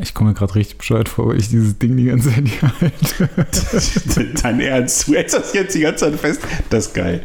Ich 0.00 0.14
komme 0.14 0.30
mir 0.30 0.34
gerade 0.34 0.54
richtig 0.54 0.78
bescheuert 0.78 1.08
vor, 1.08 1.28
weil 1.28 1.38
ich 1.38 1.48
dieses 1.48 1.78
Ding 1.78 1.96
die 1.96 2.04
ganze 2.04 2.30
Zeit 2.30 2.46
hier 2.46 2.72
halte. 2.80 4.34
Dein 4.42 4.60
Ernst, 4.60 5.08
du 5.08 5.14
hältst 5.14 5.34
das 5.34 5.52
jetzt 5.54 5.74
die 5.74 5.80
ganze 5.80 6.10
Zeit 6.10 6.20
fest? 6.20 6.42
Das 6.70 6.88
ist 6.88 6.94
geil. 6.94 7.22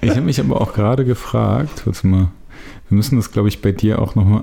Ich 0.00 0.10
habe 0.10 0.22
mich 0.22 0.40
aber 0.40 0.60
auch 0.60 0.72
gerade 0.72 1.04
gefragt, 1.04 1.82
warte 1.84 2.06
mal, 2.06 2.28
wir 2.88 2.96
müssen 2.96 3.16
das, 3.16 3.30
glaube 3.30 3.48
ich, 3.48 3.60
bei 3.60 3.72
dir 3.72 4.00
auch 4.00 4.14
nochmal. 4.14 4.42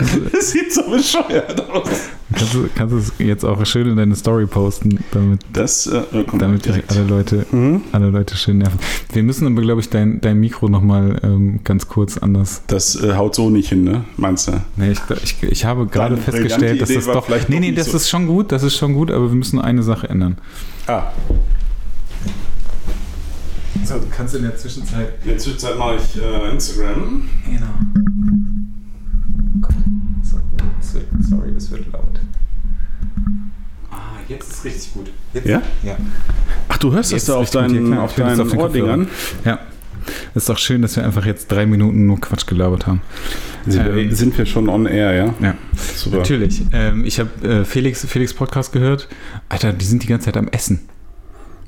Das 0.32 0.50
sieht 0.50 0.72
so 0.72 0.82
bescheuert 0.90 1.68
aus. 1.70 1.88
Kannst 2.32 2.54
du, 2.54 2.68
kannst 2.74 2.92
du 2.94 2.98
es 2.98 3.12
jetzt 3.18 3.44
auch 3.44 3.64
schön 3.66 3.88
in 3.88 3.96
deine 3.96 4.14
Story 4.14 4.46
posten, 4.46 5.02
damit, 5.10 5.40
Das 5.52 5.86
äh, 5.88 6.02
kommt 6.24 6.40
damit 6.40 6.64
direkt. 6.64 6.90
alle 6.92 7.02
Leute, 7.04 7.44
Mhm. 7.50 7.82
alle 7.92 8.10
Leute 8.10 8.36
schön 8.36 8.58
nerven. 8.58 8.78
Wir 9.12 9.22
müssen 9.24 9.46
aber, 9.48 9.60
glaube 9.62 9.80
ich, 9.80 9.90
dein, 9.90 10.20
dein 10.20 10.38
Mikro 10.38 10.68
nochmal 10.68 11.18
ähm, 11.24 11.60
ganz 11.64 11.88
kurz 11.88 12.18
anders. 12.18 12.62
Das 12.68 12.94
äh, 13.02 13.14
haut 13.14 13.34
so 13.34 13.50
nicht 13.50 13.68
hin, 13.70 13.82
ne? 13.84 14.04
Meinst 14.16 14.46
du? 14.48 14.52
Nee, 14.76 14.92
ich, 14.92 15.00
ich, 15.24 15.42
ich 15.42 15.64
habe 15.64 15.86
gerade 15.86 16.16
festgestellt, 16.16 16.80
dass 16.80 16.92
das 16.92 17.06
doch. 17.06 17.26
vielleicht 17.26 17.48
Nee, 17.48 17.58
nee, 17.60 17.72
das 17.72 17.86
so. 17.90 17.96
ist 17.96 18.08
schon 18.08 18.26
gut, 18.26 18.52
das 18.52 18.62
ist 18.62 18.76
schon 18.76 18.94
gut, 18.94 19.10
aber 19.10 19.28
wir 19.28 19.36
müssen 19.36 19.60
eine 19.60 19.82
Sache 19.82 20.08
ändern. 20.08 20.38
Ah, 20.86 21.10
So, 23.84 23.94
du 23.98 24.06
kannst 24.14 24.34
in 24.36 24.42
der 24.42 24.56
Zwischenzeit. 24.56 25.14
in 25.22 25.30
der 25.30 25.38
Zwischenzeit 25.38 25.76
mache 25.76 25.96
ich 25.96 26.22
äh, 26.22 26.50
Instagram. 26.52 27.22
Genau. 27.46 28.49
Jetzt 34.30 34.50
ist 34.50 34.64
richtig 34.64 34.92
gut. 34.94 35.10
Jetzt, 35.34 35.46
Ja? 35.46 35.62
Ja. 35.82 35.96
Ach, 36.68 36.78
du 36.78 36.92
hörst 36.92 37.12
Jetzt 37.12 37.28
das 37.28 37.34
da 37.34 37.40
auf 37.40 37.50
deinen, 37.50 37.96
auf 37.98 38.14
deinen 38.14 38.40
auf 38.40 38.54
Ohrdingern? 38.56 39.08
Ja. 39.44 39.58
Ist 40.34 40.48
doch 40.48 40.56
schön, 40.58 40.80
dass 40.82 40.96
wir 40.96 41.04
einfach 41.04 41.26
jetzt 41.26 41.52
drei 41.52 41.66
Minuten 41.66 42.06
nur 42.06 42.18
Quatsch 42.20 42.46
gelabert 42.46 42.86
haben. 42.86 43.02
Sind, 43.66 43.84
wir- 43.84 43.92
Ähm, 43.96 44.14
sind 44.14 44.38
wir 44.38 44.46
schon 44.46 44.68
on 44.68 44.86
air, 44.86 45.12
ja? 45.14 45.34
Ja. 45.40 45.54
Super. 45.94 46.18
Natürlich. 46.18 46.62
Ähm, 46.72 47.04
ich 47.04 47.20
habe 47.20 47.30
äh, 47.46 47.64
Felix, 47.64 48.04
Felix 48.06 48.32
Podcast 48.32 48.72
gehört. 48.72 49.08
Alter, 49.50 49.72
die 49.74 49.84
sind 49.84 50.02
die 50.02 50.06
ganze 50.06 50.26
Zeit 50.26 50.36
am 50.38 50.48
Essen. 50.48 50.80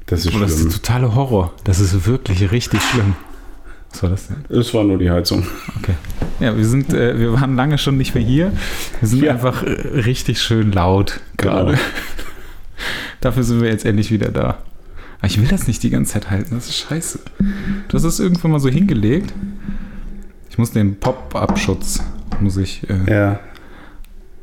Das 0.06 0.24
ist 0.24 0.34
Oh, 0.34 0.38
das 0.38 0.52
ist 0.52 0.56
schlimm. 0.60 0.70
der 0.70 0.78
totale 0.78 1.14
Horror. 1.14 1.52
Das 1.64 1.78
ist 1.80 2.06
wirklich 2.06 2.50
richtig 2.50 2.80
schlimm. 2.83 3.14
Was 3.92 4.02
war 4.02 4.10
das 4.10 4.28
denn? 4.28 4.44
Es 4.48 4.72
war 4.72 4.84
nur 4.84 4.96
die 4.98 5.10
Heizung. 5.10 5.46
Okay. 5.78 5.94
Ja, 6.40 6.56
wir 6.56 6.64
sind, 6.64 6.92
äh, 6.94 7.18
wir 7.18 7.34
waren 7.34 7.55
lange 7.56 7.77
schon 7.77 7.98
nicht 7.98 8.14
mehr 8.14 8.24
hier. 8.24 8.52
Wir 9.00 9.08
sind 9.08 9.22
Ja. 9.22 9.33
einfach 9.33 9.62
äh, 9.62 9.68
richtig 9.70 10.40
schön 10.40 10.72
laut 10.72 11.20
gerade. 11.36 11.72
Genau. 11.72 11.83
Dafür 13.20 13.42
sind 13.42 13.61
wir 13.61 13.69
jetzt 13.69 13.84
endlich 13.84 14.11
wieder 14.11 14.30
da. 14.30 14.58
Aber 15.19 15.27
ich 15.27 15.41
will 15.41 15.48
das 15.48 15.66
nicht 15.69 15.83
die 15.83 15.91
ganze 15.91 16.14
Zeit 16.14 16.30
halten. 16.30 16.55
Das 16.55 16.66
ist 16.69 16.77
scheiße. 16.78 17.20
Du 17.89 17.97
hast 17.97 18.05
es 18.05 18.19
irgendwann 18.20 18.50
mal 18.50 18.61
so 18.61 18.69
hingelegt. 18.69 19.33
Ich 20.50 20.58
muss 20.58 20.70
den 20.72 20.97
Pop-Up-Schutz 20.98 22.02
muss 22.41 22.56
ich 22.56 22.83
äh, 22.91 23.12
Ja. 23.12 23.41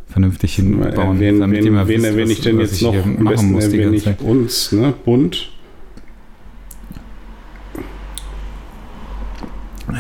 vernünftig 0.08 0.56
hinbauen. 0.56 1.20
Wen, 1.20 1.40
damit 1.40 1.58
wen, 1.64 1.74
wen 1.74 1.76
erwähne 2.06 2.24
was- 2.24 2.30
ich 2.32 2.42
denn 2.42 2.60
jetzt 2.60 2.82
noch? 2.82 2.92
hier 2.94 3.04
Am 3.04 3.14
machen 3.24 3.28
besten 3.28 3.52
muss 3.52 3.64
erwähne 3.66 3.96
ich 3.96 4.04
Zeit. 4.06 4.22
uns, 4.22 4.72
ne? 4.72 4.94
Bunt. 5.06 5.52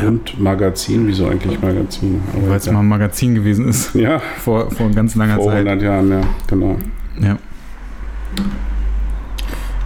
Und 0.05 0.39
Magazin. 0.39 1.07
Wieso 1.07 1.27
eigentlich 1.27 1.59
Magazin? 1.61 2.21
Weil 2.47 2.57
es 2.57 2.71
mal 2.71 2.79
ein 2.79 2.87
Magazin 2.87 3.33
gewesen 3.35 3.67
ist. 3.67 3.93
ja, 3.95 4.19
Vor, 4.19 4.69
vor 4.71 4.89
ganz 4.91 5.15
langer 5.15 5.35
vor 5.35 5.45
Zeit. 5.47 5.67
100 5.67 5.81
Jahren, 5.81 6.09
ja, 6.11 6.21
genau. 6.47 6.77
Ja. 7.21 7.37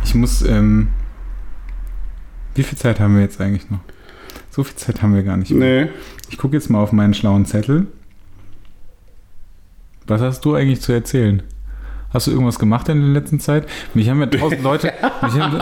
Ich 0.04 0.16
muss, 0.16 0.42
ähm, 0.44 0.90
wie 2.56 2.64
viel 2.64 2.78
Zeit 2.78 3.00
haben 3.00 3.16
wir 3.16 3.22
jetzt 3.24 3.40
eigentlich 3.42 3.70
noch? 3.70 3.80
So 4.52 4.64
viel 4.64 4.76
Zeit 4.76 5.02
haben 5.02 5.16
wir 5.16 5.24
gar 5.24 5.38
nicht 5.38 5.52
mehr. 5.52 5.86
Nee, 5.86 5.92
Ich 6.30 6.38
gucke 6.38 6.56
jetzt 6.56 6.70
mal 6.70 6.80
auf 6.80 6.92
meinen 6.92 7.14
schlauen 7.14 7.46
Zettel. 7.46 7.88
Was 10.06 10.22
hast 10.22 10.42
du 10.46 10.54
eigentlich 10.56 10.82
zu 10.82 10.92
erzählen? 10.92 11.42
Hast 12.14 12.28
du 12.28 12.32
irgendwas 12.32 12.60
gemacht 12.60 12.90
in 12.90 13.00
der 13.00 13.10
letzten 13.22 13.40
Zeit? 13.40 13.66
Mich 13.96 14.08
haben 14.08 14.20
ja 14.20 14.28
tausend 14.28 14.62
Leute, 14.64 14.94
mich 15.24 15.34
haben, 15.34 15.54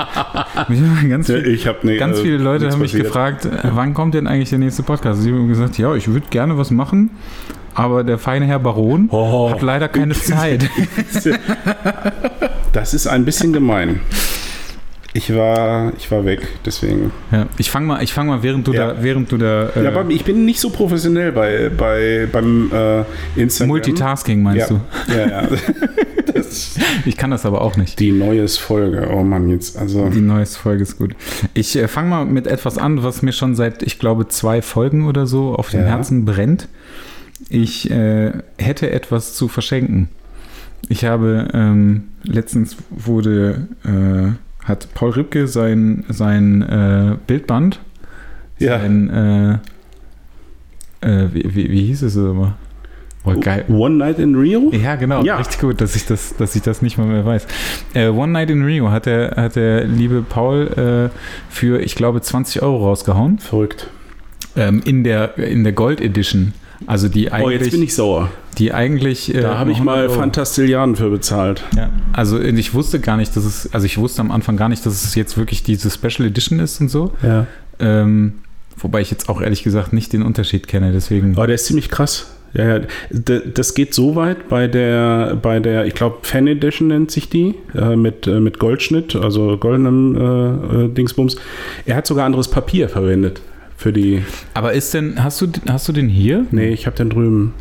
mich 0.68 0.81
haben 0.81 1.09
ganz, 1.09 1.28
viel, 1.28 1.47
ich 1.47 1.66
habe 1.68 1.78
nee, 1.84 1.97
ganz 1.97 2.20
äh, 2.20 2.24
viele 2.24 2.38
Leute 2.40 2.70
haben 2.70 2.80
mich 2.80 2.91
passiert. 2.91 3.08
gefragt, 3.08 3.46
äh, 3.46 3.70
wann 3.72 3.94
kommt 3.94 4.16
denn 4.16 4.28
eigentlich 4.28 4.50
der 4.50 4.59
nächste 4.59 4.84
Podcast? 4.84 5.24
Ich 5.25 5.31
habe 5.31 5.47
gesagt, 5.47 5.78
ja, 5.78 5.96
ich 5.96 6.09
würde 6.09 6.28
gerne 6.30 6.58
was 6.58 6.70
machen, 6.72 7.12
aber 7.74 8.03
der 8.03 8.18
feine 8.18 8.46
Herr 8.47 8.59
Baron 8.59 9.08
Oh. 9.12 9.50
hat 9.52 9.62
leider 9.62 9.88
keine 9.88 10.14
Zeit. 10.16 10.70
Das 12.74 12.94
ist 12.94 13.08
ein 13.08 13.26
bisschen 13.26 13.52
gemein. 13.54 14.00
Ich 15.14 15.36
war, 15.36 15.92
ich 15.98 16.09
war 16.09 16.24
weg, 16.24 16.48
deswegen. 16.66 17.12
Ja, 17.34 17.48
ich 17.58 17.70
fange 17.70 17.86
mal, 17.86 18.02
ich 18.02 18.14
fang 18.14 18.28
mal, 18.28 18.44
während 18.44 18.66
du 18.66 18.74
Ja. 18.74 18.94
da, 18.94 19.04
während 19.04 19.30
du 19.30 19.38
da 19.38 19.70
äh, 19.76 19.84
Ja, 19.84 19.90
aber 19.90 20.09
ich 20.09 20.24
bin 20.24 20.46
nicht 20.46 20.62
so 20.62 20.70
professionell 20.70 21.34
bei, 21.34 21.70
bei 21.76 22.30
beim 22.32 22.72
äh, 22.74 23.04
Instagram. 23.36 23.68
Multitasking 23.68 24.42
meinst 24.42 24.70
ja. 24.70 24.78
du? 25.08 25.14
Ja, 25.14 25.28
ja. 25.44 25.48
Ich 27.06 27.18
kann 27.18 27.32
das 27.32 27.46
aber 27.46 27.62
auch 27.62 27.78
nicht. 27.78 28.00
die 28.00 28.12
neues 28.12 28.58
Folge. 28.58 29.09
Oh 29.12 29.24
Mann, 29.24 29.50
jetzt 29.50 29.78
also. 29.78 30.09
Die 30.09 30.20
neueste 30.22 30.59
Folge 30.59 30.84
ist 30.84 30.98
gut. 30.98 31.16
Ich 31.53 31.76
äh, 31.78 31.88
fange 31.88 32.09
mal 32.09 32.26
mit 32.26 32.46
etwas 32.48 32.78
an, 32.78 33.03
was 33.03 33.22
mir 33.22 33.32
schon 33.32 33.56
seit, 33.56 33.84
ich 33.84 34.00
glaube, 34.00 34.28
zwei 34.28 34.62
Folgen 34.62 35.08
oder 35.08 35.28
so 35.28 35.56
auf 35.56 35.70
dem. 35.70 35.82
Herzen 35.86 36.26
brennt. 36.26 36.68
Ich 37.50 37.90
äh, 37.90 38.32
hätte 38.58 38.92
etwas 38.92 39.34
zu 39.34 39.48
verschenken. 39.48 40.09
Ich 40.90 41.06
habe 41.06 41.47
ähm, 41.53 42.03
letztens 42.24 42.75
wurde 42.90 43.68
äh, 43.86 44.66
hat 44.66 44.90
Paul 44.94 45.12
Ripke 45.12 45.47
sein 45.47 46.03
sein 46.09 46.62
äh, 46.62 47.16
Bildband, 47.28 47.80
Ja. 48.59 48.80
sein 48.80 49.09
äh, 49.09 51.08
äh, 51.08 51.30
wie, 51.34 51.56
wie, 51.56 51.72
wie 51.72 51.86
hieß 51.86 52.03
es 52.03 52.16
immer? 52.16 52.56
Oh, 53.24 53.36
geil. 53.40 53.66
One 53.70 53.96
Night 53.96 54.18
in 54.18 54.34
Rio? 54.36 54.72
Ja, 54.74 54.96
genau. 54.96 55.24
Ja. 55.24 55.38
Richtig 55.38 55.59
gut, 55.59 55.80
dass 55.80 55.96
ich 55.96 56.06
das, 56.08 56.36
dass 56.38 56.56
ich 56.56 56.64
das 56.64 56.81
nicht 56.81 56.97
mal 56.97 57.06
mehr 57.06 57.24
weiß. 57.24 57.46
Äh, 57.94 58.08
One 58.08 58.31
Night 58.31 58.50
in 58.50 58.64
Rio 58.64 58.90
hat 58.90 59.06
der, 59.06 59.36
hat 59.38 59.56
der 59.56 59.86
liebe 59.86 60.24
Paul 60.28 61.12
äh, 61.14 61.16
für, 61.50 61.80
ich 61.81 61.96
glaube, 61.96 62.22
20 62.22 62.64
Euro 62.64 62.86
rausgehauen. 62.88 63.38
Verrückt. 63.38 63.88
Ähm, 64.56 64.81
in 64.86 65.03
der, 65.03 65.38
in 65.38 65.64
der 65.64 65.74
Gold 65.74 66.02
Edition. 66.02 66.53
Also 66.88 67.08
die 67.09 67.31
eigentlich, 67.31 67.46
Oh, 67.46 67.50
jetzt 67.64 67.72
bin 67.72 67.84
ich 67.84 67.94
sauer. 67.94 68.30
die 68.58 68.74
eigentlich. 68.74 69.34
äh, 69.34 69.42
Da 69.42 69.58
habe 69.58 69.72
ich 69.72 69.78
100 69.78 69.96
mal 69.96 70.03
Euro. 70.08 70.14
Fantastilliarden 70.19 70.96
für 70.96 71.09
bezahlt. 71.09 71.64
Ja, 71.75 71.90
also 72.14 72.38
und 72.38 72.58
ich 72.58 72.74
wusste 72.74 73.00
gar 73.00 73.18
nicht, 73.18 73.36
dass 73.36 73.46
es, 73.46 73.74
also 73.74 73.86
ich 73.86 73.97
wusste 73.97 74.22
am 74.22 74.31
Anfang 74.31 74.58
gar 74.58 74.69
nicht, 74.69 74.86
dass 74.86 75.03
es 75.03 75.16
jetzt 75.16 75.38
wirklich 75.38 75.64
diese 75.64 75.90
Special 75.91 76.28
Edition 76.28 76.59
ist 76.59 76.81
und 76.81 76.90
so. 76.90 77.12
Ja. 77.24 77.47
Ähm, 77.80 78.34
wobei 78.78 79.02
ich 79.02 79.12
jetzt 79.12 79.30
auch 79.30 79.41
ehrlich 79.41 79.64
gesagt 79.64 79.94
nicht 79.94 80.12
den 80.14 80.24
Unterschied 80.24 80.68
kenne, 80.68 80.91
deswegen. 80.91 81.36
Aber 81.36 81.47
der 81.47 81.56
ist 81.56 81.66
ziemlich 81.66 81.90
krass. 81.90 82.31
Ja, 82.53 82.80
ja. 82.80 82.86
Das 83.53 83.75
geht 83.75 83.94
so 83.94 84.16
weit 84.18 84.50
bei 84.50 84.68
der, 84.68 85.38
bei 85.41 85.59
der, 85.62 85.86
ich 85.86 85.94
glaube, 85.94 86.18
Fan 86.24 86.47
Edition 86.47 86.90
nennt 86.90 87.09
sich 87.09 87.30
die, 87.30 87.56
äh, 87.74 87.96
mit, 87.96 88.28
äh, 88.28 88.41
mit 88.41 88.59
Goldschnitt, 88.59 89.16
also 89.16 89.56
goldenem 89.58 90.16
äh, 90.18 90.84
äh, 90.86 90.88
Dingsbums. 90.90 91.38
Er 91.86 91.96
hat 91.96 92.08
sogar 92.08 92.25
anderes 92.25 92.50
Papier 92.50 92.90
verwendet 92.90 93.40
für 93.81 93.92
die. 93.92 94.24
Aber 94.53 94.74
ist 94.74 94.94
denn, 94.94 95.24
hast 95.24 95.42
du, 95.42 95.47
hast 95.68 95.88
du 95.88 95.92
den 95.92 96.08
hier? 96.08 96.46
Nee, 96.52 96.69
ich 96.69 96.86
habe 96.86 96.96
den 96.96 97.09
drüben. 97.09 97.53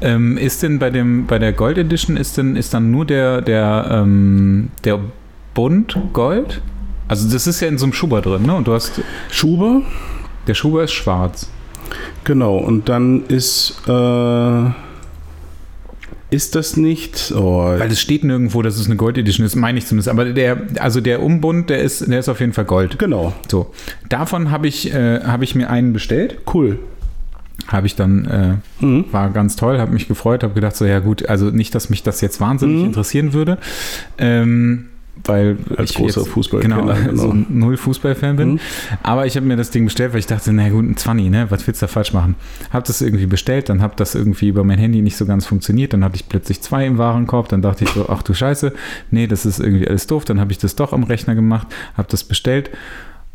Ähm, 0.00 0.38
ist 0.38 0.62
denn 0.62 0.78
bei 0.78 0.88
dem 0.90 1.26
bei 1.26 1.38
der 1.38 1.52
Gold 1.52 1.76
Edition 1.76 2.16
ist 2.16 2.38
denn 2.38 2.56
ist 2.56 2.72
dann 2.72 2.90
nur 2.90 3.04
der 3.04 3.42
der 3.42 3.88
ähm, 3.90 4.70
der 4.84 5.00
Bund 5.54 5.98
Gold? 6.14 6.62
Also 7.08 7.30
das 7.30 7.46
ist 7.46 7.60
ja 7.60 7.68
in 7.68 7.78
so 7.78 7.84
einem 7.84 7.92
Schuber 7.92 8.22
drin, 8.22 8.42
ne? 8.42 8.54
Und 8.54 8.66
du 8.66 8.72
hast 8.72 9.00
Schuber, 9.30 9.82
der 10.46 10.54
Schuber 10.54 10.82
ist 10.84 10.92
schwarz. 10.92 11.48
genau. 12.24 12.56
Und 12.56 12.88
dann 12.88 13.24
ist, 13.26 13.82
äh, 13.86 14.70
ist 16.30 16.54
das 16.56 16.76
nicht, 16.76 17.32
oh, 17.36 17.58
Weil 17.78 17.90
es 17.90 18.00
steht 18.00 18.24
nirgendwo, 18.24 18.60
dass 18.62 18.76
es 18.78 18.86
eine 18.86 18.96
Gold 18.96 19.16
Edition 19.18 19.46
ist, 19.46 19.54
meine 19.56 19.78
ich 19.78 19.86
zumindest. 19.86 20.08
Aber 20.08 20.24
der 20.24 20.58
also 20.80 21.00
der 21.00 21.22
Umbund, 21.22 21.70
der 21.70 21.80
ist 21.80 22.08
der 22.10 22.18
ist 22.18 22.28
auf 22.28 22.40
jeden 22.40 22.52
Fall 22.52 22.64
Gold. 22.64 22.98
genau, 22.98 23.32
So, 23.48 23.72
davon 24.08 24.50
habe 24.50 24.66
ich 24.66 24.92
äh, 24.92 25.20
habe 25.22 25.44
ich 25.44 25.54
mir 25.54 25.70
einen 25.70 25.92
bestellt. 25.92 26.38
cool. 26.52 26.78
Habe 27.68 27.86
ich 27.86 27.96
dann 27.96 28.60
äh, 28.80 28.84
Mhm. 28.84 29.06
war 29.12 29.30
ganz 29.30 29.56
toll, 29.56 29.78
habe 29.78 29.92
mich 29.92 30.08
gefreut, 30.08 30.42
habe 30.42 30.52
gedacht 30.54 30.76
so 30.76 30.84
ja 30.84 30.98
gut, 30.98 31.28
also 31.28 31.46
nicht, 31.50 31.74
dass 31.74 31.90
mich 31.90 32.02
das 32.02 32.20
jetzt 32.20 32.40
wahnsinnig 32.40 32.78
Mhm. 32.80 32.84
interessieren 32.86 33.32
würde, 33.32 33.58
ähm, 34.18 34.86
weil 35.24 35.56
Als 35.76 35.90
ich 35.90 35.96
großer 35.96 36.24
Fußballkenner, 36.24 36.76
genau, 36.76 36.94
genau. 36.94 37.22
so 37.22 37.30
ein 37.30 37.46
null 37.48 37.76
Fußballfan 37.76 38.36
bin. 38.36 38.52
Mhm. 38.52 38.60
Aber 39.02 39.26
ich 39.26 39.36
habe 39.36 39.46
mir 39.46 39.56
das 39.56 39.70
Ding 39.70 39.84
bestellt, 39.84 40.12
weil 40.12 40.20
ich 40.20 40.26
dachte, 40.26 40.52
na 40.52 40.68
gut, 40.68 40.84
ein 40.84 40.96
20, 40.96 41.30
ne, 41.30 41.50
was 41.50 41.66
willst 41.66 41.82
du 41.82 41.86
da 41.86 41.92
falsch 41.92 42.12
machen? 42.12 42.36
Habe 42.70 42.86
das 42.86 43.00
irgendwie 43.00 43.26
bestellt, 43.26 43.68
dann 43.68 43.82
habe 43.82 43.94
das 43.96 44.14
irgendwie 44.14 44.48
über 44.48 44.64
mein 44.64 44.78
Handy 44.78 45.02
nicht 45.02 45.16
so 45.16 45.26
ganz 45.26 45.46
funktioniert, 45.46 45.92
dann 45.92 46.04
hatte 46.04 46.16
ich 46.16 46.28
plötzlich 46.28 46.60
zwei 46.60 46.86
im 46.86 46.98
Warenkorb, 46.98 47.48
dann 47.48 47.62
dachte 47.62 47.84
ich 47.84 47.90
so, 47.90 48.08
ach 48.08 48.22
du 48.22 48.34
Scheiße, 48.34 48.72
nee, 49.10 49.26
das 49.26 49.46
ist 49.46 49.58
irgendwie 49.58 49.88
alles 49.88 50.06
doof, 50.06 50.24
dann 50.24 50.40
habe 50.40 50.52
ich 50.52 50.58
das 50.58 50.76
doch 50.76 50.92
am 50.92 51.02
Rechner 51.02 51.34
gemacht, 51.34 51.68
habe 51.96 52.08
das 52.10 52.24
bestellt, 52.24 52.70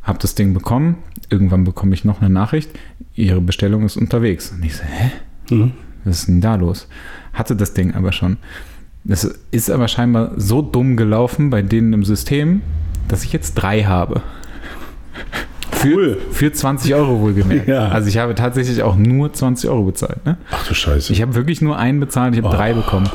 habe 0.03 0.19
das 0.19 0.35
Ding 0.35 0.53
bekommen, 0.53 0.97
irgendwann 1.29 1.63
bekomme 1.63 1.93
ich 1.93 2.05
noch 2.05 2.21
eine 2.21 2.29
Nachricht, 2.29 2.71
ihre 3.15 3.41
Bestellung 3.41 3.85
ist 3.85 3.97
unterwegs. 3.97 4.51
Und 4.51 4.63
ich 4.63 4.75
so, 4.75 4.83
hä? 4.83 5.11
Mhm. 5.53 5.71
Was 6.03 6.19
ist 6.19 6.27
denn 6.27 6.41
da 6.41 6.55
los? 6.55 6.87
Hatte 7.33 7.55
das 7.55 7.73
Ding 7.73 7.93
aber 7.93 8.11
schon. 8.11 8.37
Das 9.03 9.23
ist 9.51 9.71
aber 9.71 9.87
scheinbar 9.87 10.31
so 10.37 10.61
dumm 10.61 10.95
gelaufen 10.95 11.49
bei 11.49 11.61
denen 11.61 11.91
im 11.93 12.03
System, 12.03 12.61
dass 13.07 13.23
ich 13.23 13.33
jetzt 13.33 13.55
drei 13.55 13.83
habe. 13.83 14.21
Für, 15.71 15.87
Cool. 15.95 16.17
für 16.31 16.51
20 16.51 16.93
Euro 16.93 17.19
wohlgemerkt. 17.21 17.67
Ja. 17.67 17.87
Also 17.87 18.07
ich 18.09 18.17
habe 18.19 18.35
tatsächlich 18.35 18.83
auch 18.83 18.95
nur 18.95 19.33
20 19.33 19.69
Euro 19.69 19.83
bezahlt. 19.83 20.23
Ne? 20.25 20.37
Ach 20.51 20.67
du 20.67 20.73
Scheiße. 20.75 21.11
Ich 21.11 21.21
habe 21.21 21.33
wirklich 21.33 21.61
nur 21.61 21.77
einen 21.77 21.99
bezahlt, 21.99 22.35
ich 22.35 22.41
habe 22.43 22.53
Oh. 22.53 22.57
drei 22.57 22.73
bekommen. 22.73 23.09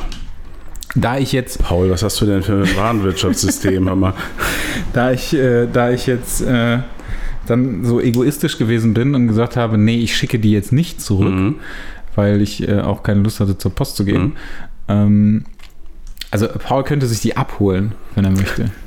Da 0.95 1.17
ich 1.17 1.31
jetzt, 1.31 1.59
Paul, 1.63 1.89
was 1.91 2.03
hast 2.03 2.19
du 2.19 2.25
denn 2.25 2.41
für 2.43 2.63
ein 2.63 2.75
Warenwirtschaftssystem? 2.75 3.87
Hammer? 3.89 4.13
da 4.93 5.11
ich, 5.11 5.33
äh, 5.33 5.67
da 5.71 5.91
ich 5.91 6.07
jetzt 6.07 6.41
äh, 6.41 6.79
dann 7.45 7.85
so 7.85 8.01
egoistisch 8.01 8.57
gewesen 8.57 8.93
bin 8.93 9.15
und 9.15 9.27
gesagt 9.27 9.55
habe, 9.55 9.77
nee, 9.77 9.99
ich 9.99 10.17
schicke 10.17 10.39
die 10.39 10.51
jetzt 10.51 10.73
nicht 10.73 10.99
zurück, 10.99 11.33
Mhm. 11.33 11.55
weil 12.15 12.41
ich 12.41 12.67
äh, 12.67 12.81
auch 12.81 13.03
keine 13.03 13.21
Lust 13.21 13.39
hatte, 13.39 13.57
zur 13.57 13.73
Post 13.73 13.95
zu 13.95 14.03
gehen. 14.05 14.33
Ähm, 14.89 15.45
also 16.31 16.47
Paul 16.47 16.83
könnte 16.83 17.05
sich 17.07 17.21
die 17.21 17.37
abholen, 17.37 17.93
wenn 18.15 18.25
er 18.25 18.31
möchte. 18.31 18.71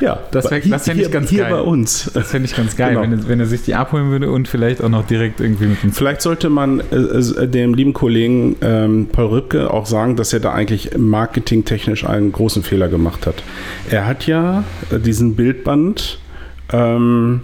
Ja, 0.00 0.20
Das 0.30 0.48
wär- 0.50 0.60
hier- 0.60 0.70
das 0.72 0.86
ich 0.86 0.94
hier- 0.94 1.08
ganz 1.08 1.28
Hier 1.28 1.42
geil. 1.42 1.50
bei 1.54 1.60
uns. 1.60 2.08
Das 2.14 2.30
fände 2.30 2.48
ich 2.48 2.54
ganz 2.56 2.76
geil, 2.76 2.90
Genau. 2.90 3.02
wenn, 3.02 3.12
er, 3.12 3.28
wenn 3.28 3.40
er 3.40 3.46
sich 3.46 3.62
die 3.62 3.74
abholen 3.74 4.10
würde 4.10 4.30
und 4.30 4.46
vielleicht 4.46 4.80
auch 4.82 4.88
noch 4.88 5.04
direkt 5.06 5.40
irgendwie 5.40 5.66
mit 5.66 5.82
uns. 5.82 5.98
Vielleicht 5.98 6.22
sollte 6.22 6.48
man 6.48 6.80
äh, 6.92 6.94
äh, 6.94 7.48
dem 7.48 7.74
lieben 7.74 7.92
Kollegen 7.92 8.54
ähm, 8.62 9.08
Paul 9.10 9.26
Rübke 9.26 9.70
auch 9.70 9.84
sagen, 9.86 10.14
dass 10.14 10.32
er 10.32 10.38
da 10.40 10.52
eigentlich 10.52 10.96
marketingtechnisch 10.96 12.06
einen 12.06 12.30
großen 12.30 12.62
Fehler 12.62 12.86
gemacht 12.88 13.26
hat. 13.26 13.42
Er 13.90 14.06
hat 14.06 14.26
ja 14.28 14.62
diesen 14.92 15.34
Bildband 15.34 16.20
ähm, 16.72 17.40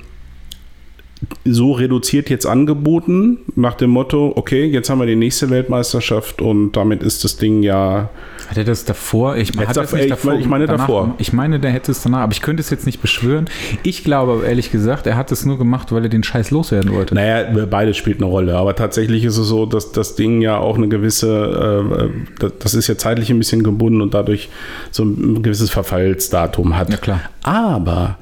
so 1.44 1.72
reduziert 1.72 2.30
jetzt 2.30 2.46
angeboten, 2.46 3.38
nach 3.54 3.74
dem 3.74 3.90
Motto, 3.90 4.32
okay, 4.36 4.64
jetzt 4.64 4.90
haben 4.90 4.98
wir 5.00 5.06
die 5.06 5.16
nächste 5.16 5.50
Weltmeisterschaft 5.50 6.40
und 6.40 6.72
damit 6.72 7.02
ist 7.02 7.24
das 7.24 7.36
Ding 7.36 7.62
ja 7.62 8.10
Hat 8.52 8.58
er 8.58 8.64
das 8.64 8.84
davor? 8.84 9.36
Ich, 9.36 9.56
hat 9.56 9.70
es 9.70 9.74
dav- 9.76 9.92
nicht 9.94 10.10
ich 10.10 10.24
meine- 10.24 10.40
ich 10.40 10.46
meine 10.46 10.66
danach- 10.66 10.80
davor. 10.86 11.14
Ich 11.16 11.32
meine, 11.32 11.58
der 11.58 11.70
hätte 11.70 11.90
es 11.90 12.02
danach, 12.02 12.20
aber 12.20 12.32
ich 12.32 12.42
könnte 12.42 12.60
es 12.60 12.68
jetzt 12.68 12.84
nicht 12.84 13.00
beschwören. 13.00 13.46
Ich 13.82 14.04
glaube 14.04 14.32
aber 14.32 14.44
ehrlich 14.44 14.70
gesagt, 14.70 15.06
er 15.06 15.16
hat 15.16 15.32
es 15.32 15.46
nur 15.46 15.56
gemacht, 15.56 15.90
weil 15.90 16.02
er 16.02 16.10
den 16.10 16.22
Scheiß 16.22 16.50
loswerden 16.50 16.92
wollte. 16.92 17.14
Naja, 17.14 17.46
beides 17.64 17.96
spielt 17.96 18.18
eine 18.18 18.26
Rolle, 18.26 18.54
aber 18.56 18.76
tatsächlich 18.76 19.24
ist 19.24 19.38
es 19.38 19.46
so, 19.48 19.64
dass 19.64 19.92
das 19.92 20.16
Ding 20.16 20.42
ja 20.42 20.58
auch 20.58 20.76
eine 20.76 20.88
gewisse, 20.88 22.10
äh, 22.12 22.20
das- 22.38 22.52
das 22.58 22.74
ist 22.74 22.88
ja 22.88 22.98
zeitlich 22.98 23.30
ein 23.30 23.38
bisschen 23.38 23.62
gebunden 23.62 24.02
und 24.02 24.12
dadurch 24.12 24.50
so 24.90 25.02
ein 25.04 25.42
gewisses 25.42 25.70
Verfallsdatum 25.70 26.76
hat. 26.76 26.90
Ja, 26.90 26.96
klar. 26.98 27.20
Aber 27.42 28.18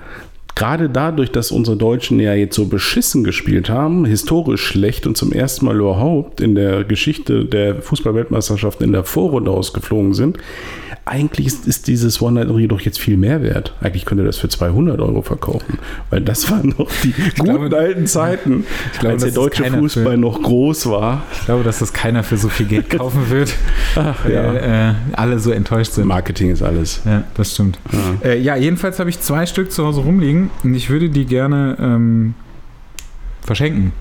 gerade 0.60 0.88
dadurch, 0.90 1.32
dass 1.32 1.50
unsere 1.50 1.76
Deutschen 1.76 2.20
ja 2.20 2.34
jetzt 2.34 2.54
so 2.54 2.66
beschissen 2.66 3.24
gespielt 3.24 3.68
haben, 3.70 4.04
historisch 4.04 4.62
schlecht 4.64 5.06
und 5.06 5.16
zum 5.16 5.32
ersten 5.32 5.64
Mal 5.64 5.76
überhaupt 5.76 6.40
in 6.40 6.54
der 6.54 6.84
Geschichte 6.84 7.46
der 7.46 7.80
Fußball-Weltmeisterschaften 7.82 8.84
in 8.84 8.92
der 8.92 9.04
Vorrunde 9.04 9.50
ausgeflogen 9.50 10.12
sind, 10.14 10.36
eigentlich 11.06 11.46
ist, 11.46 11.66
ist 11.66 11.88
dieses 11.88 12.20
One 12.20 12.38
Night 12.38 12.50
Only 12.50 12.68
doch 12.68 12.80
jetzt 12.82 13.00
viel 13.00 13.16
mehr 13.16 13.42
wert. 13.42 13.74
Eigentlich 13.80 14.04
könnte 14.04 14.22
das 14.22 14.36
für 14.36 14.48
200 14.48 15.00
Euro 15.00 15.22
verkaufen, 15.22 15.78
weil 16.10 16.20
das 16.20 16.50
waren 16.50 16.74
noch 16.78 16.88
die 17.02 17.12
guten 17.12 17.42
glaube- 17.42 17.76
alten 17.76 18.06
Zeiten, 18.06 18.64
glaube, 19.00 19.14
als 19.14 19.22
der 19.22 19.32
deutsche 19.32 19.64
Fußball 19.64 20.12
für- 20.12 20.16
noch 20.18 20.40
groß 20.42 20.86
war. 20.90 21.22
Ich 21.32 21.46
glaube, 21.46 21.64
dass 21.64 21.78
das 21.78 21.92
keiner 21.94 22.22
für 22.22 22.36
so 22.36 22.48
viel 22.48 22.66
Geld 22.66 22.90
kaufen 22.98 23.30
wird, 23.30 23.54
Ach, 23.96 24.24
weil 24.24 24.56
äh, 24.56 25.16
alle 25.16 25.38
so 25.38 25.50
enttäuscht 25.50 25.92
sind. 25.92 26.06
Marketing 26.06 26.50
ist 26.50 26.62
alles. 26.62 27.00
Ja, 27.06 27.24
das 27.34 27.54
stimmt. 27.54 27.78
Ja. 28.22 28.28
Äh, 28.28 28.38
ja, 28.40 28.56
jedenfalls 28.56 28.98
habe 29.00 29.08
ich 29.10 29.18
zwei 29.20 29.46
Stück 29.46 29.72
zu 29.72 29.84
Hause 29.86 30.02
rumliegen 30.02 30.49
und 30.64 30.74
ich 30.74 30.90
würde 30.90 31.08
die 31.10 31.26
gerne 31.26 31.76
ähm, 31.80 32.34
verschenken. 33.42 33.92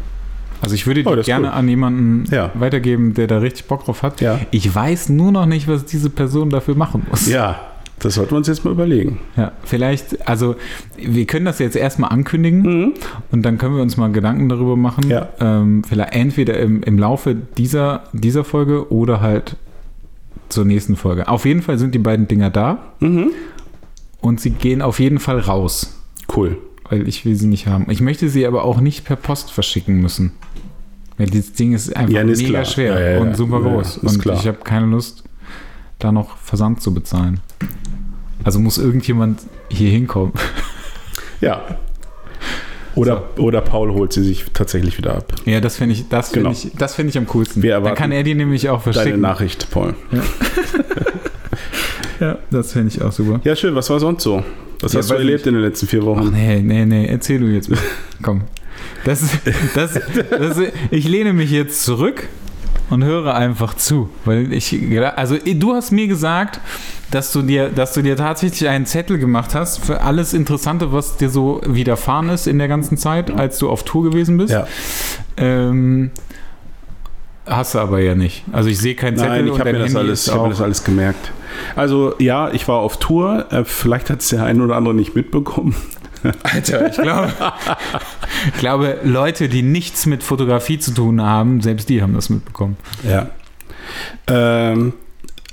Also 0.61 0.75
ich 0.75 0.85
würde 0.87 1.03
die 1.03 1.09
Oh, 1.09 1.15
gerne 1.21 1.47
cool. 1.47 1.53
an 1.53 1.67
jemanden 1.69 2.25
Ja. 2.33 2.51
weitergeben, 2.53 3.13
der 3.13 3.27
da 3.27 3.37
richtig 3.37 3.65
Bock 3.67 3.85
drauf 3.85 4.03
hat. 4.03 4.19
Ja. 4.21 4.39
Ich 4.51 4.73
weiß 4.73 5.09
nur 5.09 5.31
noch 5.31 5.45
nicht, 5.45 5.67
was 5.67 5.85
diese 5.85 6.09
Person 6.09 6.49
dafür 6.49 6.75
machen 6.75 7.05
muss. 7.09 7.27
Ja, 7.27 7.61
das 7.99 8.15
sollten 8.15 8.31
wir 8.31 8.37
uns 8.37 8.47
jetzt 8.47 8.65
mal 8.65 8.71
überlegen. 8.71 9.19
Ja, 9.37 9.53
vielleicht, 9.63 10.27
also 10.27 10.55
wir 10.97 11.25
können 11.25 11.45
das 11.45 11.59
jetzt 11.59 11.77
erstmal 11.77 12.11
ankündigen 12.11 12.93
und 13.31 13.41
dann 13.45 13.57
können 13.57 13.75
wir 13.75 13.81
uns 13.81 13.95
mal 13.95 14.11
Gedanken 14.11 14.49
darüber 14.49 14.75
machen. 14.75 15.09
Ja. 15.09 15.29
Ähm, 15.39 15.83
vielleicht 15.87 16.13
entweder 16.13 16.59
im, 16.59 16.83
im 16.83 16.99
Laufe 16.99 17.35
dieser, 17.57 18.03
dieser 18.11 18.43
Folge 18.43 18.91
oder 18.91 19.21
halt 19.21 19.55
zur 20.49 20.65
nächsten 20.65 20.97
Folge. 20.97 21.29
Auf 21.29 21.45
jeden 21.45 21.61
Fall 21.61 21.77
sind 21.77 21.95
die 21.95 21.99
beiden 21.99 22.27
Dinger 22.27 22.49
da 22.49 22.79
Mhm. 22.99 23.31
und 24.19 24.41
sie 24.41 24.49
gehen 24.51 24.81
auf 24.81 24.99
jeden 24.99 25.19
Fall 25.19 25.39
raus, 25.39 25.98
Cool. 26.35 26.57
weil 26.89 27.07
ich 27.07 27.25
will 27.25 27.35
sie 27.35 27.47
nicht 27.47 27.67
haben. 27.67 27.85
Ich 27.89 28.01
möchte 28.01 28.29
sie 28.29 28.45
aber 28.47 28.63
auch 28.63 28.79
nicht 28.81 29.05
per 29.05 29.15
Post 29.15 29.51
verschicken 29.51 29.97
müssen. 30.01 30.31
Weil 31.17 31.27
dieses 31.27 31.53
Ding 31.53 31.73
ist 31.73 31.95
einfach 31.95 32.13
Ja, 32.13 32.21
ist 32.21 32.39
mega 32.41 32.49
klar. 32.53 32.65
schwer 32.65 32.93
Ja, 32.93 32.99
ja, 32.99 33.11
ja. 33.15 33.19
und 33.19 33.35
super 33.35 33.59
Ja, 33.59 33.65
ja, 33.67 33.73
groß. 33.75 33.97
und 33.97 34.19
klar. 34.19 34.37
ich 34.39 34.47
habe 34.47 34.57
keine 34.63 34.85
Lust, 34.87 35.23
da 35.99 36.11
noch 36.11 36.37
Versand 36.37 36.81
zu 36.81 36.93
bezahlen. 36.93 37.39
Also 38.43 38.59
muss 38.59 38.77
irgendjemand 38.77 39.41
hier 39.69 39.89
hinkommen. 39.91 40.33
Ja. 41.41 41.61
Oder, 42.95 43.29
oder 43.37 43.61
Paul 43.61 43.93
holt 43.93 44.11
sie 44.11 44.23
sich 44.25 44.43
tatsächlich 44.53 44.97
wieder 44.97 45.15
ab. 45.15 45.33
Ja, 45.45 45.61
das 45.61 45.77
finde 45.77 45.93
ich, 45.95 46.09
das 46.09 46.31
finde 46.31 46.49
Genau. 46.49 46.51
ich, 46.51 46.71
das 46.77 46.95
finde 46.95 47.11
ich 47.11 47.17
am 47.17 47.27
coolsten. 47.27 47.61
Wir 47.63 47.79
Dann 47.79 47.95
kann 47.95 48.11
er 48.11 48.23
die 48.23 48.35
nämlich 48.35 48.67
auch 48.67 48.83
Deine 48.83 48.93
verschicken. 48.93 49.21
Nachricht, 49.21 49.71
Paul. 49.71 49.93
Ja, 52.19 52.37
das 52.51 52.73
finde 52.73 52.89
ich 52.89 53.01
auch 53.01 53.11
super. 53.13 53.39
Ja, 53.45 53.55
schön. 53.55 53.73
Was 53.75 53.89
war 53.89 53.99
sonst 53.99 54.23
so? 54.23 54.43
Was 54.81 54.93
Ja, 54.93 54.99
hast 54.99 55.09
du 55.09 55.15
erlebt 55.15 55.45
in 55.47 55.53
den 55.53 55.63
letzten 55.63 55.87
vier 55.87 56.03
Wochen? 56.03 56.27
Ach 56.27 56.31
nee, 56.31 56.61
nee, 56.61 56.85
nee, 56.85 57.05
erzähl 57.07 57.39
du 57.39 57.47
jetzt 57.47 57.69
mal. 57.69 57.79
Komm. 58.21 58.43
Das, 59.03 59.23
das, 59.75 59.99
das, 60.29 60.57
ich 60.91 61.07
lehne 61.07 61.33
mich 61.33 61.51
jetzt 61.51 61.83
zurück 61.83 62.27
und 62.89 63.03
höre 63.03 63.35
einfach 63.35 63.75
zu, 63.75 64.09
weil 64.25 64.51
ich 64.51 64.75
also 65.15 65.37
du 65.37 65.73
hast 65.73 65.91
mir 65.91 66.07
gesagt, 66.07 66.59
dass 67.11 67.31
du 67.31 67.41
dir 67.41 67.69
dass 67.69 67.93
du 67.93 68.01
dir 68.01 68.15
tatsächlich 68.15 68.67
einen 68.67 68.85
Zettel 68.85 69.19
gemacht 69.19 69.53
hast 69.53 69.83
für 69.83 70.01
alles 70.01 70.33
Interessante, 70.33 70.91
was 70.91 71.17
dir 71.17 71.29
so 71.29 71.61
widerfahren 71.65 72.29
ist 72.29 72.47
in 72.47 72.57
der 72.57 72.67
ganzen 72.67 72.97
Zeit, 72.97 73.31
als 73.31 73.59
du 73.59 73.69
auf 73.69 73.83
Tour 73.83 74.03
gewesen 74.03 74.37
bist. 74.37 74.53
Ja. 74.53 74.67
Ähm, 75.37 76.11
hast 77.49 77.75
du 77.75 77.79
aber 77.79 77.99
ja 77.99 78.15
nicht. 78.15 78.43
Also 78.51 78.69
ich 78.69 78.77
sehe 78.77 78.95
keinen 78.95 79.17
Zettel 79.17 79.43
Nein, 79.43 79.47
ich 79.53 79.59
habe 79.59 79.73
mir, 79.73 79.79
das 79.79 79.95
alles- 79.95 80.27
ich 80.27 80.33
hab 80.33 80.43
mir 80.43 80.49
das 80.49 80.61
alles 80.61 80.83
gemerkt. 80.83 81.31
Also 81.75 82.13
ja, 82.19 82.51
ich 82.51 82.67
war 82.67 82.77
auf 82.77 82.97
Tour. 82.99 83.45
Äh, 83.51 83.65
Vielleicht 83.65 84.09
hat 84.09 84.21
es 84.21 84.29
der 84.29 84.43
ein 84.43 84.61
oder 84.61 84.75
andere 84.75 84.93
nicht 84.93 85.15
mitbekommen. 85.15 85.75
Alter, 86.43 86.89
ich 86.89 86.97
glaube, 86.97 87.29
ich 88.53 88.59
glaube, 88.59 88.97
Leute, 89.03 89.47
die 89.49 89.61
nichts 89.63 90.05
mit 90.05 90.21
Fotografie 90.21 90.77
zu 90.77 90.91
tun 90.93 91.21
haben, 91.21 91.61
selbst 91.61 91.87
die 91.89 92.01
haben 92.01 92.13
das 92.13 92.29
mitbekommen. 92.29 92.75
Ja. 93.07 93.29
Ähm, 94.27 94.93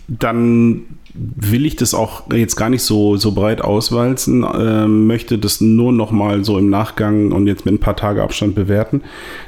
dann 0.09 0.83
will 1.19 1.67
ich 1.67 1.77
das 1.77 1.95
auch 1.95 2.31
jetzt 2.33 2.57
gar 2.57 2.71
nicht 2.71 2.83
so, 2.83 3.17
so 3.17 3.33
breit 3.33 3.63
auswalzen, 3.63 4.45
ähm, 4.59 5.07
möchte 5.07 5.39
das 5.39 5.61
nur 5.61 5.93
noch 5.93 6.11
mal 6.11 6.45
so 6.45 6.59
im 6.59 6.71
Nachgang 6.71 7.33
und 7.33 7.47
jetzt 7.47 7.65
mit 7.65 7.75
ein 7.75 7.81
paar 7.81 7.97
Tage 7.97 8.23
Abstand 8.23 8.55
bewerten. 8.55 9.03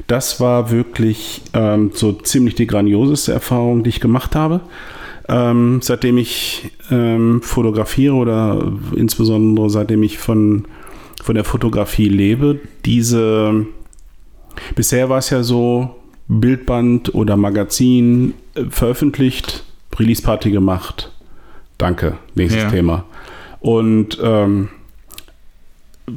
Das 0.07 0.41
war 0.41 0.71
wirklich 0.71 1.43
ähm, 1.55 1.91
so 1.95 2.13
ziemlich 2.13 2.55
die 2.55 2.67
grandioseste 2.67 3.33
Erfahrung, 3.33 3.83
die 3.83 3.91
ich 3.91 4.01
gemacht 4.01 4.35
habe. 4.35 4.61
Ähm, 5.29 5.81
seitdem 5.83 6.17
ich 6.17 6.71
ähm, 6.91 7.43
fotografiere 7.43 8.15
oder 8.15 8.73
insbesondere 8.97 9.69
seitdem 9.69 10.03
ich 10.03 10.19
von, 10.19 10.65
von 11.23 11.35
der 11.35 11.45
Fotografie 11.45 12.09
lebe, 12.09 12.61
diese 12.87 13.67
bisher 14.75 15.11
war 15.11 15.19
es 15.19 15.31
ja 15.31 15.43
so, 15.43 15.97
Bildband 16.29 17.15
oder 17.15 17.37
Magazin 17.37 18.35
äh, 18.55 18.65
veröffentlicht, 18.71 19.65
Release-Party 19.99 20.51
gemacht. 20.51 21.11
Danke, 21.79 22.19
nächstes 22.35 22.65
Ja. 22.65 22.71
Thema. 22.71 23.05
Und 23.61 24.19
ähm, 24.23 24.69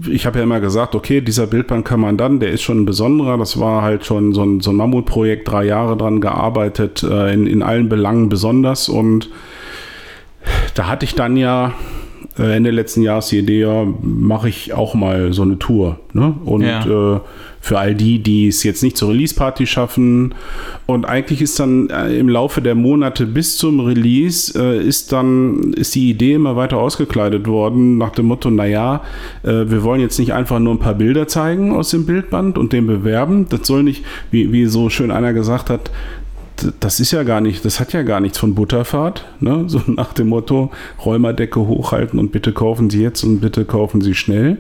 ich 0.10 0.26
habe 0.26 0.40
ja 0.40 0.44
immer 0.44 0.60
gesagt, 0.60 0.96
okay, 0.96 1.22
dieser 1.22 1.48
Bildband 1.48 1.86
kann 1.86 2.00
man 2.00 2.18
dann, 2.18 2.40
der 2.40 2.52
ist 2.52 2.62
schon 2.62 2.82
ein 2.82 2.86
besonderer. 2.86 3.38
Das 3.38 3.60
war 3.60 3.82
halt 3.82 4.06
schon 4.06 4.34
so 4.34 4.44
ein, 4.44 4.60
so 4.62 4.72
ein 4.72 4.76
Mammutprojekt, 4.76 5.48
drei 5.50 5.66
Jahre 5.66 5.98
dran 5.98 6.22
gearbeitet, 6.22 7.04
äh, 7.04 7.34
in, 7.34 7.48
in 7.48 7.62
allen 7.62 7.90
Belangen 7.90 8.30
besonders. 8.30 8.90
Und 8.90 9.30
da 10.76 10.88
hatte 10.88 11.06
ich 11.06 11.16
dann 11.16 11.38
ja 11.38 11.74
äh, 12.40 12.56
Ende 12.56 12.72
letzten 12.72 13.02
Jahres 13.02 13.28
die 13.28 13.40
Idee, 13.40 13.62
ja, 13.62 13.86
mache 14.02 14.50
ich 14.50 14.74
auch 14.74 14.94
mal 14.94 15.34
so 15.34 15.42
eine 15.42 15.60
Tour. 15.60 16.00
Ne? 16.14 16.34
Und 16.46 16.62
Ja. 16.64 17.16
äh, 17.16 17.20
für 17.64 17.78
all 17.78 17.94
die, 17.94 18.18
die 18.18 18.48
es 18.48 18.64
jetzt 18.64 18.82
nicht 18.82 18.98
zur 18.98 19.10
Release-Party 19.10 19.68
schaffen. 19.68 20.34
Und 20.88 21.06
eigentlich 21.06 21.44
ist 21.44 21.60
dann 21.60 21.90
äh, 21.92 22.18
im 22.18 22.28
Laufe 22.28 22.60
der 22.60 22.74
Monate 22.74 23.28
bis 23.28 23.58
zum 23.58 23.80
Release 23.82 24.60
äh, 24.60 24.82
ist 24.84 25.12
dann 25.12 25.72
ist 25.74 25.94
die 25.94 26.10
Idee 26.10 26.34
immer 26.34 26.56
weiter 26.56 26.78
ausgekleidet 26.78 27.46
worden 27.48 28.00
nach 28.00 28.10
dem 28.12 28.26
Motto, 28.26 28.50
naja, 28.50 29.02
äh, 29.44 29.70
wir 29.70 29.84
wollen 29.84 30.02
jetzt 30.02 30.18
nicht 30.18 30.34
einfach 30.34 30.58
nur 30.58 30.74
ein 30.74 30.80
paar 30.80 30.96
Bilder 30.96 31.28
zeigen 31.28 31.76
aus 31.76 31.92
dem 31.92 32.08
Bildband 32.08 32.58
und 32.58 32.74
den 32.74 32.88
bewerben. 32.88 33.46
Das 33.50 33.68
soll 33.68 33.84
nicht, 33.84 34.04
wie, 34.32 34.52
wie 34.52 34.66
so 34.66 34.90
schön 34.90 35.12
einer 35.12 35.34
gesagt 35.34 35.70
hat, 35.70 35.92
das 36.80 37.00
ist 37.00 37.12
ja 37.12 37.24
gar 37.24 37.42
nicht, 37.42 37.64
das 37.66 37.80
hat 37.80 37.94
ja 37.94 38.04
gar 38.04 38.20
nichts 38.20 38.38
von 38.38 38.56
Butterfahrt, 38.56 39.26
ne? 39.40 39.66
So 39.68 39.82
nach 39.88 40.14
dem 40.14 40.30
Motto, 40.30 40.72
Räumerdecke 41.04 41.60
hochhalten 41.60 42.20
und 42.20 42.32
bitte 42.32 42.54
kaufen 42.54 42.90
Sie 42.90 43.02
jetzt 43.02 43.24
und 43.24 43.40
bitte 43.40 43.66
kaufen 43.66 44.02
Sie 44.02 44.16
schnell 44.16 44.58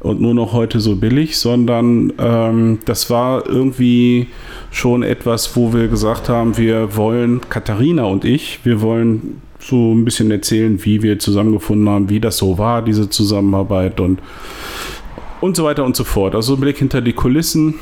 und 0.00 0.20
nur 0.20 0.34
noch 0.34 0.52
heute 0.52 0.80
so 0.80 0.96
billig, 0.96 1.38
sondern 1.38 2.12
ähm, 2.18 2.80
das 2.84 3.08
war 3.10 3.46
irgendwie 3.46 4.28
schon 4.70 5.02
etwas, 5.02 5.56
wo 5.56 5.72
wir 5.72 5.88
gesagt 5.88 6.28
haben, 6.28 6.58
wir 6.58 6.96
wollen, 6.96 7.40
Katharina 7.48 8.04
und 8.04 8.24
ich, 8.24 8.60
wir 8.64 8.80
wollen 8.80 9.40
so 9.60 9.92
ein 9.92 10.04
bisschen 10.04 10.30
erzählen, 10.30 10.84
wie 10.84 11.02
wir 11.02 11.18
zusammengefunden 11.18 11.88
haben, 11.88 12.08
wie 12.08 12.18
das 12.18 12.36
so 12.36 12.58
war, 12.58 12.82
diese 12.82 13.10
Zusammenarbeit 13.10 14.00
und 14.00 14.20
und 15.40 15.56
so 15.56 15.64
weiter 15.64 15.84
und 15.84 15.96
so 15.96 16.04
fort. 16.04 16.36
Also 16.36 16.56
Blick 16.56 16.78
hinter 16.78 17.00
die 17.00 17.12
Kulissen. 17.12 17.74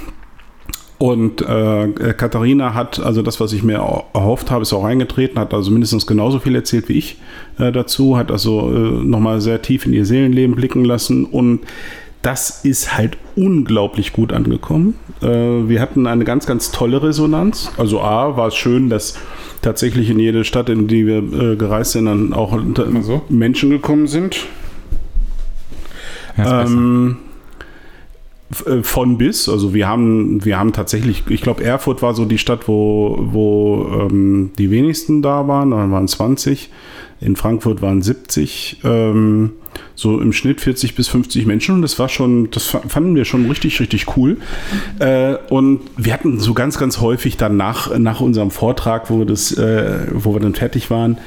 Und 1.01 1.41
äh, 1.41 2.13
Katharina 2.15 2.75
hat, 2.75 3.01
also 3.01 3.23
das, 3.23 3.41
was 3.41 3.55
ich 3.55 3.63
mir 3.63 3.77
erhofft 4.13 4.51
habe, 4.51 4.61
ist 4.61 4.73
auch 4.75 4.85
eingetreten, 4.85 5.39
hat 5.39 5.55
also 5.55 5.71
mindestens 5.71 6.07
genauso 6.07 6.41
viel 6.41 6.55
erzählt 6.55 6.91
wie 6.91 6.99
ich 6.99 7.17
äh, 7.59 7.73
dazu, 7.73 8.19
hat 8.19 8.31
also 8.31 8.71
äh, 8.71 9.03
nochmal 9.03 9.41
sehr 9.41 9.63
tief 9.63 9.87
in 9.87 9.95
ihr 9.95 10.05
Seelenleben 10.05 10.55
blicken 10.55 10.85
lassen 10.85 11.25
und 11.25 11.61
das 12.21 12.67
ist 12.67 12.99
halt 12.99 13.17
unglaublich 13.35 14.13
gut 14.13 14.35
angekommen. 14.35 14.95
Äh, 15.23 15.27
wir 15.27 15.81
hatten 15.81 16.07
eine 16.07 16.25
ganz, 16.25 16.45
ganz 16.45 16.71
tolle 16.71 17.03
Resonanz. 17.03 17.73
Also 17.79 18.03
A, 18.03 18.37
war 18.37 18.49
es 18.49 18.57
schön, 18.57 18.91
dass 18.91 19.19
tatsächlich 19.63 20.11
in 20.11 20.19
jede 20.19 20.45
Stadt, 20.45 20.69
in 20.69 20.87
die 20.87 21.07
wir 21.07 21.53
äh, 21.53 21.57
gereist 21.57 21.93
sind, 21.93 22.05
dann 22.05 22.35
auch 22.35 22.59
so. 23.01 23.23
Menschen 23.31 23.71
gekommen 23.71 24.07
sind. 24.07 24.45
Ja, 26.37 26.65
ähm, 26.65 27.17
äh, 27.17 27.30
von 28.51 29.17
bis. 29.17 29.49
Also 29.49 29.75
wir 29.75 29.87
haben, 29.87 30.45
wir 30.45 30.59
haben 30.59 30.73
tatsächlich, 30.73 31.25
ich 31.29 31.41
glaube, 31.41 31.63
Erfurt 31.63 32.03
war 32.03 32.15
so 32.15 32.25
die 32.25 32.39
Stadt, 32.39 32.67
wo, 32.67 33.17
wo 33.21 33.87
ähm, 34.01 34.51
die 34.59 34.71
wenigsten 34.71 35.23
da 35.23 35.47
waren. 35.47 35.71
Da 35.71 35.91
waren 35.91 36.09
20. 36.09 36.71
In 37.21 37.37
Frankfurt 37.37 37.83
waren 37.83 38.03
70. 38.03 38.81
Ähm, 38.85 39.53
so 39.95 40.21
im 40.21 40.33
Schnitt 40.33 40.61
40 40.61 40.95
bis 40.95 41.09
50 41.09 41.47
Menschen 41.47 41.77
und 41.77 41.83
das 41.83 41.99
war 41.99 42.09
schon, 42.09 42.51
das 42.51 42.67
fanden 42.67 43.15
wir 43.15 43.25
schon 43.25 43.47
richtig, 43.47 43.81
richtig 43.81 44.17
cool. 44.17 44.39
Äh, 44.99 45.37
und 45.49 45.81
wir 45.97 46.13
hatten 46.13 46.41
so 46.41 46.55
ganz, 46.55 46.79
ganz 46.79 47.01
häufig 47.01 47.37
dann 47.37 47.57
nach, 47.57 47.97
nach 47.99 48.21
unserem 48.21 48.51
Vortrag, 48.51 49.11
wo 49.11 49.19
wir, 49.19 49.27
das, 49.27 49.53
äh, 49.53 50.07
wo 50.13 50.35
wir 50.35 50.41
dann 50.41 50.55
fertig 50.55 50.91
waren, 50.91 51.19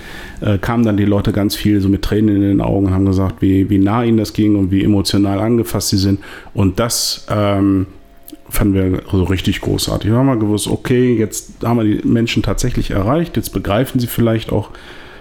äh, 0.42 0.58
kamen 0.58 0.84
dann 0.84 0.98
die 0.98 1.06
Leute 1.06 1.32
ganz 1.32 1.56
viel 1.56 1.82
so 1.82 1.90
mit 1.90 2.02
Tränen 2.02 2.36
in 2.36 2.42
den 2.42 2.62
Augen 2.62 2.88
und 2.88 2.94
haben 2.94 3.06
gesagt, 3.06 3.42
wie, 3.42 3.70
wie 3.70 3.78
nah 3.78 4.04
ihnen 4.04 4.18
das 4.18 4.34
ging 4.34 4.56
und 4.56 4.72
wie 4.72 4.84
emotional 4.84 5.40
angefasst 5.40 5.90
sie 5.90 5.98
sind. 5.98 6.20
Und 6.54 6.80
das 6.80 7.28
ähm, 7.30 7.86
fanden 8.50 8.74
wir 8.74 9.02
so 9.12 9.24
richtig 9.24 9.62
großartig. 9.62 10.10
Wir 10.10 10.18
haben 10.18 10.26
mal 10.26 10.40
gewusst, 10.40 10.68
okay, 10.68 11.16
jetzt 11.16 11.64
haben 11.64 11.78
wir 11.78 11.84
die 11.84 12.08
Menschen 12.08 12.44
tatsächlich 12.44 12.92
erreicht, 12.92 13.38
jetzt 13.38 13.54
begreifen 13.54 14.00
sie 14.00 14.08
vielleicht 14.08 14.52
auch, 14.52 14.70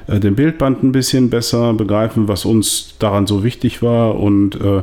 äh, 0.06 0.21
den 0.21 0.35
Bildband 0.35 0.82
ein 0.82 0.92
bisschen 0.92 1.30
besser 1.30 1.73
begreifen, 1.75 2.28
was 2.28 2.44
uns 2.44 2.94
daran 2.99 3.26
so 3.26 3.44
wichtig 3.44 3.82
war 3.82 4.18
und 4.18 4.61
äh, 4.61 4.82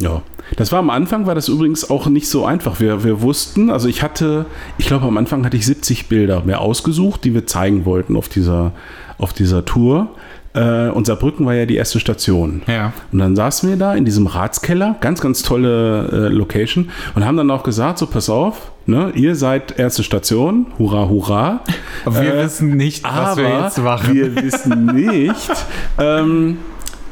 ja, 0.00 0.22
das 0.56 0.72
war 0.72 0.78
am 0.78 0.90
Anfang, 0.90 1.26
war 1.26 1.34
das 1.34 1.48
übrigens 1.48 1.90
auch 1.90 2.06
nicht 2.06 2.28
so 2.28 2.44
einfach. 2.44 2.80
Wir, 2.80 3.04
wir 3.04 3.20
wussten, 3.20 3.70
also 3.70 3.88
ich 3.88 4.02
hatte, 4.02 4.46
ich 4.78 4.86
glaube 4.86 5.06
am 5.06 5.16
Anfang 5.16 5.44
hatte 5.44 5.56
ich 5.56 5.66
70 5.66 6.08
Bilder 6.08 6.42
mehr 6.44 6.60
ausgesucht, 6.60 7.24
die 7.24 7.34
wir 7.34 7.46
zeigen 7.46 7.84
wollten 7.84 8.16
auf 8.16 8.28
dieser, 8.28 8.72
auf 9.18 9.32
dieser 9.32 9.64
Tour. 9.64 10.08
Äh, 10.54 10.88
und 10.88 11.06
Saarbrücken 11.06 11.44
war 11.44 11.54
ja 11.54 11.66
die 11.66 11.76
erste 11.76 12.00
Station. 12.00 12.62
Ja. 12.66 12.92
Und 13.12 13.18
dann 13.18 13.36
saßen 13.36 13.68
wir 13.68 13.76
da 13.76 13.94
in 13.94 14.04
diesem 14.04 14.26
Ratskeller, 14.26 14.96
ganz, 15.00 15.20
ganz 15.20 15.42
tolle 15.42 16.08
äh, 16.10 16.28
Location, 16.28 16.90
und 17.14 17.24
haben 17.24 17.36
dann 17.36 17.50
auch 17.50 17.62
gesagt: 17.62 17.98
So, 17.98 18.06
pass 18.06 18.30
auf, 18.30 18.72
ne, 18.88 19.12
ihr 19.14 19.36
seid 19.36 19.78
erste 19.78 20.02
Station, 20.02 20.66
hurra, 20.78 21.08
hurra. 21.08 21.60
Wir 22.04 22.34
äh, 22.34 22.44
wissen 22.44 22.76
nicht, 22.76 23.04
was 23.04 23.36
wir 23.36 23.60
jetzt 23.62 23.78
machen. 23.78 24.14
Wir 24.14 24.34
wissen 24.34 24.86
nicht. 24.86 25.50
ähm, 25.98 26.58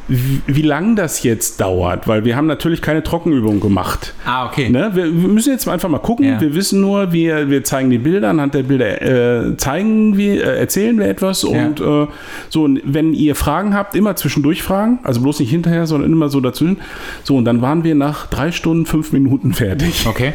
wie, 0.08 0.40
wie 0.46 0.62
lang 0.62 0.94
das 0.94 1.22
jetzt 1.22 1.60
dauert, 1.60 2.06
weil 2.06 2.24
wir 2.24 2.36
haben 2.36 2.46
natürlich 2.46 2.80
keine 2.80 3.02
Trockenübung 3.02 3.60
gemacht. 3.60 4.14
Ah, 4.24 4.46
okay. 4.46 4.68
Ne? 4.68 4.90
Wir, 4.94 5.04
wir, 5.04 5.28
müssen 5.28 5.52
jetzt 5.52 5.68
einfach 5.68 5.88
mal 5.88 5.98
gucken. 5.98 6.26
Ja. 6.26 6.40
Wir 6.40 6.54
wissen 6.54 6.80
nur, 6.80 7.12
wir, 7.12 7.50
wir 7.50 7.64
zeigen 7.64 7.90
die 7.90 7.98
Bilder, 7.98 8.30
anhand 8.30 8.54
der 8.54 8.62
Bilder 8.62 9.02
äh, 9.02 9.56
zeigen 9.56 10.16
wir, 10.16 10.44
äh, 10.44 10.58
erzählen 10.58 10.98
wir 10.98 11.08
etwas 11.08 11.42
ja. 11.42 11.48
und 11.48 11.80
äh, 11.80 12.06
so, 12.48 12.64
und 12.64 12.80
wenn 12.84 13.14
ihr 13.14 13.34
Fragen 13.34 13.74
habt, 13.74 13.96
immer 13.96 14.14
zwischendurch 14.16 14.62
fragen, 14.62 15.00
also 15.02 15.20
bloß 15.20 15.40
nicht 15.40 15.50
hinterher, 15.50 15.86
sondern 15.86 16.12
immer 16.12 16.28
so 16.28 16.40
dazwischen. 16.40 16.78
So, 17.24 17.36
und 17.36 17.44
dann 17.44 17.60
waren 17.60 17.82
wir 17.82 17.94
nach 17.94 18.26
drei 18.26 18.52
Stunden, 18.52 18.86
fünf 18.86 19.12
Minuten 19.12 19.54
fertig. 19.54 20.06
Okay. 20.06 20.32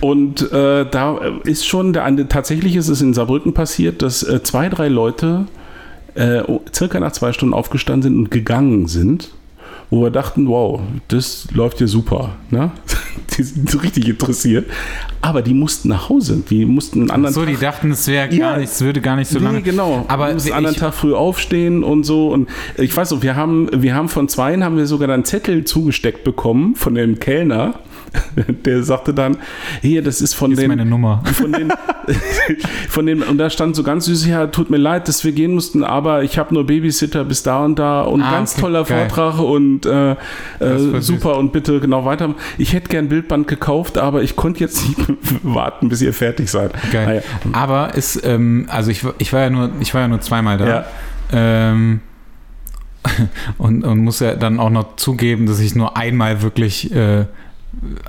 Und 0.00 0.52
äh, 0.52 0.84
da 0.90 1.18
ist 1.44 1.66
schon, 1.66 1.92
der, 1.92 2.28
tatsächlich 2.28 2.76
ist 2.76 2.88
es 2.88 3.00
in 3.00 3.14
Saarbrücken 3.14 3.54
passiert, 3.54 4.02
dass 4.02 4.22
äh, 4.22 4.42
zwei, 4.42 4.68
drei 4.68 4.88
Leute 4.88 5.46
äh, 6.16 6.42
circa 6.74 7.00
nach 7.00 7.12
zwei 7.12 7.32
Stunden 7.32 7.54
aufgestanden 7.54 8.02
sind 8.02 8.18
und 8.18 8.30
gegangen 8.30 8.88
sind, 8.88 9.30
wo 9.90 10.02
wir 10.02 10.10
dachten, 10.10 10.48
wow, 10.48 10.80
das 11.08 11.48
läuft 11.52 11.80
ja 11.80 11.86
super. 11.86 12.36
Ne? 12.50 12.70
Die 13.36 13.42
sind 13.42 13.82
richtig 13.82 14.08
interessiert. 14.08 14.68
Aber 15.20 15.42
die 15.42 15.52
mussten 15.52 15.88
nach 15.88 16.08
Hause. 16.08 16.42
Die 16.48 16.64
mussten 16.64 17.00
einen 17.00 17.10
anderen 17.10 17.34
so, 17.34 17.44
Tag, 17.44 17.50
die 17.50 17.60
dachten, 17.60 17.90
es 17.90 18.06
wäre 18.06 18.32
ja, 18.32 18.38
gar 18.38 18.58
nicht, 18.58 18.70
es 18.70 18.80
würde 18.80 19.02
gar 19.02 19.16
nicht 19.16 19.28
so 19.28 19.38
nee, 19.38 19.44
lange. 19.44 19.62
genau. 19.62 20.06
Aber 20.08 20.28
die 20.28 20.34
mussten 20.34 20.52
einen 20.52 20.58
anderen 20.58 20.76
Tag 20.76 20.94
früh 20.94 21.12
aufstehen 21.12 21.84
und 21.84 22.04
so. 22.04 22.28
Und 22.28 22.48
ich 22.78 22.96
weiß 22.96 23.10
noch, 23.10 23.22
wir 23.22 23.36
haben, 23.36 23.68
wir 23.72 23.94
haben 23.94 24.08
von 24.08 24.28
zweien 24.28 24.64
haben 24.64 24.78
wir 24.78 24.86
sogar 24.86 25.08
dann 25.08 25.24
Zettel 25.24 25.64
zugesteckt 25.64 26.24
bekommen 26.24 26.76
von 26.76 26.94
dem 26.94 27.18
Kellner 27.18 27.74
der 28.64 28.82
sagte 28.82 29.14
dann, 29.14 29.38
hier, 29.82 30.02
das 30.02 30.20
ist 30.20 30.34
von 30.34 30.52
ist 30.52 30.60
den... 30.60 30.68
meine 30.68 30.84
Nummer. 30.84 31.22
Von 31.36 31.52
den, 31.52 31.72
von 32.88 33.06
den, 33.06 33.22
und 33.22 33.38
da 33.38 33.50
stand 33.50 33.76
so 33.76 33.82
ganz 33.82 34.06
süß, 34.06 34.26
ja, 34.26 34.46
tut 34.46 34.70
mir 34.70 34.76
leid, 34.76 35.08
dass 35.08 35.24
wir 35.24 35.32
gehen 35.32 35.52
mussten, 35.52 35.84
aber 35.84 36.22
ich 36.22 36.38
habe 36.38 36.54
nur 36.54 36.66
Babysitter 36.66 37.24
bis 37.24 37.42
da 37.42 37.64
und 37.64 37.78
da 37.78 38.02
und 38.02 38.22
ah, 38.22 38.30
ganz 38.30 38.52
okay, 38.52 38.60
toller 38.62 38.84
geil. 38.84 39.08
Vortrag 39.08 39.38
und 39.38 39.86
äh, 39.86 40.12
äh, 40.12 41.00
super 41.00 41.36
und 41.36 41.52
bitte 41.52 41.80
genau 41.80 42.04
weiter. 42.04 42.34
Ich 42.58 42.72
hätte 42.72 42.88
gern 42.88 43.08
Bildband 43.08 43.48
gekauft, 43.48 43.98
aber 43.98 44.22
ich 44.22 44.36
konnte 44.36 44.60
jetzt 44.60 44.86
nicht 44.86 44.98
warten, 45.42 45.88
bis 45.88 46.00
ihr 46.00 46.12
fertig 46.12 46.50
seid. 46.50 46.72
Geil. 46.92 47.08
Ah, 47.08 47.12
ja. 47.14 47.20
Aber 47.52 47.94
ist, 47.94 48.24
ähm, 48.24 48.66
also 48.68 48.90
ich, 48.90 49.04
ich 49.18 49.32
war 49.32 49.40
ja 49.40 49.50
nur, 49.50 49.70
ich 49.80 49.92
war 49.92 50.02
ja 50.02 50.08
nur 50.08 50.20
zweimal 50.20 50.58
da. 50.58 50.66
Ja. 50.66 50.84
Ähm, 51.32 52.00
und, 53.58 53.84
und 53.84 53.98
muss 53.98 54.20
ja 54.20 54.34
dann 54.34 54.58
auch 54.58 54.70
noch 54.70 54.96
zugeben, 54.96 55.46
dass 55.46 55.60
ich 55.60 55.74
nur 55.74 55.96
einmal 55.96 56.42
wirklich 56.42 56.94
äh, 56.94 57.26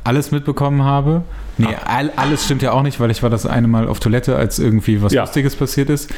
alles 0.03 0.31
mitbekommen 0.31 0.83
habe. 0.83 1.24
Nee, 1.57 1.75
all, 1.86 2.12
alles 2.15 2.45
stimmt 2.45 2.62
ja 2.62 2.71
auch 2.71 2.83
nicht, 2.83 3.00
weil 3.00 3.12
ich 3.12 3.24
war 3.24 3.29
das 3.29 3.45
eine 3.45 3.67
Mal 3.67 3.88
auf 3.88 4.00
Toilette, 4.00 4.36
als 4.36 4.59
irgendwie 4.59 5.01
was 5.01 5.13
ja. 5.13 5.24
Lustiges 5.24 5.55
passiert 5.55 5.89
ist. 5.89 6.09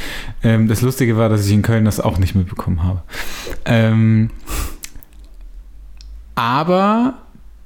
Ähm, 0.43 0.67
das 0.67 0.81
Lustige 0.81 1.17
war, 1.17 1.29
dass 1.29 1.45
ich 1.45 1.53
in 1.53 1.61
Köln 1.61 1.85
das 1.85 1.99
auch 1.99 2.17
nicht 2.17 2.35
mitbekommen 2.35 2.83
habe. 2.83 3.01
Ähm, 3.65 4.31
aber 6.35 7.15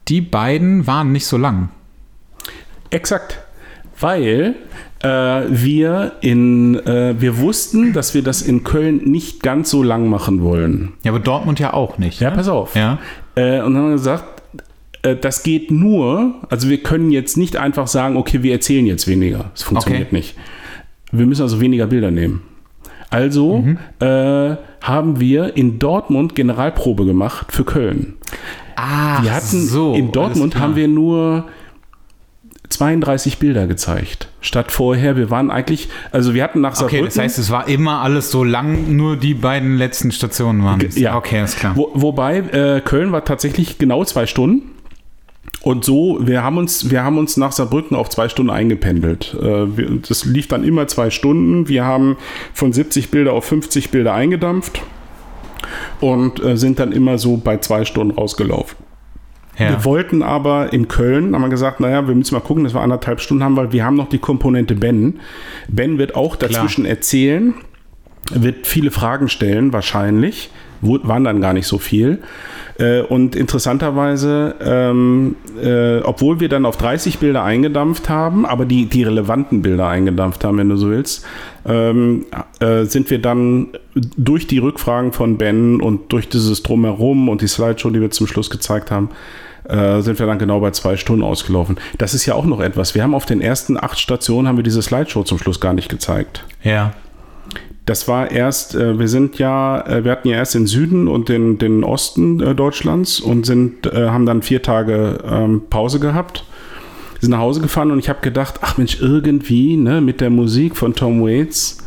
die 0.08 0.22
beiden 0.22 0.88
waren 0.88 1.12
nicht 1.12 1.28
so 1.28 1.38
lang. 1.38 1.70
Exakt. 2.90 3.40
Weil 4.00 4.56
äh, 5.04 5.08
wir 5.50 6.14
in 6.22 6.76
äh, 6.86 7.16
wir 7.20 7.38
wussten, 7.38 7.94
dass 7.94 8.14
wir 8.14 8.24
das 8.24 8.42
in 8.42 8.64
Köln 8.64 8.98
nicht 9.06 9.44
ganz 9.44 9.70
so 9.70 9.84
lang 9.84 10.08
machen 10.08 10.42
wollen. 10.42 10.94
Ja, 11.04 11.12
aber 11.12 11.20
Dortmund 11.20 11.60
ja 11.60 11.74
auch 11.74 11.98
nicht. 11.98 12.20
Ja, 12.20 12.32
ne? 12.32 12.36
pass 12.36 12.48
auf. 12.48 12.76
Ja. 12.76 13.00
Äh, 13.36 13.62
und 13.62 13.74
dann 13.74 13.78
haben 13.78 13.88
wir 13.90 13.94
gesagt, 13.94 14.33
das 15.04 15.44
geht 15.44 15.70
nur, 15.70 16.36
also 16.50 16.70
wir 16.70 16.82
können 16.82 17.12
jetzt 17.12 17.38
nicht 17.38 17.58
einfach 17.58 17.88
sagen, 17.88 18.18
okay, 18.18 18.42
wir 18.42 18.54
erzählen 18.54 18.86
jetzt 18.86 19.08
weniger. 19.08 19.52
Das 19.54 19.64
funktioniert 19.64 20.08
okay. 20.08 20.16
nicht. 20.16 20.36
Wir 21.12 21.26
müssen 21.26 21.42
also 21.42 21.60
weniger 21.60 21.88
Bilder 21.88 22.10
nehmen. 22.10 22.42
Also 23.10 23.60
mhm. 23.60 23.78
äh, 24.00 24.56
haben 24.82 25.20
wir 25.20 25.56
in 25.56 25.78
Dortmund 25.78 26.34
Generalprobe 26.34 27.06
gemacht 27.06 27.52
für 27.52 27.64
Köln. 27.64 28.16
Ah, 28.76 29.22
wir 29.22 29.34
hatten 29.34 29.62
so, 29.62 29.94
in 29.94 30.12
Dortmund 30.12 30.58
haben 30.58 30.76
wir 30.76 30.88
nur 30.88 31.46
32 32.70 33.38
Bilder 33.38 33.68
gezeigt. 33.68 34.30
Statt 34.42 34.72
vorher, 34.72 35.16
wir 35.16 35.30
waren 35.30 35.52
eigentlich, 35.52 35.90
also 36.12 36.34
wir 36.34 36.44
hatten 36.44 36.62
nach 36.62 36.76
Saarbrücken... 36.76 37.06
Okay, 37.06 37.06
das 37.06 37.20
heißt, 37.20 37.38
es 37.38 37.52
war 37.52 37.68
immer 37.68 38.02
alles 38.02 38.32
so 38.32 38.44
lang, 38.44 38.96
nur 38.96 39.16
die 39.16 39.36
beiden 39.36 39.78
letzten 39.78 40.12
Stationen 40.12 40.64
waren. 40.64 40.84
Ja. 40.96 41.16
Okay, 41.16 41.44
ist 41.44 41.60
klar. 41.60 41.76
Wo, 41.76 41.92
wobei, 41.94 42.40
äh, 42.40 42.82
Köln 42.82 43.12
war 43.12 43.26
tatsächlich 43.26 43.78
genau 43.78 44.04
zwei 44.06 44.26
Stunden. 44.26 44.73
Und 45.64 45.86
so, 45.86 46.20
wir 46.22 46.44
haben 46.44 46.58
uns, 46.58 46.92
wir 46.92 47.06
haben 47.06 47.18
uns 47.18 47.38
nach 47.38 47.54
Saarbrücken 47.54 47.96
auf 47.96 48.10
zwei 48.10 48.28
Stunden 48.28 48.52
eingependelt. 48.52 49.36
Äh, 49.42 49.98
das 50.06 50.26
lief 50.26 50.50
dann 50.50 50.66
immer 50.66 50.88
zwei 50.88 51.10
Stunden. 51.10 51.70
Wir 51.70 51.86
haben 51.86 52.18
von 52.54 52.74
70 52.74 53.10
Bilder 53.12 53.32
auf 53.32 53.46
50 53.46 53.90
Bilder 53.90 54.14
eingedampft 54.14 54.82
und 56.02 56.44
äh, 56.44 56.58
sind 56.58 56.80
dann 56.80 56.92
immer 56.92 57.18
so 57.18 57.38
bei 57.38 57.58
zwei 57.60 57.86
Stunden 57.86 58.14
rausgelaufen. 58.14 58.78
Ja. 59.58 59.70
Wir 59.70 59.86
wollten 59.86 60.22
aber 60.22 60.74
in 60.74 60.90
Köln, 60.90 61.34
haben 61.34 61.42
wir 61.42 61.50
gesagt, 61.50 61.80
naja, 61.80 62.10
wir 62.10 62.16
müssen 62.16 62.36
mal 62.36 62.42
gucken, 62.42 62.66
dass 62.66 62.74
wir 62.74 62.82
anderthalb 62.82 63.22
Stunden 63.22 63.44
haben, 63.44 63.56
weil 63.56 63.72
wir 63.72 63.86
haben 63.86 63.96
noch 63.96 64.10
die 64.10 64.18
Komponente 64.18 64.76
Ben. 64.76 65.22
Ben 65.70 65.98
wird 65.98 66.16
auch 66.16 66.36
dazwischen 66.36 66.84
Klar. 66.84 66.98
erzählen, 66.98 67.54
wird 68.34 68.68
viele 68.68 68.92
Fragen 68.92 69.30
stellen, 69.30 69.72
wahrscheinlich. 69.72 70.50
Waren 70.82 71.24
dann 71.24 71.40
gar 71.40 71.54
nicht 71.54 71.68
so 71.68 71.78
viel. 71.78 72.20
Äh, 72.80 73.02
und 73.02 73.36
interessanterweise, 73.36 74.56
ähm, 74.64 75.36
äh, 75.62 76.00
obwohl 76.00 76.40
wir 76.40 76.50
dann 76.50 76.66
auf 76.66 76.78
30 76.78 77.20
Bilder 77.20 77.44
eingedampft 77.44 78.10
haben, 78.10 78.46
aber 78.46 78.66
die, 78.66 78.88
die 78.88 79.04
relevanten 79.04 79.62
Bilder 79.62 79.88
eingedampft 79.88 80.44
haben, 80.44 80.58
wenn 80.58 80.70
du 80.70 80.78
so 80.78 80.90
willst, 80.90 81.26
ähm, 81.66 82.26
äh, 82.60 82.86
sind 82.86 83.10
wir 83.10 83.20
dann 83.20 83.70
durch 84.18 84.48
die 84.48 84.58
Rückfragen 84.58 85.12
von 85.12 85.38
Ben 85.38 85.82
und 85.82 86.12
durch 86.12 86.30
dieses 86.30 86.64
Drumherum 86.64 87.30
und 87.30 87.42
die 87.42 87.48
Slideshow, 87.48 87.92
die 87.92 88.02
wir 88.02 88.10
zum 88.10 88.26
Schluss 88.26 88.50
gezeigt 88.50 88.90
haben, 88.90 89.10
äh, 89.66 90.02
sind 90.02 90.18
wir 90.18 90.26
dann 90.26 90.40
genau 90.40 90.60
bei 90.60 90.72
zwei 90.72 90.98
Stunden 90.98 91.24
ausgelaufen. 91.24 91.78
Das 92.00 92.14
ist 92.14 92.26
ja 92.26 92.34
auch 92.34 92.46
noch 92.46 92.60
etwas. 92.60 92.96
Wir 92.96 93.04
haben 93.04 93.14
auf 93.14 93.26
den 93.26 93.40
ersten 93.40 93.78
acht 93.78 94.00
Stationen 94.00 94.48
haben 94.48 94.58
wir 94.58 94.64
diese 94.64 94.82
Slideshow 94.82 95.24
zum 95.24 95.38
Schluss 95.38 95.60
gar 95.60 95.74
nicht 95.74 95.90
gezeigt. 95.90 96.44
Ja 96.64 96.94
Das 97.86 98.08
war 98.08 98.32
erst, 98.32 98.76
äh, 98.76 98.98
wir 98.98 99.08
sind 99.08 99.40
ja, 99.40 99.82
äh, 99.86 100.04
wir 100.06 100.12
hatten 100.12 100.30
ja 100.30 100.38
erst 100.38 100.56
den 100.56 100.68
Süden 100.68 101.08
und 101.08 101.28
den, 101.28 101.58
den 101.58 101.84
Osten 101.84 102.40
äh, 102.40 102.56
Deutschlands 102.56 103.20
und 103.20 103.46
sind, 103.46 103.86
äh, 103.88 104.10
haben 104.10 104.26
dann 104.26 104.42
vier 104.42 104.62
Tage 104.62 105.20
ähm, 105.30 105.64
Pause 105.70 106.00
gehabt. 106.00 106.46
Sind 107.20 107.32
nach 107.32 107.40
Hause 107.40 107.62
gefahren 107.62 107.92
und 107.92 108.00
ich 108.00 108.10
habe 108.10 108.20
gedacht, 108.22 108.60
ach 108.62 108.78
Mensch, 108.78 109.00
irgendwie, 109.02 109.78
ne, 109.78 110.02
mit 110.02 110.22
der 110.22 110.30
Musik 110.30 110.76
von 110.76 110.94
Tom 110.94 111.22
Waits. 111.22 111.78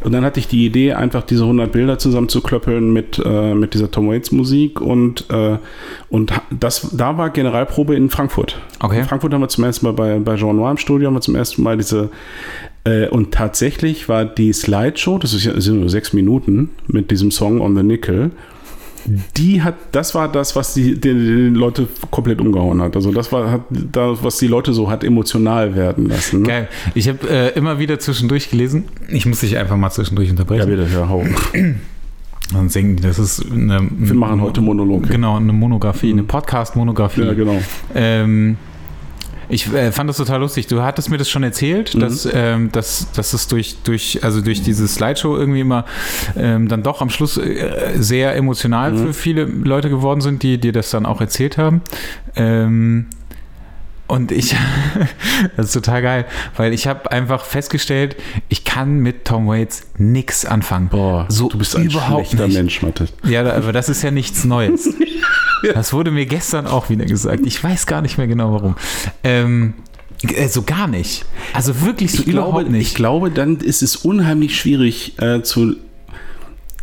Und 0.00 0.12
dann 0.12 0.24
hatte 0.24 0.38
ich 0.38 0.46
die 0.46 0.64
Idee, 0.64 0.92
einfach 0.92 1.24
diese 1.24 1.42
100 1.42 1.72
Bilder 1.72 1.98
zusammenzuklöppeln 1.98 2.92
mit, 2.92 3.20
äh, 3.24 3.54
mit 3.54 3.74
dieser 3.74 3.90
Tom 3.90 4.08
Waits 4.08 4.30
Musik 4.30 4.80
und, 4.80 5.28
äh, 5.30 5.58
und 6.08 6.32
das, 6.50 6.90
da 6.92 7.18
war 7.18 7.30
Generalprobe 7.30 7.96
in 7.96 8.08
Frankfurt. 8.08 8.60
Okay. 8.78 9.00
In 9.00 9.04
Frankfurt 9.04 9.34
haben 9.34 9.40
wir 9.40 9.48
zum 9.48 9.64
ersten 9.64 9.86
Mal 9.86 9.92
bei, 9.92 10.18
bei 10.20 10.36
Jean 10.36 10.54
Noir 10.54 10.70
im 10.70 10.76
Studio, 10.76 11.08
haben 11.08 11.14
wir 11.14 11.20
zum 11.20 11.34
ersten 11.34 11.62
Mal 11.62 11.76
diese 11.76 12.10
äh, 12.84 13.08
und 13.08 13.32
tatsächlich 13.32 14.08
war 14.08 14.24
die 14.24 14.52
Slideshow, 14.52 15.18
das, 15.18 15.34
ist 15.34 15.44
ja, 15.44 15.52
das 15.52 15.64
sind 15.64 15.80
nur 15.80 15.90
sechs 15.90 16.12
Minuten, 16.12 16.70
mit 16.86 17.10
diesem 17.10 17.30
Song 17.30 17.60
On 17.60 17.76
the 17.76 17.82
Nickel, 17.82 18.30
die 19.36 19.62
hat, 19.62 19.74
das 19.92 20.14
war 20.14 20.30
das, 20.30 20.54
was 20.56 20.74
die, 20.74 20.94
die, 20.94 21.14
die 21.14 21.48
Leute 21.48 21.88
komplett 22.10 22.40
umgehauen 22.40 22.82
hat. 22.82 22.94
Also 22.96 23.12
das 23.12 23.32
war 23.32 23.50
hat, 23.50 23.62
das, 23.70 24.22
was 24.22 24.38
die 24.38 24.46
Leute 24.48 24.72
so 24.74 24.90
hat 24.90 25.02
emotional 25.04 25.74
werden 25.74 26.08
lassen. 26.08 26.42
Ne? 26.42 26.48
Geil. 26.48 26.68
Ich 26.94 27.08
habe 27.08 27.28
äh, 27.28 27.56
immer 27.56 27.78
wieder 27.78 27.98
zwischendurch 27.98 28.50
gelesen. 28.50 28.84
Ich 29.08 29.24
muss 29.24 29.40
dich 29.40 29.56
einfach 29.56 29.76
mal 29.76 29.90
zwischendurch 29.90 30.28
Ja, 30.28 30.32
unterbrechen. 30.32 30.68
bitte, 30.68 30.90
hör 30.90 31.08
hau. 31.08 31.24
Dann 32.52 32.68
denken 32.68 32.96
die, 32.96 33.02
das 33.02 33.18
ist 33.18 33.44
eine. 33.52 33.86
Wir 33.90 34.14
machen 34.14 34.40
heute 34.40 34.62
Monolog. 34.62 35.08
Genau, 35.08 35.36
eine 35.36 35.52
Monografie, 35.52 36.10
eine 36.10 36.22
Podcast-Monografie. 36.22 37.22
Ja, 37.22 37.34
genau. 37.34 37.60
Ähm, 37.94 38.56
ich 39.48 39.72
äh, 39.72 39.92
fand 39.92 40.08
das 40.10 40.16
total 40.18 40.40
lustig. 40.40 40.66
Du 40.66 40.82
hattest 40.82 41.10
mir 41.10 41.16
das 41.18 41.28
schon 41.30 41.42
erzählt, 41.42 41.94
Mhm. 41.94 42.00
dass, 42.00 42.28
ähm, 42.32 42.70
dass, 42.72 43.10
dass 43.12 43.32
es 43.32 43.46
durch, 43.48 43.76
durch, 43.84 44.22
also 44.22 44.40
durch 44.40 44.62
diese 44.62 44.86
Slideshow 44.88 45.36
irgendwie 45.36 45.60
immer 45.60 45.84
ähm, 46.36 46.68
dann 46.68 46.82
doch 46.82 47.00
am 47.00 47.10
Schluss 47.10 47.36
äh, 47.38 47.92
sehr 47.98 48.36
emotional 48.36 48.92
Mhm. 48.92 48.98
für 49.06 49.12
viele 49.14 49.44
Leute 49.44 49.88
geworden 49.90 50.20
sind, 50.20 50.42
die 50.42 50.58
dir 50.58 50.72
das 50.72 50.90
dann 50.90 51.06
auch 51.06 51.20
erzählt 51.20 51.56
haben. 51.58 51.80
Ähm, 52.36 53.06
und 54.08 54.32
ich, 54.32 54.56
das 55.56 55.66
ist 55.66 55.72
total 55.72 56.02
geil, 56.02 56.24
weil 56.56 56.72
ich 56.72 56.86
habe 56.88 57.10
einfach 57.12 57.44
festgestellt, 57.44 58.16
ich 58.48 58.64
kann 58.64 58.98
mit 58.98 59.24
Tom 59.24 59.46
Waits 59.46 59.86
nichts 59.98 60.44
anfangen. 60.44 60.88
Boah, 60.88 61.26
so 61.28 61.48
du 61.48 61.58
bist 61.58 61.76
ein 61.76 61.84
überhaupt 61.84 62.28
schlechter 62.28 62.46
nicht. 62.48 62.56
Mensch, 62.56 62.82
Mathe. 62.82 63.06
Ja, 63.24 63.40
aber 63.52 63.72
das 63.72 63.88
ist 63.88 64.02
ja 64.02 64.10
nichts 64.10 64.44
Neues. 64.44 64.88
Das 65.74 65.92
wurde 65.92 66.12
mir 66.12 66.24
gestern 66.24 66.68
auch 66.68 66.88
wieder 66.88 67.04
gesagt. 67.04 67.40
Ich 67.44 67.62
weiß 67.64 67.86
gar 67.86 68.00
nicht 68.00 68.16
mehr 68.16 68.28
genau 68.28 68.52
warum. 68.52 68.76
Ähm, 69.24 69.74
äh, 70.22 70.46
so 70.46 70.62
gar 70.62 70.86
nicht. 70.86 71.24
Also 71.52 71.80
wirklich 71.80 72.12
so 72.12 72.18
Ich 72.20 72.26
glaube, 72.26 72.48
überhaupt 72.50 72.66
ich 72.66 72.70
nicht. 72.70 72.94
glaube, 72.94 73.32
dann 73.32 73.56
ist 73.56 73.82
es 73.82 73.96
unheimlich 73.96 74.56
schwierig, 74.56 75.20
äh, 75.20 75.42
zu 75.42 75.74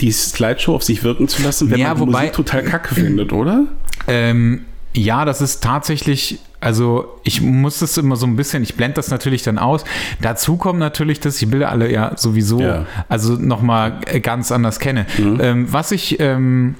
die 0.01 0.12
Slideshow 0.12 0.75
auf 0.75 0.84
sich 0.84 1.05
wirken 1.05 1.29
zu 1.29 1.41
lassen, 1.41 1.72
wenn 1.72 1.79
Ja, 1.79 1.94
man 1.94 2.00
wobei- 2.01 2.12
Musik 2.24 2.34
total 2.34 2.63
kacke 2.63 2.94
findet, 2.96 3.32
oder? 3.32 3.63
Ähm, 4.10 4.65
ja, 4.94 5.24
das 5.24 5.39
ist 5.39 5.63
tatsächlich, 5.63 6.39
also 6.65 7.19
ich 7.22 7.41
muss 7.41 7.77
das 7.77 7.95
immer 7.95 8.15
so 8.15 8.25
ein 8.25 8.36
bisschen, 8.36 8.63
ich 8.63 8.74
blende 8.74 8.95
das 8.95 9.12
natürlich 9.12 9.43
dann 9.43 9.60
aus. 9.60 9.84
Dazu 10.19 10.57
kommt 10.57 10.79
natürlich, 10.79 11.19
dass 11.19 11.39
ich 11.39 11.48
Bilder 11.48 11.69
alle 11.69 11.91
ja 11.91 12.13
sowieso, 12.17 12.60
Ja. 12.60 12.79
Mhm. 12.79 12.86
also 13.07 13.34
nochmal 13.34 14.00
ganz 14.24 14.51
anders 14.51 14.79
kenne. 14.79 15.05
Ähm, 15.19 15.72
was 15.72 15.91
ich, 15.91 16.19
ähm, 16.19 16.74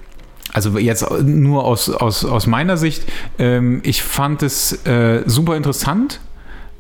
also 0.52 0.80
jetzt 0.80 1.06
nur 1.22 1.66
aus, 1.66 1.92
aus, 1.92 2.26
aus 2.26 2.48
meiner 2.48 2.78
Sicht, 2.78 3.04
ähm, 3.38 3.82
ich 3.84 4.02
fand 4.02 4.42
es 4.42 4.84
äh, 4.88 5.22
super 5.28 5.56
interessant, 5.56 6.20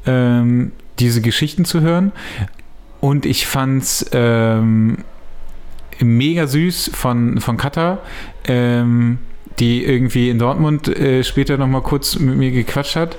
ähm, 0.07 0.71
diese 0.97 1.21
Geschichten 1.21 1.63
zu 1.63 1.81
hören. 1.81 2.11
Und 3.01 3.27
ich 3.27 3.45
fand 3.45 3.83
es 3.83 4.09
ähm, 4.13 4.97
mega 5.99 6.47
süß 6.47 6.89
von, 6.95 7.39
von 7.39 7.57
Katha, 7.57 7.99
ähm, 8.47 9.19
die 9.59 9.83
irgendwie 9.85 10.29
in 10.29 10.39
Dortmund 10.39 10.87
äh, 10.87 11.23
später 11.23 11.57
nochmal 11.57 11.81
kurz 11.81 12.17
mit 12.19 12.35
mir 12.37 12.51
gequatscht 12.51 12.95
hat 12.95 13.15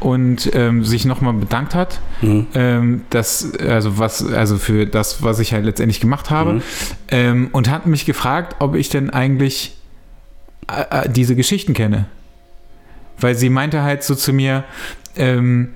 und 0.00 0.50
ähm, 0.54 0.84
sich 0.84 1.04
nochmal 1.04 1.32
bedankt 1.32 1.74
hat, 1.74 2.00
Mhm. 2.20 2.46
ähm, 2.54 3.00
das, 3.10 3.52
also 3.58 3.98
was, 3.98 4.24
also 4.26 4.56
für 4.58 4.86
das, 4.86 5.22
was 5.22 5.38
ich 5.40 5.52
halt 5.52 5.64
letztendlich 5.64 6.00
gemacht 6.00 6.30
habe, 6.30 6.54
Mhm. 6.54 6.62
ähm, 7.10 7.48
und 7.52 7.68
hat 7.70 7.86
mich 7.86 8.04
gefragt, 8.06 8.56
ob 8.60 8.74
ich 8.74 8.88
denn 8.90 9.10
eigentlich 9.10 9.76
äh, 10.70 11.04
äh, 11.04 11.08
diese 11.08 11.34
Geschichten 11.34 11.74
kenne. 11.74 12.06
Weil 13.20 13.34
sie 13.34 13.48
meinte 13.50 13.82
halt 13.82 14.02
so 14.04 14.14
zu 14.14 14.32
mir, 14.32 14.64
ähm, 15.16 15.70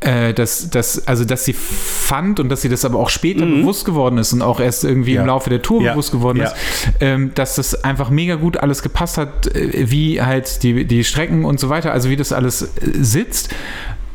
äh, 0.00 0.34
dass, 0.34 0.68
dass, 0.70 1.06
also 1.08 1.24
dass 1.24 1.44
sie 1.46 1.54
fand 1.54 2.38
und 2.40 2.48
dass 2.50 2.62
sie 2.62 2.68
das 2.68 2.84
aber 2.84 2.98
auch 2.98 3.08
später 3.08 3.46
Mhm. 3.46 3.60
bewusst 3.62 3.84
geworden 3.84 4.18
ist 4.18 4.32
und 4.32 4.42
auch 4.42 4.60
erst 4.60 4.84
irgendwie 4.84 5.14
Ja. 5.14 5.22
im 5.22 5.26
Laufe 5.26 5.48
der 5.50 5.62
Tour 5.62 5.82
Ja. 5.82 5.92
bewusst 5.92 6.12
geworden 6.12 6.38
Ja. 6.38 6.44
ist, 6.46 6.56
ähm, 7.00 7.32
dass 7.34 7.54
das 7.56 7.82
einfach 7.84 8.10
mega 8.10 8.34
gut 8.34 8.58
alles 8.58 8.82
gepasst 8.82 9.16
hat, 9.18 9.46
äh, 9.54 9.90
wie 9.90 10.20
halt 10.20 10.62
die, 10.62 10.84
die 10.84 11.02
Strecken 11.04 11.44
und 11.44 11.58
so 11.58 11.68
weiter, 11.70 11.92
also 11.92 12.10
wie 12.10 12.16
das 12.16 12.32
alles 12.32 12.62
äh, 12.62 12.68
sitzt. 13.00 13.48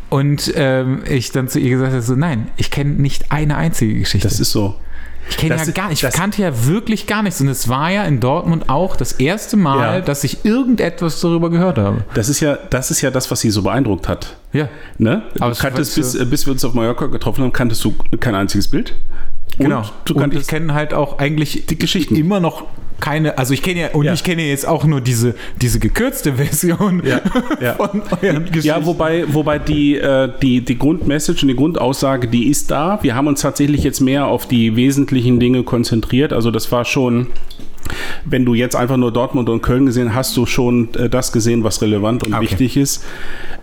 Und 0.10 0.52
ähm, 0.56 1.04
ich 1.10 1.32
dann 1.32 1.48
zu 1.48 1.58
ihr 1.60 1.70
gesagt 1.72 1.94
habe, 1.94 2.02
so, 2.02 2.15
nein, 2.15 2.50
ich 2.58 2.70
kenne 2.70 2.91
nicht 2.91 3.32
eine 3.32 3.56
einzige 3.56 3.94
Geschichte. 3.98 4.28
Das 4.28 4.39
ist 4.41 4.52
so. 4.52 4.76
Ich 5.30 5.38
kenne 5.38 5.56
ja 5.56 5.66
gar 5.72 5.90
nicht, 5.90 6.04
ich 6.04 6.10
kannte 6.14 6.42
ja 6.42 6.66
wirklich 6.66 7.08
gar 7.08 7.24
nichts. 7.24 7.40
Und 7.42 7.48
es 7.48 7.70
war 7.70 7.90
ja 7.92 8.04
in 8.04 8.20
Dortmund 8.20 8.70
auch 8.70 8.96
das 8.96 9.14
erste 9.14 9.56
Mal, 9.58 9.98
Ja. 10.00 10.02
dass 10.02 10.24
ich 10.24 10.44
irgendetwas 10.46 11.20
darüber 11.22 11.50
gehört 11.50 11.78
habe. 11.78 12.04
Das 12.14 12.28
ist 12.30 12.40
ja, 12.40 12.58
das 12.70 12.92
ist 12.92 13.02
ja 13.02 13.12
das, 13.12 13.32
was 13.32 13.40
sie 13.42 13.50
so 13.52 13.62
beeindruckt 13.62 14.08
hat. 14.10 14.36
Ja. 14.54 14.68
Ne? 14.98 15.24
Aber 15.40 15.54
du 15.54 15.60
kanntest, 15.60 15.96
bis, 15.96 16.16
äh, 16.16 16.26
bis 16.26 16.46
wir 16.46 16.54
uns 16.54 16.66
auf 16.66 16.74
Mallorca 16.74 17.06
getroffen 17.06 17.44
haben, 17.44 17.54
kanntest 17.54 17.84
du 17.84 17.94
kein 18.20 18.36
einziges 18.36 18.68
Bild. 18.68 18.96
Und 19.58 19.66
Genau. 19.66 19.84
Du 20.06 20.16
und 20.16 20.34
ich 20.34 20.48
kenne 20.48 20.74
halt 20.74 20.94
auch 20.94 21.20
eigentlich 21.20 21.66
Die 21.68 21.78
Geschichten. 21.78 22.16
immer 22.16 22.40
noch 22.40 22.66
keine, 23.02 23.38
also 23.38 23.54
ich 23.54 23.62
kenne 23.62 23.82
ja, 23.82 23.88
und 23.92 24.06
Ja. 24.06 24.14
ich 24.14 24.24
kenne 24.24 24.44
jetzt 24.44 24.66
auch 24.68 24.86
nur 24.86 25.02
diese, 25.02 25.36
diese 25.62 25.80
gekürzte 25.80 26.34
Version 26.38 27.02
Ja, 27.06 27.20
ja. 27.62 27.74
von 27.74 28.02
euren 28.22 28.46
Geschichten. 28.46 28.68
ja, 28.68 28.86
wobei, 28.86 29.26
wobei 29.28 29.60
die, 29.60 29.98
äh, 29.98 30.30
die, 30.42 30.62
die 30.62 30.78
Grundmessage 30.78 31.42
und 31.42 31.50
die 31.50 31.56
Grundaussage, 31.56 32.28
die 32.30 32.48
ist 32.48 32.72
da. 32.72 33.00
Wir 33.02 33.16
haben 33.16 33.28
uns 33.28 33.42
tatsächlich 33.42 33.84
jetzt 33.84 34.00
mehr 34.00 34.28
auf 34.28 34.48
die 34.48 34.76
wesentlichen 34.78 35.40
Dinge 35.40 35.64
konzentriert. 35.64 36.32
Also 36.32 36.52
das 36.52 36.72
war 36.72 36.86
schon, 36.86 37.28
wenn 38.24 38.46
du 38.46 38.54
jetzt 38.54 38.76
einfach 38.76 38.98
nur 38.98 39.12
Dortmund 39.12 39.50
und 39.50 39.62
Köln 39.62 39.86
gesehen 39.88 40.16
hast, 40.16 40.38
du 40.38 40.46
schon 40.46 40.94
äh, 40.96 41.10
das 41.10 41.32
gesehen, 41.32 41.64
was 41.64 41.82
relevant 41.82 42.24
und 42.26 42.34
Okay. 42.34 42.44
wichtig 42.44 42.78
ist. 42.78 43.04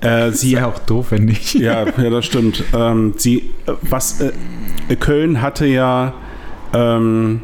Äh, 0.04 0.28
ist 0.30 0.40
sie 0.40 0.52
ja 0.52 0.66
auch 0.66 0.78
doof, 0.80 1.06
wenn 1.10 1.24
nicht. 1.24 1.54
Ja, 1.54 1.86
ja, 1.86 2.10
das 2.10 2.26
stimmt. 2.26 2.62
Ähm, 2.76 3.14
sie, 3.16 3.50
äh, 3.66 3.72
was 3.82 4.20
äh, 4.20 4.32
Köln 4.96 5.40
hatte 5.40 5.64
ja, 5.66 6.12
ähm, 6.74 7.40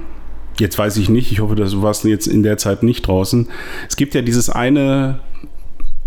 jetzt 0.58 0.78
weiß 0.78 0.96
ich 0.98 1.08
nicht, 1.08 1.32
ich 1.32 1.40
hoffe, 1.40 1.54
dass 1.54 1.72
du 1.72 1.82
warst 1.82 2.04
jetzt 2.04 2.26
in 2.26 2.42
der 2.42 2.56
Zeit 2.58 2.82
nicht 2.82 3.06
draußen. 3.06 3.48
Es 3.88 3.96
gibt 3.96 4.14
ja 4.14 4.22
dieses 4.22 4.50
eine 4.50 5.20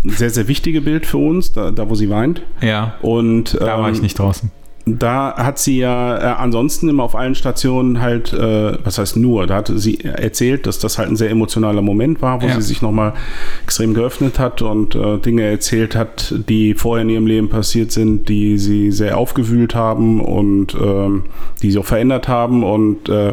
sehr, 0.04 0.30
sehr 0.30 0.48
wichtige 0.48 0.80
Bild 0.80 1.06
für 1.06 1.18
uns, 1.18 1.52
da, 1.52 1.70
da 1.70 1.88
wo 1.90 1.94
sie 1.94 2.08
weint. 2.08 2.42
Ja, 2.60 2.94
Und 3.02 3.54
da 3.60 3.78
war 3.80 3.88
ähm, 3.88 3.94
ich 3.94 4.00
nicht 4.02 4.18
draußen. 4.18 4.50
da 4.86 5.34
hat 5.36 5.58
sie 5.58 5.78
ja 5.80 6.16
äh, 6.18 6.22
ansonsten 6.38 6.88
immer 6.88 7.02
auf 7.02 7.16
allen 7.16 7.34
Stationen 7.34 8.00
halt, 8.00 8.32
äh, 8.32 8.78
was 8.84 8.96
heißt 8.98 9.16
nur, 9.16 9.46
da 9.48 9.56
hat 9.56 9.72
sie 9.74 9.98
erzählt, 10.04 10.66
dass 10.66 10.78
das 10.78 10.98
halt 10.98 11.08
ein 11.10 11.16
sehr 11.16 11.30
emotionaler 11.30 11.82
Moment 11.82 12.22
war, 12.22 12.40
wo 12.40 12.46
Ja. 12.46 12.54
sie 12.54 12.62
sich 12.62 12.80
nochmal 12.80 13.12
extrem 13.64 13.92
geöffnet 13.92 14.38
hat 14.38 14.62
und 14.62 14.94
äh, 14.94 15.18
Dinge 15.18 15.42
erzählt 15.42 15.96
hat, 15.96 16.32
die 16.48 16.74
vorher 16.74 17.02
in 17.02 17.10
ihrem 17.10 17.26
Leben 17.26 17.48
passiert 17.48 17.90
sind, 17.90 18.28
die 18.28 18.56
sie 18.56 18.92
sehr 18.92 19.18
aufgewühlt 19.18 19.74
haben 19.74 20.20
und 20.20 20.74
ähm, 20.80 21.24
die 21.60 21.72
sie 21.72 21.78
auch 21.78 21.84
verändert 21.86 22.28
haben 22.28 22.62
und 22.62 23.08
äh, 23.08 23.32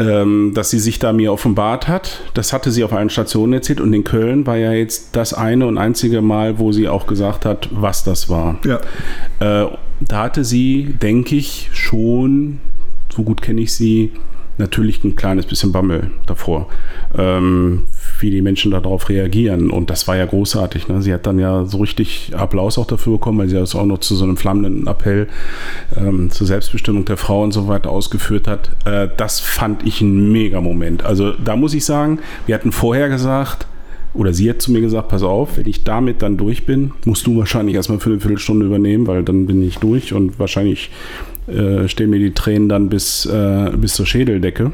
ähm, 0.00 0.52
dass 0.54 0.70
sie 0.70 0.78
sich 0.78 0.98
da 0.98 1.12
mir 1.12 1.32
offenbart 1.32 1.86
hat. 1.86 2.22
Das 2.34 2.52
hatte 2.52 2.70
sie 2.70 2.82
auf 2.82 2.92
allen 2.92 3.10
Stationen 3.10 3.52
erzählt 3.52 3.80
und 3.80 3.92
in 3.92 4.02
Köln 4.02 4.46
war 4.46 4.56
ja 4.56 4.72
jetzt 4.72 5.14
das 5.14 5.34
eine 5.34 5.66
und 5.66 5.76
einzige 5.76 6.22
Mal, 6.22 6.58
wo 6.58 6.72
sie 6.72 6.88
auch 6.88 7.06
gesagt 7.06 7.44
hat, 7.44 7.68
was 7.70 8.02
das 8.02 8.28
war. 8.28 8.58
Ja. 8.64 8.80
Äh, 9.40 9.70
da 10.00 10.22
hatte 10.22 10.44
sie, 10.44 10.94
denke 11.02 11.36
ich, 11.36 11.68
schon, 11.74 12.60
so 13.14 13.22
gut 13.22 13.42
kenne 13.42 13.60
ich 13.60 13.74
sie, 13.74 14.12
natürlich 14.56 15.04
ein 15.04 15.16
kleines 15.16 15.44
bisschen 15.44 15.72
Bammel 15.72 16.10
davor, 16.26 16.68
ähm, 17.16 17.84
wie 18.22 18.30
die 18.30 18.42
Menschen 18.42 18.70
darauf 18.70 19.08
reagieren. 19.08 19.70
Und 19.70 19.90
das 19.90 20.08
war 20.08 20.16
ja 20.16 20.26
großartig. 20.26 20.88
Ne? 20.88 21.02
Sie 21.02 21.12
hat 21.12 21.26
dann 21.26 21.38
ja 21.38 21.64
so 21.64 21.78
richtig 21.78 22.32
Applaus 22.36 22.78
auch 22.78 22.86
dafür 22.86 23.14
bekommen, 23.14 23.38
weil 23.38 23.48
sie 23.48 23.56
das 23.56 23.74
auch 23.74 23.86
noch 23.86 23.98
zu 23.98 24.14
so 24.14 24.24
einem 24.24 24.36
flammenden 24.36 24.86
Appell 24.86 25.28
ähm, 25.96 26.30
zur 26.30 26.46
Selbstbestimmung 26.46 27.04
der 27.04 27.16
Frau 27.16 27.42
und 27.42 27.52
so 27.52 27.68
weiter 27.68 27.90
ausgeführt 27.90 28.46
hat. 28.46 28.70
Äh, 28.84 29.08
das 29.16 29.40
fand 29.40 29.86
ich 29.86 30.00
ein 30.00 30.32
mega 30.32 30.60
Moment. 30.60 31.04
Also 31.04 31.32
da 31.32 31.56
muss 31.56 31.74
ich 31.74 31.84
sagen, 31.84 32.18
wir 32.46 32.54
hatten 32.54 32.72
vorher 32.72 33.08
gesagt, 33.08 33.66
oder 34.12 34.32
sie 34.32 34.50
hat 34.50 34.60
zu 34.60 34.72
mir 34.72 34.80
gesagt, 34.80 35.08
pass 35.08 35.22
auf, 35.22 35.56
wenn 35.56 35.66
ich 35.66 35.84
damit 35.84 36.22
dann 36.22 36.36
durch 36.36 36.66
bin, 36.66 36.92
musst 37.04 37.26
du 37.26 37.38
wahrscheinlich 37.38 37.76
erstmal 37.76 38.00
für 38.00 38.10
eine 38.10 38.20
Viertelstunde 38.20 38.66
übernehmen, 38.66 39.06
weil 39.06 39.22
dann 39.22 39.46
bin 39.46 39.62
ich 39.62 39.78
durch 39.78 40.12
und 40.12 40.38
wahrscheinlich 40.38 40.90
äh, 41.46 41.86
stehen 41.88 42.10
mir 42.10 42.18
die 42.18 42.32
Tränen 42.32 42.68
dann 42.68 42.88
bis, 42.88 43.26
äh, 43.26 43.70
bis 43.76 43.94
zur 43.94 44.06
Schädeldecke. 44.06 44.72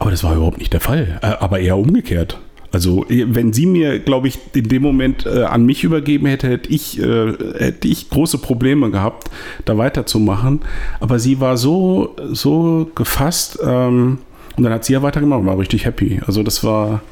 Aber 0.00 0.10
das 0.10 0.24
war 0.24 0.34
überhaupt 0.34 0.58
nicht 0.58 0.72
der 0.72 0.80
Fall, 0.80 1.20
äh, 1.22 1.26
aber 1.26 1.60
eher 1.60 1.76
umgekehrt. 1.76 2.40
Also, 2.72 3.04
wenn 3.08 3.52
sie 3.52 3.66
mir, 3.66 3.98
glaube 3.98 4.28
ich, 4.28 4.38
in 4.54 4.68
dem 4.68 4.82
Moment 4.82 5.26
äh, 5.26 5.42
an 5.42 5.66
mich 5.66 5.84
übergeben 5.84 6.26
hätte, 6.26 6.48
hätte 6.48 6.70
ich, 6.70 7.00
äh, 7.00 7.32
hätte 7.58 7.86
ich 7.86 8.08
große 8.10 8.38
Probleme 8.38 8.90
gehabt, 8.90 9.28
da 9.64 9.76
weiterzumachen. 9.76 10.60
Aber 11.00 11.18
sie 11.18 11.40
war 11.40 11.56
so, 11.56 12.16
so 12.30 12.90
gefasst 12.94 13.58
ähm, 13.62 14.18
und 14.56 14.64
dann 14.64 14.72
hat 14.72 14.84
sie 14.84 14.92
ja 14.92 15.02
weitergemacht, 15.02 15.44
war 15.44 15.58
richtig 15.58 15.84
happy. 15.84 16.20
Also, 16.26 16.42
das 16.42 16.64
war, 16.64 17.02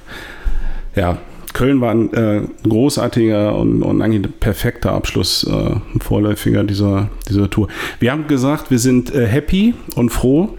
ja, 0.95 1.19
Köln 1.55 1.81
war 1.81 1.91
ein 1.91 2.13
äh, 2.15 2.43
großartiger 2.67 3.57
und, 3.57 3.83
und, 3.83 4.01
eigentlich 4.01 4.27
ein 4.27 4.33
perfekter 4.39 4.93
Abschluss, 4.93 5.45
äh, 5.45 5.53
ein 5.53 6.01
Vorläufiger 6.01 6.63
dieser, 6.63 7.11
dieser 7.29 7.51
Tour. 7.51 7.69
Wir 8.01 8.13
haben 8.13 8.29
gesagt, 8.29 8.71
wir 8.71 8.79
sind 8.79 9.13
äh, 9.15 9.27
happy 9.27 9.75
und 9.97 10.11
froh, 10.11 10.57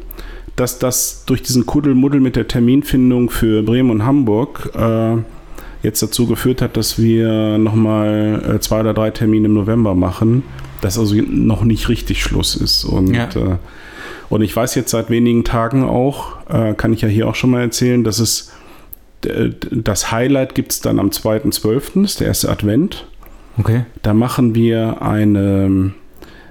dass 0.60 0.78
das 0.78 1.24
durch 1.26 1.42
diesen 1.42 1.66
Kuddelmuddel 1.66 2.20
mit 2.20 2.36
der 2.36 2.50
Terminfindung 2.50 3.30
für 3.30 3.64
Bremen 3.64 3.92
und 3.92 4.06
Hamburg 4.06 4.70
äh, 4.76 5.16
jetzt 5.84 6.04
dazu 6.04 6.28
geführt 6.28 6.62
hat, 6.62 6.76
dass 6.76 7.00
wir 7.00 7.58
nochmal 7.58 8.56
äh, 8.56 8.60
zwei 8.60 8.82
oder 8.82 8.94
drei 8.94 9.12
Termine 9.12 9.46
im 9.46 9.54
November 9.54 9.96
machen, 9.96 10.44
dass 10.82 11.00
also 11.00 11.16
noch 11.16 11.64
nicht 11.64 11.88
richtig 11.88 12.22
Schluss 12.22 12.56
ist. 12.56 12.84
Und, 12.84 13.16
ja. 13.16 13.30
äh, 13.36 13.56
und 14.28 14.42
ich 14.42 14.54
weiß 14.54 14.76
jetzt 14.76 14.92
seit 14.92 15.10
wenigen 15.10 15.46
Tagen 15.46 15.86
auch, 15.86 16.46
äh, 16.50 16.74
kann 16.74 16.92
ich 16.92 17.00
ja 17.02 17.08
hier 17.08 17.30
auch 17.30 17.36
schon 17.36 17.52
mal 17.52 17.62
erzählen, 17.62 18.04
dass 18.04 18.20
es 18.20 18.52
das 19.22 20.12
Highlight 20.12 20.56
gibt 20.56 20.74
es 20.74 20.82
dann 20.82 21.00
am 21.00 21.10
2.12., 21.10 22.04
ist 22.04 22.20
der 22.22 22.28
erste 22.28 22.50
Advent. 22.50 23.08
Okay. 23.58 23.86
Da 24.02 24.14
machen 24.14 24.56
wir 24.56 25.02
eine, 25.02 25.94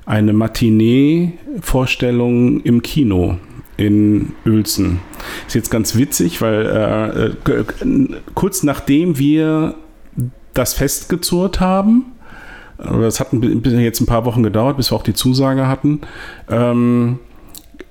eine 0.04 0.32
Matinee-Vorstellung 0.34 2.60
im 2.60 2.82
Kino 2.82 3.38
in 3.78 4.32
Uelzen. 4.44 5.00
Ist 5.46 5.54
jetzt 5.54 5.70
ganz 5.70 5.96
witzig, 5.96 6.42
weil 6.42 7.34
äh, 7.46 7.52
äh 7.52 7.64
kurz 8.34 8.62
nachdem 8.62 9.18
wir 9.18 9.76
das 10.52 10.74
festgezurrt 10.74 11.60
haben, 11.60 12.06
das 12.76 13.18
hat 13.18 13.28
jetzt 13.32 14.00
ein 14.00 14.06
paar 14.06 14.24
Wochen 14.24 14.42
gedauert, 14.42 14.76
bis 14.76 14.92
wir 14.92 14.96
auch 14.96 15.02
die 15.02 15.14
Zusage 15.14 15.66
hatten, 15.66 16.00
ähm, 16.48 17.18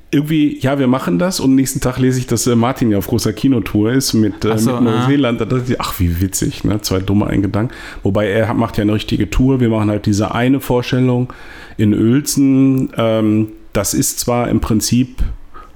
irgendwie, 0.09 0.57
ja, 0.59 0.79
wir 0.79 0.87
machen 0.87 1.19
das 1.19 1.41
und 1.41 1.55
nächsten 1.55 1.81
Tag 1.81 1.97
lese 1.97 2.19
ich, 2.19 2.27
dass 2.27 2.47
äh, 2.47 2.55
Martin 2.55 2.91
ja 2.91 2.97
auf 2.97 3.07
großer 3.07 3.33
Kinotour 3.33 3.91
ist 3.91 4.13
mit, 4.13 4.45
äh, 4.45 4.57
so, 4.57 4.73
mit 4.73 4.83
Neuseeland. 4.83 5.41
Da 5.41 5.45
dachte 5.45 5.73
ich, 5.73 5.81
ach, 5.81 5.99
wie 5.99 6.21
witzig, 6.21 6.63
ne? 6.63 6.81
Zwei 6.81 6.99
dumme 6.99 7.27
Eingedanken. 7.27 7.75
Wobei 8.03 8.29
er 8.29 8.53
macht 8.53 8.77
ja 8.77 8.83
eine 8.83 8.93
richtige 8.93 9.29
Tour. 9.29 9.59
Wir 9.59 9.67
machen 9.67 9.89
halt 9.89 10.05
diese 10.05 10.33
eine 10.33 10.61
Vorstellung 10.61 11.33
in 11.75 11.93
Uelzen. 11.93 12.89
Ähm, 12.95 13.49
das 13.73 13.93
ist 13.93 14.19
zwar 14.19 14.47
im 14.47 14.61
Prinzip 14.61 15.17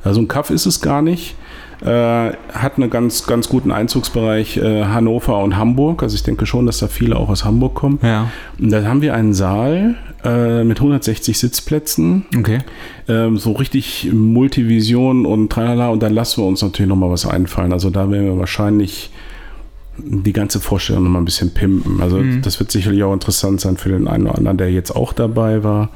also 0.03 0.21
ein 0.21 0.27
Kaff 0.27 0.49
ist 0.49 0.65
es 0.65 0.81
gar 0.81 1.01
nicht. 1.01 1.35
Äh, 1.81 2.33
hat 2.53 2.77
einen 2.77 2.91
ganz, 2.91 3.25
ganz 3.25 3.49
guten 3.49 3.71
Einzugsbereich 3.71 4.57
äh, 4.57 4.85
Hannover 4.85 5.39
und 5.39 5.57
Hamburg. 5.57 6.03
Also 6.03 6.13
ich 6.15 6.21
denke 6.21 6.45
schon, 6.45 6.67
dass 6.67 6.77
da 6.77 6.87
viele 6.87 7.15
auch 7.15 7.29
aus 7.29 7.43
Hamburg 7.43 7.73
kommen. 7.73 7.99
Ja. 8.03 8.29
Und 8.59 8.69
dann 8.69 8.87
haben 8.87 9.01
wir 9.01 9.15
einen 9.15 9.33
Saal 9.33 9.95
äh, 10.23 10.63
mit 10.63 10.77
160 10.77 11.39
Sitzplätzen. 11.39 12.25
Okay. 12.37 12.59
Ähm, 13.07 13.39
so 13.39 13.53
richtig 13.53 14.11
Multivision 14.13 15.25
und 15.25 15.51
tralala. 15.51 15.89
Und 15.89 16.03
dann 16.03 16.13
lassen 16.13 16.43
wir 16.43 16.47
uns 16.47 16.61
natürlich 16.61 16.89
nochmal 16.89 17.09
was 17.09 17.25
einfallen. 17.25 17.73
Also 17.73 17.89
da 17.89 18.11
werden 18.11 18.25
wir 18.25 18.37
wahrscheinlich 18.37 19.09
die 19.97 20.33
ganze 20.33 20.59
Vorstellung 20.59 21.03
nochmal 21.03 21.23
ein 21.23 21.25
bisschen 21.25 21.51
pimpen. 21.51 21.99
Also 21.99 22.17
mhm. 22.17 22.43
das 22.43 22.59
wird 22.59 22.71
sicherlich 22.71 23.03
auch 23.03 23.13
interessant 23.13 23.59
sein 23.59 23.77
für 23.77 23.89
den 23.89 24.07
einen 24.07 24.27
oder 24.27 24.37
anderen, 24.37 24.57
der 24.57 24.71
jetzt 24.71 24.95
auch 24.95 25.13
dabei 25.13 25.63
war. 25.63 25.89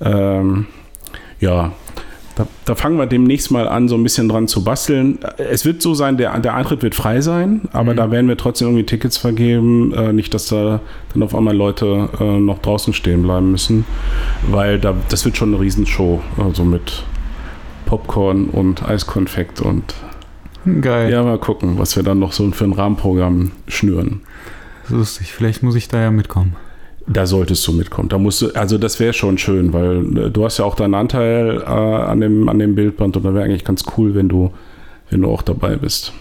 Ähm, 0.00 0.66
ja, 1.40 1.72
da, 2.40 2.46
da, 2.64 2.74
fangen 2.74 2.96
wir 2.96 3.06
demnächst 3.06 3.50
mal 3.50 3.68
an, 3.68 3.88
so 3.88 3.94
ein 3.94 4.02
bisschen 4.02 4.28
dran 4.28 4.48
zu 4.48 4.64
basteln. 4.64 5.18
Es 5.36 5.64
wird 5.64 5.82
so 5.82 5.94
sein, 5.94 6.16
der, 6.16 6.38
der 6.38 6.54
Eintritt 6.54 6.82
wird 6.82 6.94
frei 6.94 7.20
sein, 7.20 7.62
aber 7.72 7.92
mhm. 7.92 7.96
da 7.96 8.10
werden 8.10 8.28
wir 8.28 8.36
trotzdem 8.36 8.68
irgendwie 8.68 8.86
Tickets 8.86 9.18
vergeben. 9.18 9.92
Äh, 9.92 10.12
nicht, 10.12 10.32
dass 10.32 10.46
da 10.46 10.80
dann 11.12 11.22
auf 11.22 11.34
einmal 11.34 11.54
Leute 11.54 12.08
äh, 12.18 12.38
noch 12.38 12.60
draußen 12.60 12.94
stehen 12.94 13.22
bleiben 13.22 13.50
müssen, 13.50 13.84
weil 14.50 14.78
da, 14.78 14.94
das 15.10 15.24
wird 15.24 15.36
schon 15.36 15.54
eine 15.54 15.62
Riesenshow. 15.62 16.22
Also 16.42 16.64
mit 16.64 17.04
Popcorn 17.86 18.46
und 18.46 18.82
Eiskonfekt 18.88 19.60
und. 19.60 19.94
Geil. 20.80 21.10
Ja, 21.10 21.22
mal 21.22 21.38
gucken, 21.38 21.78
was 21.78 21.96
wir 21.96 22.02
dann 22.02 22.18
noch 22.18 22.32
so 22.32 22.50
für 22.52 22.64
ein 22.64 22.72
Rahmenprogramm 22.72 23.52
schnüren. 23.66 24.20
Lustig, 24.88 25.32
vielleicht 25.32 25.62
muss 25.62 25.74
ich 25.74 25.88
da 25.88 26.00
ja 26.00 26.10
mitkommen. 26.10 26.56
Da 27.12 27.26
solltest 27.26 27.66
du 27.66 27.72
mitkommen. 27.72 28.08
Da 28.08 28.18
musst 28.18 28.40
du, 28.40 28.50
also 28.54 28.78
das 28.78 29.00
wäre 29.00 29.12
schon 29.12 29.36
schön, 29.36 29.72
weil 29.72 30.16
äh, 30.16 30.30
du 30.30 30.44
hast 30.44 30.58
ja 30.58 30.64
auch 30.64 30.76
deinen 30.76 30.94
Anteil 30.94 31.60
äh, 31.60 31.64
an, 31.64 32.20
dem, 32.20 32.48
an 32.48 32.60
dem 32.60 32.76
Bildband 32.76 33.16
und 33.16 33.24
da 33.24 33.34
wäre 33.34 33.44
eigentlich 33.44 33.64
ganz 33.64 33.84
cool, 33.96 34.14
wenn 34.14 34.28
du, 34.28 34.52
wenn 35.10 35.22
du 35.22 35.28
auch 35.28 35.42
dabei 35.42 35.74
bist. 35.74 36.12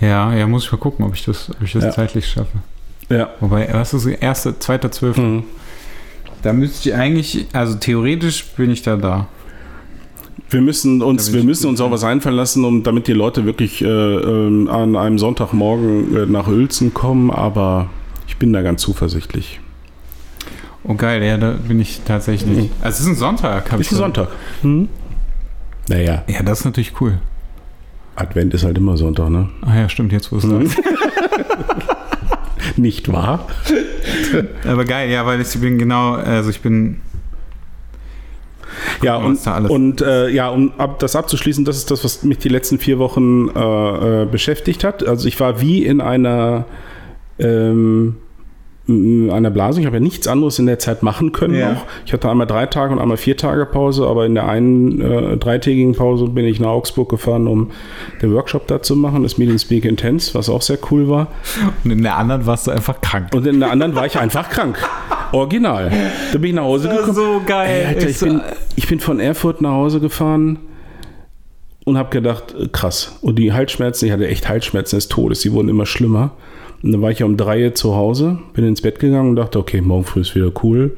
Ja, 0.00 0.34
ja, 0.34 0.46
muss 0.48 0.64
ich 0.64 0.72
mal 0.72 0.78
gucken, 0.78 1.04
ob 1.04 1.14
ich 1.14 1.24
das, 1.24 1.50
ob 1.50 1.62
ich 1.62 1.72
das 1.72 1.84
ja. 1.84 1.90
zeitlich 1.92 2.26
schaffe. 2.26 2.58
Ja. 3.08 3.30
Wobei, 3.38 3.68
was 3.72 3.94
ist 3.94 4.06
das 4.06 4.12
erste, 4.14 4.58
zweiter, 4.58 4.90
zwölfter? 4.90 5.22
Mhm. 5.22 5.44
Da 6.42 6.52
müsste 6.52 6.88
ich 6.88 6.94
eigentlich, 6.96 7.46
also 7.52 7.76
theoretisch 7.76 8.44
bin 8.56 8.70
ich 8.70 8.82
da 8.82 8.96
da. 8.96 9.28
Wir 10.50 10.62
müssen 10.62 11.00
uns, 11.00 11.32
wir 11.32 11.44
müssen 11.44 11.68
uns 11.68 11.80
auch 11.80 11.92
was 11.92 12.02
einfallen 12.02 12.36
lassen, 12.36 12.64
um, 12.64 12.82
damit 12.82 13.06
die 13.06 13.12
Leute 13.12 13.44
wirklich 13.44 13.82
äh, 13.82 13.86
äh, 13.86 14.68
an 14.68 14.96
einem 14.96 15.18
Sonntagmorgen 15.18 16.16
äh, 16.16 16.26
nach 16.26 16.48
Uelzen 16.48 16.92
kommen, 16.92 17.30
aber 17.30 17.88
ich 18.26 18.36
bin 18.36 18.52
da 18.52 18.62
ganz 18.62 18.82
zuversichtlich. 18.82 19.60
Oh 20.84 20.94
geil, 20.94 21.22
ja, 21.22 21.36
da 21.36 21.52
bin 21.52 21.80
ich 21.80 22.00
tatsächlich. 22.04 22.64
Mhm. 22.64 22.70
Also 22.80 22.96
es 22.96 23.00
ist 23.00 23.06
ein 23.06 23.14
Sonntag, 23.16 23.70
habe 23.70 23.82
ich. 23.82 23.88
Ist 23.88 23.94
ein 23.94 23.98
Sonntag. 23.98 24.28
Mhm. 24.62 24.88
Naja. 25.88 26.22
Ja, 26.26 26.42
das 26.42 26.60
ist 26.60 26.64
natürlich 26.64 27.00
cool. 27.00 27.18
Advent 28.16 28.54
ist 28.54 28.64
halt 28.64 28.78
immer 28.78 28.96
Sonntag, 28.96 29.30
ne? 29.30 29.48
Ah 29.62 29.76
ja, 29.76 29.88
stimmt, 29.88 30.12
jetzt 30.12 30.32
wo 30.32 30.36
es 30.36 30.44
mhm. 30.44 30.70
Nicht 32.76 33.12
wahr? 33.12 33.46
Aber 34.66 34.84
geil, 34.84 35.10
ja, 35.10 35.24
weil 35.26 35.40
ich 35.40 35.60
bin 35.60 35.78
genau, 35.78 36.14
also 36.14 36.50
ich 36.50 36.60
bin 36.60 37.00
ja, 39.02 39.16
und, 39.16 39.38
und 39.70 40.00
äh, 40.00 40.28
ja, 40.28 40.48
um 40.48 40.72
ab, 40.78 40.98
das 40.98 41.14
abzuschließen, 41.14 41.64
das 41.64 41.76
ist 41.76 41.90
das, 41.90 42.04
was 42.04 42.22
mich 42.24 42.38
die 42.38 42.48
letzten 42.48 42.78
vier 42.78 42.98
Wochen 42.98 43.48
äh, 43.48 44.22
äh, 44.22 44.26
beschäftigt 44.26 44.84
hat. 44.84 45.06
Also 45.06 45.28
ich 45.28 45.38
war 45.38 45.60
wie 45.60 45.84
in 45.84 46.00
einer 46.00 46.64
ähm, 47.38 48.16
an 48.88 49.42
der 49.42 49.50
Blase. 49.50 49.80
Ich 49.80 49.86
habe 49.86 49.96
ja 49.96 50.02
nichts 50.02 50.26
anderes 50.26 50.58
in 50.58 50.64
der 50.64 50.78
Zeit 50.78 51.02
machen 51.02 51.32
können 51.32 51.54
ja. 51.54 51.72
noch. 51.72 51.84
Ich 52.06 52.12
hatte 52.14 52.30
einmal 52.30 52.46
drei 52.46 52.64
Tage 52.64 52.94
und 52.94 52.98
einmal 52.98 53.18
vier 53.18 53.36
Tage 53.36 53.66
Pause, 53.66 54.06
aber 54.06 54.24
in 54.24 54.34
der 54.34 54.48
einen 54.48 55.00
äh, 55.00 55.36
dreitägigen 55.36 55.94
Pause 55.94 56.28
bin 56.28 56.46
ich 56.46 56.58
nach 56.58 56.70
Augsburg 56.70 57.10
gefahren, 57.10 57.46
um 57.46 57.70
den 58.22 58.32
Workshop 58.32 58.66
da 58.66 58.80
zu 58.80 58.96
machen, 58.96 59.22
das 59.24 59.36
Meeting 59.36 59.58
Speak 59.58 59.84
Intense, 59.84 60.32
was 60.34 60.48
auch 60.48 60.62
sehr 60.62 60.78
cool 60.90 61.08
war. 61.08 61.28
Und 61.84 61.90
in 61.90 62.02
der 62.02 62.16
anderen 62.16 62.46
warst 62.46 62.66
du 62.66 62.70
einfach 62.70 63.00
krank. 63.02 63.34
Und 63.34 63.46
in 63.46 63.60
der 63.60 63.70
anderen 63.70 63.94
war 63.94 64.06
ich 64.06 64.18
einfach 64.18 64.48
krank. 64.48 64.78
Original. 65.32 65.92
Da 66.32 66.38
bin 66.38 66.50
ich 66.50 66.56
nach 66.56 66.62
Hause 66.62 66.88
gekommen. 66.88 67.14
So 67.14 67.42
geil. 67.44 67.68
Ey, 67.68 67.86
Alter, 67.94 68.08
ich, 68.08 68.20
bin, 68.20 68.40
ich 68.76 68.88
bin 68.88 69.00
von 69.00 69.20
Erfurt 69.20 69.60
nach 69.60 69.72
Hause 69.72 70.00
gefahren 70.00 70.60
und 71.84 71.98
habe 71.98 72.08
gedacht, 72.08 72.54
äh, 72.58 72.68
krass. 72.68 73.18
Und 73.20 73.38
die 73.38 73.52
Halsschmerzen, 73.52 74.06
ich 74.06 74.12
hatte 74.12 74.26
echt 74.26 74.48
Halsschmerzen 74.48 74.96
des 74.96 75.08
Todes, 75.08 75.40
die 75.40 75.52
wurden 75.52 75.68
immer 75.68 75.84
schlimmer. 75.84 76.32
Und 76.82 76.92
dann 76.92 77.02
war 77.02 77.10
ich 77.10 77.18
ja 77.18 77.26
um 77.26 77.36
drei 77.36 77.70
zu 77.70 77.94
Hause, 77.94 78.38
bin 78.54 78.64
ins 78.64 78.82
Bett 78.82 79.00
gegangen 79.00 79.30
und 79.30 79.36
dachte, 79.36 79.58
okay, 79.58 79.80
morgen 79.80 80.04
früh 80.04 80.20
ist 80.20 80.34
wieder 80.34 80.52
cool. 80.62 80.96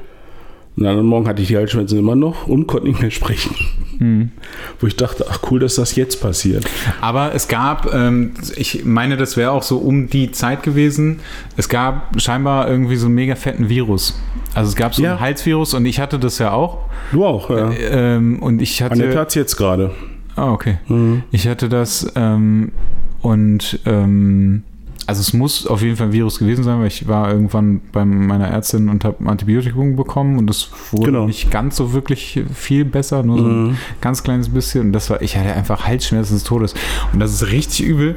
Und 0.77 0.85
dann 0.85 0.99
am 0.99 1.07
Morgen 1.07 1.27
hatte 1.27 1.43
ich 1.43 1.49
die 1.49 1.57
Halsschmerzen 1.57 1.99
immer 1.99 2.17
noch 2.17 2.47
und 2.47 2.67
konnte 2.67 2.89
nicht 2.89 3.01
mehr 3.01 3.11
sprechen. 3.11 3.55
Hm. 3.99 4.31
Wo 4.79 4.87
ich 4.87 4.97
dachte, 4.97 5.27
ach 5.29 5.41
cool, 5.51 5.61
dass 5.61 5.75
das 5.75 5.95
jetzt 5.95 6.23
passiert. 6.23 6.65
Aber 7.03 7.35
es 7.35 7.49
gab, 7.49 7.93
ähm, 7.93 8.33
ich 8.57 8.85
meine, 8.85 9.19
das 9.19 9.37
wäre 9.37 9.51
auch 9.51 9.63
so 9.63 9.79
um 9.79 10.09
die 10.09 10.31
Zeit 10.31 10.63
gewesen, 10.63 11.21
es 11.57 11.69
gab 11.69 12.19
scheinbar 12.21 12.69
irgendwie 12.69 12.97
so 12.97 13.07
einen 13.07 13.15
mega 13.15 13.35
fetten 13.35 13.69
Virus. 13.69 14.19
Also 14.55 14.71
es 14.71 14.77
gab 14.77 14.95
so 14.95 15.03
ja. 15.03 15.15
ein 15.15 15.21
Halsvirus 15.21 15.75
und 15.75 15.85
ich 15.85 16.01
hatte 16.01 16.19
das 16.19 16.39
ja 16.39 16.53
auch. 16.53 16.79
Du 17.13 17.27
auch, 17.27 17.51
ja. 17.51 17.71
Äh, 17.71 18.17
ähm, 18.17 18.43
und 18.43 18.63
ich 18.63 18.83
hatte. 18.83 18.95
Annette 18.95 19.19
hat 19.19 19.29
es 19.29 19.35
jetzt 19.35 19.57
gerade. 19.57 19.91
Ah, 20.37 20.53
okay. 20.53 20.79
Mhm. 20.89 21.23
Ich 21.31 21.47
hatte 21.47 21.69
das 21.69 22.11
ähm, 22.17 22.73
und 23.21 23.81
ähm, 23.85 24.63
also 25.11 25.23
es 25.23 25.33
muss 25.33 25.67
auf 25.67 25.83
jeden 25.83 25.97
Fall 25.97 26.07
ein 26.07 26.13
Virus 26.13 26.39
gewesen 26.39 26.63
sein, 26.63 26.79
weil 26.79 26.87
ich 26.87 27.09
war 27.09 27.33
irgendwann 27.33 27.81
bei 27.91 28.05
meiner 28.05 28.47
Ärztin 28.47 28.89
und 28.89 29.05
habe 29.05 29.29
Antibiotikum 29.29 29.97
bekommen 29.97 30.39
und 30.39 30.47
das 30.47 30.71
wurde 30.93 31.07
genau. 31.07 31.27
nicht 31.27 31.51
ganz 31.51 31.75
so 31.75 31.93
wirklich 31.93 32.45
viel 32.55 32.85
besser, 32.85 33.25
nur 33.25 33.39
so 33.39 33.45
ein 33.45 33.63
mhm. 33.65 33.77
ganz 34.01 34.23
kleines 34.23 34.51
bisschen. 34.51 34.83
Und 34.83 34.93
das 34.93 35.11
war, 35.11 35.21
ich 35.21 35.37
hatte 35.37 35.53
einfach 35.53 35.85
Halsschmerzen 35.85 36.35
des 36.35 36.45
Todes. 36.45 36.75
Und 37.13 37.19
das 37.19 37.33
ist 37.33 37.51
richtig 37.51 37.87
übel, 37.87 38.15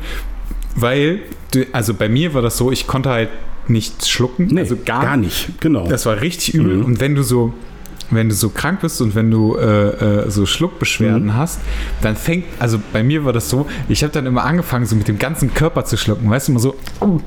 weil, 0.75 1.21
also 1.71 1.95
bei 1.95 2.09
mir 2.09 2.35
war 2.35 2.43
das 2.43 2.57
so, 2.57 2.71
ich 2.71 2.85
konnte 2.85 3.09
halt 3.09 3.29
nichts 3.67 4.07
schlucken. 4.07 4.49
Nee, 4.51 4.59
also 4.59 4.77
gar, 4.85 5.01
gar 5.01 5.17
nicht, 5.17 5.59
genau. 5.61 5.87
Das 5.87 6.05
war 6.05 6.21
richtig 6.21 6.53
übel. 6.53 6.77
Mhm. 6.77 6.85
Und 6.85 6.99
wenn 6.99 7.15
du 7.15 7.23
so 7.23 7.55
wenn 8.11 8.29
du 8.29 8.35
so 8.35 8.49
krank 8.49 8.81
bist 8.81 9.01
und 9.01 9.15
wenn 9.15 9.31
du 9.31 9.55
äh, 9.57 10.25
äh, 10.25 10.29
so 10.29 10.45
Schluckbeschwerden 10.45 11.27
Mhm. 11.27 11.35
hast, 11.35 11.59
dann 12.01 12.15
fängt, 12.15 12.45
also 12.59 12.79
bei 12.91 13.03
mir 13.03 13.25
war 13.25 13.33
das 13.33 13.49
so, 13.49 13.65
ich 13.89 14.03
habe 14.03 14.13
dann 14.13 14.25
immer 14.25 14.43
angefangen, 14.43 14.85
so 14.85 14.95
mit 14.95 15.07
dem 15.07 15.17
ganzen 15.17 15.53
Körper 15.53 15.85
zu 15.85 15.97
schlucken, 15.97 16.29
weißt 16.29 16.47
du, 16.47 16.51
immer 16.53 16.59
so, 16.59 16.75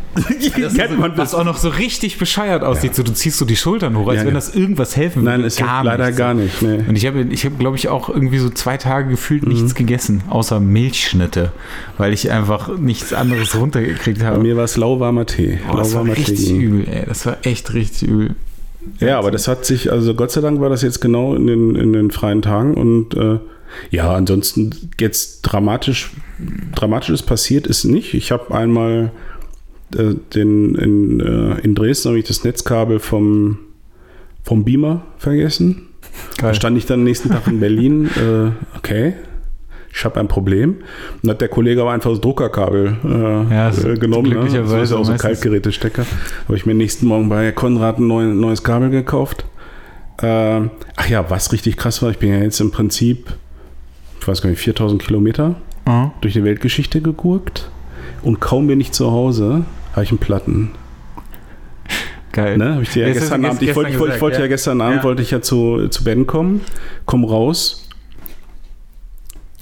das, 0.61 0.75
Kennt 0.75 0.99
man 0.99 1.17
was 1.17 1.35
auch 1.35 1.45
noch 1.45 1.57
so 1.57 1.69
richtig 1.69 2.19
bescheuert 2.19 2.63
aussieht, 2.63 2.95
so 2.95 3.03
du 3.03 3.13
ziehst 3.13 3.39
so 3.39 3.45
die 3.45 3.57
Schultern 3.57 3.97
hoch, 3.97 4.09
als 4.09 4.17
Ja, 4.19 4.23
wenn 4.23 4.29
ja. 4.29 4.35
das 4.35 4.55
irgendwas 4.55 4.97
helfen 4.97 5.25
Nein, 5.25 5.39
würde. 5.39 5.49
es 5.49 5.59
hilft 5.59 5.73
leider 5.83 6.07
nicht. 6.07 6.17
gar 6.19 6.35
nicht. 6.35 6.63
Nee. 6.63 6.81
Und 6.89 6.97
ich 6.97 7.07
habe, 7.07 7.21
ich 7.23 7.45
habe, 7.45 7.57
glaube 7.57 7.77
ich, 7.77 7.89
auch 7.89 8.09
irgendwie 8.09 8.39
so 8.39 8.51
zwei 8.51 8.77
Tage 8.77 9.09
gefühlt 9.11 9.43
Mhm. 9.45 9.53
nichts 9.53 9.75
gegessen, 9.75 10.23
außer 10.31 10.61
Milchschnitte, 10.61 11.53
weil 11.99 12.13
ich 12.13 12.31
einfach 12.31 12.77
nichts 12.79 13.13
anderes 13.13 13.55
runtergekriegt 13.57 14.21
Bei 14.21 14.27
habe. 14.27 14.41
mir 14.41 14.57
war 14.57 14.65
es 14.65 14.77
lauwarmer 14.77 15.27
Tee. 15.27 15.59
Boah, 15.69 15.79
das 15.79 15.95
war 15.95 16.05
richtig 16.05 16.47
ging. 16.47 16.61
übel, 16.61 16.89
ey. 16.89 17.05
Das 17.07 17.27
war 17.27 17.39
echt 17.43 17.73
richtig 17.75 18.09
übel. 18.09 18.35
Ja, 19.01 19.19
aber 19.19 19.31
das 19.31 19.49
hat 19.49 19.65
sich, 19.65 19.91
also 19.93 20.15
Gott 20.15 20.31
sei 20.31 20.41
Dank 20.41 20.61
war 20.61 20.69
das 20.69 20.83
jetzt 20.83 21.01
genau 21.01 21.35
in 21.35 21.47
den, 21.47 21.75
in 21.75 21.93
den 21.93 22.11
freien 22.11 22.43
Tagen 22.43 22.75
und 22.75 23.15
äh, 23.15 23.39
ja, 23.91 24.15
ansonsten 24.15 24.91
jetzt 25.01 25.43
dramatisch, 25.43 26.13
dramatisches 26.75 27.23
passiert 27.23 27.67
ist 27.67 27.85
nicht. 27.85 28.15
Ich 28.15 28.33
habe 28.33 28.55
einmal 28.55 29.11
äh, 29.97 30.15
den, 30.35 30.75
in, 30.75 31.21
äh, 31.21 31.61
in 31.61 31.75
Dresden 31.75 32.09
habe 32.09 32.19
ich 32.19 32.27
das 32.27 32.45
Netzkabel 32.45 32.99
vom, 32.99 33.59
vom 34.43 34.65
Beamer 34.65 35.03
vergessen. 35.19 35.89
Da 36.39 36.47
Geil. 36.47 36.55
stand 36.55 36.79
ich 36.79 36.87
dann 36.87 37.05
nächsten 37.05 37.31
Tag 37.31 37.47
in 37.47 37.61
Berlin, 37.61 38.07
äh, 38.17 38.77
okay, 38.77 39.15
ich 39.99 40.05
habe 40.05 40.21
ein 40.21 40.29
Problem. 40.29 40.77
Und 41.23 41.31
hat 41.31 41.41
der 41.41 41.49
Kollege 41.49 41.81
aber 41.81 41.93
einfach 41.93 42.11
das 42.11 42.21
Druckerkabel 42.21 42.97
äh, 43.05 43.55
Ja, 43.55 43.73
so 43.73 43.89
äh, 43.89 43.95
genommen. 43.95 44.25
Ne? 44.29 44.35
glücklicherweise 44.35 44.75
So 44.77 44.83
ist 44.83 44.91
ja 44.91 44.97
auch 44.99 45.05
so. 45.05 45.15
Kaltgerätestecker. 45.15 46.05
Habe 46.45 46.57
ich 46.57 46.67
mir 46.67 46.75
nächsten 46.75 47.07
Morgen 47.07 47.29
bei 47.31 47.51
Konrad 47.53 47.99
ein 47.99 48.07
neu, 48.07 48.25
neues 48.27 48.63
Kabel 48.63 48.91
gekauft. 48.91 49.45
Ähm, 50.23 50.71
ach 50.97 51.09
ja, 51.09 51.29
was 51.31 51.53
richtig 51.53 51.77
krass 51.77 52.03
war, 52.03 52.11
ich 52.11 52.19
bin 52.19 52.31
ja 52.31 52.39
jetzt 52.39 52.61
im 52.61 52.71
Prinzip, 52.71 53.33
ich 54.21 54.29
weiß 54.29 54.43
gar 54.43 54.51
nicht, 54.51 54.59
4000 54.61 55.03
Kilometer 55.03 55.57
Ah. 55.87 56.11
durch 56.21 56.33
die 56.35 56.43
Weltgeschichte 56.45 57.01
gegurkt. 57.01 57.71
Und 58.23 58.41
kaum 58.41 58.67
bin 58.67 58.81
ich 58.81 58.93
zu 58.93 59.13
Hause, 59.13 59.65
habe 59.93 60.03
ich 60.03 60.11
einen 60.11 60.19
Platten. 60.19 60.71
Geil. 62.33 62.59
Ne? 62.59 62.75
Hab 62.75 62.83
ich 62.83 62.91
dir 62.91 63.03
ja 63.07 63.09
Das 63.15 63.19
gestern 63.21 63.45
Abend, 63.47 63.63
ich 63.63 63.75
wollte, 63.75 63.91
ich 63.93 63.99
wollte, 63.99 64.15
ich 64.17 64.21
wollte 64.21 64.37
ja. 64.39 64.43
ja. 64.43 64.49
gestern 64.49 64.81
Abend, 64.81 64.97
Ja. 64.99 65.05
wollte 65.05 65.23
ich 65.23 65.31
ja 65.31 65.41
zu, 65.41 65.89
zu 65.89 66.05
Ben 66.05 66.27
kommen, 66.27 66.61
komm 67.07 67.25
raus. 67.25 67.86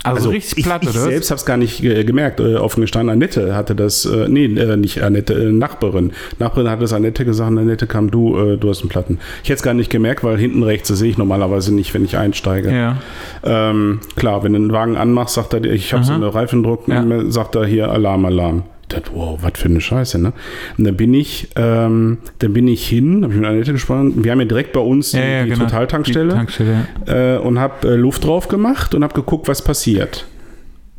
Also, 0.05 0.31
richtig 0.31 0.59
ich, 0.59 0.65
platt, 0.65 0.83
ich 0.83 0.91
oder? 0.91 0.99
was? 0.99 1.05
selbst 1.05 1.31
habe 1.31 1.39
es 1.39 1.47
gar 1.47 1.57
nicht 1.57 1.83
äh, 1.83 2.05
gemerkt. 2.05 2.41
Äh, 2.41 2.57
offen 2.57 2.81
gestanden, 2.83 3.11
Annette 3.11 3.55
hatte 3.55 3.75
das, 3.75 4.05
äh, 4.05 4.29
nee, 4.29 4.45
äh, 4.45 4.77
nicht 4.77 5.03
Annette, 5.03 5.35
äh, 5.35 5.51
Nachbarin. 5.53 6.13
Nachbarin 6.39 6.71
hatte 6.71 6.83
das 6.83 6.93
Annette 6.93 7.25
gesagt, 7.25 7.51
und 7.51 7.59
Annette 7.59 7.87
kam, 7.87 8.11
du, 8.11 8.37
äh, 8.37 8.57
du 8.57 8.69
hast 8.69 8.81
einen 8.81 8.91
Platten. 8.91 9.19
Ich 9.43 9.49
hätte 9.49 9.57
es 9.59 9.63
gar 9.63 9.75
nicht 9.75 9.91
gemerkt, 9.91 10.23
weil 10.23 10.37
hinten 10.39 10.63
rechts, 10.63 10.89
das 10.89 10.99
sehe 10.99 11.11
ich 11.11 11.19
normalerweise 11.19 11.75
nicht, 11.75 11.95
wenn 11.95 12.05
ich 12.05 12.17
einsteige. 12.17 12.71
Ja. 12.71 12.99
Ähm, 13.43 14.01
klar, 14.17 14.43
wenn 14.45 14.53
du 14.53 14.59
einen 14.59 14.73
Wagen 14.73 14.97
anmachst, 14.97 15.35
sagt 15.35 15.55
er, 15.55 15.61
dir, 15.61 15.73
ich 15.73 15.93
habe 15.93 16.05
so 16.05 16.13
eine 16.13 16.35
Reifendruck, 16.35 16.87
Ja. 16.89 17.05
sagt 17.31 17.55
er 17.55 17.65
hier 17.67 17.91
Alarm, 17.91 18.25
Alarm. 18.27 18.63
Ich 18.87 18.89
dachte, 18.89 19.13
wow, 19.15 19.39
was 19.41 19.53
für 19.57 19.69
eine 19.71 19.81
Scheiße, 19.81 20.19
ne? 20.19 20.35
Und 20.77 20.85
dann 20.85 20.95
bin 20.97 21.15
ich, 21.15 21.49
ähm, 21.57 22.19
dann 22.41 22.53
bin 22.53 22.69
ich 22.69 22.87
hin, 22.87 23.23
habe 23.25 23.33
ich 23.33 23.41
mit 23.41 23.49
Annette 23.49 23.73
gesprochen. 23.73 24.23
Wir 24.23 24.31
haben 24.33 24.41
ja 24.41 24.45
direkt 24.47 24.75
bei 24.75 24.81
uns 24.81 25.13
Ja, 25.13 25.25
ja, 25.25 25.45
die 25.45 25.51
genau. 25.51 25.65
Totaltankstelle 25.65 26.29
Die 26.29 26.35
Tankstelle. 26.35 26.87
äh, 27.07 27.39
und 27.39 27.59
habe 27.59 27.89
äh, 27.89 27.95
Luft 27.97 28.25
drauf 28.27 28.49
gemacht 28.49 28.95
und 28.95 29.03
habe 29.03 29.15
geguckt, 29.15 29.49
was 29.49 29.63
passiert. 29.65 30.27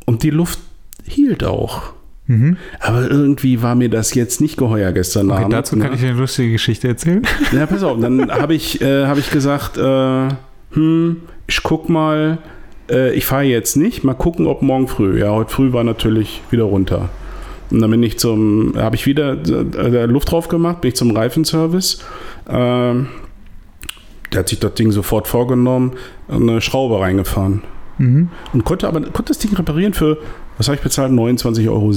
Und 0.04 0.24
die 0.24 0.30
Luft 0.30 0.58
hielt 1.04 1.44
auch. 1.44 1.92
Mhm. 2.26 2.56
Aber 2.80 3.08
irgendwie 3.08 3.62
war 3.62 3.76
mir 3.76 3.88
das 3.88 4.14
jetzt 4.14 4.40
nicht 4.40 4.56
geheuer 4.56 4.90
gestern 4.90 5.30
Okay, 5.30 5.42
Abend. 5.42 5.52
dazu 5.52 5.76
ne? 5.76 5.84
kann 5.84 5.94
ich 5.94 6.00
dir 6.00 6.08
eine 6.10 6.18
lustige 6.18 6.50
Geschichte 6.50 6.88
erzählen. 6.88 7.22
Ja, 7.52 7.66
pass 7.66 7.84
auf, 7.84 8.00
dann 8.00 8.32
habe 8.32 8.54
ich, 8.54 8.80
äh, 8.80 9.06
hab 9.06 9.16
ich 9.16 9.30
gesagt, 9.30 9.78
äh, 9.78 10.28
hm, 10.72 11.18
ich 11.46 11.62
guck 11.62 11.88
mal, 11.88 12.38
äh, 12.90 13.14
ich 13.14 13.24
fahre 13.26 13.44
jetzt 13.44 13.76
nicht, 13.76 14.02
mal 14.02 14.14
gucken, 14.14 14.48
ob 14.48 14.60
morgen 14.62 14.88
früh. 14.88 15.20
Ja, 15.20 15.30
heute 15.30 15.52
früh 15.52 15.72
war 15.72 15.84
natürlich 15.84 16.42
wieder 16.50 16.64
runter. 16.64 17.10
Und 17.70 17.80
dann 17.80 17.90
bin 17.90 18.02
ich 18.02 18.18
zum, 18.18 18.74
habe 18.76 18.96
ich 18.96 19.06
wieder 19.06 19.32
äh, 19.32 20.06
Luft 20.06 20.30
drauf 20.30 20.48
gemacht, 20.48 20.80
bin 20.80 20.90
ich 20.90 20.96
zum 20.96 21.10
Reifenservice. 21.10 22.04
Ähm, 22.48 23.08
der 24.32 24.40
hat 24.40 24.48
sich 24.48 24.60
das 24.60 24.74
Ding 24.74 24.92
sofort 24.92 25.28
vorgenommen, 25.28 25.92
eine 26.28 26.60
Schraube 26.60 27.00
reingefahren. 27.00 27.62
Mhm. 27.98 28.28
Und 28.52 28.64
konnte 28.64 28.86
aber 28.86 29.00
konnte 29.00 29.30
das 29.32 29.38
Ding 29.38 29.54
reparieren 29.54 29.94
für, 29.94 30.18
was 30.58 30.68
habe 30.68 30.76
ich 30.76 30.82
bezahlt? 30.82 31.12
29,06 31.12 31.68
Euro. 31.68 31.92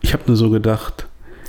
Ich 0.00 0.12
habe 0.12 0.24
nur 0.26 0.36
so 0.36 0.50
gedacht, 0.50 1.06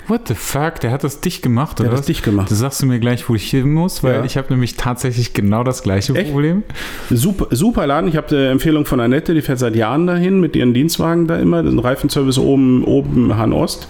What 0.08 0.28
the 0.28 0.36
fuck? 0.36 0.80
Der 0.82 0.92
hat 0.92 1.04
das 1.04 1.22
dicht 1.22 1.42
gemacht, 1.42 1.80
der 1.80 1.86
oder 1.86 1.92
hat 1.92 1.94
das 1.94 2.00
was? 2.02 2.08
dicht 2.08 2.24
gemacht. 2.24 2.52
Das 2.52 2.60
sagst 2.60 2.82
du 2.82 2.86
mir 2.86 3.00
gleich, 3.00 3.28
wo 3.30 3.36
ich 3.36 3.50
hin 3.50 3.72
muss, 3.74 4.04
weil 4.04 4.16
Ja. 4.16 4.24
ich 4.26 4.36
habe 4.38 4.48
nämlich 4.50 4.76
tatsächlich 4.76 5.34
genau 5.34 5.64
das 5.64 5.82
gleiche 5.84 6.14
Echt? 6.14 6.32
Problem. 6.32 6.64
Super, 7.10 7.48
super 7.56 7.88
Laden. 7.88 8.10
Ich 8.10 8.18
habe 8.18 8.28
eine 8.36 8.50
Empfehlung 8.50 8.86
von 8.86 9.00
Annette, 9.00 9.34
die 9.34 9.42
fährt 9.42 9.60
seit 9.60 9.76
Jahren 9.76 10.06
dahin 10.08 10.40
mit 10.42 10.56
ihren 10.56 10.74
Dienstwagen 10.74 11.28
da 11.28 11.38
immer. 11.38 11.64
Den 11.64 11.80
Reifenservice 11.80 12.38
oben, 12.38 12.84
oben 12.84 13.38
Han-Ost. 13.38 13.88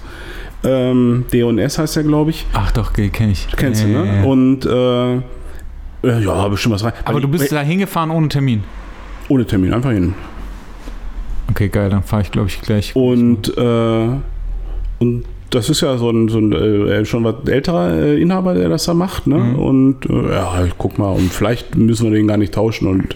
Ähm, 0.63 1.25
D&S 1.33 1.77
heißt 1.79 1.95
der, 1.97 2.03
glaube 2.03 2.29
ich. 2.29 2.45
Ach 2.53 2.71
doch, 2.71 2.93
kenne 2.93 3.31
ich. 3.31 3.47
Kennst 3.57 3.83
du, 3.83 3.87
ja, 3.87 4.03
ne? 4.05 4.17
ja. 4.17 4.23
Und 4.23 4.65
äh, 4.65 6.21
ja, 6.21 6.47
bestimmt 6.47 6.75
was 6.75 6.83
rein. 6.83 6.93
Aber 7.05 7.19
du 7.21 7.27
bist 7.27 7.51
da 7.51 7.61
hingefahren 7.61 8.11
ohne 8.11 8.29
Termin. 8.29 8.63
ohne 9.29 9.45
Termin, 9.45 9.73
einfach 9.73 9.91
hin. 9.91 10.13
Okay, 11.49 11.69
geil, 11.69 11.89
dann 11.89 12.03
fahre 12.03 12.21
ich, 12.21 12.31
glaube 12.31 12.47
ich, 12.47 12.61
gleich. 12.61 12.95
Und, 12.95 13.57
äh, 13.57 14.07
und 14.99 15.25
das 15.53 15.69
ist 15.69 15.81
ja 15.81 15.97
so 15.97 16.09
ein, 16.09 16.29
so 16.29 16.39
ein 16.39 16.51
äh, 16.51 17.05
schon 17.05 17.23
was 17.23 17.35
älterer 17.47 17.93
äh, 17.93 18.21
Inhaber, 18.21 18.53
der 18.55 18.69
das 18.69 18.85
da 18.85 18.93
macht. 18.93 19.27
Ne? 19.27 19.37
Mhm. 19.37 19.55
Und 19.59 20.05
äh, 20.09 20.31
ja, 20.31 20.65
ich 20.65 20.73
guck 20.77 20.97
mal, 20.97 21.11
und 21.11 21.31
vielleicht 21.31 21.75
müssen 21.77 22.05
wir 22.11 22.17
den 22.17 22.27
gar 22.27 22.37
nicht 22.37 22.53
tauschen 22.53 22.87
und 22.87 23.13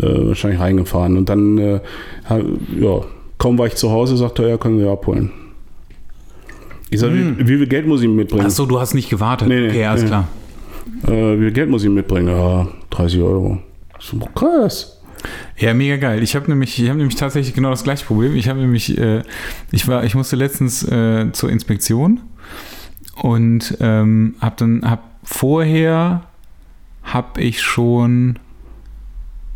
äh, 0.00 0.28
wahrscheinlich 0.28 0.60
reingefahren. 0.60 1.16
Und 1.16 1.28
dann, 1.28 1.58
äh, 1.58 1.80
ja, 2.80 3.00
kaum 3.38 3.58
war 3.58 3.66
ich 3.66 3.74
zu 3.74 3.90
Hause, 3.90 4.16
sagte 4.16 4.44
er, 4.44 4.48
ja, 4.50 4.56
können 4.56 4.78
wir 4.78 4.90
abholen. 4.90 5.30
Ich 6.90 7.00
sage, 7.00 7.12
Mhm. 7.14 7.38
wie, 7.38 7.48
wie 7.48 7.56
viel 7.58 7.66
Geld 7.66 7.86
muss 7.86 8.02
ich 8.02 8.08
mitbringen? 8.08 8.44
Ach 8.46 8.50
so, 8.50 8.66
du 8.66 8.80
hast 8.80 8.94
nicht 8.94 9.10
gewartet. 9.10 9.48
Nee, 9.48 9.60
nee, 9.60 9.68
okay, 9.68 9.84
alles 9.84 10.02
nee. 10.02 10.08
klar. 10.08 10.28
Äh, 11.06 11.38
wie 11.38 11.44
viel 11.44 11.52
Geld 11.52 11.70
muss 11.70 11.82
ich 11.84 11.90
mitbringen? 11.90 12.28
Ja, 12.28 12.68
30 12.90 13.20
Euro. 13.20 13.58
So, 13.98 14.18
krass. 14.34 14.93
Ja, 15.56 15.74
mega 15.74 15.96
geil. 15.96 16.22
Ich 16.22 16.36
habe 16.36 16.48
nämlich, 16.48 16.80
ich 16.80 16.88
habe 16.88 16.98
nämlich 16.98 17.16
tatsächlich 17.16 17.54
genau 17.54 17.70
das 17.70 17.84
gleiche 17.84 18.04
Problem. 18.04 18.34
Ich 18.36 18.48
habe 18.48 18.60
nämlich, 18.60 18.98
äh, 18.98 19.22
ich 19.70 19.86
war, 19.88 20.04
ich 20.04 20.14
musste 20.14 20.36
letztens 20.36 20.82
äh, 20.82 21.32
zur 21.32 21.50
Inspektion 21.50 22.20
und 23.16 23.76
ähm, 23.80 24.34
habe 24.40 24.54
dann, 24.58 24.88
habe 24.88 25.02
vorher, 25.22 26.24
habe 27.02 27.40
ich 27.40 27.62
schon 27.62 28.38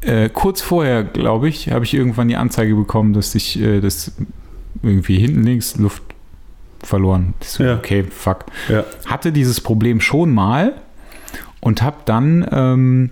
äh, 0.00 0.28
kurz 0.28 0.61
vorher, 0.61 1.04
glaube 1.04 1.48
ich, 1.48 1.70
habe 1.70 1.85
ich 1.85 1.94
irgendwann 1.94 2.28
die 2.28 2.37
Anzeige 2.37 2.74
bekommen, 2.74 3.12
dass 3.12 3.35
ich 3.35 3.61
äh, 3.61 3.81
das 3.81 4.12
irgendwie 4.83 5.18
hinten 5.18 5.42
links 5.42 5.76
Luft 5.76 6.02
verloren. 6.83 7.35
So, 7.40 7.64
Ja. 7.64 7.76
Okay, 7.76 8.04
fuck. 8.04 8.46
Ja. 8.68 8.85
Hatte 9.07 9.33
dieses 9.33 9.61
Problem 9.61 10.00
schon 10.00 10.33
mal 10.33 10.74
und 11.61 11.83
habe 11.83 11.96
dann 12.04 12.46
ähm, 12.52 13.11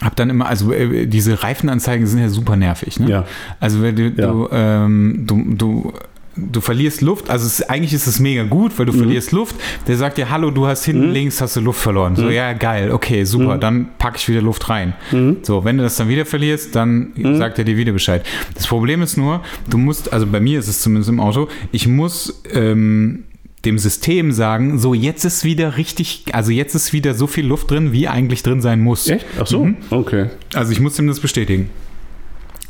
hab 0.00 0.16
dann 0.16 0.30
immer, 0.30 0.46
also 0.46 0.72
äh, 0.72 1.06
diese 1.06 1.42
Reifenanzeigen 1.42 2.06
sind 2.06 2.20
ja 2.20 2.28
super 2.28 2.56
nervig, 2.56 2.98
ne? 3.00 3.08
Ja. 3.10 3.24
Also 3.60 3.82
wenn 3.82 3.96
du, 3.96 4.02
Ja. 4.08 4.26
du, 4.30 4.48
ähm, 4.52 5.24
du, 5.26 5.44
du, 5.54 5.92
du 6.34 6.60
verlierst 6.62 7.02
Luft, 7.02 7.28
also 7.28 7.44
es, 7.46 7.62
eigentlich 7.68 7.92
ist 7.92 8.06
es 8.06 8.18
mega 8.18 8.44
gut, 8.44 8.72
weil 8.78 8.86
du 8.86 8.92
Mhm. 8.94 8.98
verlierst 8.98 9.32
Luft. 9.32 9.54
Der 9.86 9.96
sagt 9.98 10.16
dir, 10.16 10.30
hallo, 10.30 10.50
du 10.50 10.66
hast 10.66 10.84
hinten 10.86 11.08
Mhm. 11.08 11.12
links 11.12 11.40
hast 11.42 11.56
du 11.56 11.60
Luft 11.60 11.80
verloren. 11.80 12.16
So, 12.16 12.30
ja, 12.30 12.54
geil, 12.54 12.90
okay, 12.90 13.24
super, 13.24 13.56
Mhm. 13.56 13.60
dann 13.60 13.88
packe 13.98 14.16
ich 14.16 14.26
wieder 14.28 14.40
Luft 14.40 14.68
rein. 14.70 14.94
Mhm. 15.10 15.38
So, 15.42 15.64
wenn 15.64 15.76
du 15.76 15.82
das 15.82 15.96
dann 15.96 16.08
wieder 16.08 16.24
verlierst, 16.24 16.74
dann 16.74 17.12
sagt 17.36 17.58
er 17.58 17.64
dir 17.64 17.76
wieder 17.76 17.92
Bescheid. 17.92 18.24
Das 18.54 18.66
Problem 18.66 19.02
ist 19.02 19.18
nur, 19.18 19.42
du 19.68 19.76
musst, 19.76 20.10
also 20.12 20.26
bei 20.26 20.40
mir 20.40 20.58
ist 20.58 20.68
es 20.68 20.80
zumindest 20.80 21.10
im 21.10 21.20
Auto, 21.20 21.48
ich 21.70 21.86
muss 21.86 22.42
ähm, 22.54 23.24
dem 23.64 23.78
System 23.78 24.32
sagen, 24.32 24.78
so 24.78 24.92
jetzt 24.94 25.24
ist 25.24 25.44
wieder 25.44 25.76
richtig, 25.76 26.24
also 26.32 26.50
jetzt 26.50 26.74
ist 26.74 26.92
wieder 26.92 27.14
so 27.14 27.26
viel 27.26 27.46
Luft 27.46 27.70
drin, 27.70 27.92
wie 27.92 28.08
eigentlich 28.08 28.42
drin 28.42 28.60
sein 28.60 28.80
muss. 28.80 29.08
Echt? 29.08 29.24
Ach 29.40 29.46
so? 29.46 29.64
Mhm. 29.64 29.76
Okay. 29.90 30.30
Also 30.54 30.72
ich 30.72 30.80
muss 30.80 30.98
ihm 30.98 31.06
das 31.06 31.20
bestätigen. 31.20 31.70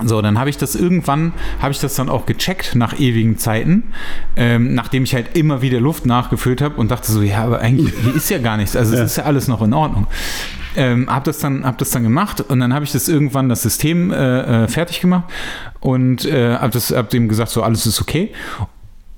So, 0.05 0.20
dann 0.20 0.38
habe 0.38 0.50
ich 0.50 0.57
das 0.57 0.74
irgendwann, 0.74 1.33
habe 1.61 1.70
ich 1.72 1.78
das 1.78 1.94
dann 1.94 2.09
auch 2.09 2.26
gecheckt 2.26 2.74
nach 2.74 2.98
ewigen 2.98 3.38
Zeiten, 3.38 3.85
ähm, 4.37 4.74
nachdem 4.74 5.05
ich 5.05 5.14
halt 5.14 5.37
immer 5.37 5.62
wieder 5.62 5.81
Luft 5.81 6.07
nachgefüllt 6.07 6.61
habe 6.61 6.74
und 6.76 6.90
dachte 6.90 7.12
so, 7.12 7.22
ja, 7.22 7.44
aber 7.44 7.61
eigentlich 7.61 7.92
hier 8.02 8.14
ist 8.16 8.28
ja 8.28 8.38
gar 8.38 8.57
nichts, 8.57 8.74
also 8.74 8.92
es 8.94 8.98
Ja. 8.98 9.05
ist 9.05 9.16
ja 9.18 9.24
alles 9.24 9.46
noch 9.48 9.62
in 9.62 9.72
Ordnung. 9.72 10.09
Ähm, 10.74 11.09
habe 11.09 11.26
das 11.26 11.38
dann, 11.38 11.64
habe 11.64 11.76
das 11.78 11.90
dann 11.90 12.02
gemacht 12.02 12.40
und 12.40 12.59
dann 12.59 12.74
habe 12.74 12.85
ich 12.85 12.90
das 12.92 13.09
irgendwann 13.09 13.48
das 13.48 13.62
System 13.62 14.11
äh, 14.11 14.64
äh, 14.64 14.68
fertig 14.68 15.00
gemacht 15.02 15.24
und 15.81 16.24
äh, 16.24 16.57
habe 16.57 16.72
das, 16.72 16.90
hab 16.90 17.11
dem 17.11 17.28
gesagt, 17.28 17.50
so 17.50 17.62
alles 17.62 17.87
ist 17.87 18.00
okay. 18.00 18.33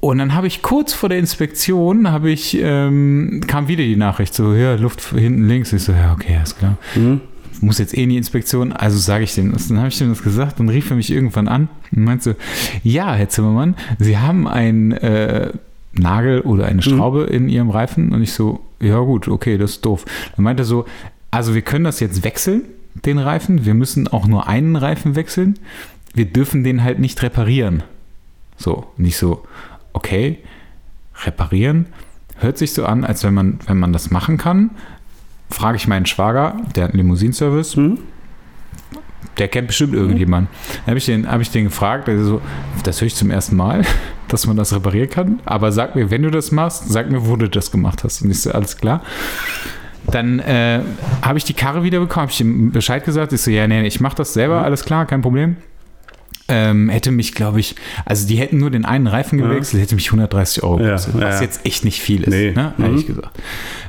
Und 0.04 0.18
dann 0.18 0.34
habe 0.34 0.46
ich 0.46 0.60
kurz 0.60 0.92
vor 0.92 1.08
der 1.08 1.16
Inspektion, 1.16 2.10
habe 2.12 2.30
ich, 2.30 2.58
ähm, 2.60 3.40
kam 3.46 3.68
wieder 3.68 3.84
die 3.84 3.96
Nachricht, 3.96 4.34
so, 4.34 4.52
ja, 4.52 4.74
Luft 4.74 5.00
hinten 5.02 5.48
links. 5.48 5.72
Ich 5.72 5.82
so, 5.84 5.92
ja, 5.92 6.12
okay, 6.12 6.38
ist 6.42 6.58
klar 6.58 6.76
Mhm. 6.94 7.22
muss 7.62 7.78
jetzt 7.78 7.96
eh 7.96 8.02
in 8.02 8.10
die 8.10 8.18
Inspektion, 8.18 8.74
also 8.74 8.98
sage 8.98 9.24
ich 9.24 9.34
dem 9.34 9.52
das. 9.52 9.68
Dann 9.68 9.78
habe 9.78 9.88
ich 9.88 9.96
dem 9.96 10.10
das 10.10 10.22
gesagt 10.22 10.60
und 10.60 10.68
rief 10.68 10.90
er 10.90 10.96
mich 10.96 11.10
irgendwann 11.10 11.48
an 11.48 11.70
und 11.96 12.04
meinte 12.04 12.22
so, 12.22 12.34
ja, 12.82 13.14
Herr 13.14 13.30
Zimmermann, 13.30 13.76
Sie 13.98 14.18
haben 14.18 14.46
einen 14.46 14.92
äh, 14.92 15.52
Nagel 15.94 16.42
oder 16.42 16.66
eine 16.66 16.82
Schraube 16.82 17.22
in 17.22 17.48
Ihrem 17.48 17.70
Reifen 17.70 18.12
und 18.12 18.22
ich 18.22 18.34
so, 18.34 18.60
ja 18.80 18.98
gut, 18.98 19.26
okay, 19.26 19.56
das 19.56 19.70
ist 19.70 19.86
doof. 19.86 20.04
Dann 20.36 20.44
meinte 20.44 20.64
er 20.64 20.66
so, 20.66 20.84
also 21.30 21.54
wir 21.54 21.62
können 21.62 21.84
das 21.84 22.00
jetzt 22.00 22.24
wechseln, 22.24 22.64
den 23.06 23.16
Reifen. 23.16 23.64
Wir 23.64 23.72
müssen 23.72 24.06
auch 24.08 24.26
nur 24.26 24.48
einen 24.48 24.76
Reifen 24.76 25.16
wechseln. 25.16 25.58
Wir 26.12 26.26
dürfen 26.26 26.62
den 26.62 26.84
halt 26.84 26.98
nicht 26.98 27.22
reparieren. 27.22 27.82
So, 28.56 28.86
nicht 28.96 29.16
so, 29.16 29.44
okay, 29.94 30.38
reparieren. 31.24 31.87
Hört 32.37 32.59
sich 32.59 32.72
so 32.72 32.85
an, 32.85 33.04
als 33.04 33.24
wenn 33.24 33.33
man, 33.33 33.59
wenn 33.66 33.78
man 33.78 33.92
das 33.92 34.11
machen 34.11 34.37
kann. 34.37 34.70
Frage 35.50 35.76
ich 35.76 35.88
meinen 35.88 36.04
Schwager, 36.04 36.57
der 36.74 36.85
hat 36.85 36.90
einen 36.90 36.98
Limousinenservice. 36.98 37.76
Hm? 37.76 37.98
Der 39.38 39.48
kennt 39.48 39.68
bestimmt 39.68 39.94
irgendjemanden. 39.94 40.48
Dann 40.85 40.87
habe 40.88 40.98
ich, 40.98 41.07
den, 41.07 41.30
hab 41.30 41.40
ich 41.40 41.50
den 41.50 41.64
gefragt, 41.64 42.09
also 42.09 42.24
so, 42.24 42.42
das 42.85 43.00
höre 43.00 43.07
ich 43.07 43.14
zum 43.14 43.30
ersten 43.30 43.57
Mal, 43.57 43.83
dass 44.28 44.46
man 44.46 44.57
das 44.57 44.74
reparieren 44.74 45.11
kann. 45.11 45.40
Aber 45.44 45.72
sag 45.72 45.96
mir, 45.96 46.11
wenn 46.11 46.22
du 46.22 46.30
das 46.30 46.52
machst, 46.52 46.88
sag 46.88 47.11
mir, 47.11 47.26
wo 47.26 47.37
du 47.37 47.48
das 47.48 47.70
gemacht 47.70 48.04
hast. 48.04 48.22
Und 48.22 48.30
ich 48.30 48.42
so, 48.42 48.52
alles 48.52 48.76
klar. 48.76 49.02
Dann 50.11 50.38
äh, 50.40 50.80
habe 51.22 51.38
ich 51.38 51.44
die 51.44 51.54
Karre 51.54 51.83
wieder 51.83 51.98
bekommen, 51.98 52.22
habe 52.22 52.33
ich 52.33 52.40
ihm 52.40 52.72
Bescheid 52.72 53.04
gesagt. 53.04 53.33
Ich 53.33 53.40
so, 53.40 53.50
ja, 53.50 53.66
nee, 53.66 53.87
ich 53.87 54.00
mache 54.00 54.16
das 54.16 54.35
selber, 54.35 54.62
alles 54.62 54.85
klar, 54.85 55.07
kein 55.07 55.22
Problem. 55.22 55.57
Ähm, 56.46 56.90
hätte 56.90 57.11
mich, 57.11 57.35
glaube 57.35 57.59
ich, 57.61 57.74
also 58.04 58.26
die 58.28 58.37
hätten 58.37 58.59
nur 58.59 58.70
den 58.70 58.85
einen 58.85 59.07
Reifen 59.07 59.38
gewechselt, 59.38 59.83
hätte 59.83 59.94
mich 59.94 60.09
130 60.09 60.62
Euro 60.62 60.78
Ja, 60.78 60.85
gekostet, 60.88 61.14
was 61.14 61.37
ja. 61.37 61.40
jetzt 61.40 61.64
echt 61.64 61.85
nicht 61.87 62.00
viel 62.02 62.22
ist, 62.22 62.28
Nee. 62.30 62.50
ne, 62.52 62.74
Mhm. 62.76 62.85
ehrlich 62.85 63.07
gesagt. 63.07 63.38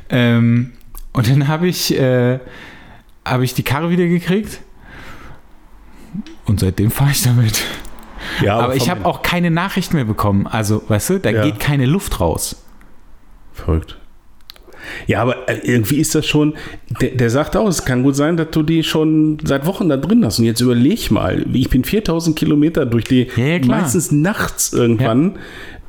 Ähm, 0.10 0.72
und 1.12 1.30
dann 1.30 1.48
habe 1.50 1.68
ich, 1.68 1.98
äh, 2.00 2.39
habe 3.26 3.44
ich 3.44 3.54
die 3.56 3.63
Karre 3.63 3.89
wieder 3.89 4.06
gekriegt 4.08 4.62
und 6.46 6.60
seitdem 6.62 6.91
fahre 6.91 7.12
ich 7.12 7.24
damit. 7.24 7.62
Ja, 8.41 8.58
Aber 8.60 8.76
ich 8.76 8.84
vom- 8.84 8.91
habe 8.91 9.06
auch 9.06 9.22
keine 9.22 9.52
Nachricht 9.52 9.94
mehr 9.94 10.06
bekommen. 10.06 10.48
Also, 10.48 10.82
weißt 10.88 11.10
du, 11.10 11.20
da 11.20 11.32
Ja. 11.32 11.44
geht 11.44 11.60
keine 11.60 11.86
Luft 11.86 12.20
raus. 12.22 12.63
Verrückt. 13.54 13.98
Ja, 15.08 15.21
aber 15.21 15.50
äh, 15.50 15.60
irgendwie 15.63 15.98
ist 15.98 16.15
das 16.15 16.26
schon, 16.26 16.56
der, 17.02 17.12
der 17.12 17.30
sagt 17.30 17.56
auch, 17.56 17.67
es 17.67 17.86
kann 17.86 18.04
gut 18.04 18.15
sein, 18.15 18.38
dass 18.38 18.52
du 18.52 18.63
die 18.63 18.84
schon 18.84 19.38
seit 19.43 19.65
Wochen 19.65 19.89
da 19.89 19.98
drin 19.98 20.24
hast. 20.26 20.39
Und 20.39 20.45
jetzt 20.45 20.62
überleg 20.62 21.12
mal, 21.12 21.45
ich 21.54 21.69
bin 21.69 21.84
4000 21.84 22.36
Kilometer 22.38 22.86
durch 22.86 23.06
die, 23.06 23.28
Ja, 23.36 23.45
ja, 23.45 23.65
meistens 23.65 24.12
nachts 24.12 24.74
irgendwann 24.74 25.38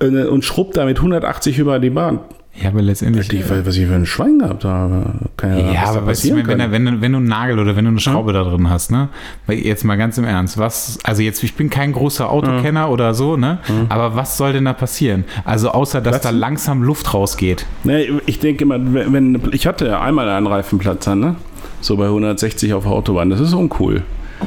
äh, 0.01 0.25
und 0.25 0.45
schrubb 0.45 0.73
da 0.73 0.85
mit 0.85 0.99
180 0.99 1.59
über 1.59 1.79
die 1.79 1.91
Bahn. 1.91 2.21
Ja, 2.63 2.71
aber 2.71 2.81
letztendlich. 2.83 3.31
Ich 3.33 3.51
weiß, 3.51 3.67
was 3.67 3.77
ich 3.77 3.87
für 3.87 3.95
ein 3.95 4.07
Schwein 4.07 4.39
gehabt 4.39 4.65
habe. 4.65 5.13
Kann 5.37 5.59
ja, 5.59 5.73
Ja, 5.73 5.83
was 5.83 5.97
aber 5.97 6.07
weißt 6.07 6.25
du, 6.25 6.37
wenn, 6.37 6.47
wenn, 6.59 6.73
wenn, 6.73 7.01
wenn 7.03 7.13
du 7.13 7.19
einen 7.19 7.27
Nagel 7.29 7.59
oder 7.59 7.77
wenn 7.77 7.85
du 7.85 7.91
eine 7.91 8.01
Schraube 8.01 8.33
da 8.33 8.45
drin 8.45 8.71
hast, 8.71 8.91
ne? 8.91 9.09
Jetzt 9.49 9.85
mal 9.85 9.97
ganz 9.97 10.17
im 10.17 10.25
Ernst, 10.25 10.57
was, 10.57 10.99
also 11.05 11.23
jetzt, 11.23 11.43
ich 11.43 11.55
bin 11.55 11.69
kein 11.69 11.93
großer 11.93 12.31
Autokenner 12.31 12.91
oder 12.91 13.13
so, 13.15 13.37
ne? 13.37 13.59
Aber 13.89 14.17
was 14.17 14.37
soll 14.37 14.53
denn 14.55 14.65
da 14.65 14.73
passieren? 14.73 15.25
Also 15.45 15.71
außer, 15.71 16.01
dass 16.01 16.21
Platzen? 16.21 16.33
da 16.33 16.47
langsam 16.47 16.83
Luft 16.83 17.13
rausgeht. 17.13 17.67
Nee, 17.85 18.11
ich 18.27 18.39
denke 18.39 18.65
immer, 18.65 18.79
wenn, 18.81 19.13
wenn 19.13 19.41
ich 19.53 19.67
hatte 19.67 19.87
ja 19.87 20.01
einmal 20.01 20.29
einen 20.29 20.47
Reifenplatzer, 20.47 21.15
ne? 21.15 21.37
So 21.81 21.97
bei 21.97 22.07
160 22.07 22.73
auf 22.73 22.85
der 22.85 22.93
Autobahn, 22.93 23.29
das 23.31 23.41
ist 23.41 23.53
uncool. 23.53 24.03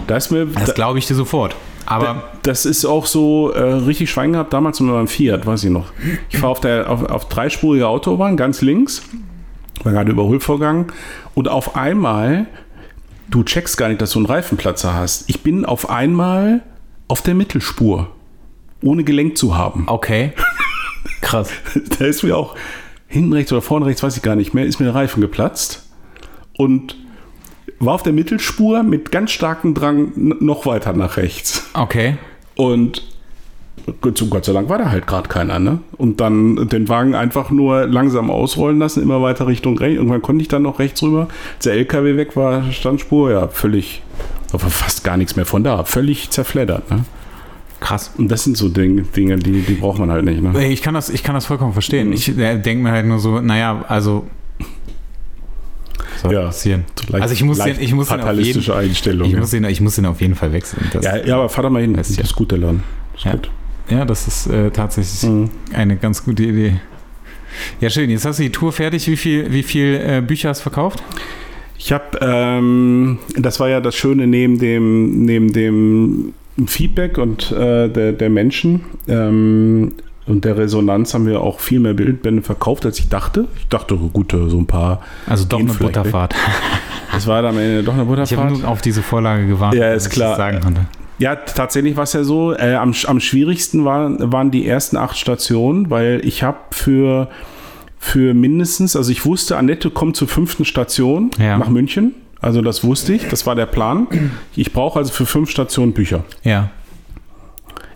Da 0.08 0.18
ist 0.18 0.32
mir, 0.32 0.46
Das 0.46 0.74
glaube 0.74 1.00
ich 1.00 1.06
dir 1.06 1.16
sofort. 1.16 1.56
Aber 1.90 2.24
Das 2.44 2.66
ist 2.66 2.86
auch 2.86 3.06
so 3.06 3.52
äh, 3.52 3.62
richtig 3.62 4.12
Schwein 4.12 4.34
gehabt, 4.34 4.54
damals 4.54 4.80
mit 4.80 4.92
meinem 4.92 5.08
Fiat, 5.08 5.46
weiß 5.46 5.64
ich 5.64 5.72
noch. 5.72 5.92
Ich 6.30 6.38
fahre 6.38 6.52
auf 6.52 6.60
der 6.60 6.90
auf, 6.90 7.04
auf 7.04 7.28
dreispurige 7.28 7.88
Autobahn, 7.88 8.38
ganz 8.38 8.62
links, 8.62 9.02
war 9.84 9.92
gerade 9.92 10.12
Überholvorgang 10.12 10.92
und 11.34 11.48
auf 11.48 11.76
einmal, 11.76 12.46
du 13.30 13.44
checkst 13.44 13.78
gar 13.78 13.90
nicht, 13.90 14.02
dass 14.02 14.12
du 14.12 14.20
einen 14.20 14.28
Reifenplatzer 14.28 14.94
hast. 14.94 15.30
Ich 15.30 15.42
bin 15.42 15.66
auf 15.66 15.90
einmal 15.90 16.62
auf 17.08 17.22
der 17.22 17.34
Mittelspur, 17.34 18.08
ohne 18.84 19.04
gelenkt 19.04 19.38
zu 19.38 19.58
haben. 19.58 19.86
okay. 19.88 20.34
Krass. 21.22 21.50
Da 22.00 22.06
ist 22.06 22.24
mir 22.24 22.38
auch 22.38 22.56
hinten 23.08 23.34
rechts 23.34 23.52
oder 23.52 23.62
vorne 23.62 23.88
rechts, 23.88 24.04
weiß 24.04 24.16
ich 24.16 24.22
gar 24.22 24.36
nicht 24.36 24.54
mehr, 24.54 24.66
ist 24.66 24.80
mir 24.80 24.86
der 24.86 24.96
Reifen 24.96 25.22
geplatzt 25.22 25.90
und 26.58 26.96
war 27.80 27.96
auf 27.96 28.04
der 28.04 28.14
Mittelspur 28.14 28.84
mit 28.84 29.12
ganz 29.12 29.32
starkem 29.32 29.74
Drang 29.74 30.12
noch 30.16 30.66
weiter 30.66 30.94
nach 30.94 31.18
rechts. 31.18 31.59
Okay. 31.80 32.18
Und 32.56 33.04
Gott 34.02 34.46
sei 34.46 34.54
Dank 34.54 34.70
war 34.70 34.78
da 34.78 34.92
halt 34.92 35.08
gerade 35.08 35.30
keiner, 35.30 35.58
ne? 35.58 35.80
Und 35.98 36.20
dann 36.20 36.68
den 36.68 36.90
Wagen 36.90 37.16
einfach 37.16 37.50
nur 37.50 37.88
langsam 37.88 38.30
ausrollen 38.30 38.78
lassen, 38.78 39.02
immer 39.02 39.22
weiter 39.22 39.48
Richtung 39.48 39.78
rechts. 39.78 39.96
Irgendwann 39.98 40.22
konnte 40.22 40.42
ich 40.42 40.48
dann 40.50 40.62
noch 40.64 40.80
rechts 40.80 41.02
rüber. 41.02 41.28
Als 41.56 41.64
der 41.64 41.74
LKW 41.74 42.18
weg 42.18 42.36
war, 42.36 42.72
Standspur, 42.72 43.32
ja, 43.32 43.48
völlig, 43.48 44.02
aber 44.52 44.70
fast 44.70 45.04
gar 45.04 45.18
nichts 45.18 45.36
mehr 45.36 45.46
von 45.46 45.64
da. 45.64 45.84
Völlig 45.86 46.30
zerfleddert, 46.30 46.92
ne? 46.92 47.06
Krass. 47.80 48.12
Und 48.18 48.30
das 48.30 48.44
sind 48.44 48.58
so 48.58 48.68
Dinge, 48.68 49.04
Dinge 49.04 49.38
die, 49.38 49.62
die 49.62 49.76
braucht 49.76 50.00
man 50.00 50.12
halt 50.12 50.26
nicht, 50.26 50.42
ne? 50.44 50.68
Ich 50.68 50.82
kann 50.82 50.94
das, 50.94 51.10
ich 51.10 51.24
kann 51.24 51.34
das 51.34 51.46
vollkommen 51.46 51.70
Mhm. 51.72 51.74
verstehen. 51.74 52.12
Ich 52.14 52.26
denke 52.36 52.76
mir 52.84 52.92
halt 52.92 53.06
nur 53.06 53.20
so, 53.20 53.40
naja, 53.40 53.86
also. 53.88 54.28
Soll 56.22 56.34
Ja. 56.34 56.46
passieren. 56.46 56.86
Also 57.12 57.34
ich 57.34 57.44
muss 57.44 57.60
den, 57.60 57.80
ich 57.80 57.94
muss 57.94 58.10
den 58.10 58.22
auf 58.22 58.36
jeden, 58.38 58.72
Einstellung. 58.72 59.28
ich 59.28 59.34
ja. 59.34 59.40
muss 59.40 59.52
den, 59.52 59.64
ich 59.66 59.82
muss 59.82 59.96
den 59.96 60.06
auf 60.06 60.20
jeden 60.22 60.36
Fall 60.36 60.52
wechseln. 60.54 60.88
Das, 60.94 61.04
ja, 61.06 61.18
ja, 61.18 61.36
aber 61.36 61.50
fahr 61.50 61.64
doch 61.64 61.70
mal 61.70 61.82
hin. 61.82 61.94
Das 61.94 62.10
ist 62.10 62.36
gut, 62.36 62.52
der 62.52 62.58
Laden. 62.60 62.84
Ist 63.16 63.26
Ja. 63.26 63.32
gut. 63.34 63.50
Ja, 63.90 64.06
das 64.06 64.28
ist 64.28 64.48
äh, 64.48 64.70
tatsächlich 64.72 65.24
Mhm. 65.30 65.50
eine 65.74 65.96
ganz 65.98 66.24
gute 66.24 66.44
Idee. 66.44 66.74
Ja, 67.82 67.90
schön. 67.90 68.10
Jetzt 68.10 68.26
hast 68.26 68.38
du 68.40 68.44
die 68.44 68.52
Tour 68.52 68.72
fertig. 68.72 69.08
Wie 69.08 69.18
viel, 69.18 69.52
wie 69.52 69.64
viel 69.64 69.96
äh, 69.96 70.22
Bücher 70.22 70.50
hast 70.50 70.60
du 70.60 70.64
verkauft? 70.64 71.02
Ich 71.78 71.92
habe, 71.92 72.20
ähm, 72.22 73.18
das 73.38 73.60
war 73.60 73.70
ja 73.70 73.80
das 73.82 73.96
Schöne 73.96 74.28
neben 74.28 74.60
dem, 74.60 75.26
neben 75.26 75.54
dem 75.54 76.34
Feedback 76.68 77.18
und 77.18 77.52
äh, 77.52 77.88
der, 77.90 78.12
der 78.12 78.30
Menschen 78.30 78.82
ähm, 79.08 79.94
und 80.30 80.46
der 80.46 80.58
Resonanz 80.58 81.14
haben 81.14 81.26
wir 81.26 81.42
auch 81.42 81.60
viel 81.60 81.80
mehr 81.80 81.94
Bildbände 81.94 82.42
verkauft, 82.42 82.86
als 82.86 83.00
ich 83.00 83.10
dachte. 83.10 83.48
Ich 83.58 83.68
dachte, 83.68 83.96
gut, 83.98 84.32
so 84.32 84.58
ein 84.58 84.66
paar. 84.68 85.02
Also 85.28 85.46
doch 85.46 85.60
eine 85.60 85.74
Butterfahrt. 85.74 86.36
Das 87.12 87.28
war 87.28 87.42
dann 87.42 87.56
am 87.56 87.60
Ende 87.62 87.84
doch 87.84 87.94
eine 87.94 88.04
Ich 88.04 88.08
habe 88.08 88.22
Butterfahrt. 88.22 88.52
nur 88.60 88.68
auf 88.68 88.82
diese 88.82 89.02
Vorlage 89.02 89.48
gewartet, 89.48 89.80
Ja, 89.80 89.92
ist 89.94 90.10
klar. 90.12 90.32
ich 90.32 90.38
sagen 90.38 90.60
konnte. 90.62 90.82
Ja, 91.18 91.36
tatsächlich 91.36 91.98
war 91.98 92.04
es 92.04 92.14
ja 92.14 92.24
so. 92.24 92.54
Äh, 92.54 92.76
am, 92.76 92.94
am 93.08 93.20
schwierigsten 93.20 93.84
waren, 93.84 94.32
waren 94.32 94.52
die 94.52 94.66
ersten 94.66 94.96
acht 94.96 95.18
Stationen, 95.18 95.90
weil 95.90 96.22
ich 96.24 96.44
habe 96.44 96.58
für, 96.72 97.28
für 97.98 98.34
mindestens, 98.34 98.96
also 98.96 99.12
ich 99.12 99.26
wusste, 99.26 99.58
Annette 99.58 99.90
kommt 99.90 100.16
zur 100.16 100.28
fünften 100.30 100.64
Station 100.64 101.32
Ja. 101.38 101.58
nach 101.58 101.68
München. 101.70 102.14
Also 102.42 102.62
das 102.62 102.86
wusste 102.86 103.12
ich, 103.14 103.28
das 103.28 103.46
war 103.46 103.56
der 103.56 103.66
Plan. 103.66 104.08
Ich 104.56 104.72
brauche 104.72 104.98
also 105.00 105.12
für 105.12 105.26
fünf 105.26 105.50
Stationen 105.50 105.92
Bücher. 105.92 106.24
Ja. 106.46 106.70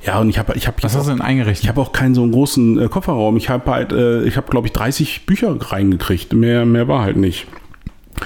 Ja, 0.05 0.19
und 0.19 0.29
ich 0.29 0.37
habe 0.37 0.53
ich 0.55 0.67
hab 0.67 0.83
Was 0.83 0.95
hast 0.95 1.07
du 1.07 1.11
auch, 1.11 1.15
denn 1.15 1.21
eingerichtet? 1.25 1.63
ich 1.63 1.69
hab 1.69 1.77
auch 1.77 1.91
keinen 1.93 2.13
so 2.13 2.23
einen 2.23 2.31
großen 2.31 2.79
äh, 2.79 2.87
Kofferraum. 2.89 3.37
Ich 3.37 3.49
habe 3.49 3.71
halt, 3.71 3.91
äh, 3.93 4.23
ich 4.23 4.37
habe 4.37 4.49
glaube 4.49 4.67
ich 4.67 4.73
30 4.73 5.25
Bücher 5.25 5.55
reingekriegt. 5.59 6.33
Mehr, 6.33 6.65
mehr 6.65 6.87
war 6.87 7.01
halt 7.03 7.17
nicht. 7.17 7.47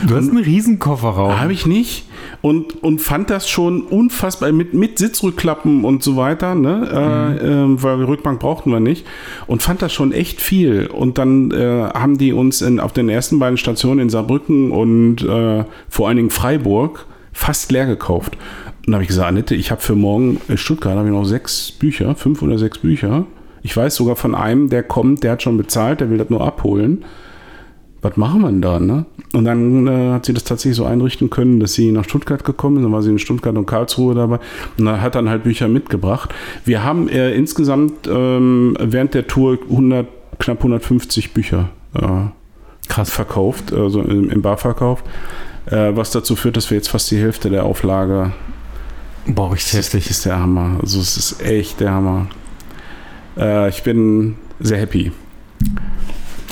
du 0.08 0.16
hast 0.16 0.30
einen 0.30 0.44
riesen 0.44 0.80
Kofferraum. 0.80 1.40
Habe 1.40 1.54
ich 1.54 1.66
nicht. 1.66 2.06
Und, 2.42 2.84
und 2.84 3.00
fand 3.00 3.30
das 3.30 3.48
schon 3.50 3.84
unfassbar 3.84 4.52
mit, 4.52 4.74
mit 4.74 4.98
Sitzrückklappen 4.98 5.86
und 5.86 6.04
so 6.04 6.18
weiter, 6.18 6.56
ne? 6.56 6.90
Äh, 7.42 7.46
äh, 7.48 7.84
weil 7.84 8.04
Rückbank 8.04 8.40
brauchten 8.40 8.72
wir 8.72 8.80
nicht. 8.80 9.06
Und 9.46 9.62
fand 9.62 9.82
das 9.82 9.94
schon 9.94 10.12
echt 10.12 10.42
viel. 10.42 10.88
Und 10.88 11.18
dann 11.18 11.52
äh, 11.52 11.90
haben 11.94 12.18
die 12.18 12.34
uns 12.34 12.62
in, 12.62 12.80
auf 12.80 12.92
den 12.92 13.08
ersten 13.08 13.40
beiden 13.40 13.58
Stationen 13.58 14.00
in 14.00 14.10
Saarbrücken 14.10 14.72
und 14.72 15.22
äh, 15.24 15.64
vor 15.90 16.08
allen 16.08 16.18
Dingen 16.18 16.30
Freiburg 16.32 17.06
fast 17.34 17.72
leer 17.72 17.86
gekauft. 17.86 18.36
Und 18.88 18.92
da 18.92 18.94
habe 18.94 19.04
ich 19.04 19.10
gesagt, 19.10 19.28
Annette, 19.28 19.54
ich 19.54 19.70
habe 19.70 19.82
für 19.82 19.94
morgen 19.94 20.42
in 20.48 20.58
Stuttgart 20.58 20.96
habe 20.96 21.08
ich 21.08 21.14
noch 21.14 21.26
sechs 21.26 21.72
Bücher, 21.72 22.16
fünf 22.16 22.42
oder 22.42 22.58
sechs 22.58 22.80
Bücher. 22.80 23.28
Ich 23.62 23.78
weiß 23.78 23.96
sogar 23.96 24.16
von 24.16 24.34
einem, 24.34 24.70
der 24.70 24.82
kommt, 24.82 25.24
der 25.24 25.34
hat 25.34 25.44
schon 25.44 25.58
bezahlt, 25.58 26.00
der 26.00 26.10
will 26.10 26.18
das 26.18 26.32
nur 26.32 26.42
abholen 26.42 27.04
was 28.02 28.18
machen 28.18 28.42
wir 28.42 28.50
denn 28.50 28.62
da? 28.62 28.80
Ne? 28.80 29.06
Und 29.34 29.46
dann 29.46 29.88
äh, 29.88 30.12
hat 30.14 30.26
sie 30.26 30.34
das 30.34 30.44
tatsächlich 30.44 30.78
so 30.78 30.86
einrichten 30.86 31.30
können, 31.30 31.60
dass 31.60 31.74
sie 31.74 31.92
nach 31.92 32.04
Stuttgart 32.04 32.44
gekommen 32.44 32.78
ist. 32.78 32.84
Dann 32.84 32.92
war 32.92 33.02
sie 33.02 33.10
in 33.10 33.20
Stuttgart 33.20 33.56
und 33.56 33.66
Karlsruhe 33.66 34.16
dabei 34.16 34.40
und 34.78 34.86
dann 34.86 35.02
hat 35.02 35.16
dann 35.16 35.30
halt 35.30 35.44
Bücher 35.44 35.68
mitgebracht. 35.68 36.34
Wir 36.66 36.84
haben 36.84 37.10
äh, 37.10 37.34
insgesamt 37.34 38.08
ähm, 38.08 38.78
während 38.80 39.14
der 39.14 39.28
Tour 39.28 39.58
100, 39.70 40.08
knapp 40.40 40.58
150 40.60 41.34
Bücher 41.34 41.70
äh, 41.96 42.08
Krass. 42.88 43.10
verkauft, 43.10 43.74
also 43.74 44.02
im, 44.02 44.30
im 44.30 44.42
Barverkauf. 44.42 45.04
Äh, 45.66 45.96
was 45.96 46.12
dazu 46.12 46.36
führt, 46.36 46.56
dass 46.56 46.70
wir 46.70 46.78
jetzt 46.78 46.90
fast 46.90 47.10
die 47.12 47.18
Hälfte 47.18 47.50
der 47.50 47.66
Auflage 47.66 48.32
Boah, 49.28 49.52
richtig 49.54 49.72
das 49.74 49.94
heftig. 49.94 50.10
ist 50.10 50.26
der 50.26 50.40
Hammer. 50.40 50.80
Also 50.82 51.00
es 51.00 51.18
ist 51.18 51.42
echt 51.42 51.80
der 51.80 51.92
Hammer. 51.92 52.28
Äh, 53.38 53.70
ich 53.70 53.84
bin 53.84 54.36
sehr 54.60 54.78
happy. 54.80 55.12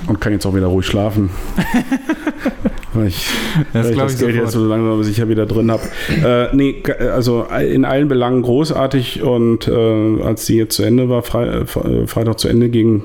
Und 0.07 0.21
kann 0.21 0.33
jetzt 0.33 0.45
auch 0.45 0.53
wieder 0.55 0.67
ruhig 0.67 0.85
schlafen. 0.85 1.29
Weil 2.93 3.07
ich, 3.07 3.27
Das 3.73 3.85
weil 3.88 3.91
ich 3.91 3.97
das 3.97 4.13
ich 4.13 4.19
Geld 4.19 4.35
jetzt 4.35 4.51
so 4.53 4.65
langsam 4.65 5.03
sicher 5.03 5.27
wieder 5.27 5.45
drin 5.45 5.69
habe. 5.69 5.83
Äh, 6.23 6.55
nee, 6.55 6.81
also 7.13 7.43
in 7.43 7.83
allen 7.83 8.07
Belangen 8.07 8.41
großartig. 8.41 9.21
Und 9.21 9.67
äh, 9.67 10.21
als 10.23 10.45
die 10.45 10.55
jetzt 10.55 10.75
zu 10.75 10.83
Ende 10.83 11.09
war, 11.09 11.21
Fre 11.23 11.61
äh, 11.61 11.63
Fre- 11.63 12.07
Freitag 12.07 12.39
zu 12.39 12.47
Ende 12.47 12.69
ging, 12.69 13.03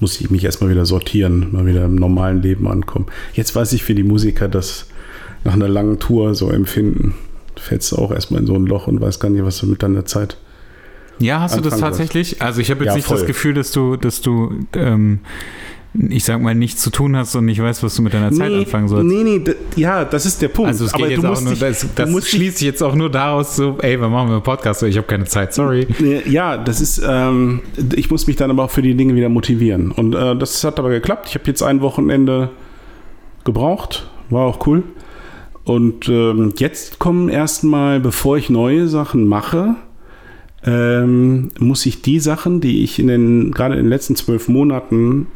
musste 0.00 0.24
ich 0.24 0.30
mich 0.30 0.44
erstmal 0.44 0.70
wieder 0.70 0.86
sortieren, 0.86 1.48
mal 1.52 1.66
wieder 1.66 1.84
im 1.84 1.94
normalen 1.94 2.42
Leben 2.42 2.66
ankommen. 2.66 3.06
Jetzt 3.34 3.54
weiß 3.54 3.72
ich, 3.74 3.86
wie 3.88 3.94
die 3.94 4.02
Musiker 4.04 4.48
das 4.48 4.86
nach 5.44 5.52
einer 5.54 5.68
langen 5.68 6.00
Tour 6.00 6.34
so 6.34 6.50
empfinden. 6.50 7.14
Du 7.58 7.64
fällst 7.64 7.92
auch 7.92 8.12
erstmal 8.12 8.40
in 8.40 8.46
so 8.46 8.54
ein 8.54 8.66
Loch 8.66 8.86
und 8.86 9.00
weißt 9.00 9.18
gar 9.18 9.30
nicht, 9.30 9.44
was 9.44 9.58
du 9.58 9.66
mit 9.66 9.82
deiner 9.82 10.04
Zeit. 10.04 10.36
Ja, 11.18 11.40
hast 11.40 11.56
du 11.56 11.60
das 11.60 11.80
tatsächlich? 11.80 12.40
Also 12.40 12.60
ich 12.60 12.70
habe 12.70 12.84
jetzt 12.84 12.92
Ja, 12.92 12.96
nicht 12.96 13.10
das 13.10 13.18
voll. 13.18 13.26
Gefühl, 13.26 13.54
dass 13.54 13.72
du, 13.72 13.96
dass 13.96 14.20
du 14.20 14.52
ähm, 14.74 15.18
ich 16.08 16.24
sag 16.24 16.40
mal, 16.40 16.54
nichts 16.54 16.82
zu 16.82 16.90
tun 16.90 17.16
hast 17.16 17.34
und 17.34 17.46
nicht 17.46 17.60
weißt, 17.60 17.82
was 17.82 17.96
du 17.96 18.02
mit 18.02 18.14
deiner 18.14 18.30
Zeit 18.30 18.50
nee, 18.52 18.58
anfangen 18.60 18.86
sollst. 18.86 19.06
Nee, 19.10 19.24
nee, 19.24 19.42
ja, 19.74 20.04
das 20.04 20.26
ist 20.26 20.40
der 20.40 20.48
Punkt. 20.48 20.68
Also 20.68 20.84
es 20.84 20.92
geht 20.92 21.02
Aber 21.02 21.10
jetzt 21.10 21.24
du 21.24 21.28
auch 21.28 21.40
nur, 21.40 21.50
dich, 21.50 21.60
das, 21.60 21.80
du 21.80 21.88
das 21.96 22.28
schließt 22.28 22.58
sich 22.58 22.66
jetzt 22.66 22.82
auch 22.82 22.94
nur 22.94 23.10
daraus 23.10 23.56
so, 23.56 23.78
ey, 23.80 24.00
wir 24.00 24.08
machen 24.08 24.30
einen 24.30 24.42
Podcast, 24.42 24.82
ich 24.84 24.96
habe 24.96 25.06
keine 25.08 25.24
Zeit, 25.24 25.54
sorry. 25.54 25.88
Nee, 25.98 26.22
Ja, 26.26 26.56
das 26.56 26.80
ist, 26.80 27.02
ähm, 27.04 27.62
ich 27.96 28.10
muss 28.10 28.26
mich 28.28 28.36
dann 28.36 28.50
aber 28.50 28.64
auch 28.64 28.70
für 28.70 28.82
die 28.82 28.94
Dinge 28.94 29.16
wieder 29.16 29.28
motivieren. 29.28 29.90
Und 29.90 30.14
äh, 30.14 30.36
das 30.36 30.62
hat 30.62 30.78
aber 30.78 30.90
geklappt. 30.90 31.26
Ich 31.30 31.34
habe 31.34 31.46
jetzt 31.46 31.62
ein 31.62 31.80
Wochenende 31.80 32.50
gebraucht, 33.44 34.08
war 34.30 34.44
auch 34.44 34.64
cool. 34.66 34.84
Und 35.68 36.08
ähm, 36.08 36.54
jetzt 36.56 36.98
kommen 36.98 37.28
erstmal, 37.28 38.00
bevor 38.00 38.38
ich 38.38 38.48
neue 38.48 38.88
Sachen 38.88 39.26
mache, 39.26 39.74
ähm, 40.64 41.50
muss 41.58 41.84
ich 41.84 42.00
die 42.00 42.20
Sachen, 42.20 42.62
die 42.62 42.82
ich 42.82 42.98
in 42.98 43.08
den, 43.08 43.50
gerade 43.52 43.74
in 43.74 43.82
den 43.82 43.90
letzten 43.90 44.16
zwölf 44.16 44.48
Monaten 44.48 45.26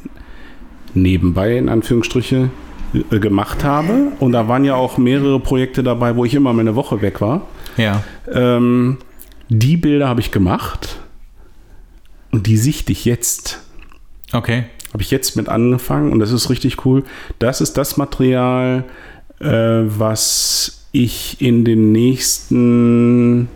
nebenbei, 0.95 1.59
in 1.59 1.69
Anführungsstriche, 1.69 2.49
äh, 2.95 3.19
gemacht 3.19 3.63
habe. 3.63 4.13
Und 4.21 4.33
da 4.33 4.49
waren 4.49 4.65
ja 4.65 4.75
auch 4.75 4.97
mehrere 4.97 5.39
Projekte 5.39 5.83
dabei, 5.83 6.17
wo 6.17 6.25
ich 6.25 6.33
immer 6.33 6.55
mal 6.55 6.61
eine 6.61 6.77
Woche 6.77 7.03
weg 7.03 7.21
war. 7.21 7.47
Ja. 7.77 8.03
Ähm, 8.33 8.97
die 9.51 9.77
Bilder 9.77 10.09
habe 10.09 10.23
ich 10.23 10.31
gemacht 10.31 10.99
und 12.31 12.47
die 12.47 12.57
sichte 12.57 12.91
ich 12.91 13.05
jetzt. 13.05 13.63
Okay. 14.33 14.65
Habe 14.95 15.03
ich 15.03 15.11
jetzt 15.11 15.37
mit 15.37 15.51
angefangen 15.51 16.11
und 16.11 16.21
das 16.21 16.33
ist 16.33 16.49
richtig 16.49 16.87
cool. 16.87 17.05
Das 17.39 17.61
ist 17.61 17.75
das 17.75 17.99
Material, 17.99 18.85
was 19.49 20.87
ich 20.93 21.41
in 21.41 21.65
den 21.65 21.93
nächsten, 21.93 23.49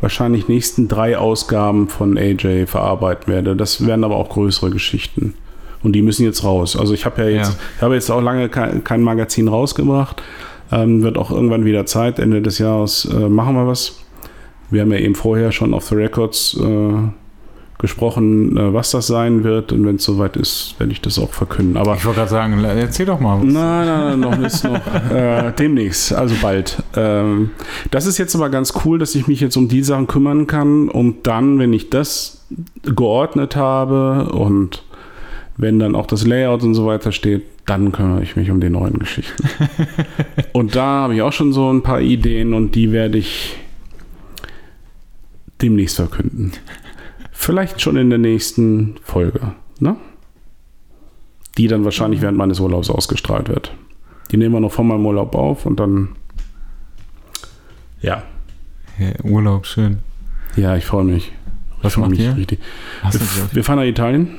wahrscheinlich 0.00 0.48
nächsten 0.48 0.88
drei 0.88 1.18
Ausgaben 1.18 1.88
von 1.88 2.16
AJ 2.16 2.66
verarbeiten 2.66 3.32
werde. 3.32 3.56
Das 3.56 3.86
werden 3.86 4.04
aber 4.04 4.16
auch 4.16 4.30
größere 4.30 4.70
Geschichten. 4.70 5.34
Und 5.82 5.92
die 5.92 6.02
müssen 6.02 6.24
jetzt 6.24 6.44
raus. 6.44 6.76
Also 6.76 6.92
ich 6.94 7.06
habe 7.06 7.22
ja 7.22 7.28
jetzt, 7.28 7.52
Ja. 7.52 7.58
ich 7.76 7.82
habe 7.82 7.94
jetzt 7.94 8.10
auch 8.10 8.20
lange 8.20 8.48
kein, 8.48 8.84
kein 8.84 9.02
Magazin 9.02 9.48
rausgebracht. 9.48 10.22
Ähm, 10.72 11.02
wird 11.02 11.18
auch 11.18 11.30
irgendwann 11.30 11.64
wieder 11.64 11.86
Zeit. 11.86 12.18
Ende 12.18 12.42
des 12.42 12.58
Jahres 12.58 13.06
äh, 13.06 13.28
machen 13.28 13.54
wir 13.56 13.66
was. 13.66 13.98
Wir 14.70 14.82
haben 14.82 14.92
ja 14.92 14.98
eben 14.98 15.14
vorher 15.16 15.50
schon 15.52 15.74
auf 15.74 15.86
The 15.86 15.96
Records 15.96 16.56
äh, 16.60 16.92
gesprochen, 17.80 18.56
äh, 18.56 18.72
was 18.72 18.90
das 18.90 19.06
sein 19.06 19.44
wird. 19.44 19.72
Und 19.72 19.86
wenn 19.86 19.96
es 19.96 20.04
soweit 20.04 20.36
ist, 20.36 20.74
werde 20.78 20.92
ich 20.92 21.00
das 21.00 21.18
auch 21.18 21.30
verkünden. 21.30 21.76
Aber 21.76 21.96
Ich 21.96 22.04
wollte 22.04 22.18
gerade 22.18 22.30
sagen, 22.30 22.64
erzähl 22.64 23.06
doch 23.06 23.20
mal. 23.20 23.38
Nein, 23.38 23.86
nein, 23.86 23.86
nein, 23.86 24.20
noch 24.20 24.38
ist 24.38 24.64
noch 24.64 24.80
äh, 25.10 25.52
demnächst, 25.58 26.12
also 26.12 26.34
bald. 26.40 26.82
Ähm, 26.96 27.50
das 27.90 28.06
ist 28.06 28.18
jetzt 28.18 28.34
aber 28.34 28.50
ganz 28.50 28.72
cool, 28.84 28.98
dass 28.98 29.14
ich 29.14 29.26
mich 29.26 29.40
jetzt 29.40 29.56
um 29.56 29.68
die 29.68 29.82
Sachen 29.82 30.06
kümmern 30.06 30.46
kann 30.46 30.88
und 30.88 31.26
dann, 31.26 31.58
wenn 31.58 31.72
ich 31.72 31.90
das 31.90 32.46
geordnet 32.82 33.56
habe 33.56 34.30
und 34.32 34.82
wenn 35.56 35.78
dann 35.78 35.94
auch 35.94 36.06
das 36.06 36.26
Layout 36.26 36.62
und 36.62 36.74
so 36.74 36.86
weiter 36.86 37.12
steht, 37.12 37.42
dann 37.66 37.92
kümmere 37.92 38.22
ich 38.22 38.36
mich 38.36 38.50
um 38.50 38.60
die 38.60 38.70
neuen 38.70 38.98
Geschichten. 38.98 39.44
und 40.52 40.74
da 40.74 41.02
habe 41.02 41.14
ich 41.14 41.22
auch 41.22 41.32
schon 41.32 41.52
so 41.52 41.70
ein 41.72 41.82
paar 41.82 42.00
Ideen 42.00 42.54
und 42.54 42.74
die 42.74 42.92
werde 42.92 43.18
ich 43.18 43.56
demnächst 45.60 45.96
verkünden. 45.96 46.52
Vielleicht 47.42 47.80
schon 47.80 47.96
in 47.96 48.10
der 48.10 48.18
nächsten 48.18 48.96
Folge, 49.02 49.40
ne? 49.78 49.96
Die 51.56 51.68
dann 51.68 51.84
wahrscheinlich 51.86 52.20
während 52.20 52.36
meines 52.36 52.60
Urlaubs 52.60 52.90
ausgestrahlt 52.90 53.48
wird. 53.48 53.72
Die 54.30 54.36
nehmen 54.36 54.54
wir 54.54 54.60
noch 54.60 54.72
vor 54.72 54.84
meinem 54.84 55.06
Urlaub 55.06 55.34
auf 55.34 55.64
und 55.64 55.80
dann. 55.80 56.10
Ja. 58.02 58.24
Ja, 58.98 59.12
Urlaub, 59.24 59.64
schön. 59.64 60.00
Ja, 60.54 60.76
ich 60.76 60.84
freue 60.84 61.04
mich. 61.04 61.32
Was 61.80 61.94
Ich 61.94 61.98
macht 61.98 62.10
mich 62.10 62.20
ihr? 62.20 62.36
richtig. 62.36 62.60
Wir, 63.10 63.20
wir 63.52 63.64
fahren 63.64 63.78
nach 63.78 63.86
Italien. 63.86 64.36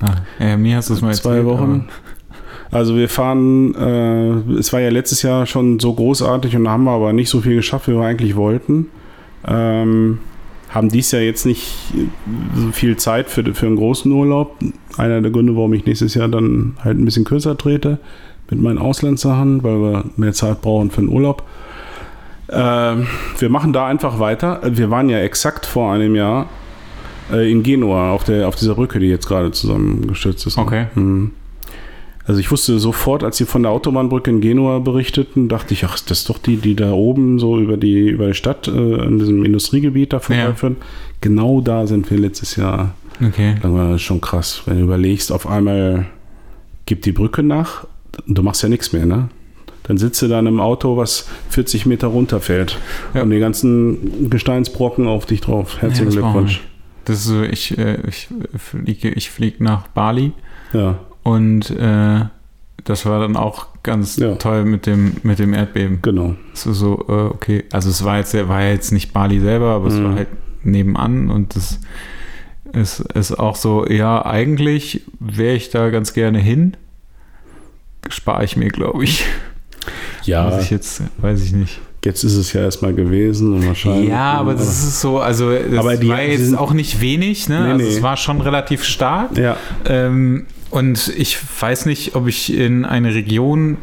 Ah, 0.00 0.14
ja, 0.38 0.56
mir 0.56 0.76
hast 0.76 0.90
du 0.90 0.94
es 0.94 1.02
mal 1.02 1.12
zwei 1.12 1.38
erzählt, 1.38 1.46
Wochen. 1.46 1.88
Also 2.70 2.94
wir 2.94 3.08
fahren, 3.08 3.74
äh, 3.74 4.58
es 4.60 4.72
war 4.72 4.78
ja 4.78 4.90
letztes 4.90 5.22
Jahr 5.22 5.44
schon 5.46 5.80
so 5.80 5.92
großartig 5.92 6.54
und 6.54 6.66
da 6.66 6.70
haben 6.70 6.84
wir 6.84 6.92
aber 6.92 7.12
nicht 7.12 7.30
so 7.30 7.40
viel 7.40 7.56
geschafft, 7.56 7.88
wie 7.88 7.94
wir 7.94 8.06
eigentlich 8.06 8.36
wollten. 8.36 8.90
Ähm, 9.44 10.18
haben 10.76 10.90
dies 10.90 11.10
Jahr 11.10 11.22
jetzt 11.22 11.46
nicht 11.46 11.72
so 12.54 12.70
viel 12.70 12.96
Zeit 12.96 13.30
für, 13.30 13.42
für 13.54 13.66
einen 13.66 13.76
großen 13.76 14.12
Urlaub. 14.12 14.56
Einer 14.96 15.22
der 15.22 15.30
Gründe, 15.30 15.56
warum 15.56 15.72
ich 15.72 15.86
nächstes 15.86 16.14
Jahr 16.14 16.28
dann 16.28 16.76
halt 16.84 16.98
ein 16.98 17.04
bisschen 17.04 17.24
kürzer 17.24 17.56
trete 17.56 17.98
mit 18.50 18.60
meinen 18.60 18.78
Auslandssachen, 18.78 19.62
weil 19.62 19.76
wir 19.76 20.04
mehr 20.16 20.32
Zeit 20.32 20.60
brauchen 20.60 20.90
für 20.90 21.00
den 21.00 21.08
Urlaub. 21.08 21.42
Ähm, 22.50 23.06
wir 23.38 23.48
machen 23.48 23.72
da 23.72 23.86
einfach 23.86 24.20
weiter. 24.20 24.60
Wir 24.64 24.90
waren 24.90 25.08
ja 25.08 25.18
exakt 25.18 25.66
vor 25.66 25.92
einem 25.92 26.14
Jahr 26.14 26.46
äh, 27.32 27.50
in 27.50 27.62
Genua 27.62 28.12
auf, 28.12 28.24
der, 28.24 28.46
auf 28.46 28.54
dieser 28.54 28.74
Brücke, 28.74 29.00
die 29.00 29.08
jetzt 29.08 29.26
gerade 29.26 29.50
zusammengestürzt 29.50 30.46
ist. 30.46 30.58
Okay. 30.58 30.86
Mhm. 30.94 31.32
Also 32.26 32.40
ich 32.40 32.50
wusste 32.50 32.78
sofort, 32.80 33.22
als 33.22 33.36
sie 33.36 33.44
von 33.46 33.62
der 33.62 33.70
Autobahnbrücke 33.70 34.30
in 34.30 34.40
Genua 34.40 34.80
berichteten, 34.80 35.48
dachte 35.48 35.74
ich, 35.74 35.84
ach, 35.84 35.98
das 36.00 36.18
ist 36.20 36.28
doch 36.28 36.38
die, 36.38 36.56
die 36.56 36.74
da 36.74 36.90
oben 36.92 37.38
so 37.38 37.58
über 37.58 37.76
die, 37.76 38.08
über 38.08 38.26
die 38.28 38.34
Stadt, 38.34 38.66
äh, 38.66 38.70
in 39.04 39.18
diesem 39.20 39.44
Industriegebiet 39.44 40.12
da 40.12 40.18
vorbeiführen. 40.18 40.76
Genau 41.20 41.60
da 41.60 41.86
sind 41.86 42.10
wir 42.10 42.18
letztes 42.18 42.56
Jahr. 42.56 42.94
Okay. 43.24 43.54
Das 43.62 43.72
war 43.72 43.98
schon 43.98 44.20
krass, 44.20 44.62
wenn 44.66 44.78
du 44.78 44.84
überlegst, 44.84 45.30
auf 45.30 45.46
einmal 45.46 46.06
gibt 46.84 47.06
die 47.06 47.12
Brücke 47.12 47.42
nach, 47.42 47.86
du 48.26 48.42
machst 48.42 48.62
ja 48.62 48.68
nichts 48.68 48.92
mehr, 48.92 49.06
ne? 49.06 49.28
Dann 49.84 49.98
sitzt 49.98 50.20
du 50.20 50.26
da 50.26 50.40
in 50.40 50.48
einem 50.48 50.58
Auto, 50.60 50.96
was 50.96 51.28
40 51.50 51.86
Meter 51.86 52.08
runterfällt 52.08 52.76
Ja. 53.14 53.22
und 53.22 53.30
die 53.30 53.38
ganzen 53.38 54.28
Gesteinsbrocken 54.30 55.06
auf 55.06 55.26
dich 55.26 55.40
drauf. 55.42 55.80
Herzlichen 55.80 56.10
Ja, 56.10 56.22
war- 56.22 56.32
Glückwunsch. 56.32 56.60
Das 57.04 57.18
ist 57.18 57.26
so, 57.26 57.42
ich, 57.44 57.78
äh, 57.78 57.98
ich 58.08 58.26
fliege 58.58 59.10
ich 59.10 59.30
flieg 59.30 59.60
nach 59.60 59.86
Bali 59.88 60.32
Ja, 60.72 60.98
und 61.26 61.70
äh, 61.70 62.20
das 62.84 63.04
war 63.04 63.20
dann 63.20 63.36
auch 63.36 63.66
ganz 63.82 64.16
Ja. 64.16 64.36
toll 64.36 64.64
mit 64.64 64.86
dem, 64.86 65.16
mit 65.24 65.38
dem 65.38 65.52
Erdbeben. 65.54 65.98
genau. 66.02 66.34
So, 66.54 66.72
so 66.72 67.04
äh, 67.08 67.34
okay. 67.34 67.64
Also 67.72 67.90
es 67.90 68.04
war 68.04 68.18
jetzt, 68.18 68.32
war 68.48 68.62
ja 68.62 68.70
jetzt 68.70 68.92
nicht 68.92 69.12
Bali 69.12 69.40
selber, 69.40 69.70
aber 69.74 69.88
es 69.88 69.94
Mhm. 69.94 70.04
war 70.04 70.14
halt 70.14 70.28
nebenan 70.62 71.30
und 71.30 71.56
das 71.56 71.80
ist, 72.72 73.00
ist 73.14 73.32
auch 73.38 73.56
so, 73.56 73.86
ja, 73.88 74.24
eigentlich 74.24 75.02
wäre 75.20 75.54
ich 75.56 75.70
da 75.70 75.90
ganz 75.90 76.12
gerne 76.14 76.38
hin. 76.38 76.76
Spare 78.08 78.44
ich 78.44 78.56
mir, 78.56 78.68
glaube 78.68 79.04
ich. 79.04 79.24
Ja, 80.22 80.48
Muss 80.50 80.62
ich 80.64 80.70
jetzt, 80.70 81.02
weiß 81.18 81.42
ich 81.42 81.52
nicht. 81.52 81.80
jetzt 82.04 82.22
ist 82.24 82.34
es 82.36 82.52
ja 82.52 82.60
erstmal 82.62 82.94
gewesen 82.94 83.52
und 83.54 83.66
wahrscheinlich. 83.66 84.08
Ja, 84.10 84.34
aber 84.34 84.52
das 84.54 84.68
ist 84.84 85.00
so, 85.00 85.18
also 85.20 85.50
das 85.52 85.78
Aber 85.78 85.96
die- 85.96 86.08
war 86.08 86.22
jetzt 86.22 86.56
auch 86.56 86.72
nicht 86.72 87.00
wenig, 87.00 87.48
ne? 87.48 87.60
Nee, 87.64 87.72
also 87.72 87.84
nee. 87.84 87.90
es 87.90 88.02
war 88.02 88.16
schon 88.16 88.40
relativ 88.40 88.84
stark. 88.84 89.36
Ja, 89.38 89.56
Ähm, 89.84 90.46
und 90.76 91.08
ich 91.16 91.38
weiß 91.60 91.86
nicht, 91.86 92.14
ob 92.14 92.26
ich 92.28 92.52
in 92.54 92.84
eine 92.84 93.14
Region 93.14 93.78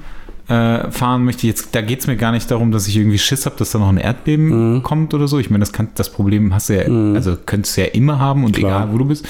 äh, 0.47 0.91
fahren 0.91 1.23
möchte. 1.25 1.47
Jetzt, 1.47 1.73
da 1.73 1.81
geht 1.81 2.01
es 2.01 2.07
mir 2.07 2.17
gar 2.17 2.31
nicht 2.31 2.51
darum, 2.51 2.71
dass 2.71 2.87
ich 2.87 2.97
irgendwie 2.97 3.17
Schiss 3.17 3.45
habe, 3.45 3.55
dass 3.57 3.71
da 3.71 3.79
noch 3.79 3.89
ein 3.89 3.97
Erdbeben 3.97 4.75
Mhm. 4.75 4.83
kommt 4.83 5.13
oder 5.13 5.27
so. 5.27 5.39
Ich 5.39 5.49
meine, 5.49 5.61
das, 5.61 5.71
kann, 5.73 5.87
das 5.95 6.11
Problem 6.11 6.53
hast 6.53 6.69
du 6.69 6.75
ja, 6.81 6.89
Mhm. 6.89 7.15
also 7.15 7.37
könntest 7.45 7.77
du 7.77 7.81
ja 7.81 7.87
immer 7.87 8.19
haben 8.19 8.43
und 8.43 8.55
Klar. 8.55 8.83
egal, 8.83 8.93
wo 8.93 8.97
du 8.97 9.05
bist. 9.05 9.25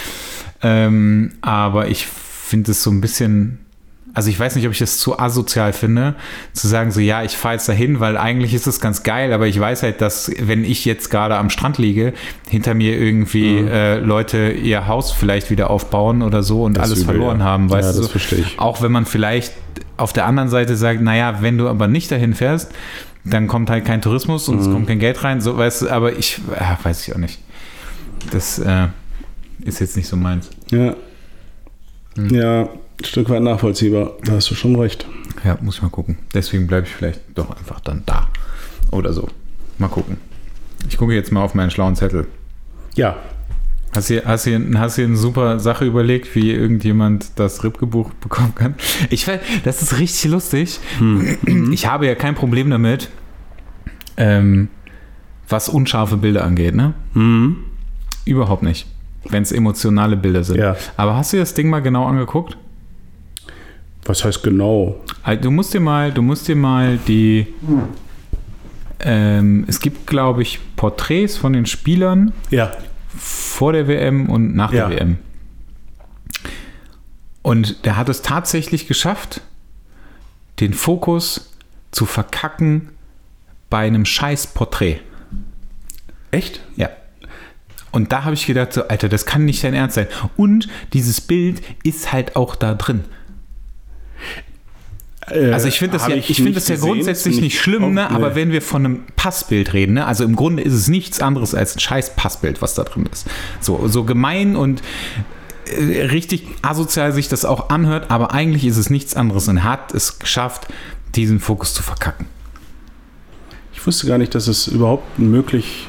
Ähm, 0.62 1.34
aber 1.42 1.88
ich 1.88 2.06
finde 2.08 2.72
es 2.72 2.84
so 2.84 2.90
ein 2.92 3.00
bisschen. 3.02 3.60
Also 4.16 4.30
ich 4.30 4.40
weiß 4.40 4.56
nicht, 4.56 4.66
ob 4.68 4.74
ich 4.74 4.80
das 4.80 5.00
zu 5.00 5.18
asozial 5.18 5.74
finde, 5.74 6.14
zu 6.54 6.68
sagen 6.68 6.92
so, 6.92 7.00
ja, 7.00 7.24
ich 7.24 7.36
fahre 7.36 7.56
jetzt 7.56 7.68
dahin, 7.68 8.00
weil 8.00 8.16
eigentlich 8.16 8.54
ist 8.54 8.68
es 8.68 8.80
ganz 8.80 9.02
geil, 9.02 9.34
aber 9.34 9.48
ich 9.48 9.60
weiß 9.60 9.82
halt, 9.82 10.02
dass 10.02 10.30
wenn 10.40 10.64
ich 10.64 10.86
jetzt 10.86 11.10
gerade 11.10 11.36
am 11.36 11.50
Strand 11.50 11.80
liege, 11.80 12.14
hinter 12.48 12.76
mir 12.76 12.96
irgendwie 13.00 13.62
Mhm. 13.62 13.68
äh, 13.70 13.98
Leute 13.98 14.52
ihr 14.52 14.86
Haus 14.88 15.12
vielleicht 15.12 15.50
wieder 15.50 15.72
aufbauen 15.72 16.22
oder 16.22 16.44
so 16.44 16.64
und 16.64 16.76
Das 16.78 16.84
alles 16.86 17.00
übel, 17.02 17.16
verloren 17.16 17.40
ja. 17.40 17.46
haben, 17.46 17.70
weißt 17.72 17.88
Ja, 17.88 17.92
du? 17.94 17.98
das 17.98 18.06
so. 18.06 18.12
verstehe 18.12 18.40
ich. 18.40 18.60
Auch 18.60 18.82
wenn 18.84 18.92
man 18.92 19.06
vielleicht 19.08 19.54
auf 19.98 20.14
der 20.14 20.26
anderen 20.28 20.50
Seite 20.50 20.76
sagt, 20.76 21.02
naja, 21.02 21.38
wenn 21.42 21.58
du 21.58 21.68
aber 21.68 21.88
nicht 21.88 22.12
dahin 22.12 22.34
fährst, 22.36 22.72
dann 23.26 23.48
kommt 23.48 23.70
halt 23.72 23.84
kein 23.86 24.02
Tourismus 24.02 24.48
und 24.48 24.60
es 24.60 24.68
Mhm. 24.68 24.74
kommt 24.74 24.88
kein 24.88 25.00
Geld 25.00 25.24
rein, 25.24 25.42
so 25.42 25.58
weißt 25.58 25.84
du, 25.84 25.90
aber 25.90 26.16
ich, 26.18 26.40
ja, 26.60 26.78
weiß 26.84 27.08
ich 27.08 27.16
auch 27.16 27.20
nicht. 27.20 27.40
Das 28.32 28.60
äh, 28.60 28.88
ist 29.64 29.80
jetzt 29.80 29.96
nicht 29.98 30.08
so 30.08 30.16
meins. 30.18 30.50
ja. 30.72 30.94
Hm. 32.16 32.30
Ja, 32.30 32.70
ein 33.04 33.08
Stück 33.08 33.30
weit 33.30 33.44
nachvollziehbar. 33.44 34.14
Da 34.24 34.34
hast 34.34 34.50
du 34.50 34.56
schon 34.56 34.76
recht. 34.76 35.06
Ja, 35.44 35.58
muss 35.62 35.76
ich 35.76 35.82
mal 35.82 35.90
gucken. 35.90 36.18
Deswegen 36.34 36.68
bleibe 36.68 36.88
ich 36.88 36.94
vielleicht 36.94 37.22
doch 37.36 37.56
einfach 37.56 37.80
dann 37.82 38.04
da. 38.06 38.28
Oder 38.92 39.14
so. 39.14 39.28
Mal 39.78 39.88
gucken. 39.90 40.18
Ich 40.88 40.98
gucke 40.98 41.14
jetzt 41.14 41.32
mal 41.32 41.42
auf 41.44 41.54
meinen 41.54 41.72
schlauen 41.72 41.96
Zettel. 41.96 42.28
Ja, 42.96 43.18
Hast 43.96 44.10
du 44.10 44.26
hast 44.26 44.46
hier, 44.46 44.64
hast 44.76 44.96
hier 44.96 45.06
eine 45.06 45.18
super 45.18 45.60
Sache 45.60 45.86
überlegt, 45.86 46.34
wie 46.36 46.52
irgendjemand 46.52 47.32
das 47.36 47.64
Ripke-Buch 47.64 48.12
bekommen 48.16 48.56
kann? 48.56 48.76
Ich 49.12 49.28
weiß, 49.28 49.40
das 49.64 49.82
ist 49.84 50.00
richtig 50.00 50.32
lustig. 50.32 50.80
Ich 51.72 51.86
habe 51.88 52.08
ja 52.08 52.16
kein 52.16 52.34
Problem 52.34 52.72
damit, 52.72 53.10
ähm, 54.18 54.70
was 55.48 55.70
unscharfe 55.70 56.18
Bilder 56.18 56.44
angeht, 56.44 56.74
ne? 56.74 56.94
Mhm. 57.14 57.58
Überhaupt 58.26 58.64
nicht. 58.64 58.88
Wenn 59.26 59.44
es 59.44 59.52
emotionale 59.52 60.18
Bilder 60.18 60.44
sind. 60.44 60.58
Ja. 60.58 60.76
Aber 60.98 61.16
hast 61.16 61.34
du 61.34 61.38
das 61.38 61.54
Ding 61.54 61.70
mal 61.70 61.82
genau 61.82 62.06
angeguckt? 62.06 62.58
Was 64.06 64.24
heißt 64.26 64.44
genau? 64.44 64.96
Also, 65.24 65.42
Du 65.44 65.52
musst 65.52 65.74
dir 65.74 65.80
mal, 65.80 66.12
du 66.12 66.22
musst 66.22 66.48
dir 66.48 66.56
mal 66.56 66.98
die. 67.08 67.48
Ähm, 69.00 69.66
es 69.68 69.80
gibt, 69.80 70.08
glaube 70.08 70.42
ich, 70.42 70.60
Porträts 70.76 71.36
von 71.38 71.54
den 71.54 71.66
Spielern 71.66 72.32
Ja. 72.50 72.72
vor 73.18 73.74
der 73.74 73.88
WM 73.88 74.30
und 74.30 74.56
nach 74.56 74.72
Ja. 74.72 74.88
der 74.88 74.98
WM. 75.00 75.18
Und 77.42 77.86
der 77.86 77.98
hat 77.98 78.10
es 78.10 78.22
tatsächlich 78.22 78.88
geschafft, 78.88 79.42
den 80.60 80.74
Fokus 80.74 81.54
zu 81.92 82.06
verkacken 82.06 82.90
bei 83.70 83.80
einem 83.86 84.06
scheiß 84.06 84.48
Porträt. 84.48 85.00
Echt? 86.32 86.62
Ja. 86.78 86.90
Und 87.92 88.12
da 88.12 88.24
habe 88.24 88.34
ich 88.34 88.46
gedacht, 88.48 88.74
so, 88.74 88.88
Alter, 88.88 89.10
das 89.10 89.26
kann 89.26 89.46
nicht 89.46 89.64
dein 89.64 89.74
Ernst 89.74 89.96
sein. 89.96 90.08
Und 90.38 90.68
dieses 90.94 91.22
Bild 91.22 91.62
ist 91.84 92.12
halt 92.14 92.36
auch 92.36 92.56
da 92.56 92.74
drin. 92.74 93.04
Also 95.26 95.68
ich 95.68 95.80
finde 95.80 95.98
das, 95.98 96.08
ja, 96.08 96.16
ich 96.16 96.36
find 96.36 96.56
das 96.56 96.68
ja 96.68 96.76
gesehen, 96.76 96.90
grundsätzlich 96.90 97.36
ist 97.36 97.42
nicht 97.42 97.60
schlimm, 97.60 97.94
ne? 97.94 98.10
aber 98.10 98.30
nee. 98.30 98.36
wenn 98.36 98.52
wir 98.52 98.62
von 98.62 98.86
einem 98.86 99.00
Passbild 99.16 99.74
reden, 99.74 99.94
ne? 99.94 100.06
also 100.06 100.24
im 100.24 100.36
Grunde 100.36 100.64
ist 100.64 100.74
es 100.74 100.88
nichts 100.88 101.22
anderes 101.22 101.56
als 101.56 101.76
ein 101.76 101.80
scheiß 101.80 102.16
Passbild, 102.16 102.62
was 102.62 102.74
da 102.74 102.84
drin 102.84 103.08
ist. 103.12 103.26
So, 103.62 103.88
so 103.88 104.04
gemein 104.04 104.56
und 104.56 104.82
äh, 105.66 106.02
richtig 106.08 106.46
asozial 106.62 107.14
sich 107.14 107.30
das 107.30 107.46
auch 107.46 107.70
anhört, 107.70 108.12
aber 108.12 108.34
eigentlich 108.34 108.66
ist 108.66 108.78
es 108.78 108.90
nichts 108.90 109.16
anderes 109.16 109.48
und 109.48 109.64
hat 109.64 109.94
es 109.94 110.20
geschafft, 110.20 110.68
diesen 111.16 111.40
Fokus 111.40 111.74
zu 111.74 111.84
verkacken. 111.84 112.26
Ich 113.74 113.86
wusste 113.88 114.08
gar 114.08 114.18
nicht, 114.18 114.36
dass 114.36 114.48
es 114.48 114.68
überhaupt 114.68 115.20
möglich 115.20 115.88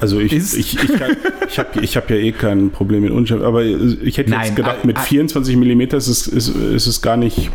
also 0.00 0.20
ich, 0.20 0.32
Ist- 0.32 0.54
ich, 0.54 0.82
ich, 0.82 0.92
kann- 0.94 1.16
ich 1.48 1.58
habe 1.58 1.80
ich 1.80 1.96
hab 1.96 2.10
ja 2.10 2.16
eh 2.16 2.32
kein 2.32 2.70
Problem 2.70 3.02
mit 3.02 3.12
Unschärfe, 3.12 3.46
aber 3.46 3.64
ich 3.64 4.18
hätte 4.18 4.30
Nein, 4.30 4.46
jetzt 4.46 4.56
gedacht, 4.56 4.78
äh, 4.82 4.86
mit 4.86 4.98
äh, 4.98 5.00
24 5.00 5.56
mm 5.56 5.80
ist 5.80 6.08
es, 6.08 6.26
ist, 6.26 6.48
ist 6.48 6.86
es 6.86 7.00
gar 7.00 7.16
nicht 7.16 7.50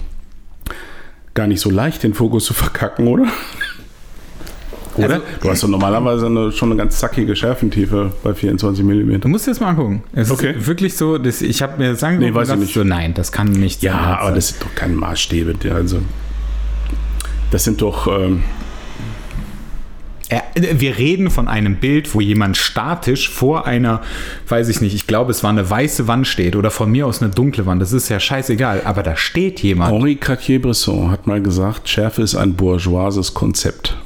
gar 1.34 1.48
nicht 1.48 1.62
so 1.62 1.70
leicht, 1.70 2.04
den 2.04 2.14
Fokus 2.14 2.46
zu 2.46 2.54
verkacken, 2.54 3.08
oder? 3.08 3.26
Oder? 4.96 5.06
Also- 5.16 5.22
du 5.42 5.50
hast 5.50 5.64
doch 5.64 5.70
normalerweise 5.70 6.26
eine, 6.26 6.52
schon 6.52 6.70
eine 6.72 6.78
ganz 6.78 7.00
zackige 7.00 7.34
Schärfentiefe 7.36 8.12
bei 8.24 8.34
24 8.34 8.84
mm. 8.84 9.22
Du 9.22 9.30
musst 9.30 9.48
dir 9.48 9.52
das 9.52 9.62
mal 9.62 9.70
angucken. 9.70 10.04
Es 10.14 10.30
Okay. 10.30 10.52
ist 10.58 10.68
wirklich 10.68 10.98
so, 10.98 11.18
dass 11.18 11.42
ich 11.42 11.62
habe 11.62 11.78
mir 11.78 11.92
das 11.92 12.04
angeguckt 12.04 12.30
Nee, 12.34 12.36
weiß 12.38 12.50
und 12.50 12.56
ich 12.56 12.62
nicht. 12.66 12.74
so, 12.74 12.84
nein, 12.84 13.14
das 13.14 13.32
kann 13.32 13.52
nicht 13.52 13.82
Ja, 13.84 13.94
sein. 13.94 14.02
aber 14.20 14.32
das 14.36 14.50
sind 14.50 14.62
doch 14.62 14.76
keine 14.76 14.94
Maßstäbe. 14.96 15.56
Also, 15.74 16.02
das 17.52 17.64
sind 17.64 17.82
doch. 17.82 18.08
Ähm, 18.08 18.44
Er- 20.32 20.80
Wir 20.80 20.98
reden 20.98 21.30
von 21.30 21.48
einem 21.48 21.76
Bild, 21.76 22.14
wo 22.16 22.22
jemand 22.22 22.56
statisch 22.58 23.30
vor 23.30 23.68
einer, 23.68 24.02
weiß 24.48 24.70
ich 24.70 24.82
nicht, 24.82 24.96
ich 24.96 25.06
glaube, 25.06 25.32
es 25.32 25.44
war 25.44 25.50
eine 25.52 25.70
weiße 25.70 26.08
Wand 26.08 26.26
steht 26.26 26.56
oder 26.56 26.72
von 26.72 26.90
mir 26.92 27.06
aus 27.06 27.22
eine 27.22 27.32
dunkle 27.32 27.66
Wand. 27.66 27.82
Das 27.82 27.92
ist 27.94 28.10
ja 28.10 28.20
scheißegal, 28.20 28.82
aber 28.86 29.04
da 29.04 29.16
steht 29.18 29.60
jemand. 29.62 29.92
Henri 29.94 30.16
Cartier-Bresson 30.16 31.12
hat 31.12 31.28
mal 31.28 31.42
gesagt, 31.42 31.90
Schärfe 31.90 32.22
ist 32.22 32.36
ein 32.36 32.56
bourgeoises 32.56 33.34
Konzept. 33.34 33.98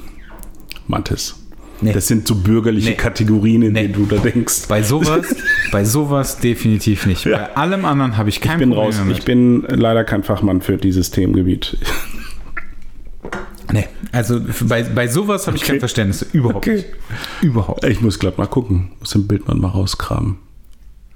Mathis. 0.88 1.36
Nee. 1.82 1.92
Das 1.94 2.08
sind 2.08 2.26
so 2.28 2.36
bürgerliche 2.36 2.92
Nee. 2.92 2.96
Kategorien, 2.96 3.62
in 3.62 3.74
Nee. 3.74 3.88
denen 3.88 3.94
du 3.94 4.06
da 4.06 4.16
denkst. 4.22 4.68
Bei 4.70 4.82
sowas, 4.82 5.36
bei 5.72 5.84
sowas 5.84 6.40
definitiv 6.40 7.06
nicht. 7.06 7.26
Ja. 7.26 7.38
Bei 7.38 7.56
allem 7.58 7.84
anderen 7.86 8.16
habe 8.18 8.30
ich 8.30 8.40
kein 8.40 8.54
Ich 8.54 8.60
bin 8.60 8.70
Problem 8.70 8.86
raus. 8.88 8.96
damit. 8.98 9.18
Ich 9.18 9.26
bin 9.26 9.64
leider 9.68 10.04
kein 10.06 10.24
Fachmann 10.24 10.62
für 10.62 10.78
dieses 10.78 11.12
Themengebiet. 11.12 11.78
Nee, 13.72 13.88
also 14.12 14.40
bei, 14.62 14.84
bei 14.84 15.08
sowas 15.08 15.48
habe 15.48 15.58
ich 15.58 15.64
kein 15.64 15.74
Okay. 15.74 15.80
Verständnis. 15.80 16.22
Überhaupt 16.34 16.58
Okay. 16.68 16.76
nicht. 16.78 16.88
Überhaupt. 17.42 17.84
Ich 17.86 18.02
muss 18.02 18.20
glatt 18.20 18.38
mal 18.38 18.48
gucken. 18.48 18.92
Muss 19.00 19.12
den 19.12 19.28
Bildmann 19.28 19.60
mal 19.60 19.70
rauskramen. 19.70 20.38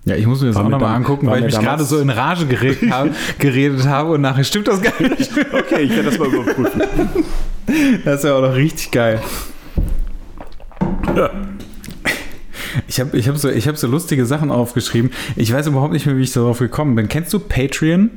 Ja, 0.05 0.15
ich 0.15 0.25
muss 0.25 0.41
mir 0.41 0.47
das 0.47 0.55
War 0.55 0.65
auch 0.65 0.69
nochmal 0.69 0.95
angucken, 0.95 1.27
weil 1.27 1.39
ich 1.39 1.45
mich 1.55 1.59
gerade 1.59 1.83
so 1.83 1.99
in 1.99 2.09
Rage 2.09 2.45
geredet 2.45 2.89
habe, 2.91 3.11
geredet 3.37 3.85
habe 3.85 4.11
und 4.13 4.21
nachher 4.21 4.43
stimmt 4.43 4.67
das 4.67 4.81
gar 4.81 4.99
nicht. 5.01 5.29
Okay, 5.51 5.81
ich 5.81 5.89
werde 5.91 6.03
das 6.09 6.17
mal 6.17 6.27
überprüfen. 6.29 6.81
Das 8.05 8.19
ist 8.19 8.23
ja 8.23 8.35
auch 8.35 8.41
noch 8.41 8.55
richtig 8.55 8.91
geil. 8.91 9.21
Ja. 11.15 11.29
Ich 12.87 12.99
habe 12.99 13.17
ich 13.17 13.27
hab 13.27 13.37
so, 13.37 13.49
ich 13.49 13.67
hab 13.67 13.77
so 13.77 13.87
lustige 13.87 14.25
Sachen 14.25 14.51
aufgeschrieben. 14.51 15.11
Ich 15.35 15.51
weiß 15.53 15.67
überhaupt 15.67 15.91
nicht 15.93 16.05
mehr, 16.05 16.17
wie 16.17 16.21
ich 16.23 16.31
darauf 16.33 16.59
gekommen 16.59 16.95
bin. 16.95 17.07
Kennst 17.09 17.33
du 17.33 17.39
Patreon? 17.39 18.11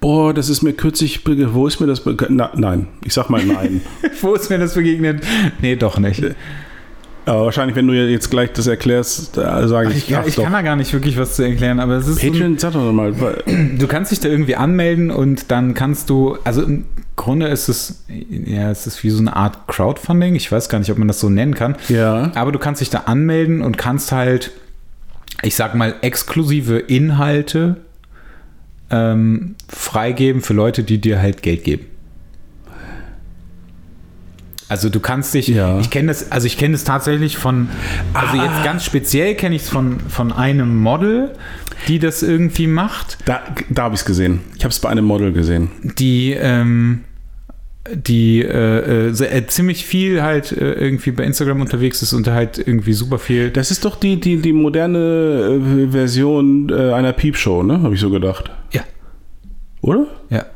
Boah, 0.00 0.32
das 0.34 0.48
ist 0.48 0.62
mir 0.62 0.72
kürzlich. 0.72 1.20
Wo 1.26 1.66
ist 1.66 1.80
mir 1.80 1.86
das? 1.86 2.04
bege- 2.04 2.26
Na, 2.28 2.50
nein, 2.54 2.86
ich 3.04 3.14
sag 3.14 3.30
mal 3.30 3.44
nein. 3.44 3.80
Wo 4.20 4.34
ist 4.34 4.50
mir 4.50 4.58
das 4.58 4.74
begegnet? 4.74 5.22
Nee, 5.60 5.76
doch 5.76 5.98
nicht. 5.98 6.22
Aber 7.24 7.46
wahrscheinlich, 7.46 7.74
wenn 7.74 7.88
du 7.88 7.94
jetzt 7.94 8.30
gleich 8.30 8.52
das 8.52 8.68
erklärst, 8.68 9.36
da 9.36 9.66
sage 9.66 9.90
ich, 9.90 9.96
Ich, 9.96 10.08
ja, 10.08 10.20
ach 10.22 10.26
ich 10.28 10.36
doch. 10.36 10.44
kann 10.44 10.52
da 10.52 10.62
gar 10.62 10.76
nicht 10.76 10.92
wirklich 10.92 11.18
was 11.18 11.34
zu 11.34 11.42
erklären, 11.42 11.80
aber 11.80 11.94
es 11.94 12.06
ist. 12.06 12.20
Patreon, 12.20 12.56
sag 12.56 12.74
doch 12.74 12.92
mal. 12.92 13.12
du 13.78 13.86
kannst 13.88 14.12
dich 14.12 14.20
da 14.20 14.28
irgendwie 14.28 14.54
anmelden 14.54 15.10
und 15.10 15.50
dann 15.50 15.74
kannst 15.74 16.08
du, 16.08 16.38
also 16.44 16.62
im 16.62 16.84
Grunde 17.16 17.48
ist 17.48 17.68
es, 17.68 18.04
ja, 18.30 18.70
es 18.70 18.86
ist 18.86 19.02
wie 19.02 19.10
so 19.10 19.18
eine 19.18 19.34
Art 19.34 19.66
Crowdfunding. 19.66 20.36
Ich 20.36 20.52
weiß 20.52 20.68
gar 20.68 20.78
nicht, 20.78 20.90
ob 20.92 20.98
man 20.98 21.08
das 21.08 21.18
so 21.18 21.28
nennen 21.28 21.54
kann. 21.54 21.74
Ja. 21.88 22.30
Aber 22.36 22.52
du 22.52 22.60
kannst 22.60 22.80
dich 22.80 22.90
da 22.90 22.98
anmelden 23.06 23.60
und 23.60 23.76
kannst 23.76 24.12
halt, 24.12 24.52
ich 25.42 25.56
sag 25.56 25.74
mal, 25.74 25.96
exklusive 26.02 26.78
Inhalte 26.78 27.78
ähm, 28.90 29.54
freigeben 29.68 30.42
für 30.42 30.54
Leute, 30.54 30.82
die 30.84 31.00
dir 31.00 31.20
halt 31.20 31.42
Geld 31.42 31.64
geben. 31.64 31.86
Also 34.68 34.88
du 34.88 34.98
kannst 34.98 35.32
dich, 35.34 35.46
Ja. 35.48 35.78
ich 35.78 35.90
kenne 35.90 36.08
das, 36.08 36.32
also 36.32 36.46
ich 36.46 36.58
kenne 36.58 36.72
das 36.72 36.82
tatsächlich 36.82 37.36
von, 37.36 37.68
also 38.14 38.36
jetzt 38.36 38.64
ganz 38.64 38.84
speziell 38.84 39.36
kenne 39.36 39.54
ich 39.54 39.62
es 39.62 39.68
von, 39.68 40.00
von 40.08 40.32
einem 40.32 40.76
Model, 40.82 41.32
die 41.86 42.00
das 42.00 42.22
irgendwie 42.24 42.66
macht, 42.66 43.18
Da, 43.26 43.42
da 43.70 43.84
habe 43.84 43.94
ich 43.94 44.00
es 44.00 44.04
gesehen. 44.06 44.40
Ich 44.56 44.64
habe 44.64 44.72
es 44.72 44.80
bei 44.80 44.88
einem 44.88 45.04
Model 45.04 45.32
gesehen. 45.32 45.70
die, 45.82 46.32
ähm, 46.32 47.04
die 47.94 48.42
äh, 48.42 49.08
äh, 49.08 49.08
äh, 49.10 49.46
ziemlich 49.46 49.84
viel 49.86 50.22
halt 50.22 50.52
äh, 50.52 50.72
irgendwie 50.72 51.10
bei 51.12 51.24
Instagram 51.24 51.60
unterwegs 51.60 52.02
ist 52.02 52.12
und 52.12 52.26
halt 52.28 52.58
irgendwie 52.58 52.92
super 52.92 53.18
viel 53.18 53.50
Das 53.50 53.70
ist 53.70 53.84
doch 53.84 53.96
die, 53.96 54.18
die, 54.20 54.38
die 54.38 54.52
moderne 54.52 55.60
äh, 55.86 55.90
Version 55.90 56.68
äh, 56.70 56.92
einer 56.92 57.12
Piepshow, 57.12 57.62
ne? 57.62 57.82
Habe 57.82 57.94
ich 57.94 58.00
so 58.00 58.10
gedacht. 58.10 58.50
Ja, 58.72 58.82
Oder? 59.82 60.06
ja. 60.30 60.46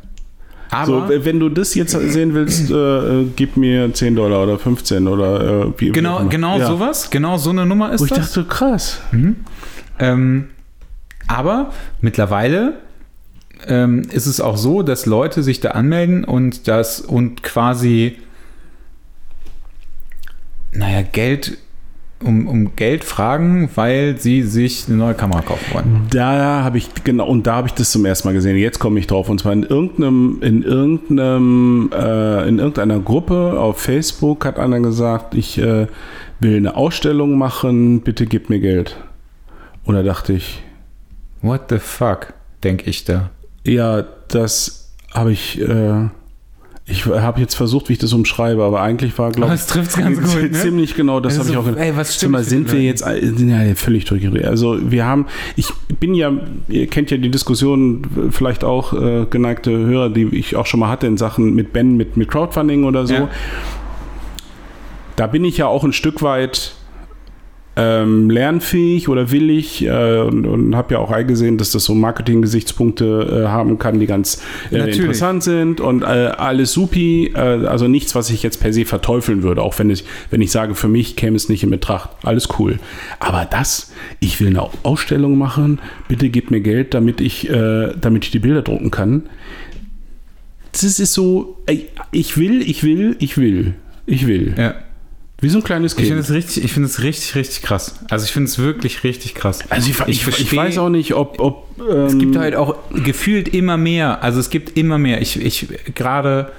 Aber 0.73 1.09
So, 1.09 1.25
wenn 1.25 1.41
du 1.41 1.49
das 1.49 1.75
jetzt 1.75 1.91
sehen 1.91 2.33
willst, 2.33 2.71
äh, 2.71 3.25
gib 3.35 3.57
mir 3.57 3.93
10 3.93 4.15
Dollar 4.15 4.45
oder 4.45 4.57
15 4.59 5.09
oder 5.09 5.65
äh, 5.67 5.73
wie 5.79 5.87
wie 5.89 5.93
genau, 5.93 6.21
immer. 6.21 6.29
genau 6.29 6.59
Ja. 6.59 6.67
sowas, 6.67 7.11
genau 7.11 7.37
so 7.39 7.51
eine 7.51 7.67
Nummer 7.67 7.93
ist 7.93 8.01
Wo 8.01 8.05
ich 8.05 8.11
das. 8.13 8.33
dachte, 8.33 8.45
krass. 8.49 9.01
Ähm, 9.99 10.47
aber 11.27 11.73
mittlerweile 12.01 12.75
ähm, 13.69 14.03
ist 14.13 14.27
es 14.27 14.41
auch 14.41 14.57
so, 14.57 14.83
dass 14.83 15.07
Leute 15.07 15.43
sich 15.43 15.61
da 15.61 15.71
anmelden 15.71 16.25
und 16.25 16.69
das 16.69 17.01
und 17.01 17.43
quasi, 17.43 18.17
naja, 20.73 21.03
Geld 21.03 21.59
um, 22.23 22.47
um 22.49 22.77
Geld 22.77 23.05
fragen, 23.05 23.71
weil 23.77 24.19
sie 24.19 24.43
sich 24.43 24.87
eine 24.89 24.99
neue 24.99 25.15
Kamera 25.15 25.41
kaufen 25.41 25.75
wollen. 25.75 26.07
Da 26.11 26.63
habe 26.63 26.77
ich, 26.77 26.89
genau, 27.03 27.27
und 27.27 27.47
da 27.47 27.57
habe 27.57 27.69
ich 27.69 27.75
das 27.75 27.91
zum 27.91 28.05
ersten 28.05 28.29
Mal 28.29 28.35
gesehen. 28.35 28.57
Jetzt 28.57 28.79
komme 28.79 29.01
ich 29.01 29.07
drauf. 29.07 29.31
Und 29.31 29.41
zwar 29.41 29.55
in 29.55 29.63
irgendeinem, 29.63 30.39
in 30.43 30.63
irgendeinem, 30.63 31.91
äh, 31.95 32.47
in 32.47 32.59
irgendeiner 32.59 33.01
Gruppe 33.01 33.59
auf 33.59 33.81
Facebook 33.81 34.45
hat 34.45 34.59
einer 34.59 34.81
gesagt, 34.81 35.35
ich 35.35 35.57
äh, 35.59 35.87
will 36.41 36.57
eine 36.57 36.77
Ausstellung 36.77 37.39
machen, 37.39 38.03
bitte 38.03 38.27
gib 38.27 38.51
mir 38.51 38.61
Geld. 38.61 38.97
Und 39.85 39.95
da 39.95 40.03
dachte 40.03 40.35
ich, 40.35 40.63
What 41.43 41.71
the 41.71 41.79
fuck, 41.79 42.35
denke 42.63 42.91
ich 42.91 43.05
da. 43.05 43.31
Ja, 43.65 44.05
das 44.29 44.93
habe 45.13 45.33
ich, 45.33 45.61
äh, 45.61 46.09
ich 46.87 47.07
habe 47.07 47.41
jetzt 47.41 47.55
versucht, 47.55 47.89
wie 47.89 47.95
ich 47.95 47.99
das 47.99 48.13
umschreibe, 48.13 48.65
aber 48.65 48.81
eigentlich 48.83 49.17
war, 49.19 49.31
glaube 49.31 49.55
ich, 49.55 49.63
trifft's 49.63 49.97
ganz 49.97 50.21
gut, 50.21 50.43
ne? 50.43 50.53
ziemlich 50.53 50.95
genau, 50.95 51.21
das 51.21 51.39
Also 51.39 51.55
habe 51.55 51.71
ich 51.71 51.77
auch 51.77 51.81
ey, 51.81 51.97
was 51.97 52.17
stimmt 52.17 52.33
mal, 52.33 52.43
sind 52.45 52.73
wir 52.73 52.83
jetzt 52.83 53.05
ja 53.05 53.75
völlig 53.75 54.07
durchgedreht. 54.07 54.45
Also 54.45 54.91
wir 54.91 55.05
haben, 55.05 55.27
ich 55.57 55.73
bin 56.01 56.15
ja, 56.15 56.33
ihr 56.69 56.87
kennt 56.89 57.11
ja 57.11 57.17
die 57.17 57.31
Diskussion, 57.31 58.31
vielleicht 58.31 58.65
auch 58.65 58.93
äh, 58.93 59.27
geneigte 59.27 59.71
Hörer, 59.71 60.11
die 60.11 60.25
ich 60.35 60.57
auch 60.57 60.67
schon 60.67 60.81
mal 60.81 60.89
hatte 60.89 61.07
in 61.07 61.17
Sachen 61.17 61.55
mit 61.55 61.73
Ben, 61.73 61.97
mit, 61.97 62.17
mit 62.17 62.29
Crowdfunding 62.29 62.85
oder 62.85 63.07
so. 63.07 63.15
Ja. 63.15 63.29
Da 65.17 65.27
bin 65.27 65.45
ich 65.45 65.59
ja 65.59 65.67
auch 65.67 65.85
ein 65.85 65.93
Stück 65.93 66.23
weit 66.23 66.75
ähm, 67.81 68.29
lernfähig 68.29 69.09
oder 69.09 69.31
willig 69.31 69.85
äh, 69.87 70.19
und, 70.19 70.47
und 70.47 70.77
habe 70.77 70.95
ja 70.95 71.01
auch 71.01 71.11
eingesehen, 71.11 71.57
dass 71.57 71.71
das 71.71 71.85
so 71.85 71.95
Marketing-Gesichtspunkte 71.95 73.45
äh, 73.45 73.49
haben 73.49 73.79
kann, 73.79 73.99
die 73.99 74.07
ganz 74.07 74.43
äh, 74.71 74.91
interessant 74.91 75.43
sind 75.43 75.81
und 75.81 76.03
äh, 76.03 76.07
alles 76.07 76.73
supi, 76.73 77.33
äh, 77.35 77.39
also 77.39 77.89
nichts, 77.89 78.15
was 78.15 78.29
ich 78.31 78.43
jetzt 78.43 78.61
per 78.61 78.73
se 78.73 78.85
verteufeln 78.85 79.43
würde, 79.43 79.63
auch 79.63 79.79
wenn 79.79 79.89
ich, 79.89 80.05
wenn 80.31 80.43
ich 80.43 80.51
sage, 80.51 80.75
für 80.75 80.89
mich 80.89 81.17
käme 81.17 81.37
es 81.37 81.49
nicht 81.49 81.63
in 81.63 81.71
Betracht, 81.71 82.11
alles 82.23 82.49
cool. 82.59 82.79
Aber 83.19 83.47
das, 83.51 83.93
ich 84.21 84.41
will 84.41 84.49
eine 84.49 84.69
Ausstellung 84.83 85.39
machen, 85.39 85.81
bitte 86.09 86.29
gib 86.29 86.51
mir 86.51 86.61
Geld, 86.61 86.93
damit 86.93 87.21
ich, 87.21 87.51
damit 87.51 88.25
ich 88.25 88.31
die 88.31 88.39
Bilder 88.39 88.63
drucken 88.63 88.91
kann. 88.91 89.23
Das 90.73 90.83
ist 90.83 91.13
so, 91.13 91.57
ich 92.13 92.37
will, 92.37 92.63
ich 92.63 92.85
will, 92.85 93.17
ich 93.19 93.39
will, 93.39 93.75
ich 94.07 94.27
will. 94.27 94.55
Ja. 94.57 94.75
Wie 95.43 95.49
so 95.49 95.59
ein 95.59 95.65
kleines 95.65 95.93
Ich 95.93 95.99
finde 96.09 96.15
Kind. 96.17 96.25
es 96.25 96.31
richtig, 96.31 96.65
ich 96.65 96.73
finde 96.73 96.89
es 96.89 97.03
richtig, 97.03 97.35
richtig 97.35 97.63
krass. 97.63 97.95
Also 98.11 98.25
ich 98.27 98.33
finde 98.33 98.49
es 98.49 98.59
wirklich 98.59 99.05
richtig 99.05 99.35
krass. 99.35 99.61
Also 99.71 99.91
ich, 99.91 99.99
ich, 100.01 100.09
ich, 100.09 100.25
versteh- 100.25 100.57
weiß 100.57 100.79
auch 100.79 100.91
nicht, 100.91 101.15
ob, 101.15 101.41
ob 101.41 101.67
ähm, 101.81 102.07
Es 102.07 102.19
gibt 102.19 102.37
halt 102.37 102.55
auch 102.57 102.77
gefühlt 103.05 103.49
immer 103.49 103.77
mehr. 103.79 104.23
Also 104.23 104.39
es 104.41 104.51
gibt 104.51 104.77
immer 104.77 104.99
mehr. 104.99 105.23
Ich, 105.23 105.41
ich 105.41 105.69
gerade, 105.95 106.53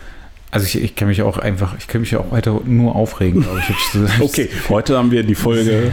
also 0.49 0.65
ich, 0.65 0.81
ich 0.83 0.95
kann 0.95 1.07
mich 1.09 1.21
auch 1.21 1.37
einfach, 1.37 1.75
ich 1.77 1.87
kann 1.87 2.01
mich 2.01 2.09
ja 2.11 2.19
auch 2.19 2.31
weiter 2.31 2.59
nur 2.65 2.95
aufregen, 2.95 3.43
glaube 3.43 3.59
ich. 3.59 3.69
Ich- 3.69 4.01
Okay, 4.19 4.49
heute 4.69 4.97
haben 4.97 5.11
wir 5.11 5.21
die 5.23 5.35
Folge, 5.35 5.91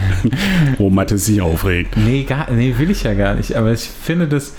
wo 0.78 0.89
Mathe 0.89 1.18
sich 1.18 1.43
aufregt. 1.43 1.95
Nee, 1.97 2.22
gar, 2.22 2.51
nee, 2.51 2.74
will 2.78 2.91
ich 2.91 3.03
ja 3.03 3.12
gar 3.12 3.34
nicht. 3.34 3.55
Aber 3.55 3.70
ich 3.72 3.82
finde 4.03 4.28
das, 4.28 4.55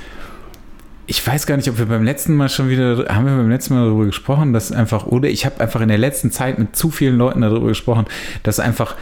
ich 1.10 1.26
weiß 1.26 1.48
gar 1.48 1.58
nicht, 1.58 1.68
ob 1.68 1.80
wir 1.80 1.88
beim 1.88 2.04
letzten 2.04 2.36
Mal 2.36 2.50
schon 2.50 2.70
wieder, 2.70 3.08
haben 3.10 3.26
wir 3.26 3.36
beim 3.36 3.50
letzten 3.50 3.74
Mal 3.74 3.86
darüber 3.86 4.06
gesprochen, 4.06 4.54
dass 4.54 4.72
einfach, 4.72 5.08
oder 5.08 5.28
ich 5.28 5.44
habe 5.44 5.60
einfach 5.60 5.82
in 5.82 5.88
der 5.88 5.98
letzten 5.98 6.30
Zeit 6.30 6.60
mit 6.60 6.76
zu 6.76 6.92
vielen 6.92 7.18
Leuten 7.18 7.42
darüber 7.42 7.70
gesprochen, 7.70 8.06
dass 8.44 8.60
einfach, 8.60 8.96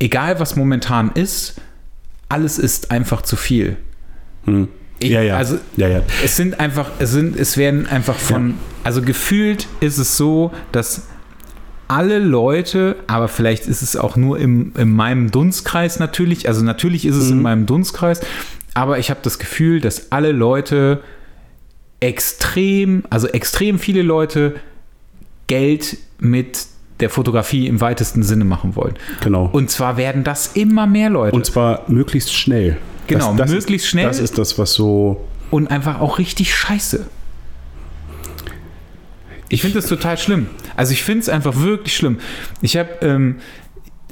egal 0.00 0.40
was 0.40 0.56
momentan 0.56 1.12
ist, 1.14 1.60
alles 2.28 2.58
ist 2.58 2.90
einfach 2.90 3.22
zu 3.22 3.36
viel. 3.36 3.76
Hm. 4.46 4.66
Ich, 4.98 5.10
Ja, 5.10 5.22
ja. 5.22 5.36
Also 5.36 5.58
Ja, 5.76 5.86
ja. 5.86 6.02
es 6.24 6.36
sind 6.36 6.58
einfach, 6.58 6.90
es 6.98 7.12
sind, 7.12 7.38
es 7.38 7.56
werden 7.56 7.86
einfach 7.86 8.16
von, 8.16 8.54
also 8.82 9.00
gefühlt 9.00 9.68
ist 9.78 9.98
es 9.98 10.16
so, 10.16 10.50
dass 10.72 11.06
alle 11.86 12.18
Leute, 12.18 12.96
aber 13.06 13.28
vielleicht 13.28 13.66
ist 13.66 13.82
es 13.82 13.96
auch 13.96 14.16
nur 14.16 14.40
im, 14.40 14.72
in 14.76 14.90
meinem 14.90 15.30
Dunstkreis 15.30 16.00
natürlich, 16.00 16.48
also 16.48 16.64
natürlich 16.64 17.06
ist 17.06 17.16
es 17.16 17.30
in 17.30 17.42
meinem 17.42 17.66
Dunstkreis, 17.66 18.22
aber 18.74 18.98
ich 18.98 19.10
habe 19.10 19.20
das 19.22 19.38
Gefühl, 19.38 19.80
dass 19.80 20.12
alle 20.12 20.32
Leute 20.32 21.02
extrem, 22.00 23.04
also 23.10 23.28
extrem 23.28 23.78
viele 23.78 24.02
Leute 24.02 24.56
Geld 25.46 25.98
mit 26.18 26.66
der 27.00 27.10
Fotografie 27.10 27.66
im 27.66 27.80
weitesten 27.80 28.22
Sinne 28.22 28.44
machen 28.44 28.76
wollen. 28.76 28.94
Genau. 29.22 29.48
Und 29.52 29.70
zwar 29.70 29.96
werden 29.96 30.24
das 30.24 30.52
immer 30.54 30.86
mehr 30.86 31.10
Leute. 31.10 31.34
Und 31.34 31.44
zwar 31.46 31.84
möglichst 31.88 32.32
schnell. 32.32 32.78
Genau, 33.06 33.30
das, 33.30 33.48
das 33.48 33.50
möglichst 33.50 33.86
ist, 33.86 33.90
schnell. 33.90 34.06
Das 34.06 34.18
ist 34.18 34.38
das, 34.38 34.58
was 34.58 34.72
so. 34.72 35.24
und 35.50 35.70
einfach 35.70 36.00
auch 36.00 36.18
richtig 36.18 36.54
scheiße. 36.54 37.06
Ich 39.48 39.60
finde 39.60 39.80
das 39.80 39.86
total 39.86 40.16
schlimm. 40.16 40.46
Also 40.76 40.92
ich 40.92 41.02
finde 41.02 41.20
es 41.20 41.28
einfach 41.28 41.56
wirklich 41.56 41.94
schlimm. 41.94 42.18
Ich 42.62 42.76
habe 42.76 42.88
ähm, 43.02 43.36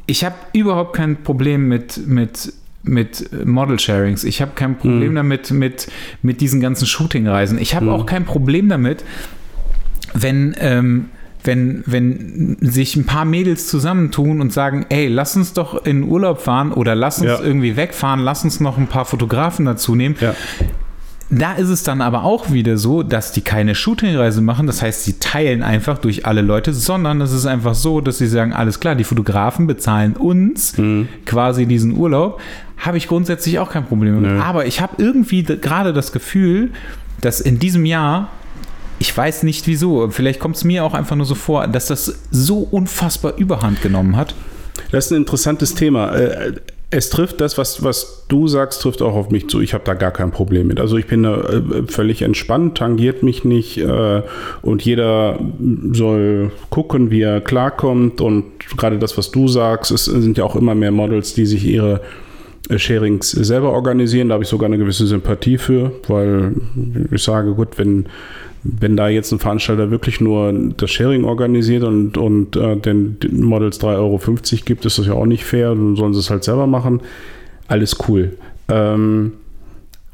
ich 0.04 0.24
habe 0.24 0.34
überhaupt 0.52 0.94
kein 0.94 1.22
Problem 1.22 1.66
mit 1.66 2.06
mit 2.06 2.52
mit 2.82 3.30
Model-Sharings. 3.46 4.24
Ich 4.24 4.40
habe 4.40 4.52
kein 4.54 4.76
Problem 4.78 5.14
damit 5.14 5.50
mit 5.50 5.88
mit 6.22 6.40
diesen 6.40 6.60
ganzen 6.60 6.86
Shooting-Reisen. 6.86 7.58
Ich 7.58 7.74
habe 7.74 7.92
auch 7.92 8.06
kein 8.06 8.24
Problem 8.24 8.68
damit, 8.68 9.04
wenn 10.14 10.54
ähm, 10.58 11.06
wenn, 11.42 11.82
wenn 11.86 12.58
sich 12.60 12.96
ein 12.96 13.06
paar 13.06 13.24
Mädels 13.24 13.66
zusammentun 13.68 14.42
und 14.42 14.52
sagen, 14.52 14.84
ey, 14.90 15.08
lass 15.08 15.36
uns 15.36 15.54
doch 15.54 15.86
in 15.86 16.02
Urlaub 16.04 16.40
fahren 16.42 16.70
oder 16.70 16.94
lass 16.94 17.18
uns 17.18 17.30
Ja. 17.30 17.40
irgendwie 17.40 17.76
wegfahren, 17.76 18.20
lass 18.20 18.44
uns 18.44 18.60
noch 18.60 18.76
ein 18.76 18.88
paar 18.88 19.06
Fotografen 19.06 19.64
dazu 19.64 19.94
nehmen. 19.94 20.16
Ja. 20.20 20.34
Da 21.30 21.52
ist 21.52 21.68
es 21.68 21.82
dann 21.84 22.02
aber 22.02 22.24
auch 22.24 22.50
wieder 22.52 22.76
so, 22.76 23.02
dass 23.04 23.30
die 23.32 23.40
keine 23.40 23.74
Shootingreise 23.76 24.42
machen. 24.42 24.66
Das 24.66 24.82
heißt, 24.82 25.04
sie 25.04 25.20
teilen 25.20 25.62
einfach 25.62 25.96
durch 25.96 26.26
alle 26.26 26.42
Leute, 26.42 26.74
sondern 26.74 27.20
es 27.20 27.30
ist 27.32 27.46
einfach 27.46 27.74
so, 27.74 28.00
dass 28.00 28.18
sie 28.18 28.26
sagen, 28.26 28.52
alles 28.52 28.80
klar, 28.80 28.96
die 28.96 29.04
Fotografen 29.04 29.66
bezahlen 29.68 30.16
uns 30.16 30.74
quasi 31.24 31.66
diesen 31.66 31.96
Urlaub. 31.96 32.40
Habe 32.80 32.96
ich 32.98 33.06
grundsätzlich 33.08 33.58
auch 33.58 33.70
kein 33.70 33.86
Problem 33.86 34.20
mit. 34.20 34.30
Nö. 34.30 34.40
Aber 34.40 34.66
ich 34.66 34.80
habe 34.80 34.94
irgendwie 34.98 35.42
gerade 35.44 35.92
das 35.92 36.12
Gefühl, 36.12 36.70
dass 37.20 37.40
in 37.40 37.58
diesem 37.58 37.84
Jahr, 37.84 38.30
ich 38.98 39.16
weiß 39.16 39.42
nicht 39.44 39.66
wieso, 39.66 40.10
vielleicht 40.10 40.40
kommt 40.40 40.56
es 40.56 40.64
mir 40.64 40.84
auch 40.84 40.94
einfach 40.94 41.16
nur 41.16 41.26
so 41.26 41.34
vor, 41.34 41.66
dass 41.68 41.86
das 41.86 42.22
so 42.30 42.58
unfassbar 42.58 43.36
überhand 43.36 43.82
genommen 43.82 44.16
hat. 44.16 44.34
Das 44.90 45.06
ist 45.06 45.12
ein 45.12 45.18
interessantes 45.18 45.74
Thema. 45.74 46.12
Äh, 46.14 46.52
Es 46.92 47.08
trifft 47.08 47.40
das, 47.40 47.56
was, 47.56 47.84
was 47.84 48.24
du 48.26 48.48
sagst, 48.48 48.82
trifft 48.82 49.00
auch 49.00 49.14
auf 49.14 49.30
mich 49.30 49.48
zu. 49.48 49.60
Ich 49.60 49.74
habe 49.74 49.84
da 49.84 49.94
gar 49.94 50.10
kein 50.10 50.32
Problem 50.32 50.66
mit. 50.66 50.80
Also 50.80 50.96
ich 50.96 51.06
bin 51.06 51.22
da 51.22 51.36
äh, 51.36 51.62
völlig 51.86 52.22
entspannt, 52.22 52.78
tangiert 52.78 53.22
mich 53.22 53.44
nicht 53.44 53.78
äh, 53.78 54.22
und 54.62 54.82
jeder 54.82 55.38
soll 55.92 56.50
gucken, 56.68 57.12
wie 57.12 57.20
er 57.20 57.40
klarkommt. 57.40 58.20
Und 58.20 58.44
gerade 58.76 58.98
das, 58.98 59.16
was 59.16 59.30
du 59.30 59.46
sagst, 59.46 59.92
es 59.92 60.06
sind 60.06 60.36
ja 60.36 60.42
auch 60.42 60.56
immer 60.56 60.74
mehr 60.74 60.90
Models, 60.90 61.34
die 61.34 61.46
sich 61.46 61.64
ihre 61.64 61.94
äh, 61.94 61.98
Sharings 62.78 63.30
selber 63.30 63.72
organisieren. 63.72 64.28
Da 64.28 64.34
habe 64.34 64.44
ich 64.44 64.50
sogar 64.50 64.66
eine 64.66 64.78
gewisse 64.78 65.06
Sympathie 65.06 65.58
für, 65.58 65.92
weil 66.08 66.54
ich 67.10 67.22
sage, 67.22 67.54
gut, 67.54 67.78
wenn, 67.78 68.06
wenn 68.62 68.96
da 68.96 69.08
jetzt 69.08 69.32
ein 69.32 69.38
Veranstalter 69.38 69.90
wirklich 69.90 70.20
nur 70.20 70.52
das 70.76 70.90
Sharing 70.90 71.24
organisiert 71.24 71.84
und, 71.84 72.16
und 72.16 72.56
äh, 72.56 72.76
den, 72.76 73.18
Models 73.32 73.80
3,50 73.80 73.96
Euro 73.96 74.20
gibt, 74.64 74.84
ist 74.84 74.98
das 74.98 75.06
ja 75.06 75.14
auch 75.14 75.26
nicht 75.26 75.44
fair. 75.44 75.70
Dann 75.70 75.96
sollen 75.96 76.14
sie 76.14 76.20
es 76.20 76.30
halt 76.30 76.44
selber 76.44 76.66
machen. 76.66 77.00
Alles 77.68 77.96
cool. 78.08 78.36
Ähm, 78.68 79.32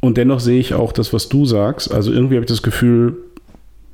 und 0.01 0.17
dennoch 0.17 0.41
sehe 0.41 0.61
ich 0.61 0.75
auch 0.75 0.93
das, 0.93 1.13
was 1.13 1.29
du 1.29 1.45
sagst. 1.47 1.93
Also 1.93 2.13
irgendwie 2.13 2.37
habe 2.37 2.45
ich 2.45 2.51
das 2.51 2.63
Gefühl, 2.63 3.17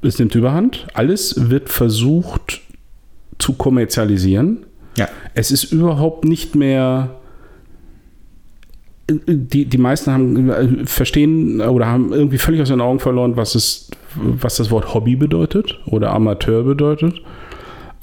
es 0.02 0.18
nimmt 0.18 0.34
überhand. 0.34 0.86
Alles 0.94 1.50
wird 1.50 1.68
versucht 1.68 2.60
zu 3.38 3.54
kommerzialisieren. 3.54 4.58
Ja. 4.96 5.08
Es 5.34 5.50
ist 5.50 5.72
überhaupt 5.72 6.24
nicht 6.24 6.54
mehr. 6.54 7.16
Die, 9.11 9.64
die 9.64 9.78
meisten 9.78 10.12
haben 10.12 10.50
äh, 10.50 10.86
verstehen 10.86 11.61
oder 11.61 11.86
haben 11.86 12.12
irgendwie 12.12 12.38
völlig 12.38 12.62
aus 12.62 12.68
den 12.68 12.80
Augen 12.80 13.00
verloren, 13.00 13.36
was 13.36 13.55
es, 13.55 13.90
was 14.14 14.57
das 14.57 14.70
Wort 14.70 14.94
Hobby 14.94 15.16
bedeutet 15.16 15.80
oder 15.86 16.12
Amateur 16.12 16.62
bedeutet. 16.62 17.20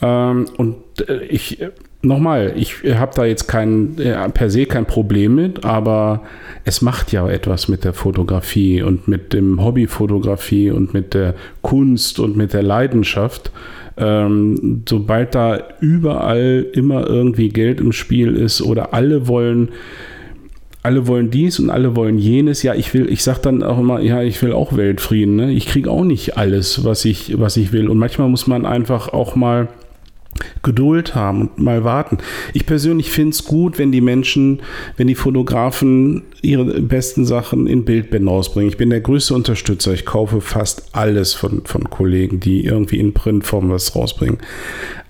Ähm, 0.01 0.45
und 0.57 0.75
äh, 1.07 1.23
ich 1.25 1.59
nochmal, 2.01 2.53
ich 2.55 2.83
habe 2.95 3.11
da 3.15 3.25
jetzt 3.25 3.47
kein 3.47 3.97
äh, 3.97 4.29
per 4.29 4.49
se 4.49 4.65
kein 4.65 4.85
Problem 4.85 5.35
mit, 5.35 5.65
aber 5.65 6.23
es 6.63 6.81
macht 6.81 7.11
ja 7.11 7.29
etwas 7.29 7.67
mit 7.67 7.83
der 7.83 7.93
Fotografie 7.93 8.81
und 8.81 9.07
mit 9.07 9.33
dem 9.33 9.63
Hobbyfotografie 9.63 10.71
und 10.71 10.93
mit 10.93 11.13
der 11.13 11.35
Kunst 11.61 12.19
und 12.19 12.37
mit 12.37 12.53
der 12.53 12.63
Leidenschaft. 12.63 13.51
Ähm, 13.97 14.83
sobald 14.87 15.35
da 15.35 15.59
überall 15.81 16.65
immer 16.71 17.05
irgendwie 17.05 17.49
Geld 17.49 17.81
im 17.81 17.91
Spiel 17.91 18.37
ist 18.37 18.61
oder 18.61 18.93
alle 18.93 19.27
wollen 19.27 19.69
alle 20.89 21.05
wollen 21.05 21.29
dies 21.29 21.59
und 21.59 21.69
alle 21.69 21.95
wollen 21.95 22.17
jenes. 22.17 22.63
Ja, 22.63 22.73
ich 22.73 22.95
will, 22.95 23.07
ich 23.11 23.23
sag 23.23 23.43
dann 23.43 23.61
auch 23.61 23.77
immer, 23.77 23.99
ja, 23.99 24.23
ich 24.23 24.41
will 24.41 24.53
auch 24.53 24.75
Weltfrieden. 24.75 25.35
Ne? 25.35 25.51
Ich 25.51 25.67
kriege 25.67 25.91
auch 25.91 26.03
nicht 26.03 26.35
alles, 26.35 26.83
was 26.83 27.05
ich, 27.05 27.39
was 27.39 27.57
ich 27.57 27.71
will. 27.71 27.89
Und 27.89 27.99
manchmal 27.99 28.27
muss 28.27 28.47
man 28.47 28.65
einfach 28.65 29.09
auch 29.09 29.35
mal 29.35 29.67
Geduld 30.63 31.13
haben 31.13 31.41
und 31.41 31.59
mal 31.59 31.83
warten. 31.83 32.17
Ich 32.53 32.65
persönlich 32.65 33.11
finde 33.11 33.35
es 33.35 33.45
gut, 33.45 33.77
wenn 33.77 33.91
die 33.91 34.01
Menschen, 34.01 34.61
wenn 34.97 35.05
die 35.05 35.13
Fotografen 35.13 36.23
ihre 36.41 36.81
besten 36.81 37.23
Sachen 37.23 37.67
in 37.67 37.85
Bildbänden 37.85 38.27
rausbringen. 38.27 38.69
Ich 38.71 38.77
bin 38.77 38.89
der 38.89 39.01
größte 39.01 39.35
Unterstützer. 39.35 39.93
Ich 39.93 40.07
kaufe 40.07 40.41
fast 40.41 40.95
alles 40.95 41.35
von, 41.35 41.65
von 41.65 41.91
Kollegen, 41.91 42.39
die 42.39 42.65
irgendwie 42.65 42.97
in 42.97 43.13
Printform 43.13 43.69
was 43.69 43.95
rausbringen. 43.95 44.39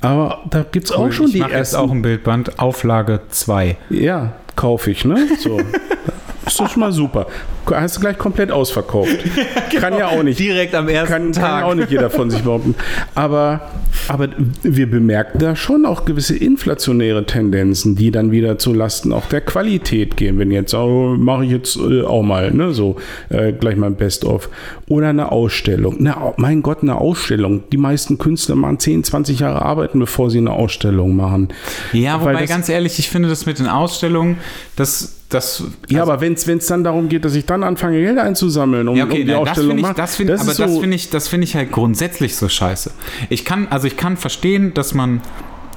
Aber 0.01 0.43
da 0.49 0.65
gibt 0.69 0.87
es 0.87 0.91
auch 0.91 1.09
schon 1.13 1.27
ich 1.27 1.33
die 1.33 1.39
mache 1.39 1.51
jetzt 1.51 1.73
ersten. 1.73 1.77
auch 1.77 1.91
ein 1.91 2.01
Bildband, 2.01 2.59
Auflage 2.59 3.21
2. 3.29 3.77
Ja, 3.89 4.35
kaufe 4.59 4.91
ich, 4.91 5.05
ne? 5.05 5.29
So. 5.39 5.57
ist 6.45 6.59
doch 6.59 6.69
schon 6.69 6.79
mal 6.81 6.91
super. 6.91 7.27
Hast 7.71 7.97
du 7.97 8.01
gleich 8.01 8.17
komplett 8.17 8.51
ausverkauft. 8.51 9.15
Kann 9.79 9.95
ja 9.97 10.07
auch 10.07 10.23
nicht. 10.23 10.39
Direkt 10.39 10.73
am 10.73 10.87
ersten 10.89 11.07
Kann, 11.13 11.23
kann 11.31 11.33
Tag. 11.33 11.61
ja 11.61 11.65
auch 11.67 11.75
nicht 11.75 11.91
jeder 11.91 12.09
von 12.09 12.31
sich 12.31 12.41
behaupten. 12.41 12.73
Aber, 13.13 13.61
aber 14.07 14.29
wir 14.63 14.89
bemerken 14.89 15.37
da 15.37 15.55
schon 15.55 15.85
auch 15.85 16.05
gewisse 16.05 16.35
inflationäre 16.35 17.25
Tendenzen, 17.25 17.95
die 17.95 18.09
dann 18.09 18.31
wieder 18.31 18.57
zu 18.57 18.73
Lasten 18.73 19.13
auch 19.13 19.27
der 19.27 19.41
Qualität 19.41 20.17
gehen. 20.17 20.39
Wenn 20.39 20.49
jetzt, 20.49 20.73
oh, 20.73 21.15
mache 21.17 21.45
ich 21.45 21.51
jetzt 21.51 21.77
äh, 21.77 22.01
auch 22.03 22.23
mal, 22.23 22.51
ne, 22.51 22.73
so 22.73 22.95
äh, 23.29 23.51
gleich 23.53 23.75
mal 23.75 23.87
ein 23.87 23.95
Best-of. 23.95 24.49
Oder 24.87 25.09
eine 25.09 25.31
Ausstellung. 25.31 25.97
Na, 25.99 26.17
au- 26.17 26.33
mein 26.37 26.63
Gott, 26.63 26.79
eine 26.81 26.95
Ausstellung. 26.95 27.63
Die 27.71 27.77
meisten 27.77 28.17
Künstler 28.17 28.55
machen 28.55 28.79
10, 28.79 29.03
20 29.03 29.39
Jahre 29.41 29.61
arbeiten, 29.61 29.99
bevor 29.99 30.31
sie 30.31 30.39
eine 30.39 30.51
Ausstellung 30.51 31.15
machen. 31.15 31.49
Ja, 31.93 32.13
Weil 32.23 32.33
wobei 32.33 32.41
das- 32.41 32.49
ganz 32.49 32.69
ehrlich, 32.69 32.97
ich 32.97 33.09
finde 33.09 33.29
das 33.29 33.45
mit 33.45 33.59
den 33.59 33.67
Ausstellungen, 33.67 34.37
das, 34.75 35.18
das 35.29 35.63
Ja, 35.87 36.01
also- 36.01 36.11
aber 36.11 36.21
wenn 36.21 36.33
es 36.33 36.65
dann 36.67 36.83
darum 36.83 37.07
geht, 37.09 37.23
dass 37.23 37.35
ich 37.35 37.45
dann 37.45 37.63
anfange, 37.63 37.99
Geld 38.01 38.17
einzusammeln, 38.17 38.87
um, 38.87 38.95
Ja, 38.95 39.05
okay, 39.05 39.21
um 39.21 39.25
die 39.27 39.31
nein, 39.31 39.39
das 39.41 39.49
Ausstellung 39.51 39.69
finde 39.69 39.79
ich, 39.79 39.81
machen, 39.83 39.95
das 39.97 40.15
find, 40.15 40.31
aber 40.31 40.41
ist 40.51 40.59
das 40.59 40.71
so- 40.73 40.79
finde 40.81 40.95
ich, 40.95 41.09
das 41.09 41.27
finde 41.27 41.43
ich 41.45 41.55
halt 41.55 41.71
grundsätzlich 41.71 42.35
so 42.35 42.49
scheiße. 42.49 42.91
Ich 43.29 43.45
kann, 43.45 43.67
also 43.69 43.87
ich 43.87 43.95
kann 43.95 44.17
verstehen, 44.17 44.73
dass 44.73 44.93
man, 44.93 45.21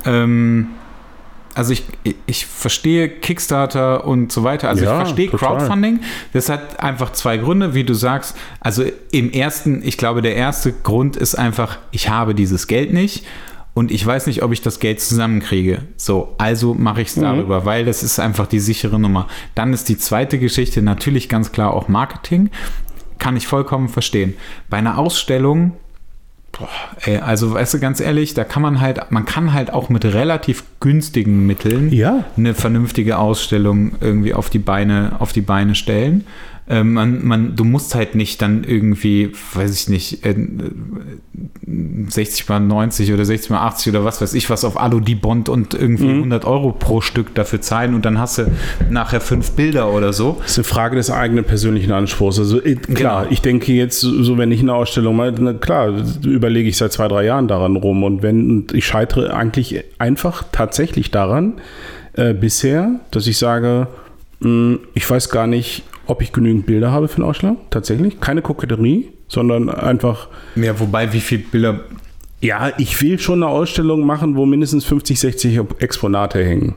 ähm, 0.06 0.68
also 1.54 1.74
ich, 1.74 1.84
ich 2.24 2.46
verstehe 2.46 3.10
Kickstarter 3.10 4.06
und 4.06 4.32
so 4.32 4.42
weiter. 4.42 4.70
Also 4.70 4.84
Ja, 4.86 4.92
ich 4.92 5.04
verstehe 5.08 5.30
total. 5.30 5.58
Crowdfunding. 5.58 6.00
Das 6.32 6.48
hat 6.48 6.80
einfach 6.80 7.12
zwei 7.12 7.36
Gründe, 7.36 7.74
wie 7.74 7.84
du 7.84 7.92
sagst. 7.92 8.34
Also 8.60 8.84
im 9.10 9.30
ersten, 9.30 9.82
ich 9.86 9.98
glaube, 9.98 10.22
der 10.22 10.34
erste 10.34 10.72
Grund 10.72 11.16
ist 11.16 11.34
einfach, 11.34 11.76
ich 11.90 12.08
habe 12.08 12.34
dieses 12.34 12.68
Geld 12.68 12.94
nicht. 12.94 13.26
Und 13.74 13.90
ich 13.90 14.04
weiß 14.04 14.26
nicht, 14.26 14.42
ob 14.42 14.52
ich 14.52 14.60
das 14.60 14.80
Geld 14.80 15.00
zusammenkriege. 15.00 15.82
So, 15.96 16.34
also 16.38 16.74
mache 16.74 17.00
ich 17.02 17.08
es 17.08 17.16
Mhm. 17.16 17.22
darüber, 17.22 17.64
weil 17.64 17.84
das 17.86 18.02
ist 18.02 18.18
einfach 18.18 18.46
die 18.46 18.60
sichere 18.60 18.98
Nummer. 19.00 19.28
Dann 19.54 19.72
ist 19.72 19.88
die 19.88 19.96
zweite 19.96 20.38
Geschichte 20.38 20.82
natürlich 20.82 21.28
ganz 21.28 21.52
klar 21.52 21.72
auch 21.72 21.88
Marketing. 21.88 22.50
Kann 23.18 23.36
ich 23.36 23.46
vollkommen 23.46 23.88
verstehen. 23.88 24.34
Bei 24.68 24.76
einer 24.76 24.98
Ausstellung, 24.98 25.72
boah, 26.52 26.68
ey, 27.06 27.16
also 27.18 27.54
weißt 27.54 27.72
du, 27.74 27.78
ganz 27.80 28.00
ehrlich, 28.00 28.34
da 28.34 28.44
kann 28.44 28.60
man 28.60 28.80
halt, 28.80 29.10
man 29.10 29.24
kann 29.24 29.54
halt 29.54 29.72
auch 29.72 29.88
mit 29.88 30.04
relativ 30.04 30.64
günstigen 30.80 31.46
Mitteln 31.46 31.90
Ja. 31.92 32.24
eine 32.36 32.52
vernünftige 32.54 33.16
Ausstellung 33.16 33.92
irgendwie 34.00 34.34
auf 34.34 34.50
die 34.50 34.58
Beine, 34.58 35.16
auf 35.18 35.32
die 35.32 35.40
Beine 35.40 35.74
stellen. 35.74 36.26
Äh, 36.68 36.84
man, 36.84 37.24
man, 37.26 37.56
du 37.56 37.64
musst 37.64 37.94
halt 37.94 38.14
nicht 38.14 38.40
dann 38.40 38.64
irgendwie, 38.64 39.32
weiß 39.54 39.74
ich 39.82 39.88
nicht, 39.88 40.24
äh, 40.24 40.34
60 42.08 42.48
mal 42.48 42.60
90 42.60 43.12
oder 43.12 43.24
60 43.24 43.50
mal 43.50 43.66
80 43.66 43.92
oder 43.94 44.04
was 44.04 44.20
weiß 44.20 44.34
ich 44.34 44.50
was 44.50 44.64
auf 44.64 44.78
Alu 44.78 45.00
die 45.00 45.14
Bond 45.14 45.48
und 45.48 45.74
irgendwie 45.74 46.04
Mhm. 46.04 46.18
100 46.18 46.44
Euro 46.44 46.72
pro 46.72 47.00
Stück 47.00 47.34
dafür 47.34 47.60
zahlen 47.60 47.94
und 47.94 48.04
dann 48.04 48.18
hast 48.18 48.38
du 48.38 48.46
nachher 48.90 49.20
fünf 49.20 49.52
Bilder 49.52 49.90
oder 49.92 50.12
so. 50.12 50.36
Das 50.40 50.52
ist 50.52 50.58
eine 50.58 50.64
Frage 50.64 50.96
des 50.96 51.10
eigenen 51.10 51.44
persönlichen 51.44 51.92
Anspruchs. 51.92 52.38
Also 52.38 52.60
äh, 52.62 52.74
klar, 52.76 53.22
Genau. 53.22 53.32
ich 53.32 53.40
denke 53.42 53.72
jetzt, 53.72 54.00
so 54.00 54.38
wenn 54.38 54.50
ich 54.52 54.60
eine 54.60 54.74
Ausstellung 54.74 55.16
mache, 55.16 55.34
na 55.38 55.52
klar, 55.54 55.92
überlege 56.24 56.68
ich 56.68 56.76
seit 56.76 56.92
zwei, 56.92 57.08
drei 57.08 57.24
Jahren 57.24 57.48
daran 57.48 57.76
rum. 57.76 58.02
Und 58.02 58.22
wenn 58.22 58.50
und 58.50 58.74
ich 58.74 58.86
scheitere 58.86 59.32
eigentlich 59.34 59.82
einfach 59.98 60.44
tatsächlich 60.52 61.10
daran 61.10 61.54
äh, 62.14 62.34
bisher, 62.34 63.00
dass 63.10 63.26
ich 63.26 63.38
sage, 63.38 63.86
mh, 64.40 64.78
ich 64.94 65.08
weiß 65.08 65.30
gar 65.30 65.46
nicht, 65.46 65.84
ob 66.12 66.22
ich 66.22 66.32
genügend 66.32 66.66
Bilder 66.66 66.92
habe 66.92 67.08
für 67.08 67.16
eine 67.16 67.26
Ausstellung. 67.26 67.58
Tatsächlich. 67.70 68.20
Keine 68.20 68.42
Koketterie, 68.42 69.08
sondern 69.28 69.68
einfach 69.68 70.28
Ja, 70.54 70.78
wobei, 70.78 71.12
wie 71.12 71.20
viele 71.20 71.42
Bilder 71.42 71.80
ja, 72.42 72.72
ich 72.76 73.00
will 73.00 73.20
schon 73.20 73.42
eine 73.42 73.50
Ausstellung 73.50 74.04
machen, 74.04 74.34
wo 74.36 74.44
mindestens 74.46 74.84
50, 74.84 75.18
60 75.18 75.60
Exponate 75.78 76.44
hängen. 76.44 76.74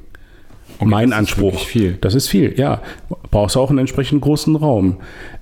mein 0.79 1.09
das 1.09 1.17
ist 1.17 1.19
Anspruch. 1.19 1.53
wirklich 1.53 1.67
viel. 1.67 1.97
Das 2.01 2.13
ist 2.13 2.27
viel, 2.27 2.53
ja. 2.57 2.83
Brauchst 3.31 3.55
du 3.55 3.59
auch 3.59 3.71
einen 3.71 3.79
entsprechend 3.79 4.21
großen 4.21 4.55
Raum. 4.55 4.97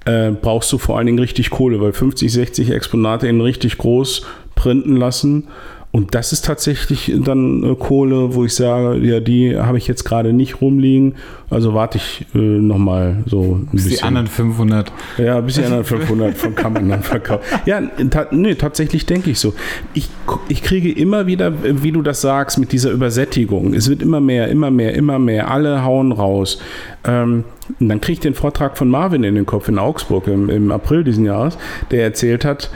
Äh, 0.06 0.32
brauchst 0.32 0.72
du 0.72 0.78
vor 0.78 0.98
allen 0.98 1.08
Dingen 1.08 1.20
richtig 1.20 1.50
Kohle, 1.50 1.82
weil 1.82 1.92
50, 1.92 2.32
60 2.32 2.72
Exponate 2.72 3.28
in 3.28 3.42
richtig 3.42 3.78
groß 3.78 4.26
printen 4.56 4.96
lassen. 4.96 5.50
Und 5.96 6.16
das 6.16 6.34
ist 6.34 6.46
tatsächlich 6.46 7.14
dann 7.24 7.62
äh, 7.62 7.76
Kohle, 7.76 8.34
wo 8.34 8.46
ich 8.46 8.56
sage, 8.56 8.98
ja, 8.98 9.20
die 9.20 9.56
habe 9.56 9.78
ich 9.78 9.88
jetzt 9.88 10.04
gerade 10.06 10.34
nicht 10.34 10.60
rumliegen. 10.60 11.14
Also 11.52 11.76
warte 11.76 12.00
ich 12.00 12.26
äh, 12.34 12.40
nochmal 12.40 13.24
so 13.28 13.60
ein 13.62 13.68
bis 13.72 13.84
bisschen. 13.84 14.00
die 14.00 14.04
anderen 14.04 14.26
500. 14.26 14.92
Ja, 15.20 15.40
bis 15.40 15.54
die 15.54 15.64
anderen 15.64 15.84
500 15.84 16.36
von 16.36 16.56
kann 16.56 16.74
man 16.74 16.90
dann 16.90 17.04
verkaufen. 17.04 17.44
Ja, 17.68 17.80
ta 18.10 18.26
nee, 18.32 18.56
tatsächlich 18.56 19.06
denke 19.06 19.30
ich 19.30 19.40
so. 19.40 19.54
Ich, 19.94 20.10
ich 20.48 20.64
kriege 20.64 20.92
immer 20.92 21.28
wieder, 21.28 21.54
wie 21.64 21.92
du 21.92 22.02
das 22.02 22.22
sagst, 22.22 22.58
mit 22.58 22.72
dieser 22.72 22.90
Übersättigung. 22.90 23.76
Es 23.76 23.88
wird 23.88 24.02
immer 24.02 24.20
mehr, 24.20 24.48
immer 24.48 24.72
mehr, 24.72 24.96
immer 24.96 25.20
mehr. 25.20 25.52
Alle 25.52 25.84
hauen 25.84 26.12
raus. 26.12 26.58
Ähm, 27.04 27.44
und 27.80 27.90
dann 27.90 28.02
kriege 28.02 28.14
ich 28.14 28.20
den 28.20 28.34
Vortrag 28.34 28.80
von 28.80 28.90
Marvin 28.90 29.24
in 29.24 29.36
den 29.36 29.46
Kopf 29.46 29.68
in 29.68 29.78
Augsburg 29.78 30.26
im, 30.26 30.50
im 30.50 30.72
April 30.72 31.04
diesen 31.04 31.26
Jahres, 31.26 31.56
der 31.92 32.02
erzählt 32.04 32.46
hat, 32.46 32.72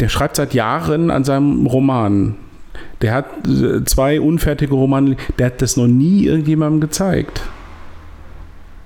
der 0.00 0.08
schreibt 0.08 0.34
seit 0.34 0.54
Jahren 0.54 1.12
an 1.12 1.22
seinem 1.22 1.64
Roman. 1.64 2.34
Der 3.02 3.14
hat 3.14 3.26
äh, 3.46 3.84
zwei 3.84 4.20
unfertige 4.20 4.74
Romane, 4.74 5.16
der 5.38 5.46
hat 5.46 5.62
das 5.62 5.76
noch 5.76 5.86
nie 5.86 6.24
irgendjemandem 6.24 6.80
gezeigt 6.80 7.42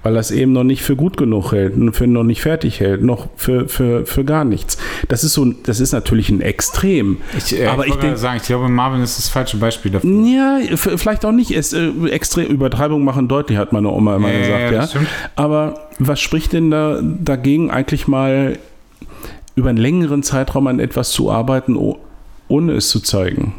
weil 0.03 0.17
er 0.17 0.21
es 0.21 0.31
eben 0.31 0.53
noch 0.53 0.65
nicht 0.65 0.83
für 0.83 0.97
gut 0.97 1.17
genug 1.17 1.53
hält, 1.53 1.77
und 1.77 1.93
für 1.93 2.07
noch 2.07 2.25
nicht 2.25 2.43
fertig 2.43 2.81
hält, 2.81 3.03
noch 3.03 3.29
für, 3.37 3.69
für, 3.69 4.05
für 4.05 4.25
gar 4.25 4.45
nichts. 4.45 4.79
Das 5.09 5.23
ist 5.23 5.35
so, 5.35 5.45
das 5.45 5.81
ist 5.81 5.93
natürlich 5.93 6.29
ein 6.29 6.41
Extrem. 6.41 7.19
Ich, 7.37 7.59
äh, 7.59 7.67
aber 7.67 7.87
ich 7.87 7.95
ich 7.95 8.19
sagen, 8.19 8.39
ich 8.39 8.43
glaube, 8.43 8.69
Marvin 8.69 9.03
ist 9.03 9.19
das 9.19 9.29
falsche 9.29 9.57
Beispiel 9.59 9.93
dafür. 9.93 10.11
ja, 10.25 10.59
vielleicht 10.77 11.25
auch 11.25 11.33
nicht. 11.33 11.53
Es, 11.53 11.73
äh, 11.73 11.91
extrem 12.11 12.47
Übertreibung 12.49 13.05
machen 13.05 13.29
deutlich, 13.29 13.59
hat 13.59 13.73
meine 13.73 13.91
Oma 13.91 14.17
immer 14.17 14.33
ja, 14.33 14.71
gesagt. 14.71 14.95
ja, 14.95 15.01
Ja. 15.01 15.07
Aber 15.37 15.89
was 15.99 16.21
spricht 16.21 16.53
denn 16.53 16.71
da 16.71 17.01
dagegen, 17.03 17.71
eigentlich 17.71 18.09
mal 18.09 18.59
über 19.55 19.69
einen 19.69 19.79
längeren 19.79 20.23
Zeitraum 20.23 20.67
an 20.67 20.81
etwas 20.81 21.13
zu 21.13 21.31
arbeiten, 21.31 21.77
oh- 21.77 21.99
ohne 22.49 22.73
es 22.73 22.89
zu 22.89 23.01
zeigen? 23.01 23.55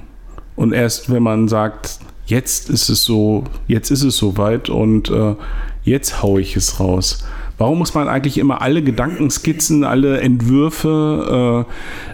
Und 0.56 0.74
erst 0.74 1.12
wenn 1.12 1.24
man 1.24 1.48
sagt, 1.48 2.00
jetzt 2.26 2.70
ist 2.70 2.90
es 2.90 3.04
so, 3.04 3.44
jetzt 3.68 3.90
ist 3.92 4.04
es 4.04 4.18
soweit 4.18 4.70
und 4.70 5.10
äh, 5.10 5.36
jetzt 5.84 6.22
haue 6.24 6.42
ich 6.42 6.56
es 6.56 6.80
raus. 6.80 7.24
Warum 7.60 7.78
muss 7.78 7.94
man 7.94 8.08
eigentlich 8.08 8.40
immer 8.40 8.62
alle 8.62 8.82
Gedankenskizzen, 8.82 9.84
alle 9.84 10.20
Entwürfe 10.22 11.66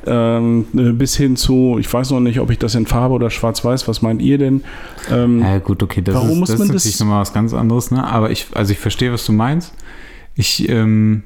äh, 0.06 0.10
ähm, 0.10 0.66
äh, 0.76 0.92
bis 0.92 1.16
hin 1.16 1.38
zu, 1.38 1.78
ich 1.80 1.92
weiß 1.92 2.12
noch 2.12 2.20
nicht, 2.20 2.40
ob 2.40 2.50
ich 2.52 2.60
das 2.60 2.76
in 2.76 2.86
Farbe 2.86 3.16
oder 3.16 3.30
schwarz-weiß, 3.30 3.88
was 3.88 4.02
meint 4.02 4.22
ihr 4.22 4.38
denn? 4.38 4.64
Ähm, 5.10 5.40
Ja, 5.42 5.60
gut, 5.60 5.82
okay, 5.82 6.02
das 6.02 6.16
Warum 6.16 6.32
ist, 6.32 6.38
muss 6.40 6.50
das 6.50 6.60
man 6.60 6.68
ist 6.68 6.76
das- 6.76 6.84
natürlich 6.84 7.00
nochmal 7.00 7.22
was 7.22 7.34
ganz 7.34 7.54
anderes, 7.54 7.90
ne? 7.92 8.04
Aber 8.06 8.32
ich, 8.32 8.48
also 8.54 8.72
ich 8.74 8.80
verstehe, 8.80 9.14
was 9.14 9.26
du 9.26 9.32
meinst. 9.32 9.74
Ich, 10.36 10.68
ähm, 10.70 11.24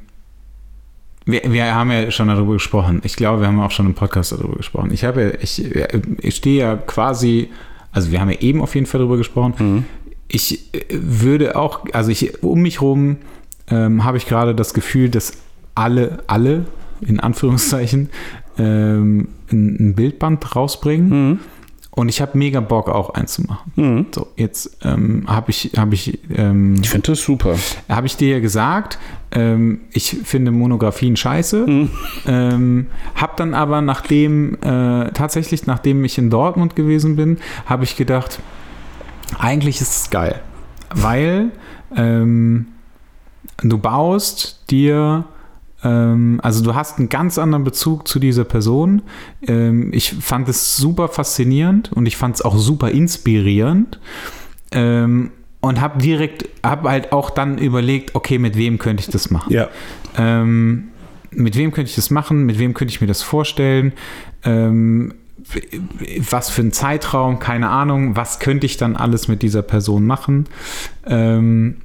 wir, 1.26 1.42
wir 1.52 1.74
haben 1.74 1.92
ja 1.92 2.12
schon 2.12 2.28
darüber 2.28 2.54
gesprochen. 2.54 3.02
Ich 3.04 3.16
glaube, 3.16 3.42
wir 3.42 3.48
haben 3.48 3.60
auch 3.60 3.72
schon 3.72 3.86
im 3.86 3.94
Podcast 3.94 4.32
darüber 4.32 4.56
gesprochen. 4.56 4.92
Ich 4.94 5.04
habe, 5.04 5.22
ja- 5.24 5.32
ich, 5.42 5.64
ich 6.20 6.36
stehe 6.36 6.60
ja 6.62 6.76
quasi, 6.76 7.50
also 7.92 8.12
wir 8.12 8.20
haben 8.22 8.30
ja 8.30 8.40
eben 8.40 8.62
auf 8.62 8.76
jeden 8.76 8.88
Fall 8.88 9.00
darüber 9.00 9.18
gesprochen. 9.18 9.54
Mhm. 9.58 9.86
Ich 10.28 10.70
würde 10.92 11.56
auch, 11.56 11.86
also 11.94 12.10
ich, 12.12 12.44
um 12.44 12.62
mich 12.62 12.82
rum 12.82 13.18
ähm, 13.70 14.04
habe 14.04 14.18
ich 14.18 14.26
gerade 14.26 14.54
das 14.56 14.74
Gefühl, 14.74 15.10
dass 15.10 15.34
alle, 15.76 16.20
alle, 16.28 16.66
in 17.02 17.20
Anführungszeichen, 17.20 18.10
ähm, 18.58 19.28
ein, 19.52 19.76
ein 19.80 19.94
Bildband 19.96 20.56
rausbringen. 20.56 21.30
Mhm. 21.30 21.40
Und 21.96 22.10
ich 22.10 22.22
habe 22.22 22.36
mega 22.38 22.60
Bock, 22.60 22.90
auch 22.90 23.12
eins 23.12 23.34
zu 23.34 23.44
machen. 23.44 23.72
Mhm. 23.76 24.06
So, 24.14 24.28
jetzt 24.36 24.78
ähm, 24.84 25.26
habe 25.28 25.52
ich, 25.52 25.74
habe 25.78 25.94
ich, 25.94 26.20
ähm, 26.36 26.78
Ich 26.82 26.90
finde 26.90 27.12
das 27.12 27.22
super. 27.22 27.56
habe 27.88 28.08
ich 28.08 28.18
dir 28.18 28.30
ja 28.30 28.40
gesagt, 28.40 28.98
ähm, 29.32 29.82
ich 29.92 30.18
finde 30.24 30.50
Monografien 30.50 31.16
scheiße. 31.16 31.68
Mhm. 31.68 31.90
Ähm, 32.26 32.88
habe 33.14 33.34
dann 33.36 33.54
aber 33.54 33.82
nachdem, 33.82 34.56
äh, 34.56 35.12
tatsächlich 35.12 35.68
nachdem 35.68 36.04
ich 36.04 36.18
in 36.18 36.32
Dortmund 36.32 36.76
gewesen 36.76 37.16
bin, 37.16 37.38
habe 37.68 37.84
ich 37.84 37.96
gedacht, 37.96 38.40
eigentlich 39.38 39.80
ist 39.80 39.96
es 40.06 40.10
geil, 40.10 40.42
weil 40.96 41.52
ähm, 41.96 42.68
du 43.62 43.78
baust 43.78 44.64
dir 44.72 45.26
also 45.84 46.64
du 46.64 46.76
hast 46.76 47.00
einen 47.00 47.10
ganz 47.10 47.38
anderen 47.38 47.64
Bezug 47.64 48.08
zu 48.08 48.20
dieser 48.20 48.46
Person. 48.46 49.02
Ähm, 49.46 49.92
ich 49.94 50.14
fand 50.14 50.48
es 50.48 50.78
super 50.78 51.10
faszinierend 51.10 51.92
und 51.92 52.06
ich 52.06 52.18
fand 52.18 52.36
es 52.36 52.42
auch 52.42 52.58
super 52.58 52.92
inspirierend. 52.92 54.00
Ähm, 54.72 55.32
und 55.60 55.80
habe 55.80 56.02
direkt, 56.02 56.50
habe 56.62 56.90
halt 56.90 57.14
auch 57.14 57.30
dann 57.30 57.58
überlegt, 57.58 58.16
okay, 58.16 58.38
mit 58.38 58.58
wem 58.58 58.80
könnte 58.80 59.02
ich 59.02 59.10
das 59.10 59.32
machen? 59.32 59.54
Ja. 59.54 59.70
Ähm, 60.18 60.90
mit 61.32 61.56
wem 61.58 61.72
könnte 61.72 61.90
ich 61.90 61.96
das 61.96 62.10
machen? 62.10 62.46
Mit 62.46 62.60
wem 62.60 62.74
könnte 62.74 62.94
ich 62.94 63.00
mir 63.00 63.08
das 63.08 63.22
vorstellen? 63.22 63.94
Ähm, 64.44 65.14
was 66.30 66.50
für 66.50 66.62
ein 66.62 66.72
Zeitraum? 66.72 67.40
Keine 67.40 67.70
Ahnung. 67.70 68.16
Was 68.16 68.40
könnte 68.40 68.66
ich 68.66 68.78
dann 68.78 68.96
alles 68.96 69.28
mit 69.28 69.42
dieser 69.42 69.62
Person 69.62 70.06
machen? 70.06 70.48
Ähm, 71.06 71.78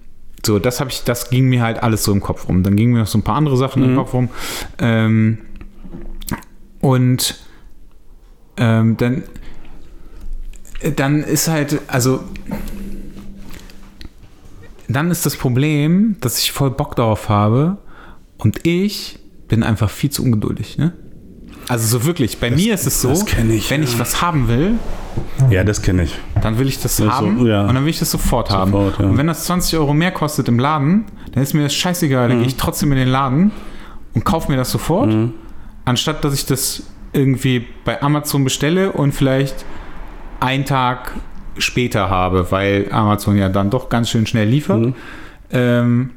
so, 0.45 0.59
das 0.59 0.81
habe 0.81 0.91
ich, 0.91 1.05
das 1.05 1.31
ging 1.31 1.49
mir 1.49 1.63
halt 1.63 1.83
alles 1.83 2.05
so 2.05 2.13
im 2.13 2.21
Kopf 2.21 2.49
rum. 2.49 2.63
Dann 2.63 2.77
gingen 2.77 2.93
mir 2.93 3.01
noch 3.01 3.07
so 3.07 3.19
ein 3.19 3.23
paar 3.23 3.37
andere 3.37 3.57
Sachen 3.57 3.83
im 3.83 3.93
Mhm. 3.93 3.97
Kopf 3.97 4.15
rum. 4.15 4.29
Ähm, 4.79 5.39
und 6.81 7.39
ähm, 8.57 8.97
dann, 8.97 9.23
dann 10.97 11.23
ist 11.23 11.49
halt, 11.49 11.81
also 11.89 12.21
dann 14.89 15.11
ist 15.11 15.27
das 15.27 15.37
Problem, 15.37 16.17
dass 16.21 16.39
ich 16.39 16.53
voll 16.53 16.71
Bock 16.71 16.97
darauf 16.97 17.29
habe 17.29 17.79
und 18.39 18.67
ich 18.67 19.19
bin 19.49 19.63
einfach 19.63 19.91
viel 19.91 20.11
zu 20.11 20.23
ungeduldig, 20.23 20.79
ne? 20.79 20.93
Also 21.69 21.99
so 21.99 22.05
wirklich, 22.07 22.39
bei 22.39 22.51
mir 22.51 22.75
ist 22.75 22.87
es 22.87 23.03
so, 23.03 23.11
das 23.11 23.23
ich, 23.23 23.71
wenn 23.71 23.83
ja. 23.83 23.89
ich 23.89 23.99
was 23.99 24.23
haben 24.23 24.49
will, 24.49 24.75
Ja, 25.51 25.65
das 25.65 25.83
kenne 25.83 26.05
ich. 26.05 26.15
dann 26.43 26.59
will 26.59 26.67
ich 26.69 26.81
das 26.81 26.99
Ja, 26.99 27.05
so, 27.07 27.13
haben 27.13 27.47
ja. 27.47 27.63
und 27.67 27.75
dann 27.75 27.85
will 27.85 27.91
ich 27.91 27.99
das 27.99 28.11
sofort, 28.11 28.51
haben. 28.51 28.73
Sofort, 28.73 28.99
ja. 29.01 29.07
Und 29.07 29.19
wenn 29.19 29.27
das 29.27 29.45
20 29.45 29.79
Euro 29.79 29.93
mehr 29.95 30.11
kostet 30.11 30.49
im 30.49 30.59
Laden, 30.59 31.05
dann 31.33 31.43
ist 31.43 31.53
mir 31.55 31.63
das 31.65 31.75
scheißegal, 31.75 32.27
Mhm. 32.27 32.31
dann 32.31 32.39
gehe 32.39 32.49
ich 32.49 32.57
trotzdem 32.57 32.91
in 32.93 32.99
den 32.99 33.09
Laden 33.09 33.51
und 34.15 34.25
kaufe 34.25 34.51
mir 34.51 34.57
das 34.57 34.71
sofort, 34.71 35.15
anstatt 35.85 36.25
dass 36.25 36.35
ich 36.35 36.47
das 36.47 36.85
irgendwie 37.13 37.67
bei 37.85 38.01
Amazon 38.03 38.45
bestelle 38.45 38.93
und 38.93 39.13
vielleicht 39.13 39.65
einen 40.41 40.65
Tag 40.65 41.13
später 41.59 42.09
habe, 42.09 42.51
weil 42.51 42.89
Amazon 42.93 43.37
ja 43.37 43.49
dann 43.49 43.71
doch 43.71 43.89
ganz 43.89 44.09
schön 44.11 44.27
schnell 44.27 44.49
liefert. 44.49 44.81
Mhm. 44.81 44.95
Ähm, 45.51 46.11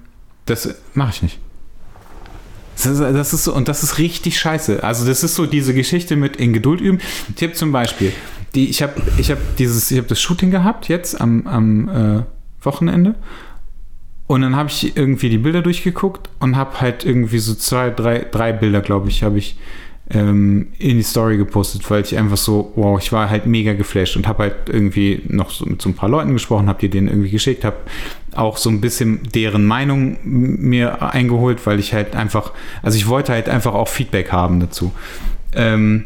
das 0.46 0.76
mache 0.94 1.10
ich 1.12 1.24
nicht. 1.24 1.40
Das 2.84 3.34
ist, 3.34 3.44
so, 3.44 3.54
und 3.54 3.68
das 3.68 3.84
ist 3.84 3.98
richtig 3.98 4.40
scheiße. 4.40 4.84
Also, 4.84 5.06
das 5.06 5.24
ist 5.24 5.36
so 5.36 5.46
diese 5.46 5.74
Geschichte 5.74 6.16
mit 6.16 6.36
in 6.38 6.54
Geduld 6.54 6.82
üben. 6.82 7.00
Tipp 7.36 7.56
zum 7.56 7.72
Beispiel. 7.72 8.14
Die, 8.56 8.70
ich 8.70 8.82
habe 8.82 8.94
ich 9.18 9.32
hab 9.32 9.38
dieses, 9.58 9.92
ich 9.92 9.98
habe 9.98 10.08
das 10.08 10.22
Shooting 10.22 10.52
gehabt 10.52 10.88
jetzt 10.88 11.20
am, 11.20 11.48
am 11.48 11.90
äh, 11.90 12.24
Wochenende. 12.62 13.16
Und 14.28 14.42
dann 14.42 14.56
habe 14.56 14.70
ich 14.70 14.96
irgendwie 14.96 15.30
die 15.30 15.38
Bilder 15.38 15.62
durchgeguckt 15.62 16.30
und 16.40 16.56
habe 16.56 16.80
halt 16.80 17.04
irgendwie 17.04 17.40
so 17.40 17.54
zwei, 17.54 17.90
drei, 17.90 18.20
drei 18.20 18.54
Bilder, 18.54 18.80
glaube 18.80 19.10
ich, 19.10 19.24
habe 19.24 19.38
ich 19.38 19.58
ähm, 20.14 20.68
in 20.78 20.98
die 20.98 21.04
Story 21.04 21.38
gepostet, 21.38 21.90
weil 21.90 22.02
ich 22.04 22.18
einfach 22.18 22.38
so, 22.38 22.74
wow, 22.76 23.02
ich 23.02 23.12
war 23.12 23.30
halt 23.30 23.46
mega 23.46 23.74
geflasht 23.74 24.16
und 24.18 24.28
habe 24.28 24.44
halt 24.44 24.56
irgendwie 24.68 25.22
noch 25.28 25.52
so 25.52 25.66
mit 25.66 25.82
so 25.82 25.90
ein 25.90 25.96
paar 25.96 26.10
Leuten 26.10 26.34
gesprochen, 26.34 26.68
habe 26.68 26.80
die 26.80 26.90
denen 26.90 27.08
irgendwie 27.08 27.30
geschickt, 27.30 27.64
habe 27.64 27.78
auch 28.36 28.58
so 28.58 28.70
ein 28.70 28.82
bisschen 28.82 29.24
deren 29.34 29.66
Meinung 29.66 30.18
mir 30.24 31.02
eingeholt, 31.02 31.66
weil 31.66 31.80
ich 31.80 31.94
halt 31.94 32.16
einfach, 32.16 32.52
also 32.82 32.98
ich 32.98 33.08
wollte 33.08 33.32
halt 33.34 33.50
einfach 33.50 33.74
auch 33.74 33.88
Feedback 33.88 34.32
haben 34.32 34.60
dazu. 34.60 34.92
Ähm, 35.54 36.06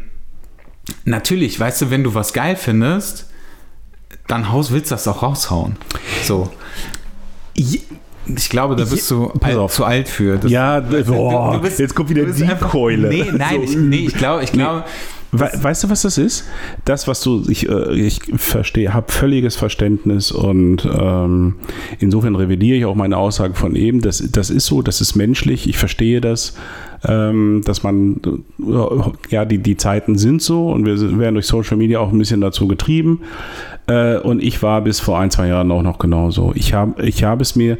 natürlich, 1.04 1.58
weißt 1.58 1.82
du, 1.82 1.90
wenn 1.90 2.04
du 2.04 2.14
was 2.14 2.32
geil 2.32 2.56
findest, 2.56 3.30
dann 4.28 4.46
willst 4.52 4.90
du 4.90 4.94
das 4.94 5.08
auch 5.08 5.22
raushauen. 5.22 5.76
So. 6.22 6.50
Ich 8.34 8.48
glaube, 8.48 8.76
da 8.76 8.84
bist 8.84 9.10
du 9.10 9.28
Pass 9.28 9.50
alt, 9.50 9.56
auf. 9.58 9.72
zu 9.72 9.84
alt 9.84 10.08
für. 10.08 10.36
Das- 10.38 10.50
Ja, 10.50 10.80
boah, 10.80 11.54
du 11.54 11.60
bist- 11.60 11.78
jetzt 11.78 11.94
kommt 11.94 12.10
wieder 12.10 12.24
du 12.24 12.32
die 12.32 12.44
einfach- 12.44 12.70
Keule. 12.70 13.08
Nee, 13.08 13.24
nein, 13.36 13.62
ich, 13.62 13.76
nee, 13.76 14.06
ich 14.06 14.14
glaube, 14.14 14.42
ich 14.44 14.52
glaube, 14.52 14.84
We 15.32 15.50
weißt 15.60 15.84
du, 15.84 15.90
was 15.90 16.02
das 16.02 16.18
ist? 16.18 16.44
Das, 16.84 17.08
was 17.08 17.20
du, 17.20 17.42
ich, 17.48 17.68
äh, 17.68 17.92
ich 17.94 18.20
verstehe, 18.36 18.94
habe 18.94 19.10
völliges 19.12 19.56
Verständnis 19.56 20.30
und 20.30 20.88
ähm, 20.90 21.56
insofern 21.98 22.36
revidiere 22.36 22.78
ich 22.78 22.84
auch 22.86 22.94
meine 22.94 23.16
Aussage 23.18 23.54
von 23.54 23.74
eben. 23.74 24.00
Das, 24.00 24.22
das 24.30 24.50
ist 24.50 24.66
so, 24.66 24.82
das 24.82 25.00
ist 25.00 25.16
menschlich, 25.16 25.68
ich 25.68 25.78
verstehe 25.78 26.20
das, 26.20 26.54
ähm, 27.06 27.60
dass 27.64 27.82
man, 27.82 28.20
äh, 28.60 28.72
ja, 29.28 29.44
die, 29.44 29.58
die 29.58 29.76
Zeiten 29.76 30.16
sind 30.16 30.42
so 30.42 30.70
und 30.70 30.86
wir 30.86 31.18
werden 31.18 31.34
durch 31.34 31.46
Social 31.48 31.76
Media 31.76 31.98
auch 31.98 32.12
ein 32.12 32.18
bisschen 32.18 32.40
dazu 32.40 32.68
getrieben. 32.68 33.20
Äh, 33.88 34.18
und 34.18 34.40
ich 34.42 34.62
war 34.62 34.80
bis 34.82 35.00
vor 35.00 35.18
ein, 35.18 35.30
zwei 35.32 35.48
Jahren 35.48 35.70
auch 35.72 35.82
noch 35.82 35.98
genauso. 35.98 36.52
Ich 36.54 36.72
habe 36.72 37.02
ich 37.04 37.24
hab 37.24 37.40
es 37.40 37.56
mir 37.56 37.78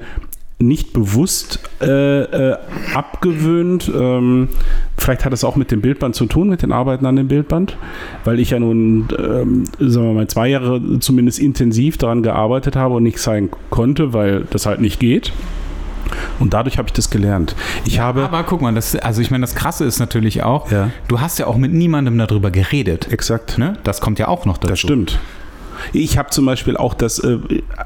nicht 0.58 0.94
bewusst 0.94 1.60
äh, 1.82 2.22
äh, 2.22 2.56
abgewöhnt. 2.94 3.90
Ähm, 3.94 4.48
vielleicht 4.96 5.24
hat 5.26 5.32
es 5.34 5.44
auch 5.44 5.56
mit 5.56 5.70
dem 5.70 5.82
Bildband 5.82 6.14
zu 6.14 6.24
tun, 6.26 6.48
mit 6.48 6.62
den 6.62 6.72
Arbeiten 6.72 7.04
an 7.04 7.16
dem 7.16 7.28
Bildband, 7.28 7.76
weil 8.24 8.40
ich 8.40 8.50
ja 8.50 8.58
nun, 8.58 9.06
ähm, 9.18 9.64
sagen 9.78 10.06
wir 10.06 10.12
mal, 10.14 10.28
zwei 10.28 10.48
Jahre 10.48 10.80
zumindest 11.00 11.38
intensiv 11.40 11.98
daran 11.98 12.22
gearbeitet 12.22 12.74
habe 12.74 12.94
und 12.94 13.02
nicht 13.02 13.18
sein 13.18 13.50
konnte, 13.68 14.14
weil 14.14 14.44
das 14.50 14.64
halt 14.64 14.80
nicht 14.80 14.98
geht. 14.98 15.32
Und 16.38 16.54
dadurch 16.54 16.78
habe 16.78 16.88
ich 16.88 16.92
das 16.92 17.10
gelernt. 17.10 17.54
Ich 17.84 17.98
habe. 17.98 18.22
aber 18.22 18.44
guck 18.44 18.62
mal, 18.62 18.72
das, 18.72 18.94
also 18.96 19.20
ich 19.20 19.30
meine, 19.30 19.42
das 19.42 19.54
Krasse 19.54 19.84
ist 19.84 19.98
natürlich 19.98 20.42
auch, 20.42 20.70
Ja. 20.70 20.90
du 21.08 21.20
hast 21.20 21.38
ja 21.38 21.46
auch 21.48 21.56
mit 21.56 21.72
niemandem 21.72 22.16
darüber 22.16 22.50
geredet. 22.50 23.12
Exakt. 23.12 23.58
Ne? 23.58 23.76
Das 23.84 24.00
kommt 24.00 24.18
ja 24.18 24.28
auch 24.28 24.44
noch 24.44 24.56
dazu. 24.56 24.68
Das 24.70 24.78
stimmt. 24.80 25.18
Ich 25.92 26.18
habe 26.18 26.30
zum 26.30 26.46
Beispiel 26.46 26.76
auch 26.76 26.94
das, 26.94 27.18
äh, 27.18 27.38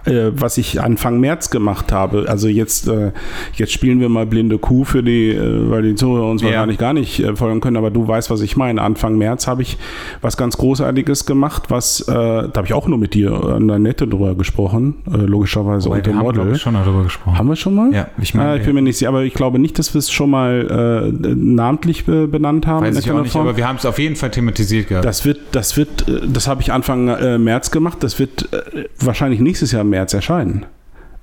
äh, 0.05 0.33
was 0.35 0.59
ich 0.59 0.81
Anfang 0.81 1.21
März 1.21 1.51
gemacht 1.51 1.93
habe. 1.93 2.27
Also 2.29 2.49
jetzt, 2.49 2.89
äh, 2.89 3.13
jetzt 3.55 3.73
spielen 3.73 4.01
wir 4.01 4.09
mal 4.09 4.27
blinde 4.27 4.59
Kuh 4.59 4.85
für 4.85 5.03
die, 5.03 5.31
äh, 5.31 5.71
weil 5.71 5.83
die 5.83 5.95
Zuhörer 5.95 6.29
uns 6.31 6.43
Ja. 6.43 6.49
wahrscheinlich 6.49 6.79
gar 6.79 6.93
nicht 6.93 7.21
äh, 7.21 7.35
folgen 7.37 7.61
können, 7.61 7.77
aber 7.77 7.91
du 7.91 8.07
weißt, 8.07 8.31
was 8.31 8.41
ich 8.41 8.57
meine. 8.57 8.83
Anfang 8.83 9.17
März 9.19 9.47
habe 9.47 9.63
ich 9.63 9.79
was 10.21 10.37
ganz 10.37 10.57
Großartiges 10.57 11.27
gemacht, 11.27 11.65
was, 11.69 12.01
äh, 12.01 12.13
da 12.15 12.51
habe 12.55 12.67
ich 12.67 12.73
auch 12.75 12.87
nur 12.89 12.99
mit 12.99 13.15
dir 13.15 13.33
an 13.33 13.69
der 13.69 13.79
Nette 13.79 14.07
drüber 14.07 14.35
gesprochen, 14.35 14.95
logischerweise 15.07 15.87
Wobei, 15.87 15.99
und 15.99 16.07
wir 16.07 16.13
dem 16.13 16.19
haben, 16.19 16.25
Model. 16.27 16.53
ich, 16.55 16.61
schon 16.63 16.75
darüber 16.75 17.03
gesprochen. 17.05 17.39
Haben 17.39 17.49
wir 17.49 17.57
schon 17.57 17.75
mal? 17.75 17.93
Ja, 17.93 18.09
ich 18.21 18.35
meine, 18.35 18.51
ah, 18.51 18.57
ich 18.57 18.65
bin 18.65 18.75
mir 18.75 18.83
nicht 18.83 18.99
sicher, 18.99 19.09
aber 19.09 19.23
ich 19.25 19.35
glaube 19.35 19.59
nicht, 19.59 19.79
dass 19.79 19.95
wir 19.95 19.99
es 19.99 20.11
schon 20.11 20.31
mal 20.31 21.13
namentlich 21.21 22.05
be 22.05 22.27
benannt 22.29 22.67
haben. 22.67 22.85
weiß 22.87 22.99
ich 22.99 23.11
auch 23.11 23.23
nicht, 23.23 23.33
Form. 23.33 23.47
aber 23.47 23.57
wir 23.57 23.67
haben 23.67 23.77
es 23.77 23.87
auf 23.87 23.99
jeden 23.99 24.17
Fall 24.17 24.31
thematisiert 24.31 24.89
gehabt. 24.89 25.05
Das 25.05 25.25
wird, 25.25 25.39
das 25.53 25.77
wird, 25.77 26.05
das 26.27 26.47
habe 26.49 26.63
ich 26.63 26.73
Anfang 26.73 27.43
März 27.43 27.71
gemacht. 27.71 27.80
Das 28.01 28.19
wird 28.19 28.53
äh, 28.53 28.85
wahrscheinlich 28.99 29.41
nächstes 29.41 29.73
Jahr 29.73 29.83
im 29.83 29.91
März 29.91 30.15
erscheinen. 30.15 30.67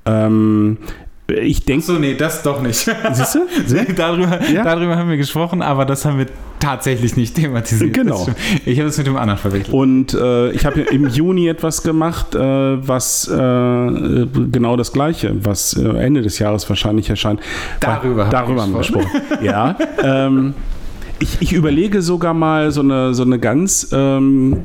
Ähm, 0.06 0.78
ich 1.30 1.66
denke, 1.66 1.86
so, 1.86 1.94
nee, 1.94 2.14
das 2.16 2.42
doch 2.42 2.62
nicht. 2.62 2.90
siehst 3.14 3.36
du? 3.36 3.42
darüber, 3.98 4.40
Ja. 4.50 4.64
darüber 4.64 4.96
haben 4.96 5.10
wir 5.10 5.18
gesprochen, 5.18 5.62
aber 5.62 5.84
das 5.86 6.06
haben 6.06 6.18
wir 6.20 6.28
tatsächlich 6.62 7.18
nicht 7.18 7.36
thematisiert. 7.36 7.94
Genau. 7.94 8.28
Ich 8.66 8.80
habe 8.80 8.88
es 8.88 8.98
mit 8.98 9.08
dem 9.08 9.18
anderen 9.18 9.38
verwechselt. 9.38 9.74
Und 9.74 10.14
äh, 10.14 10.52
ich 10.52 10.66
habe 10.66 10.82
im 10.82 11.08
Juni 11.10 11.50
etwas 11.50 11.84
gemacht, 11.84 12.34
äh, 12.34 12.40
was 12.40 13.28
äh, 13.28 13.34
genau 13.36 14.78
das 14.78 14.94
Gleiche, 14.94 15.36
was 15.44 15.74
äh, 15.74 15.86
Ende 15.98 16.22
des 16.22 16.40
Jahres 16.40 16.68
wahrscheinlich 16.70 17.10
erscheint. 17.10 17.42
Darüber 17.82 18.24
haben 18.26 18.32
wir 18.32 18.38
darüber 18.40 18.62
haben 18.62 18.72
wir 18.72 18.80
gesprochen. 18.80 19.10
ja. 19.42 19.78
Ähm, 20.04 20.54
ich, 21.20 21.42
ich 21.42 21.54
überlege 21.54 22.02
sogar 22.02 22.34
mal 22.34 22.72
so 22.72 22.82
eine, 22.82 23.14
so 23.14 23.24
eine 23.24 23.40
ganz 23.40 23.90
ähm, 23.92 24.62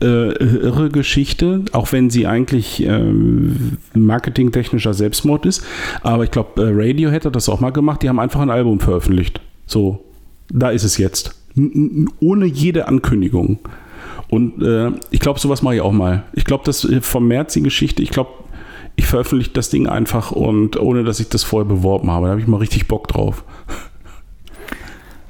äh, 0.00 0.32
irre 0.32 0.90
Geschichte, 0.90 1.64
auch 1.72 1.92
wenn 1.92 2.10
sie 2.10 2.26
eigentlich 2.26 2.82
ähm, 2.84 3.78
marketingtechnischer 3.94 4.94
Selbstmord 4.94 5.46
ist. 5.46 5.64
Aber 6.02 6.24
ich 6.24 6.30
glaube, 6.30 6.62
äh, 6.62 6.70
Radiohead 6.72 7.24
hat 7.24 7.36
das 7.36 7.48
auch 7.48 7.60
mal 7.60 7.70
gemacht. 7.70 8.02
Die 8.02 8.08
haben 8.08 8.18
einfach 8.18 8.40
ein 8.40 8.50
Album 8.50 8.80
veröffentlicht. 8.80 9.40
So, 9.66 10.04
da 10.48 10.70
ist 10.70 10.84
es 10.84 10.98
jetzt. 10.98 11.36
N 11.56 12.08
ohne 12.20 12.46
jede 12.46 12.88
Ankündigung. 12.88 13.58
Und 14.28 14.62
äh, 14.62 14.90
ich 15.10 15.20
glaube, 15.20 15.38
sowas 15.38 15.62
mache 15.62 15.76
ich 15.76 15.80
auch 15.82 15.92
mal. 15.92 16.24
Ich 16.32 16.44
glaube, 16.44 16.64
das 16.64 16.84
äh, 16.84 17.00
vom 17.00 17.28
März 17.28 17.52
die 17.52 17.62
Geschichte, 17.62 18.02
ich 18.02 18.10
glaube, 18.10 18.30
ich 18.96 19.06
veröffentliche 19.06 19.52
das 19.52 19.70
Ding 19.70 19.86
einfach 19.86 20.32
und 20.32 20.78
ohne 20.78 21.04
dass 21.04 21.20
ich 21.20 21.28
das 21.28 21.44
vorher 21.44 21.68
beworben 21.68 22.10
habe. 22.10 22.26
Da 22.26 22.30
habe 22.32 22.40
ich 22.40 22.46
mal 22.46 22.58
richtig 22.58 22.88
Bock 22.88 23.08
drauf. 23.08 23.44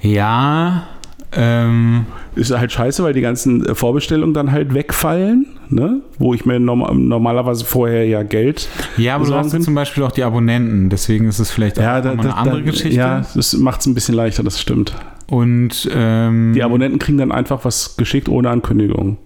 Ja, 0.03 0.88
ähm, 1.34 2.05
Ist 2.34 2.50
halt 2.50 2.72
scheiße, 2.72 3.03
weil 3.03 3.14
die 3.14 3.22
ganzen 3.22 3.64
äh, 3.64 3.74
Vorbestellungen 3.74 4.34
dann 4.34 4.53
halt 4.53 4.74
wegfallen, 4.74 5.46
ne? 5.70 6.00
Wo 6.18 6.34
ich 6.34 6.44
mir 6.44 6.61
norm 6.61 7.09
normalerweise 7.09 7.64
vorher 7.64 8.05
ja 8.07 8.22
Geld. 8.22 8.68
ja, 8.98 9.14
aber 9.14 9.24
du 9.24 9.34
hast 9.34 9.62
zum 9.62 9.74
Beispiel 9.74 10.03
auch 10.03 10.12
die 10.12 10.24
Abonnenten, 10.24 10.90
deswegen 10.90 11.28
ist 11.28 11.38
es 11.38 11.50
vielleicht 11.50 11.78
auch 11.78 11.82
Ja, 11.82 12.00
da, 12.03 12.11
eine 12.12 12.22
da, 12.22 12.30
andere 12.32 12.59
da, 12.62 12.70
Geschichte. 12.70 12.96
Ja, 12.98 13.24
das 13.34 13.55
macht 13.55 13.80
es 13.80 13.86
ein 13.86 13.94
bisschen 13.94 14.14
leichter, 14.14 14.42
das 14.42 14.61
stimmt. 14.61 14.94
Und 15.28 15.88
ähm, 15.94 16.53
Die 16.55 16.62
Abonnenten 16.62 16.98
kriegen 16.98 17.16
dann 17.16 17.32
einfach 17.32 17.64
was 17.64 17.96
geschickt 17.96 18.28
ohne 18.28 18.50
Ankündigung. 18.50 19.16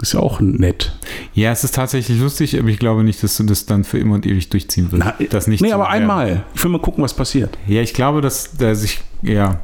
Ist 0.00 0.14
ja 0.14 0.20
auch 0.20 0.40
nett. 0.40 0.94
ja, 1.34 1.52
es 1.52 1.62
ist 1.62 1.74
tatsächlich 1.74 2.18
lustig, 2.18 2.58
aber 2.58 2.68
ich 2.68 2.78
glaube 2.78 3.04
nicht, 3.04 3.22
dass 3.22 3.36
du 3.36 3.44
das 3.44 3.66
dann 3.66 3.84
für 3.84 3.98
immer 3.98 4.14
und 4.14 4.24
ewig 4.24 4.48
durchziehen 4.48 4.90
wirst. 4.92 5.04
Na, 5.04 5.14
das 5.28 5.46
nicht 5.46 5.60
nee, 5.60 5.72
aber 5.72 5.90
einmal. 5.90 6.44
Ich 6.54 6.64
will 6.64 6.70
mal 6.70 6.80
gucken, 6.80 7.04
was 7.04 7.12
passiert. 7.12 7.58
Ja, 7.66 7.82
ich 7.82 7.92
glaube, 7.92 8.22
dass, 8.22 8.56
dass 8.56 8.82
ich, 8.82 9.00
ja. 9.20 9.60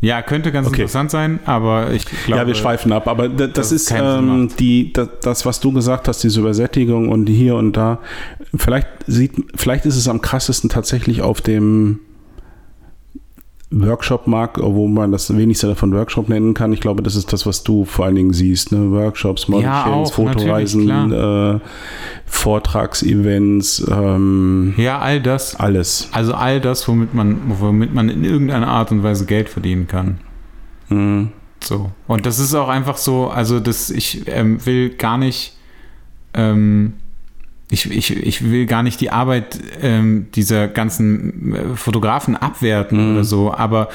Ja, 0.00 0.20
könnte 0.22 0.52
ganz 0.52 0.66
Okay. 0.68 0.82
interessant 0.82 1.10
sein, 1.10 1.40
aber 1.46 1.90
ich 1.92 2.04
glaube. 2.04 2.42
ja, 2.42 2.46
wir 2.46 2.54
schweifen 2.54 2.92
ab, 2.92 3.08
aber 3.08 3.28
da- 3.30 3.46
das, 3.46 3.54
dass 3.54 3.72
es 3.72 3.82
ist 3.90 3.92
ähm, 3.98 4.48
die, 4.58 4.92
da, 4.92 5.08
das, 5.22 5.46
was 5.46 5.58
du 5.60 5.72
gesagt 5.72 6.06
hast, 6.06 6.22
diese 6.22 6.40
Übersättigung 6.40 7.08
und 7.08 7.26
hier 7.28 7.56
und 7.56 7.72
da. 7.76 7.98
Vielleicht 8.54 8.88
sieht, 9.06 9.32
vielleicht 9.54 9.86
ist 9.86 9.96
es 9.96 10.06
am 10.06 10.20
krassesten 10.20 10.68
tatsächlich 10.68 11.22
auf 11.22 11.40
dem 11.40 12.00
Workshop-Markt, 13.70 14.58
wo 14.62 14.86
man 14.86 15.10
das 15.10 15.36
wenigste 15.36 15.66
davon 15.66 15.92
Workshop 15.92 16.28
nennen 16.28 16.54
kann. 16.54 16.72
Ich 16.72 16.80
glaube, 16.80 17.02
das 17.02 17.16
ist 17.16 17.32
das, 17.32 17.46
was 17.46 17.64
du 17.64 17.84
vor 17.84 18.04
allen 18.04 18.14
Dingen 18.14 18.32
siehst. 18.32 18.70
Ne? 18.70 18.92
Workshops, 18.92 19.48
Modelchains, 19.48 20.10
auch, 20.10 20.14
Fotoreisen, 20.14 21.12
äh, 21.12 21.58
Vortragsevents, 22.26 23.84
ähm, 23.90 24.74
Ja, 24.76 25.00
all 25.00 25.20
das. 25.20 25.56
alles. 25.56 26.08
Also 26.12 26.34
all 26.34 26.60
das, 26.60 26.86
womit 26.86 27.12
man, 27.12 27.40
womit 27.58 27.92
man 27.92 28.08
in 28.08 28.24
irgendeiner 28.24 28.68
Art 28.68 28.92
und 28.92 29.02
Weise 29.02 29.26
Geld 29.26 29.48
verdienen 29.48 29.88
kann. 29.88 30.18
Mhm. 30.88 31.32
So. 31.62 31.90
Und 32.06 32.26
das 32.26 32.38
ist 32.38 32.54
auch 32.54 32.68
einfach 32.68 32.96
so, 32.96 33.28
also 33.28 33.58
das, 33.58 33.90
ich 33.90 34.22
ähm, 34.28 34.64
will 34.64 34.90
gar 34.90 35.18
nicht, 35.18 35.56
ähm, 36.34 36.94
ich, 37.68 37.90
ich, 37.90 38.16
ich 38.16 38.44
will 38.50 38.66
gar 38.66 38.82
nicht 38.82 39.00
die 39.00 39.10
Arbeit 39.10 39.58
ähm, 39.82 40.28
dieser 40.34 40.68
ganzen 40.68 41.54
äh, 41.54 41.76
Fotografen 41.76 42.36
abwerten 42.36 43.08
Mhm. 43.10 43.14
oder 43.14 43.24
so, 43.24 43.52
aber 43.52 43.88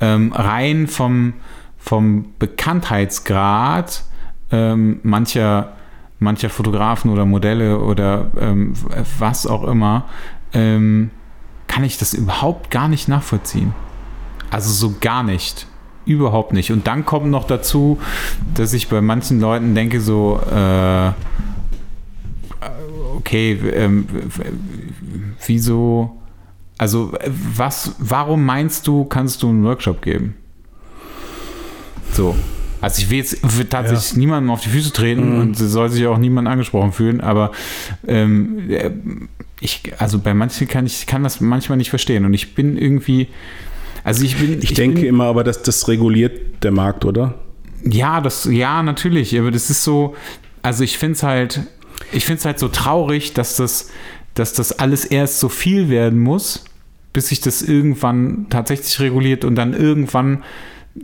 ähm, 0.00 0.32
rein 0.32 0.86
vom, 0.86 1.34
vom 1.78 2.26
Bekanntheitsgrad 2.38 4.04
ähm, 4.50 5.00
mancher, 5.02 5.74
mancher 6.18 6.48
Fotografen 6.50 7.10
oder 7.10 7.26
Modelle 7.26 7.78
oder 7.80 8.30
ähm, 8.40 8.72
was 9.18 9.46
auch 9.46 9.64
immer, 9.64 10.06
ähm, 10.52 11.10
kann 11.66 11.84
ich 11.84 11.98
das 11.98 12.14
überhaupt 12.14 12.70
gar 12.70 12.88
nicht 12.88 13.08
nachvollziehen. 13.08 13.74
Also 14.50 14.72
so 14.72 14.94
gar 15.00 15.22
nicht. 15.22 15.66
Überhaupt 16.06 16.54
nicht. 16.54 16.72
Und 16.72 16.86
dann 16.86 17.04
kommt 17.04 17.26
noch 17.26 17.46
dazu, 17.46 17.98
dass 18.54 18.72
ich 18.72 18.88
bei 18.88 19.02
manchen 19.02 19.40
Leuten 19.40 19.74
denke, 19.74 20.00
so, 20.00 20.40
äh, 20.50 21.10
okay, 23.16 23.58
ähm, 23.74 24.06
wieso, 25.46 26.16
also 26.76 27.12
was, 27.54 27.94
warum 27.98 28.44
meinst 28.44 28.86
du, 28.86 29.04
kannst 29.04 29.42
du 29.42 29.48
einen 29.48 29.64
Workshop 29.64 30.02
geben? 30.02 30.34
So. 32.12 32.34
Also 32.80 33.02
ich 33.02 33.10
will 33.10 33.18
jetzt 33.18 33.58
will 33.58 33.64
tatsächlich 33.64 34.16
niemandem 34.16 34.50
auf 34.52 34.60
die 34.60 34.68
Füße 34.68 34.92
treten 34.92 35.34
Mhm. 35.34 35.40
und 35.40 35.54
soll 35.56 35.88
sich 35.90 36.06
auch 36.06 36.18
niemand 36.18 36.46
angesprochen 36.46 36.92
fühlen, 36.92 37.20
aber 37.20 37.50
ähm, 38.06 38.70
äh, 38.70 38.90
ich, 39.60 39.82
also 39.98 40.20
bei 40.20 40.32
manchen 40.32 40.68
kann 40.68 40.86
ich 40.86 41.08
kann 41.08 41.24
das 41.24 41.40
manchmal 41.40 41.76
nicht 41.78 41.90
verstehen 41.90 42.24
und 42.24 42.34
ich 42.34 42.54
bin 42.54 42.78
irgendwie, 42.78 43.26
also 44.04 44.24
ich 44.24 44.36
bin, 44.36 44.60
Ich, 44.62 44.74
denke 44.74 45.00
bin, 45.00 45.08
immer, 45.08 45.24
aber 45.24 45.42
das, 45.42 45.62
das 45.62 45.88
reguliert 45.88 46.62
der 46.62 46.70
Markt, 46.70 47.04
oder? 47.04 47.34
ja, 47.84 48.20
das, 48.20 48.44
ja, 48.44 48.82
natürlich, 48.84 49.36
aber 49.38 49.50
das 49.50 49.70
ist 49.70 49.82
so, 49.82 50.14
also 50.62 50.84
ich 50.84 50.98
finde 50.98 51.14
es 51.14 51.22
halt, 51.24 51.62
ich 52.12 52.24
finde 52.24 52.38
es 52.40 52.44
halt 52.44 52.58
so 52.58 52.68
traurig, 52.68 53.32
dass 53.34 53.56
das, 53.56 53.90
dass 54.34 54.52
das 54.52 54.78
alles 54.78 55.04
erst 55.04 55.40
so 55.40 55.48
viel 55.48 55.88
werden 55.88 56.18
muss, 56.20 56.64
bis 57.12 57.28
sich 57.28 57.40
das 57.40 57.62
irgendwann 57.62 58.46
tatsächlich 58.50 58.98
reguliert 59.00 59.44
und 59.44 59.54
dann 59.56 59.74
irgendwann 59.74 60.42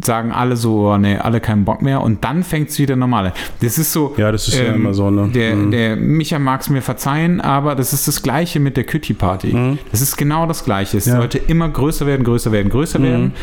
sagen 0.02 0.32
alle 0.32 0.56
so, 0.56 0.88
oh, 0.90 0.98
nee, 0.98 1.16
alle 1.16 1.40
keinen 1.40 1.64
Bock 1.64 1.80
mehr 1.80 2.00
und 2.00 2.24
dann 2.24 2.42
fängt 2.42 2.68
es 2.70 2.80
wieder 2.80 2.96
normal 2.96 3.26
an. 3.26 3.32
Das 3.60 3.78
ist 3.78 3.92
so. 3.92 4.12
Ja, 4.16 4.32
das 4.32 4.48
ist 4.48 4.58
ja 4.58 4.72
immer 4.72 4.92
so, 4.92 5.08
ne? 5.08 5.28
Der, 5.32 5.54
Mhm. 5.54 5.70
der 5.70 5.94
Micha 5.94 6.40
mag 6.40 6.62
es 6.62 6.68
mir 6.68 6.82
verzeihen, 6.82 7.40
aber 7.40 7.76
das 7.76 7.92
ist 7.92 8.08
das 8.08 8.20
Gleiche 8.22 8.58
mit 8.58 8.76
der 8.76 8.82
Kitty-Party. 8.84 9.76
Das 9.92 10.00
ist 10.00 10.16
genau 10.16 10.46
das 10.46 10.64
Gleiche. 10.64 10.96
Es 10.98 11.06
Mhm. 11.06 11.10
Ja. 11.10 11.16
Mhm. 11.16 11.20
sollte 11.20 11.38
immer 11.38 11.68
größer 11.68 12.06
werden, 12.06 12.24
größer 12.24 12.50
werden, 12.50 12.70
größer 12.70 13.00
werden. 13.00 13.34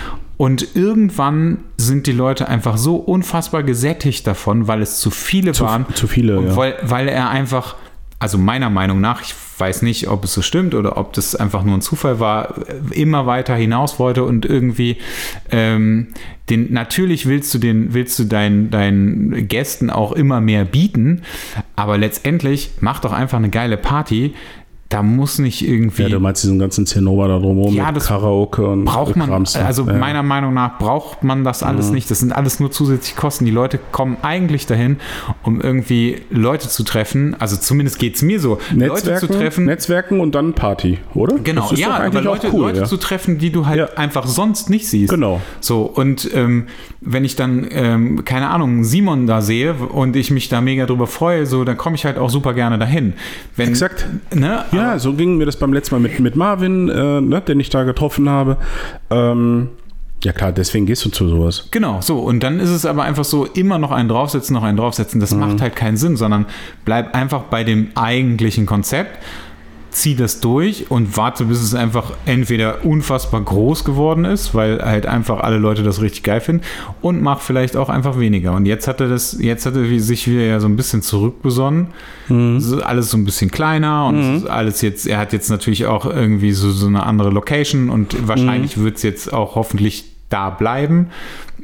Und 0.41 0.75
irgendwann 0.75 1.59
sind 1.77 2.07
die 2.07 2.13
Leute 2.13 2.47
einfach 2.47 2.75
so 2.75 2.95
unfassbar 2.95 3.61
gesättigt 3.61 4.25
davon, 4.25 4.67
weil 4.67 4.81
es 4.81 4.99
zu 4.99 5.11
viele 5.11 5.51
Zu, 5.51 5.65
waren. 5.65 5.85
zu 5.93 6.07
viele, 6.07 6.39
Und 6.39 6.47
ja. 6.47 6.55
weil, 6.55 6.75
weil 6.81 7.09
er 7.09 7.29
einfach 7.29 7.75
also 8.17 8.39
meiner 8.39 8.71
Meinung 8.71 9.01
nach, 9.01 9.21
ich 9.21 9.35
weiß 9.57 9.83
nicht, 9.83 10.07
ob 10.07 10.23
es 10.23 10.33
so 10.33 10.41
stimmt 10.41 10.73
oder 10.73 10.97
ob 10.97 11.13
das 11.13 11.35
einfach 11.35 11.63
nur 11.63 11.75
ein 11.75 11.81
Zufall 11.81 12.19
war, 12.19 12.55
immer 12.89 13.27
weiter 13.27 13.55
hinaus 13.55 13.99
wollte 13.99 14.23
und 14.23 14.45
irgendwie 14.47 14.97
ähm, 15.51 16.07
den, 16.49 16.73
natürlich 16.73 17.27
willst 17.27 17.53
du 17.53 17.57
den, 17.57 17.93
willst 17.93 18.17
du 18.17 18.23
deinen, 18.23 18.71
deinen 18.71 19.47
Gästen 19.47 19.89
auch 19.89 20.11
immer 20.11 20.41
mehr 20.41 20.65
bieten, 20.65 21.21
aber 21.75 21.97
letztendlich 21.97 22.71
mach 22.79 22.99
doch 22.99 23.11
einfach 23.11 23.37
eine 23.37 23.49
geile 23.49 23.77
Party, 23.77 24.33
da 24.91 25.01
muss 25.03 25.39
nicht 25.39 25.67
irgendwie. 25.67 26.03
Ja, 26.03 26.09
du 26.09 26.19
meinst 26.19 26.43
diesen 26.43 26.59
ganzen 26.59 26.85
Zinnober 26.85 27.27
da 27.27 27.39
drumherum 27.39 27.73
Ja, 27.73 27.91
mit 27.91 28.03
Karaoke 28.03 28.67
und 28.67 28.83
braucht 28.83 29.15
man, 29.15 29.29
Krams, 29.29 29.55
ne? 29.55 29.65
also 29.65 29.87
ja. 29.87 29.93
meiner 29.93 30.21
Meinung 30.21 30.53
nach 30.53 30.77
braucht 30.77 31.23
man 31.23 31.43
das 31.43 31.63
alles 31.63 31.87
Mhm. 31.87 31.95
nicht. 31.95 32.11
Das 32.11 32.19
sind 32.19 32.33
alles 32.33 32.59
nur 32.59 32.71
zusätzliche 32.71 33.15
Kosten. 33.15 33.45
Die 33.45 33.51
Leute 33.51 33.79
kommen 33.91 34.17
eigentlich 34.21 34.65
dahin, 34.65 34.97
um 35.43 35.61
irgendwie 35.61 36.21
Leute 36.29 36.67
zu 36.67 36.83
treffen. 36.83 37.35
Also 37.39 37.55
zumindest 37.55 37.99
geht 37.99 38.15
es 38.15 38.21
mir 38.21 38.39
so. 38.39 38.59
Leute 38.71 38.75
Netzwerken, 38.75 39.19
zu 39.19 39.27
treffen. 39.33 39.65
Netzwerken 39.65 40.19
und 40.19 40.35
dann 40.35 40.53
Party, 40.53 40.99
oder? 41.13 41.37
Genau, 41.39 41.71
ja, 41.73 41.91
aber 41.97 42.21
Leute, 42.21 42.49
cool, 42.51 42.61
Leute 42.61 42.79
ja. 42.81 42.85
zu 42.85 42.97
treffen, 42.97 43.37
die 43.37 43.51
du 43.51 43.65
halt 43.65 43.97
einfach 43.97 44.27
sonst 44.27 44.69
nicht 44.69 44.87
siehst. 44.89 45.09
Genau. 45.09 45.39
So, 45.61 45.83
und 45.83 46.29
ähm, 46.33 46.65
wenn 46.99 47.23
ich 47.23 47.35
dann, 47.37 47.65
ähm, 47.71 48.25
keine 48.25 48.49
Ahnung, 48.49 48.83
Simon 48.83 49.25
da 49.25 49.41
sehe 49.41 49.73
und 49.73 50.15
ich 50.15 50.31
mich 50.31 50.49
da 50.49 50.59
mega 50.59 50.85
drüber 50.85 51.07
freue, 51.07 51.45
so, 51.45 51.63
dann 51.63 51.77
komme 51.77 51.95
ich 51.95 52.05
halt 52.05 52.17
auch 52.17 52.29
super 52.29 52.53
gerne 52.53 52.77
dahin. 52.77 53.13
Wenn, 53.55 53.69
Exakt. 53.69 54.05
Ne? 54.33 54.65
Ja, 54.71 54.80
so 54.97 55.13
ging 55.13 55.37
mir 55.37 55.45
das 55.45 55.57
beim 55.57 55.73
letzten 55.73 55.95
Mal 55.95 55.99
mit, 55.99 56.19
mit 56.19 56.35
Marvin, 56.35 56.89
äh, 56.89 57.21
ne, 57.21 57.41
den 57.41 57.59
ich 57.59 57.69
da 57.69 57.83
getroffen 57.83 58.29
habe. 58.29 58.57
Ähm, 59.09 59.69
ja 60.23 60.33
klar, 60.33 60.51
deswegen 60.51 60.85
gehst 60.85 61.03
du 61.03 61.09
zu 61.09 61.27
sowas. 61.27 61.67
Genau, 61.71 61.99
so. 62.01 62.19
Und 62.19 62.41
dann 62.41 62.59
ist 62.59 62.69
es 62.69 62.85
aber 62.85 63.03
einfach 63.03 63.23
so, 63.23 63.45
immer 63.45 63.79
noch 63.79 63.91
einen 63.91 64.07
draufsetzen, 64.07 64.53
noch 64.53 64.63
einen 64.63 64.77
draufsetzen. 64.77 65.19
Das 65.19 65.33
macht 65.33 65.61
halt 65.61 65.75
keinen 65.75 65.97
Sinn, 65.97 66.15
sondern 66.15 66.45
bleib 66.85 67.15
einfach 67.15 67.43
bei 67.43 67.63
dem 67.63 67.89
eigentlichen 67.95 68.67
Konzept, 68.67 69.17
zieh 69.91 70.15
das 70.15 70.39
durch 70.39 70.89
und 70.89 71.17
warte, 71.17 71.45
bis 71.45 71.61
es 71.61 71.75
einfach 71.75 72.13
entweder 72.25 72.85
unfassbar 72.85 73.41
groß 73.41 73.83
geworden 73.83 74.25
ist, 74.25 74.55
weil 74.55 74.81
halt 74.83 75.05
einfach 75.05 75.41
alle 75.41 75.57
Leute 75.57 75.83
das 75.83 76.01
richtig 76.01 76.23
geil 76.23 76.39
finden 76.41 76.63
und 77.01 77.21
mach 77.21 77.41
vielleicht 77.41 77.75
auch 77.75 77.89
einfach 77.89 78.17
weniger. 78.17 78.53
Und 78.53 78.65
jetzt 78.65 78.87
hat 78.87 79.01
er 79.01 79.09
das, 79.09 79.37
jetzt 79.39 79.65
hat 79.65 79.75
er 79.75 79.99
sich 79.99 80.27
wieder 80.27 80.43
ja 80.43 80.59
so 80.59 80.67
ein 80.67 80.77
bisschen 80.77 81.01
zurückbesonnen. 81.01 81.87
Es 82.57 82.65
ist 82.65 82.81
alles 82.81 83.11
so 83.11 83.17
ein 83.17 83.25
bisschen 83.25 83.51
kleiner 83.51 84.07
und 84.07 84.19
es 84.19 84.43
ist 84.43 84.49
alles 84.49 84.81
jetzt, 84.81 85.07
er 85.07 85.17
hat 85.17 85.33
jetzt 85.33 85.49
natürlich 85.49 85.85
auch 85.85 86.05
irgendwie 86.05 86.53
so, 86.53 86.71
so 86.71 86.87
eine 86.87 87.03
andere 87.03 87.29
Location 87.29 87.89
und 87.89 88.27
wahrscheinlich 88.27 88.77
wird 88.77 88.97
es 88.97 89.03
jetzt 89.03 89.33
auch 89.33 89.55
hoffentlich 89.55 90.05
da 90.29 90.49
bleiben. 90.49 91.07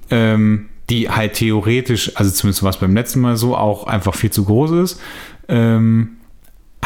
Ähm, 0.10 0.68
die 0.90 1.10
halt 1.10 1.34
theoretisch, 1.34 2.16
also 2.16 2.32
zumindest 2.32 2.64
war 2.64 2.70
es 2.70 2.78
beim 2.78 2.94
letzten 2.94 3.20
Mal 3.20 3.36
so, 3.36 3.58
auch 3.58 3.88
einfach 3.88 4.16
viel 4.16 4.32
zu 4.32 4.46
groß 4.46 4.72
ist. 4.72 5.02
Ähm, 5.50 6.17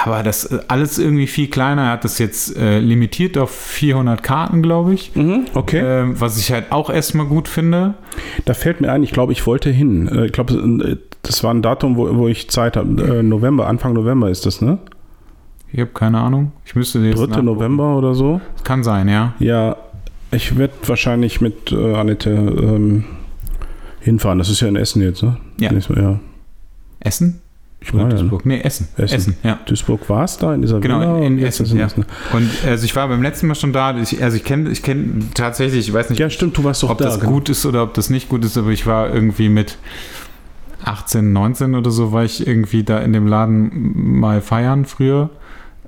aber 0.03 0.23
das 0.23 0.45
äh, 0.45 0.59
alles 0.67 0.97
irgendwie 0.99 1.27
viel 1.27 1.47
kleiner. 1.49 1.83
Er 1.83 1.91
hat 1.91 2.03
das 2.03 2.17
jetzt 2.19 2.55
äh, 2.57 2.79
limitiert 2.79 3.37
auf 3.37 3.51
400 3.51 4.23
Karten, 4.23 4.61
glaube 4.61 4.93
ich. 4.93 5.11
Okay. 5.53 5.79
Ähm, 5.83 6.19
was 6.19 6.37
ich 6.37 6.51
halt 6.51 6.71
auch 6.71 6.89
erstmal 6.89 7.25
gut 7.25 7.47
finde. 7.47 7.93
Da 8.45 8.53
fällt 8.53 8.81
mir 8.81 8.91
ein, 8.91 9.03
ich 9.03 9.11
glaube, 9.11 9.31
ich 9.31 9.45
wollte 9.47 9.69
hin. 9.69 10.07
Äh, 10.07 10.25
Ich 10.27 10.31
glaube, 10.31 10.53
äh, 10.53 10.97
das 11.23 11.43
war 11.43 11.53
ein 11.53 11.61
Datum, 11.61 11.97
wo, 11.97 12.15
wo 12.15 12.27
ich 12.27 12.49
Zeit 12.49 12.75
habe. 12.77 13.19
Äh, 13.19 13.23
November, 13.23 13.67
Anfang 13.67 13.93
November 13.93 14.29
ist 14.29 14.45
das, 14.45 14.61
ne? 14.61 14.79
Ich 15.73 15.79
habe 15.79 15.91
keine 15.91 16.19
Ahnung. 16.19 16.51
Ich 16.65 16.75
müsste 16.75 16.99
jetzt 16.99 17.17
3. 17.19 17.27
nachgucken. 17.27 17.45
November 17.45 17.97
oder 17.97 18.13
so. 18.15 18.41
Kann 18.63 18.83
sein, 18.83 19.07
ja. 19.07 19.33
Ja, 19.39 19.77
ich 20.31 20.57
werde 20.57 20.73
wahrscheinlich 20.85 21.41
mit 21.41 21.71
äh, 21.71 21.95
Annette 21.95 22.29
ähm, 22.31 23.05
hinfahren. 23.99 24.39
Das 24.39 24.49
ist 24.49 24.59
ja 24.61 24.67
in 24.67 24.75
Essen 24.75 25.01
jetzt, 25.01 25.23
ne? 25.23 25.37
Ja. 25.59 25.71
Ja. 25.71 26.19
Essen? 26.99 27.40
Ich 27.83 27.93
meine, 27.93 28.09
Duisburg. 28.09 28.45
Nee, 28.45 28.61
Essen. 28.61 28.87
Essen. 28.95 29.15
Essen, 29.15 29.37
ja. 29.43 29.57
Duisburg 29.65 30.07
war 30.07 30.23
es 30.23 30.37
da 30.37 30.53
in 30.53 30.61
dieser 30.61 30.79
Genau, 30.79 30.99
Villa 30.99 31.17
in, 31.17 31.23
in 31.33 31.39
jetzt 31.39 31.59
Essen, 31.59 31.63
ist 31.63 31.69
es 31.69 31.73
in 31.73 31.79
ja. 31.79 31.85
Essen. 31.87 32.05
Und 32.31 32.49
also 32.65 32.85
ich 32.85 32.95
war 32.95 33.07
beim 33.07 33.23
letzten 33.23 33.47
Mal 33.47 33.55
schon 33.55 33.73
da. 33.73 33.97
Ich, 33.97 34.23
also 34.23 34.37
ich 34.37 34.43
kenne 34.43 34.69
ich 34.69 34.83
kenn 34.83 35.29
tatsächlich, 35.33 35.87
ich 35.87 35.93
weiß 35.93 36.11
nicht, 36.11 36.19
Ja, 36.19 36.29
stimmt, 36.29 36.55
du 36.57 36.63
warst 36.63 36.83
doch 36.83 36.91
ob 36.91 36.99
da. 36.99 37.05
das 37.05 37.19
genau. 37.19 37.31
gut 37.31 37.49
ist 37.49 37.65
oder 37.65 37.81
ob 37.83 37.95
das 37.95 38.11
nicht 38.11 38.29
gut 38.29 38.45
ist, 38.45 38.55
aber 38.57 38.69
ich 38.69 38.85
war 38.85 39.11
irgendwie 39.11 39.49
mit 39.49 39.77
18, 40.83 41.31
19 41.33 41.75
oder 41.75 41.91
so, 41.91 42.11
war 42.11 42.23
ich 42.23 42.45
irgendwie 42.45 42.83
da 42.83 42.99
in 42.99 43.13
dem 43.13 43.27
Laden 43.27 44.19
mal 44.19 44.41
feiern 44.41 44.85
früher. 44.85 45.29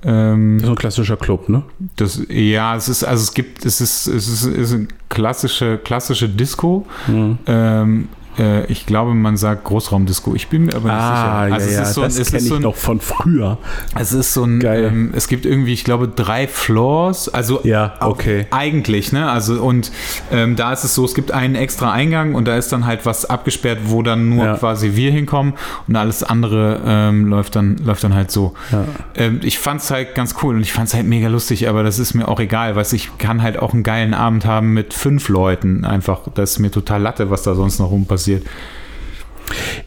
Ähm, 0.02 0.56
Das 0.58 0.62
ist 0.62 0.66
so 0.66 0.72
ein 0.72 0.76
klassischer 0.76 1.16
Club, 1.16 1.48
ne? 1.48 1.62
das, 1.96 2.20
ja, 2.28 2.76
es 2.76 2.88
ist, 2.88 3.04
also 3.04 3.22
es 3.22 3.34
gibt, 3.34 3.64
es 3.64 3.80
ist, 3.80 4.06
es 4.06 4.28
ist, 4.28 4.44
es 4.44 4.56
ist 4.70 4.74
eine 4.74 4.88
klassische, 5.08 5.78
klassische 5.78 6.28
Disco. 6.28 6.86
Mhm. 7.06 7.38
Ähm, 7.46 8.08
äh, 8.38 8.64
ich 8.66 8.86
glaube, 8.86 9.14
man 9.14 9.36
sagt 9.36 9.64
Großraumdisco. 9.64 10.34
Ich 10.34 10.48
bin 10.48 10.66
mir 10.66 10.74
aber 10.76 10.88
nicht 10.88 10.98
Ah, 11.00 11.44
sicher. 11.44 11.54
Also 11.54 11.66
es 11.70 11.88
ist 11.88 11.94
so, 11.94 12.02
das 12.02 12.18
es 12.18 12.30
kenne 12.30 12.42
ich 12.42 12.48
so 12.48 12.54
ein, 12.56 12.62
noch 12.62 12.76
von 12.76 13.00
früher. 13.00 13.58
es 13.98 14.12
ist 14.12 14.32
so 14.34 14.44
ein, 14.44 14.60
Geil. 14.60 14.84
ähm, 14.84 15.12
es 15.14 15.28
gibt 15.28 15.46
irgendwie, 15.46 15.72
ich 15.72 15.84
glaube, 15.84 16.08
drei 16.08 16.46
Floors. 16.46 17.28
Also 17.28 17.60
Ja, 17.64 17.94
okay. 18.00 18.46
Eigentlich, 18.50 19.12
ne? 19.12 19.30
Also 19.30 19.62
und 19.62 19.92
ähm, 20.32 20.56
da 20.56 20.72
ist 20.72 20.84
es 20.84 20.94
so, 20.94 21.04
es 21.04 21.14
gibt 21.14 21.30
einen 21.32 21.54
extra 21.54 21.92
Eingang 21.92 22.34
und 22.34 22.46
da 22.46 22.56
ist 22.56 22.72
dann 22.72 22.86
halt 22.86 23.06
was 23.06 23.24
abgesperrt, 23.24 23.78
wo 23.86 24.02
dann 24.02 24.28
nur 24.30 24.44
Ja. 24.44 24.56
quasi 24.56 24.92
wir 24.94 25.10
hinkommen 25.12 25.54
und 25.88 25.96
alles 25.96 26.22
andere 26.22 26.80
ähm, 26.86 27.26
läuft 27.26 27.56
dann 27.56 27.76
läuft 27.84 28.04
dann 28.04 28.14
halt 28.14 28.30
so. 28.30 28.54
Ja. 28.72 28.84
Ähm, 29.16 29.40
ich 29.42 29.58
fand's 29.58 29.90
halt 29.90 30.14
ganz 30.14 30.34
cool 30.42 30.56
und 30.56 30.62
ich 30.62 30.72
fand's 30.72 30.94
halt 30.94 31.06
mega 31.06 31.28
lustig, 31.28 31.68
aber 31.68 31.82
das 31.82 31.98
ist 31.98 32.14
mir 32.14 32.28
auch 32.28 32.40
egal, 32.40 32.76
weil 32.76 32.84
ich 32.92 33.16
kann 33.18 33.42
halt 33.42 33.58
auch 33.58 33.72
einen 33.72 33.82
geilen 33.82 34.12
Abend 34.14 34.44
haben 34.44 34.72
mit 34.74 34.92
fünf 34.94 35.28
Leuten. 35.28 35.84
Einfach, 35.84 36.20
das 36.34 36.52
ist 36.52 36.58
mir 36.58 36.70
total 36.70 37.00
Latte, 37.02 37.30
was 37.30 37.42
da 37.42 37.54
sonst 37.54 37.78
noch 37.78 37.90
rum 37.90 38.06
passiert. 38.06 38.23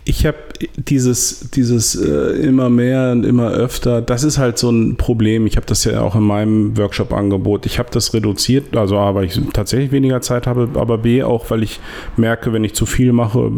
Ich 0.05 0.25
habe 0.25 0.37
dieses, 0.77 1.49
dieses 1.51 1.95
äh, 1.95 2.31
immer 2.45 2.69
mehr 2.69 3.11
und 3.11 3.25
immer 3.25 3.49
öfter, 3.49 4.01
das 4.01 4.23
ist 4.23 4.37
halt 4.37 4.57
so 4.57 4.69
ein 4.69 4.95
Problem. 4.95 5.47
Ich 5.47 5.57
habe 5.57 5.65
das 5.65 5.83
ja 5.83 6.01
auch 6.01 6.15
in 6.15 6.23
meinem 6.23 6.77
Workshop-Angebot. 6.77 7.65
Ich 7.65 7.79
habe 7.79 7.89
das 7.91 8.13
reduziert, 8.13 8.75
also 8.75 8.97
A, 8.97 9.15
weil 9.15 9.25
ich 9.25 9.39
tatsächlich 9.53 9.91
weniger 9.91 10.21
Zeit 10.21 10.47
habe, 10.47 10.69
aber 10.75 10.99
B, 10.99 11.23
auch 11.23 11.49
weil 11.49 11.63
ich 11.63 11.79
merke, 12.15 12.53
wenn 12.53 12.63
ich 12.63 12.73
zu 12.73 12.85
viel 12.85 13.11
mache, 13.11 13.51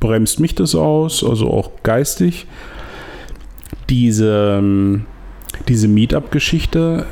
bremst 0.00 0.40
mich 0.40 0.54
das 0.54 0.74
aus, 0.74 1.24
also 1.24 1.50
auch 1.50 1.70
geistig. 1.82 2.46
Diese, 3.90 4.58
ähm, 4.58 5.06
diese 5.68 5.88
Meetup-Geschichte, 5.88 7.06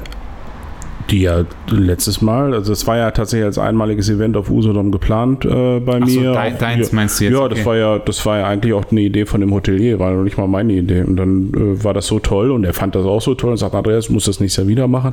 die 1.11 1.21
ja 1.23 1.45
letztes 1.69 2.23
Mal, 2.23 2.55
also 2.55 2.73
das 2.73 2.87
war 2.87 2.97
ja 2.97 3.11
tatsächlich 3.11 3.45
als 3.45 3.59
einmaliges 3.59 4.09
Event 4.09 4.37
auf 4.37 4.49
Usedom 4.51 4.91
geplant 4.91 5.45
äh, 5.45 5.81
bei 5.81 6.01
Ach 6.03 6.09
so, 6.09 6.21
mir. 6.21 6.33
dein, 6.33 6.55
Auch- 6.55 6.59
deins 6.59 6.91
ja, 6.91 6.95
meinst 6.97 7.21
du 7.21 7.25
jetzt? 7.25 7.35
ja, 7.35 7.49
das 7.49 7.59
Okay. 7.59 7.67
war 7.67 7.77
ja, 7.77 7.99
das 7.99 8.25
war 8.27 8.39
ja 8.39 8.47
eigentlich 8.47 8.73
auch 8.73 8.85
eine 8.91 9.01
Idee 9.03 9.27
von 9.27 9.41
dem 9.41 9.53
Hotelier, 9.53 9.99
war 9.99 10.13
noch 10.13 10.23
nicht 10.25 10.39
mal 10.39 10.47
meine 10.49 10.73
Idee. 10.73 11.03
Und 11.03 11.17
dann 11.17 11.53
äh, 11.55 11.85
war 11.85 11.93
das 11.95 12.07
so 12.07 12.19
toll 12.21 12.51
und 12.51 12.65
er 12.65 12.73
fand 12.73 12.95
das 12.95 13.05
auch 13.05 13.21
so 13.21 13.35
toll 13.35 13.51
und 13.51 13.57
sagt, 13.59 13.75
Andreas, 13.75 14.07
du 14.07 14.15
musst 14.15 14.29
das 14.29 14.41
nächstes 14.41 14.65
Jahr 14.65 14.69
wieder 14.69 14.89
machen. 14.89 15.13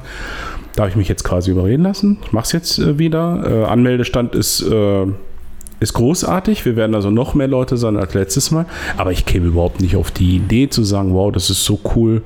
Da 0.76 0.84
habe 0.84 0.90
ich 0.92 0.96
mich 0.96 1.10
jetzt 1.10 1.24
quasi 1.24 1.52
überreden 1.52 1.84
lassen. 1.84 2.20
Ich 2.24 2.32
mache 2.32 2.46
es 2.46 2.52
jetzt 2.54 2.80
äh, 2.80 2.98
wieder. 2.98 3.44
Äh, 3.46 3.66
Anmeldestand 3.66 4.34
ist, 4.36 4.62
äh, 4.62 5.06
ist 5.82 5.94
großartig. 5.94 6.64
Wir 6.66 6.78
werden 6.78 6.96
also 6.96 7.10
noch 7.10 7.34
mehr 7.36 7.48
Leute 7.50 7.76
sein 7.76 7.98
als 7.98 8.14
letztes 8.14 8.52
Mal. 8.52 8.66
Aber 8.96 9.12
ich 9.12 9.26
käme 9.26 9.48
überhaupt 9.48 9.82
nicht 9.82 9.98
auf 9.98 10.12
die 10.12 10.38
Idee 10.38 10.70
zu 10.70 10.84
sagen, 10.84 11.14
wow, 11.14 11.32
das 11.34 11.50
ist 11.50 11.66
so 11.66 11.80
cool, 11.96 12.22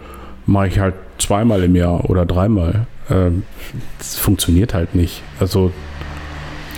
mache 0.46 0.68
ich 0.68 0.80
halt 0.80 0.94
zweimal 1.18 1.64
im 1.64 1.76
Jahr 1.76 2.08
oder 2.10 2.26
dreimal. 2.28 2.86
Ähm, 3.10 3.44
das 3.98 4.16
funktioniert 4.18 4.74
halt 4.74 4.96
nicht. 4.96 5.22
Also 5.40 5.72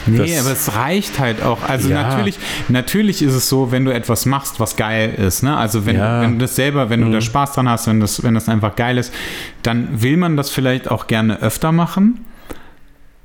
Nee, 0.09 0.19
Das- 0.35 0.39
aber 0.45 0.51
es 0.53 0.73
reicht 0.75 1.19
halt 1.19 1.43
auch. 1.43 1.63
Also 1.67 1.89
Ja. 1.89 2.03
natürlich, 2.03 2.39
natürlich 2.69 3.21
ist 3.21 3.33
es 3.33 3.49
so, 3.49 3.73
wenn 3.73 3.83
du 3.83 3.93
etwas 3.93 4.25
machst, 4.25 4.57
was 4.61 4.77
geil 4.77 5.13
ist, 5.17 5.43
ne? 5.43 5.57
Also 5.57 5.85
wenn, 5.85 5.97
Ja. 5.97 6.19
Mhm. 6.19 6.21
wenn 6.23 6.31
du 6.33 6.37
das 6.45 6.55
selber, 6.55 6.89
wenn 6.89 7.01
du 7.01 7.11
da 7.11 7.19
Spaß 7.19 7.51
dran 7.51 7.67
hast, 7.67 7.87
wenn 7.87 7.99
das, 7.99 8.23
wenn 8.23 8.33
das 8.33 8.47
einfach 8.47 8.77
geil 8.77 8.97
ist, 8.97 9.13
dann 9.63 10.01
will 10.01 10.15
man 10.15 10.37
das 10.37 10.49
vielleicht 10.49 10.89
auch 10.89 11.07
gerne 11.07 11.41
öfter 11.41 11.73
machen. 11.73 12.21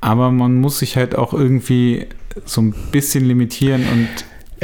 Aber 0.00 0.32
man 0.32 0.56
muss 0.56 0.80
sich 0.80 0.96
halt 0.96 1.14
auch 1.16 1.32
irgendwie 1.32 2.06
so 2.46 2.60
ein 2.60 2.74
bisschen 2.90 3.26
limitieren 3.26 3.84
und 3.92 4.08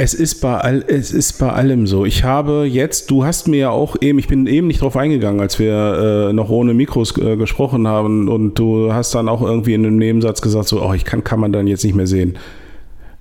Es 0.01 0.13
ist, 0.13 0.35
bei 0.35 0.55
all, 0.55 0.85
es 0.87 1.11
ist 1.11 1.39
bei 1.39 1.51
allem 1.51 1.85
so. 1.85 2.05
Ich 2.05 2.23
habe 2.23 2.63
jetzt, 2.63 3.11
du 3.11 3.25
hast 3.25 3.49
mir 3.49 3.57
ja 3.57 3.69
auch 3.69 3.97
eben, 3.99 4.17
ich 4.17 4.29
bin 4.29 4.47
eben 4.47 4.67
nicht 4.67 4.81
drauf 4.81 4.95
eingegangen, 4.95 5.41
als 5.41 5.59
wir 5.59 6.29
äh, 6.29 6.33
noch 6.33 6.49
ohne 6.49 6.73
Mikros 6.73 7.17
äh, 7.17 7.35
gesprochen 7.35 7.85
haben 7.85 8.29
und 8.29 8.57
du 8.57 8.93
hast 8.93 9.13
dann 9.13 9.27
auch 9.27 9.41
irgendwie 9.41 9.73
in 9.73 9.85
einem 9.85 9.97
Nebensatz 9.97 10.41
gesagt, 10.41 10.69
so, 10.69 10.81
oh, 10.81 10.93
ich 10.93 11.03
kann, 11.03 11.25
kann 11.25 11.41
man 11.41 11.51
dann 11.51 11.67
jetzt 11.67 11.83
nicht 11.83 11.95
mehr 11.95 12.07
sehen. 12.07 12.37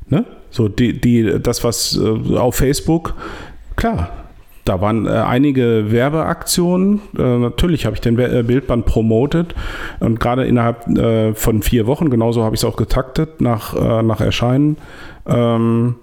Ne? 0.08 0.24
So, 0.50 0.68
die, 0.68 1.00
die, 1.00 1.40
das, 1.42 1.64
was 1.64 2.00
äh, 2.00 2.36
auf 2.36 2.54
Facebook, 2.54 3.14
klar, 3.74 4.10
da 4.64 4.80
waren 4.80 5.06
äh, 5.06 5.08
einige 5.08 5.90
Werbeaktionen. 5.90 7.00
Äh, 7.18 7.38
natürlich 7.38 7.86
habe 7.86 7.96
ich 7.96 8.02
den 8.02 8.16
äh, 8.20 8.44
Bildband 8.46 8.86
promotet 8.86 9.52
und 9.98 10.20
gerade 10.20 10.44
innerhalb 10.46 11.36
von 11.36 11.62
vier 11.62 11.88
Wochen, 11.88 12.08
genauso 12.08 12.44
habe 12.44 12.54
ich 12.54 12.60
es 12.60 12.64
auch 12.64 12.76
getaktet 12.76 13.40
nach, 13.40 13.74
nach 14.04 14.20
Erscheinen. 14.20 14.76
Ähm, 15.26 15.96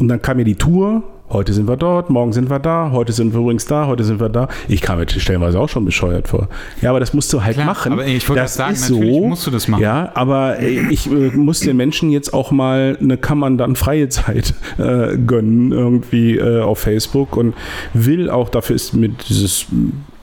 und 0.00 0.08
dann 0.08 0.20
kam 0.20 0.38
mir 0.38 0.44
die 0.44 0.56
Tour 0.56 1.04
Heute 1.32 1.52
sind 1.52 1.68
wir 1.68 1.76
dort, 1.76 2.10
morgen 2.10 2.32
sind 2.32 2.50
wir 2.50 2.58
da, 2.58 2.90
heute 2.90 3.12
sind 3.12 3.32
wir 3.32 3.40
übrigens 3.40 3.64
da, 3.64 3.86
heute 3.86 4.02
sind 4.02 4.18
wir 4.18 4.28
da. 4.28 4.48
Ich 4.66 4.80
kam 4.80 4.98
mir 4.98 5.08
stellenweise 5.08 5.60
auch 5.60 5.68
schon 5.68 5.84
bescheuert 5.84 6.26
vor. 6.26 6.48
Ja, 6.82 6.90
aber 6.90 6.98
das 6.98 7.14
musst 7.14 7.32
du 7.32 7.44
halt 7.44 7.54
Klar, 7.54 7.66
machen. 7.66 7.92
aber 7.92 8.04
ich 8.04 8.28
wollte 8.28 8.42
das 8.42 8.50
ist 8.50 8.56
sagen, 8.56 8.76
natürlich 8.80 9.14
so, 9.14 9.28
musst 9.28 9.46
du 9.46 9.52
das 9.52 9.68
machen. 9.68 9.80
Ja, 9.80 10.10
aber 10.14 10.58
äh, 10.58 10.90
ich 10.90 11.06
äh, 11.06 11.30
muss 11.36 11.60
den 11.60 11.76
Menschen 11.76 12.10
jetzt 12.10 12.34
auch 12.34 12.50
mal 12.50 12.98
eine 13.00 13.16
Kammern 13.16 13.58
dann 13.58 13.76
freie 13.76 14.08
Zeit 14.08 14.54
äh, 14.78 15.16
gönnen 15.18 15.70
irgendwie 15.70 16.36
äh, 16.36 16.62
auf 16.62 16.80
Facebook 16.80 17.36
und 17.36 17.54
will 17.94 18.28
auch, 18.28 18.48
dafür 18.48 18.74
ist 18.74 18.94
mit 18.94 19.28
dieses, 19.28 19.66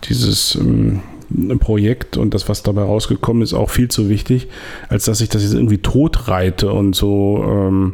dieses 0.03 0.55
ähm, 0.55 0.99
Projekt 1.61 2.17
und 2.17 2.33
das, 2.33 2.49
was 2.49 2.63
dabei 2.63 2.81
rausgekommen 2.81 3.43
ist, 3.43 3.53
auch 3.53 3.69
viel 3.69 3.87
zu 3.87 4.09
wichtig, 4.09 4.49
als 4.89 5.05
dass 5.05 5.21
ich 5.21 5.29
das 5.29 5.41
jetzt 5.43 5.53
irgendwie 5.53 5.77
totreite 5.77 6.73
und 6.73 6.97
so. 6.97 7.45
Ähm, 7.47 7.93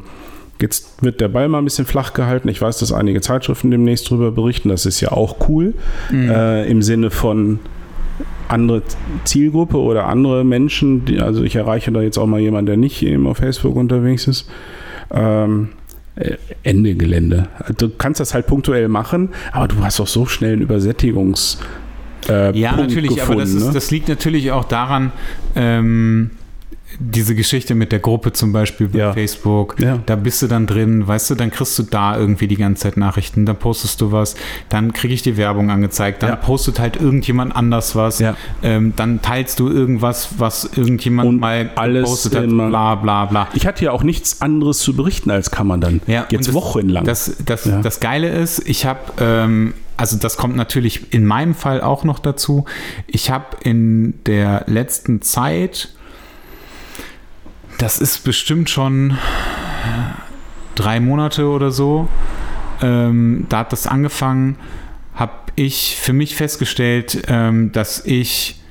Jetzt 0.64 1.04
wird 1.04 1.20
der 1.20 1.28
Ball 1.28 1.50
mal 1.50 1.58
ein 1.58 1.66
bisschen 1.66 1.86
flach 1.86 2.14
gehalten. 2.14 2.48
Ich 2.48 2.62
weiß, 2.62 2.78
dass 2.78 2.94
einige 2.94 3.20
Zeitschriften 3.20 3.70
demnächst 3.70 4.10
darüber 4.10 4.32
berichten. 4.32 4.70
Das 4.70 4.86
ist 4.86 5.02
ja 5.02 5.12
auch 5.12 5.50
cool. 5.50 5.74
Äh, 6.14 6.72
Im 6.72 6.82
Sinne 6.82 7.12
von 7.12 7.60
andere 8.48 8.82
Zielgruppe 9.26 9.78
oder 9.78 10.06
andere 10.06 10.46
Menschen. 10.46 11.04
Die, 11.04 11.20
also 11.20 11.44
ich 11.44 11.58
erreiche 11.58 11.92
da 11.92 12.02
jetzt 12.02 12.18
auch 12.18 12.28
mal 12.28 12.40
jemanden, 12.40 12.68
der 12.68 12.78
nicht 12.78 13.04
eben 13.04 13.28
auf 13.28 13.40
Facebook 13.40 13.76
unterwegs 13.76 14.26
ist. 14.26 14.50
Ähm, 15.12 15.68
äh, 16.16 16.38
Ende 16.64 16.96
Gelände. 16.96 17.50
Du 17.78 17.90
kannst 17.90 18.22
das 18.22 18.34
halt 18.34 18.48
punktuell 18.48 18.88
machen, 18.88 19.32
aber 19.52 19.68
du 19.68 19.84
hast 19.84 20.00
auch 20.00 20.08
so 20.08 20.26
schnell 20.28 20.54
einen 20.54 20.62
Übersättigungs 20.62 21.58
äh, 22.30 22.58
Ja, 22.58 22.70
Punkt 22.70 22.90
natürlich, 22.90 23.22
aber 23.22 23.36
das, 23.36 23.50
gefunden, 23.50 23.58
ist, 23.58 23.68
ne? 23.68 23.74
das 23.74 23.92
liegt 23.92 24.08
natürlich 24.08 24.54
auch 24.54 24.64
daran, 24.64 25.12
ähm, 25.58 26.32
diese 27.00 27.36
Geschichte 27.36 27.76
mit 27.76 27.92
der 27.92 28.00
Gruppe 28.00 28.34
zum 28.34 28.52
Beispiel 28.54 28.88
bei 28.88 29.00
Ja. 29.00 29.14
Facebook, 29.14 29.76
Ja. 29.80 30.00
da 30.06 30.16
bist 30.16 30.42
du 30.42 30.48
dann 30.48 30.68
drin, 30.68 31.08
weißt 31.08 31.32
du, 31.32 31.36
dann 31.36 31.52
kriegst 31.52 31.78
du 31.80 31.84
da 31.84 32.18
irgendwie 32.18 32.48
die 32.48 32.56
ganze 32.56 32.84
Zeit 32.84 32.98
Nachrichten, 32.98 33.46
dann 33.46 33.56
postest 33.58 34.02
du 34.02 34.12
was, 34.12 34.36
dann 34.70 34.94
kriege 34.94 35.14
ich 35.14 35.22
die 35.22 35.38
Werbung 35.38 35.70
angezeigt, 35.72 36.24
dann 36.24 36.30
Ja. 36.30 36.36
postet 36.36 36.80
halt 36.80 36.96
irgendjemand 36.98 37.56
anders 37.56 37.96
was, 37.96 38.24
ähm, 38.62 38.94
dann 38.96 39.22
teilst 39.22 39.60
du 39.60 39.70
irgendwas, 39.70 40.30
was 40.38 40.70
irgendjemand 40.76 41.30
Und 41.30 41.40
mal 41.40 41.70
alles 41.76 42.04
gepostet 42.04 42.36
hat, 42.36 42.48
bla 42.48 42.96
bla 42.96 43.26
bla. 43.26 43.48
Ich 43.54 43.66
hatte 43.66 43.86
ja 43.86 43.92
auch 43.92 44.04
nichts 44.04 44.42
anderes 44.42 44.80
zu 44.80 44.96
berichten, 44.96 45.32
als 45.32 45.52
kann 45.52 45.68
man 45.68 45.82
dann. 45.82 46.02
Ja, 46.08 46.26
Jetzt 46.30 46.48
das, 46.48 46.54
wochenlang. 46.54 47.04
Das, 47.06 47.36
das, 47.46 47.70
das 47.82 48.00
Geile 48.00 48.30
ist, 48.30 48.68
ich 48.68 48.86
habe, 48.86 49.00
ähm, 49.20 49.74
also 49.98 50.18
das 50.18 50.38
kommt 50.38 50.56
natürlich 50.56 51.14
in 51.14 51.26
meinem 51.26 51.54
Fall 51.56 51.82
auch 51.82 52.04
noch 52.04 52.20
dazu. 52.20 52.66
Ich 53.08 53.30
habe 53.30 53.46
in 53.64 54.16
der 54.26 54.64
letzten 54.68 55.22
Zeit, 55.22 55.90
das 57.84 58.00
ist 58.00 58.24
bestimmt 58.24 58.70
schon 58.70 59.18
drei 60.76 61.02
Monate 61.02 61.48
oder 61.50 61.70
so, 61.72 62.08
ähm, 62.82 63.46
da 63.50 63.60
hat 63.60 63.74
das 63.74 63.88
angefangen, 63.88 64.56
habe 65.16 65.34
ich 65.56 65.98
für 66.00 66.14
mich 66.14 66.36
festgestellt, 66.36 67.24
ähm, 67.28 67.74
dass 67.74 68.06
ich 68.06 68.62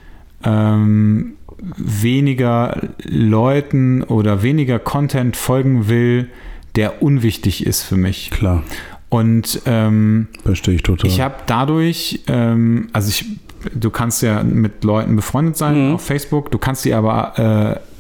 ähm, 0.45 1.35
weniger 1.77 2.89
Leuten 3.05 4.03
oder 4.03 4.43
weniger 4.43 4.79
Content 4.79 5.37
folgen 5.37 5.89
will, 5.89 6.31
der 6.75 7.03
unwichtig 7.03 7.67
ist 7.67 7.83
für 7.83 7.97
mich. 7.99 8.31
Klar, 8.31 8.63
Und 9.11 9.61
ähm, 9.67 10.29
verstehe 10.43 10.75
ich 10.77 10.83
total. 10.83 11.09
ich 11.09 11.21
habe 11.21 11.35
dadurch, 11.47 12.21
ähm, 12.29 12.89
also 12.95 13.11
ich, 13.11 13.27
du 13.75 13.91
kannst 13.91 14.23
ja 14.23 14.43
mit 14.43 14.83
Leuten 14.85 15.15
befreundet 15.17 15.57
sein 15.59 15.89
Mhm. 15.91 15.95
auf 15.97 16.05
Facebook, 16.05 16.51
du 16.51 16.57
kannst 16.59 16.83
sie 16.83 16.95
aber 16.95 17.79
äh, 17.79 17.92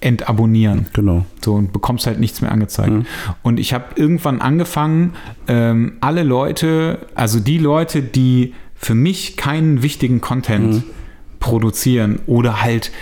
entabonnieren. 0.00 0.86
genau. 0.92 1.24
So 1.44 1.54
und 1.54 1.72
bekommst 1.72 2.06
halt 2.06 2.20
nichts 2.20 2.40
mehr 2.40 2.52
angezeigt. 2.52 2.90
Mhm. 2.92 3.06
Und 3.42 3.58
ich 3.60 3.72
habe 3.72 3.84
irgendwann 3.96 4.40
angefangen, 4.40 5.12
ähm, 5.48 5.94
alle 6.00 6.22
Leute, 6.22 6.98
also 7.14 7.40
die 7.40 7.58
Leute, 7.58 8.02
die 8.02 8.54
für 8.74 8.94
mich 8.94 9.36
keinen 9.36 9.82
wichtigen 9.82 10.20
Content 10.20 10.74
Mhm. 10.74 10.82
Produzieren 11.42 12.20
oder 12.26 12.62
halt, 12.62 12.92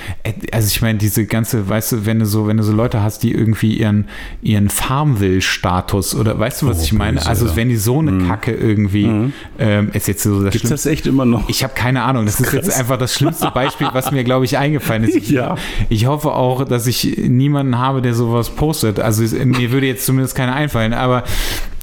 also 0.51 0.67
ich 0.67 0.81
meine, 0.83 0.99
diese 0.99 1.27
ganze, 1.27 1.69
weißt 1.69 1.93
du, 1.93 2.07
wenn 2.07 2.19
du 2.19 2.27
so, 2.27 2.47
wenn 2.47 2.57
du 2.57 2.63
so 2.63 2.73
Leute 2.73 3.03
hast, 3.03 3.23
die 3.23 3.33
irgendwie 3.33 3.77
ihren, 3.77 4.07
ihren 4.43 4.71
Farmville-Status 4.71 6.15
oder 6.15 6.39
weißt 6.39 6.63
du, 6.63 6.67
was 6.69 6.81
Oh, 6.81 6.83
ich 6.83 6.93
meine? 6.95 7.19
böse, 7.19 7.29
Also 7.29 7.47
ja. 7.47 7.57
wenn 7.57 7.69
die 7.69 7.77
so 7.77 7.99
eine 7.99 8.27
Kacke 8.27 8.53
irgendwie, 8.53 9.31
ähm, 9.59 9.91
ist 9.93 10.09
jetzt 10.09 10.23
so 10.23 10.43
das 10.43 10.53
Gibt 10.53 10.67
Schlimmste. 10.67 10.71
das 10.71 10.87
echt 10.87 11.07
immer 11.07 11.25
noch? 11.27 11.49
Ich 11.49 11.63
habe 11.63 11.75
keine 11.75 12.03
Ahnung. 12.03 12.25
Das 12.25 12.41
ist 12.41 12.53
jetzt 12.53 12.71
einfach 12.79 12.97
das 12.97 13.15
schlimmste 13.15 13.51
Beispiel, 13.53 13.89
was 13.93 14.11
mir, 14.11 14.25
glaube 14.25 14.47
ich, 14.47 14.57
eingefallen 14.59 15.05
ist. 15.05 15.15
Ich, 15.17 15.31
Ja. 15.41 15.57
ich 15.91 16.07
hoffe 16.07 16.33
auch, 16.33 16.65
dass 16.65 16.87
ich 16.87 17.17
niemanden 17.29 17.79
habe, 17.79 18.01
der 18.03 18.15
sowas 18.15 18.51
postet. 18.51 18.99
Also 18.99 19.23
mir 19.45 19.71
würde 19.71 19.87
jetzt 19.87 20.07
zumindest 20.07 20.35
keiner 20.35 20.55
einfallen. 20.55 20.93
Aber 20.95 21.25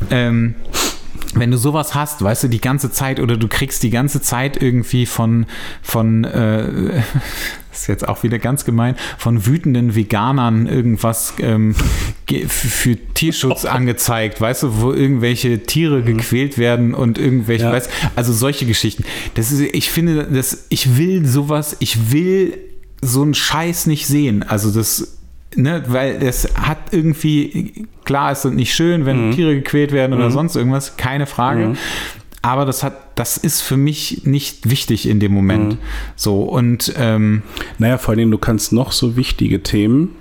ähm, 0.10 0.55
wenn 1.34 1.51
du 1.51 1.57
sowas 1.57 1.93
hast, 1.95 2.21
weißt 2.21 2.43
du, 2.43 2.47
die 2.47 2.61
ganze 2.61 2.91
Zeit 2.91 3.19
oder 3.19 3.38
du 3.38 3.47
kriegst 3.47 3.84
die 3.84 3.89
ganze 3.89 4.21
Zeit 4.21 4.61
irgendwie 4.61 5.05
von, 5.05 5.45
von 5.82 6.23
äh, 6.23 7.01
das 7.69 7.82
ist 7.82 7.88
jetzt 7.88 8.07
auch 8.07 8.23
wieder 8.23 8.39
ganz 8.39 8.65
gemein, 8.65 8.95
von 9.17 9.45
wütenden 9.45 9.95
Veganern 9.95 10.67
irgendwas 10.67 11.34
ähm, 11.39 11.75
für 12.47 12.95
Tierschutz 13.13 13.65
angezeigt, 13.65 14.39
weißt 14.41 14.63
du, 14.63 14.82
wo 14.82 14.93
irgendwelche 14.93 15.63
Tiere 15.63 16.01
gequält 16.03 16.57
werden 16.57 16.93
und 16.93 17.17
irgendwelche, 17.17 17.65
Ja. 17.65 17.71
weißt 17.71 17.89
also 18.15 18.34
solche 18.34 18.65
Geschichten. 18.65 19.03
Das 19.36 19.51
ist, 19.51 19.61
ich 19.73 19.89
finde, 19.89 20.25
das, 20.25 20.65
ich 20.69 20.97
will 20.97 21.25
sowas, 21.25 21.75
ich 21.80 22.11
will 22.11 22.57
so 23.01 23.21
einen 23.21 23.34
Scheiß 23.36 23.86
nicht 23.86 24.07
sehen. 24.07 24.43
Also 24.43 24.71
das, 24.71 25.16
ne, 25.56 25.84
weil 25.88 26.20
das 26.20 26.50
hat 26.56 26.78
irgendwie, 26.91 27.86
klar 28.06 28.32
ist 28.32 28.45
das 28.45 28.52
nicht 28.54 28.74
schön, 28.74 29.06
wenn 29.06 29.32
Tiere 29.32 29.56
gequält 29.56 29.91
werden 29.91 30.14
oder 30.14 30.32
sonst 30.32 30.56
irgendwas, 30.56 30.98
keine 30.98 31.26
Frage. 31.26 31.74
Aber 32.43 32.66
das 32.66 32.84
hat, 32.84 32.95
das 33.16 33.36
ist 33.38 33.62
für 33.62 33.78
mich 33.78 34.22
nicht 34.26 34.70
wichtig 34.70 35.08
in 35.10 35.20
dem 35.20 35.34
Moment. 35.34 35.78
So 36.16 36.43
und 36.43 36.93
ähm, 36.98 37.41
Naja, 37.78 37.98
vor 37.98 38.14
allem, 38.14 38.32
du 38.32 38.38
kannst 38.38 38.72
noch 38.72 38.91
so 38.91 39.18
wichtige 39.18 39.64
Themen 39.64 40.16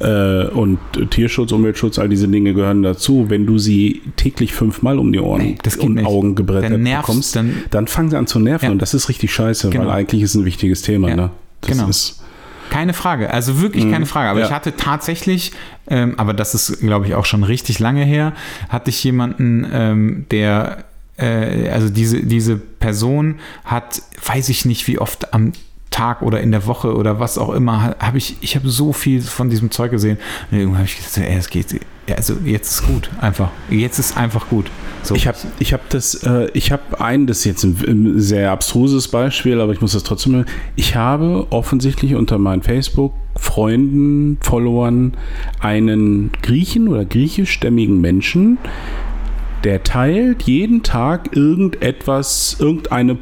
äh, 0.00 0.46
und 0.46 0.78
Tierschutz, 1.10 1.52
Umweltschutz, 1.52 1.98
all 1.98 2.08
diese 2.08 2.26
Dinge 2.26 2.52
gehören 2.54 2.82
dazu. 2.82 3.26
Wenn 3.28 3.46
du 3.46 3.58
sie 3.58 4.02
täglich 4.16 4.54
fünfmal 4.54 4.98
um 4.98 5.12
die 5.12 5.20
Ohren 5.20 5.42
Nee, 5.42 5.58
und 5.78 5.94
nicht. 5.94 6.06
Augen 6.06 6.34
gebrettert 6.34 6.72
Dann 6.72 6.82
nervst- 6.82 7.00
bekommst, 7.02 7.36
dann- 7.36 7.54
dann, 7.70 7.86
fangen 7.86 8.10
sie 8.10 8.18
an 8.18 8.26
zu 8.26 8.40
nerven 8.40 8.64
Ja. 8.66 8.70
und 8.72 8.82
das 8.82 8.92
ist 8.94 9.08
richtig 9.08 9.32
scheiße, 9.32 9.70
Genau. 9.70 9.84
weil 9.86 9.92
eigentlich 9.92 10.22
ist 10.22 10.34
ein 10.34 10.44
wichtiges 10.46 10.82
Thema. 10.82 11.10
Ja, 11.10 11.16
Ne? 11.16 11.30
Das 11.60 11.70
genau. 11.70 11.88
ist 11.88 12.22
Keine 12.76 12.92
Frage, 12.92 13.32
also 13.32 13.62
wirklich 13.62 13.90
keine 13.90 14.04
Frage. 14.04 14.28
Aber 14.28 14.40
Ja. 14.40 14.46
ich 14.46 14.52
hatte 14.52 14.76
tatsächlich, 14.76 15.52
ähm, 15.88 16.12
aber 16.18 16.34
das 16.34 16.54
ist, 16.54 16.80
glaube 16.80 17.06
ich, 17.06 17.14
auch 17.14 17.24
schon 17.24 17.42
richtig 17.42 17.78
lange 17.78 18.04
her, 18.04 18.34
hatte 18.68 18.90
ich 18.90 19.02
jemanden, 19.02 19.66
ähm, 19.72 20.26
der, 20.30 20.84
äh, 21.16 21.70
also 21.70 21.88
diese, 21.88 22.22
diese 22.22 22.56
Person 22.56 23.36
hat, 23.64 24.02
weiß 24.26 24.50
ich 24.50 24.66
nicht, 24.66 24.86
wie 24.88 24.98
oft 24.98 25.32
am 25.32 25.52
Tag 25.96 26.20
oder 26.20 26.42
in 26.42 26.50
der 26.50 26.66
Woche 26.66 26.94
oder 26.94 27.20
was 27.20 27.38
auch 27.38 27.54
immer, 27.54 27.96
habe 27.98 28.18
ich, 28.18 28.36
ich 28.42 28.54
habe 28.54 28.68
so 28.68 28.92
viel 28.92 29.22
von 29.22 29.48
diesem 29.48 29.70
Zeug 29.70 29.90
gesehen. 29.90 30.18
Und 30.50 30.58
irgendwann 30.58 30.80
habe 30.80 30.88
ich 30.88 30.96
gesagt, 30.98 31.26
ey, 31.26 31.36
es 31.38 31.48
geht, 31.48 31.80
also 32.14 32.34
jetzt 32.44 32.70
ist 32.70 32.86
gut, 32.86 33.08
einfach. 33.18 33.48
Jetzt 33.70 33.98
ist 33.98 34.14
einfach 34.14 34.50
gut. 34.50 34.66
So. 35.02 35.14
Ich 35.14 35.26
habe 35.26 35.38
ich 35.58 35.72
hab 35.72 35.88
das, 35.88 36.14
äh, 36.22 36.50
ich 36.52 36.70
habe 36.70 37.00
ein, 37.00 37.26
das 37.26 37.38
ist 37.38 37.44
jetzt 37.46 37.64
ein, 37.64 37.78
ein 37.88 38.20
sehr 38.20 38.50
abstruses 38.50 39.08
Beispiel, 39.08 39.58
aber 39.58 39.72
ich 39.72 39.80
muss 39.80 39.92
das 39.92 40.02
trotzdem. 40.02 40.44
Ich 40.74 40.96
habe 40.96 41.46
offensichtlich 41.48 42.14
unter 42.14 42.36
meinen 42.36 42.62
Facebook-Freunden, 42.62 44.36
Followern 44.42 45.14
einen 45.60 46.30
Griechen 46.42 46.88
oder 46.88 47.06
griechischstämmigen 47.06 48.02
Menschen, 48.02 48.58
der 49.64 49.82
teilt 49.82 50.42
jeden 50.42 50.82
Tag 50.82 51.34
irgendetwas, 51.34 52.58
irgendeine 52.60 53.14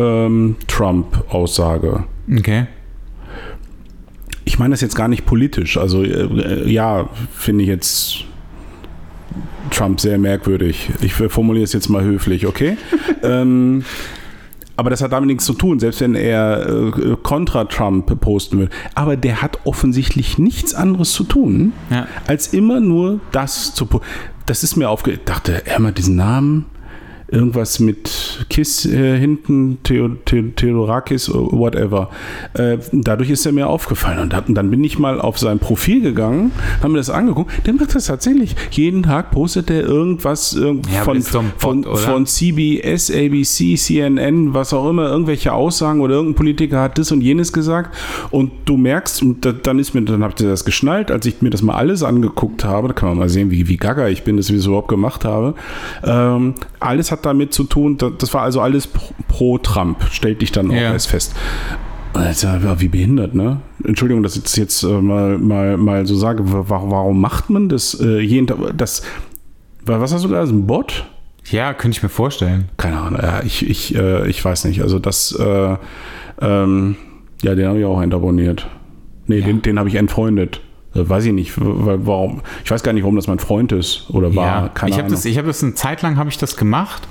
Pro-Trump-Aussage. 0.00 2.04
okay. 2.38 2.66
Ich 4.44 4.58
meine 4.58 4.72
das 4.72 4.80
jetzt 4.80 4.96
gar 4.96 5.08
nicht 5.08 5.26
politisch. 5.26 5.76
Also 5.76 6.02
äh, 6.02 6.68
ja, 6.68 7.08
finde 7.32 7.62
ich 7.62 7.68
jetzt 7.68 8.24
Trump 9.70 10.00
sehr 10.00 10.18
merkwürdig. 10.18 10.90
Ich 11.02 11.14
formuliere 11.14 11.64
es 11.64 11.72
jetzt 11.72 11.88
mal 11.88 12.02
höflich, 12.02 12.46
okay? 12.46 12.76
ähm, 13.22 13.84
aber 14.76 14.90
das 14.90 15.02
hat 15.02 15.12
damit 15.12 15.28
nichts 15.28 15.44
zu 15.44 15.52
tun, 15.52 15.78
selbst 15.78 16.00
wenn 16.00 16.14
er 16.16 16.66
äh, 16.68 17.16
kontra 17.22 17.64
Trump 17.66 18.18
posten 18.20 18.58
will. 18.58 18.70
Aber 18.94 19.16
der 19.16 19.40
hat 19.42 19.60
offensichtlich 19.64 20.38
nichts 20.38 20.74
anderes 20.74 21.12
zu 21.12 21.22
tun, 21.24 21.72
Ja. 21.90 22.08
als 22.26 22.48
immer 22.48 22.80
nur 22.80 23.20
das 23.30 23.74
zu 23.74 23.86
posten. 23.86 24.06
Das 24.46 24.64
ist 24.64 24.74
mir 24.76 24.88
aufge... 24.88 25.12
Ich 25.12 25.24
dachte, 25.24 25.64
er 25.66 25.78
mal 25.78 25.92
diesen 25.92 26.16
Namen. 26.16 26.64
Irgendwas 27.30 27.78
mit 27.80 28.44
Kiss 28.48 28.84
äh, 28.86 29.18
hinten, 29.18 29.78
Theo, 29.82 30.08
Theo, 30.24 30.42
Theodorakis, 30.56 31.30
whatever. 31.32 32.10
Äh, 32.54 32.78
dadurch 32.92 33.30
ist 33.30 33.46
er 33.46 33.52
mir 33.52 33.68
aufgefallen. 33.68 34.18
Und, 34.18 34.34
und, 34.48 34.54
dann 34.54 34.70
bin 34.70 34.82
ich 34.82 34.98
mal 34.98 35.20
auf 35.20 35.38
sein 35.38 35.58
Profil 35.58 36.00
gegangen, 36.00 36.52
haben 36.82 36.92
mir 36.92 36.98
das 36.98 37.10
angeguckt. 37.10 37.66
Der 37.66 37.74
macht 37.74 37.94
das 37.94 38.06
tatsächlich. 38.06 38.56
Jeden 38.70 39.02
Tag 39.04 39.30
postet 39.30 39.70
er 39.70 39.82
irgendwas 39.82 40.52
irgend 40.54 40.86
Ja, 40.92 41.02
von, 41.02 41.22
von, 41.22 41.84
von 41.84 42.26
CBS, 42.26 43.10
ABC, 43.10 43.76
CNN, 43.76 44.54
was 44.54 44.72
auch 44.72 44.88
immer, 44.88 45.08
irgendwelche 45.08 45.52
Aussagen 45.52 46.00
oder 46.00 46.14
irgendein 46.14 46.36
Politiker 46.36 46.80
hat 46.80 46.98
das 46.98 47.12
und 47.12 47.20
jenes 47.20 47.52
gesagt. 47.52 47.96
Und 48.30 48.50
du 48.64 48.76
merkst, 48.76 49.22
und 49.22 49.44
da, 49.44 49.52
dann 49.52 49.78
ist 49.78 49.94
mir, 49.94 50.02
dann 50.02 50.24
habt 50.24 50.40
ihr 50.40 50.48
das 50.48 50.64
geschnallt, 50.64 51.10
als 51.10 51.26
ich 51.26 51.42
mir 51.42 51.50
das 51.50 51.62
mal 51.62 51.74
alles 51.74 52.02
angeguckt 52.02 52.64
habe, 52.64 52.88
da 52.88 52.94
kann 52.94 53.10
man 53.10 53.18
mal 53.18 53.28
sehen, 53.28 53.50
wie, 53.50 53.68
wie 53.68 53.76
gaga 53.76 54.08
ich 54.08 54.24
bin, 54.24 54.36
dass 54.36 54.50
ich 54.50 54.56
das 54.56 54.66
überhaupt 54.66 54.88
gemacht 54.88 55.24
habe. 55.24 55.54
Ähm, 56.04 56.54
alles 56.80 57.12
hat 57.12 57.19
damit 57.22 57.52
zu 57.54 57.64
tun, 57.64 57.96
da- 57.96 58.10
das 58.10 58.32
war 58.34 58.42
also 58.42 58.60
alles 58.60 58.86
pro, 59.28 59.58
Trump, 59.58 60.04
stellte 60.10 60.44
ich 60.44 60.52
dann 60.52 60.70
auch 60.70 60.74
Ja. 60.74 60.92
erst 60.92 61.08
fest. 61.08 61.34
Ja, 62.42 62.80
wie 62.80 62.88
behindert, 62.88 63.34
ne? 63.34 63.60
Entschuldigung, 63.84 64.22
dass 64.24 64.36
ich 64.36 64.42
das 64.42 64.56
jetzt 64.56 64.82
äh, 64.82 64.88
mal, 65.00 65.38
mal, 65.38 65.76
mal 65.76 66.06
so 66.06 66.16
sage. 66.16 66.52
Wa- 66.52 66.64
Warum 66.68 67.20
macht 67.20 67.50
man 67.50 67.68
das 67.68 67.98
äh, 68.00 68.18
jeden 68.20 68.48
Tag? 68.48 68.58
Das, 68.76 69.02
was 69.86 70.12
hast 70.12 70.24
du 70.24 70.28
da? 70.28 70.42
Ist 70.42 70.50
ein 70.50 70.66
Bot? 70.66 71.06
Ja, 71.50 71.72
könnte 71.72 71.96
ich 71.96 72.02
mir 72.02 72.08
vorstellen. 72.08 72.68
Keine 72.76 72.98
Ahnung, 73.00 73.20
ja, 73.22 73.42
ich, 73.44 73.68
ich, 73.68 73.94
äh, 73.94 74.28
ich 74.28 74.44
weiß 74.44 74.64
nicht. 74.64 74.82
Also 74.82 74.98
das, 74.98 75.32
äh, 75.38 75.76
ähm, 76.42 76.96
ja, 77.42 77.54
den 77.54 77.68
habe 77.68 77.78
ich 77.78 77.84
auch 77.84 78.02
entabonniert. 78.02 78.66
Nee, 79.26 79.40
den, 79.42 79.62
den 79.62 79.78
habe 79.78 79.88
ich 79.88 79.94
entfreundet. 79.94 80.60
Äh, 80.94 81.08
weiß 81.08 81.24
ich 81.26 81.32
nicht, 81.32 81.52
weil, 81.56 82.04
warum. 82.06 82.40
Ich 82.64 82.70
weiß 82.70 82.82
gar 82.82 82.92
nicht, 82.92 83.02
warum 83.04 83.16
das 83.16 83.26
mein 83.28 83.38
Freund 83.38 83.72
ist 83.72 84.06
oder 84.10 84.34
war. 84.34 84.62
Ja, 84.62 84.68
Keine 84.68 84.90
ich 84.90 84.98
habe 84.98 85.08
das, 85.10 85.24
ich 85.24 85.38
habe 85.38 85.46
das 85.46 85.62
eine 85.62 85.74
Zeit 85.74 86.02
lang 86.02 86.16
habe 86.16 86.30
ich 86.30 86.38
das 86.38 86.56
gemacht, 86.56 87.06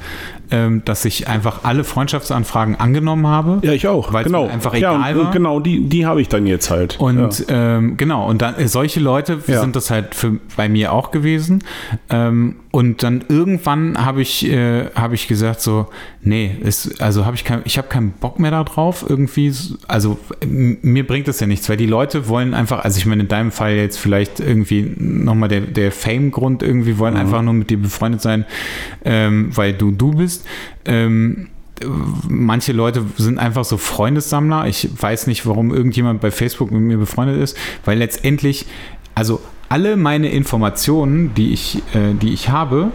ähm, 0.51 0.81
dass 0.85 1.05
ich 1.05 1.27
einfach 1.27 1.63
alle 1.63 1.83
Freundschaftsanfragen 1.83 2.75
angenommen 2.75 3.27
habe. 3.27 3.59
ja, 3.61 3.71
ich 3.71 3.87
auch. 3.87 4.11
Weil's 4.11 4.27
genau. 4.27 4.47
einfach 4.47 4.73
ja, 4.73 4.95
egal 4.95 5.17
und, 5.17 5.25
war. 5.25 5.31
genau, 5.31 5.59
die, 5.59 5.87
die 5.87 6.05
habe 6.05 6.21
ich 6.21 6.27
dann 6.27 6.45
jetzt 6.45 6.69
halt. 6.69 6.99
Und 6.99 7.47
ja. 7.47 7.77
ähm, 7.77 7.97
genau, 7.97 8.27
und 8.27 8.41
dann 8.41 8.55
äh, 8.55 8.67
solche 8.67 8.99
Leute 8.99 9.39
Ja. 9.47 9.61
sind 9.61 9.75
das 9.75 9.91
halt 9.91 10.15
für, 10.15 10.39
bei 10.57 10.67
mir 10.67 10.91
auch 10.91 11.11
gewesen. 11.11 11.63
Ähm, 12.09 12.57
und 12.71 13.01
dann 13.01 13.23
irgendwann 13.29 13.97
habe 14.05 14.21
ich, 14.21 14.45
äh, 14.47 14.91
habe 14.93 15.15
ich 15.15 15.27
gesagt 15.27 15.59
so, 15.59 15.87
nee, 16.21 16.55
ist, 16.63 17.01
also 17.01 17.25
habe 17.25 17.35
ich 17.35 17.43
kein, 17.43 17.61
ich 17.65 17.79
habe 17.79 17.87
keinen 17.87 18.11
Bock 18.11 18.37
mehr 18.37 18.51
darauf 18.51 19.03
irgendwie. 19.09 19.51
Also 19.87 20.19
mir 20.45 21.07
bringt 21.07 21.27
das 21.27 21.39
ja 21.39 21.47
nichts, 21.47 21.67
weil 21.67 21.77
die 21.77 21.87
Leute 21.87 22.27
wollen 22.27 22.53
einfach, 22.53 22.83
also 22.83 22.99
ich 22.99 23.07
meine 23.07 23.23
in 23.23 23.27
deinem 23.27 23.51
Fall 23.51 23.73
jetzt 23.73 23.97
vielleicht 23.97 24.39
irgendwie 24.39 24.93
nochmal 24.97 25.49
der, 25.49 25.61
der 25.61 25.91
Fame-Grund 25.91 26.61
irgendwie 26.61 26.99
wollen 26.99 27.15
Mhm. 27.15 27.19
einfach 27.19 27.41
nur 27.41 27.55
mit 27.55 27.71
dir 27.71 27.79
befreundet 27.79 28.21
sein, 28.21 28.45
ähm, 29.03 29.49
weil 29.55 29.73
du 29.73 29.89
du 29.89 30.11
bist. 30.11 30.45
Ähm, 30.85 31.47
manche 32.27 32.73
Leute 32.73 33.03
sind 33.17 33.39
einfach 33.39 33.65
so 33.65 33.77
Freundessammler. 33.77 34.67
Ich 34.67 34.89
weiß 35.01 35.25
nicht, 35.27 35.47
warum 35.47 35.73
irgendjemand 35.73 36.21
bei 36.21 36.29
Facebook 36.29 36.71
mit 36.71 36.81
mir 36.81 36.97
befreundet 36.97 37.41
ist, 37.41 37.57
weil 37.85 37.97
letztendlich, 37.97 38.67
also 39.15 39.41
alle 39.69 39.95
meine 39.97 40.29
Informationen, 40.29 41.33
die 41.35 41.53
ich, 41.53 41.81
äh, 41.95 42.13
die 42.13 42.33
ich 42.33 42.49
habe, 42.49 42.91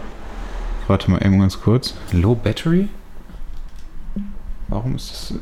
warte 0.87 1.09
mal 1.09 1.25
eben 1.25 1.39
ganz 1.39 1.61
kurz. 1.61 1.95
Low 2.11 2.35
Battery? 2.35 2.89
Warum 4.67 4.95
ist 4.95 5.11
das? 5.11 5.39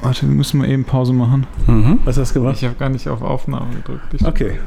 Warte, 0.00 0.22
wir 0.22 0.34
müssen 0.34 0.58
mal 0.58 0.68
eben 0.68 0.84
Pause 0.84 1.12
machen. 1.12 1.46
Mhm. 1.66 1.98
Was 2.04 2.16
hast 2.16 2.34
du 2.34 2.40
gemacht? 2.40 2.56
Ich 2.56 2.64
habe 2.64 2.74
gar 2.76 2.88
nicht 2.88 3.08
auf 3.08 3.22
Aufnahme 3.22 3.74
gedrückt. 3.74 4.14
Ich, 4.14 4.24
Okay. 4.24 4.58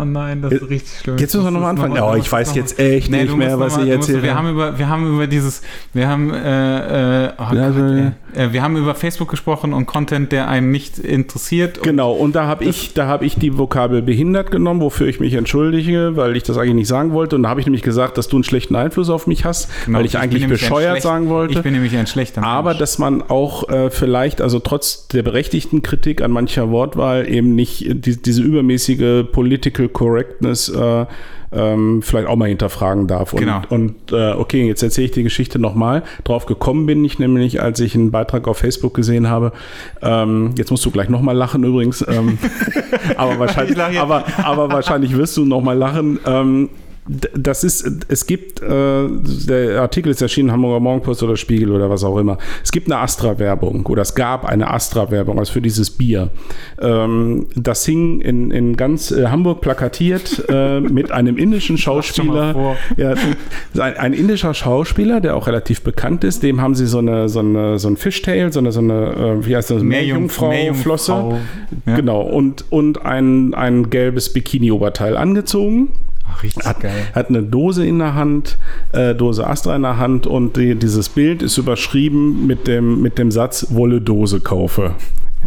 Oh 0.00 0.04
nein, 0.04 0.42
das 0.42 0.52
ist 0.52 0.68
richtig 0.70 0.98
schlimm. 1.00 1.18
Jetzt 1.18 1.34
müssen 1.34 1.46
wir 1.46 1.50
nochmal 1.50 1.70
anfangen. 1.70 1.94
noch- 1.94 2.12
Oh, 2.12 2.16
ich 2.16 2.30
weiß 2.30 2.54
jetzt 2.54 2.78
echt 2.78 3.10
Nee, 3.10 3.24
nicht 3.24 3.36
mehr, 3.36 3.58
was 3.58 3.72
ich 3.72 3.78
mal- 3.78 3.96
musst- 3.96 4.08
erzähle. 4.08 4.22
Wir 4.22 4.34
haben 4.34 4.50
über, 4.50 4.78
wir 4.78 4.88
haben 4.88 5.14
über 5.14 5.26
dieses, 5.26 5.62
wir 5.92 6.08
haben, 6.08 6.32
äh, 6.32 7.26
äh, 7.26 7.32
oh 7.38 7.54
Ja, 7.54 7.70
Gott, 7.70 8.12
äh, 8.36 8.44
äh, 8.44 8.52
wir 8.52 8.62
haben 8.62 8.76
über 8.76 8.94
Facebook 8.94 9.28
gesprochen 9.30 9.72
und 9.72 9.86
Content, 9.86 10.32
der 10.32 10.48
einen 10.48 10.70
nicht 10.70 10.98
interessiert. 10.98 11.78
Und 11.78 11.84
Genau, 11.84 12.12
und 12.12 12.34
da 12.36 12.46
habe 12.46 12.64
ich, 12.64 12.94
da 12.94 13.06
habe 13.06 13.24
ich 13.24 13.36
die 13.36 13.56
Vokabel 13.58 14.02
behindert 14.02 14.50
genommen, 14.50 14.80
wofür 14.80 15.06
ich 15.08 15.20
mich 15.20 15.34
entschuldige, 15.34 16.12
weil 16.16 16.36
ich 16.36 16.42
das 16.42 16.58
eigentlich 16.58 16.74
nicht 16.74 16.88
sagen 16.88 17.12
wollte. 17.12 17.36
Und 17.36 17.42
da 17.44 17.48
habe 17.48 17.60
ich 17.60 17.66
nämlich 17.66 17.82
gesagt, 17.82 18.18
dass 18.18 18.28
du 18.28 18.36
einen 18.36 18.44
schlechten 18.44 18.76
Einfluss 18.76 19.10
auf 19.10 19.26
mich 19.26 19.44
hast, 19.44 19.70
Genau, 19.86 19.98
weil 19.98 20.06
ich, 20.06 20.12
bin 20.12 20.20
eigentlich 20.20 20.46
bescheuert 20.46 20.90
schlecht- 20.92 21.02
sagen 21.02 21.28
wollte. 21.28 21.54
Ich 21.54 21.62
bin 21.62 21.72
nämlich 21.72 21.96
ein 21.96 22.06
schlechter 22.06 22.42
aber 22.42 22.70
Mensch. 22.70 22.78
dass 22.80 22.98
man 22.98 23.22
auch 23.22 23.68
äh, 23.68 23.90
vielleicht, 23.90 24.40
also 24.40 24.58
trotz 24.58 25.08
der 25.08 25.22
berechtigten 25.22 25.82
Kritik 25.82 26.20
an 26.22 26.30
mancher 26.30 26.70
Wortwahl, 26.70 27.28
eben 27.28 27.54
nicht 27.54 27.86
die, 27.88 28.20
diese 28.20 28.42
übermäßige 28.42 29.24
Political 29.32 29.85
Correctness 29.88 30.68
äh, 30.68 31.06
ähm, 31.52 32.02
vielleicht 32.02 32.28
auch 32.28 32.36
mal 32.36 32.48
hinterfragen 32.48 33.06
darf. 33.06 33.32
Und, 33.32 33.40
Genau. 33.40 33.62
und 33.70 33.94
äh, 34.12 34.32
okay, 34.32 34.66
jetzt 34.66 34.82
erzähle 34.82 35.06
ich 35.06 35.12
die 35.12 35.22
Geschichte 35.22 35.58
nochmal. 35.58 36.02
Drauf 36.24 36.46
gekommen 36.46 36.86
bin 36.86 37.04
ich 37.04 37.18
nämlich, 37.18 37.62
als 37.62 37.80
ich 37.80 37.94
einen 37.94 38.10
Beitrag 38.10 38.48
auf 38.48 38.58
Facebook 38.58 38.94
gesehen 38.94 39.28
habe. 39.28 39.52
Ähm, 40.02 40.52
jetzt 40.56 40.70
musst 40.70 40.84
du 40.84 40.90
gleich 40.90 41.08
nochmal 41.08 41.36
lachen 41.36 41.64
übrigens. 41.64 42.04
Ähm, 42.06 42.38
aber, 43.16 43.38
wahrscheinlich, 43.38 43.78
aber, 43.78 44.24
aber 44.42 44.70
wahrscheinlich 44.70 45.16
wirst 45.16 45.36
du 45.36 45.44
nochmal 45.44 45.76
lachen. 45.76 46.18
Das 47.08 47.62
ist, 47.62 48.04
es 48.08 48.26
gibt, 48.26 48.62
äh, 48.62 48.66
der 48.68 49.80
Artikel 49.80 50.10
ist 50.10 50.22
erschienen, 50.22 50.50
Hamburger 50.50 50.80
Morgenpost 50.80 51.22
oder 51.22 51.36
Spiegel 51.36 51.70
oder 51.70 51.88
was 51.88 52.02
auch 52.02 52.18
immer. 52.18 52.38
Es 52.64 52.72
gibt 52.72 52.90
eine 52.90 53.00
Astra-Werbung 53.00 53.86
oder 53.86 54.02
es 54.02 54.14
gab 54.14 54.44
eine 54.44 54.70
Astra-Werbung, 54.70 55.38
also 55.38 55.52
für 55.52 55.62
dieses 55.62 55.90
Bier. 55.90 56.30
Ähm, 56.80 57.46
das 57.54 57.84
hing 57.84 58.20
in, 58.20 58.50
in 58.50 58.76
ganz 58.76 59.10
äh, 59.12 59.26
Hamburg 59.26 59.60
plakatiert 59.60 60.44
äh, 60.48 60.80
mit 60.96 61.12
einem 61.12 61.36
indischen 61.36 61.78
Schauspieler. 61.78 62.76
Ja, 62.96 63.14
ein, 63.78 63.96
ein 63.96 64.12
indischer 64.12 64.54
Schauspieler, 64.54 65.20
der 65.20 65.36
auch 65.36 65.46
relativ 65.46 65.82
bekannt 65.82 66.24
ist, 66.24 66.42
dem 66.42 66.60
haben 66.60 66.74
sie 66.74 66.86
so 66.86 66.98
eine, 66.98 67.28
so 67.28 67.38
eine, 67.40 67.78
so 67.78 67.88
ein 67.88 67.96
Fishtail, 67.96 68.52
so 68.52 68.58
eine, 68.58 68.72
so 68.72 68.80
eine, 68.80 69.12
äh, 69.40 69.46
wie 69.46 69.54
heißt 69.56 69.70
das, 69.70 69.82
Meerjungfrau- 69.82 70.48
Meerjungfrau-Flosse. 70.48 71.12
Meerjungfrau, 71.12 71.38
ja. 71.86 71.96
Genau, 71.96 72.22
und, 72.22 72.64
und 72.70 73.04
ein, 73.04 73.54
ein 73.54 73.90
gelbes 73.90 74.32
Bikini-Oberteil 74.32 75.16
angezogen. 75.16 75.90
Ach, 76.30 76.42
richtig 76.42 76.64
Hat, 76.64 76.80
geil. 76.80 77.06
hat 77.14 77.28
eine 77.28 77.42
Dose 77.42 77.86
in 77.86 77.98
der 77.98 78.14
Hand, 78.14 78.58
äh, 78.92 79.14
Dose 79.14 79.46
Astra 79.46 79.76
in 79.76 79.82
der 79.82 79.98
Hand 79.98 80.26
und 80.26 80.56
die, 80.56 80.74
dieses 80.74 81.08
Bild 81.08 81.42
ist 81.42 81.56
überschrieben 81.58 82.46
mit 82.46 82.66
dem, 82.66 83.00
mit 83.02 83.18
dem 83.18 83.30
Satz, 83.30 83.68
wolle 83.70 84.00
Dose 84.00 84.40
kaufe. 84.40 84.94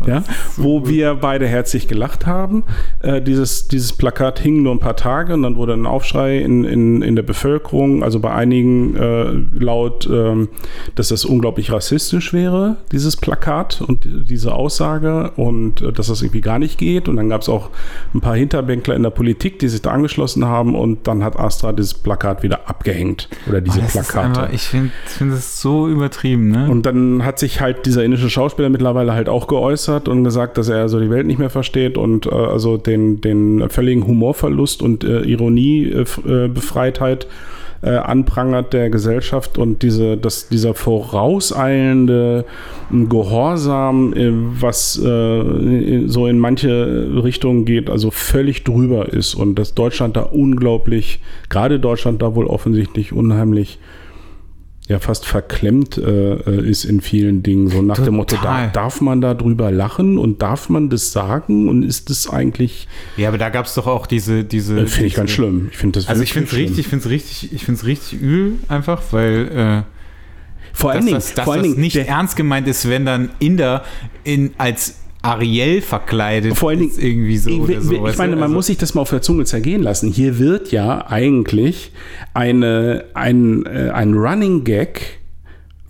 Ja, 0.08 0.24
wo 0.56 0.88
wir 0.88 1.16
beide 1.16 1.46
herzlich 1.46 1.90
gelacht 1.90 2.26
haben. 2.26 2.64
Äh, 3.02 3.22
dieses, 3.22 3.68
dieses 3.68 3.92
Plakat 3.92 4.40
hing 4.40 4.64
nur 4.64 4.74
ein 4.74 4.80
paar 4.80 4.96
Tage 4.96 5.34
und 5.34 5.44
dann 5.44 5.58
wurde 5.58 5.74
ein 5.74 5.86
Aufschrei 5.86 6.38
in, 6.40 6.64
in, 6.64 7.02
in 7.02 7.18
der 7.18 7.24
Bevölkerung, 7.24 8.02
also 8.02 8.20
bei 8.22 8.32
einigen 8.34 8.96
äh, 8.96 9.26
laut, 9.60 10.08
ähm, 10.10 10.48
dass 10.96 11.10
das 11.10 11.26
unglaublich 11.26 11.72
rassistisch 11.74 12.32
wäre, 12.32 12.78
dieses 12.94 13.18
Plakat 13.18 13.82
und 13.82 14.08
diese 14.30 14.54
Aussage 14.54 15.32
und 15.36 15.82
äh, 15.82 15.92
dass 15.92 16.08
das 16.08 16.22
irgendwie 16.22 16.42
gar 16.42 16.60
nicht 16.60 16.78
geht. 16.78 17.10
Und 17.10 17.18
dann 17.18 17.28
gab 17.28 17.42
es 17.42 17.50
auch 17.50 17.70
ein 18.14 18.22
paar 18.22 18.36
Hinterbänkler 18.38 18.96
in 18.96 19.04
der 19.04 19.10
Politik, 19.10 19.60
die 19.60 19.68
sich 19.68 19.82
da 19.82 19.92
angeschlossen 19.92 20.46
haben 20.46 20.76
und 20.76 21.08
dann 21.08 21.26
hat 21.26 21.38
Astra 21.38 21.74
dieses 21.74 21.94
Plakat 21.94 22.42
wieder 22.42 22.70
abgehängt 22.70 23.28
oder 23.50 23.60
diese 23.60 23.82
Oh, 23.82 23.88
Plakate. 23.92 24.28
einfach, 24.42 24.54
ich 24.54 24.62
finde 24.62 24.92
find 25.06 25.34
das 25.34 25.60
so 25.62 25.90
übertrieben, 25.90 26.50
ne? 26.52 26.70
Und 26.70 26.86
dann 26.86 27.26
hat 27.26 27.38
sich 27.38 27.60
halt 27.60 27.86
dieser 27.86 28.04
indische 28.06 28.30
Schauspieler 28.30 28.70
mittlerweile 28.70 29.12
halt 29.14 29.28
auch 29.28 29.48
geäußert 29.48 29.79
und 29.88 30.24
gesagt, 30.24 30.58
dass 30.58 30.70
er 30.70 30.78
also 30.82 31.00
die 31.00 31.10
Welt 31.10 31.28
nicht 31.28 31.40
mehr 31.40 31.50
versteht 31.50 31.98
und 31.98 32.26
äh, 32.26 32.30
also 32.30 32.78
den, 32.78 33.22
den 33.22 33.70
völligen 33.70 34.06
Humorverlust 34.06 34.82
und 34.82 35.04
äh, 35.04 35.22
Ironie, 35.22 35.86
äh, 35.90 36.06
äh, 36.28 36.50
äh, 37.82 37.92
anprangert 37.92 38.74
der 38.74 38.90
Gesellschaft 38.90 39.58
und 39.58 39.84
diese, 39.84 40.18
dass 40.18 40.50
dieser 40.50 40.74
vorauseilende 40.74 42.44
Gehorsam, 42.92 44.14
äh, 44.14 44.32
was 44.34 44.94
so 44.94 46.28
in 46.28 46.40
manche 46.40 47.24
Richtungen 47.24 47.64
geht, 47.64 47.90
also 47.90 48.12
völlig 48.12 48.66
drüber 48.66 49.14
ist 49.14 49.34
und 49.34 49.56
dass 49.56 49.76
Deutschland 49.76 50.18
da 50.18 50.24
unglaublich, 50.24 51.22
gerade 51.48 51.80
Deutschland 51.80 52.22
da 52.22 52.36
wohl 52.36 52.48
offensichtlich 52.48 53.14
unheimlich 53.14 53.80
ja 54.90 54.98
fast 54.98 55.26
verklemmt 55.28 56.00
äh, 56.00 56.34
äh, 56.34 56.68
ist 56.68 56.84
in 56.84 57.00
vielen 57.00 57.44
Dingen. 57.44 57.70
So 57.70 57.84
nach 57.84 58.00
dem 58.00 58.16
Motto, 58.16 58.36
da, 58.36 58.42
Total. 58.42 58.72
darf 58.72 59.02
man 59.02 59.22
da 59.22 59.36
drüber 59.36 59.72
lachen 59.72 60.18
und 60.18 60.42
darf 60.42 60.68
man 60.68 60.90
das 60.90 61.12
sagen 61.12 61.70
und 61.70 61.84
ist 61.84 62.10
das 62.10 62.28
eigentlich, 62.28 62.88
ja, 63.16 63.28
aber 63.30 63.38
da 63.38 63.50
gab 63.50 63.68
es 63.68 63.76
doch 63.76 63.86
auch 63.86 64.08
diese, 64.08 64.44
diese. 64.44 64.80
äh, 64.80 64.88
finde 64.88 65.08
ich 65.08 65.14
ganz 65.14 65.30
schlimm. 65.30 65.70
Ich 65.72 65.78
finde 65.78 66.00
das 66.00 66.10
Also 66.10 66.24
ich 66.24 66.34
finde 66.34 66.48
es 66.48 66.56
richtig, 66.56 66.80
ich 66.80 66.88
finde 66.88 67.06
es 67.06 67.12
richtig, 67.12 67.54
ich 67.54 67.66
finde 67.66 67.80
es 67.80 67.86
richtig 67.86 68.20
übel 68.20 68.54
einfach, 68.68 69.04
weil 69.12 69.86
äh, 69.86 70.74
Vor 70.74 70.90
allen 70.90 71.02
dass 71.02 71.06
Dingen, 71.06 71.18
das, 71.18 71.34
dass 71.36 71.46
vor 71.46 71.54
allen 71.54 71.64
das 71.64 71.72
Dingen 71.72 71.82
nicht 71.82 71.96
der, 71.96 72.08
ernst 72.08 72.36
gemeint 72.36 72.68
ist, 72.68 72.90
wenn 72.90 73.06
dann 73.06 73.30
Inder 73.38 73.84
in 74.24 74.54
als 74.58 74.96
Ariel 75.22 75.82
verkleidet 75.82 76.56
Vor 76.58 76.70
allen 76.70 76.80
Dingen, 76.80 76.92
irgendwie 76.98 77.38
so 77.38 77.50
ich, 77.50 77.60
oder 77.60 77.82
so. 77.82 78.08
ich 78.08 78.18
meine, 78.18 78.32
du? 78.32 78.38
man 78.38 78.44
Also- 78.44 78.56
muss 78.56 78.68
sich 78.68 78.78
das 78.78 78.94
mal 78.94 79.02
auf 79.02 79.10
der 79.10 79.22
Zunge 79.22 79.46
zergehen 79.46 79.84
lassen. 79.84 80.10
Hier 80.12 80.40
wird 80.40 80.72
ja 80.72 81.06
eigentlich 81.08 81.92
eine, 82.34 83.06
ein, 83.14 83.66
äh, 83.66 83.90
ein 83.94 84.14
Running 84.14 84.64
Gag 84.64 85.19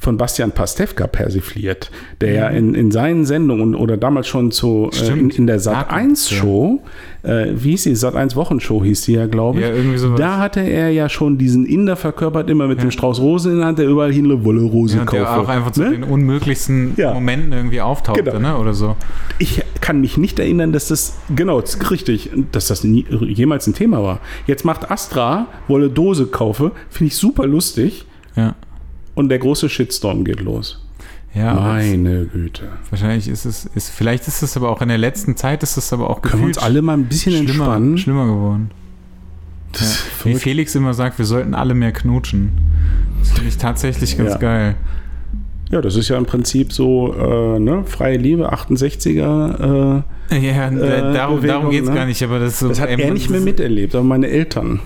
von 0.02 0.16
Bastian 0.18 0.54
Pastewka 0.54 1.08
persifliert, 1.08 1.92
der 2.22 2.32
ja 2.32 2.48
in, 2.48 2.74
in 2.74 2.90
seinen 2.90 3.26
Sendungen 3.26 3.76
oder 3.76 3.98
damals 3.98 4.28
schon 4.30 4.50
zu, 4.52 4.90
äh, 4.94 5.12
in, 5.12 5.30
in 5.30 5.46
der 5.46 5.60
Sat 5.60 5.92
1 5.92 6.30
Show, 6.30 6.82
äh, 7.24 7.48
wie 7.54 7.72
hieß 7.72 7.84
die? 7.84 7.96
Sat 7.96 8.16
1 8.16 8.38
Wochenshow 8.38 8.82
hieß 8.82 9.02
die 9.02 9.12
ja, 9.14 9.28
glaube 9.28 9.60
ich. 9.60 9.66
Ja, 9.66 9.74
irgendwie 9.74 9.98
sowas. 9.98 10.18
Da 10.18 10.38
hatte 10.38 10.62
er 10.62 10.90
ja 10.90 11.10
schon 11.10 11.38
diesen 11.38 11.66
Inder 11.66 11.98
verkörpert, 11.98 12.50
immer 12.50 12.68
mit 12.68 12.82
dem 12.82 12.92
Strauß 12.92 13.20
Rosen 13.20 13.52
in 13.52 13.58
der 13.58 13.68
Hand, 13.68 13.80
der 13.80 13.88
überall 13.90 14.14
hin 14.14 14.46
Wolle 14.46 14.62
Rose 14.62 14.96
Ja, 14.96 15.02
und 15.02 15.12
der 15.12 15.38
auch 15.42 15.50
einfach 15.50 15.72
zu 15.72 15.82
Ne? 15.84 15.92
den 15.92 16.04
unmöglichsten 16.04 16.94
Ja. 16.96 17.14
Momenten 17.14 17.52
irgendwie 17.52 17.82
auftauchte, 17.82 18.24
Genau. 18.24 18.40
ne? 18.40 18.58
Oder 18.58 18.74
so. 18.74 18.96
Ich 19.38 19.62
kann 19.82 20.00
mich 20.00 20.18
nicht 20.18 20.40
erinnern, 20.40 20.72
dass 20.72 20.88
das, 20.88 21.18
genau, 21.36 21.62
richtig, 21.92 22.30
dass 22.54 22.68
das 22.68 22.86
nie, 22.86 23.06
jemals 23.10 23.68
ein 23.68 23.74
Thema 23.74 24.02
war. 24.02 24.22
Jetzt 24.48 24.64
macht 24.64 24.90
Astra, 24.90 25.48
wolle 25.68 25.90
Dose 25.90 26.26
kaufe, 26.28 26.72
finde 26.90 27.08
ich 27.10 27.18
super 27.18 27.46
lustig 27.46 28.06
Ja. 28.38 28.56
Und 29.16 29.30
der 29.30 29.40
große 29.40 29.70
Shitstorm 29.70 30.24
geht 30.24 30.42
los. 30.42 30.86
Ja, 31.34 31.54
Meine 31.54 32.26
Güte. 32.26 32.70
wahrscheinlich 32.90 33.28
ist 33.28 33.46
es, 33.46 33.66
ist, 33.76 33.90
vielleicht 33.92 34.28
ist 34.28 34.42
es 34.42 34.58
aber 34.58 34.70
auch 34.70 34.82
in 34.82 34.88
der 34.90 34.98
letzten 34.98 35.36
Zeit, 35.38 35.62
ist 35.62 35.78
es 35.78 35.94
aber 35.94 36.10
auch 36.10 36.22
Können 36.24 36.42
wir 36.42 36.48
uns 36.48 36.58
alle 36.58 36.82
mal 36.82 36.94
ein 36.94 37.06
bisschen 37.06 37.34
schlimmer, 37.34 37.66
entspannen? 37.66 37.98
schlimmer 38.00 38.26
geworden. 38.26 38.72
Das 39.74 39.82
Ja. 39.82 39.88
ist 39.88 40.26
Wie. 40.26 40.36
Felix 40.36 40.74
immer 40.74 40.96
sagt, 40.96 41.20
wir 41.20 41.26
sollten 41.26 41.54
alle 41.54 41.76
mehr 41.76 41.92
knutschen. 41.92 42.52
Das 43.20 43.32
finde 43.34 43.50
ich 43.50 43.58
tatsächlich 43.58 44.18
ganz 44.18 44.32
Ja. 44.32 44.38
geil. 44.38 44.76
Ja, 45.70 45.82
das 45.82 45.96
ist 45.96 46.10
ja 46.10 46.18
im 46.18 46.26
Prinzip 46.26 46.74
so, 46.74 47.14
äh, 47.14 47.60
ne, 47.60 47.84
freie 47.86 48.18
Liebe, 48.18 48.52
68er. 48.52 50.02
Äh, 50.32 50.38
Ja, 50.48 50.68
Äh, 50.70 51.14
darum, 51.14 51.38
Bewegung, 51.38 51.48
darum 51.48 51.70
geht 51.70 51.84
es 51.84 51.90
ne? 51.90 51.96
gar 51.96 52.06
nicht, 52.08 52.24
aber 52.24 52.40
das 52.40 52.54
ist 52.54 52.60
so. 52.60 52.70
das 52.70 52.80
hat 52.80 52.90
ey, 52.90 53.00
er 53.02 53.14
nicht 53.14 53.30
mehr 53.30 53.40
miterlebt, 53.42 53.94
aber 53.94 54.04
meine 54.04 54.28
Eltern. 54.28 54.80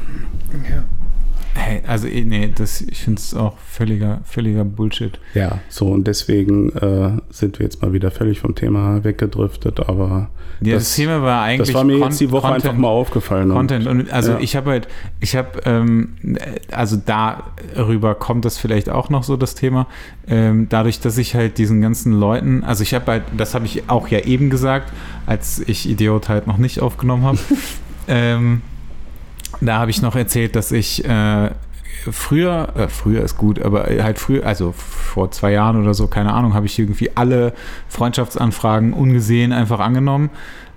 Hey, 1.55 1.81
also, 1.85 2.07
eh, 2.07 2.25
nee, 2.25 2.51
das, 2.55 2.81
ich 2.81 3.01
finde 3.03 3.19
es 3.19 3.33
auch 3.35 3.57
völliger, 3.59 4.21
völliger 4.25 4.63
Bullshit. 4.65 5.19
Ja, 5.35 5.59
so 5.69 5.87
und 5.87 6.07
deswegen 6.07 6.71
äh, 6.71 7.11
sind 7.29 7.59
wir 7.59 7.65
jetzt 7.65 7.81
mal 7.81 7.93
wieder 7.93 8.09
völlig 8.09 8.39
vom 8.39 8.55
Thema 8.55 9.03
weggedriftet, 9.03 9.79
aber 9.87 10.31
Ja, 10.61 10.73
das, 10.75 10.95
Thema 10.95 11.21
war 11.21 11.43
eigentlich. 11.43 11.67
das 11.67 11.75
war 11.75 11.83
mir 11.83 11.99
Con- 11.99 12.09
jetzt 12.09 12.19
die 12.21 12.31
Woche 12.31 12.47
Content. 12.47 12.65
einfach 12.65 12.77
mal 12.79 12.87
aufgefallen. 12.87 13.51
und- 13.51 13.57
Content. 13.57 13.85
Und 13.85 14.11
also 14.11 14.31
Ja. 14.31 14.39
ich 14.39 14.55
habe 14.55 14.71
halt, 14.71 14.87
ich 15.19 15.35
habe, 15.35 15.59
ähm, 15.65 16.15
also 16.71 16.97
darüber 17.05 18.15
kommt 18.15 18.45
das 18.45 18.57
vielleicht 18.57 18.89
auch 18.89 19.09
noch 19.11 19.21
so 19.23 19.37
das 19.37 19.53
Thema. 19.53 19.85
Ähm, 20.27 20.67
dadurch, 20.69 21.01
dass 21.01 21.17
ich 21.19 21.35
halt 21.35 21.59
diesen 21.59 21.81
ganzen 21.81 22.13
Leuten, 22.13 22.63
also 22.63 22.81
ich 22.81 22.95
habe 22.95 23.05
halt, 23.11 23.23
das 23.37 23.53
habe 23.53 23.65
ich 23.67 23.89
auch 23.91 24.07
ja 24.07 24.19
eben 24.21 24.49
gesagt, 24.49 24.91
als 25.27 25.59
ich 25.59 25.87
Idiot 25.87 26.29
halt 26.29 26.47
noch 26.47 26.57
nicht 26.57 26.79
aufgenommen 26.81 27.23
habe. 27.23 27.37
ähm, 28.07 28.61
da 29.61 29.79
habe 29.79 29.91
ich 29.91 30.01
noch 30.01 30.15
erzählt, 30.15 30.55
dass 30.55 30.71
ich 30.71 31.03
äh, 31.05 31.51
früher, 32.11 32.73
äh, 32.75 32.87
früher 32.87 33.23
ist 33.23 33.37
gut, 33.37 33.61
aber 33.61 33.85
halt 33.85 34.19
früher, 34.19 34.45
also 34.45 34.73
vor 34.73 35.31
zwei 35.31 35.51
Jahren 35.51 35.81
oder 35.81 35.93
so, 35.93 36.07
keine 36.07 36.33
Ahnung, 36.33 36.53
habe 36.53 36.65
ich 36.65 36.77
irgendwie 36.77 37.11
alle 37.15 37.53
Freundschaftsanfragen 37.87 38.93
ungesehen 38.93 39.51
einfach 39.51 39.79
angenommen. 39.79 40.29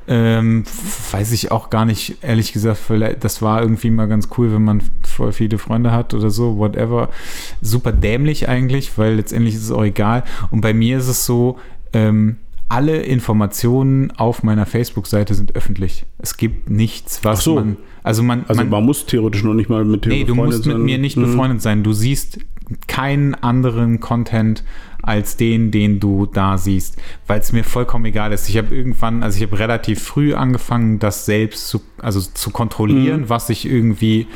Ähm, 0.09 0.63
weiß 1.11 1.33
ich 1.33 1.51
auch 1.51 1.69
gar 1.69 1.85
nicht, 1.85 2.23
ehrlich 2.23 2.53
gesagt, 2.53 2.79
vielleicht, 2.79 3.25
das 3.25 3.43
war 3.43 3.61
irgendwie 3.61 3.91
mal 3.91 4.07
ganz 4.07 4.29
cool, 4.39 4.53
wenn 4.53 4.63
man 4.63 4.83
voll 5.03 5.33
viele 5.33 5.59
Freunde 5.59 5.91
hat 5.91 6.15
oder 6.15 6.31
so, 6.31 6.59
whatever. 6.59 7.09
Super 7.61 7.91
dämlich 7.91 8.49
eigentlich, 8.49 8.97
weil 8.99 9.17
letztendlich 9.17 9.57
ist 9.57 9.65
es 9.65 9.73
auch 9.73 9.83
egal. 9.83 10.23
Und 10.53 10.61
bei 10.61 10.75
mir 10.75 10.99
ist 10.99 11.09
es 11.09 11.27
so, 11.27 11.59
ähm, 11.93 12.37
alle 12.69 13.03
Informationen 13.03 14.11
auf 14.17 14.43
meiner 14.43 14.67
Facebook-Seite 14.67 15.35
sind 15.35 15.55
öffentlich. 15.55 16.05
Es 16.19 16.37
gibt 16.37 16.69
nichts, 16.71 17.21
was 17.25 17.45
so. 17.45 17.55
man. 17.57 17.77
Also 18.03 18.23
man, 18.23 18.45
Also 18.49 18.61
man, 18.63 18.71
man, 18.71 18.85
muss 18.85 19.07
theoretisch 19.07 19.43
noch 19.45 19.55
nicht 19.55 19.69
mal 19.71 19.85
mit 19.85 20.05
dir 20.05 20.09
Nee, 20.11 20.25
du 20.25 20.35
befreundet 20.35 20.57
musst 20.59 20.67
mit 20.67 20.77
sein. 20.77 20.85
mir 20.85 20.99
nicht 20.99 21.17
Mhm. 21.17 21.23
befreundet 21.23 21.63
sein. 21.63 21.83
Du 21.83 21.93
siehst 21.93 22.39
keinen 22.89 23.35
anderen 23.35 24.01
Content 24.01 24.65
als 25.03 25.37
den, 25.37 25.71
den 25.71 26.01
du 26.01 26.27
da 26.27 26.59
siehst, 26.59 26.97
weil 27.29 27.39
es 27.39 27.53
mir 27.53 27.63
vollkommen 27.63 28.05
egal 28.07 28.33
ist. 28.33 28.49
Ich 28.49 28.57
habe 28.59 28.75
irgendwann, 28.75 29.23
also 29.23 29.37
ich 29.37 29.45
habe 29.45 29.59
relativ 29.61 30.03
früh 30.03 30.35
angefangen, 30.35 30.99
das 30.99 31.27
selbst 31.27 31.69
zu, 31.69 31.81
also 31.99 32.21
zu 32.21 32.51
kontrollieren, 32.51 33.23
Mhm. 33.23 33.29
was 33.29 33.49
ich 33.51 33.67
irgendwie 33.67 34.27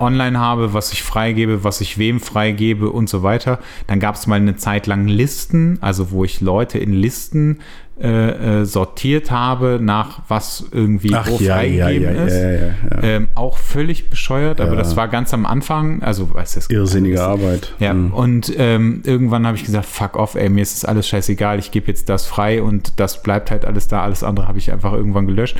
online 0.00 0.38
habe, 0.38 0.72
was 0.74 0.92
ich 0.92 1.02
freigebe, 1.02 1.64
was 1.64 1.80
ich 1.80 1.98
wem 1.98 2.20
freigebe 2.20 2.90
und 2.90 3.08
so 3.08 3.22
weiter. 3.22 3.58
Dann 3.86 4.00
gab 4.00 4.14
es 4.14 4.26
mal 4.26 4.36
eine 4.36 4.56
Zeit 4.56 4.86
lang 4.86 5.06
Listen, 5.08 5.78
also 5.80 6.10
wo 6.10 6.24
ich 6.24 6.40
Leute 6.40 6.78
in 6.78 6.92
Listen 6.92 7.58
äh, 8.00 8.60
äh, 8.60 8.64
sortiert 8.64 9.32
habe, 9.32 9.80
nach 9.82 10.22
was 10.28 10.64
irgendwie 10.70 11.12
Ach 11.14 11.28
wo 11.28 11.38
ja, 11.38 11.54
freigegeben 11.56 12.14
ja, 12.16 12.24
ist. 12.26 12.34
ja, 12.36 12.50
ja. 12.52 12.72
Ähm, 13.02 13.28
auch 13.34 13.58
völlig 13.58 14.08
bescheuert, 14.08 14.60
aber 14.60 14.76
das 14.76 14.94
war 14.94 15.08
ganz 15.08 15.34
am 15.34 15.44
Anfang, 15.44 16.00
also 16.02 16.32
was 16.32 16.56
ist 16.56 16.70
Irrsinnige 16.70 17.20
Arbeit. 17.20 17.74
Ja, 17.80 17.94
Mhm. 17.94 18.12
und 18.12 18.52
ähm, 18.56 19.02
irgendwann 19.04 19.46
habe 19.48 19.56
ich 19.56 19.64
gesagt, 19.64 19.86
fuck 19.86 20.16
off, 20.16 20.36
ey, 20.36 20.48
mir 20.48 20.62
ist 20.62 20.76
das 20.76 20.84
alles 20.84 21.08
scheißegal, 21.08 21.58
ich 21.58 21.72
gebe 21.72 21.88
jetzt 21.88 22.08
das 22.08 22.24
frei 22.26 22.62
und 22.62 23.00
das 23.00 23.20
bleibt 23.24 23.50
halt 23.50 23.64
alles 23.64 23.88
da, 23.88 24.02
alles 24.02 24.22
andere 24.22 24.46
habe 24.46 24.58
ich 24.58 24.70
einfach 24.70 24.92
irgendwann 24.92 25.26
gelöscht. 25.26 25.56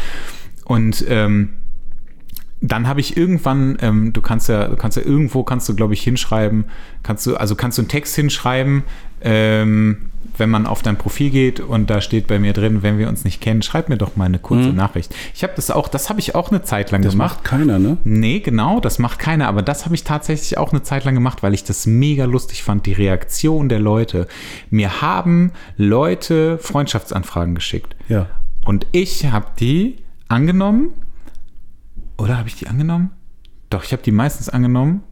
Und 0.65 1.05
ähm, 1.09 1.55
dann 2.61 2.89
habe 2.89 3.01
ich 3.01 3.17
irgendwann, 3.17 3.79
ähm, 3.83 4.13
du 4.13 4.21
kannst 4.21 4.49
ja, 4.49 4.67
du 4.69 4.77
kannst 4.77 4.97
ja 4.97 5.03
irgendwo, 5.05 5.45
kannst 5.45 5.69
du, 5.69 5.75
glaube 5.77 5.95
ich, 5.95 6.03
hinschreiben, 6.03 6.65
kannst 7.03 7.25
du, 7.27 7.37
also 7.37 7.55
kannst 7.55 7.79
du 7.79 7.83
einen 7.83 7.89
Text 7.89 8.17
hinschreiben, 8.17 8.83
ähm, 9.21 9.99
wenn 10.37 10.51
man 10.51 10.67
auf 10.67 10.83
dein 10.83 10.97
Profil 10.97 11.31
geht 11.31 11.59
und 11.59 11.91
da 11.91 12.01
steht 12.01 12.29
bei 12.29 12.39
mir 12.39 12.53
drin, 12.53 12.83
wenn 12.85 12.97
wir 12.99 13.09
uns 13.09 13.25
nicht 13.25 13.41
kennen, 13.41 13.61
schreib 13.63 13.89
mir 13.89 13.97
doch 13.97 14.15
mal 14.15 14.27
eine 14.27 14.39
kurze 14.39 14.69
Mhm. 14.71 14.77
Nachricht. 14.77 15.13
Ich 15.35 15.43
habe 15.43 15.53
das 15.57 15.71
auch, 15.73 15.89
das 15.89 16.11
habe 16.11 16.21
ich 16.21 16.35
auch 16.37 16.51
eine 16.51 16.63
Zeit 16.63 16.93
lang 16.93 17.03
Das 17.03 17.13
gemacht. 17.13 17.37
macht 17.39 17.45
keiner, 17.45 17.79
ne? 17.81 17.97
Nee, 18.05 18.39
genau, 18.41 18.79
das 18.79 19.01
macht 19.01 19.19
keiner, 19.19 19.49
aber 19.49 19.63
das 19.63 19.85
habe 19.85 19.97
ich 19.97 20.05
tatsächlich 20.05 20.57
auch 20.59 20.71
eine 20.73 20.83
Zeit 20.83 21.05
lang 21.05 21.15
gemacht, 21.15 21.43
weil 21.43 21.55
ich 21.55 21.65
das 21.65 21.87
mega 21.87 22.25
lustig 22.25 22.63
fand, 22.63 22.87
die 22.87 22.93
Reaktion 22.93 23.69
der 23.69 23.81
Leute. 23.81 24.29
Mir 24.71 25.01
haben 25.01 25.53
Leute 25.77 26.59
Freundschaftsanfragen 26.59 27.55
geschickt 27.57 27.97
Ja. 28.09 28.27
und 28.65 28.87
ich 28.93 29.27
habe 29.27 29.47
die 29.59 29.97
angenommen. 30.29 30.91
Oder 32.19 32.36
habe 32.36 32.49
ich 32.49 32.57
die 32.57 32.66
angenommen? 32.66 33.11
Doch, 33.70 33.85
ich 33.85 33.93
habe 33.93 34.03
die 34.03 34.12
meistens 34.12 34.49
angenommen 34.49 35.03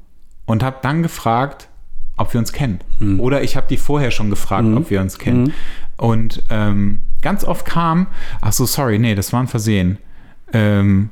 und 0.44 0.62
habe 0.62 0.78
dann 0.82 1.02
gefragt, 1.02 1.68
ob 2.16 2.32
wir 2.32 2.38
uns 2.38 2.52
kennen. 2.52 2.80
Oder 3.20 3.42
ich 3.42 3.56
habe 3.56 3.66
die 3.68 3.76
vorher 3.76 4.10
schon 4.10 4.30
gefragt, 4.30 4.66
ob 4.76 4.90
wir 4.90 5.00
uns 5.00 5.18
kennen. 5.18 5.52
Und 5.96 6.42
ähm, 6.50 7.00
ganz 7.22 7.44
oft 7.44 7.64
kam, 7.66 8.06
ach 8.40 8.52
so, 8.52 8.66
sorry, 8.66 8.98
nee, 8.98 9.14
das 9.14 9.32
war 9.32 9.40
ein 9.40 9.48
Versehen. 9.48 9.98
Ähm, 10.52 11.10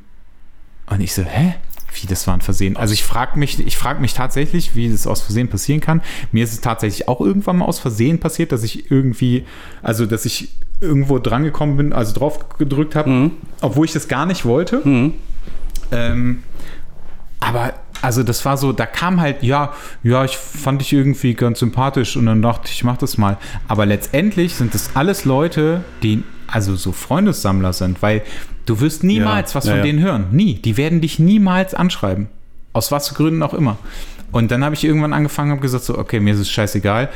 und 0.86 1.00
ich 1.00 1.14
so, 1.14 1.22
hä? 1.22 1.54
Wie, 2.00 2.08
das 2.08 2.26
war 2.26 2.34
ein 2.34 2.40
Versehen? 2.40 2.76
Also 2.76 2.92
ich 2.92 3.04
frage 3.04 3.38
mich, 3.38 3.64
ich 3.64 3.76
frage 3.76 4.00
mich 4.00 4.14
tatsächlich, 4.14 4.74
wie 4.74 4.90
das 4.90 5.06
aus 5.06 5.20
Versehen 5.20 5.48
passieren 5.48 5.80
kann. 5.80 6.02
Mir 6.32 6.42
ist 6.42 6.52
es 6.52 6.60
tatsächlich 6.60 7.06
auch 7.06 7.20
irgendwann 7.20 7.58
mal 7.58 7.66
aus 7.66 7.78
Versehen 7.78 8.18
passiert, 8.18 8.50
dass 8.50 8.64
ich 8.64 8.90
irgendwie, 8.90 9.44
also 9.80 10.04
dass 10.04 10.24
ich 10.24 10.48
irgendwo 10.80 11.20
drangekommen 11.20 11.76
bin, 11.76 11.92
also 11.92 12.12
drauf 12.12 12.58
gedrückt 12.58 12.96
habe, 12.96 13.30
obwohl 13.60 13.84
ich 13.84 13.92
das 13.92 14.08
gar 14.08 14.26
nicht 14.26 14.44
wollte. 14.44 14.82
Ähm, 15.92 16.42
aber 17.40 17.74
also 18.04 18.22
das 18.22 18.44
war 18.44 18.56
so, 18.56 18.72
da 18.72 18.84
kam 18.86 19.20
halt, 19.20 19.42
ja, 19.42 19.72
ja, 20.02 20.24
ich 20.24 20.36
fand 20.36 20.80
dich 20.80 20.92
irgendwie 20.92 21.34
ganz 21.34 21.60
sympathisch 21.60 22.16
und 22.16 22.26
dann 22.26 22.42
dachte 22.42 22.64
ich, 22.66 22.72
ich 22.72 22.84
mach 22.84 22.98
das 22.98 23.16
mal. 23.16 23.38
Aber 23.66 23.86
letztendlich 23.86 24.54
sind 24.54 24.74
das 24.74 24.94
alles 24.94 25.24
Leute, 25.24 25.82
die 26.02 26.22
also 26.46 26.76
so 26.76 26.92
Freundessammler 26.92 27.72
sind, 27.72 28.02
weil 28.02 28.22
du 28.66 28.80
wirst 28.80 29.04
niemals 29.04 29.52
Ja, 29.52 29.56
was 29.56 29.64
ja, 29.64 29.70
von 29.72 29.78
ja. 29.78 29.84
denen 29.84 30.00
hören. 30.00 30.26
Nie. 30.32 30.54
Die 30.54 30.76
werden 30.76 31.00
dich 31.00 31.18
niemals 31.18 31.74
anschreiben. 31.74 32.28
Aus 32.74 32.92
was 32.92 33.08
für 33.08 33.14
Gründen 33.14 33.42
auch 33.42 33.54
immer. 33.54 33.78
Und 34.32 34.50
dann 34.50 34.64
habe 34.64 34.74
ich 34.74 34.84
irgendwann 34.84 35.12
angefangen 35.12 35.52
und 35.52 35.60
gesagt, 35.60 35.84
so, 35.84 35.96
okay, 35.96 36.20
mir 36.20 36.34
ist 36.34 36.40
es 36.40 36.50
scheißegal. 36.50 37.08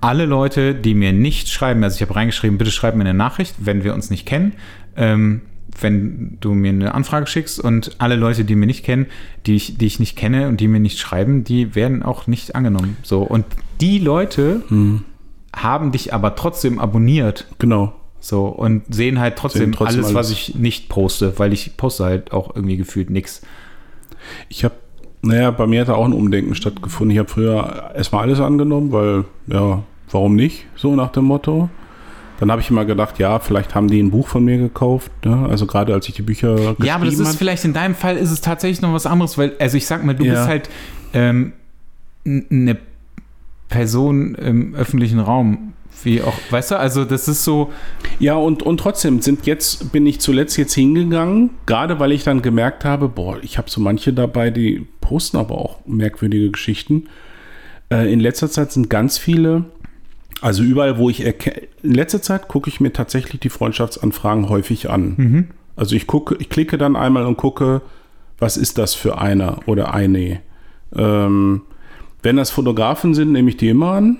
Alle 0.00 0.26
Leute, 0.26 0.74
die 0.74 0.94
mir 0.94 1.12
nicht 1.12 1.48
schreiben, 1.48 1.82
also 1.82 1.96
ich 1.96 2.02
habe 2.02 2.14
reingeschrieben, 2.14 2.58
bitte 2.58 2.70
schreib 2.70 2.94
mir 2.94 3.00
eine 3.00 3.14
Nachricht, 3.14 3.56
wenn 3.58 3.82
wir 3.82 3.94
uns 3.94 4.10
nicht 4.10 4.26
kennen. 4.26 4.52
Ähm, 4.96 5.42
wenn 5.80 6.38
du 6.40 6.54
mir 6.54 6.70
eine 6.70 6.94
Anfrage 6.94 7.26
schickst 7.26 7.60
und 7.60 7.92
alle 7.98 8.16
Leute, 8.16 8.44
die 8.44 8.54
mir 8.54 8.66
nicht 8.66 8.84
kennen, 8.84 9.06
die 9.46 9.56
ich, 9.56 9.78
die 9.78 9.86
ich 9.86 10.00
nicht 10.00 10.16
kenne 10.16 10.48
und 10.48 10.60
die 10.60 10.68
mir 10.68 10.80
nicht 10.80 10.98
schreiben, 10.98 11.44
die 11.44 11.74
werden 11.74 12.02
auch 12.02 12.26
nicht 12.26 12.54
angenommen. 12.54 12.96
So, 13.02 13.22
und 13.22 13.44
die 13.80 13.98
Leute 13.98 14.62
Mhm. 14.68 15.04
haben 15.54 15.92
dich 15.92 16.12
aber 16.14 16.34
trotzdem 16.36 16.78
abonniert. 16.78 17.46
Genau. 17.58 17.92
So, 18.20 18.46
und 18.46 18.82
sehen 18.92 19.20
halt 19.20 19.36
trotzdem, 19.36 19.62
Sehen 19.66 19.72
trotzdem 19.72 20.00
alles, 20.04 20.14
was 20.14 20.26
alles. 20.26 20.48
ich 20.48 20.54
nicht 20.56 20.88
poste, 20.88 21.38
weil 21.38 21.52
ich 21.52 21.76
poste 21.76 22.04
halt 22.04 22.32
auch 22.32 22.54
irgendwie 22.56 22.76
gefühlt 22.76 23.10
nichts. 23.10 23.42
Ich 24.48 24.64
habe, 24.64 24.74
naja, 25.22 25.50
bei 25.52 25.66
mir 25.66 25.82
hat 25.82 25.88
da 25.88 25.94
auch 25.94 26.04
ein 26.04 26.12
Umdenken 26.12 26.54
stattgefunden. 26.54 27.12
Ich 27.12 27.18
habe 27.18 27.28
früher 27.28 27.92
erstmal 27.94 28.22
alles 28.22 28.40
angenommen, 28.40 28.90
weil, 28.92 29.24
ja, 29.46 29.82
warum 30.10 30.34
nicht? 30.34 30.66
So 30.74 30.96
nach 30.96 31.12
dem 31.12 31.24
Motto. 31.26 31.70
Dann 32.40 32.50
habe 32.52 32.60
ich 32.60 32.70
immer 32.70 32.84
gedacht, 32.84 33.18
ja, 33.18 33.38
vielleicht 33.40 33.74
haben 33.74 33.88
die 33.88 34.00
ein 34.00 34.10
Buch 34.10 34.28
von 34.28 34.44
mir 34.44 34.58
gekauft. 34.58 35.10
Ne? 35.24 35.46
Also 35.48 35.66
gerade 35.66 35.92
als 35.92 36.08
ich 36.08 36.14
die 36.14 36.22
Bücher 36.22 36.54
geschrieben 36.54 36.84
Ja, 36.84 36.94
aber 36.94 37.04
das 37.06 37.14
ist 37.18 37.26
habe. 37.28 37.36
vielleicht 37.36 37.64
in 37.64 37.72
deinem 37.72 37.94
Fall 37.94 38.16
ist 38.16 38.30
es 38.30 38.40
tatsächlich 38.40 38.80
noch 38.80 38.92
was 38.92 39.06
anderes, 39.06 39.36
weil, 39.38 39.52
also 39.58 39.76
ich 39.76 39.86
sag 39.86 40.04
mal, 40.04 40.14
du 40.14 40.24
Ja. 40.24 40.34
bist 40.34 40.46
halt 40.48 40.70
ähm, 41.14 41.52
eine 42.24 42.76
Person 43.68 44.34
im 44.36 44.74
öffentlichen 44.74 45.18
Raum. 45.20 45.72
Wie 46.04 46.22
auch, 46.22 46.34
weißt 46.50 46.70
du, 46.70 46.78
also 46.78 47.04
das 47.04 47.26
ist 47.26 47.42
so, 47.42 47.72
Ja, 48.20 48.34
und, 48.36 48.62
und 48.62 48.78
trotzdem 48.78 49.20
sind 49.20 49.46
jetzt, 49.46 49.90
bin 49.90 50.06
ich 50.06 50.20
zuletzt 50.20 50.56
jetzt 50.56 50.74
hingegangen, 50.74 51.50
gerade 51.66 51.98
weil 51.98 52.12
ich 52.12 52.22
dann 52.22 52.40
gemerkt 52.40 52.84
habe, 52.84 53.08
boah, 53.08 53.38
ich 53.42 53.58
habe 53.58 53.68
so 53.68 53.80
manche 53.80 54.12
dabei, 54.12 54.50
die 54.50 54.86
posten 55.00 55.36
aber 55.38 55.56
auch 55.58 55.78
merkwürdige 55.86 56.50
Geschichten. 56.52 57.08
Äh, 57.90 58.12
in 58.12 58.20
letzter 58.20 58.48
Zeit 58.48 58.70
sind 58.70 58.88
ganz 58.90 59.18
viele 59.18 59.64
Also 60.40 60.62
überall, 60.62 60.98
wo 60.98 61.10
ich 61.10 61.24
erkenne, 61.24 61.62
in 61.82 61.94
letzter 61.94 62.22
Zeit 62.22 62.48
gucke 62.48 62.68
ich 62.68 62.80
mir 62.80 62.92
tatsächlich 62.92 63.40
die 63.40 63.48
Freundschaftsanfragen 63.48 64.48
häufig 64.48 64.88
an. 64.88 65.14
Mhm. 65.16 65.48
Also 65.76 65.96
ich 65.96 66.06
gucke, 66.06 66.36
ich 66.38 66.48
klicke 66.48 66.78
dann 66.78 66.96
einmal 66.96 67.26
und 67.26 67.36
gucke, 67.36 67.82
was 68.38 68.56
ist 68.56 68.78
das 68.78 68.94
für 68.94 69.18
einer 69.18 69.60
oder 69.66 69.94
eine. 69.94 70.40
Ähm, 70.94 71.62
wenn 72.22 72.36
das 72.36 72.50
Fotografen 72.50 73.14
sind, 73.14 73.32
nehme 73.32 73.48
ich 73.50 73.56
die 73.56 73.68
immer 73.68 73.92
an. 73.92 74.18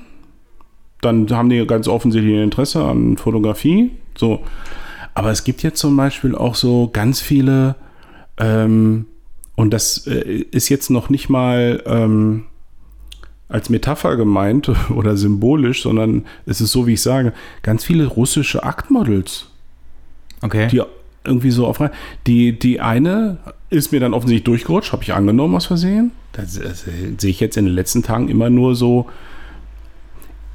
Dann 1.00 1.30
haben 1.30 1.48
die 1.48 1.64
ganz 1.66 1.86
offensichtlich 1.86 2.34
ein 2.34 2.44
Interesse 2.44 2.84
an 2.84 3.16
Fotografie. 3.16 3.92
So. 4.16 4.42
Aber 5.14 5.30
es 5.30 5.44
gibt 5.44 5.62
jetzt 5.62 5.78
zum 5.78 5.96
Beispiel 5.96 6.34
auch 6.34 6.54
so 6.54 6.90
ganz 6.92 7.20
viele, 7.20 7.76
ähm, 8.38 9.06
und 9.56 9.70
das 9.72 10.06
äh, 10.06 10.44
ist 10.50 10.68
jetzt 10.68 10.90
noch 10.90 11.10
nicht 11.10 11.28
mal 11.28 11.82
ähm, 11.86 12.44
als 13.48 13.70
Metapher 13.70 14.16
gemeint 14.16 14.70
oder 14.94 15.16
symbolisch, 15.16 15.82
sondern 15.82 16.24
es 16.46 16.60
ist 16.60 16.72
so, 16.72 16.86
wie 16.86 16.94
ich 16.94 17.02
sage, 17.02 17.32
ganz 17.62 17.84
viele 17.84 18.06
russische 18.06 18.62
Aktmodels, 18.62 19.46
Okay. 20.42 20.68
die 20.68 20.82
irgendwie 21.24 21.50
so 21.50 21.66
auf 21.66 21.80
die 22.26 22.58
die 22.58 22.80
eine 22.80 23.38
ist 23.70 23.92
mir 23.92 24.00
dann 24.00 24.14
offensichtlich 24.14 24.44
durchgerutscht, 24.44 24.92
habe 24.92 25.02
ich 25.02 25.12
angenommen 25.12 25.54
aus 25.56 25.66
Versehen. 25.66 26.12
Das, 26.32 26.58
das 26.58 26.84
sehe 27.18 27.30
ich 27.30 27.40
jetzt 27.40 27.56
in 27.56 27.66
den 27.66 27.74
letzten 27.74 28.02
Tagen 28.02 28.28
immer 28.28 28.48
nur 28.50 28.74
so. 28.74 29.06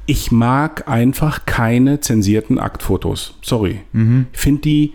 Ich 0.06 0.32
mag 0.32 0.88
einfach 0.88 1.46
keine 1.46 2.00
zensierten 2.00 2.58
Aktfotos. 2.58 3.34
Sorry. 3.42 3.80
Mhm. 3.92 4.26
Ich 4.32 4.38
finde 4.40 4.62
die 4.62 4.92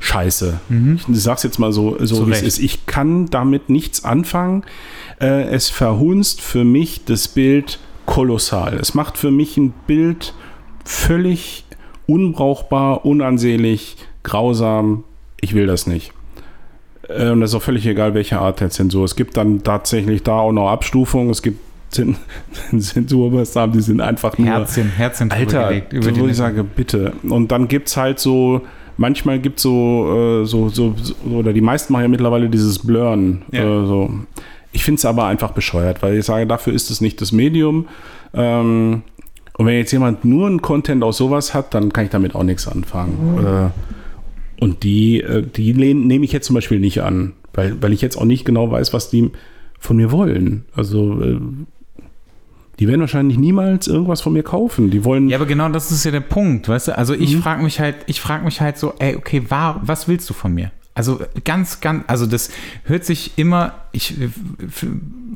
scheiße. 0.00 0.60
Ich 1.08 1.22
sag's 1.22 1.42
jetzt 1.44 1.58
mal 1.58 1.72
so, 1.72 1.96
so 2.04 2.26
wie 2.26 2.32
es 2.32 2.42
ist. 2.42 2.58
Ich 2.58 2.86
kann 2.86 3.26
damit 3.26 3.70
nichts 3.70 4.04
anfangen. 4.04 4.64
Äh, 5.20 5.44
es 5.44 5.68
verhunzt 5.70 6.40
für 6.40 6.64
mich 6.64 7.04
das 7.04 7.28
Bild 7.28 7.78
kolossal. 8.06 8.74
Es 8.74 8.94
macht 8.94 9.16
für 9.18 9.30
mich 9.30 9.56
ein 9.56 9.72
Bild 9.86 10.34
völlig 10.84 11.64
unbrauchbar, 12.06 13.04
unansehlich, 13.06 13.96
grausam. 14.22 15.04
Ich 15.40 15.54
will 15.54 15.66
das 15.66 15.86
nicht. 15.86 16.12
Äh, 17.08 17.30
Und 17.30 17.40
das 17.40 17.50
ist 17.50 17.54
auch 17.56 17.62
völlig 17.62 17.86
egal, 17.86 18.14
welche 18.14 18.38
Art 18.38 18.60
der 18.60 18.70
Zensur. 18.70 19.04
Es 19.04 19.16
gibt 19.16 19.36
dann 19.36 19.62
tatsächlich 19.62 20.22
da 20.22 20.38
auch 20.38 20.52
noch 20.52 20.68
Abstufungen. 20.70 21.30
Es 21.30 21.42
gibt 21.42 21.58
Zen- 21.90 22.16
Zensurmaßnahmen, 22.78 23.72
die 23.76 23.82
sind 23.82 24.00
einfach 24.00 24.36
nur 24.36 24.48
Herzchen, 24.48 24.88
Herzchen 24.90 25.30
Alter, 25.30 25.70
über 25.90 26.02
so, 26.04 26.10
die 26.10 26.20
wo 26.20 26.26
ich 26.26 26.36
sage, 26.36 26.64
bitte. 26.64 27.12
Und 27.28 27.52
dann 27.52 27.68
gibt 27.68 27.88
es 27.88 27.96
halt 27.96 28.18
so, 28.18 28.62
manchmal 28.96 29.38
gibt 29.38 29.58
es 29.58 29.62
so, 29.62 30.42
äh, 30.42 30.46
so, 30.46 30.68
so, 30.68 30.94
so, 31.00 31.14
oder 31.30 31.52
die 31.52 31.60
meisten 31.60 31.92
machen 31.92 32.02
ja 32.02 32.08
mittlerweile 32.08 32.48
dieses 32.48 32.78
Blurren. 32.80 33.42
Ja. 33.52 33.60
Äh, 33.82 33.86
so. 33.86 34.10
Ich 34.74 34.84
finde 34.84 34.98
es 34.98 35.04
aber 35.04 35.24
einfach 35.26 35.52
bescheuert, 35.52 36.02
weil 36.02 36.18
ich 36.18 36.26
sage, 36.26 36.46
dafür 36.46 36.72
ist 36.74 36.90
es 36.90 37.00
nicht 37.00 37.20
das 37.20 37.30
Medium. 37.32 37.86
Ähm, 38.34 39.02
und 39.56 39.66
wenn 39.66 39.76
jetzt 39.76 39.92
jemand 39.92 40.24
nur 40.24 40.48
einen 40.48 40.60
Content 40.62 41.02
aus 41.04 41.16
sowas 41.16 41.54
hat, 41.54 41.72
dann 41.74 41.92
kann 41.92 42.04
ich 42.04 42.10
damit 42.10 42.34
auch 42.34 42.42
nichts 42.42 42.66
anfangen. 42.66 43.38
Äh, 43.38 44.62
und 44.62 44.82
die, 44.82 45.20
äh, 45.20 45.42
die 45.46 45.72
nehme 45.74 46.24
ich 46.24 46.32
jetzt 46.32 46.46
zum 46.46 46.54
Beispiel 46.54 46.80
nicht 46.80 47.02
an, 47.02 47.34
weil, 47.52 47.80
weil 47.80 47.92
ich 47.92 48.00
jetzt 48.02 48.16
auch 48.16 48.24
nicht 48.24 48.44
genau 48.44 48.70
weiß, 48.70 48.92
was 48.92 49.10
die 49.10 49.30
von 49.78 49.96
mir 49.96 50.10
wollen. 50.10 50.64
Also 50.74 51.22
äh, 51.22 51.38
die 52.80 52.88
werden 52.88 53.00
wahrscheinlich 53.00 53.38
niemals 53.38 53.86
irgendwas 53.86 54.20
von 54.22 54.32
mir 54.32 54.42
kaufen. 54.42 54.90
Die 54.90 55.04
wollen 55.04 55.28
Ja, 55.28 55.36
aber 55.36 55.46
genau 55.46 55.68
das 55.68 55.92
ist 55.92 56.04
ja 56.04 56.10
der 56.10 56.18
Punkt, 56.20 56.68
weißt 56.68 56.88
du? 56.88 56.98
Also 56.98 57.14
Mhm. 57.14 57.22
ich 57.22 57.36
frage 57.36 57.62
mich 57.62 57.78
halt, 57.78 57.96
ich 58.06 58.20
frage 58.20 58.44
mich 58.44 58.60
halt 58.60 58.76
so, 58.76 58.94
ey, 58.98 59.14
okay, 59.14 59.42
war, 59.48 59.80
was 59.84 60.08
willst 60.08 60.28
du 60.28 60.34
von 60.34 60.52
mir? 60.52 60.72
Also 60.94 61.20
ganz, 61.44 61.80
ganz, 61.80 62.04
also 62.06 62.24
das 62.26 62.50
hört 62.84 63.04
sich 63.04 63.32
immer, 63.36 63.72
ich, 63.90 64.14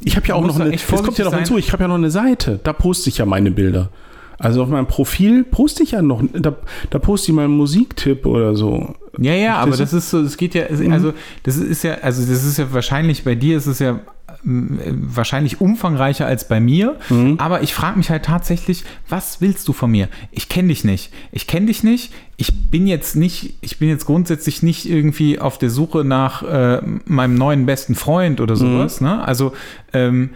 Ich 0.05 0.17
habe 0.17 0.27
ja 0.29 0.35
auch 0.37 0.47
noch 0.47 0.59
eine, 0.59 0.71
das 0.71 0.87
kommt 1.03 1.19
ja 1.19 1.25
noch 1.25 1.35
hinzu, 1.35 1.59
ich 1.59 1.73
habe 1.73 1.83
ja 1.85 1.89
noch 1.89 1.97
eine 1.97 2.11
Seite, 2.13 2.61
da 2.63 2.73
poste 2.73 3.09
ich 3.11 3.19
ja 3.19 3.27
meine 3.27 3.51
Bilder. 3.51 3.91
Also 4.39 4.63
auf 4.63 4.69
meinem 4.69 4.87
Profil 4.87 5.43
poste 5.43 5.83
ich 5.83 5.91
ja 5.93 6.03
noch, 6.03 6.23
da, 6.33 6.55
da 6.91 6.99
poste 7.01 7.33
ich 7.33 7.35
mal 7.35 7.45
einen 7.45 7.57
Musiktipp 7.57 8.25
oder 8.25 8.55
so. 8.55 8.95
Ja, 9.19 9.35
ja, 9.35 9.57
aber 9.57 9.77
Das 9.77 9.93
ist 9.93 10.11
so, 10.11 10.21
es 10.21 10.37
geht 10.37 10.55
ja, 10.55 10.67
Mhm. 10.71 10.93
also 10.93 11.13
das 11.43 11.57
ist 11.57 11.83
ja, 11.83 11.95
also 12.03 12.23
das 12.25 12.45
ist 12.45 12.57
ja 12.57 12.73
wahrscheinlich 12.73 13.25
bei 13.25 13.35
dir 13.35 13.57
ist 13.57 13.67
es 13.67 13.81
ja 13.81 13.99
wahrscheinlich 14.45 15.61
umfangreicher 15.61 16.27
als 16.27 16.49
bei 16.49 16.61
mir, 16.61 16.97
Mhm. 17.11 17.35
aber 17.39 17.63
ich 17.63 17.75
frage 17.75 17.99
mich 17.99 18.11
halt 18.11 18.25
tatsächlich, 18.25 18.85
was 19.09 19.41
willst 19.41 19.67
du 19.69 19.73
von 19.73 19.91
mir? 19.91 20.09
Ich 20.31 20.49
kenne 20.49 20.69
dich 20.69 20.85
nicht. 20.85 21.13
Ich 21.33 21.47
kenne 21.47 21.67
dich 21.67 21.83
nicht. 21.83 22.13
Ich 22.37 22.71
bin 22.71 22.87
jetzt 22.87 23.17
nicht, 23.17 23.55
ich 23.61 23.79
bin 23.79 23.89
jetzt 23.89 24.07
grundsätzlich 24.07 24.63
nicht 24.63 24.89
irgendwie 24.89 25.39
auf 25.39 25.59
der 25.59 25.71
Suche 25.71 26.05
nach 26.05 26.43
äh, 26.43 26.81
meinem 27.05 27.35
neuen 27.35 27.67
besten 27.67 27.95
Freund 27.95 28.39
Mhm. 28.39 28.43
oder 28.43 28.57
sowas, 28.57 29.01
ne? 29.01 29.23
Also 29.25 29.53
ähm, 29.93 30.31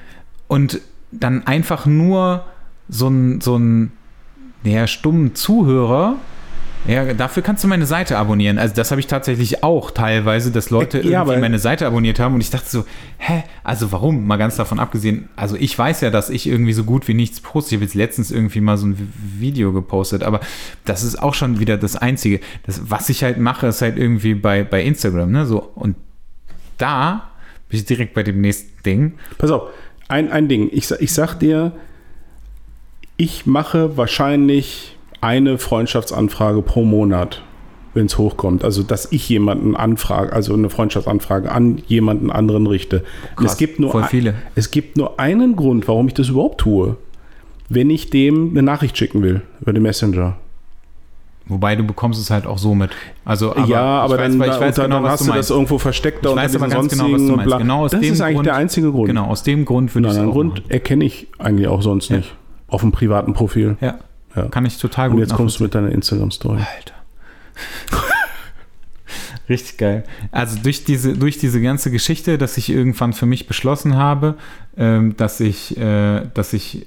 und 0.49 0.81
dann 1.13 1.47
einfach 1.47 1.87
nur 1.87 2.45
so 2.89 3.09
ein, 3.09 3.41
so 3.41 3.57
ein 3.57 3.93
ja, 4.65 4.87
stummen 4.87 5.35
Zuhörer, 5.35 6.17
ja, 6.87 7.15
dafür 7.15 7.43
kannst 7.43 7.63
du 7.63 7.69
meine 7.69 7.87
Seite 7.87 8.19
abonnieren. 8.19 8.59
Also 8.59 8.75
das 8.75 8.91
habe 8.91 9.01
ich 9.01 9.07
tatsächlich 9.07 9.63
auch 9.63 9.91
teilweise, 9.93 10.51
dass 10.51 10.71
Leute 10.71 11.01
Ja, 11.01 11.21
irgendwie 11.21 11.41
meine 11.41 11.59
Seite 11.59 11.87
abonniert 11.87 12.19
haben 12.19 12.35
und 12.35 12.41
ich 12.41 12.51
dachte 12.51 12.69
so, 12.69 12.85
hä, 13.19 13.45
also 13.63 13.93
warum? 13.93 14.27
Mal 14.27 14.37
ganz 14.37 14.57
davon 14.57 14.81
abgesehen, 14.81 15.29
also 15.37 15.57
ich 15.57 15.79
weiß 15.79 16.01
ja, 16.01 16.11
dass 16.11 16.29
ich 16.29 16.47
irgendwie 16.47 16.73
so 16.73 16.85
gut 16.85 17.07
wie 17.07 17.15
nichts 17.15 17.41
poste. 17.41 17.71
Ich 17.71 17.79
habe 17.79 17.85
jetzt 17.85 17.95
letztens 17.95 18.31
irgendwie 18.31 18.61
mal 18.61 18.77
so 18.77 18.87
ein 18.87 18.97
Vi- 18.97 19.41
Video 19.41 19.73
gepostet, 19.73 20.23
aber 20.25 20.41
das 20.85 21.05
ist 21.05 21.23
auch 21.23 21.35
schon 21.35 21.61
wieder 21.61 21.77
das 21.77 21.95
Einzige. 21.97 22.41
Das, 22.67 22.91
was 22.91 23.09
ich 23.09 23.23
halt 23.23 23.39
mache, 23.39 23.69
ist 23.69 23.81
halt 23.83 23.97
irgendwie 23.97 24.35
bei, 24.35 24.65
bei 24.65 24.83
Instagram, 24.83 25.31
ne, 25.31 25.47
so. 25.47 25.59
Und 25.75 25.97
da 26.79 27.31
bin 27.69 27.79
ich 27.79 27.85
direkt 27.85 28.13
bei 28.15 28.23
dem 28.25 28.41
nächsten 28.41 28.83
Ding. 28.83 29.15
Pass 29.39 29.51
auf, 29.51 29.71
ein, 30.09 30.33
ein 30.33 30.49
Ding. 30.49 30.69
Ich, 30.73 30.91
ich 30.91 31.13
sag 31.13 31.35
dir, 31.37 31.73
ich 33.17 33.47
mache 33.47 33.97
wahrscheinlich 33.97 34.92
eine 35.23 35.57
Freundschaftsanfrage 35.57 36.61
pro 36.61 36.85
Monat, 36.85 37.43
wenn 37.95 38.07
es 38.07 38.19
hochkommt. 38.19 38.65
Also, 38.65 38.83
dass 38.83 39.11
ich 39.13 39.29
jemanden 39.29 39.75
anfrage, 39.77 40.33
also 40.33 40.53
eine 40.55 40.69
Freundschaftsanfrage 40.69 41.51
an 41.51 41.81
jemanden 41.87 42.31
anderen 42.31 42.67
richte. 42.67 43.05
Krass, 43.37 43.53
es 43.53 43.57
gibt 43.59 43.81
nur 43.81 43.91
voll 43.91 44.03
ein- 44.03 44.09
viele. 44.09 44.35
Es 44.55 44.71
gibt 44.71 44.97
nur 44.99 45.19
einen 45.19 45.57
Grund, 45.57 45.89
warum 45.89 46.09
ich 46.09 46.15
das 46.15 46.29
überhaupt 46.29 46.61
tue. 46.61 46.97
Wenn 47.69 47.89
ich 47.89 48.11
dem 48.11 48.51
eine 48.51 48.63
Nachricht 48.63 48.99
schicken 48.99 49.23
will 49.23 49.41
über 49.63 49.73
den 49.73 49.83
Messenger. 49.83 50.37
Wobei 51.47 51.75
du 51.75 51.83
bekommst 51.85 52.21
es 52.21 52.31
halt 52.31 52.47
auch 52.47 52.59
so 52.59 52.75
mit. 52.75 52.91
Also, 53.25 53.51
aber 53.57 53.67
ja, 53.67 53.81
aber 53.83 54.15
ich 54.15 54.21
weiß, 54.21 54.31
dann, 54.39 54.41
weiß 54.41 54.75
dann, 54.77 54.85
genau, 54.85 54.97
dann 54.97 55.05
was 55.05 55.13
hast 55.21 55.27
du 55.29 55.33
das 55.33 55.51
irgendwo 55.51 55.79
versteckt 55.79 56.25
Ich 56.25 56.35
weiß 56.37 56.55
aber 56.57 56.69
ganz 56.69 56.93
genau, 56.93 57.13
was 57.13 57.21
du 57.27 57.37
meinst. 57.37 57.59
Genau 57.59 57.85
aus 57.85 57.91
das 57.91 58.01
dem 58.01 58.13
ist 58.13 58.21
eigentlich 58.21 58.35
Grund, 58.37 58.47
der 58.47 58.55
einzige 58.57 58.93
Grund. 58.93 59.07
Genau, 59.09 59.27
aus 59.27 59.43
dem 59.43 59.65
Grund 59.65 59.93
würde 59.95 60.09
ich 60.09 60.15
es 60.15 60.21
Grund 60.23 60.51
machen. 60.55 60.65
erkenne 60.71 61.05
ich 61.05 61.27
eigentlich 61.39 61.67
auch 61.69 61.83
sonst 61.83 62.11
Ja. 62.11 62.19
nicht. 62.19 62.35
Auf 62.69 62.83
dem 62.83 62.93
privaten 62.93 63.33
Profil. 63.35 63.77
Ja, 63.81 63.99
Ja. 64.35 64.49
kann 64.49 64.65
ich 64.67 64.79
total 64.79 65.09
Und 65.11 65.17
gut 65.17 65.21
jetzt 65.29 65.35
kommst 65.35 65.59
du 65.61 65.65
mit 65.65 65.75
deiner 65.75 65.91
Instagram-Story. 65.91 66.59
Alter. 66.61 66.95
Richtig 69.49 69.77
geil. 69.77 70.05
Also 70.31 70.59
durch 70.63 70.85
diese, 70.85 71.15
durch 71.15 71.37
diese 71.39 71.61
ganze 71.61 71.91
Geschichte, 71.91 72.39
dass 72.39 72.57
ich 72.57 72.71
irgendwann 72.71 73.13
für 73.13 73.27
mich 73.27 73.47
beschlossen 73.47 73.97
habe, 73.97 74.37
ähm, 74.77 75.17
dass 75.17 75.41
ich, 75.41 75.77
äh, 75.77 76.23
dass 76.33 76.53
ich 76.53 76.87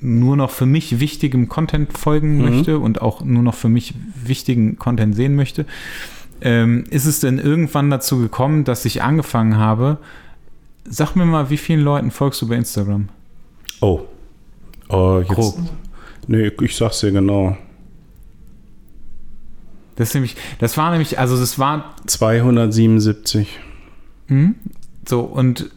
nur 0.00 0.36
noch 0.36 0.50
für 0.50 0.66
mich 0.66 1.00
wichtigem 1.00 1.48
Content 1.48 1.96
folgen 1.96 2.36
Mhm. 2.38 2.42
möchte 2.50 2.78
und 2.78 3.00
auch 3.00 3.22
nur 3.22 3.42
noch 3.42 3.54
für 3.54 3.68
mich 3.70 3.94
wichtigen 4.22 4.76
Content 4.78 5.14
sehen 5.14 5.34
möchte, 5.36 5.64
ähm, 6.42 6.84
ist 6.90 7.06
es 7.06 7.20
denn 7.20 7.38
irgendwann 7.38 7.88
dazu 7.90 8.18
gekommen, 8.18 8.64
dass 8.64 8.84
ich 8.84 9.02
angefangen 9.02 9.56
habe, 9.56 9.96
sag 10.84 11.14
mir 11.14 11.24
mal, 11.24 11.48
wie 11.48 11.56
vielen 11.56 11.80
Leuten 11.80 12.10
folgst 12.10 12.42
du 12.42 12.48
bei 12.48 12.56
Instagram? 12.56 13.08
Oh. 13.80 14.00
Oh, 14.90 15.20
jetzt. 15.20 15.28
Grob. 15.30 15.54
Nee, 16.26 16.50
ich 16.60 16.76
sag's 16.76 17.00
dir 17.00 17.12
genau. 17.12 17.56
Das 19.96 20.12
nämlich, 20.14 20.34
das 20.58 20.76
war 20.76 20.90
nämlich, 20.90 21.18
also 21.18 21.38
das 21.38 21.58
war 21.58 21.94
277. 22.06 23.48
Mhm. 24.28 24.56
So, 25.08 25.20
und 25.20 25.70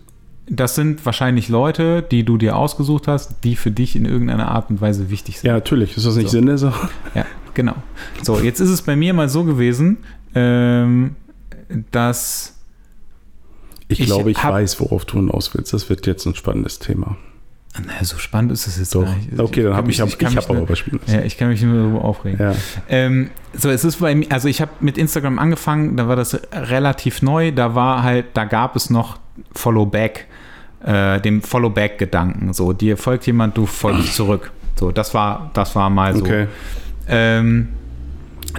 das 0.50 0.76
sind 0.76 1.06
wahrscheinlich 1.06 1.50
Leute, 1.50 2.02
die 2.02 2.24
du 2.24 2.38
dir 2.38 2.56
ausgesucht 2.56 3.08
hast, 3.08 3.44
die 3.44 3.56
für 3.56 3.70
dich 3.70 3.96
in 3.96 4.06
irgendeiner 4.06 4.50
Art 4.50 4.70
und 4.70 4.82
Weise 4.82 5.10
wichtig 5.10 5.40
sind. 5.40 5.48
Ja, 5.48 5.54
natürlich. 5.54 5.96
Ist 5.98 6.06
das 6.06 6.16
nicht 6.16 6.28
So. 6.28 6.32
Sinn 6.38 6.46
der 6.48 6.58
Sache? 6.58 6.90
Ja, 7.14 7.26
genau. 7.54 7.76
So, 8.24 8.40
jetzt 8.40 8.60
ist 8.60 8.70
es 8.70 8.82
bei 8.82 8.96
mir 8.96 9.14
mal 9.14 9.30
so 9.30 9.44
gewesen, 9.44 9.98
ähm, 10.34 11.16
dass 11.92 12.54
Ich, 13.90 14.00
Ich 14.02 14.06
glaube, 14.08 14.32
ich 14.32 14.42
hab- 14.44 14.52
weiß, 14.54 14.80
worauf 14.80 15.06
du 15.06 15.18
hinaus 15.18 15.54
willst. 15.54 15.74
Das 15.74 15.90
wird 15.90 16.08
jetzt 16.08 16.26
ein 16.26 16.36
spannendes 16.36 16.80
Thema. 16.80 17.18
Na, 17.86 18.04
so 18.04 18.18
spannend 18.18 18.52
ist 18.52 18.68
es 18.68 18.78
jetzt 18.78 18.96
Doch. 18.96 19.06
nicht. 19.16 19.40
Okay, 19.40 19.64
dann 19.64 19.76
habe 19.76 19.92
ich, 19.92 19.98
kann 19.98 20.08
ich 20.08 20.20
mich 20.20 20.38
hab 20.38 20.50
aber 20.50 20.68
was 20.70 20.80
Spannendes. 20.80 21.14
Ja, 21.14 21.22
ich 21.22 21.38
kann 21.38 21.50
mich 21.50 21.62
nur 21.62 21.78
darüber 21.78 22.04
aufregen. 22.04 22.40
Ja. 22.40 22.56
Ähm, 22.90 23.30
so, 23.54 23.70
es 23.70 23.84
ist 23.84 23.98
bei 23.98 24.16
mir, 24.16 24.32
also 24.32 24.48
ich 24.48 24.62
habe 24.62 24.72
mit 24.80 24.98
Instagram 24.98 25.40
angefangen, 25.40 25.98
da 25.98 26.08
war 26.08 26.16
das 26.16 26.40
relativ 26.54 27.22
neu, 27.22 27.52
da 27.52 27.76
war 27.76 28.04
halt, 28.04 28.26
da 28.34 28.46
gab 28.46 28.76
es 28.76 28.90
noch 28.90 29.20
Follow 29.54 29.86
Back, 29.86 30.28
äh, 30.84 31.20
dem 31.22 31.42
Follow 31.42 31.70
Back 31.70 31.98
Gedanken. 31.98 32.54
So, 32.54 32.74
dir 32.74 32.98
folgt 32.98 33.26
jemand, 33.28 33.58
du 33.58 33.66
folgst 33.66 34.16
zurück. 34.16 34.52
So, 34.76 34.92
das 34.92 35.14
war, 35.14 35.52
das 35.54 35.76
war 35.76 35.90
mal 35.90 36.16
so. 36.16 36.24
Okay. 36.24 36.48
Ähm, 37.08 37.70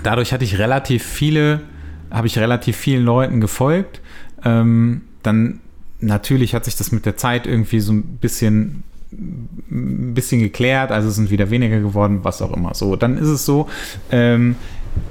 dadurch 0.03 0.33
hatte 0.33 0.45
ich 0.45 0.59
relativ 0.59 1.05
viele, 1.05 1.61
habe 2.11 2.27
ich 2.27 2.39
relativ 2.39 2.77
vielen 2.77 3.05
Leuten 3.05 3.41
gefolgt. 3.41 4.01
Ähm, 4.45 5.03
dann 5.23 5.61
natürlich 6.01 6.55
hat 6.55 6.65
sich 6.65 6.77
das 6.77 6.93
mit 6.93 7.07
der 7.07 7.17
Zeit 7.17 7.47
irgendwie 7.47 7.81
so 7.81 7.93
ein 7.93 8.19
bisschen 8.19 8.83
ein 9.13 10.13
bisschen 10.15 10.41
geklärt, 10.41 10.91
also 10.91 11.11
sind 11.11 11.31
wieder 11.31 11.51
weniger 11.51 11.81
geworden, 11.81 12.21
was 12.23 12.43
auch 12.43 12.55
immer. 12.55 12.75
So, 12.75 12.97
dann 12.97 13.17
ist 13.17 13.29
es 13.29 13.45
so, 13.45 13.69
ähm, 14.11 14.57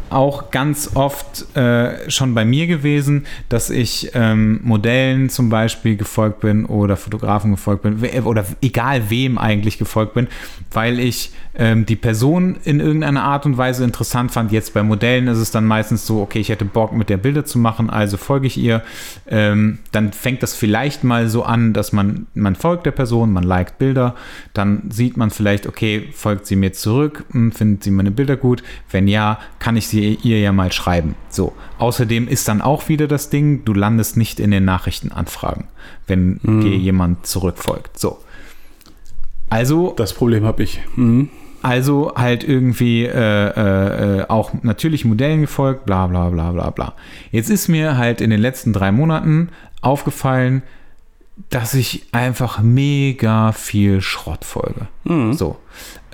auch 0.09 0.51
ganz 0.51 0.91
oft 0.95 1.55
äh, 1.55 2.09
schon 2.09 2.33
bei 2.33 2.45
mir 2.45 2.67
gewesen, 2.67 3.25
dass 3.49 3.69
ich 3.69 4.11
ähm, 4.13 4.59
Modellen 4.63 5.29
zum 5.29 5.49
Beispiel 5.49 5.95
gefolgt 5.95 6.41
bin 6.41 6.65
oder 6.65 6.97
Fotografen 6.97 7.51
gefolgt 7.51 7.83
bin 7.83 7.99
oder 8.23 8.45
egal 8.61 9.09
wem 9.09 9.37
eigentlich 9.37 9.77
gefolgt 9.77 10.13
bin, 10.13 10.27
weil 10.71 10.99
ich 10.99 11.31
ähm, 11.57 11.85
die 11.85 11.95
Person 11.95 12.57
in 12.63 12.79
irgendeiner 12.79 13.23
Art 13.23 13.45
und 13.45 13.57
Weise 13.57 13.83
interessant 13.83 14.31
fand. 14.31 14.51
Jetzt 14.51 14.73
bei 14.73 14.83
Modellen 14.83 15.27
ist 15.27 15.39
es 15.39 15.51
dann 15.51 15.65
meistens 15.65 16.05
so, 16.05 16.21
okay, 16.21 16.39
ich 16.39 16.49
hätte 16.49 16.65
Bock 16.65 16.93
mit 16.93 17.09
der 17.09 17.17
Bilder 17.17 17.45
zu 17.45 17.57
machen, 17.57 17.89
also 17.89 18.17
folge 18.17 18.47
ich 18.47 18.57
ihr. 18.57 18.83
Ähm, 19.27 19.79
dann 19.91 20.13
fängt 20.13 20.43
das 20.43 20.53
vielleicht 20.53 21.03
mal 21.03 21.27
so 21.27 21.43
an, 21.43 21.73
dass 21.73 21.91
man, 21.93 22.27
man 22.35 22.55
folgt 22.55 22.85
der 22.85 22.91
Person, 22.91 23.33
man 23.33 23.43
liked 23.43 23.79
Bilder, 23.79 24.15
dann 24.53 24.83
sieht 24.89 25.17
man 25.17 25.31
vielleicht, 25.31 25.65
okay, 25.65 26.09
folgt 26.13 26.45
sie 26.45 26.55
mir 26.55 26.73
zurück, 26.73 27.25
hm, 27.31 27.51
findet 27.51 27.83
sie 27.83 27.91
meine 27.91 28.11
Bilder 28.11 28.37
gut? 28.37 28.61
Wenn 28.91 29.07
ja, 29.07 29.39
kann 29.59 29.77
ich 29.77 29.87
sie 29.87 29.96
ihr 30.01 30.39
ja 30.39 30.51
mal 30.51 30.71
schreiben. 30.71 31.15
So. 31.29 31.53
Außerdem 31.77 32.27
ist 32.27 32.47
dann 32.47 32.61
auch 32.61 32.89
wieder 32.89 33.07
das 33.07 33.29
Ding, 33.29 33.65
du 33.65 33.73
landest 33.73 34.17
nicht 34.17 34.39
in 34.39 34.51
den 34.51 34.65
Nachrichtenanfragen, 34.65 35.65
wenn 36.07 36.39
mhm. 36.41 36.61
dir 36.61 36.75
jemand 36.75 37.25
zurückfolgt. 37.25 37.99
So. 37.99 38.19
Also. 39.49 39.93
Das 39.97 40.13
Problem 40.13 40.43
habe 40.45 40.63
ich. 40.63 40.81
Mhm. 40.95 41.29
Also 41.61 42.13
halt 42.15 42.43
irgendwie 42.43 43.03
äh, 43.03 44.19
äh, 44.19 44.25
auch 44.29 44.51
natürlich 44.61 45.05
Modellen 45.05 45.41
gefolgt, 45.41 45.85
bla 45.85 46.07
bla 46.07 46.29
bla 46.29 46.51
bla 46.51 46.69
bla. 46.69 46.93
Jetzt 47.31 47.49
ist 47.49 47.67
mir 47.67 47.97
halt 47.97 48.21
in 48.21 48.29
den 48.29 48.39
letzten 48.39 48.73
drei 48.73 48.91
Monaten 48.91 49.49
aufgefallen, 49.81 50.61
dass 51.49 51.73
ich 51.73 52.05
einfach 52.11 52.61
mega 52.61 53.51
viel 53.51 54.01
Schrott 54.01 54.45
folge. 54.45 54.87
Mhm. 55.03 55.33
So. 55.33 55.57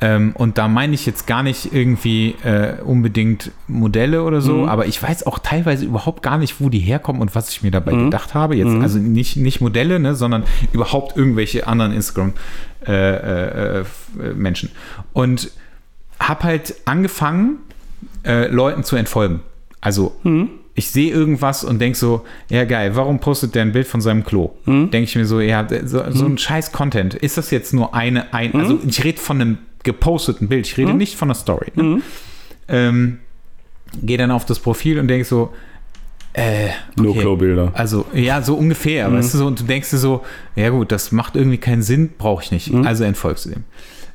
Ähm, 0.04 0.34
und 0.34 0.58
da 0.58 0.68
meine 0.68 0.96
ich 0.96 1.06
jetzt 1.06 1.28
gar 1.28 1.44
nicht 1.44 1.74
irgendwie 1.74 2.36
äh, 2.44 2.74
unbedingt 2.84 3.52
Modelle 3.70 4.24
oder 4.24 4.42
so, 4.42 4.58
mhm. 4.58 4.68
aber 4.68 4.86
ich 4.86 5.02
weiß 5.02 5.26
auch 5.26 5.40
teilweise 5.40 5.86
überhaupt 5.86 6.22
gar 6.22 6.38
nicht, 6.38 6.60
wo 6.60 6.68
die 6.68 6.80
herkommen 6.80 7.22
und 7.22 7.34
was 7.36 7.50
ich 7.52 7.64
mir 7.64 7.72
dabei 7.72 7.94
mhm. 7.94 8.04
gedacht 8.06 8.34
habe. 8.34 8.58
Jetzt, 8.58 8.72
mhm. 8.72 8.82
also 8.82 9.00
nicht, 9.00 9.38
nicht 9.38 9.62
Modelle, 9.62 10.02
ne, 10.02 10.14
sondern 10.14 10.44
überhaupt 10.74 11.16
irgendwelche 11.16 11.68
anderen 11.68 11.94
Instagram-Menschen. 11.94 14.70
Äh, 14.70 14.74
äh, 14.74 14.76
und 15.14 15.52
habe 16.20 16.44
halt 16.44 16.76
angefangen, 16.84 17.60
äh, 18.26 18.48
Leuten 18.48 18.84
zu 18.84 18.98
entfolgen. 18.98 19.40
Also 19.80 20.18
mhm 20.24 20.50
ich 20.76 20.90
sehe 20.90 21.12
irgendwas 21.12 21.64
und 21.64 21.80
denke 21.80 21.98
so, 21.98 22.26
ja 22.50 22.66
geil, 22.66 22.96
warum 22.96 23.20
postet 23.20 23.54
der 23.54 23.62
ein 23.62 23.74
Bild 23.74 23.88
von 23.88 24.02
seinem 24.02 24.24
Klo? 24.24 24.52
Hm? 24.66 24.90
Denke 24.90 25.04
ich 25.04 25.16
mir 25.16 25.26
so, 25.26 25.40
ja, 25.40 25.68
so, 25.86 26.04
so 26.10 26.26
ein 26.26 26.32
hm? 26.32 26.38
scheiß 26.38 26.72
Content. 26.72 27.14
Ist 27.14 27.38
das 27.38 27.52
jetzt 27.52 27.74
nur 27.74 27.94
eine, 27.94 28.34
ein, 28.34 28.54
hm? 28.54 28.60
also 28.60 28.80
ich 28.86 29.04
rede 29.04 29.20
von 29.20 29.40
einem 29.40 29.58
geposteten 29.84 30.48
Bild, 30.48 30.68
ich 30.68 30.78
rede 30.78 30.92
hm? 30.92 30.98
nicht 30.98 31.16
von 31.16 31.28
einer 31.28 31.36
Story. 31.36 31.72
Ne? 31.76 31.84
Hm? 31.84 32.04
Ähm, 32.68 33.20
Gehe 34.02 34.18
dann 34.18 34.32
auf 34.32 34.46
das 34.46 34.60
Profil 34.60 34.98
und 34.98 35.08
denke 35.08 35.26
so, 35.26 35.54
äh, 36.34 36.70
okay. 36.70 36.74
Nur 36.96 37.16
Klo-Bilder. 37.16 37.72
Also, 37.76 38.06
ja, 38.14 38.42
so 38.42 38.56
ungefähr, 38.56 39.08
mhm. 39.08 39.18
weißt 39.18 39.34
du, 39.36 39.38
so, 39.38 39.46
und 39.46 39.60
du 39.60 39.66
denkst 39.66 39.92
dir 39.92 39.98
so, 39.98 40.24
ja 40.56 40.70
gut, 40.70 40.92
das 40.92 41.12
macht 41.12 41.36
irgendwie 41.36 41.60
keinen 41.60 41.84
Sinn, 41.84 42.10
brauche 42.18 42.44
ich 42.44 42.52
nicht. 42.52 42.74
Mhm. 42.74 42.88
Also 42.88 43.04
entfolgst 43.04 43.46
du 43.46 43.50
dem. 43.52 43.64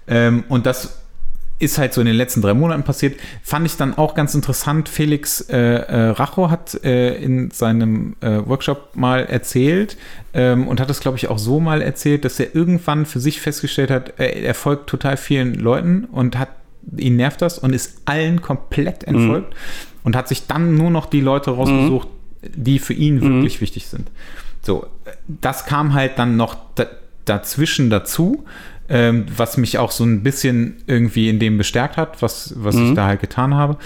Ähm, 0.09 0.45
und 0.49 0.66
das 0.66 1.03
ist 1.59 1.79
halt 1.79 1.93
so 1.93 2.01
in 2.01 2.07
den 2.07 2.17
letzten 2.17 2.41
drei 2.41 2.55
Monaten 2.55 2.85
passiert. 2.85 3.19
Fand 3.43 3.67
ich 3.67 3.77
dann 3.77 3.97
auch 3.99 4.15
ganz 4.15 4.35
interessant. 4.35 4.89
Felix 4.89 5.41
äh, 5.41 5.57
äh, 5.57 6.11
Racho 6.11 6.51
hat 6.51 6.83
äh, 6.85 7.17
in 7.17 7.51
seinem 7.51 8.17
äh, 8.21 8.47
Workshop 8.47 8.95
mal 8.95 9.25
erzählt 9.25 9.97
ähm, 10.35 10.69
und 10.69 10.81
hat 10.81 10.89
es, 10.89 11.01
glaube 11.01 11.17
ich, 11.17 11.29
auch 11.29 11.39
so 11.39 11.59
mal 11.59 11.83
erzählt, 11.83 12.25
dass 12.25 12.39
er 12.39 12.55
irgendwann 12.55 13.07
für 13.07 13.19
sich 13.19 13.41
festgestellt 13.41 13.91
hat, 13.91 14.21
äh, 14.21 14.41
er 14.41 14.55
folgt 14.55 14.89
total 14.89 15.17
vielen 15.17 15.55
Leuten 15.55 16.05
und 16.05 16.39
hat 16.39 16.51
ihn 16.97 17.17
nervt 17.17 17.43
das 17.43 17.59
und 17.59 17.75
ist 17.75 18.03
allen 18.05 18.41
komplett 18.41 19.05
entfolgt 19.05 19.53
mhm. 19.53 19.59
und 20.05 20.17
hat 20.17 20.29
sich 20.29 20.47
dann 20.47 20.77
nur 20.77 20.91
noch 20.91 21.07
die 21.07 21.21
Leute 21.21 21.51
rausgesucht, 21.51 22.09
mhm. 22.09 22.49
die 22.55 22.79
für 22.79 22.95
ihn 22.95 23.21
wirklich 23.21 23.59
mhm. 23.59 23.61
wichtig 23.63 23.87
sind. 23.87 24.11
So, 24.63 24.87
das 25.27 25.67
kam 25.67 25.93
halt 25.93 26.19
dann 26.19 26.37
noch 26.37 26.57
dazwischen 27.25 27.91
dazu 27.91 28.45
ähm, 28.89 29.27
was 29.36 29.56
mich 29.56 29.78
auch 29.78 29.90
so 29.90 30.05
ein 30.05 30.23
bisschen 30.23 30.77
irgendwie 30.86 31.28
in 31.28 31.39
dem 31.39 31.59
bestärkt 31.59 31.97
hat, 31.97 32.23
was, 32.23 32.55
was 32.56 32.74
mhm. 32.74 32.89
ich 32.89 32.94
da 32.94 33.06
halt 33.06 33.20
getan 33.20 33.55
habe. 33.55 33.77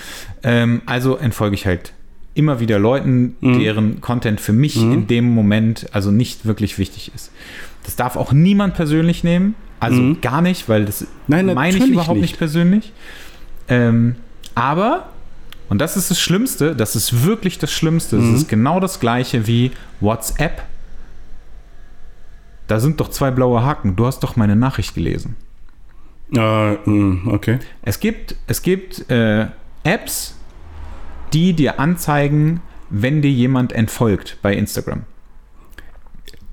Ähm, 0.43 0.83
also 0.87 1.17
entfolge 1.17 1.55
ich 1.55 1.67
halt 1.67 1.93
immer 2.35 2.61
wieder 2.61 2.79
Leuten, 2.79 3.37
mhm. 3.41 3.59
deren 3.59 4.01
Content 4.01 4.41
für 4.41 4.53
mich 4.53 4.77
mhm. 4.77 4.93
in 4.93 5.07
dem 5.07 5.35
Moment 5.35 5.87
also 5.93 6.11
nicht 6.11 6.47
wirklich 6.47 6.79
wichtig 6.79 7.13
ist. 7.15 7.31
Das 7.85 7.97
darf 7.97 8.17
auch 8.17 8.33
niemand 8.33 8.75
persönlich 8.75 9.25
nehmen, 9.25 9.55
also 9.81 10.01
mhm. 10.01 10.21
gar 10.21 10.41
nicht, 10.41 10.69
weil 10.69 10.85
das 10.85 11.07
Nein, 11.27 11.47
meine 11.47 11.77
ich 11.77 11.89
überhaupt 11.89 12.21
nicht, 12.21 12.31
nicht 12.31 12.39
persönlich. 12.39 12.93
Ähm, 13.69 14.15
aber, 14.55 15.09
und 15.69 15.79
das 15.79 15.97
ist 15.97 16.11
das 16.11 16.21
Schlimmste, 16.21 16.77
das 16.77 16.95
ist 16.95 17.25
wirklich 17.25 17.59
das 17.59 17.73
Schlimmste, 17.73 18.17
das 18.17 18.27
mhm. 18.27 18.35
ist 18.37 18.49
genau 18.49 18.79
das 18.79 19.01
gleiche 19.01 19.47
wie 19.47 19.73
WhatsApp 20.01 20.63
da 22.73 22.81
sind 22.81 23.01
doch 23.01 23.11
zwei 23.11 23.31
blaue 23.31 23.63
Haken. 23.63 23.97
Du 23.97 24.07
hast 24.07 24.21
doch 24.21 24.35
meine 24.37 24.57
Nachricht 24.57 24.95
gelesen. 24.95 25.37
Uh, 26.35 26.79
okay. 27.27 27.59
Es 27.83 28.01
gibt, 28.01 28.35
es 28.47 28.63
gibt 28.63 29.11
äh, 29.11 29.49
Apps, 29.85 30.39
die 31.35 31.53
dir 31.53 31.79
anzeigen, 31.79 32.63
wenn 32.89 33.21
dir 33.21 33.31
jemand 33.31 33.75
entfolgt 33.75 34.39
bei 34.41 34.57
Instagram. 34.57 35.03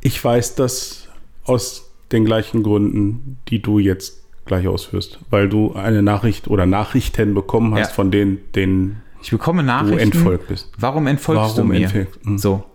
Ich 0.02 0.22
weiß 0.22 0.56
das 0.56 1.08
aus 1.46 1.90
den 2.12 2.26
gleichen 2.26 2.64
Gründen, 2.64 3.38
die 3.48 3.62
du 3.62 3.80
jetzt 3.80 4.22
gleich 4.44 4.68
ausführst, 4.68 5.20
weil 5.30 5.48
du 5.48 5.72
eine 5.72 6.02
Nachricht 6.02 6.50
oder 6.50 6.66
Nachrichten 6.66 7.34
bekommen 7.34 7.76
hast 7.76 7.92
ja. 7.92 7.94
von 7.94 8.12
denen, 8.12 8.40
denen 8.56 9.04
ich 9.22 9.32
bekomme 9.32 9.64
Nachrichten, 9.64 9.96
du 9.96 10.18
entfolgt 10.18 10.50
bist. 10.50 10.70
Warum 10.78 11.08
entfolgst 11.08 11.56
warum 11.56 11.70
du 11.70 11.74
mir? 11.76 11.86
Entfolgt? 11.86 12.26
Mhm. 12.26 12.38
So, 12.38 12.66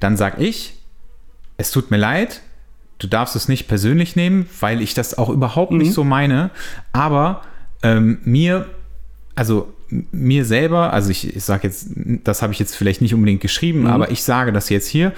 dann 0.00 0.18
sag 0.18 0.38
ich, 0.38 0.74
es 1.56 1.70
tut 1.70 1.90
mir 1.90 1.96
leid, 1.96 2.42
du 2.98 3.06
darfst 3.06 3.36
es 3.36 3.48
nicht 3.48 3.68
persönlich 3.68 4.16
nehmen, 4.16 4.46
weil 4.60 4.80
ich 4.80 4.94
das 4.94 5.18
auch 5.18 5.28
überhaupt 5.28 5.72
mhm. 5.72 5.78
nicht 5.78 5.92
so 5.92 6.04
meine. 6.04 6.50
Aber 6.92 7.42
ähm, 7.82 8.18
mir, 8.24 8.66
also 9.34 9.72
mir 9.88 10.44
selber, 10.44 10.92
also 10.92 11.10
ich, 11.10 11.36
ich 11.36 11.44
sage 11.44 11.68
jetzt, 11.68 11.88
das 12.24 12.42
habe 12.42 12.52
ich 12.52 12.58
jetzt 12.58 12.74
vielleicht 12.76 13.00
nicht 13.00 13.14
unbedingt 13.14 13.40
geschrieben, 13.40 13.80
mhm. 13.80 13.86
aber 13.86 14.10
ich 14.10 14.22
sage 14.22 14.52
das 14.52 14.68
jetzt 14.68 14.88
hier, 14.88 15.12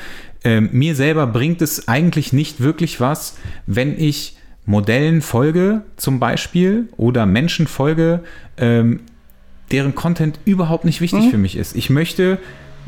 ähm, 0.45 0.69
mir 0.73 0.95
selber 0.95 1.27
bringt 1.27 1.63
es 1.63 1.89
eigentlich 1.89 2.33
nicht 2.33 2.61
wirklich 2.61 3.01
was, 3.01 3.37
wenn 3.67 3.99
ich 3.99 4.37
Modellen 4.65 5.23
folge 5.23 5.83
zum 5.97 6.19
Beispiel 6.19 6.89
oder 6.97 7.25
Menschen 7.25 7.67
folge, 7.67 8.21
ähm, 8.57 9.01
deren 9.71 9.95
Content 9.95 10.39
überhaupt 10.45 10.85
nicht 10.85 11.01
wichtig 11.01 11.27
mhm. 11.27 11.31
für 11.31 11.39
mich 11.39 11.57
ist. 11.57 11.77
Ich 11.77 11.91
möchte 11.91 12.39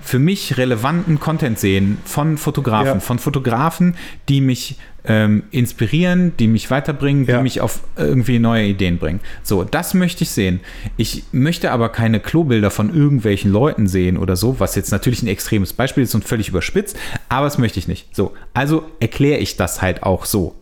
für 0.03 0.19
mich 0.19 0.57
relevanten 0.57 1.21
Content 1.21 1.59
sehen 1.59 1.99
von 2.05 2.39
Fotografen, 2.39 2.95
ja. 2.95 3.01
von 3.01 3.19
Fotografen, 3.19 3.97
die 4.29 4.41
mich 4.41 4.77
ähm, 5.05 5.45
inspirieren, 5.51 6.37
die 6.37 6.49
mich 6.49 6.71
weiterbringen, 6.71 7.27
die 7.27 7.33
ja. 7.33 7.43
mich 7.43 7.61
auf 7.61 7.81
irgendwie 7.97 8.39
neue 8.39 8.67
Ideen 8.67 8.99
bringen. 8.99 9.21
So, 9.43 9.65
das 9.65 9.95
möchte 9.95 10.25
ich 10.25 10.31
sehen. 10.31 10.61
Ich 10.97 11.25
möchte 11.33 11.71
aber 11.73 11.89
keine 11.89 12.21
Klobilder 12.21 12.71
von 12.71 12.95
irgendwelchen 12.95 13.51
Leuten 13.51 13.87
sehen 13.87 14.19
oder 14.19 14.37
so, 14.37 14.61
was 14.61 14.75
jetzt 14.75 14.91
natürlich 14.91 15.23
ein 15.23 15.29
extremes 15.29 15.73
Beispiel 15.73 16.05
ist 16.05 16.15
und 16.15 16.25
völlig 16.25 16.49
überspitzt, 16.49 16.97
aber 17.29 17.47
das 17.47 17.59
möchte 17.59 17.79
ich 17.79 17.89
nicht. 17.89 18.15
So, 18.15 18.35
also 18.55 18.85
erkläre 19.01 19.39
ich 19.39 19.57
das 19.57 19.81
halt 19.83 20.03
auch 20.03 20.25
so. 20.25 20.55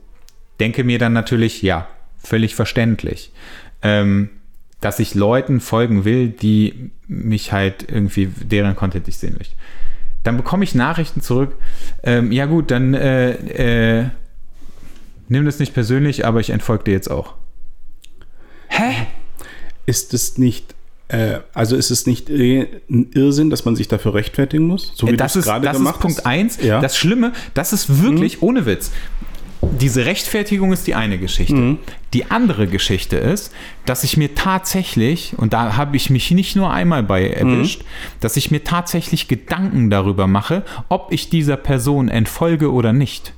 Denke 0.60 0.84
mir 0.84 0.98
dann 0.98 1.12
natürlich, 1.12 1.62
ja, 1.62 1.88
völlig 2.18 2.54
verständlich. 2.54 3.32
Ähm, 3.82 4.30
dass 4.80 4.98
ich 4.98 5.14
Leuten 5.14 5.60
folgen 5.60 6.04
will, 6.04 6.28
die 6.28 6.90
mich 7.06 7.52
halt 7.52 7.90
irgendwie, 7.90 8.26
deren 8.26 8.76
Content 8.76 9.08
ich 9.08 9.18
sehen 9.18 9.34
möchte. 9.38 9.54
Dann 10.22 10.36
bekomme 10.36 10.64
ich 10.64 10.74
Nachrichten 10.74 11.20
zurück. 11.20 11.56
Ähm, 12.02 12.32
ja 12.32 12.46
gut, 12.46 12.70
dann 12.70 12.94
äh, 12.94 14.00
äh, 14.00 14.08
nimm 15.28 15.44
das 15.44 15.58
nicht 15.58 15.72
persönlich, 15.72 16.26
aber 16.26 16.40
ich 16.40 16.50
entfolge 16.50 16.84
dir 16.84 16.92
jetzt 16.92 17.10
auch. 17.10 17.34
Hä? 18.68 19.06
Ist 19.86 20.12
es 20.14 20.36
nicht 20.36 20.74
äh, 21.08 21.38
also 21.54 21.76
ist 21.76 21.90
es 21.90 22.06
nicht 22.06 22.28
ein 22.28 23.10
Irrsinn, 23.14 23.48
dass 23.48 23.64
man 23.64 23.76
sich 23.76 23.86
dafür 23.86 24.14
rechtfertigen 24.14 24.66
muss? 24.66 24.92
So 24.96 25.06
wie 25.06 25.16
das 25.16 25.36
ist, 25.36 25.44
gerade 25.44 25.64
das 25.64 25.78
ist 25.78 26.00
Punkt 26.00 26.26
1. 26.26 26.62
Ja. 26.62 26.80
Das 26.80 26.96
Schlimme, 26.96 27.32
das 27.54 27.72
ist 27.72 28.02
wirklich 28.02 28.40
mhm. 28.40 28.48
ohne 28.48 28.66
Witz 28.66 28.90
diese 29.72 30.06
Rechtfertigung 30.06 30.72
ist 30.72 30.86
die 30.86 30.94
eine 30.94 31.18
Geschichte. 31.18 31.54
Mhm. 31.54 31.78
Die 32.12 32.30
andere 32.30 32.66
Geschichte 32.66 33.16
ist, 33.16 33.52
dass 33.84 34.04
ich 34.04 34.16
mir 34.16 34.34
tatsächlich, 34.34 35.34
und 35.36 35.52
da 35.52 35.76
habe 35.76 35.96
ich 35.96 36.10
mich 36.10 36.30
nicht 36.30 36.56
nur 36.56 36.72
einmal 36.72 37.02
bei 37.02 37.28
erwischt, 37.28 37.82
mhm. 37.82 37.86
dass 38.20 38.36
ich 38.36 38.50
mir 38.50 38.64
tatsächlich 38.64 39.28
Gedanken 39.28 39.90
darüber 39.90 40.26
mache, 40.26 40.64
ob 40.88 41.12
ich 41.12 41.28
dieser 41.28 41.56
Person 41.56 42.08
entfolge 42.08 42.72
oder 42.72 42.92
nicht. 42.92 43.32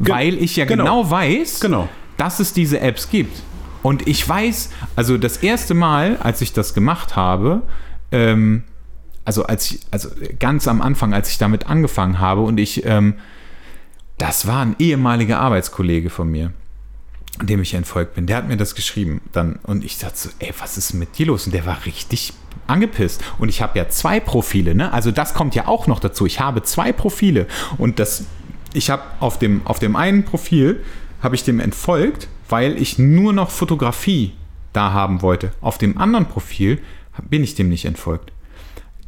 Ge 0.00 0.12
Weil 0.12 0.34
ich 0.34 0.56
ja 0.56 0.64
genau, 0.64 0.84
genau 0.84 1.10
weiß, 1.10 1.60
genau. 1.60 1.88
dass 2.16 2.40
es 2.40 2.52
diese 2.52 2.80
Apps 2.80 3.10
gibt. 3.10 3.42
Und 3.82 4.08
ich 4.08 4.26
weiß, 4.26 4.70
also 4.96 5.18
das 5.18 5.36
erste 5.38 5.74
Mal, 5.74 6.16
als 6.16 6.40
ich 6.40 6.52
das 6.52 6.74
gemacht 6.74 7.16
habe, 7.16 7.62
ähm, 8.12 8.64
also 9.24 9.44
als 9.44 9.70
ich, 9.70 9.80
also 9.90 10.08
ganz 10.38 10.68
am 10.68 10.80
Anfang, 10.80 11.14
als 11.14 11.30
ich 11.30 11.38
damit 11.38 11.66
angefangen 11.66 12.18
habe 12.18 12.42
und 12.42 12.58
ich 12.58 12.84
ähm, 12.84 13.14
das 14.18 14.46
war 14.46 14.62
ein 14.62 14.76
ehemaliger 14.78 15.40
Arbeitskollege 15.40 16.10
von 16.10 16.30
mir. 16.30 16.52
dem 17.42 17.60
ich 17.62 17.74
entfolgt 17.74 18.14
bin, 18.14 18.26
der 18.26 18.36
hat 18.36 18.46
mir 18.46 18.56
das 18.56 18.76
geschrieben 18.76 19.20
dann 19.32 19.58
und 19.64 19.84
ich 19.84 19.98
dachte 19.98 20.16
so, 20.16 20.28
ey, 20.38 20.54
was 20.60 20.78
ist 20.78 20.94
mit 20.94 21.18
dir 21.18 21.26
los? 21.26 21.46
Und 21.46 21.52
der 21.52 21.66
war 21.66 21.84
richtig 21.84 22.32
angepisst. 22.68 23.24
Und 23.38 23.48
ich 23.48 23.60
habe 23.60 23.76
ja 23.76 23.88
zwei 23.88 24.20
Profile, 24.20 24.74
ne? 24.76 24.92
Also 24.92 25.10
das 25.10 25.34
kommt 25.34 25.56
ja 25.56 25.66
auch 25.66 25.88
noch 25.88 25.98
dazu. 25.98 26.26
Ich 26.26 26.38
habe 26.38 26.62
zwei 26.62 26.92
Profile 26.92 27.48
und 27.76 27.98
das, 27.98 28.24
ich 28.72 28.88
habe 28.88 29.02
auf 29.18 29.36
dem, 29.38 29.66
auf 29.66 29.80
dem 29.80 29.96
einen 29.96 30.24
Profil 30.24 30.84
habe 31.20 31.34
ich 31.34 31.42
dem 31.42 31.58
entfolgt, 31.58 32.28
weil 32.48 32.80
ich 32.80 32.98
nur 32.98 33.32
noch 33.32 33.50
Fotografie 33.50 34.34
da 34.72 34.92
haben 34.92 35.20
wollte. 35.20 35.52
Auf 35.60 35.76
dem 35.76 35.98
anderen 35.98 36.26
Profil 36.26 36.80
bin 37.20 37.42
ich 37.42 37.54
dem 37.56 37.68
nicht 37.68 37.84
entfolgt. 37.84 38.32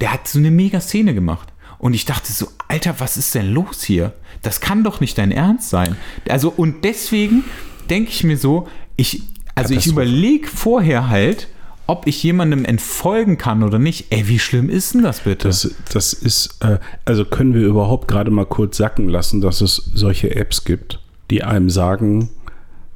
Der 0.00 0.12
hat 0.12 0.26
so 0.26 0.38
eine 0.38 0.50
mega 0.50 0.80
Szene 0.80 1.14
gemacht. 1.14 1.52
Und 1.78 1.94
ich 1.94 2.06
dachte 2.06 2.32
so, 2.32 2.48
Alter, 2.68 2.98
was 2.98 3.16
ist 3.16 3.34
denn 3.34 3.52
los 3.52 3.84
hier? 3.84 4.14
Das 4.42 4.60
kann 4.60 4.84
doch 4.84 5.00
nicht 5.00 5.18
dein 5.18 5.32
Ernst 5.32 5.70
sein. 5.70 5.96
Also, 6.28 6.52
und 6.54 6.84
deswegen 6.84 7.44
denke 7.90 8.10
ich 8.10 8.24
mir 8.24 8.36
so, 8.36 8.68
ich, 8.96 9.22
also 9.54 9.74
ich 9.74 9.86
überlege 9.86 10.46
vorher 10.46 11.08
halt, 11.08 11.48
ob 11.86 12.06
ich 12.06 12.22
jemandem 12.22 12.64
entfolgen 12.64 13.38
kann 13.38 13.62
oder 13.62 13.78
nicht. 13.78 14.06
Ey, 14.10 14.28
wie 14.28 14.38
schlimm 14.38 14.68
ist 14.68 14.94
denn 14.94 15.02
das 15.02 15.20
bitte? 15.20 15.48
Das, 15.48 15.74
das 15.92 16.12
ist, 16.12 16.56
äh, 16.60 16.78
also 17.04 17.24
können 17.24 17.54
wir 17.54 17.62
überhaupt 17.62 18.08
gerade 18.08 18.30
mal 18.30 18.46
kurz 18.46 18.76
sacken 18.76 19.08
lassen, 19.08 19.40
dass 19.40 19.60
es 19.60 19.90
solche 19.94 20.34
Apps 20.34 20.64
gibt, 20.64 21.00
die 21.30 21.44
einem 21.44 21.70
sagen, 21.70 22.30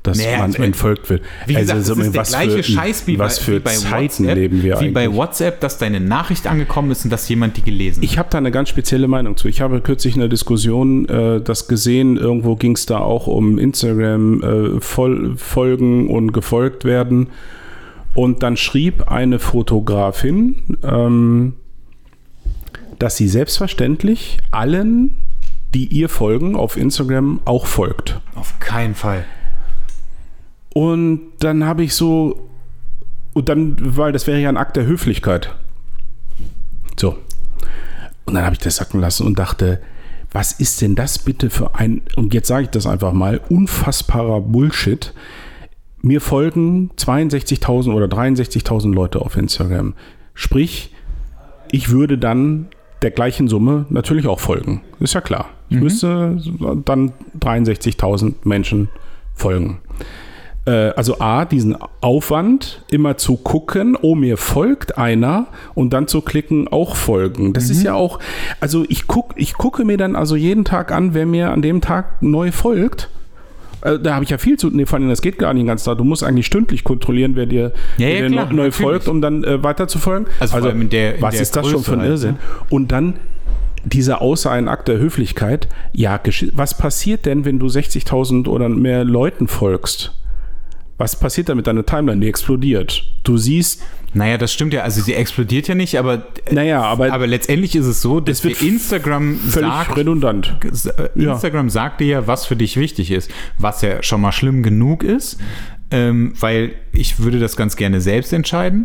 dass 0.02 0.18
naja, 0.18 0.38
man 0.38 0.54
entfolgt 0.54 1.10
wird. 1.10 1.22
Wie 1.46 1.54
gesagt, 1.54 1.78
also, 1.78 1.94
das 1.94 2.06
ist 2.06 2.14
der 2.14 2.22
gleiche 2.22 2.62
für, 2.62 2.72
Scheiß 2.72 3.06
wie 3.06 3.18
was 3.18 3.38
bei, 3.38 3.44
für 3.44 3.56
wie 3.56 3.60
bei 3.60 3.72
Zeiten 3.72 4.24
WhatsApp, 4.24 4.34
leben 4.36 4.62
wir 4.62 4.74
Wie 4.74 4.78
eigentlich. 4.78 4.94
bei 4.94 5.12
WhatsApp, 5.12 5.60
dass 5.60 5.78
deine 5.78 6.00
Nachricht 6.00 6.46
angekommen 6.46 6.90
ist 6.90 7.04
und 7.04 7.10
dass 7.10 7.28
jemand 7.28 7.56
die 7.58 7.62
gelesen 7.62 8.02
hat. 8.02 8.04
Ich 8.04 8.18
habe 8.18 8.28
da 8.30 8.38
eine 8.38 8.50
ganz 8.50 8.70
spezielle 8.70 9.08
Meinung 9.08 9.36
zu. 9.36 9.48
Ich 9.48 9.60
habe 9.60 9.80
kürzlich 9.82 10.14
in 10.14 10.20
der 10.20 10.30
Diskussion 10.30 11.06
äh, 11.08 11.40
das 11.42 11.68
gesehen, 11.68 12.16
irgendwo 12.16 12.56
ging 12.56 12.72
es 12.72 12.86
da 12.86 12.98
auch 12.98 13.26
um 13.26 13.58
Instagram 13.58 14.42
äh, 14.42 14.80
Voll, 14.80 15.36
folgen 15.36 16.08
und 16.08 16.32
gefolgt 16.32 16.84
werden. 16.84 17.28
Und 18.14 18.42
dann 18.42 18.56
schrieb 18.56 19.08
eine 19.08 19.38
Fotografin, 19.38 20.78
ähm, 20.82 21.54
dass 22.98 23.16
sie 23.16 23.28
selbstverständlich 23.28 24.38
allen, 24.50 25.16
die 25.74 25.86
ihr 25.86 26.08
folgen, 26.08 26.56
auf 26.56 26.76
Instagram 26.76 27.40
auch 27.44 27.66
folgt. 27.66 28.20
Auf 28.34 28.58
keinen 28.58 28.94
Fall. 28.94 29.24
Und 30.74 31.20
dann 31.40 31.64
habe 31.64 31.82
ich 31.82 31.94
so, 31.94 32.48
und 33.32 33.48
dann, 33.48 33.76
weil 33.96 34.12
das 34.12 34.26
wäre 34.26 34.38
ja 34.38 34.48
ein 34.48 34.56
Akt 34.56 34.76
der 34.76 34.86
Höflichkeit. 34.86 35.54
So. 36.98 37.16
Und 38.24 38.34
dann 38.34 38.44
habe 38.44 38.54
ich 38.54 38.60
das 38.60 38.76
sacken 38.76 39.00
lassen 39.00 39.26
und 39.26 39.38
dachte, 39.38 39.80
was 40.32 40.52
ist 40.52 40.80
denn 40.80 40.94
das 40.94 41.18
bitte 41.18 41.50
für 41.50 41.74
ein, 41.74 42.02
und 42.16 42.34
jetzt 42.34 42.48
sage 42.48 42.64
ich 42.64 42.70
das 42.70 42.86
einfach 42.86 43.12
mal, 43.12 43.40
unfassbarer 43.48 44.40
Bullshit. 44.40 45.12
Mir 46.02 46.20
folgen 46.20 46.90
62.000 46.96 47.92
oder 47.92 48.06
63.000 48.06 48.94
Leute 48.94 49.20
auf 49.20 49.36
Instagram. 49.36 49.94
Sprich, 50.34 50.94
ich 51.72 51.90
würde 51.90 52.16
dann 52.16 52.68
der 53.02 53.10
gleichen 53.10 53.48
Summe 53.48 53.86
natürlich 53.90 54.26
auch 54.26 54.40
folgen. 54.40 54.82
Ist 55.00 55.14
ja 55.14 55.20
klar. 55.20 55.48
Ich 55.68 55.76
mhm. 55.76 55.82
müsste 55.82 56.36
dann 56.84 57.12
63.000 57.40 58.34
Menschen 58.44 58.88
folgen. 59.34 59.80
Äh, 60.66 60.90
also 60.90 61.20
A, 61.20 61.44
diesen 61.44 61.76
Aufwand, 62.00 62.82
immer 62.90 63.16
zu 63.16 63.36
gucken, 63.36 63.96
oh, 64.00 64.14
mir 64.14 64.36
folgt 64.36 64.98
einer 64.98 65.46
und 65.74 65.92
dann 65.92 66.06
zu 66.06 66.20
klicken, 66.20 66.68
auch 66.68 66.96
folgen. 66.96 67.52
Das 67.52 67.66
mhm. 67.66 67.70
ist 67.72 67.82
ja 67.82 67.94
auch, 67.94 68.18
also 68.60 68.84
ich, 68.88 69.06
guck, 69.06 69.34
ich 69.36 69.54
gucke 69.54 69.84
mir 69.84 69.96
dann 69.96 70.16
also 70.16 70.36
jeden 70.36 70.64
Tag 70.64 70.92
an, 70.92 71.14
wer 71.14 71.26
mir 71.26 71.50
an 71.50 71.62
dem 71.62 71.80
Tag 71.80 72.22
neu 72.22 72.52
folgt 72.52 73.08
äh, 73.82 73.98
da 73.98 74.14
habe 74.14 74.24
ich 74.24 74.30
ja 74.30 74.36
viel 74.38 74.58
zu. 74.58 74.68
Nee, 74.68 74.86
vor 74.86 74.98
allem, 74.98 75.08
das 75.08 75.22
geht 75.22 75.38
gar 75.38 75.54
nicht 75.54 75.62
den 75.62 75.68
ganzen 75.68 75.86
Tag. 75.86 75.96
Du 75.96 76.04
musst 76.04 76.22
eigentlich 76.22 76.44
stündlich 76.44 76.84
kontrollieren, 76.84 77.34
wer 77.34 77.46
dir, 77.46 77.72
ja, 77.96 78.08
ja, 78.08 78.20
wer 78.20 78.28
klar, 78.28 78.52
neu 78.52 78.70
folgt, 78.70 79.08
um 79.08 79.22
dann 79.22 79.42
äh, 79.44 79.62
weiter 79.62 79.88
zu 79.88 79.98
folgen. 79.98 80.26
Also, 80.38 80.56
also 80.56 80.68
in 80.68 80.90
der, 80.90 81.16
in 81.16 81.22
was 81.22 81.40
ist 81.40 81.56
das 81.56 81.66
schon 81.66 81.82
für 81.82 81.94
ein 81.94 82.04
Irrsinn? 82.04 82.36
Halt? 82.38 82.72
Und 82.72 82.92
dann 82.92 83.14
dieser 83.84 84.20
außer 84.20 84.50
ein 84.50 84.68
Akt 84.68 84.88
der 84.88 84.98
Höflichkeit. 84.98 85.68
Ja, 85.92 86.20
was 86.52 86.76
passiert 86.76 87.24
denn, 87.24 87.46
wenn 87.46 87.58
du 87.58 87.66
60.000 87.66 88.46
oder 88.46 88.68
mehr 88.68 89.04
Leuten 89.04 89.48
folgst? 89.48 90.12
Was 91.00 91.16
passiert 91.16 91.48
da 91.48 91.54
mit 91.54 91.66
deiner 91.66 91.86
Timeline? 91.86 92.20
Die 92.20 92.28
explodiert. 92.28 93.10
Du 93.24 93.38
siehst. 93.38 93.82
Naja, 94.12 94.36
das 94.36 94.52
stimmt 94.52 94.74
ja. 94.74 94.82
Also 94.82 95.00
sie 95.00 95.14
explodiert 95.14 95.66
ja 95.66 95.74
nicht, 95.74 95.98
aber, 95.98 96.26
naja, 96.50 96.82
aber, 96.82 97.10
aber 97.10 97.26
letztendlich 97.26 97.74
ist 97.74 97.86
es 97.86 98.02
so, 98.02 98.20
dass 98.20 98.44
wird 98.44 98.60
Instagram 98.60 99.36
völlig 99.36 99.70
sagt, 99.70 99.96
redundant. 99.96 100.58
Äh, 100.62 101.08
Instagram 101.18 101.66
ja. 101.68 101.70
sagt 101.70 102.02
dir 102.02 102.06
ja, 102.06 102.26
was 102.26 102.44
für 102.44 102.54
dich 102.54 102.76
wichtig 102.76 103.12
ist, 103.12 103.30
was 103.56 103.80
ja 103.80 104.02
schon 104.02 104.20
mal 104.20 104.32
schlimm 104.32 104.62
genug 104.62 105.02
ist, 105.02 105.40
ähm, 105.90 106.34
weil 106.38 106.72
ich 106.92 107.18
würde 107.18 107.38
das 107.38 107.56
ganz 107.56 107.76
gerne 107.76 108.02
selbst 108.02 108.34
entscheiden. 108.34 108.84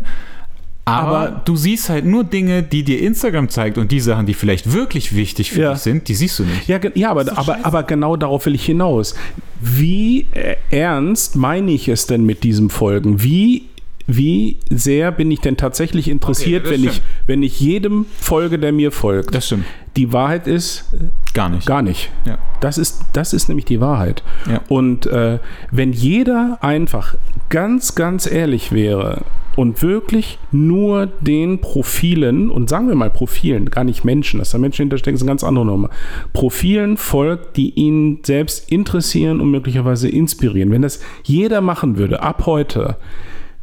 Aber, 0.87 1.17
aber, 1.17 1.41
du 1.45 1.55
siehst 1.55 1.89
halt 1.89 2.05
nur 2.05 2.23
Dinge, 2.23 2.61
die 2.61 2.83
dir 2.83 3.01
Instagram 3.01 3.49
zeigt 3.49 3.79
und 3.79 3.91
die 3.91 3.99
Sachen, 3.99 4.27
die 4.27 4.35
vielleicht 4.35 4.71
wirklich 4.71 5.15
wichtig 5.15 5.51
für 5.51 5.61
ja. 5.61 5.73
dich 5.73 5.81
sind, 5.81 6.07
die 6.07 6.13
siehst 6.13 6.37
du 6.37 6.43
nicht. 6.43 6.67
Ja, 6.67 6.79
ja 6.93 7.09
aber, 7.09 7.37
aber, 7.37 7.57
aber 7.63 7.83
genau 7.83 8.15
darauf 8.15 8.45
will 8.45 8.53
ich 8.53 8.65
hinaus. 8.65 9.15
Wie 9.59 10.27
äh, 10.33 10.55
ernst 10.69 11.35
meine 11.35 11.71
ich 11.71 11.87
es 11.87 12.05
denn 12.05 12.23
mit 12.23 12.43
diesem 12.43 12.69
Folgen? 12.69 13.23
Wie 13.23 13.63
wie 14.07 14.57
sehr 14.69 15.11
bin 15.11 15.31
ich 15.31 15.39
denn 15.39 15.57
tatsächlich 15.57 16.07
interessiert, 16.07 16.65
okay, 16.65 16.75
wenn, 16.75 16.83
ich, 16.83 17.01
wenn 17.25 17.41
ich 17.41 17.59
jedem 17.59 18.05
folge, 18.19 18.59
der 18.59 18.71
mir 18.71 18.91
folgt? 18.91 19.33
Das 19.33 19.47
stimmt. 19.47 19.65
Die 19.95 20.13
Wahrheit 20.13 20.45
ist 20.45 20.85
gar 21.33 21.49
nicht. 21.49 21.65
Gar 21.65 21.81
nicht. 21.81 22.11
Ja. 22.25 22.37
Das, 22.59 22.77
ist, 22.77 23.01
das 23.13 23.33
ist 23.33 23.47
nämlich 23.47 23.65
die 23.65 23.81
Wahrheit. 23.81 24.21
Ja. 24.47 24.61
Und 24.67 25.07
äh, 25.07 25.39
wenn 25.71 25.91
jeder 25.91 26.59
einfach 26.61 27.15
ganz, 27.49 27.95
ganz 27.95 28.29
ehrlich 28.29 28.71
wäre 28.71 29.23
und 29.55 29.81
wirklich 29.81 30.37
nur 30.51 31.07
den 31.21 31.59
Profilen, 31.59 32.49
und 32.49 32.69
sagen 32.69 32.87
wir 32.87 32.95
mal 32.95 33.09
Profilen, 33.09 33.69
gar 33.69 33.83
nicht 33.83 34.03
Menschen, 34.03 34.39
dass 34.39 34.51
da 34.51 34.57
Menschen 34.57 34.83
hinterstecken, 34.83 35.15
ist 35.15 35.21
eine 35.21 35.29
ganz 35.29 35.43
andere 35.43 35.65
Nummer, 35.65 35.89
Profilen 36.33 36.97
folgt, 36.97 37.57
die 37.57 37.71
ihn 37.71 38.19
selbst 38.23 38.71
interessieren 38.71 39.41
und 39.41 39.51
möglicherweise 39.51 40.09
inspirieren. 40.09 40.71
Wenn 40.71 40.81
das 40.81 40.99
jeder 41.23 41.61
machen 41.61 41.97
würde, 41.97 42.21
ab 42.21 42.45
heute, 42.45 42.97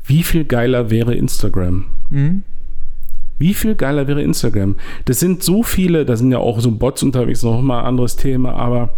wie 0.04 0.22
viel 0.22 0.44
geiler 0.44 0.90
wäre 0.90 1.14
Instagram? 1.14 1.84
Mhm. 2.10 2.42
Wie 3.38 3.54
viel 3.54 3.74
geiler 3.74 4.06
wäre 4.06 4.22
Instagram? 4.22 4.76
Das 5.04 5.18
sind 5.18 5.42
so 5.42 5.62
viele, 5.62 6.04
da 6.04 6.16
sind 6.16 6.30
ja 6.30 6.38
auch 6.38 6.60
so 6.60 6.70
Bots 6.70 7.02
unterwegs, 7.02 7.42
noch 7.42 7.60
mal 7.60 7.80
ein 7.80 7.86
anderes 7.86 8.16
Thema, 8.16 8.54
aber 8.54 8.90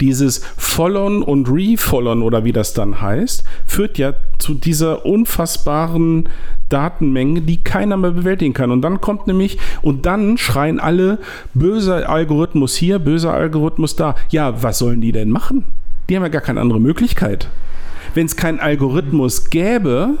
dieses 0.00 0.38
Followern 0.56 1.22
und 1.22 1.48
Refollowern 1.48 2.22
oder 2.22 2.44
wie 2.44 2.52
das 2.52 2.74
dann 2.74 3.00
heißt, 3.00 3.44
führt 3.66 3.98
ja 3.98 4.14
zu 4.38 4.54
dieser 4.54 5.04
unfassbaren 5.04 6.28
Datenmenge, 6.68 7.40
die 7.40 7.62
keiner 7.62 7.96
mehr 7.96 8.12
bewältigen 8.12 8.52
kann. 8.52 8.70
Und 8.70 8.82
dann 8.82 9.00
kommt 9.00 9.26
nämlich, 9.26 9.58
und 9.82 10.06
dann 10.06 10.38
schreien 10.38 10.80
alle, 10.80 11.18
böser 11.54 12.08
Algorithmus 12.08 12.76
hier, 12.76 12.98
böser 12.98 13.32
Algorithmus 13.32 13.96
da. 13.96 14.14
Ja, 14.30 14.62
was 14.62 14.78
sollen 14.78 15.00
die 15.00 15.12
denn 15.12 15.30
machen? 15.30 15.64
Die 16.08 16.16
haben 16.16 16.22
ja 16.22 16.28
gar 16.28 16.42
keine 16.42 16.60
andere 16.60 16.80
Möglichkeit. 16.80 17.48
Wenn 18.14 18.26
es 18.26 18.36
keinen 18.36 18.60
Algorithmus 18.60 19.50
gäbe, 19.50 20.18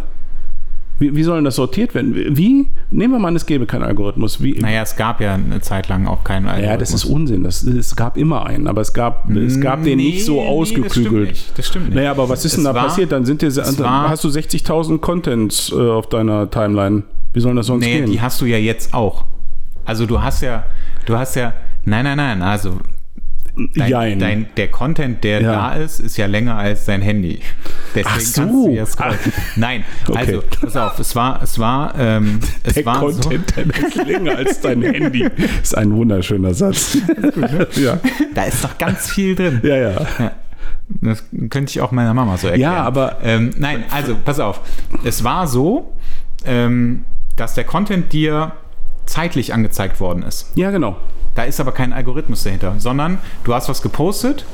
wie, 0.98 1.14
wie 1.14 1.22
soll 1.22 1.36
denn 1.36 1.44
das 1.44 1.56
sortiert 1.56 1.94
werden? 1.94 2.14
Wie? 2.14 2.68
Nehmen 2.90 3.14
wir 3.14 3.18
mal 3.18 3.28
an, 3.28 3.36
es 3.36 3.46
gäbe 3.46 3.66
keinen 3.66 3.84
Algorithmus. 3.84 4.42
Wie? 4.42 4.58
Naja, 4.58 4.82
es 4.82 4.96
gab 4.96 5.20
ja 5.20 5.34
eine 5.34 5.60
Zeit 5.60 5.88
lang 5.88 6.06
auch 6.06 6.24
keinen 6.24 6.46
Algorithmus. 6.46 6.70
Ja, 6.70 6.76
das 6.76 6.92
ist 6.92 7.04
Unsinn. 7.04 7.44
Das, 7.44 7.62
es 7.62 7.94
gab 7.94 8.16
immer 8.16 8.46
einen, 8.46 8.66
aber 8.66 8.80
es 8.80 8.92
gab, 8.92 9.30
es 9.30 9.60
gab 9.60 9.84
den 9.84 9.98
nicht 9.98 10.24
so 10.24 10.42
ausgeklügelt. 10.42 11.28
Nee, 11.28 11.30
das, 11.30 11.38
stimmt 11.38 11.58
das 11.58 11.66
stimmt 11.66 11.84
nicht. 11.86 11.94
Naja, 11.94 12.10
aber 12.10 12.28
was 12.28 12.44
ist 12.44 12.52
es 12.52 12.54
denn 12.56 12.64
da 12.64 12.74
war, 12.74 12.86
passiert? 12.86 13.12
Dann 13.12 13.24
sind 13.24 13.42
dir, 13.42 13.50
dann 13.50 14.08
hast 14.08 14.24
du 14.24 14.28
60.000 14.28 14.98
Contents 14.98 15.70
äh, 15.70 15.74
auf 15.74 16.08
deiner 16.08 16.50
Timeline. 16.50 17.04
Wie 17.32 17.40
soll 17.40 17.54
das 17.54 17.66
sonst 17.66 17.84
nee, 17.84 18.00
gehen? 18.00 18.10
Die 18.10 18.20
hast 18.20 18.40
du 18.40 18.46
ja 18.46 18.56
jetzt 18.56 18.92
auch. 18.94 19.24
Also 19.84 20.04
du 20.04 20.20
hast 20.20 20.42
ja, 20.42 20.64
du 21.06 21.16
hast 21.16 21.36
ja, 21.36 21.54
nein, 21.84 22.04
nein, 22.04 22.16
nein, 22.16 22.42
also 22.42 22.78
Dein, 23.74 24.18
dein, 24.18 24.46
der 24.56 24.68
Content, 24.68 25.24
der 25.24 25.42
ja. 25.42 25.52
da 25.52 25.72
ist, 25.74 26.00
ist 26.00 26.16
ja 26.16 26.26
länger 26.26 26.56
als 26.56 26.84
dein 26.84 27.02
Handy. 27.02 27.40
Deswegen 27.94 28.08
Ach 28.08 28.20
so. 28.20 28.40
kannst 28.40 28.54
du 28.54 28.70
jetzt 28.70 29.00
Ach. 29.00 29.14
Nein, 29.56 29.84
okay. 30.06 30.18
also 30.18 30.42
pass 30.60 30.76
auf, 30.76 30.98
es 30.98 31.16
war, 31.16 31.42
es 31.42 31.58
war, 31.58 31.94
ähm, 31.98 32.40
es 32.62 32.74
der 32.74 32.86
war 32.86 33.00
Content, 33.00 33.52
so. 33.54 33.62
der 33.62 33.86
ist 33.88 33.96
länger 33.96 34.36
als 34.36 34.60
dein 34.60 34.82
Handy. 34.82 35.28
Ist 35.62 35.76
ein 35.76 35.92
wunderschöner 35.92 36.54
Satz. 36.54 36.98
Gut, 37.06 37.36
ne? 37.36 37.66
ja. 37.76 37.98
Da 38.34 38.44
ist 38.44 38.62
doch 38.62 38.78
ganz 38.78 39.10
viel 39.10 39.34
drin. 39.34 39.60
Ja, 39.62 39.76
ja. 39.76 40.06
ja. 40.18 40.32
Das 41.00 41.24
könnte 41.50 41.70
ich 41.70 41.80
auch 41.80 41.92
meiner 41.92 42.14
Mama 42.14 42.36
so 42.36 42.48
erklären. 42.48 42.72
Ja, 42.72 42.82
aber 42.82 43.18
ähm, 43.22 43.50
nein, 43.58 43.84
also 43.90 44.16
pass 44.24 44.40
auf. 44.40 44.60
Es 45.04 45.22
war 45.22 45.46
so, 45.46 45.92
ähm, 46.44 47.04
dass 47.36 47.54
der 47.54 47.64
Content 47.64 48.12
dir 48.12 48.52
zeitlich 49.06 49.52
angezeigt 49.52 50.00
worden 50.00 50.22
ist. 50.22 50.52
Ja, 50.54 50.70
genau. 50.70 50.96
Da 51.38 51.44
ist 51.44 51.60
aber 51.60 51.70
kein 51.70 51.92
Algorithmus 51.92 52.42
dahinter, 52.42 52.74
sondern 52.78 53.18
du 53.44 53.54
hast 53.54 53.68
was 53.68 53.80
gepostet 53.80 54.44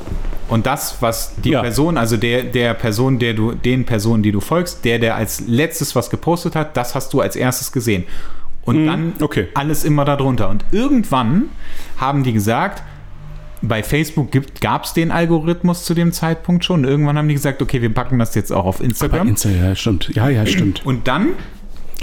und 0.49 0.67
das, 0.67 0.97
was 1.01 1.33
die 1.43 1.49
ja. 1.49 1.61
Person, 1.61 1.97
also 1.97 2.15
der, 2.15 2.43
der 2.43 2.75
Person, 2.75 3.17
der 3.17 3.33
du, 3.33 3.53
den 3.53 3.85
Personen, 3.85 4.21
die 4.21 4.31
du 4.31 4.39
folgst, 4.39 4.85
der, 4.85 4.99
der 4.99 5.15
als 5.15 5.41
letztes 5.47 5.95
was 5.95 6.11
gepostet 6.11 6.55
hat, 6.55 6.77
das 6.77 6.93
hast 6.93 7.11
du 7.11 7.21
als 7.21 7.35
erstes 7.35 7.71
gesehen. 7.71 8.03
Und 8.65 8.83
mhm, 8.83 8.85
dann 8.85 9.13
okay. 9.19 9.47
alles 9.55 9.83
immer 9.83 10.05
darunter. 10.05 10.47
Und 10.47 10.63
irgendwann 10.71 11.45
haben 11.97 12.23
die 12.23 12.33
gesagt, 12.33 12.83
bei 13.63 13.81
Facebook 13.81 14.29
gab 14.61 14.83
es 14.83 14.93
den 14.93 15.09
Algorithmus 15.09 15.85
zu 15.85 15.95
dem 15.95 16.11
Zeitpunkt 16.11 16.65
schon. 16.65 16.83
Irgendwann 16.83 17.17
haben 17.17 17.27
die 17.27 17.33
gesagt, 17.33 17.63
okay, 17.63 17.81
wir 17.81 17.91
packen 17.91 18.19
das 18.19 18.35
jetzt 18.35 18.53
auch 18.53 18.65
auf 18.65 18.79
Instagram. 18.79 19.29
Insta, 19.29 19.49
ja, 19.49 19.75
stimmt. 19.75 20.11
Ja, 20.13 20.29
ja, 20.29 20.45
stimmt. 20.45 20.85
Und 20.85 21.07
dann 21.07 21.29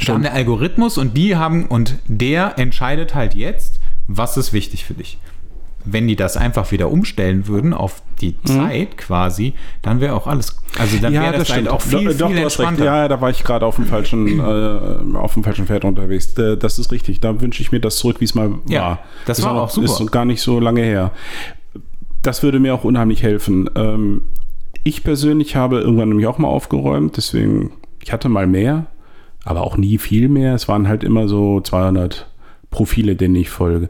kam 0.05 0.23
der 0.23 0.33
Algorithmus 0.33 0.99
und 0.99 1.17
die 1.17 1.37
haben, 1.37 1.67
und 1.67 1.95
der 2.09 2.59
entscheidet 2.59 3.15
halt 3.15 3.37
jetzt, 3.37 3.79
was 4.09 4.37
ist 4.37 4.53
wichtig 4.53 4.85
für 4.85 4.95
dich. 4.95 5.19
Wenn 5.85 6.07
die 6.07 6.15
das 6.15 6.37
einfach 6.37 6.71
wieder 6.71 6.93
umstellen 6.93 7.49
würden 7.49 7.75
auf 7.75 8.03
die 8.21 8.41
Zeit 8.45 8.97
quasi, 8.97 9.55
dann 9.83 10.01
wäre 10.01 10.15
auch 10.15 10.29
alles, 10.29 10.57
also 10.79 10.97
dann 10.99 11.13
wäre 11.13 11.37
das, 11.37 11.51
halt 11.53 11.69
auch 11.69 11.81
viel, 11.81 12.15
Doch, 12.15 12.29
viel 12.29 12.37
recht. 12.37 12.45
entspannter. 12.45 12.85
Ja, 12.85 13.09
da 13.09 13.21
war 13.21 13.31
ich 13.31 13.43
gerade 13.43 13.67
auf 13.67 13.75
dem 13.77 13.87
falschen, 13.87 14.39
äh, 15.15 15.17
auf 15.17 15.35
dem 15.35 15.43
falschen 15.43 15.67
Pferd 15.67 15.85
unterwegs. 15.85 16.39
Äh, 16.39 16.57
Das 16.57 16.79
ist 16.79 16.93
richtig. 16.93 17.19
Da 17.19 17.41
wünsche 17.41 17.63
ich 17.63 17.73
mir 17.73 17.81
das 17.81 17.97
zurück, 17.97 18.21
wie 18.21 18.25
es 18.27 18.37
mal 18.37 18.53
Ja, 18.69 18.81
war. 18.83 18.99
das 19.27 19.41
ist 19.41 19.45
war 19.45 19.61
auch 19.61 19.71
super. 19.71 19.87
Ist 19.87 20.13
gar 20.13 20.25
nicht 20.25 20.41
so 20.41 20.61
lange 20.61 20.83
her. 20.83 21.11
Das 22.23 22.45
würde 22.45 22.61
mir 22.61 22.75
auch 22.75 22.85
unheimlich 22.85 23.25
helfen. 23.25 23.69
Ähm, 23.75 24.23
ich 24.85 25.03
persönlich 25.03 25.57
habe 25.57 25.81
irgendwann 25.81 26.11
nämlich 26.11 26.29
auch 26.29 26.39
mal 26.39 26.49
aufgeräumt, 26.49 27.17
deswegen, 27.17 27.73
ich 28.01 28.13
hatte 28.13 28.29
mal 28.29 28.47
mehr, 28.47 28.87
aber 29.45 29.63
auch 29.63 29.77
nie 29.77 29.99
viel 29.99 30.29
mehr. 30.29 30.55
Es 30.55 30.69
waren 30.69 30.87
halt 30.87 31.03
immer 31.03 31.27
so 31.27 31.61
200 31.61 32.29
Profile, 32.73 33.15
denen 33.15 33.37
ich 33.37 33.51
folge. 33.51 33.89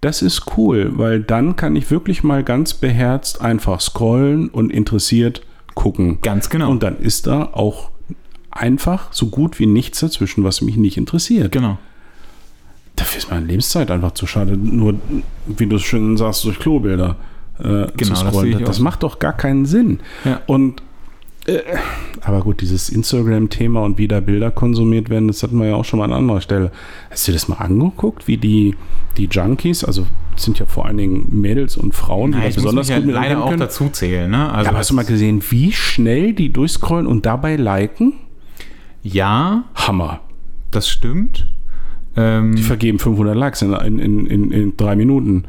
Das 0.00 0.22
ist 0.22 0.56
cool, 0.56 0.92
weil 0.94 1.20
dann 1.20 1.54
kann 1.54 1.76
ich 1.76 1.90
wirklich 1.90 2.24
mal 2.24 2.42
ganz 2.42 2.72
beherzt 2.74 3.42
einfach 3.42 3.80
scrollen 3.80 4.48
und 4.48 4.72
interessiert 4.72 5.42
gucken. 5.74 6.18
Ganz 6.22 6.48
genau. 6.50 6.70
Und 6.70 6.82
dann 6.82 6.98
ist 6.98 7.26
da 7.26 7.44
auch 7.44 7.90
einfach 8.50 9.12
so 9.12 9.26
gut 9.26 9.58
wie 9.58 9.66
nichts 9.66 10.00
dazwischen, 10.00 10.44
was 10.44 10.60
mich 10.60 10.76
nicht 10.76 10.96
interessiert. 10.96 11.52
Genau. 11.52 11.78
Dafür 12.96 13.18
ist 13.18 13.30
meine 13.30 13.46
Lebenszeit 13.46 13.90
einfach 13.90 14.12
zu 14.12 14.26
schade. 14.26 14.56
Nur, 14.56 14.94
wie 15.46 15.66
du 15.66 15.76
es 15.76 15.82
schön 15.82 16.16
sagst, 16.16 16.44
durch 16.44 16.58
Klobilder 16.58 17.16
äh, 17.58 17.62
Genau, 17.62 17.88
zu 17.96 18.10
das 18.10 18.18
scrollen. 18.20 18.64
Das, 18.64 18.78
auch. 18.78 18.82
macht 18.82 19.02
doch 19.02 19.18
gar 19.18 19.32
keinen 19.32 19.66
Sinn. 19.66 20.00
Ja. 20.24 20.40
Und 20.46 20.82
äh, 21.46 21.60
aber 22.20 22.40
gut, 22.40 22.60
dieses 22.60 22.88
Instagram-Thema 22.88 23.82
und 23.82 23.98
wie 23.98 24.08
da 24.08 24.20
Bilder 24.20 24.50
konsumiert 24.50 25.10
werden, 25.10 25.28
das 25.28 25.42
hatten 25.42 25.58
wir 25.58 25.66
ja 25.68 25.74
auch 25.74 25.84
schon 25.84 25.98
mal 25.98 26.04
an 26.06 26.12
anderer 26.12 26.40
Stelle. 26.40 26.70
Hast 27.10 27.26
du 27.26 27.32
dir 27.32 27.36
das 27.36 27.48
mal 27.48 27.56
angeguckt, 27.56 28.28
wie 28.28 28.36
die, 28.36 28.76
die 29.16 29.26
Junkies, 29.26 29.82
also 29.84 30.06
sind 30.36 30.58
ja 30.58 30.66
vor 30.66 30.86
allen 30.86 30.96
Dingen 30.96 31.28
Mädels 31.30 31.76
und 31.76 31.94
Frauen, 31.94 32.32
die 32.32 32.38
Ja, 32.38 32.48
da 32.48 32.54
besonders 32.54 32.86
gut 32.88 32.96
ja 32.96 33.00
mit 33.04 33.14
leider 33.14 33.44
auch 33.44 33.54
dazu 33.56 33.88
zählen. 33.90 34.30
Ne? 34.30 34.50
Also 34.50 34.64
Ja, 34.64 34.70
aber 34.70 34.78
hast 34.78 34.90
du 34.90 34.94
mal 34.94 35.04
gesehen, 35.04 35.42
wie 35.50 35.72
schnell 35.72 36.32
die 36.32 36.52
durchscrollen 36.52 37.06
und 37.06 37.26
dabei 37.26 37.56
liken? 37.56 38.14
ja, 39.02 39.64
Hammer. 39.74 40.20
das 40.70 40.88
stimmt. 40.88 41.48
Ähm, 42.16 42.54
Die 42.54 42.62
vergeben 42.62 42.98
500 42.98 43.34
Likes 43.36 43.62
in, 43.62 43.72
in, 43.72 43.98
in, 43.98 44.26
in, 44.26 44.50
in 44.52 44.76
drei 44.76 44.94
Minuten. 44.96 45.44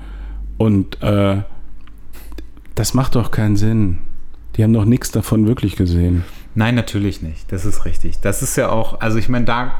Und 0.57 1.01
äh, 1.03 1.43
das 2.75 2.93
macht 2.93 3.15
doch 3.15 3.31
keinen 3.31 3.55
Sinn. 3.55 3.99
Die 4.55 4.63
haben 4.63 4.73
doch 4.73 4.85
nichts 4.85 5.11
davon 5.11 5.47
wirklich 5.47 5.75
gesehen. 5.75 6.23
Nein, 6.55 6.75
natürlich 6.75 7.23
nicht. 7.23 7.51
Das 7.51 7.65
ist 7.65 7.83
richtig. 7.85 8.19
Das 8.21 8.43
ist 8.43 8.55
ja 8.57 8.69
auch, 8.69 8.99
also 9.01 9.17
ich 9.17 9.27
meine, 9.27 9.45
da 9.45 9.71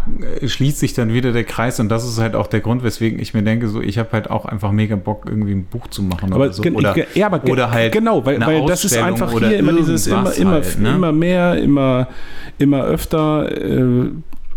äh, 0.42 0.48
schließt 0.48 0.80
sich 0.80 0.96
dann 0.96 1.14
wieder 1.14 1.32
der 1.32 1.44
Kreis 1.44 1.80
und 1.80 1.90
das 1.90 2.04
ist 2.04 2.18
halt 2.20 2.34
auch 2.34 2.48
der 2.48 2.62
Grund, 2.62 2.84
weswegen 2.84 3.20
ich 3.20 3.36
mir 3.36 3.44
denke, 3.44 3.68
so 3.68 3.80
ich 3.80 4.00
habe 4.00 4.10
halt 4.14 4.32
auch 4.32 4.46
einfach 4.46 4.72
mega 4.72 4.96
Bock, 4.96 5.26
irgendwie 5.28 5.52
ein 5.52 5.66
Buch 5.66 5.86
zu 5.90 6.02
machen 6.02 6.34
Aber 6.34 6.46
oder 6.46 6.54
so. 6.54 6.64
Oder, 6.64 6.96
ja, 7.16 7.28
aber 7.28 7.44
oder 7.48 7.70
halt 7.70 7.94
genau, 7.94 8.26
weil, 8.26 8.42
weil 8.42 8.66
das 8.66 8.84
ist 8.86 8.98
einfach 8.98 9.32
hier 9.38 9.58
immer 9.60 9.74
dieses 9.74 10.08
immer, 10.08 10.34
immer, 10.36 10.52
halt, 10.52 10.80
ne? 10.80 10.96
immer 10.96 11.12
mehr, 11.12 11.58
immer, 11.62 12.08
immer 12.58 12.84
öfter 12.86 13.52
äh, 13.56 14.10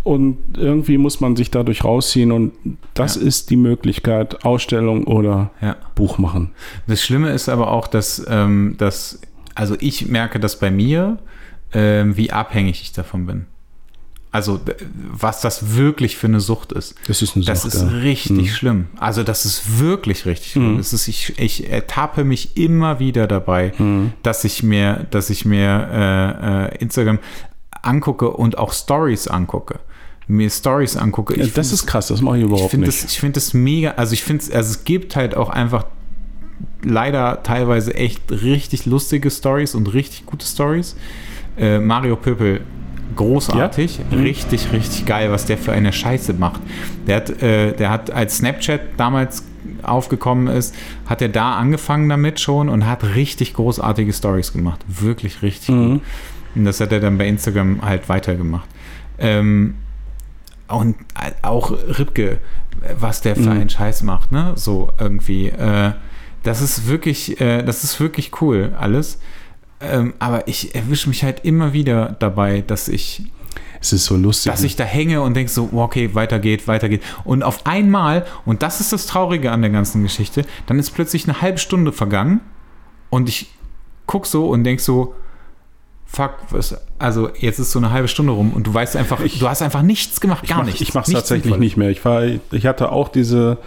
und 0.03 0.39
irgendwie 0.57 0.97
muss 0.99 1.21
man 1.21 1.37
sich 1.37 1.51
dadurch 1.51 1.85
rausziehen 1.85 2.33
und 2.33 2.53
das 2.95 3.17
Ja. 3.17 3.23
ist 3.23 3.51
die 3.51 3.57
Möglichkeit, 3.57 4.45
Ausstellung 4.45 5.05
oder 5.05 5.51
Ja. 5.61 5.77
Buch 5.97 6.17
machen. 6.17 6.53
Das 6.87 7.03
Schlimme 7.03 7.31
ist 7.33 7.49
aber 7.51 7.73
auch, 7.73 7.89
dass, 7.89 8.25
ähm, 8.31 8.77
dass 8.79 9.21
also 9.57 9.77
ich 9.81 10.07
merke 10.07 10.39
das 10.39 10.59
bei 10.61 10.71
mir, 10.71 11.19
ähm, 11.73 12.17
wie 12.17 12.31
abhängig 12.31 12.81
ich 12.83 12.93
davon 12.93 13.27
bin. 13.27 13.47
Also 14.33 14.61
was 14.95 15.41
das 15.41 15.77
wirklich 15.77 16.17
für 16.19 16.27
eine 16.27 16.41
Sucht 16.41 16.73
ist. 16.73 16.95
Das 17.09 17.23
ist 17.23 17.37
eine 17.37 17.45
Das 17.47 17.63
Sucht, 17.63 17.75
ist 17.75 17.83
ja. 17.83 17.89
richtig 17.89 18.37
Mhm. 18.37 18.47
schlimm. 18.49 18.87
Also 18.99 19.23
das 19.23 19.47
ist 19.47 19.79
wirklich 19.81 20.27
richtig 20.27 20.53
schlimm. 20.53 20.75
Mhm. 20.75 20.79
Es 20.79 20.93
ist, 20.93 21.09
ich, 21.09 21.39
ich 21.39 21.71
ertappe 21.71 22.23
mich 22.25 22.57
immer 22.57 22.99
wieder 23.01 23.27
dabei, 23.27 23.73
Mhm. 23.79 24.13
dass 24.23 24.45
ich 24.45 24.63
mir, 24.63 25.07
dass 25.11 25.31
ich 25.31 25.45
mir 25.47 25.89
äh, 25.91 26.75
äh, 26.75 26.79
Instagram 26.81 27.19
angucke 27.83 28.31
und 28.31 28.59
auch 28.59 28.73
Stories 28.75 29.27
angucke. 29.29 29.79
Mir 30.29 30.51
Stories 30.51 30.97
angucke. 30.97 31.39
Ja, 31.39 31.45
Ich 31.45 31.55
das 31.55 31.73
ist 31.73 31.87
krass, 31.87 32.09
das 32.09 32.21
mache 32.21 32.37
ich 32.39 32.43
ich 32.43 32.49
überhaupt 32.51 32.71
finde 32.73 32.89
nicht. 32.89 33.05
das, 33.05 33.11
ich 33.13 33.21
finde 33.21 33.35
das 33.35 33.55
mega, 33.55 33.93
also 33.93 34.13
ich 34.13 34.23
finde 34.25 34.43
es, 34.43 34.51
also 34.51 34.71
es 34.71 34.85
gibt 34.85 35.15
halt 35.17 35.35
auch 35.37 35.49
einfach 35.49 35.87
leider 36.83 37.43
teilweise 37.43 37.95
echt 37.95 38.23
richtig 38.31 38.87
lustige 38.87 39.31
Stories 39.31 39.75
und 39.75 39.93
richtig 39.93 40.27
gute 40.27 40.47
Stories. 40.47 40.97
Äh, 41.59 41.79
Mario 41.79 42.17
Pöpel, 42.17 42.61
großartig, 43.17 43.99
Ja? 44.11 44.17
Mhm. 44.17 44.23
richtig, 44.25 44.73
richtig 44.73 45.07
geil, 45.07 45.31
was 45.31 45.47
der 45.47 45.59
für 45.59 45.73
eine 45.73 45.93
Scheiße 45.93 46.35
macht. 46.35 46.61
Der 47.07 47.17
hat, 47.17 47.43
äh, 47.43 47.73
der 47.73 47.91
hat 47.91 48.11
als 48.11 48.39
Snapchat 48.39 48.81
damals 48.97 49.45
aufgekommen 49.83 50.49
ist, 50.49 50.75
hat 51.07 51.23
er 51.23 51.29
da 51.29 51.57
angefangen 51.57 52.09
damit 52.09 52.41
schon 52.41 52.69
und 52.69 52.87
hat 52.87 53.05
richtig 53.15 53.55
großartige 53.55 54.13
Stories 54.13 54.53
gemacht. 54.53 54.81
Wirklich 54.89 55.43
richtig 55.43 55.71
Mhm. 55.75 55.91
gut. 55.95 56.03
Und 56.55 56.65
das 56.65 56.81
hat 56.81 56.93
er 56.93 57.01
dann 57.01 57.19
bei 57.19 57.27
Instagram 57.27 57.83
halt 57.83 58.09
weitergemacht. 58.09 58.69
Ähm, 59.19 59.75
und 60.69 60.97
auch 61.43 61.71
Ripke, 61.99 62.39
was 62.99 63.21
der 63.21 63.35
für 63.37 63.43
Mhm. 63.43 63.61
einen 63.61 63.69
Scheiß 63.71 64.03
macht, 64.03 64.33
ne? 64.33 64.53
So 64.57 64.93
irgendwie. 64.99 65.49
Äh, 65.49 65.93
das 66.47 66.61
ist 66.63 66.87
wirklich, 66.89 67.41
äh, 67.41 67.63
das 67.63 67.85
ist 67.85 67.99
wirklich 68.01 68.41
cool, 68.41 68.75
alles. 68.79 69.19
Ähm, 69.81 70.15
aber 70.19 70.49
ich 70.49 70.75
erwische 70.75 71.09
mich 71.09 71.23
halt 71.23 71.45
immer 71.45 71.73
wieder 71.75 72.17
dabei, 72.19 72.63
dass 72.67 72.89
ich, 72.89 73.25
Es 73.81 73.93
ist 73.93 74.07
so 74.07 74.17
lustig. 74.17 74.51
dass 74.51 74.63
ich 74.63 74.75
da 74.77 74.85
hänge 74.85 75.21
und 75.21 75.35
denke 75.35 75.53
so, 75.53 75.69
okay, 75.73 76.15
weiter 76.15 76.39
geht, 76.39 76.67
weiter 76.67 76.89
geht. 76.89 77.03
Und 77.25 77.43
auf 77.43 77.67
einmal, 77.67 78.25
und 78.47 78.63
das 78.63 78.81
ist 78.81 78.93
das 78.95 79.07
Traurige 79.07 79.53
an 79.53 79.61
der 79.61 79.71
ganzen 79.71 80.03
Geschichte, 80.03 80.47
dann 80.67 80.79
ist 80.79 80.93
plötzlich 80.93 81.25
eine 81.29 81.43
halbe 81.43 81.59
Stunde 81.59 81.93
vergangen 81.93 82.41
und 83.11 83.29
ich 83.29 83.51
guck 84.07 84.27
so 84.27 84.49
und 84.49 84.65
denk 84.65 84.81
so, 84.81 85.15
fuck, 86.07 86.35
was, 86.51 86.77
also 86.99 87.29
jetzt 87.39 87.59
ist 87.59 87.73
so 87.73 87.79
eine 87.79 87.91
halbe 87.91 88.09
Stunde 88.09 88.33
rum 88.33 88.53
und 88.53 88.67
du 88.67 88.73
weißt 88.73 88.97
einfach, 88.97 89.21
Ich- 89.21 89.39
du 89.41 89.49
hast 89.49 89.61
einfach 89.61 89.83
nichts 89.83 90.21
gemacht, 90.21 90.47
gar 90.49 90.59
mach, 90.59 90.65
nichts. 90.67 90.81
Ich 90.81 90.95
mache 90.95 91.07
es 91.09 91.13
tatsächlich 91.13 91.57
nicht 91.59 91.77
mehr. 91.77 91.91
Ich, 91.91 92.05
war, 92.05 92.23
ich 92.25 92.67
hatte 92.67 92.93
auch 92.93 93.09
diese 93.09 93.59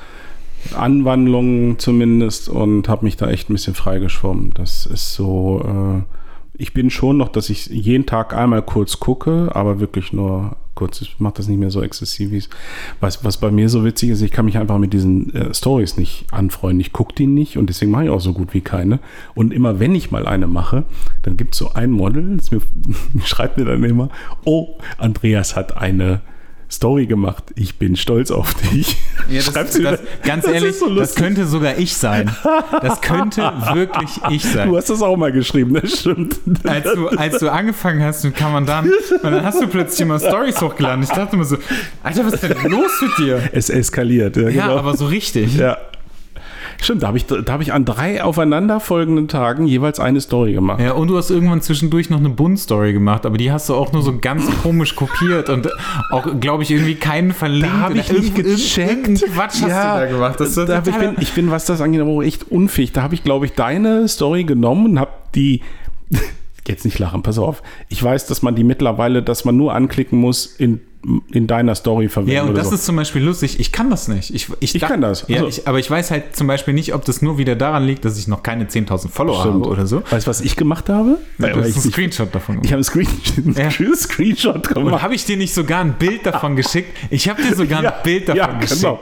Anwandlung 0.76 1.80
zumindest 1.80 2.50
und 2.50 2.88
habe 2.88 3.06
mich 3.06 3.18
da 3.18 3.30
echt 3.30 3.50
ein 3.50 3.54
bisschen 3.54 3.76
freigeschwommen. 3.76 4.52
Das 4.54 4.86
ist 4.86 5.14
so. 5.14 6.06
Äh, 6.06 6.16
ich 6.62 6.74
bin 6.74 6.90
schon 6.90 7.16
noch, 7.16 7.30
dass 7.30 7.50
ich 7.50 7.68
jeden 7.68 8.06
Tag 8.06 8.36
einmal 8.36 8.62
kurz 8.62 9.00
gucke, 9.00 9.50
aber 9.54 9.80
wirklich 9.80 10.12
nur 10.12 10.58
kurz. 10.76 11.02
Ich 11.02 11.20
mache 11.20 11.36
das 11.38 11.48
nicht 11.48 11.58
mehr 11.58 11.72
so 11.72 11.82
exzessiv. 11.82 12.32
wie 12.32 12.44
Was, 13.00 13.24
was 13.24 13.38
bei 13.38 13.50
mir 13.50 13.70
so 13.70 13.86
witzig 13.86 14.10
ist, 14.10 14.22
ich 14.22 14.32
kann 14.32 14.44
mich 14.44 14.58
einfach 14.58 14.78
mit 14.78 14.92
diesen 14.92 15.34
äh, 15.34 15.54
Stories 15.54 15.98
nicht 15.98 16.26
anfreunden. 16.32 16.82
Ich 16.82 16.92
gucke 16.92 17.16
die 17.16 17.28
nicht 17.28 17.58
und 17.58 17.68
deswegen 17.70 17.92
mache 17.92 18.06
ich 18.06 18.10
auch 18.10 18.20
so 18.20 18.34
gut 18.34 18.54
wie 18.54 18.62
keine. 18.62 19.00
Und 19.36 19.54
immer 19.54 19.80
wenn 19.80 19.96
ich 19.96 20.12
mal 20.12 20.28
eine 20.28 20.48
mache, 20.48 20.84
dann 21.22 21.38
gibt 21.38 21.54
es 21.54 21.60
so 21.60 21.74
ein 21.74 21.92
Model, 21.92 22.36
das 22.36 22.52
mir, 22.52 22.62
schreibt 23.24 23.58
mir 23.58 23.66
dann 23.66 23.84
immer, 23.84 24.10
oh, 24.44 24.78
Andreas 24.98 25.56
hat 25.56 25.78
eine 25.78 26.22
Story 26.72 27.08
gemacht. 27.08 27.44
Ich 27.56 27.78
bin 27.80 27.96
stolz 27.96 28.30
auf 28.30 28.54
dich. 28.54 28.98
Ja, 29.28 29.42
das, 29.42 29.54
das, 29.54 29.78
mir. 29.78 30.00
ganz 30.24 30.46
Das 30.46 30.54
ehrlich, 30.54 30.78
so 30.78 30.94
das 30.96 31.16
könnte 31.16 31.46
sogar 31.48 31.78
ich 31.78 31.96
sein. 31.98 32.30
Das 32.82 33.02
könnte 33.02 33.42
wirklich 33.74 34.20
ich 34.30 34.44
sein. 34.44 34.70
Du 34.70 34.78
hast 34.78 34.90
das 34.90 35.02
auch 35.02 35.18
mal 35.18 35.32
geschrieben, 35.32 35.74
das 35.74 36.00
stimmt. 36.00 36.40
als 36.64 36.94
du, 36.94 37.08
als 37.10 37.40
du 37.40 37.52
angefangen 37.52 38.04
hast 38.04 38.24
mit 38.24 38.36
kann 38.36 38.52
man 38.52 38.66
dann, 38.66 38.86
und 38.88 39.24
dann 39.32 39.44
hast 39.44 39.62
du 39.62 39.68
plötzlich 39.68 40.02
immer 40.02 40.20
Stories 40.20 40.62
hochgeladen. 40.62 41.04
Ich 41.04 41.10
dachte 41.10 41.36
immer 41.36 41.46
so, 41.46 41.58
Alter, 42.04 42.26
was 42.26 42.34
ist 42.34 42.44
denn 42.44 42.72
los 42.72 42.92
mit 43.02 43.18
dir? 43.18 43.42
Es 43.52 43.70
eskaliert. 43.70 44.38
Ja, 44.38 44.50
Ja, 44.50 44.64
genau. 44.68 44.78
aber 44.78 44.96
so 44.96 45.08
richtig. 45.08 45.56
ja. 45.56 45.78
Stimmt, 46.82 47.04
da 47.04 47.08
habe 47.08 47.18
ich, 47.18 47.26
da 47.26 47.44
hab 47.52 47.62
ich 47.62 47.74
an 47.74 47.84
drei 47.84 48.24
aufeinanderfolgenden 48.24 49.28
Tagen 49.28 49.68
jeweils 49.68 50.00
eine 50.00 50.22
Story 50.22 50.54
gemacht. 50.54 50.80
Ja, 50.80 50.94
und 50.94 51.10
du 51.10 51.18
hast 51.18 51.30
irgendwann 51.30 51.62
zwischendurch 51.62 52.10
noch 52.10 52.20
eine 52.20 52.30
Bund-Story 52.30 52.94
gemacht, 52.94 53.26
aber 53.26 53.38
die 53.38 53.52
hast 53.52 53.68
du 53.68 53.76
auch 53.76 53.92
nur 53.92 54.02
so 54.02 54.18
ganz 54.18 54.46
komisch 54.62 54.96
kopiert 54.96 55.50
und 55.50 55.68
auch, 56.10 56.40
glaube 56.40 56.64
ich, 56.64 56.72
irgendwie 56.72 56.96
keinen 56.96 57.34
verlinkt. 57.34 57.76
Da 57.76 57.82
hab 57.82 57.96
ich 57.96 58.12
nicht 58.12 58.34
gecheckt. 58.36 59.26
Quatsch 59.34 59.62
hast 59.62 59.64
du 59.64 59.68
da 59.68 60.06
gemacht. 60.06 60.40
Das 60.40 60.56
da, 60.56 60.82
ich, 60.86 60.96
bin, 60.96 61.16
ich 61.20 61.34
bin, 61.34 61.52
was 61.52 61.66
das 61.66 61.82
angeht, 61.82 62.00
aber 62.00 62.12
auch 62.12 62.24
echt 62.24 62.50
unfähig. 62.50 62.94
Da 62.94 63.04
habe 63.04 63.14
ich, 63.14 63.24
glaube 63.24 63.46
ich, 63.46 63.54
deine 63.54 64.08
Story 64.08 64.46
genommen 64.46 64.86
und 64.92 65.00
habe 65.00 65.12
die. 65.36 65.62
Jetzt 66.68 66.86
nicht 66.86 67.00
lachen, 67.00 67.24
pass 67.24 67.40
auf. 67.40 67.64
Ich 67.88 68.02
weiß, 68.04 68.28
dass 68.28 68.44
man 68.44 68.54
die 68.54 68.64
mittlerweile, 68.64 69.24
dass 69.24 69.44
man 69.44 69.58
nur 69.58 69.74
anklicken 69.74 70.20
muss, 70.20 70.46
in, 70.46 70.82
in 71.32 71.48
deiner 71.48 71.76
Story 71.76 72.10
verwenden. 72.10 72.34
Ja, 72.36 72.44
und 72.44 72.56
das 72.56 72.70
so. 72.70 72.76
ist 72.76 72.86
zum 72.86 72.98
Beispiel 72.98 73.22
lustig. 73.24 73.60
Ich 73.62 73.72
kann 73.72 73.90
das 73.90 74.10
nicht. 74.10 74.34
Ich, 74.36 74.48
ich, 74.60 74.76
Ich 74.76 74.82
kann 74.82 75.00
das. 75.00 75.24
Ja, 75.30 75.38
Also- 75.38 75.48
ich, 75.48 75.68
aber 75.68 75.80
ich 75.80 75.90
weiß 75.90 76.12
halt 76.12 76.36
zum 76.36 76.48
Beispiel 76.48 76.74
nicht, 76.74 76.94
ob 76.94 77.06
das 77.06 77.22
nur 77.22 77.38
wieder 77.38 77.56
daran 77.56 77.86
liegt, 77.86 78.04
dass 78.04 78.18
ich 78.20 78.28
noch 78.28 78.44
keine 78.44 78.66
10.000 78.66 79.08
Follower 79.10 79.40
Stimmt. 79.40 79.56
habe 79.64 79.70
oder 79.70 79.88
so. 79.88 80.04
Weißt 80.10 80.28
du, 80.28 80.30
was 80.30 80.42
ich 80.42 80.58
gemacht 80.58 80.90
habe? 80.90 81.18
Du 81.38 81.44
Weil 81.44 81.56
hast 81.56 81.70
ich, 81.70 81.76
einen 81.84 81.92
Screenshot 81.94 82.36
davon 82.36 82.58
ich 82.64 82.74
habe 82.74 82.76
einen 82.76 82.84
Screen, 82.84 83.08
Ja. 83.56 83.72
Screenshot 83.96 84.56
Und 84.56 84.86
gemacht. 84.86 85.02
habe 85.02 85.16
ich 85.16 85.24
dir 85.24 85.38
nicht 85.38 85.54
sogar 85.54 85.80
ein 85.82 85.94
Bild 85.94 86.26
davon 86.26 86.58
geschickt? 86.58 86.96
Ich 87.10 87.30
habe 87.30 87.42
dir 87.42 87.56
sogar 87.56 87.80
ein 87.82 87.94
Bild 88.04 88.28
davon 88.28 88.38
ja, 88.38 88.60
geschickt. 88.60 88.82
genau. 88.82 89.00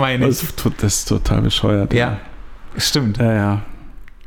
Meine 0.00 0.26
Das, 0.26 0.42
das 0.78 0.94
ist 0.96 1.08
total 1.08 1.42
bescheuert. 1.42 1.92
Ja. 1.94 2.18
Stimmt. 2.78 3.18
Ja, 3.18 3.32
ja. 3.32 3.62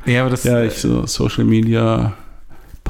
Ja, 0.06 0.22
aber 0.22 0.30
das. 0.30 0.44
Ja, 0.44 0.62
ich 0.64 0.74
so 0.74 1.04
Social 1.06 1.44
Media 1.44 2.14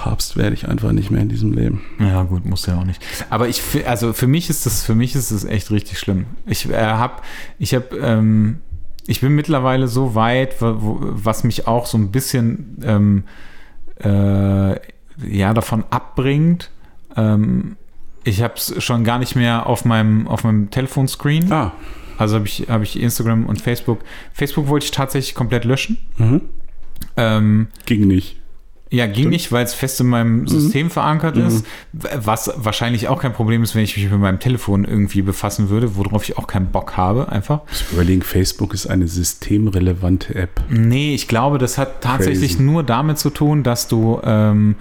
Papst 0.01 0.39
werde 0.39 0.55
ich 0.55 0.67
einfach 0.67 0.93
nicht 0.93 1.11
mehr 1.11 1.21
in 1.21 1.29
diesem 1.29 1.53
Leben. 1.53 1.83
Ja, 1.99 2.23
gut, 2.23 2.47
muss 2.47 2.65
ja 2.65 2.79
auch 2.79 2.85
nicht. 2.85 3.05
Aber 3.29 3.49
ich, 3.49 3.63
also 3.87 4.15
für 4.15 4.27
mich 4.27 4.49
ist 4.49 4.65
das, 4.65 4.83
für 4.83 4.95
mich 4.95 5.15
ist 5.15 5.31
das 5.31 5.45
echt 5.45 5.71
richtig 5.71 5.99
schlimm. 5.99 6.25
Ich 6.47 6.71
äh, 6.71 6.75
habe, 6.75 7.21
ich 7.59 7.75
habe, 7.75 7.95
ähm, 7.99 8.61
ich 9.07 9.21
bin 9.21 9.35
mittlerweile 9.35 9.89
so 9.89 10.15
weit, 10.15 10.63
wo, 10.63 10.97
was 11.01 11.45
mich 11.45 11.67
auch 11.67 11.85
so 11.85 11.99
ein 11.99 12.11
bisschen, 12.11 12.79
ähm, 12.83 13.25
äh, 14.03 14.81
ja, 15.29 15.53
davon 15.53 15.85
abbringt. 15.91 16.71
Ähm, 17.15 17.77
ich 18.25 18.43
habe 18.43 18.55
es 18.55 18.83
schon 18.83 19.05
gar 19.05 19.19
nicht 19.19 19.37
mehr 19.37 19.67
auf 19.67 19.85
meinem, 19.85 20.29
auf 20.29 20.45
meinem 20.45 20.71
Telefonscreen. 20.71 21.53
Ah. 21.53 21.73
Also 22.17 22.37
habe 22.37 22.47
ich, 22.47 22.71
habe 22.71 22.85
ich 22.85 22.99
Instagram 22.99 23.45
und 23.45 23.61
Facebook. 23.61 24.01
Facebook 24.33 24.69
wollte 24.69 24.85
ich 24.85 24.93
tatsächlich 24.93 25.35
komplett 25.35 25.67
löschen. 25.67 25.99
Mhm. 26.17 26.41
Ähm, 27.19 27.69
Ging 27.85 28.07
nicht. 28.07 28.40
Ja, 28.93 29.07
ging 29.07 29.29
nicht, 29.29 29.53
weil 29.53 29.65
es 29.65 29.73
fest 29.73 30.01
in 30.01 30.09
meinem 30.09 30.49
System 30.49 30.91
verankert 30.91 31.37
ist. 31.37 31.65
W- 31.93 32.09
Was 32.25 32.51
wahrscheinlich 32.57 33.07
auch 33.07 33.21
kein 33.23 33.33
Problem 33.33 33.63
ist, 33.63 33.75
wenn 33.77 33.85
ich 33.85 33.97
mich 33.97 34.11
mit 34.11 34.19
meinem 34.21 34.41
Telefon 34.41 34.85
irgendwie 34.85 35.23
befassen 35.23 35.69
würde, 35.69 35.95
worauf 35.97 36.25
ich 36.29 36.37
auch 36.39 36.49
keinen 36.49 36.73
Bock 36.73 36.97
habe, 36.97 37.29
einfach. 37.31 37.61
Ich 37.73 37.83
muss 37.83 37.93
überlegen, 37.93 38.23
Facebook 38.23 38.75
ist 38.75 38.89
eine 38.89 39.07
systemrelevante 39.07 40.35
App. 40.35 40.61
Nee, 40.69 41.15
ich 41.15 41.29
glaube, 41.29 41.59
das 41.59 41.79
hat 41.79 42.01
tatsächlich 42.01 42.53
Crazy. 42.53 42.63
nur 42.63 42.83
damit 42.83 43.19
zu 43.19 43.31
tun, 43.31 43.63
dass 43.63 43.87
du, 43.89 44.21
ähm, 44.25 44.75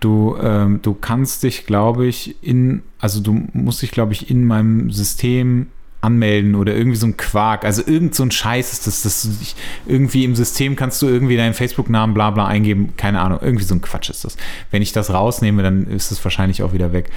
du, 0.00 0.36
ähm, 0.42 0.80
du 0.82 0.94
kannst 0.94 1.42
dich, 1.42 1.66
glaube 1.66 2.06
ich, 2.06 2.36
in, 2.42 2.82
also 2.98 3.20
du 3.20 3.46
musst 3.52 3.82
dich, 3.82 3.90
glaube 3.90 4.12
ich, 4.14 4.30
in 4.30 4.44
meinem 4.46 4.90
System 4.90 5.66
anmelden 6.00 6.54
oder 6.54 6.74
irgendwie 6.74 6.96
so 6.96 7.06
ein 7.06 7.16
Quark. 7.16 7.64
Also 7.64 7.82
irgend 7.86 8.14
so 8.14 8.22
ein 8.22 8.30
Scheiß 8.30 8.72
ist 8.72 8.86
das, 8.86 9.02
das 9.02 9.28
ich, 9.40 9.54
irgendwie 9.86 10.24
im 10.24 10.34
System 10.34 10.76
kannst 10.76 11.00
du 11.02 11.06
irgendwie 11.06 11.36
deinen 11.36 11.54
Facebook-Namen 11.54 12.14
bla 12.14 12.30
bla 12.30 12.46
eingeben. 12.46 12.94
Keine 12.96 13.20
Ahnung, 13.20 13.38
irgendwie 13.42 13.64
so 13.64 13.74
ein 13.74 13.80
Quatsch 13.80 14.10
ist 14.10 14.24
das. 14.24 14.36
Wenn 14.70 14.82
ich 14.82 14.92
das 14.92 15.12
rausnehme, 15.12 15.62
dann 15.62 15.86
ist 15.86 16.10
es 16.10 16.22
wahrscheinlich 16.24 16.62
auch 16.62 16.72
wieder 16.72 16.92
weg. 16.92 17.10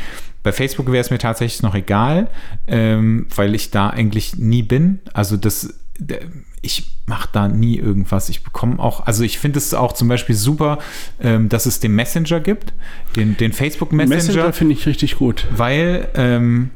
Bei 0.43 0.51
Facebook 0.51 0.87
wäre 0.87 0.99
es 0.99 1.09
mir 1.09 1.19
tatsächlich 1.19 1.61
noch 1.61 1.75
egal, 1.75 2.29
ähm, 2.67 3.27
weil 3.35 3.55
ich 3.55 3.71
da 3.71 3.89
eigentlich 3.89 4.35
nie 4.35 4.63
bin. 4.63 4.99
Also 5.13 5.37
das, 5.37 5.73
ich 6.61 6.93
mache 7.05 7.29
da 7.31 7.47
nie 7.47 7.77
irgendwas. 7.77 8.27
Ich 8.27 8.43
bekomme 8.43 8.79
auch, 8.79 9.05
also 9.05 9.23
ich 9.23 9.39
finde 9.39 9.59
es 9.59 9.73
auch 9.73 9.93
zum 9.93 10.07
Beispiel 10.09 10.35
super, 10.35 10.79
ähm, 11.21 11.47
dass 11.47 11.65
es 11.65 11.79
den 11.79 11.95
Messenger 11.95 12.41
gibt, 12.41 12.73
den, 13.15 13.37
den 13.37 13.53
Facebook 13.53 13.93
Messenger, 13.93 14.15
Messenger 14.15 14.53
finde 14.53 14.73
ich 14.73 14.85
richtig 14.85 15.17
gut. 15.17 15.47
weil 15.51 16.09
ähm, 16.15 16.71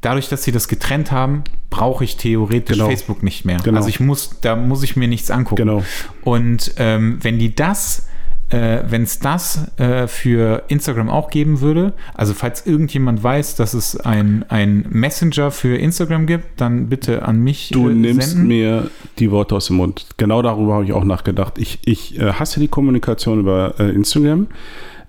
dadurch, 0.00 0.28
dass 0.28 0.42
sie 0.44 0.52
das 0.52 0.68
getrennt 0.68 1.12
haben, 1.12 1.44
brauche 1.68 2.04
ich 2.04 2.16
theoretisch 2.16 2.76
Genau. 2.76 2.88
Facebook 2.88 3.22
nicht 3.22 3.44
mehr. 3.44 3.58
Genau. 3.62 3.76
Also 3.78 3.88
ich 3.88 4.00
muss, 4.00 4.40
da 4.40 4.56
muss 4.56 4.82
ich 4.82 4.96
mir 4.96 5.08
nichts 5.08 5.30
angucken. 5.30 5.56
Genau. 5.66 5.84
Und 6.22 6.72
ähm, 6.78 7.18
wenn 7.22 7.38
die 7.38 7.54
das, 7.54 8.08
äh, 8.48 8.80
wenn 8.88 9.02
es 9.04 9.20
das 9.20 9.68
äh, 9.78 10.08
für 10.08 10.64
Instagram 10.68 11.08
auch 11.08 11.30
geben 11.30 11.60
würde, 11.60 11.92
also 12.14 12.34
falls 12.34 12.66
irgendjemand 12.66 13.22
weiß, 13.22 13.54
dass 13.54 13.74
es 13.74 13.96
ein, 13.96 14.44
ein 14.48 14.86
Messenger 14.90 15.50
für 15.52 15.76
Instagram 15.76 16.26
gibt, 16.26 16.60
dann 16.60 16.88
bitte 16.88 17.22
an 17.22 17.38
mich 17.40 17.68
Du 17.72 17.88
äh, 17.88 17.94
nimmst 17.94 18.30
senden. 18.30 18.48
mir 18.48 18.90
die 19.18 19.30
Worte 19.30 19.54
aus 19.54 19.66
dem 19.68 19.76
Mund. 19.76 20.06
Genau 20.16 20.42
darüber 20.42 20.74
habe 20.74 20.84
ich 20.84 20.92
auch 20.92 21.04
nachgedacht. 21.04 21.58
Ich, 21.58 21.78
ich 21.84 22.18
äh, 22.18 22.32
hasse 22.32 22.58
die 22.58 22.68
Kommunikation 22.68 23.38
über 23.38 23.74
äh, 23.78 23.90
Instagram. 23.90 24.48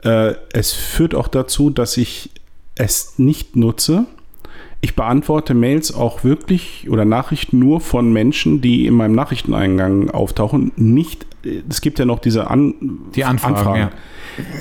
Äh, 0.03 0.33
es 0.53 0.73
führt 0.73 1.15
auch 1.15 1.27
dazu, 1.27 1.69
dass 1.71 1.97
ich 1.97 2.29
es 2.75 3.17
nicht 3.17 3.55
nutze. 3.55 4.05
Ich 4.83 4.95
beantworte 4.95 5.53
Mails 5.53 5.93
auch 5.93 6.23
wirklich 6.23 6.87
oder 6.89 7.05
Nachrichten 7.05 7.59
nur 7.59 7.81
von 7.81 8.11
Menschen, 8.11 8.61
die 8.61 8.87
in 8.87 8.95
meinem 8.95 9.13
Nachrichteneingang 9.13 10.09
auftauchen. 10.09 10.71
Nicht, 10.75 11.27
es 11.69 11.81
gibt 11.81 11.99
ja 11.99 12.05
noch 12.05 12.19
diese 12.19 12.49
An 12.49 12.73
Die 13.15 13.23
Anfragen, 13.23 13.89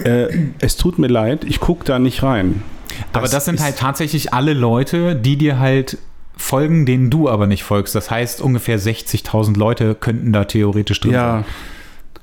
Äh, 0.05 0.29
es 0.61 0.77
tut 0.77 0.99
mir 0.99 1.07
leid, 1.07 1.45
ich 1.45 1.59
gucke 1.61 1.85
da 1.85 1.99
nicht 1.99 2.23
rein. 2.23 2.63
Aber 3.13 3.29
das 3.29 3.47
sind 3.47 3.61
halt 3.61 3.79
tatsächlich 3.79 4.35
alle 4.35 4.53
Leute, 4.53 5.17
die 5.17 5.37
dir 5.37 5.59
halt 5.59 5.97
folgen, 6.37 6.87
denen 6.87 7.11
du 7.11 7.29
aber 7.29 7.47
nicht 7.47 7.63
folgst. 7.63 7.95
Das 7.95 8.11
heißt, 8.11 8.41
ungefähr 8.41 8.79
60.000 8.79 9.57
Leute 9.57 9.95
könnten 9.95 10.33
da 10.33 10.45
theoretisch 10.45 11.01
drin 11.01 11.13
Ja, 11.13 11.33
sein. 11.33 11.45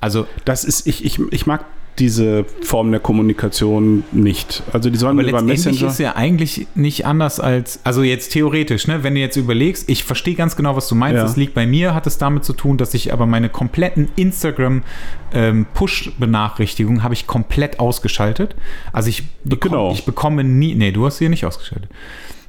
Also, 0.01 0.27
das 0.45 0.63
ist, 0.63 0.85
ich, 0.87 1.03
ich, 1.05 1.19
ich 1.31 1.47
mag 1.47 1.65
diese 1.99 2.45
Form 2.61 2.91
der 2.91 2.99
Kommunikation 2.99 4.03
nicht. 4.11 4.63
Also 4.71 4.89
die 4.89 4.97
sollen 4.97 5.19
aber 5.19 5.27
über 5.27 5.41
Messenger. 5.41 5.87
ist 5.87 5.99
ja 5.99 6.15
eigentlich 6.15 6.67
nicht 6.75 7.05
anders 7.05 7.39
als, 7.39 7.79
also 7.83 8.03
jetzt 8.03 8.31
theoretisch, 8.33 8.87
ne, 8.87 9.03
wenn 9.03 9.15
du 9.15 9.19
jetzt 9.19 9.35
überlegst, 9.35 9.89
ich 9.89 10.03
verstehe 10.03 10.35
ganz 10.35 10.55
genau, 10.55 10.75
was 10.75 10.87
du 10.87 10.95
meinst, 10.95 11.17
Ja. 11.17 11.23
das 11.23 11.37
liegt 11.37 11.53
bei 11.53 11.65
mir, 11.65 11.93
hat 11.95 12.07
es 12.07 12.17
damit 12.17 12.45
zu 12.45 12.53
tun, 12.53 12.77
dass 12.77 12.93
ich 12.93 13.13
aber 13.13 13.25
meine 13.25 13.49
kompletten 13.49 14.09
Instagram-Push-Benachrichtigungen 14.15 17.03
habe 17.03 17.13
ich 17.13 17.27
komplett 17.27 17.79
ausgeschaltet. 17.79 18.55
Also 18.93 19.09
ich, 19.09 19.23
bekomm, 19.43 19.71
Genau. 19.71 19.91
ich 19.91 20.05
bekomme 20.05 20.43
nie, 20.43 20.75
nee, 20.75 20.91
du 20.91 21.05
hast 21.05 21.17
sie 21.17 21.29
nicht 21.29 21.45
ausgeschaltet. 21.45 21.89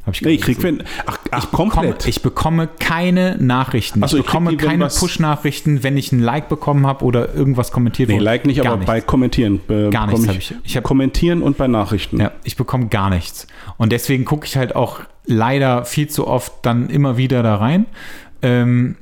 Hab 0.08 0.14
ich 0.14 0.22
Nee, 0.22 0.32
ich 0.32 0.40
krieg, 0.40 0.62
wenn, 0.62 0.82
ach, 1.06 1.18
ach 1.30 1.46
bekomme, 1.46 1.70
komplett. 1.70 2.06
ich 2.06 2.22
bekomme 2.22 2.68
keine 2.78 3.36
Nachrichten. 3.38 4.02
Ach 4.02 4.08
so, 4.08 4.16
ich 4.16 4.20
ich 4.20 4.26
bekomme 4.26 4.50
die, 4.50 4.56
keine 4.56 4.88
Push-Nachrichten, 4.88 5.82
wenn 5.82 5.96
ich 5.96 6.12
ein 6.12 6.20
Like 6.20 6.48
bekommen 6.48 6.86
habe 6.86 7.04
oder 7.04 7.34
irgendwas 7.34 7.70
kommentiert 7.72 8.08
nee, 8.08 8.16
wurde. 8.16 8.24
like 8.24 8.46
nicht, 8.46 8.62
Gar 8.62 8.72
aber 8.72 8.84
bei 8.84 8.94
nichts. 8.96 9.06
Kommentieren. 9.06 9.60
Äh, 9.68 9.90
Gar 9.90 10.06
nichts 10.08 10.26
habe 10.26 10.38
ich. 10.38 10.54
Ich 10.64 10.76
habe 10.76 10.84
Kommentieren 10.84 11.42
und 11.42 11.56
bei 11.56 11.68
Nachrichten. 11.68 12.20
ja, 12.20 12.32
ich 12.44 12.56
bekomme 12.56 12.88
gar 12.88 13.10
nichts. 13.10 13.46
Und 13.76 13.92
deswegen 13.92 14.24
gucke 14.24 14.46
ich 14.46 14.56
halt 14.56 14.74
auch 14.74 15.00
leider 15.26 15.84
viel 15.84 16.08
zu 16.08 16.26
oft 16.26 16.52
dann 16.62 16.88
immer 16.90 17.16
wieder 17.16 17.42
da 17.42 17.56
rein. 17.56 17.86
Ähm, 18.42 18.96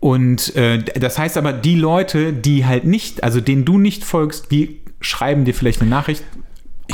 und 0.00 0.54
äh, 0.56 0.78
das 0.78 1.18
heißt 1.18 1.36
aber, 1.36 1.52
die 1.52 1.76
Leute, 1.76 2.32
die 2.32 2.66
halt 2.66 2.84
nicht, 2.84 3.24
also 3.24 3.40
denen 3.40 3.64
du 3.64 3.78
nicht 3.78 4.04
folgst, 4.04 4.50
die 4.50 4.80
schreiben 5.00 5.44
dir 5.44 5.54
vielleicht 5.54 5.80
eine 5.80 5.90
Nachricht. 5.90 6.22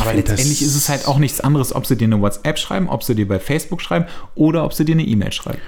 Aber 0.07 0.17
letztendlich 0.17 0.63
ist 0.63 0.75
es 0.77 0.89
halt 0.89 1.07
auch 1.09 1.19
nichts 1.19 1.41
anderes, 1.41 1.75
ob 1.75 1.87
sie 1.87 1.97
dir 1.97 2.05
eine 2.07 2.21
WhatsApp 2.21 2.59
schreiben, 2.59 2.89
ob 2.89 3.03
sie 3.03 3.15
dir 3.15 3.27
bei 3.29 3.39
Facebook 3.39 3.81
schreiben 3.81 4.07
oder 4.35 4.65
ob 4.65 4.73
sie 4.73 4.85
dir 4.85 4.93
eine 4.95 5.05
E-Mail 5.05 5.33
schreiben. 5.33 5.59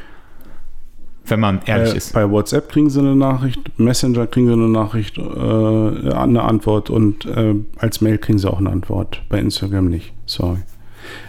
Wenn 1.27 1.41
man 1.41 1.61
ehrlich 1.67 1.93
Äh, 1.93 1.97
ist. 1.99 2.13
bei 2.15 2.31
WhatsApp 2.31 2.71
kriegen 2.71 2.89
sie 2.89 3.01
eine 3.01 3.15
Nachricht, 3.15 3.61
Messenger 3.79 4.27
kriegen 4.27 4.47
sie 4.47 4.53
eine 4.55 4.69
Nachricht, 4.69 5.19
äh, 5.19 5.21
eine 5.23 6.43
Antwort 6.43 6.89
und 6.89 7.27
äh, 7.27 7.55
als 7.77 8.01
Mail 8.01 8.17
kriegen 8.19 8.39
sie 8.39 8.51
auch 8.51 8.59
eine 8.59 8.71
Antwort. 8.71 9.23
Bei 9.29 9.39
Instagram 9.39 9.89
nicht. 9.89 10.13
Sorry. 10.25 10.59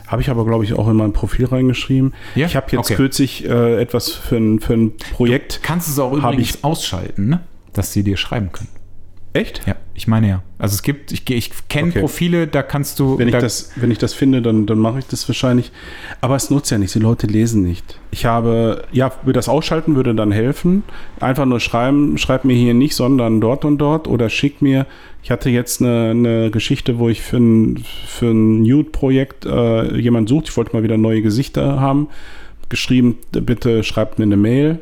Habe 0.08 0.22
ich 0.22 0.30
aber, 0.30 0.46
glaube 0.46 0.64
ich, 0.64 0.74
auch 0.74 0.88
in 0.88 0.96
mein 0.96 1.12
Profil 1.14 1.46
reingeschrieben. 1.46 2.14
Ja? 2.36 2.46
Ich 2.48 2.56
habe 2.56 2.68
jetzt 2.72 2.80
Okay. 2.86 2.96
kürzlich 2.96 3.46
äh, 3.46 3.82
etwas 3.82 4.10
für 4.10 4.38
ein, 4.38 4.60
für 4.60 4.74
ein 4.74 4.98
Projekt. 5.14 5.60
Kannst 5.64 5.88
du 5.88 5.92
es 5.92 6.00
auch 6.00 6.14
übrigens 6.14 6.64
ausschalten, 6.64 7.28
ne? 7.30 7.42
dass 7.74 7.92
sie 7.94 8.04
dir 8.04 8.16
schreiben 8.18 8.52
können. 8.54 8.70
Echt? 9.32 9.62
Ja, 9.68 9.76
ich 9.94 10.08
meine 10.08 10.28
ja. 10.28 10.44
Also 10.58 10.74
es 10.74 10.82
gibt, 10.82 11.12
ich, 11.12 11.30
ich 11.30 11.52
kenne 11.70 11.90
Okay. 11.90 12.00
Profile, 12.00 12.48
da 12.48 12.64
kannst 12.64 13.00
du. 13.00 13.20
Wenn 13.20 13.28
ich, 13.28 13.34
da, 13.34 13.40
das, 13.40 13.72
wenn 13.76 13.92
ich 13.92 14.00
das 14.00 14.14
finde, 14.14 14.42
dann, 14.42 14.66
dann 14.66 14.80
mache 14.80 15.00
ich 15.00 15.06
das 15.06 15.28
wahrscheinlich. 15.30 15.72
Aber 16.20 16.36
es 16.36 16.50
nutzt 16.50 16.72
ja 16.72 16.80
nichts. 16.80 16.94
Die 16.94 17.00
Leute 17.00 17.28
lesen 17.28 17.62
nicht. 17.62 18.00
Ich 18.10 18.26
habe, 18.26 18.86
ja, 18.92 19.12
würde 19.24 19.38
das 19.38 19.48
ausschalten, 19.48 19.96
würde 19.96 20.16
dann 20.16 20.32
helfen. 20.32 20.84
Einfach 21.20 21.46
nur 21.46 21.60
schreiben, 21.60 22.18
schreib 22.18 22.44
mir 22.44 22.56
hier 22.56 22.74
nicht, 22.74 22.96
sondern 22.96 23.40
dort 23.40 23.66
und 23.66 23.78
dort. 23.78 24.08
Oder 24.08 24.30
schick 24.30 24.64
mir. 24.64 24.88
Ich 25.22 25.30
hatte 25.30 25.52
jetzt 25.52 25.82
eine, 25.82 26.10
eine 26.10 26.52
Geschichte, 26.52 26.98
wo 26.98 27.08
ich 27.08 27.22
für 27.22 27.38
ein, 27.38 27.84
für 28.08 28.32
ein 28.32 28.64
Nude-Projekt 28.64 29.46
äh, 29.46 29.96
jemand 29.96 30.28
sucht. 30.28 30.50
Ich 30.50 30.58
wollte 30.58 30.76
mal 30.76 30.82
wieder 30.82 30.98
neue 30.98 31.22
Gesichter 31.22 31.80
haben. 31.80 32.10
Geschrieben, 32.70 33.18
bitte 33.32 33.84
schreibt 33.84 34.18
mir 34.18 34.26
eine 34.26 34.38
Mail. 34.38 34.80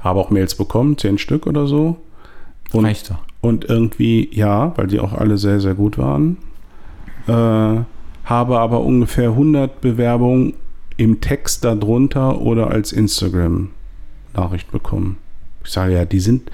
Habe 0.00 0.20
auch 0.20 0.30
Mails 0.30 0.54
bekommen, 0.54 0.96
zehn 0.96 1.18
Stück 1.18 1.46
oder 1.46 1.66
so. 1.66 1.98
Und 2.72 2.84
reicht 2.84 3.10
doch. 3.10 3.18
und 3.40 3.64
irgendwie, 3.64 4.28
ja, 4.32 4.76
weil 4.76 4.86
die 4.86 5.00
auch 5.00 5.12
alle 5.12 5.38
sehr, 5.38 5.60
sehr 5.60 5.74
gut 5.74 5.98
waren. 5.98 6.36
Äh, 7.26 7.82
habe 8.24 8.58
aber 8.58 8.82
ungefähr 8.82 9.30
100 9.30 9.80
Bewerbungen 9.80 10.54
im 10.96 11.20
Text 11.20 11.64
darunter 11.64 12.40
oder 12.40 12.70
als 12.70 12.92
Instagram-Nachricht 12.92 14.70
bekommen. 14.70 15.16
Ich 15.64 15.70
sage 15.70 15.94
ja, 15.94 16.04
die 16.04 16.20
sind, 16.20 16.50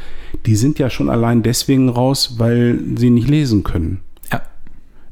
die 0.47 0.57
sind 0.57 0.79
ja 0.79 0.91
schon 0.91 1.09
allein 1.09 1.43
deswegen 1.43 1.89
raus, 1.89 2.35
weil 2.39 2.79
sie 2.97 3.11
nicht 3.11 3.29
lesen 3.29 3.65
können. 3.65 4.01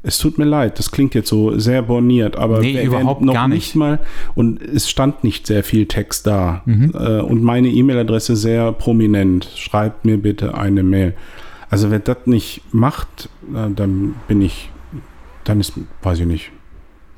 Es 0.05 0.17
tut 0.17 0.37
mir 0.37 0.43
leid, 0.45 0.79
das 0.79 0.91
klingt 0.91 1.15
jetzt 1.15 1.29
so 1.29 1.57
sehr 1.57 1.81
borniert, 1.81 2.35
aber 2.35 2.59
Nee, 2.59 2.83
überhaupt 2.83 3.25
gar 3.25 3.47
nicht. 3.47 3.73
mal 3.75 3.99
und 4.35 4.61
es 4.61 4.89
stand 4.89 5.23
nicht 5.23 5.47
sehr 5.47 5.63
viel 5.63 5.85
Text 5.85 6.27
da 6.27 6.61
Mhm. 6.65 6.91
äh, 6.93 7.21
und 7.21 7.41
meine 7.41 7.69
E-Mail-Adresse 7.69 8.35
sehr 8.35 8.73
prominent. 8.73 9.47
Schreibt 9.55 10.03
mir 10.03 10.17
bitte 10.17 10.55
eine 10.57 10.83
Mail. 10.83 11.13
Also 11.69 11.89
wer 11.89 11.99
das 11.99 12.17
nicht 12.25 12.61
macht, 12.73 13.29
äh, 13.55 13.69
dann 13.73 14.15
bin 14.27 14.41
ich, 14.41 14.69
dann 15.45 15.61
ist, 15.61 15.73
weiß 16.01 16.19
ich 16.19 16.27
nicht. 16.27 16.51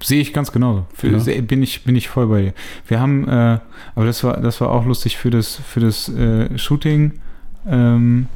Sehe 0.04 0.22
ich 0.22 0.32
ganz 0.34 0.52
genauso. 0.52 0.86
Für, 0.94 1.08
Ja. 1.08 1.42
bin, 1.42 1.64
ich, 1.64 1.84
bin 1.86 1.96
ich 1.96 2.08
voll 2.10 2.28
bei 2.28 2.42
dir. 2.44 2.54
Wir 2.88 3.00
haben, 3.00 3.28
äh, 3.28 3.58
aber 3.96 4.06
das 4.06 4.24
war, 4.24 4.40
das 4.40 4.62
war 4.62 4.70
auch 4.70 4.86
lustig 4.86 5.18
für 5.18 5.32
das, 5.32 5.56
für 5.56 5.80
das 5.80 6.08
äh, 6.10 6.56
Shooting 6.60 7.14
ähm, 7.68 8.28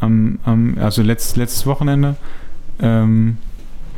am, 0.00 0.38
am, 0.44 0.76
also 0.80 1.02
letzt, 1.02 1.36
letztes 1.36 1.66
Wochenende 1.66 2.16
ähm, 2.80 3.38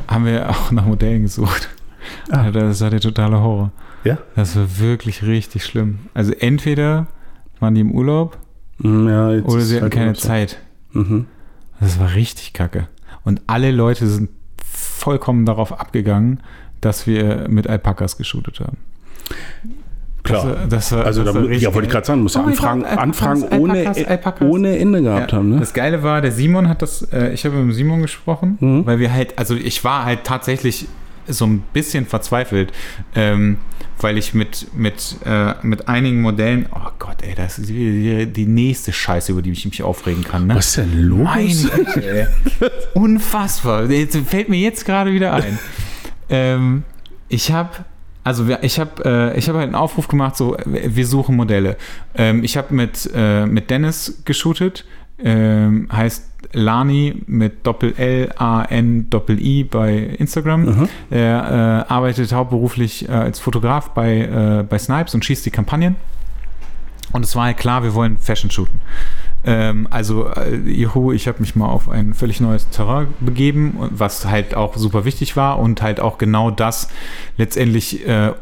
haben 0.07 0.25
wir 0.25 0.49
auch 0.49 0.71
nach 0.71 0.85
Modellen 0.85 1.23
gesucht. 1.23 1.69
Ah. 2.31 2.49
Das 2.51 2.81
war 2.81 2.89
der 2.89 2.99
totale 2.99 3.39
Horror. 3.41 3.71
Ja? 4.03 4.17
Das 4.35 4.55
war 4.55 4.79
wirklich 4.79 5.23
richtig 5.23 5.63
schlimm. 5.63 5.99
Also 6.13 6.33
entweder 6.33 7.07
waren 7.59 7.75
die 7.75 7.81
im 7.81 7.91
Urlaub 7.91 8.37
Hm, 8.81 9.07
Ja, 9.07 9.31
jetzt 9.33 9.47
oder 9.47 9.61
sie 9.61 9.75
hatten 9.75 9.83
halt 9.83 9.93
keine. 9.93 10.13
Zeit. 10.13 10.57
Mhm. 10.93 11.27
Das 11.79 11.99
war 11.99 12.13
richtig 12.15 12.53
kacke. 12.53 12.87
Und 13.23 13.41
alle 13.47 13.71
Leute 13.71 14.07
sind 14.07 14.29
vollkommen 14.63 15.45
darauf 15.45 15.79
abgegangen, 15.79 16.39
dass 16.81 17.05
wir 17.05 17.47
mit 17.49 17.67
Alpakas 17.67 18.17
geshootet 18.17 18.59
haben. 18.59 18.77
Klar. 20.23 20.43
Das, 20.45 20.51
war- 20.59 20.67
das 20.67 20.91
war, 20.91 21.05
also, 21.05 21.23
das 21.23 21.33
da, 21.33 21.41
ja, 21.51 21.73
wollte 21.73 21.87
ich 21.87 21.91
gerade 21.91 22.05
sagen, 22.05 22.21
muss 22.21 22.35
Oh 22.35 22.41
Anfragen, 22.41 22.81
Gott, 22.81 22.89
Alpakas, 22.91 23.03
Anfragen 23.03 23.43
Alpakas, 23.43 23.59
ohne, 23.97 24.07
Alpakas. 24.09 24.47
ohne 24.47 24.77
Ende 24.77 25.01
gehabt 25.01 25.31
Ja, 25.31 25.37
haben, 25.37 25.49
ne? 25.49 25.59
Das 25.59 25.73
Geile 25.73 26.03
war, 26.03 26.21
der 26.21 26.31
Simon 26.31 26.69
hat 26.69 26.81
das, 26.81 27.01
äh, 27.11 27.33
ich 27.33 27.43
habe 27.45 27.55
mit 27.55 27.65
dem 27.65 27.73
Simon 27.73 28.01
gesprochen, 28.01 28.57
Mhm. 28.59 28.85
weil 28.85 28.99
wir 28.99 29.11
halt, 29.13 29.37
also 29.39 29.55
ich 29.55 29.83
war 29.83 30.05
halt 30.05 30.23
tatsächlich 30.23 30.85
so 31.27 31.45
ein 31.45 31.63
bisschen 31.73 32.05
verzweifelt, 32.05 32.71
ähm, 33.15 33.57
weil 33.99 34.17
ich 34.17 34.33
mit, 34.33 34.67
mit, 34.75 35.15
äh, 35.25 35.53
mit 35.61 35.87
einigen 35.87 36.21
Modellen, 36.21 36.65
oh 36.73 36.89
Gott, 36.97 37.17
ey, 37.21 37.35
das 37.35 37.59
ist 37.59 37.69
die, 37.69 38.25
die 38.25 38.45
nächste 38.47 38.91
Scheiße, 38.91 39.31
über 39.31 39.41
die 39.43 39.51
ich 39.51 39.63
mich 39.65 39.83
aufregen 39.83 40.23
kann. 40.23 40.47
Ne? 40.47 40.55
Was 40.55 40.69
ist 40.69 40.77
denn 40.77 40.99
los? 41.03 41.23
Meine 41.23 41.53
Güte, 41.85 42.27
ey. 42.61 42.69
Unfassbar. 42.95 43.85
Jetzt 43.89 44.17
fällt 44.27 44.49
mir 44.49 44.59
jetzt 44.59 44.85
gerade 44.85 45.13
wieder 45.13 45.33
ein. 45.33 45.57
ähm, 46.29 46.83
ich 47.29 47.51
habe 47.51 47.69
also 48.23 48.45
ich 48.61 48.79
habe 48.79 49.03
äh, 49.05 49.37
ich 49.37 49.49
habe 49.49 49.59
halt 49.59 49.67
einen 49.67 49.75
Aufruf 49.75 50.07
gemacht, 50.07 50.35
so 50.35 50.55
wir 50.65 51.07
suchen 51.07 51.35
Modelle. 51.35 51.77
Ähm, 52.15 52.43
ich 52.43 52.57
habe 52.57 52.73
mit 52.73 53.09
äh, 53.15 53.45
mit 53.45 53.69
Dennis 53.69 54.21
geshootet, 54.25 54.85
ähm, 55.19 55.87
heißt 55.91 56.29
Lani 56.53 57.23
mit 57.27 57.65
Doppel 57.65 57.93
L 57.97 58.31
A 58.37 58.63
N 58.63 59.09
Doppel 59.09 59.39
I 59.39 59.63
bei 59.63 59.97
Instagram. 60.17 60.65
Mhm. 60.65 60.89
Er 61.09 61.85
äh, 61.89 61.91
arbeitet 61.93 62.33
hauptberuflich 62.33 63.07
äh, 63.07 63.11
als 63.11 63.39
Fotograf 63.39 63.89
bei 63.89 64.19
äh, 64.19 64.63
bei 64.63 64.77
Snipes 64.77 65.13
und 65.13 65.25
schießt 65.25 65.45
die 65.45 65.51
Kampagnen. 65.51 65.95
Und 67.13 67.25
es 67.25 67.35
war 67.35 67.45
halt 67.45 67.57
klar, 67.57 67.83
wir 67.83 67.93
wollen 67.93 68.17
Fashion 68.17 68.49
shooten. 68.49 68.79
Ähm, 69.43 69.87
also, 69.89 70.27
äh, 70.27 70.55
juhu, 70.55 71.11
ich 71.11 71.27
habe 71.27 71.39
mich 71.39 71.55
mal 71.55 71.67
auf 71.67 71.89
ein 71.89 72.13
völlig 72.13 72.41
neues 72.41 72.69
Terrain 72.69 73.07
begeben, 73.19 73.75
was 73.91 74.25
halt 74.25 74.55
auch 74.55 74.75
super 74.77 75.05
wichtig 75.05 75.35
war 75.35 75.59
und 75.59 75.81
halt 75.81 75.99
auch 75.99 76.17
genau 76.17 76.51
das 76.51 76.89
letztendlich 77.37 78.05
äh, 78.07 78.33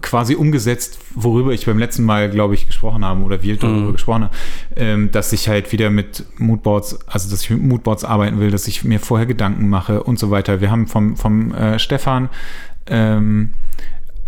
quasi 0.00 0.34
umgesetzt, 0.34 0.98
worüber 1.14 1.52
ich 1.52 1.66
beim 1.66 1.78
letzten 1.78 2.04
Mal, 2.04 2.28
glaube 2.28 2.54
ich, 2.54 2.66
gesprochen 2.66 3.04
habe 3.04 3.20
oder 3.22 3.42
wir 3.42 3.56
darüber 3.56 3.88
Mhm. 3.88 3.92
gesprochen 3.92 4.24
haben, 4.24 4.32
ähm, 4.76 5.10
dass 5.12 5.32
ich 5.32 5.48
halt 5.48 5.70
wieder 5.72 5.90
mit 5.90 6.24
Moodboards, 6.38 7.06
also 7.06 7.30
dass 7.30 7.42
ich 7.42 7.50
mit 7.50 7.62
Moodboards 7.62 8.04
arbeiten 8.04 8.40
will, 8.40 8.50
dass 8.50 8.66
ich 8.66 8.82
mir 8.82 8.98
vorher 8.98 9.26
Gedanken 9.26 9.68
mache 9.68 10.02
und 10.02 10.18
so 10.18 10.30
weiter. 10.30 10.60
Wir 10.60 10.70
haben 10.70 10.88
vom, 10.88 11.16
vom 11.16 11.52
äh, 11.54 11.78
Stefan 11.78 12.28
ähm, 12.86 13.50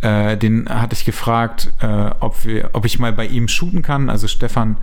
äh, 0.03 0.37
den 0.37 0.69
hatte 0.69 0.95
ich 0.95 1.05
gefragt, 1.05 1.73
äh, 1.81 2.11
ob, 2.21 2.45
wir, 2.45 2.71
ob 2.75 2.85
ich 2.85 2.99
mal 2.99 3.13
bei 3.13 3.27
ihm 3.27 3.49
shooten 3.49 3.83
kann. 3.83 4.09
Also 4.11 4.29
Stefan 4.29 4.77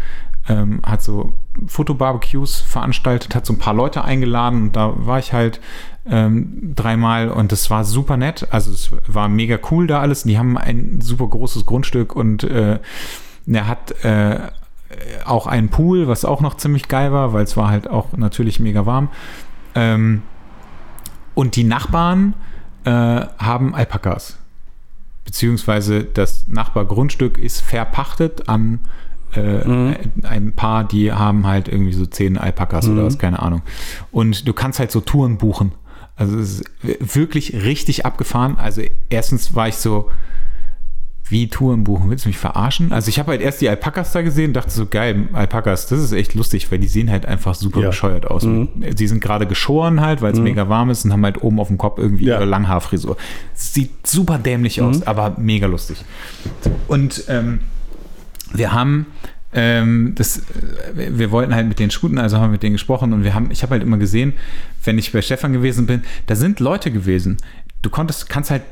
ähm, 0.47 0.81
hat 0.83 1.01
so 1.01 1.33
Fotobarbecues 1.67 2.59
veranstaltet, 2.59 3.35
hat 3.35 3.45
so 3.45 3.53
ein 3.53 3.59
paar 3.59 3.73
Leute 3.73 4.03
eingeladen 4.03 4.63
und 4.63 4.75
da 4.75 4.93
war 4.95 5.19
ich 5.19 5.33
halt 5.33 5.61
ähm, 6.05 6.73
dreimal 6.75 7.29
und 7.29 7.51
das 7.51 7.69
war 7.69 7.85
super 7.85 8.17
nett. 8.17 8.47
Also 8.51 8.71
es 8.71 8.91
war 9.07 9.29
mega 9.29 9.57
cool 9.71 9.87
da 9.87 10.01
alles. 10.01 10.23
Die 10.23 10.37
haben 10.37 10.57
ein 10.57 10.99
super 11.01 11.27
großes 11.27 11.65
Grundstück 11.65 12.15
und 12.15 12.43
äh, 12.43 12.79
er 13.47 13.67
hat 13.67 14.03
äh, 14.03 14.39
auch 15.25 15.47
einen 15.47 15.69
Pool, 15.69 16.07
was 16.07 16.25
auch 16.25 16.41
noch 16.41 16.55
ziemlich 16.55 16.87
geil 16.87 17.11
war, 17.11 17.33
weil 17.33 17.43
es 17.43 17.55
war 17.55 17.69
halt 17.69 17.89
auch 17.89 18.11
natürlich 18.17 18.59
mega 18.59 18.85
warm. 18.85 19.09
Ähm, 19.75 20.23
und 21.35 21.55
die 21.55 21.63
Nachbarn 21.63 22.33
äh, 22.83 22.89
haben 22.91 23.73
Alpakas 23.73 24.37
beziehungsweise 25.25 26.03
das 26.03 26.47
Nachbargrundstück 26.47 27.37
ist 27.37 27.61
verpachtet 27.61 28.49
an 28.49 28.79
äh, 29.35 29.67
Mhm. 29.67 29.95
ein 30.23 30.53
paar, 30.53 30.83
die 30.87 31.11
haben 31.11 31.45
halt 31.47 31.67
irgendwie 31.67 31.93
so 31.93 32.05
zehn 32.05 32.37
Alpakas 32.37 32.87
oder 32.87 33.01
Mhm. 33.01 33.05
was, 33.05 33.17
keine 33.17 33.41
Ahnung. 33.41 33.61
Und 34.11 34.47
du 34.47 34.53
kannst 34.53 34.79
halt 34.79 34.91
so 34.91 35.01
Touren 35.01 35.37
buchen. 35.37 35.71
Also 36.15 36.37
es 36.37 36.59
ist 36.61 37.15
wirklich 37.15 37.53
richtig 37.63 38.05
abgefahren. 38.05 38.57
Also 38.57 38.81
erstens 39.09 39.55
war 39.55 39.67
ich 39.67 39.75
so, 39.77 40.09
wie 41.29 41.47
Touren 41.47 41.83
buchen? 41.85 42.09
Willst 42.11 42.25
du 42.25 42.29
mich 42.29 42.37
verarschen? 42.37 42.91
Also 42.91 43.07
ich 43.09 43.17
habe 43.17 43.31
halt 43.31 43.41
erst 43.41 43.61
die 43.61 43.69
Alpakas 43.69 44.11
da 44.11 44.21
gesehen 44.21 44.47
und 44.49 44.53
dachte 44.53 44.69
so, 44.69 44.85
geil, 44.85 45.29
Alpakas, 45.33 45.87
das 45.87 45.99
ist 45.99 46.11
echt 46.11 46.35
lustig, 46.35 46.69
weil 46.71 46.77
die 46.79 46.87
sehen 46.87 47.09
halt 47.09 47.25
einfach 47.25 47.55
super 47.55 47.79
Ja. 47.79 47.87
bescheuert 47.87 48.29
aus. 48.29 48.43
Mhm. 48.43 48.67
Sie 48.95 49.07
sind 49.07 49.21
gerade 49.21 49.47
geschoren 49.47 50.01
halt, 50.01 50.21
weil 50.21 50.33
es 50.33 50.39
mega 50.39 50.67
warm 50.69 50.89
ist 50.91 51.05
und 51.05 51.13
haben 51.13 51.23
halt 51.23 51.41
oben 51.41 51.59
auf 51.59 51.69
dem 51.69 51.77
Kopf 51.79 51.97
irgendwie 51.97 52.25
Ja. 52.25 52.35
ihre 52.35 52.45
Langhaarfrisur. 52.45 53.17
Sieht 53.55 54.05
super 54.05 54.37
dämlich 54.37 54.81
aus, 54.81 55.07
aber 55.07 55.35
mega 55.39 55.65
lustig. 55.65 56.03
Und 56.87 57.23
ähm, 57.29 57.61
wir 58.53 58.71
haben 58.71 59.07
ähm, 59.53 60.13
das, 60.15 60.39
äh, 60.39 60.41
wir 60.95 61.19
wir 61.19 61.31
wollten 61.31 61.53
halt 61.53 61.67
mit 61.67 61.79
denen 61.79 61.91
shooten, 61.91 62.17
also 62.17 62.37
haben 62.37 62.45
wir 62.45 62.53
mit 62.53 62.63
denen 62.63 62.73
gesprochen 62.73 63.13
und 63.13 63.23
wir 63.23 63.33
haben, 63.33 63.51
ich 63.51 63.61
habe 63.63 63.71
halt 63.71 63.83
immer 63.83 63.97
gesehen, 63.97 64.33
wenn 64.83 64.97
ich 64.97 65.11
bei 65.11 65.21
Stefan 65.21 65.53
gewesen 65.53 65.85
bin, 65.85 66.01
da 66.25 66.35
sind 66.35 66.59
Leute 66.59 66.91
gewesen. 66.91 67.37
Du 67.81 67.89
konntest, 67.89 68.29
kannst 68.29 68.49
halt 68.49 68.63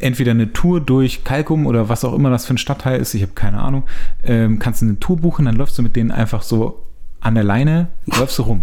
entweder 0.00 0.30
eine 0.30 0.52
Tour 0.52 0.80
durch 0.80 1.24
Kalkum 1.24 1.66
oder 1.66 1.88
was 1.88 2.04
auch 2.04 2.14
immer 2.14 2.30
das 2.30 2.46
für 2.46 2.54
ein 2.54 2.58
Stadtteil 2.58 3.00
ist, 3.00 3.14
ich 3.14 3.22
habe 3.22 3.32
keine 3.32 3.60
Ahnung, 3.60 3.84
ähm, 4.22 4.58
kannst 4.58 4.82
du 4.82 4.86
eine 4.86 4.98
Tour 4.98 5.16
buchen, 5.18 5.44
dann 5.44 5.56
läufst 5.56 5.76
du 5.78 5.82
mit 5.82 5.96
denen 5.96 6.10
einfach 6.10 6.42
so 6.42 6.86
an 7.20 7.34
der 7.34 7.44
Leine, 7.44 7.88
läufst 8.06 8.38
du 8.38 8.42
rum. 8.42 8.62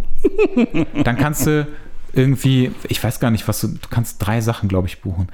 dann 1.03 1.17
kannst 1.17 1.45
du 1.45 1.67
irgendwie, 2.13 2.71
ich 2.87 3.03
weiß 3.03 3.19
gar 3.19 3.29
nicht, 3.29 3.47
was 3.47 3.61
du, 3.61 3.67
du 3.67 3.87
kannst 3.89 4.25
drei 4.25 4.41
Sachen, 4.41 4.67
glaube 4.67 4.87
ich, 4.87 5.01
buchen. 5.01 5.27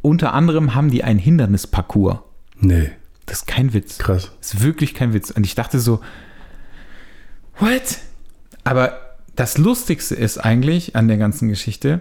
Unter 0.00 0.34
anderem 0.34 0.74
haben 0.74 0.90
die 0.90 1.02
einen 1.02 1.18
Hindernisparcours. 1.18 2.18
Nee, 2.60 2.92
Das 3.26 3.38
ist 3.40 3.46
kein 3.46 3.72
Witz. 3.72 3.98
krass. 3.98 4.30
Das 4.40 4.54
ist 4.54 4.62
wirklich 4.62 4.94
kein 4.94 5.12
Witz. 5.12 5.30
Und 5.30 5.44
ich 5.44 5.54
dachte 5.54 5.78
so, 5.78 6.00
what? 7.58 7.98
Aber 8.64 8.98
das 9.36 9.58
Lustigste 9.58 10.14
ist 10.14 10.38
eigentlich 10.38 10.96
an 10.96 11.08
der 11.08 11.16
ganzen 11.16 11.48
Geschichte, 11.48 12.00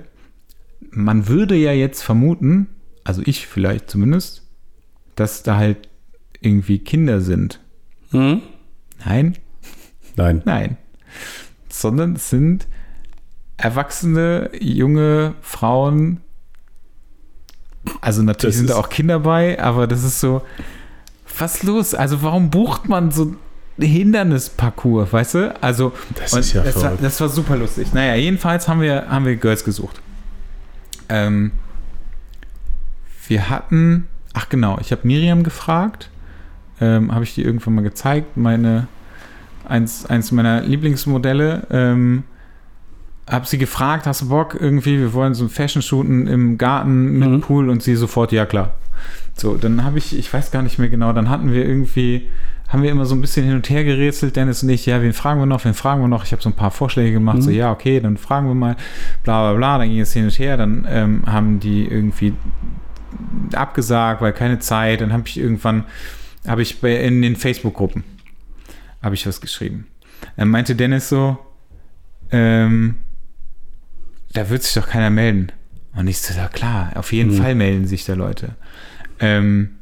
man 0.90 1.28
würde 1.28 1.56
ja 1.56 1.72
jetzt 1.72 2.02
vermuten, 2.04 2.68
also 3.04 3.22
ich 3.26 3.48
vielleicht 3.48 3.90
zumindest, 3.90 4.44
dass 5.16 5.44
da 5.44 5.56
halt 5.58 5.88
irgendwie 6.42 6.80
Kinder 6.80 7.22
sind. 7.22 7.60
Mhm. 8.12 8.42
Nein, 9.06 9.38
Nein. 10.16 10.42
nein. 10.46 10.78
Sondern 11.70 12.16
es 12.16 12.30
sind 12.30 12.68
erwachsene, 13.58 14.50
junge 14.60 15.36
Frauen. 15.42 16.22
Also 18.02 18.22
natürlich 18.24 18.56
Das 18.56 18.58
sind 18.60 18.70
da 18.72 18.76
auch 18.76 18.90
Kinder 18.90 19.20
bei, 19.20 19.60
aber 19.62 19.88
das 19.88 20.04
ist 20.04 20.20
so, 20.20 20.42
was 21.40 21.64
los? 21.64 21.94
Also 21.94 22.22
warum 22.22 22.50
bucht 22.50 22.88
man 22.90 23.12
so 23.12 23.26
ein 23.78 23.86
Hindernisparcours, 23.86 25.12
weißt 25.14 25.34
du? 25.36 25.56
Also 25.62 25.94
Das 26.16 26.34
ist 26.34 26.54
ja 26.54 26.64
das, 26.64 26.82
war, 26.82 26.94
das 27.02 27.20
war 27.22 27.30
super 27.30 27.58
lustig. 27.58 27.94
Naja, 27.94 28.16
jedenfalls 28.16 28.68
haben 28.68 28.82
wir, 28.82 29.08
haben 29.10 29.26
wir 29.26 29.36
Girls 29.36 29.64
gesucht. 29.64 30.02
Ähm, 31.10 31.52
wir 33.28 33.50
hatten, 33.50 34.08
ach 34.34 34.50
genau, 34.50 34.78
ich 34.82 34.92
habe 34.92 35.02
Miriam 35.08 35.44
gefragt, 35.44 36.10
ähm, 36.80 37.14
habe 37.14 37.24
ich 37.24 37.36
dir 37.36 37.46
irgendwann 37.46 37.76
mal 37.76 37.82
gezeigt, 37.84 38.38
meine, 38.38 38.88
eins, 39.68 40.06
eins 40.06 40.32
meiner 40.32 40.62
Lieblingsmodelle, 40.62 41.68
ähm, 41.70 42.24
habe 43.30 43.46
sie 43.48 43.58
gefragt, 43.58 44.06
hast 44.08 44.22
du 44.22 44.30
Bock 44.30 44.58
irgendwie, 44.60 45.00
wir 45.00 45.14
wollen 45.14 45.34
so 45.34 45.46
ein 45.46 45.50
Fashion-Shooten 45.50 46.28
im 46.28 46.58
Garten 46.58 47.18
mit 47.20 47.30
Mhm. 47.30 47.42
Pool 47.42 47.70
und 47.70 47.82
sie 47.82 47.96
sofort, 47.96 48.32
ja 48.32 48.46
klar. 48.46 48.74
So, 49.34 49.56
dann 49.56 49.84
habe 49.84 49.98
ich, 49.98 50.18
ich 50.18 50.32
weiß 50.34 50.52
gar 50.52 50.62
nicht 50.62 50.78
mehr 50.80 50.90
genau, 50.90 51.14
dann 51.14 51.30
hatten 51.30 51.52
wir 51.52 51.66
irgendwie, 51.66 52.28
haben 52.68 52.84
wir 52.84 52.92
immer 52.92 53.06
so 53.06 53.16
ein 53.16 53.22
bisschen 53.22 53.46
hin 53.46 53.56
und 53.56 53.70
her 53.70 53.84
gerätselt, 53.84 54.36
Dennis 54.36 54.64
und 54.64 54.70
ich, 54.70 54.86
ja, 54.86 55.02
wen 55.02 55.14
fragen 55.14 55.40
wir 55.40 55.46
noch, 55.46 55.64
wen 55.66 55.74
fragen 55.74 56.02
wir 56.02 56.08
noch? 56.08 56.24
Ich 56.24 56.32
habe 56.32 56.42
so 56.42 56.50
ein 56.50 56.56
paar 56.56 56.72
Vorschläge 56.72 57.12
gemacht, 57.14 57.38
Mhm. 57.38 57.42
so, 57.42 57.50
ja, 57.52 57.72
okay, 57.72 58.00
dann 58.00 58.18
fragen 58.18 58.48
wir 58.48 58.56
mal, 58.56 58.76
bla 59.24 59.42
bla 59.50 59.58
bla, 59.58 59.78
dann 59.80 59.90
ging 59.90 60.00
es 60.00 60.14
hin 60.14 60.26
und 60.26 60.38
her, 60.40 60.58
dann 60.58 60.86
ähm, 60.90 61.24
haben 61.26 61.60
die 61.60 61.86
irgendwie 61.86 62.34
abgesagt, 63.54 64.22
weil 64.22 64.34
keine 64.34 64.60
Zeit, 64.60 65.02
dann 65.02 65.12
habe 65.14 65.24
ich 65.28 65.38
irgendwann, 65.38 65.86
habe 66.48 66.62
ich 66.62 66.80
bei, 66.82 66.96
in 67.04 67.22
den 67.22 67.36
Facebook-Gruppen, 67.36 68.04
habe 69.02 69.16
ich 69.16 69.28
was 69.28 69.42
geschrieben. 69.42 69.88
Dann 70.38 70.50
meinte 70.50 70.76
Dennis 70.76 71.10
so, 71.10 71.38
ähm, 72.32 72.96
da 74.34 74.50
wird 74.50 74.64
sich 74.64 74.74
doch 74.82 74.88
keiner 74.88 75.10
melden. 75.10 75.52
Und 75.94 76.08
ich 76.08 76.20
so, 76.20 76.34
ja 76.34 76.48
klar, 76.48 76.92
auf 76.96 77.12
jeden 77.12 77.32
Mhm. 77.32 77.38
Fall 77.42 77.56
melden 77.56 77.86
sich 77.86 78.06
da 78.06 78.14
Leute. 78.14 78.56
Ähm, 79.22 79.78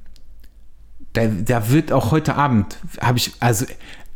da, 1.13 1.25
da 1.27 1.71
wird 1.71 1.91
auch 1.91 2.11
heute 2.11 2.35
Abend, 2.35 2.77
habe 3.01 3.17
ich, 3.17 3.31
also, 3.39 3.65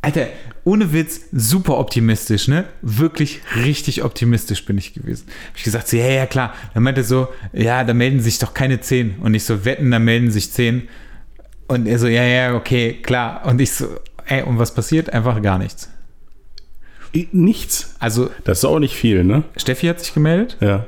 Alter, 0.02 0.28
ohne 0.66 0.92
Witz, 0.92 1.22
super 1.32 1.78
optimistisch, 1.78 2.48
ne? 2.50 2.66
Wirklich 2.82 3.42
richtig 3.56 4.04
optimistisch 4.04 4.66
bin 4.66 4.78
ich 4.78 4.94
gewesen. 4.94 5.28
Habe 5.28 5.58
ich 5.58 5.64
gesagt, 5.64 5.88
so, 5.88 5.98
ja, 5.98 6.08
ja, 6.08 6.26
klar. 6.26 6.54
Dann 6.74 6.84
meinte 6.84 7.02
er 7.02 7.06
so, 7.06 7.30
ja, 7.54 7.84
da 7.84 7.94
melden 7.94 8.20
sich 8.20 8.38
doch 8.38 8.54
keine 8.54 8.82
zehn. 8.82 9.16
Und 9.22 9.34
ich 9.34 9.46
so, 9.46 9.66
wetten, 9.66 9.92
da 9.92 10.00
melden 10.00 10.30
sich 10.30 10.52
zehn. 10.52 10.90
Und 11.68 11.88
er 11.88 12.00
so, 12.00 12.08
ja, 12.08 12.24
ja, 12.24 12.56
okay, 12.56 13.00
klar. 13.02 13.46
Und 13.46 13.62
ich 13.62 13.72
so, 13.72 13.88
ey, 14.26 14.44
und 14.44 14.60
was 14.60 14.74
passiert? 14.74 15.12
Einfach 15.12 15.42
gar 15.42 15.58
nichts. 15.58 15.90
Nichts. 17.32 17.96
Also, 18.00 18.30
Das 18.44 18.60
ist 18.60 18.66
auch 18.66 18.80
nicht 18.80 18.96
viel, 18.96 19.24
ne? 19.24 19.44
Steffi 19.56 19.88
hat 19.88 20.00
sich 20.00 20.14
gemeldet. 20.14 20.58
Ja. 20.60 20.86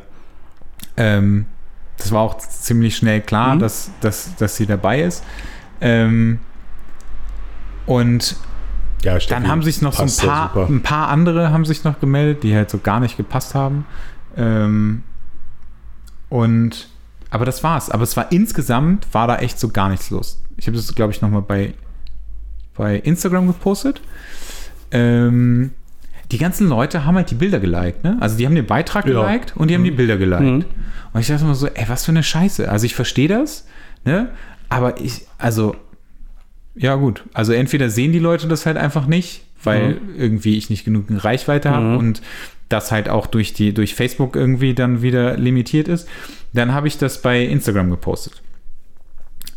Ähm, 0.97 1.45
das 1.97 2.11
war 2.11 2.21
auch 2.21 2.37
ziemlich 2.37 2.95
schnell 2.97 3.21
klar, 3.21 3.55
Mhm. 3.55 3.59
dass, 3.59 3.91
dass, 4.01 4.35
dass 4.35 4.55
sie 4.57 4.65
dabei 4.65 5.01
ist. 5.01 5.23
Ähm, 5.81 6.39
und 7.85 8.35
Ja, 9.03 9.17
Dann 9.19 9.47
haben 9.47 9.61
sich 9.61 9.81
noch 9.83 9.93
so 9.93 10.01
ein 10.03 10.27
paar, 10.27 10.67
ein 10.67 10.81
paar 10.81 11.09
andere 11.09 11.51
haben 11.51 11.63
sich 11.65 11.83
noch 11.83 11.99
gemeldet, 11.99 12.41
die 12.43 12.55
halt 12.55 12.71
so 12.71 12.79
gar 12.79 12.99
nicht 12.99 13.17
gepasst 13.17 13.53
haben. 13.53 13.85
Ähm, 14.35 15.03
und 16.29 16.87
aber 17.29 17.45
das 17.45 17.63
war's. 17.63 17.89
Aber 17.91 18.03
es 18.03 18.17
war 18.17 18.31
insgesamt 18.31 19.07
war 19.13 19.27
da 19.27 19.37
echt 19.37 19.59
so 19.59 19.69
gar 19.69 19.89
nichts 19.89 20.09
los. 20.09 20.41
Ich 20.57 20.65
habe 20.67 20.75
das, 20.77 20.93
glaube 20.95 21.11
ich, 21.13 21.21
nochmal 21.21 21.41
bei, 21.43 21.73
bei 22.75 22.95
Instagram 22.97 23.45
gepostet. 23.47 24.01
Ähm, 24.91 25.71
die 26.31 26.37
ganzen 26.37 26.67
Leute 26.69 27.05
haben 27.05 27.15
halt 27.15 27.29
die 27.31 27.35
Bilder 27.35 27.59
geliked, 27.59 28.03
ne? 28.03 28.17
Also 28.19 28.37
die 28.37 28.45
haben 28.45 28.55
den 28.55 28.65
Beitrag 28.65 29.05
Ja. 29.07 29.25
geliked 29.25 29.55
und 29.55 29.69
die 29.69 29.75
haben 29.75 29.83
die 29.83 29.91
Bilder 29.91 30.17
geliked. 30.17 30.41
Mhm. 30.41 30.65
Und 31.13 31.21
ich 31.21 31.27
dachte 31.27 31.43
immer 31.43 31.55
so, 31.55 31.67
ey, 31.67 31.85
was 31.87 32.05
für 32.05 32.11
eine 32.11 32.23
Scheiße. 32.23 32.69
Also 32.69 32.85
ich 32.85 32.95
verstehe 32.95 33.27
das, 33.27 33.67
ne? 34.03 34.29
Aber 34.69 34.99
ich, 35.01 35.21
also, 35.37 35.75
ja 36.75 36.95
gut. 36.95 37.23
Also 37.33 37.53
entweder 37.53 37.89
sehen 37.89 38.11
die 38.11 38.19
Leute 38.19 38.47
das 38.47 38.65
halt 38.65 38.77
einfach 38.77 39.05
nicht, 39.07 39.43
weil 39.63 39.99
irgendwie 40.17 40.57
ich 40.57 40.69
nicht 40.69 40.83
genug 40.85 41.05
Reichweite 41.09 41.69
habe 41.71 41.85
Mhm. 41.85 41.97
und 41.97 42.21
das 42.69 42.91
halt 42.91 43.09
auch 43.09 43.27
durch 43.27 43.53
die, 43.53 43.73
durch 43.73 43.93
Facebook 43.93 44.35
irgendwie 44.35 44.73
dann 44.73 45.01
wieder 45.03 45.37
limitiert 45.37 45.87
ist. 45.87 46.07
Dann 46.53 46.73
habe 46.73 46.87
ich 46.87 46.97
das 46.97 47.21
bei 47.21 47.41
Instagram 47.43 47.91
gepostet. 47.91 48.41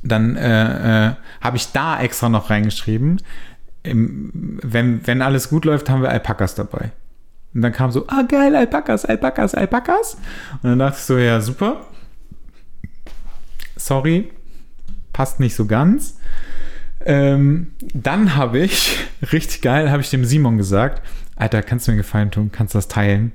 Dann 0.03 0.37
äh, 0.37 1.09
äh, 1.09 1.15
habe 1.41 1.57
ich 1.57 1.73
da 1.73 2.01
extra 2.01 2.29
noch 2.29 2.51
reingeschrieben, 2.51 3.21
im, 3.89 4.59
wenn, 4.63 5.07
wenn 5.07 5.23
alles 5.23 5.49
gut 5.49 5.65
läuft, 5.65 5.91
haben 5.91 6.03
wir 6.03 6.11
Alpakas 6.11 6.55
dabei. 6.55 6.93
Und 7.55 7.63
dann 7.63 7.73
kam 7.73 7.91
so, 7.91 8.07
ah 8.09 8.23
geil, 8.23 8.55
Alpakas, 8.55 9.05
Alpakas, 9.05 9.55
Alpakas. 9.55 10.15
Und 10.63 10.71
dann 10.71 10.79
dachte 10.79 10.97
ich 10.99 11.05
so, 11.05 11.19
ja, 11.19 11.41
super. 11.41 11.87
Sorry, 13.77 14.31
passt 15.13 15.41
nicht 15.41 15.55
so 15.55 15.67
ganz. 15.67 16.19
Ähm, 17.05 17.73
dann 17.95 18.35
habe 18.37 18.59
ich, 18.59 18.99
richtig 19.33 19.63
geil, 19.63 19.91
habe 19.91 20.03
ich 20.03 20.11
dem 20.11 20.25
Simon 20.25 20.59
gesagt, 20.59 21.03
Alter, 21.37 21.63
kannst 21.63 21.87
du 21.87 21.91
mir 21.91 21.95
einen 21.95 22.03
Gefallen 22.03 22.31
tun, 22.31 22.51
kannst 22.53 22.75
du 22.75 22.79
das 22.79 22.89
teilen? 22.89 23.33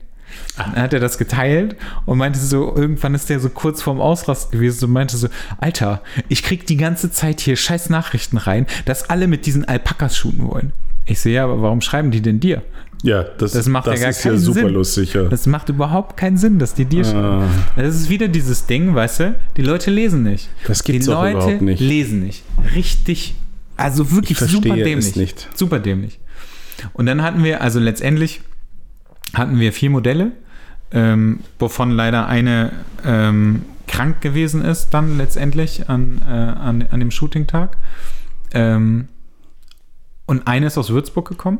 Dann 0.58 0.76
hat 0.76 0.94
er 0.94 1.00
das 1.00 1.18
geteilt 1.18 1.76
und 2.06 2.18
meinte 2.18 2.40
so, 2.40 2.76
irgendwann 2.76 3.16
ist 3.16 3.30
der 3.30 3.40
so 3.40 3.50
kurz 3.50 3.82
vorm 3.82 4.00
Ausrasten 4.00 4.52
gewesen 4.60 4.86
und 4.86 4.92
meinte 4.92 5.18
so, 5.18 5.28
Alter, 5.60 6.02
ich 6.30 6.44
krieg 6.44 6.66
die 6.68 6.78
ganze 6.78 7.12
Zeit 7.12 7.42
hier 7.42 7.56
scheiß 7.56 7.90
Nachrichten 7.90 8.38
rein, 8.38 8.68
dass 8.86 9.10
alle 9.10 9.28
mit 9.28 9.46
diesen 9.46 9.66
Alpakas 9.66 10.16
shooten 10.18 10.48
wollen. 10.48 10.72
Ich 11.06 11.20
so, 11.20 11.30
ja, 11.30 11.44
aber 11.44 11.62
warum 11.62 11.82
schreiben 11.82 12.12
die 12.12 12.22
denn 12.22 12.40
dir? 12.40 12.62
Ja, 13.02 13.24
das, 13.24 13.52
Das 13.52 13.68
macht 13.68 13.88
ja 13.88 13.96
gar 13.96 14.10
ist 14.12 14.24
ja 14.24 14.32
keinen 14.32 14.40
super 14.40 14.60
Sinn. 14.62 14.70
lustig. 14.70 15.14
Ja. 15.14 15.24
Das 15.24 15.46
macht 15.46 15.68
überhaupt 15.68 16.16
keinen 16.16 16.38
Sinn, 16.38 16.58
dass 16.60 16.74
die 16.74 16.86
dir 16.86 17.04
schreiben. 17.04 17.44
Ah, 17.44 17.50
Das 17.76 17.96
ist 17.96 18.10
wieder 18.10 18.30
dieses 18.30 18.66
Ding, 18.66 18.96
weißt 18.96 19.20
du, 19.20 19.36
die 19.58 19.62
Leute 19.62 19.92
lesen 19.92 20.24
nicht. 20.24 20.48
Das 20.66 20.84
gibt's 20.86 21.06
die 21.06 21.12
doch 21.12 21.22
Leute 21.22 21.32
überhaupt 21.38 21.62
nicht. 21.62 21.82
lesen 21.82 22.24
nicht. 22.24 22.44
Richtig, 22.76 23.36
also 23.76 24.12
wirklich 24.12 24.38
super 24.38 24.76
dämlich. 24.78 25.36
Super 25.56 25.80
dämlich. 25.80 26.20
Und 26.94 27.06
dann 27.08 27.22
hatten 27.24 27.44
wir, 27.44 27.60
also 27.62 27.80
letztendlich 27.80 28.42
hatten 29.34 29.60
wir 29.60 29.74
vier 29.74 29.90
Modelle, 29.90 30.32
ähm, 30.92 31.40
wovon 31.60 31.92
leider 31.92 32.28
eine 32.28 32.72
ähm, 33.06 33.64
krank 33.88 34.22
gewesen 34.22 34.64
ist, 34.64 34.94
dann 34.94 35.18
letztendlich 35.18 35.90
an, 35.90 36.22
äh, 36.28 36.32
an, 36.32 36.86
an 36.90 37.00
dem 37.00 37.12
Shooting-Tag. 37.12 37.78
Ähm, 38.54 39.08
und 40.26 40.48
eine 40.48 40.68
ist 40.68 40.78
aus 40.78 40.90
Würzburg 40.90 41.28
gekommen. 41.28 41.60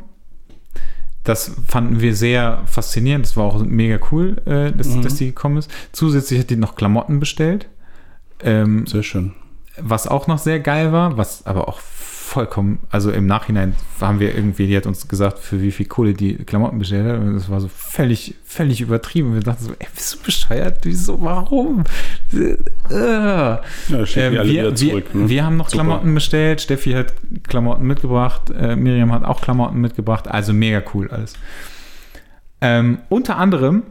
Das 1.24 1.56
fanden 1.68 2.02
wir 2.02 2.16
sehr 2.16 2.62
faszinierend. 2.66 3.26
Das 3.26 3.38
war 3.38 3.46
auch 3.46 3.64
mega 3.64 3.98
cool, 4.12 4.42
äh, 4.46 4.72
dass, 4.72 4.88
Mhm. 4.88 5.02
dass 5.04 5.16
die 5.16 5.28
gekommen 5.28 5.58
ist. 5.58 5.72
Zusätzlich 5.94 6.40
hat 6.40 6.50
die 6.50 6.56
noch 6.58 6.76
Klamotten 6.76 7.20
bestellt. 7.20 7.70
Ähm, 8.42 8.86
sehr 8.88 9.04
schön. 9.04 9.34
was 9.80 10.06
auch 10.08 10.28
noch 10.28 10.38
sehr 10.38 10.60
geil 10.60 10.92
war, 10.92 11.18
was 11.18 11.48
aber 11.48 11.68
auch 11.68 11.80
vollkommen, 12.24 12.80
also 12.90 13.12
im 13.12 13.28
Nachhinein 13.28 13.76
haben 14.00 14.20
wir 14.20 14.34
irgendwie, 14.34 14.66
die 14.66 14.76
hat 14.78 14.86
uns 14.88 15.08
gesagt, 15.08 15.40
für 15.40 15.62
wie 15.62 15.72
viel 15.72 15.86
Kohle 15.86 16.14
die 16.14 16.36
Klamotten 16.36 16.80
bestellt 16.80 17.06
hat. 17.06 17.20
Und 17.20 17.36
das 17.36 17.50
war 17.50 17.60
so 17.60 17.68
völlig, 17.68 18.36
völlig 18.46 18.82
übertrieben. 18.82 19.34
Wir 19.34 19.42
dachten 19.42 19.64
so, 19.66 19.74
ey, 19.78 19.88
bist 19.94 20.16
du 20.16 20.20
bescheuert? 20.26 20.80
Wieso, 20.84 21.22
warum? 21.22 21.84
Äh. 22.34 22.56
Ja, 22.90 23.62
Ähm, 23.90 24.34
wir, 24.34 24.46
wieder 24.46 24.76
zurück. 24.76 25.06
wir, 25.14 25.22
ne? 25.22 25.30
wir 25.30 25.46
haben 25.46 25.58
noch 25.58 25.70
Super. 25.70 25.84
Klamotten 25.84 26.14
bestellt. 26.14 26.62
Steffi 26.62 26.94
hat 26.94 27.14
Klamotten 27.48 27.86
mitgebracht. 27.86 28.50
Äh, 28.50 28.76
Miriam 28.76 29.12
hat 29.12 29.26
auch 29.26 29.42
Klamotten 29.42 29.80
mitgebracht. 29.82 30.28
Also 30.28 30.54
mega 30.54 30.82
cool 30.94 31.10
alles. 31.12 31.34
Ähm, 32.62 33.00
unter 33.10 33.38
anderem 33.38 33.84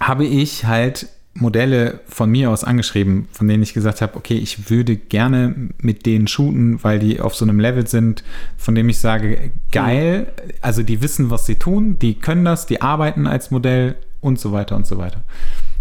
habe 0.00 0.24
ich 0.24 0.64
halt 0.66 1.08
Modelle 1.40 2.00
von 2.06 2.30
mir 2.30 2.50
aus 2.50 2.64
angeschrieben, 2.64 3.28
von 3.32 3.46
denen 3.48 3.62
ich 3.62 3.74
gesagt 3.74 4.00
habe, 4.02 4.16
okay, 4.16 4.34
ich 4.36 4.70
würde 4.70 4.96
gerne 4.96 5.54
mit 5.80 6.04
denen 6.06 6.26
shooten, 6.26 6.82
weil 6.82 6.98
die 6.98 7.20
auf 7.20 7.34
so 7.34 7.44
einem 7.44 7.60
Level 7.60 7.86
sind, 7.86 8.24
von 8.56 8.74
dem 8.74 8.88
ich 8.88 8.98
sage, 8.98 9.50
geil, 9.72 10.28
also 10.60 10.82
die 10.82 11.00
wissen, 11.02 11.30
was 11.30 11.46
sie 11.46 11.54
tun, 11.56 11.98
die 11.98 12.14
können 12.14 12.44
das, 12.44 12.66
die 12.66 12.82
arbeiten 12.82 13.26
als 13.26 13.50
Modell 13.50 13.94
und 14.20 14.38
so 14.40 14.52
weiter 14.52 14.74
und 14.76 14.86
so 14.86 14.98
weiter. 14.98 15.22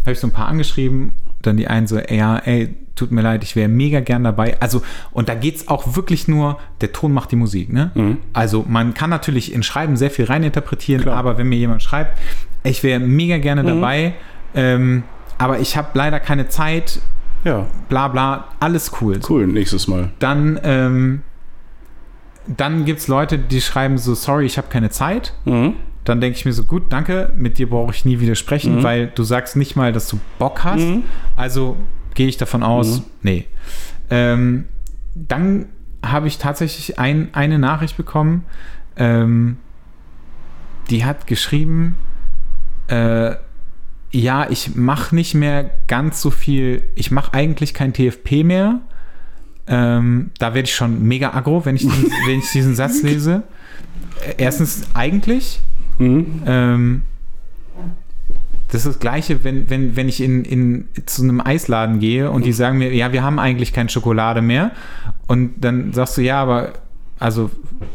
Habe 0.02 0.12
ich 0.14 0.20
so 0.20 0.28
ein 0.28 0.32
paar 0.34 0.48
angeschrieben, 0.48 1.12
dann 1.42 1.58
die 1.58 1.68
einen 1.68 1.88
so, 1.88 2.00
ja, 2.00 2.38
ey, 2.38 2.76
tut 2.96 3.12
mir 3.12 3.22
leid, 3.22 3.44
ich 3.44 3.56
wäre 3.56 3.68
mega 3.70 4.00
gern 4.00 4.24
dabei. 4.24 4.60
Also, 4.60 4.82
und 5.12 5.30
da 5.30 5.36
geht 5.36 5.56
es 5.58 5.68
auch 5.68 5.96
wirklich 5.96 6.28
nur, 6.28 6.58
der 6.82 6.92
Ton 6.92 7.14
macht 7.14 7.32
die 7.32 7.36
Musik, 7.36 7.72
ne? 7.72 7.92
Mhm. 7.94 8.18
Also, 8.34 8.66
man 8.68 8.94
kann 8.96 9.10
natürlich 9.12 9.54
in 9.54 9.62
Schreiben 9.64 9.98
sehr 9.98 10.10
viel 10.10 10.26
reininterpretieren, 10.26 11.04
Klar. 11.04 11.16
aber 11.18 11.38
wenn 11.38 11.48
mir 11.50 11.58
jemand 11.58 11.84
schreibt, 11.84 12.18
ich 12.64 12.82
wäre 12.84 13.00
mega 13.00 13.38
gerne 13.38 13.62
Mhm. 13.64 13.68
dabei, 13.68 14.14
ähm, 14.56 15.04
aber 15.38 15.60
ich 15.60 15.78
habe 15.78 15.90
leider 15.94 16.20
keine 16.20 16.48
Zeit, 16.48 17.00
Ja, 17.44 17.66
bla 17.90 18.08
bla, 18.08 18.46
alles 18.60 18.92
cool. 19.02 19.20
cool, 19.30 19.48
nächstes 19.48 19.88
Mal. 19.88 20.10
Dann, 20.20 20.60
ähm, 20.64 21.22
dann 22.48 22.86
gibt 22.86 23.00
es 23.00 23.08
Leute, 23.08 23.38
die 23.38 23.62
schreiben 23.62 23.98
so, 23.98 24.16
sorry, 24.16 24.46
ich 24.46 24.58
habe 24.58 24.68
keine 24.70 24.90
Zeit. 24.90 25.34
Mhm. 25.46 25.74
Dann 26.06 26.22
denke 26.22 26.38
ich 26.38 26.46
mir 26.46 26.54
so, 26.54 26.64
gut, 26.64 26.84
danke, 26.90 27.34
mit 27.36 27.58
dir 27.58 27.70
brauche 27.70 27.94
ich 27.94 28.06
nie 28.06 28.20
widersprechen, 28.22 28.82
weil 28.84 29.08
du 29.08 29.24
sagst 29.24 29.58
nicht 29.58 29.76
mal, 29.76 29.92
dass 29.92 30.08
du 30.08 30.20
Bock 30.40 30.64
hast. 30.64 30.80
Mhm. 30.82 31.04
Also 31.36 31.76
gehe 32.16 32.28
ich 32.28 32.38
davon 32.38 32.64
aus, 32.64 33.00
Mhm. 33.00 33.04
nee. 33.24 33.46
Ähm, 34.10 34.66
dann 35.16 35.66
habe 36.06 36.28
ich 36.28 36.38
tatsächlich 36.38 36.98
ein, 36.98 37.30
eine 37.34 37.60
Nachricht 37.60 37.98
bekommen, 37.98 38.46
ähm, 38.96 39.58
die 40.90 41.04
hat 41.04 41.28
geschrieben, 41.28 41.98
äh, 42.88 43.36
ja, 44.12 44.50
ich 44.50 44.76
mache 44.76 45.16
nicht 45.16 45.36
mehr 45.36 45.70
ganz 45.88 46.22
so 46.22 46.32
viel, 46.32 46.84
ich 46.96 47.12
mache 47.12 47.34
eigentlich 47.34 47.74
kein 47.74 47.94
TFP 47.94 48.44
mehr. 48.44 48.80
Ähm, 49.68 50.32
da 50.40 50.54
werde 50.54 50.68
ich 50.68 50.76
schon 50.76 51.04
mega 51.04 51.34
aggro, 51.34 51.66
wenn 51.66 51.76
ich 51.76 51.82
diesen, 51.84 52.04
wenn 52.28 52.40
ich 52.40 52.52
diesen 52.52 52.76
Satz 52.76 53.02
lese. 53.04 53.44
Äh, 54.26 54.34
Erstens, 54.38 54.84
eigentlich, 54.94 55.62
Mhm. 56.00 56.44
ähm, 56.46 57.02
das 58.70 58.86
ist 58.86 58.88
das 58.96 59.00
Gleiche, 59.00 59.44
wenn, 59.44 59.70
wenn, 59.70 59.96
wenn 59.96 60.10
ich 60.10 60.22
in, 60.22 60.44
in, 60.44 60.88
zu 61.06 61.24
einem 61.24 61.40
Eisladen 61.42 62.00
gehe 62.00 62.30
und 62.30 62.46
die 62.46 62.52
sagen 62.52 62.78
mir, 62.78 62.94
ja, 62.94 63.14
wir 63.14 63.24
haben 63.24 63.40
eigentlich 63.40 63.72
keine 63.74 63.90
Schokolade 63.90 64.42
mehr. 64.42 64.72
Und 65.26 65.54
dann 65.58 65.94
sagst 65.94 66.18
du, 66.18 66.22
ja, 66.22 66.42
aber 66.42 66.74
also 67.20 67.50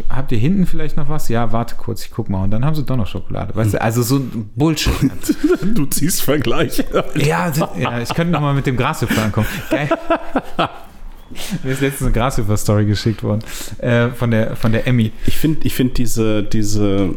habt 0.09 0.33
ihr 0.33 0.39
hinten 0.39 0.67
vielleicht 0.67 0.97
noch 0.97 1.09
was? 1.09 1.29
Ja, 1.29 1.53
warte 1.53 1.77
kurz, 1.77 2.05
ich 2.05 2.11
guck 2.11 2.29
mal. 2.29 2.43
Und 2.43 2.51
dann 2.51 2.65
haben 2.65 2.75
sie 2.75 2.85
doch 2.85 2.97
noch 2.97 3.07
Schokolade. 3.07 3.55
Weißt 3.55 3.75
du, 3.75 3.81
also 3.81 4.03
so 4.03 4.17
ein 4.17 4.51
Bullshit. 4.55 4.93
Du 5.75 5.87
ziehst 5.87 6.23
Vergleiche. 6.23 6.85
ja, 7.15 7.53
ja, 7.79 8.01
ich 8.01 8.13
könnte 8.15 8.33
noch 8.33 8.41
mal 8.41 8.53
mit 8.53 8.67
dem 8.67 8.77
Grashüpfer 8.77 9.23
ankommen. 9.23 9.47
Geil. 9.71 9.89
Mir 11.63 11.73
ist 11.73 11.81
letztens 11.81 12.03
eine 12.03 12.13
Grashüpfer-Story 12.13 12.85
geschickt 12.85 13.23
worden 13.23 13.43
äh, 13.79 14.09
von, 14.09 14.31
der, 14.31 14.57
von 14.57 14.73
der 14.73 14.87
Emmy. 14.87 15.13
Ich 15.27 15.39
finde 15.39 15.67
ich 15.67 15.75
find 15.75 15.97
diese, 15.99 16.43
diese, 16.43 17.15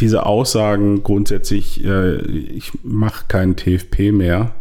diese 0.00 0.26
Aussagen 0.26 1.02
grundsätzlich, 1.02 1.84
äh, 1.84 2.16
ich 2.16 2.72
mache 2.82 3.26
keinen 3.28 3.56
TFP 3.56 4.12
mehr. 4.12 4.52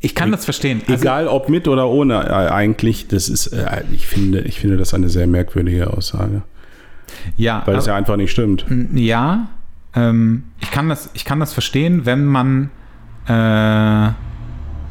Ich 0.00 0.14
kann 0.14 0.30
das 0.30 0.44
verstehen. 0.44 0.82
Also, 0.86 1.02
Egal 1.02 1.26
ob 1.26 1.48
mit 1.48 1.66
oder 1.66 1.88
ohne, 1.88 2.14
äh, 2.24 2.50
eigentlich, 2.50 3.08
das 3.08 3.28
ist, 3.28 3.48
äh, 3.48 3.82
ich 3.92 4.06
finde, 4.06 4.40
ich 4.42 4.60
finde 4.60 4.76
das 4.76 4.94
eine 4.94 5.08
sehr 5.08 5.26
merkwürdige 5.26 5.92
Aussage. 5.92 6.42
ja, 7.36 7.62
Weil 7.66 7.76
es 7.76 7.84
aber- 7.84 7.92
ja 7.92 7.96
einfach 7.98 8.16
nicht 8.16 8.30
stimmt. 8.30 8.64
Ja, 8.94 9.48
ähm, 9.94 10.44
ich, 10.60 10.70
kann 10.70 10.88
das, 10.88 11.10
ich 11.14 11.24
kann 11.24 11.40
das 11.40 11.52
verstehen, 11.52 12.06
wenn 12.06 12.24
man, 12.26 12.70
äh, 13.26 14.12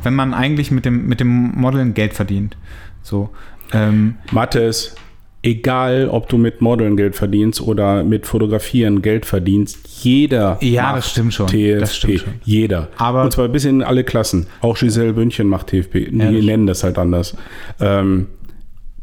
wenn 0.03 0.13
man 0.15 0.33
eigentlich 0.33 0.71
mit 0.71 0.83
dem, 0.85 1.07
mit 1.07 1.19
dem 1.21 1.51
Modeln 1.55 1.93
Geld 1.93 2.13
verdient. 2.13 2.57
So. 3.01 3.29
Ähm, 3.73 4.15
Mathis, 4.31 4.95
egal 5.43 6.09
ob 6.09 6.27
du 6.29 6.37
mit 6.37 6.61
Modeln 6.61 6.97
Geld 6.97 7.15
verdienst 7.15 7.61
oder 7.61 8.03
mit 8.03 8.25
Fotografieren 8.25 9.01
Geld 9.01 9.25
verdienst, 9.25 9.79
jeder 10.03 10.57
Ja, 10.61 10.83
macht 10.83 10.97
das 10.97 11.11
stimmt 11.11 11.33
schon. 11.33 11.47
TFP. 11.47 11.79
Das 11.79 11.95
stimmt 11.95 12.19
schon. 12.19 12.33
Jeder. 12.43 12.89
Aber- 12.97 13.23
Und 13.23 13.31
zwar 13.31 13.47
bis 13.47 13.65
in 13.65 13.81
alle 13.83 14.03
Klassen. 14.03 14.47
Auch 14.61 14.77
Giselle 14.77 15.13
Bündchen 15.13 15.47
macht 15.47 15.67
TFP. 15.67 16.05
Die 16.11 16.15
nennen 16.45 16.67
das 16.67 16.83
halt 16.83 16.97
anders. 16.97 17.35
Ähm, 17.79 18.27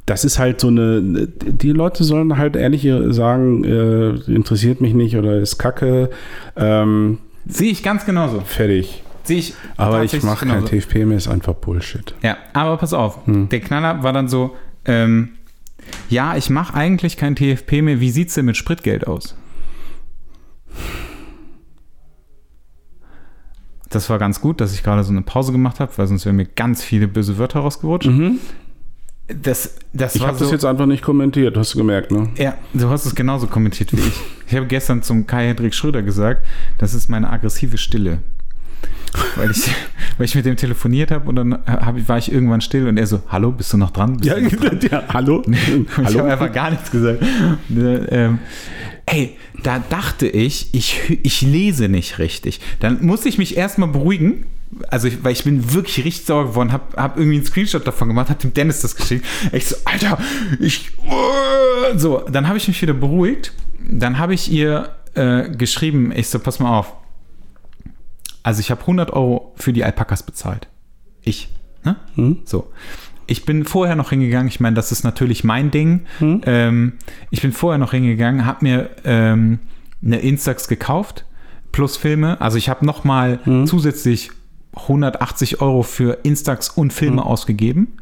das 0.06 0.24
ist 0.27 0.39
halt 0.39 0.61
so 0.61 0.69
eine, 0.69 1.01
die 1.01 1.70
Leute 1.73 2.05
sollen 2.05 2.36
halt 2.36 2.56
ehrlich 2.56 2.86
sagen, 3.15 3.65
äh, 3.65 4.11
interessiert 4.31 4.82
mich 4.82 4.93
nicht 4.93 5.16
oder 5.16 5.39
ist 5.39 5.56
kacke, 5.56 6.11
ähm, 6.56 7.19
Sehe 7.47 7.70
ich 7.70 7.82
ganz 7.82 8.05
genauso. 8.05 8.40
fertig. 8.40 9.02
Sehe 9.23 9.39
ich 9.39 9.55
Aber 9.78 10.05
ich 10.05 10.23
mache 10.23 10.44
kein. 10.47 10.66
TFP 10.66 11.06
mehr, 11.06 11.16
ist 11.16 11.28
einfach 11.28 11.55
Bullshit. 11.55 12.15
Ja, 12.23 12.36
aber 12.52 12.77
pass 12.77 12.93
auf. 12.93 13.27
Hm. 13.27 13.48
Der 13.48 13.61
Knaller 13.61 14.02
war 14.02 14.12
dann 14.12 14.28
so, 14.28 14.55
ähm, 14.85 15.31
Ja, 16.09 16.36
ich 16.36 16.51
mache 16.51 16.74
eigentlich 16.74 17.16
kein 17.16 17.36
TFP 17.36 17.82
mehr. 17.82 18.01
Wie 18.01 18.11
sieht's 18.11 18.35
denn 18.35 18.44
mit 18.47 18.56
Spritgeld 18.56 19.06
aus? 19.06 19.36
Das 23.90 24.11
war 24.11 24.19
ganz 24.19 24.40
gut, 24.40 24.61
dass 24.61 24.74
ich 24.74 24.82
gerade 24.82 25.05
so 25.05 25.12
eine 25.12 25.23
Pause 25.23 25.52
gemacht 25.52 25.78
habe, 25.78 25.93
weil 25.97 26.06
sonst 26.06 26.27
wären 26.27 26.36
mir 26.36 26.47
ganz 26.47 26.82
viele 26.82 27.06
böse 27.06 27.39
Wörter 27.39 27.61
rausgerutscht. 27.61 28.11
Das, 29.28 29.77
das 29.93 30.16
Ich 30.16 30.27
habe 30.27 30.36
so, 30.36 30.44
das 30.44 30.52
jetzt 30.52 30.65
einfach 30.65 30.86
nicht 30.86 31.02
kommentiert, 31.02 31.56
hast 31.56 31.74
du 31.74 31.78
gemerkt, 31.78 32.11
ne? 32.11 32.28
Ja, 32.36 32.59
du 32.74 32.90
hast 32.90 33.06
es 33.06 33.15
genauso 33.15 33.47
kommentiert 33.47 33.93
wie 33.93 34.01
ich. 34.01 34.20
Ich 34.48 34.55
habe 34.55 34.66
gestern 34.66 35.02
zum 35.02 35.27
Kai-Hendrik 35.27 35.74
Schröder 35.74 36.02
gesagt, 36.02 36.44
das 36.77 36.93
ist 36.93 37.09
meine 37.09 37.31
aggressive 37.31 37.78
Stille. 37.78 38.19
Weil 39.36 39.51
ich, 39.51 39.66
weil 40.19 40.24
ich 40.27 40.35
mit 40.35 40.44
dem 40.44 40.56
telefoniert 40.56 41.11
habe 41.11 41.28
und 41.28 41.36
dann 41.36 41.59
hab, 41.66 41.97
ich- 41.97 42.09
war 42.09 42.19
ich 42.19 42.31
irgendwann 42.32 42.61
still 42.61 42.86
und 42.89 42.97
er 42.97 43.06
so, 43.06 43.23
hallo, 43.28 43.51
bist 43.52 43.73
du 43.73 43.77
noch 43.77 43.90
dran? 43.90 44.16
Bist 44.16 44.24
Ja, 44.31 44.40
noch 44.40 44.51
dran? 44.61 44.78
ja 44.90 45.02
hallo? 45.12 45.43
Ich 45.48 46.16
habe 46.19 46.24
einfach 46.32 46.52
gar 46.52 46.70
nichts 46.70 46.90
gesagt. 46.90 47.23
Ne, 47.69 48.06
ähm, 48.11 48.39
ey, 49.06 49.36
da 49.62 49.82
dachte 49.90 50.27
ich, 50.27 50.69
ich, 50.74 51.19
ich 51.23 51.43
lese 51.43 51.89
nicht 51.89 52.19
richtig. 52.19 52.61
Dann 52.81 53.05
musste 53.05 53.28
ich 53.28 53.39
mich 53.39 53.56
erstmal 53.56 53.89
beruhigen. 53.89 54.47
Also, 54.89 55.06
ich, 55.06 55.23
weil 55.23 55.31
ich 55.32 55.44
bin 55.44 55.73
wirklich 55.73 56.05
richtig 56.05 56.27
sauer 56.27 56.48
geworden, 56.48 56.73
habe 56.73 56.97
hab 57.01 57.16
irgendwie 57.16 57.36
einen 57.36 57.47
Screenshot 57.47 57.86
davon 57.86 58.09
gemacht, 58.09 58.28
habe 58.28 58.40
dem 58.40 58.52
Dennis 58.55 58.81
das 58.81 58.97
geschickt. 58.97 59.24
Ich 59.52 59.66
so, 59.69 59.77
Alter, 59.85 60.19
ich. 60.59 60.90
So, 61.97 62.24
dann 62.31 62.48
habe 62.48 62.56
ich 62.59 62.66
mich 62.66 62.81
wieder 62.82 62.94
beruhigt. 62.94 63.52
Dann 63.89 64.19
habe 64.19 64.35
ich 64.35 64.51
ihr 64.51 64.89
äh, 65.15 65.48
geschrieben, 65.51 66.11
ich 66.15 66.27
so, 66.28 66.39
pass 66.40 66.59
mal 66.59 66.77
auf. 66.77 66.93
Also, 68.45 68.61
ich 68.61 68.71
habe 68.71 68.83
100 68.83 69.12
Euro 69.12 69.53
für 69.57 69.73
die 69.73 69.83
Alpakas 69.83 70.23
bezahlt. 70.23 70.69
Ich. 71.23 71.49
Ne? 71.83 71.97
So. 72.45 72.71
Ich 73.27 73.45
bin 73.45 73.65
vorher 73.65 73.97
noch 73.97 74.11
hingegangen, 74.11 74.49
ich 74.49 74.61
meine, 74.61 74.77
das 74.77 74.93
ist 74.93 75.03
natürlich 75.03 75.45
mein 75.45 75.71
Ding. 75.71 76.07
Ähm, 76.45 76.93
ich 77.31 77.41
bin 77.43 77.53
vorher 77.53 77.79
noch 77.79 77.93
hingegangen, 77.93 78.45
habe 78.45 78.59
mir 78.62 78.91
ähm, 79.05 79.61
eine 80.05 80.19
Instax 80.19 80.69
gekauft, 80.69 81.25
plus 81.73 81.97
Filme. 81.97 82.41
Also 82.41 82.59
ich 82.59 82.69
habe 82.69 82.85
nochmal 82.85 83.41
zusätzlich 83.65 84.31
180 84.77 85.61
Euro 85.61 85.83
für 85.83 86.19
Instax 86.23 86.69
und 86.69 86.93
Filme 86.93 87.25
ausgegeben. 87.25 87.97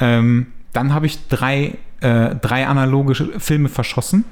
Ähm, 0.00 0.46
dann 0.72 0.94
habe 0.94 1.06
ich 1.06 1.28
drei, 1.28 1.76
äh, 2.00 2.34
drei 2.36 2.66
analoge 2.66 3.14
Filme 3.14 3.68
verschossen. 3.68 4.24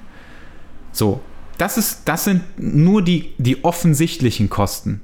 So, 0.93 1.21
das, 1.59 1.77
ist, 1.77 2.03
das 2.07 2.25
sind 2.25 2.43
nur 2.57 3.03
die, 3.03 3.33
die 3.39 3.65
offensichtlichen 3.65 4.49
Kosten. 4.49 5.01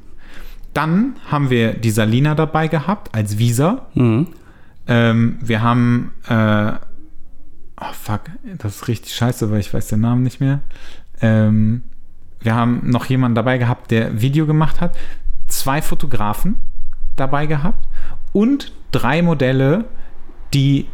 Dann 0.77 1.17
haben 1.31 1.49
wir 1.49 1.73
die 1.73 1.91
Salina 1.91 2.35
dabei 2.35 2.69
gehabt 2.69 3.15
als 3.15 3.39
Visa. 3.39 3.87
Ähm, 4.87 5.39
wir 5.41 5.63
haben, 5.63 6.13
äh, 6.29 6.73
oh 7.81 7.93
fuck, 7.93 8.21
das 8.59 8.77
ist 8.77 8.89
richtig 8.89 9.15
scheiße, 9.15 9.51
weil 9.51 9.61
ich 9.61 9.73
weiß 9.73 9.89
den 9.89 10.01
Namen 10.01 10.23
nicht 10.23 10.39
mehr. 10.39 10.61
Ähm, 11.23 11.83
wir 12.41 12.55
haben 12.55 12.83
noch 12.91 13.07
jemanden 13.07 13.37
dabei 13.37 13.57
gehabt, 13.57 13.91
der 13.91 14.21
Video 14.21 14.45
gemacht 14.45 14.83
hat. 14.83 14.95
Zwei 15.49 15.81
Fotografen 15.81 16.57
dabei 17.17 17.47
gehabt 17.47 17.83
und 18.35 18.73
drei 18.93 19.23
Modelle, 19.23 19.87
die 20.53 20.89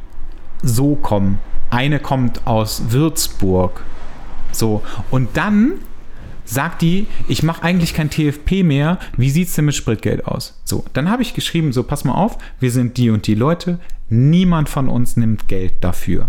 so 0.62 0.94
kommen. 0.94 1.40
Eine 1.70 1.98
kommt 1.98 2.46
aus 2.46 2.92
Würzburg. 2.92 3.82
So, 4.52 4.84
und 5.10 5.36
dann 5.36 5.72
sagt 6.52 6.82
die, 6.82 7.06
ich 7.28 7.42
mache 7.42 7.62
eigentlich 7.62 7.94
kein 7.94 8.10
TFP 8.10 8.62
mehr, 8.62 8.98
wie 9.16 9.30
sieht 9.30 9.48
es 9.48 9.54
denn 9.54 9.64
mit 9.64 9.74
Spritgeld 9.74 10.26
aus? 10.26 10.60
So, 10.64 10.84
dann 10.92 11.10
habe 11.10 11.22
ich 11.22 11.34
geschrieben, 11.34 11.72
so 11.72 11.82
pass 11.82 12.04
mal 12.04 12.14
auf, 12.14 12.38
wir 12.60 12.70
sind 12.70 12.96
die 12.98 13.10
und 13.10 13.26
die 13.26 13.34
Leute, 13.34 13.78
niemand 14.08 14.68
von 14.68 14.88
uns 14.88 15.16
nimmt 15.16 15.48
Geld 15.48 15.72
dafür. 15.80 16.28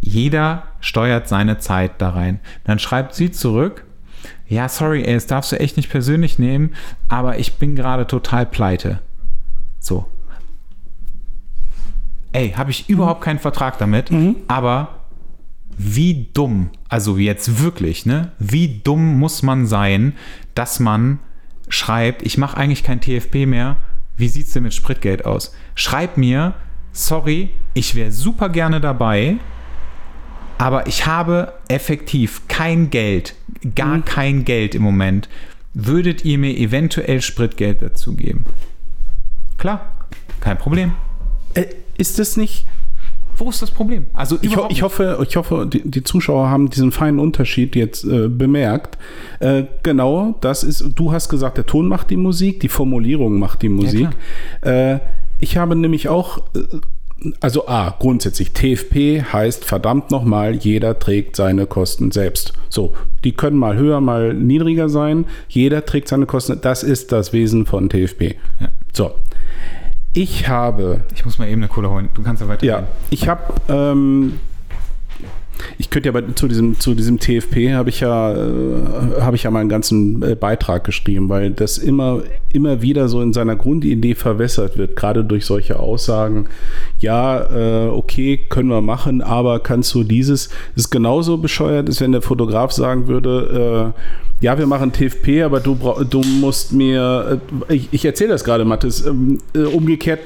Jeder 0.00 0.64
steuert 0.80 1.28
seine 1.28 1.58
Zeit 1.58 1.92
da 1.98 2.10
rein. 2.10 2.40
Dann 2.64 2.78
schreibt 2.78 3.14
sie 3.14 3.30
zurück, 3.30 3.84
ja, 4.48 4.68
sorry, 4.68 5.02
ey, 5.04 5.14
das 5.14 5.26
darfst 5.26 5.52
du 5.52 5.58
echt 5.58 5.76
nicht 5.76 5.90
persönlich 5.90 6.38
nehmen, 6.38 6.74
aber 7.08 7.38
ich 7.38 7.54
bin 7.54 7.74
gerade 7.76 8.06
total 8.06 8.46
pleite. 8.46 9.00
So. 9.80 10.06
Ey, 12.32 12.50
habe 12.50 12.70
ich 12.70 12.88
überhaupt 12.88 13.22
keinen 13.22 13.38
Vertrag 13.38 13.78
damit, 13.78 14.10
aber 14.46 15.05
wie 15.78 16.28
dumm, 16.32 16.70
also 16.88 17.18
jetzt 17.18 17.60
wirklich, 17.60 18.06
ne? 18.06 18.32
Wie 18.38 18.80
dumm 18.82 19.18
muss 19.18 19.42
man 19.42 19.66
sein, 19.66 20.14
dass 20.54 20.80
man 20.80 21.18
schreibt, 21.68 22.22
ich 22.22 22.38
mache 22.38 22.56
eigentlich 22.56 22.82
kein 22.82 23.00
TFP 23.00 23.46
mehr, 23.46 23.76
wie 24.16 24.28
sieht's 24.28 24.52
denn 24.52 24.62
mit 24.62 24.74
Spritgeld 24.74 25.26
aus? 25.26 25.54
Schreib 25.74 26.16
mir, 26.16 26.54
sorry, 26.92 27.50
ich 27.74 27.94
wäre 27.94 28.12
super 28.12 28.48
gerne 28.48 28.80
dabei, 28.80 29.36
aber 30.58 30.86
ich 30.86 31.06
habe 31.06 31.52
effektiv 31.68 32.48
kein 32.48 32.88
Geld, 32.88 33.34
gar 33.74 34.00
kein 34.02 34.44
Geld 34.44 34.74
im 34.74 34.82
Moment. 34.82 35.28
Würdet 35.74 36.24
ihr 36.24 36.38
mir 36.38 36.56
eventuell 36.56 37.20
Spritgeld 37.20 37.82
dazu 37.82 38.16
geben? 38.16 38.46
Klar, 39.58 39.92
kein 40.40 40.56
Problem. 40.56 40.92
Äh, 41.52 41.66
ist 41.98 42.18
das 42.18 42.38
nicht. 42.38 42.66
Wo 43.36 43.50
ist 43.50 43.60
das 43.60 43.70
Problem? 43.70 44.06
Also 44.14 44.38
Ich, 44.40 44.56
ho 44.56 44.66
ich 44.70 44.82
hoffe, 44.82 45.18
ich 45.28 45.36
hoffe 45.36 45.66
die, 45.70 45.88
die 45.88 46.02
Zuschauer 46.02 46.48
haben 46.48 46.70
diesen 46.70 46.92
feinen 46.92 47.18
Unterschied 47.18 47.76
jetzt 47.76 48.04
äh, 48.04 48.28
bemerkt. 48.28 48.98
Äh, 49.40 49.64
genau, 49.82 50.36
das 50.40 50.62
ist, 50.62 50.92
du 50.94 51.12
hast 51.12 51.28
gesagt, 51.28 51.58
der 51.58 51.66
Ton 51.66 51.88
macht 51.88 52.10
die 52.10 52.16
Musik, 52.16 52.60
die 52.60 52.68
Formulierung 52.68 53.38
macht 53.38 53.62
die 53.62 53.68
Musik. 53.68 54.08
äh, 54.62 54.98
ich 55.38 55.58
habe 55.58 55.76
nämlich 55.76 56.08
auch, 56.08 56.38
äh, 56.54 56.60
also 57.40 57.66
A, 57.66 57.94
grundsätzlich, 57.98 58.52
TFP 58.52 59.22
heißt 59.32 59.64
verdammt 59.64 60.10
nochmal, 60.10 60.54
jeder 60.54 60.98
trägt 60.98 61.36
seine 61.36 61.66
Kosten 61.66 62.10
selbst. 62.10 62.52
So, 62.68 62.94
die 63.24 63.32
können 63.32 63.56
mal 63.58 63.76
höher, 63.76 64.00
mal 64.00 64.34
niedriger 64.34 64.88
sein. 64.88 65.24
Jeder 65.48 65.84
trägt 65.84 66.08
seine 66.08 66.26
Kosten. 66.26 66.58
Das 66.60 66.82
ist 66.82 67.12
das 67.12 67.32
Wesen 67.32 67.66
von 67.66 67.88
TFP. 67.88 68.36
Ja. 68.60 68.68
So. 68.92 69.12
Ich 70.16 70.48
habe 70.48 71.02
Ich 71.14 71.26
muss 71.26 71.38
mal 71.38 71.46
eben 71.46 71.60
eine 71.60 71.68
Cola 71.68 71.90
holen. 71.90 72.08
Du 72.14 72.22
kannst 72.22 72.40
ja 72.40 72.48
weiter. 72.48 72.64
ja, 72.64 72.84
ich 73.10 73.28
habe, 73.28 73.42
ähm, 73.68 74.40
ich 75.76 75.90
könnte 75.90 76.08
ja 76.08 76.12
bei, 76.12 76.22
zu 76.34 76.48
diesem 76.48 76.80
zu 76.80 76.94
diesem 76.94 77.18
TFP 77.18 77.74
habe 77.74 77.90
ich 77.90 78.00
ja 78.00 78.32
äh, 78.32 79.20
habe 79.20 79.36
ich 79.36 79.42
ja 79.42 79.50
mal 79.50 79.60
einen 79.60 79.68
ganzen 79.68 80.22
äh, 80.22 80.34
Beitrag 80.34 80.84
geschrieben, 80.84 81.28
weil 81.28 81.50
das 81.50 81.76
immer 81.76 82.22
immer 82.50 82.80
wieder 82.80 83.08
so 83.08 83.20
in 83.20 83.34
seiner 83.34 83.56
Grundidee 83.56 84.14
verwässert 84.14 84.78
wird, 84.78 84.96
gerade 84.96 85.22
durch 85.22 85.44
solche 85.44 85.78
Aussagen. 85.78 86.46
Ja, 86.98 87.84
äh, 87.84 87.88
okay, 87.88 88.38
können 88.48 88.70
wir 88.70 88.80
machen, 88.80 89.20
aber 89.20 89.60
kannst 89.60 89.94
du 89.94 90.02
dieses? 90.02 90.48
Das 90.74 90.84
ist 90.84 90.90
genauso 90.90 91.36
bescheuert, 91.36 91.90
ist, 91.90 92.00
wenn 92.00 92.12
der 92.12 92.22
Fotograf 92.22 92.72
sagen 92.72 93.06
würde. 93.06 93.92
Ja, 94.40 94.58
wir 94.58 94.66
machen 94.66 94.92
TFP, 94.92 95.42
aber 95.42 95.60
du, 95.60 95.78
du 96.08 96.20
musst 96.20 96.72
mir, 96.72 97.40
äh, 97.68 97.74
ich, 97.74 97.88
ich 97.92 98.04
erzähle 98.04 98.30
das 98.30 98.44
gerade, 98.44 98.64
Mathis, 98.64 99.04
ähm, 99.06 99.38
äh, 99.54 99.60
umgekehrt 99.60 100.20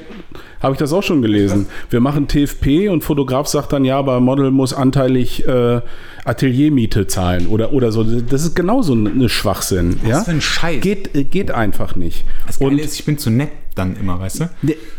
habe 0.61 0.73
ich 0.73 0.79
das 0.79 0.93
auch 0.93 1.01
schon 1.01 1.21
gelesen. 1.21 1.65
Wir 1.89 1.99
machen 2.01 2.27
TFP 2.27 2.89
und 2.89 3.03
Fotograf 3.03 3.47
sagt 3.47 3.73
dann, 3.73 3.83
ja, 3.83 3.97
aber 3.97 4.19
Model 4.19 4.51
muss 4.51 4.73
anteilig 4.73 5.47
äh, 5.47 5.81
Ateliermiete 6.23 7.07
zahlen 7.07 7.47
oder, 7.47 7.73
oder 7.73 7.91
so. 7.91 8.03
Das 8.03 8.43
ist 8.43 8.55
genauso 8.55 8.93
eine 8.93 9.27
Schwachsinn. 9.27 9.97
Was 10.03 10.09
ja? 10.09 10.23
für 10.23 10.31
ein 10.31 10.41
Scheiß. 10.41 10.81
Geht, 10.81 11.15
äh, 11.15 11.23
geht 11.23 11.49
einfach 11.49 11.95
nicht. 11.95 12.25
Das 12.45 12.59
Geile 12.59 12.71
Und 12.71 12.79
ist, 12.79 12.99
ich 12.99 13.05
bin 13.05 13.17
zu 13.17 13.31
nett 13.31 13.49
dann 13.75 13.95
immer, 13.95 14.19
weißt 14.19 14.41
du? 14.41 14.49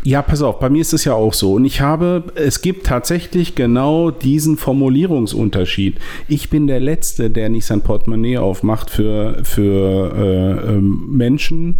Ja, 0.03 0.21
pass 0.21 0.41
auf, 0.41 0.59
bei 0.59 0.69
mir 0.69 0.81
ist 0.81 0.93
es 0.93 1.05
ja 1.05 1.13
auch 1.13 1.33
so. 1.33 1.53
Und 1.53 1.65
ich 1.65 1.81
habe, 1.81 2.23
es 2.35 2.61
gibt 2.61 2.85
tatsächlich 2.85 3.55
genau 3.55 4.11
diesen 4.11 4.57
Formulierungsunterschied. 4.57 5.97
Ich 6.27 6.49
bin 6.49 6.67
der 6.67 6.79
Letzte, 6.79 7.29
der 7.29 7.49
nicht 7.49 7.65
sein 7.65 7.81
Portemonnaie 7.81 8.37
aufmacht 8.37 8.89
für, 8.89 9.39
für 9.43 10.13
äh, 10.15 10.71
ähm, 10.71 11.05
Menschen, 11.09 11.79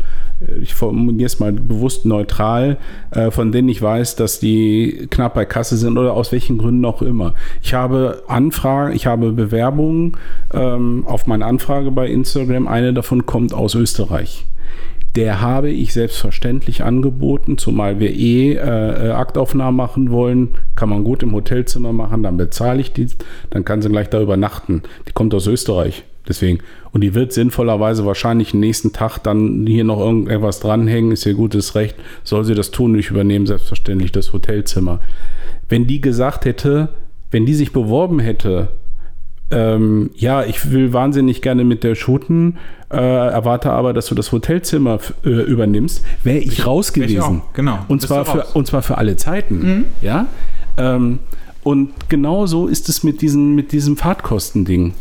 ich 0.61 0.73
formuliere 0.73 1.27
es 1.27 1.39
mal 1.39 1.51
bewusst 1.51 2.05
neutral, 2.05 2.77
äh, 3.11 3.31
von 3.31 3.51
denen 3.51 3.69
ich 3.69 3.81
weiß, 3.81 4.15
dass 4.15 4.39
die 4.39 5.07
knapp 5.09 5.33
bei 5.35 5.45
Kasse 5.45 5.77
sind 5.77 5.97
oder 5.97 6.13
aus 6.13 6.31
welchen 6.31 6.57
Gründen 6.57 6.85
auch 6.85 7.01
immer. 7.01 7.33
Ich 7.61 7.73
habe 7.73 8.23
Anfragen, 8.27 8.95
ich 8.95 9.05
habe 9.05 9.31
Bewerbungen 9.31 10.17
ähm, 10.53 11.05
auf 11.07 11.27
meine 11.27 11.45
Anfrage 11.45 11.91
bei 11.91 12.07
Instagram. 12.07 12.67
Eine 12.67 12.93
davon 12.93 13.25
kommt 13.25 13.53
aus 13.53 13.75
Österreich. 13.75 14.45
Der 15.15 15.41
habe 15.41 15.69
ich 15.69 15.93
selbstverständlich 15.93 16.83
angeboten, 16.83 17.59
zumal 17.59 17.99
wir 17.99 18.09
eh 18.09 18.53
äh, 18.53 19.07
äh, 19.07 19.11
Aktaufnahmen 19.11 19.75
machen 19.75 20.09
wollen. 20.09 20.49
Kann 20.75 20.89
man 20.89 21.03
gut 21.03 21.21
im 21.21 21.33
Hotelzimmer 21.33 21.93
machen, 21.93 22.23
dann 22.23 22.37
bezahle 22.37 22.81
ich 22.81 22.93
die, 22.93 23.07
dann 23.51 23.63
kann 23.63 23.83
sie 23.83 23.89
gleich 23.89 24.09
da 24.09 24.19
übernachten. 24.19 24.81
Die 25.07 25.11
kommt 25.11 25.35
aus 25.35 25.45
Österreich, 25.45 26.03
deswegen. 26.27 26.59
Und 26.91 27.01
die 27.01 27.13
wird 27.13 27.31
sinnvollerweise 27.31 28.07
wahrscheinlich 28.07 28.55
nächsten 28.55 28.91
Tag 28.91 29.19
dann 29.19 29.67
hier 29.67 29.83
noch 29.83 29.99
irgendetwas 29.99 30.59
dranhängen, 30.59 31.11
ist 31.11 31.27
ihr 31.27 31.35
gutes 31.35 31.75
Recht, 31.75 31.95
soll 32.23 32.43
sie 32.43 32.55
das 32.55 32.71
tun, 32.71 32.97
ich 32.97 33.11
übernehme 33.11 33.45
selbstverständlich 33.45 34.11
das 34.11 34.33
Hotelzimmer. 34.33 34.99
Wenn 35.69 35.85
die 35.85 36.01
gesagt 36.01 36.45
hätte, 36.45 36.89
wenn 37.29 37.45
die 37.45 37.53
sich 37.53 37.71
beworben 37.71 38.19
hätte, 38.19 38.69
ähm, 39.51 40.09
ja, 40.15 40.43
ich 40.43 40.71
will 40.71 40.93
wahnsinnig 40.93 41.41
gerne 41.41 41.63
mit 41.63 41.83
der 41.83 41.95
shooten, 41.95 42.57
äh, 42.91 42.97
erwarte 42.97 43.71
aber, 43.71 43.93
dass 43.93 44.07
du 44.07 44.15
das 44.15 44.31
Hotelzimmer 44.31 44.99
äh, 45.25 45.29
übernimmst, 45.29 46.03
wäre 46.23 46.39
ich 46.39 46.65
raus 46.65 46.95
wär 46.95 47.05
ich 47.05 47.13
gewesen. 47.13 47.41
auch, 47.41 47.53
genau. 47.53 47.79
Und 47.87 47.97
Bist 47.97 48.07
zwar, 48.07 48.25
für, 48.25 48.45
und 48.53 48.67
zwar 48.67 48.81
für 48.81 48.97
alle 48.97 49.15
Zeiten. 49.15 49.85
Ja. 50.01 50.27
Ähm, 50.77 51.19
Und 51.63 52.09
genauso 52.09 52.67
ist 52.67 52.89
es 52.89 53.03
mit, 53.03 53.21
diesen, 53.21 53.55
mit 53.55 53.71
diesem 53.71 53.95
Fahrtkostending. 53.95 54.93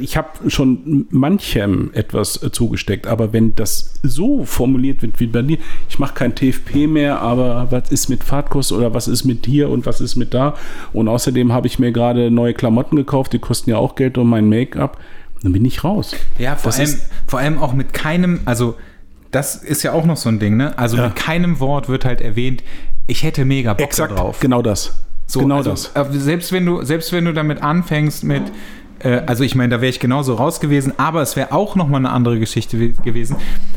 Ich 0.00 0.16
habe 0.18 0.50
schon 0.50 1.06
manchem 1.10 1.90
etwas 1.94 2.42
äh, 2.42 2.50
zugesteckt, 2.52 3.06
aber 3.06 3.32
wenn 3.32 3.54
das 3.54 3.94
so 4.02 4.44
formuliert 4.44 5.00
wird 5.02 5.18
wie 5.18 5.26
bei 5.26 5.40
dir, 5.42 5.58
ich 5.88 5.98
mache 5.98 6.14
kein 6.14 6.34
TFP 6.34 6.86
mehr, 6.86 7.20
aber 7.20 7.68
was 7.70 7.90
ist 7.90 8.08
mit 8.10 8.22
Fahrtkosten 8.22 8.76
oder 8.76 8.92
was 8.92 9.08
ist 9.08 9.24
mit 9.24 9.46
hier 9.46 9.70
und 9.70 9.86
was 9.86 10.00
ist 10.02 10.16
mit 10.16 10.34
da? 10.34 10.54
Und 10.92 11.08
außerdem 11.08 11.52
habe 11.52 11.66
ich 11.68 11.78
mir 11.78 11.90
gerade 11.92 12.30
neue 12.30 12.52
Klamotten 12.54 12.96
gekauft, 12.96 13.32
die 13.32 13.38
kosten 13.38 13.70
ja 13.70 13.76
auch 13.78 13.94
Geld 13.94 14.18
und 14.18 14.28
mein 14.28 14.48
Make-up. 14.48 14.98
Dann 15.42 15.52
bin 15.52 15.64
ich 15.64 15.82
raus. 15.84 16.14
Ja, 16.38 16.54
vor 16.56 16.70
Das 16.70 16.78
allem, 16.78 16.98
vor 17.26 17.38
allem 17.40 17.58
auch 17.58 17.72
mit 17.72 17.92
keinem, 17.94 18.40
also 18.44 18.76
das 19.30 19.56
ist 19.56 19.82
ja 19.82 19.92
auch 19.92 20.04
noch 20.04 20.16
so 20.18 20.28
ein 20.28 20.38
Ding, 20.38 20.56
ne? 20.58 20.76
Also 20.78 20.98
Ja. 20.98 21.04
mit 21.06 21.16
keinem 21.16 21.58
Wort 21.60 21.88
wird 21.88 22.04
halt 22.04 22.20
erwähnt, 22.20 22.62
ich 23.06 23.22
hätte 23.24 23.44
mega 23.46 23.72
Bock 23.74 23.90
da 23.96 24.06
drauf. 24.06 24.38
genau 24.40 24.60
das. 24.62 25.02
So, 25.26 25.40
genau 25.40 25.56
also, 25.56 25.70
das. 25.70 25.92
äh, 25.94 26.04
Selbst 26.12 26.52
wenn 26.52 26.66
du, 26.66 26.82
selbst 26.82 27.10
wenn 27.12 27.24
du 27.24 27.32
damit 27.32 27.62
anfängst 27.62 28.22
mit, 28.22 28.42
äh, 29.02 29.22
also 29.26 29.44
ich 29.44 29.54
meine, 29.54 29.70
da 29.76 29.80
wäre 29.80 29.90
ich 29.90 30.00
genauso 30.00 30.34
raus 30.34 30.60
gewesen, 30.60 30.92
aber 30.98 31.22
es 31.22 31.36
wäre 31.36 31.52
auch 31.52 31.76
noch 31.76 31.88
mal 31.88 31.98
eine 31.98 32.10
andere 32.10 32.38
Geschichte 32.38 32.78
we- 32.80 32.92
gewesen. 32.92 33.36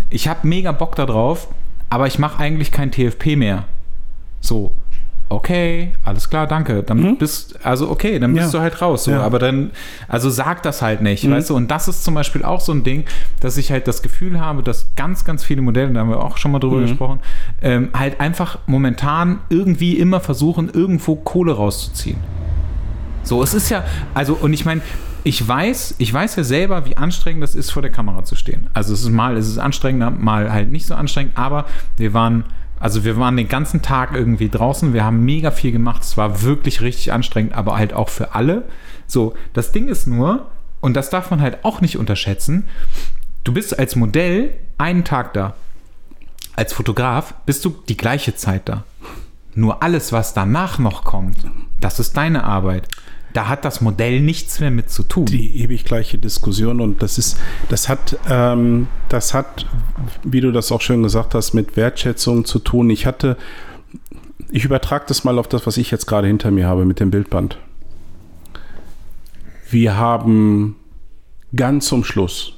Ich 0.10 0.28
habe 0.28 0.48
mega 0.48 0.72
Bock 0.72 0.96
da 0.96 1.06
drauf, 1.06 1.48
aber 1.90 2.08
ich 2.08 2.20
mache 2.20 2.40
eigentlich 2.40 2.72
kein 2.72 2.92
TFP 2.92 3.36
mehr. 3.36 3.66
So, 4.42 4.74
okay, 5.30 5.92
alles 6.04 6.30
klar, 6.30 6.46
danke. 6.46 6.84
Dann 6.84 7.18
bist, 7.18 7.60
also 7.66 7.90
okay, 7.90 8.20
dann 8.20 8.34
bist 8.34 8.48
Mhm. 8.48 8.54
Ja. 8.54 8.60
du 8.60 8.62
halt 8.64 8.82
raus. 8.82 9.06
So, 9.06 9.12
Ja. 9.12 9.18
Mhm. 9.20 9.24
aber 9.24 9.40
dann, 9.40 9.72
also 10.08 10.30
sag 10.30 10.62
das 10.64 10.82
halt 10.84 11.02
nicht, 11.02 11.30
weißt 11.30 11.50
du? 11.50 11.56
Und 11.56 11.72
das 11.72 11.88
ist 11.88 12.04
zum 12.04 12.14
Beispiel 12.14 12.44
auch 12.44 12.62
so 12.62 12.72
ein 12.72 12.84
Ding, 12.84 13.06
dass 13.40 13.58
ich 13.58 13.72
halt 13.72 13.88
das 13.88 14.04
Gefühl 14.04 14.40
habe, 14.40 14.62
dass 14.62 14.96
ganz, 14.96 15.26
ganz 15.26 15.44
viele 15.44 15.62
Modelle, 15.64 15.92
da 15.94 16.02
haben 16.02 16.10
wir 16.10 16.24
auch 16.24 16.38
schon 16.38 16.52
mal 16.52 16.58
Mhm. 16.60 16.62
drüber 16.62 16.82
gesprochen, 16.82 17.20
ähm, 17.62 17.90
halt 17.98 18.20
einfach 18.20 18.60
momentan 18.68 19.40
irgendwie 19.50 19.98
immer 19.98 20.20
versuchen, 20.20 20.70
irgendwo 20.72 21.16
Kohle 21.16 21.54
rauszuziehen. 21.54 22.18
So, 23.24 23.42
es 23.42 23.56
ist 23.56 23.70
ja, 23.70 23.84
also, 24.14 24.38
und 24.40 24.54
ich 24.54 24.66
meine, 24.66 24.82
ich 25.26 25.46
weiß, 25.46 25.96
ich 25.98 26.14
weiß 26.14 26.36
ja 26.36 26.44
selber, 26.44 26.86
wie 26.86 26.98
anstrengend 26.98 27.42
das 27.42 27.56
ist, 27.56 27.72
vor 27.72 27.82
der 27.82 27.92
Kamera 27.92 28.24
zu 28.24 28.36
stehen. 28.36 28.70
Also 28.76 28.94
es 28.94 29.02
ist 29.02 29.10
mal, 29.10 29.36
es 29.38 29.48
ist 29.48 29.58
anstrengender, 29.58 30.12
mal 30.12 30.54
halt 30.54 30.72
nicht 30.72 30.86
so 30.86 30.94
anstrengend, 30.94 31.36
aber 31.36 31.66
wir 31.98 32.14
waren, 32.14 32.46
also 32.80 33.04
wir 33.04 33.18
waren 33.18 33.36
den 33.36 33.48
ganzen 33.48 33.82
Tag 33.82 34.14
irgendwie 34.14 34.50
draußen, 34.50 34.94
wir 34.94 35.04
haben 35.04 35.26
mega 35.26 35.50
viel 35.50 35.72
gemacht, 35.72 36.04
es 36.04 36.16
war 36.16 36.44
wirklich 36.44 36.82
richtig 36.82 37.12
anstrengend, 37.12 37.56
aber 37.56 37.76
halt 37.76 37.92
auch 37.92 38.10
für 38.10 38.36
alle. 38.36 38.66
So, 39.08 39.34
das 39.54 39.72
Ding 39.72 39.88
ist 39.88 40.06
nur, 40.06 40.52
und 40.80 40.94
das 40.94 41.10
darf 41.10 41.32
man 41.32 41.42
halt 41.42 41.66
auch 41.66 41.82
nicht 41.82 41.98
unterschätzen, 41.98 42.68
du 43.44 43.52
bist 43.52 43.80
als 43.80 43.96
Modell 43.96 44.52
einen 44.78 45.06
Tag 45.06 45.34
da. 45.34 45.56
Als 46.56 46.72
Fotograf 46.72 47.34
bist 47.48 47.66
du 47.66 47.76
die 47.90 47.98
gleiche 47.98 48.36
Zeit 48.36 48.70
da. 48.70 48.84
Nur 49.56 49.82
alles, 49.82 50.12
was 50.12 50.36
danach 50.36 50.78
noch 50.78 51.04
kommt, 51.04 51.38
das 51.82 52.00
ist 52.00 52.16
deine 52.16 52.44
Arbeit. 52.44 52.88
Da 53.36 53.50
hat 53.50 53.66
das 53.66 53.82
Modell 53.82 54.22
nichts 54.22 54.62
mehr 54.62 54.72
mit 54.72 54.90
zu 54.90 55.04
tun. 55.04 55.26
die 55.26 55.62
ewig 55.62 55.84
gleiche 55.84 56.18
Diskussion 56.18 56.80
und 56.80 57.04
das 57.04 57.18
ist, 57.18 57.38
das 57.68 57.90
hat, 57.90 58.18
ähm, 58.30 58.88
das 59.10 59.34
hat, 59.34 59.66
wie 60.24 60.40
du 60.40 60.54
das 60.54 60.72
auch 60.72 60.80
schön 60.80 61.04
gesagt 61.04 61.36
hast, 61.36 61.54
mit 61.54 61.76
Wertschätzung 61.76 62.46
zu 62.46 62.60
tun. 62.60 62.90
Ich 62.90 63.06
hatte, 63.06 63.36
ich 64.50 64.64
übertrage 64.64 65.04
das 65.10 65.26
mal 65.26 65.38
auf 65.38 65.50
das, 65.50 65.68
was 65.68 65.76
ich 65.76 65.92
jetzt 65.92 66.06
gerade 66.06 66.28
hinter 66.28 66.50
mir 66.50 66.66
habe 66.66 66.86
mit 66.86 67.02
dem 67.02 67.12
Bildband. 67.12 67.60
Wir 69.70 69.98
haben 69.98 70.78
ganz 71.54 71.88
zum 71.88 72.06
Schluss 72.06 72.54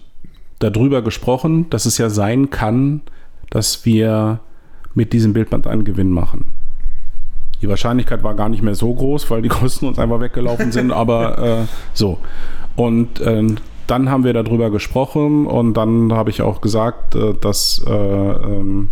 darüber 0.60 1.02
gesprochen, 1.02 1.72
dass 1.72 1.88
es 1.88 1.98
ja 1.98 2.12
sein 2.12 2.52
kann, 2.52 3.02
dass 3.50 3.84
wir 3.84 4.42
mit 4.94 5.12
diesem 5.12 5.34
Bildband 5.34 5.66
einen 5.66 5.86
Gewinn 5.86 6.12
machen. 6.12 6.57
Die 7.62 7.70
Wahrscheinlichkeit 7.70 8.24
war 8.24 8.36
gar 8.36 8.50
nicht 8.50 8.64
mehr 8.64 8.76
so 8.76 8.94
groß, 8.94 9.30
weil 9.32 9.42
die 9.42 9.50
Kosten 9.50 9.88
uns 9.88 10.00
einfach 10.00 10.20
weggelaufen 10.20 10.72
sind, 10.72 10.92
aber 10.92 11.38
äh, 11.38 11.66
so. 11.94 12.20
Und 12.76 13.20
äh, 13.22 13.56
dann 13.88 14.10
haben 14.10 14.24
wir 14.24 14.34
darüber 14.34 14.70
gesprochen 14.70 15.48
und 15.48 15.76
dann 15.76 16.14
habe 16.14 16.30
ich 16.30 16.42
auch 16.42 16.62
gesagt, 16.62 17.16
äh, 17.16 17.34
dass 17.40 17.84
äh, 17.88 17.92
ähm, 17.92 18.90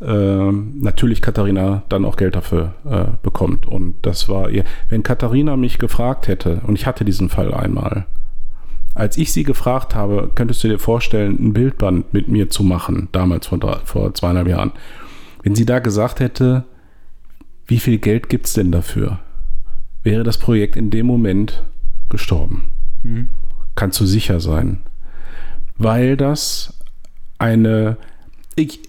äh, 0.00 0.52
natürlich 0.52 1.22
Katharina 1.22 1.82
dann 1.88 2.04
auch 2.04 2.16
Geld 2.16 2.36
dafür 2.36 2.74
äh, 2.84 3.04
bekommt. 3.22 3.66
Und 3.66 3.94
das 4.02 4.28
war 4.28 4.50
ihr. 4.50 4.64
Wenn 4.88 5.02
Katharina 5.02 5.56
mich 5.56 5.78
gefragt 5.78 6.28
hätte, 6.28 6.60
und 6.66 6.74
ich 6.74 6.86
hatte 6.86 7.04
diesen 7.04 7.28
Fall 7.28 7.54
einmal, 7.54 8.06
als 8.94 9.16
ich 9.16 9.32
sie 9.32 9.44
gefragt 9.44 9.94
habe, 9.94 10.30
könntest 10.34 10.64
du 10.64 10.68
dir 10.68 10.78
vorstellen, 10.78 11.36
ein 11.38 11.52
Bildband 11.52 12.12
mit 12.12 12.28
mir 12.28 12.50
zu 12.50 12.62
machen, 12.62 13.08
damals 13.12 13.46
vor, 13.46 13.58
vor 13.84 14.14
zweieinhalb 14.14 14.48
Jahren, 14.48 14.72
wenn 15.42 15.54
sie 15.54 15.66
da 15.66 15.78
gesagt 15.78 16.20
hätte, 16.20 16.64
wie 17.66 17.78
viel 17.78 17.98
Geld 17.98 18.28
gibt 18.28 18.46
es 18.46 18.52
denn 18.52 18.72
dafür? 18.72 19.18
Wäre 20.02 20.22
das 20.22 20.38
Projekt 20.38 20.76
in 20.76 20.90
dem 20.90 21.06
Moment 21.06 21.64
gestorben. 22.08 22.70
Kannst 23.74 24.00
du 24.00 24.06
sicher 24.06 24.40
sein. 24.40 24.80
Weil 25.78 26.16
das 26.16 26.78
eine. 27.38 27.96
Ich, 28.54 28.80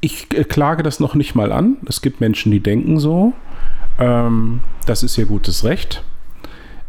ich 0.00 0.26
äh, 0.36 0.44
klage 0.44 0.82
das 0.82 1.00
noch 1.00 1.14
nicht 1.14 1.34
mal 1.34 1.52
an. 1.52 1.78
Es 1.86 2.02
gibt 2.02 2.20
Menschen, 2.20 2.52
die 2.52 2.60
denken 2.60 2.98
so. 2.98 3.32
Ähm, 3.98 4.60
das 4.86 5.02
ist 5.02 5.16
ihr 5.16 5.26
gutes 5.26 5.64
Recht. 5.64 6.04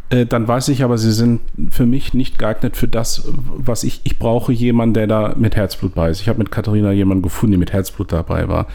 Äh, 0.10 0.26
dann 0.26 0.48
weiß 0.48 0.70
ich 0.70 0.84
aber, 0.84 0.98
sie 0.98 1.12
sind 1.12 1.42
für 1.70 1.86
mich 1.86 2.14
nicht 2.14 2.40
geeignet 2.40 2.76
für 2.76 2.88
das, 2.88 3.28
was 3.36 3.84
ich. 3.84 4.02
Ich 4.04 4.18
brauche 4.18 4.52
jemanden, 4.52 4.96
der 4.96 5.08
da 5.08 5.36
mit 5.38 5.56
Herzblut 5.56 5.94
bei 5.94 6.10
ist. 6.10 6.22
Ich 6.22 6.30
habe 6.30 6.40
mit 6.40 6.52
Katharina 6.52 6.92
jemanden 6.92 7.22
gefunden, 7.22 7.52
der 7.52 7.60
mit 7.60 7.74
Herzblut 7.74 8.12
dabei 8.12 8.48
war. 8.48 8.68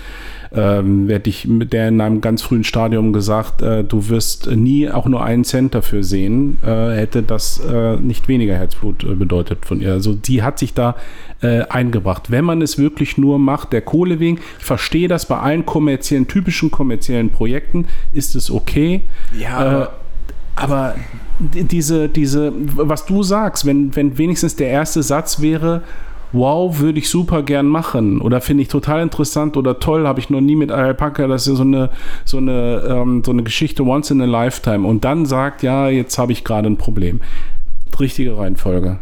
Ähm, 0.56 1.08
werde 1.08 1.28
ich 1.28 1.48
mit 1.48 1.72
der 1.72 1.88
in 1.88 2.00
einem 2.00 2.20
ganz 2.20 2.42
frühen 2.42 2.62
Stadium 2.62 3.12
gesagt, 3.12 3.60
äh, 3.60 3.82
du 3.82 4.08
wirst 4.08 4.48
nie 4.48 4.88
auch 4.88 5.06
nur 5.06 5.24
einen 5.24 5.42
Cent 5.42 5.74
dafür 5.74 6.04
sehen, 6.04 6.58
äh, 6.64 6.92
hätte 6.94 7.24
das 7.24 7.58
äh, 7.58 7.96
nicht 7.96 8.28
weniger 8.28 8.54
Herzblut 8.54 9.02
äh, 9.02 9.14
bedeutet 9.14 9.66
von 9.66 9.80
ihr. 9.80 9.90
Also 9.90 10.14
die 10.14 10.44
hat 10.44 10.60
sich 10.60 10.72
da 10.72 10.94
äh, 11.42 11.62
eingebracht. 11.62 12.30
Wenn 12.30 12.44
man 12.44 12.62
es 12.62 12.78
wirklich 12.78 13.18
nur 13.18 13.40
macht, 13.40 13.72
der 13.72 13.82
Kohle 13.82 14.20
wegen, 14.20 14.38
ich 14.60 14.64
verstehe 14.64 15.08
das 15.08 15.26
bei 15.26 15.38
allen 15.38 15.66
kommerziellen, 15.66 16.28
typischen 16.28 16.70
kommerziellen 16.70 17.30
Projekten, 17.30 17.88
ist 18.12 18.36
es 18.36 18.48
okay. 18.52 19.02
Ja, 19.36 19.82
Äh, 19.82 19.86
aber 20.56 20.94
die- 21.38 21.64
diese, 21.64 22.08
diese, 22.08 22.52
was 22.76 23.06
du 23.06 23.22
sagst, 23.22 23.64
wenn, 23.66 23.94
wenn 23.96 24.16
wenigstens 24.18 24.56
der 24.56 24.68
erste 24.68 25.02
Satz 25.02 25.40
wäre, 25.40 25.82
wow, 26.32 26.78
würde 26.80 26.98
ich 26.98 27.08
super 27.08 27.42
gern 27.42 27.66
machen 27.66 28.20
oder 28.20 28.40
finde 28.40 28.62
ich 28.62 28.68
total 28.68 29.02
interessant 29.02 29.56
oder 29.56 29.78
toll, 29.78 30.06
habe 30.06 30.18
ich 30.20 30.30
noch 30.30 30.40
nie 30.40 30.56
mit 30.56 30.70
Alpaka, 30.72 31.26
das 31.28 31.42
ist 31.42 31.48
ja 31.48 31.54
so 31.54 31.62
eine, 31.62 31.90
so 32.24 32.38
eine, 32.38 32.82
ähm, 32.88 33.22
so 33.24 33.30
eine 33.30 33.42
Geschichte 33.44 33.84
once 33.84 34.10
in 34.10 34.20
a 34.20 34.24
lifetime 34.24 34.86
und 34.86 35.04
dann 35.04 35.26
sagt, 35.26 35.62
ja, 35.62 35.88
jetzt 35.88 36.18
habe 36.18 36.32
ich 36.32 36.42
gerade 36.44 36.68
ein 36.68 36.76
Problem. 36.76 37.20
Richtige 38.00 38.36
Reihenfolge. 38.36 38.98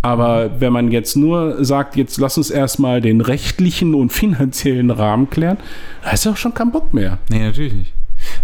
Aber 0.00 0.50
wenn 0.60 0.72
man 0.72 0.90
jetzt 0.90 1.14
nur 1.16 1.62
sagt, 1.64 1.94
jetzt 1.96 2.18
lass 2.18 2.36
uns 2.38 2.50
erstmal 2.50 3.00
den 3.02 3.20
rechtlichen 3.20 3.94
und 3.94 4.10
finanziellen 4.12 4.90
Rahmen 4.90 5.28
klären, 5.30 5.58
da 6.02 6.10
ist 6.10 6.24
ja 6.24 6.32
auch 6.32 6.36
schon 6.36 6.54
kein 6.54 6.72
Bock 6.72 6.92
mehr. 6.94 7.18
Nee, 7.30 7.40
natürlich 7.44 7.74
nicht. 7.74 7.92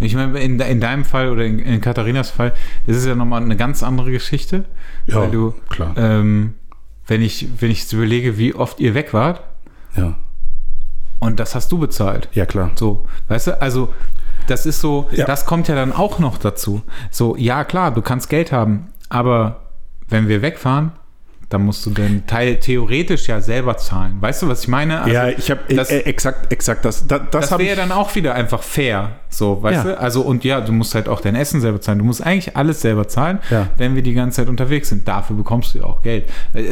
Ich 0.01 0.15
meine, 0.15 0.39
in, 0.40 0.59
in 0.60 0.81
deinem 0.81 1.05
Fall 1.05 1.31
oder 1.31 1.44
in, 1.44 1.59
in 1.59 1.81
Katharinas 1.81 2.31
Fall 2.31 2.52
ist 2.86 2.97
es 2.97 3.06
ja 3.06 3.15
nochmal 3.15 3.43
eine 3.43 3.56
ganz 3.56 3.82
andere 3.82 4.10
Geschichte. 4.10 4.65
Ja, 5.06 5.16
weil 5.20 5.31
du, 5.31 5.55
klar. 5.69 5.94
Ähm, 5.97 6.55
wenn 7.06 7.23
ich, 7.23 7.48
wenn 7.60 7.70
ich 7.70 7.90
überlege, 7.93 8.36
wie 8.39 8.55
oft 8.55 8.81
ihr 8.81 8.94
weg 8.94 9.12
wart, 9.15 9.43
Ja, 9.97 10.15
und 11.20 11.40
das 11.40 11.55
hast 11.55 11.73
du 11.73 11.78
bezahlt. 11.78 12.28
ja 12.32 12.47
klar. 12.47 12.70
So, 12.77 13.06
weißt 13.28 13.48
du, 13.48 13.60
also 13.62 13.93
das 14.47 14.66
ist 14.66 14.81
so, 14.81 15.09
Ja. 15.12 15.24
das 15.27 15.47
kommt 15.47 15.69
ja 15.69 15.74
dann 15.74 15.93
auch 15.93 16.19
noch 16.19 16.39
dazu. 16.39 16.82
So, 17.10 17.36
ja 17.36 17.65
klar, 17.65 17.93
du 17.93 18.02
kannst 18.02 18.28
Geld 18.28 18.52
haben, 18.52 18.89
aber 19.09 19.62
wenn 20.09 20.28
wir 20.28 20.43
wegfahren, 20.43 20.93
dann 21.51 21.62
musst 21.65 21.87
du 21.87 21.91
den 21.91 22.27
Teil 22.27 22.57
theoretisch 22.57 23.27
ja 23.29 23.41
selber 23.41 23.79
zahlen. 23.79 24.19
Weißt 24.20 24.43
du, 24.43 24.49
was 24.49 24.62
ich 24.62 24.69
meine? 24.69 25.01
Also, 25.01 25.15
ja, 25.15 25.29
ich 25.29 25.51
habe 25.51 25.61
das- 25.75 25.91
äh, 25.91 26.01
exakt, 26.01 26.53
exakt 26.53 26.85
das. 26.85 27.07
Da, 27.07 27.19
das 27.19 27.49
das 27.49 27.59
wäre 27.59 27.75
dann 27.77 27.91
auch 27.91 28.15
wieder 28.15 28.35
einfach 28.35 28.62
fair, 28.62 29.12
so, 29.31 29.62
weißt 29.62 29.85
Ja. 29.87 29.93
du? 29.93 29.99
Also, 30.01 30.20
und 30.20 30.45
ja, 30.45 30.61
du 30.61 30.73
musst 30.73 30.95
halt 30.95 31.09
auch 31.09 31.23
dein 31.23 31.35
Essen 31.35 31.62
selber 31.62 31.81
zahlen. 31.81 32.01
Du 32.01 32.05
musst 32.05 32.23
eigentlich 32.23 32.55
alles 32.57 32.83
selber 32.83 33.09
zahlen, 33.09 33.39
Ja. 33.51 33.69
wenn 33.79 33.95
wir 33.95 34.03
die 34.03 34.12
ganze 34.12 34.37
Zeit 34.43 34.49
unterwegs 34.49 34.91
sind. 34.91 35.09
Dafür 35.09 35.37
bekommst 35.37 35.73
du 35.75 35.79
ja 35.79 35.85
auch 35.85 36.03
Geld. 36.03 36.27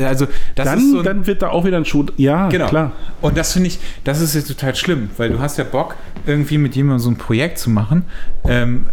Also, 0.04 0.26
das 0.54 0.66
dann, 0.66 0.78
ist 0.78 0.90
so 0.90 0.98
ein, 0.98 1.04
dann 1.04 1.26
wird 1.26 1.40
da 1.40 1.48
auch 1.48 1.64
wieder 1.64 1.78
ein 1.78 1.86
Schuh. 1.86 2.04
Ja, 2.18 2.48
Genau. 2.50 2.66
klar. 2.66 2.92
Und 3.22 3.38
das 3.38 3.54
finde 3.54 3.68
ich, 3.68 3.78
das 4.04 4.20
ist 4.20 4.34
jetzt 4.34 4.48
total 4.48 4.74
schlimm, 4.74 5.08
weil 5.16 5.30
du 5.30 5.38
hast 5.38 5.56
ja 5.56 5.64
Bock, 5.64 5.94
irgendwie 6.26 6.58
mit 6.58 6.76
jemandem 6.76 6.98
so 6.98 7.10
ein 7.10 7.16
Projekt 7.16 7.58
zu 7.58 7.70
machen. 7.70 8.04
Ähm, 8.44 8.86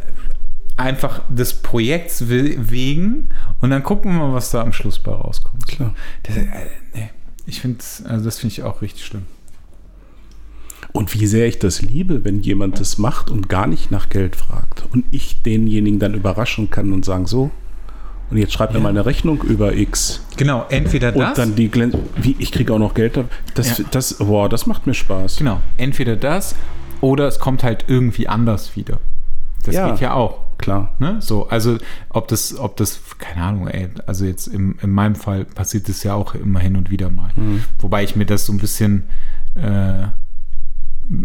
einfach 0.78 1.22
des 1.30 1.54
Projekts 1.62 2.30
we- 2.30 2.56
wegen 2.70 3.30
und 3.62 3.70
dann 3.70 3.84
gucken 3.84 4.12
wir 4.14 4.28
mal, 4.28 4.34
was 4.34 4.52
da 4.52 4.62
am 4.62 4.74
Schluss 4.74 5.00
bei 5.00 5.12
rauskommt. 5.12 5.68
Klar. 5.68 5.94
Das, 6.24 6.38
äh, 6.38 6.46
nee, 6.94 7.10
ich 7.46 7.62
finde 7.62 7.80
also 8.06 8.26
das 8.26 8.40
finde 8.40 8.54
ich 8.54 8.64
auch 8.64 8.82
richtig 8.82 9.06
schlimm. 9.06 9.24
Und 10.92 11.14
wie 11.20 11.26
sehr 11.26 11.48
ich 11.48 11.58
das 11.60 11.82
liebe, 11.82 12.24
wenn 12.24 12.42
jemand 12.42 12.80
das 12.80 12.98
macht 12.98 13.32
und 13.32 13.50
gar 13.50 13.66
nicht 13.68 13.90
nach 13.90 14.10
Geld 14.10 14.36
fragt. 14.36 14.84
Und 14.92 15.06
ich 15.12 15.42
denjenigen 15.42 16.00
dann 16.00 16.14
überraschen 16.14 16.70
kann 16.70 16.94
und 16.94 17.04
sagen, 17.04 17.26
so, 17.26 17.50
und 18.30 18.38
jetzt 18.38 18.54
schreib 18.54 18.72
mir 18.72 18.78
Ja. 18.78 18.84
mal 18.84 18.90
eine 18.90 19.06
Rechnung 19.06 19.42
über 19.44 19.76
X. 19.76 20.24
Genau, 20.38 20.66
entweder 20.70 21.10
Und 21.16 21.20
das, 21.22 21.34
dann 21.36 21.56
die 21.56 21.70
Glän 21.70 21.94
wie, 22.16 22.36
ich 22.40 22.52
kriege 22.52 22.74
auch 22.74 22.80
noch 22.80 22.94
Geld. 22.94 23.20
Das, 23.56 23.78
Ja. 23.80 23.86
das, 23.92 24.16
boah, 24.16 24.50
das 24.50 24.66
macht 24.68 24.86
mir 24.86 24.94
Spaß. 24.94 25.38
genau, 25.38 25.62
entweder 25.78 26.16
das 26.16 26.56
oder 27.02 27.28
es 27.28 27.40
kommt 27.40 27.64
halt 27.64 27.86
irgendwie 27.88 28.28
anders 28.28 28.76
wieder. 28.76 29.00
Das 29.64 29.76
Ja. 29.76 29.90
geht 29.92 30.00
ja 30.02 30.14
auch. 30.14 30.40
Klar. 30.58 30.94
Ne? 31.00 31.18
So, 31.20 31.50
also 31.50 31.78
ob 32.10 32.28
das, 32.30 32.58
ob 32.58 32.78
das, 32.78 33.02
keine 33.18 33.44
Ahnung, 33.44 33.68
ey, 33.68 33.90
also 34.06 34.24
jetzt 34.24 34.48
im, 34.48 34.76
in 34.82 34.92
meinem 34.92 35.16
Fall 35.16 35.44
passiert 35.46 35.90
das 35.90 36.04
ja 36.04 36.14
auch 36.14 36.36
immer 36.36 36.60
hin 36.60 36.76
und 36.78 36.90
wieder 36.90 37.10
mal. 37.10 37.32
Mhm. 37.36 37.64
Wobei 37.80 38.04
ich 38.04 38.16
mir 38.16 38.26
das 38.26 38.46
so 38.46 38.54
ein 38.54 38.60
bisschen, 38.60 39.04
äh, 39.56 40.04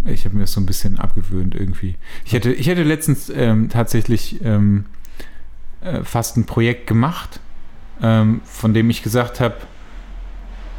ich 0.06 0.24
habe 0.24 0.34
mir 0.34 0.40
das 0.42 0.52
so 0.52 0.60
ein 0.60 0.66
bisschen 0.66 0.98
abgewöhnt 0.98 1.54
irgendwie. 1.54 1.96
Ich 2.24 2.32
hätte, 2.32 2.52
ich 2.52 2.66
hätte 2.66 2.82
letztens 2.82 3.30
ähm, 3.30 3.68
tatsächlich 3.68 4.42
ähm, 4.44 4.86
äh, 5.82 6.02
fast 6.02 6.36
ein 6.36 6.46
Projekt 6.46 6.88
gemacht, 6.88 7.38
ähm, 8.02 8.40
von 8.44 8.74
dem 8.74 8.90
ich 8.90 9.02
gesagt 9.04 9.38
habe, 9.38 9.54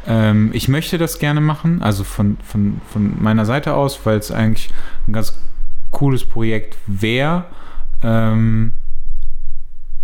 ähm, 0.06 0.50
ich 0.52 0.68
möchte 0.68 0.98
das 0.98 1.18
gerne 1.18 1.40
machen, 1.40 1.82
also 1.82 2.04
von, 2.04 2.36
von, 2.44 2.80
von 2.92 3.22
meiner 3.22 3.46
Seite 3.46 3.74
aus, 3.74 4.00
weil 4.04 4.18
es 4.18 4.30
eigentlich 4.30 4.70
ein 5.06 5.12
ganz 5.14 5.34
cooles 5.90 6.24
Projekt 6.24 6.76
wäre. 6.86 7.46
Ähm, 8.02 8.72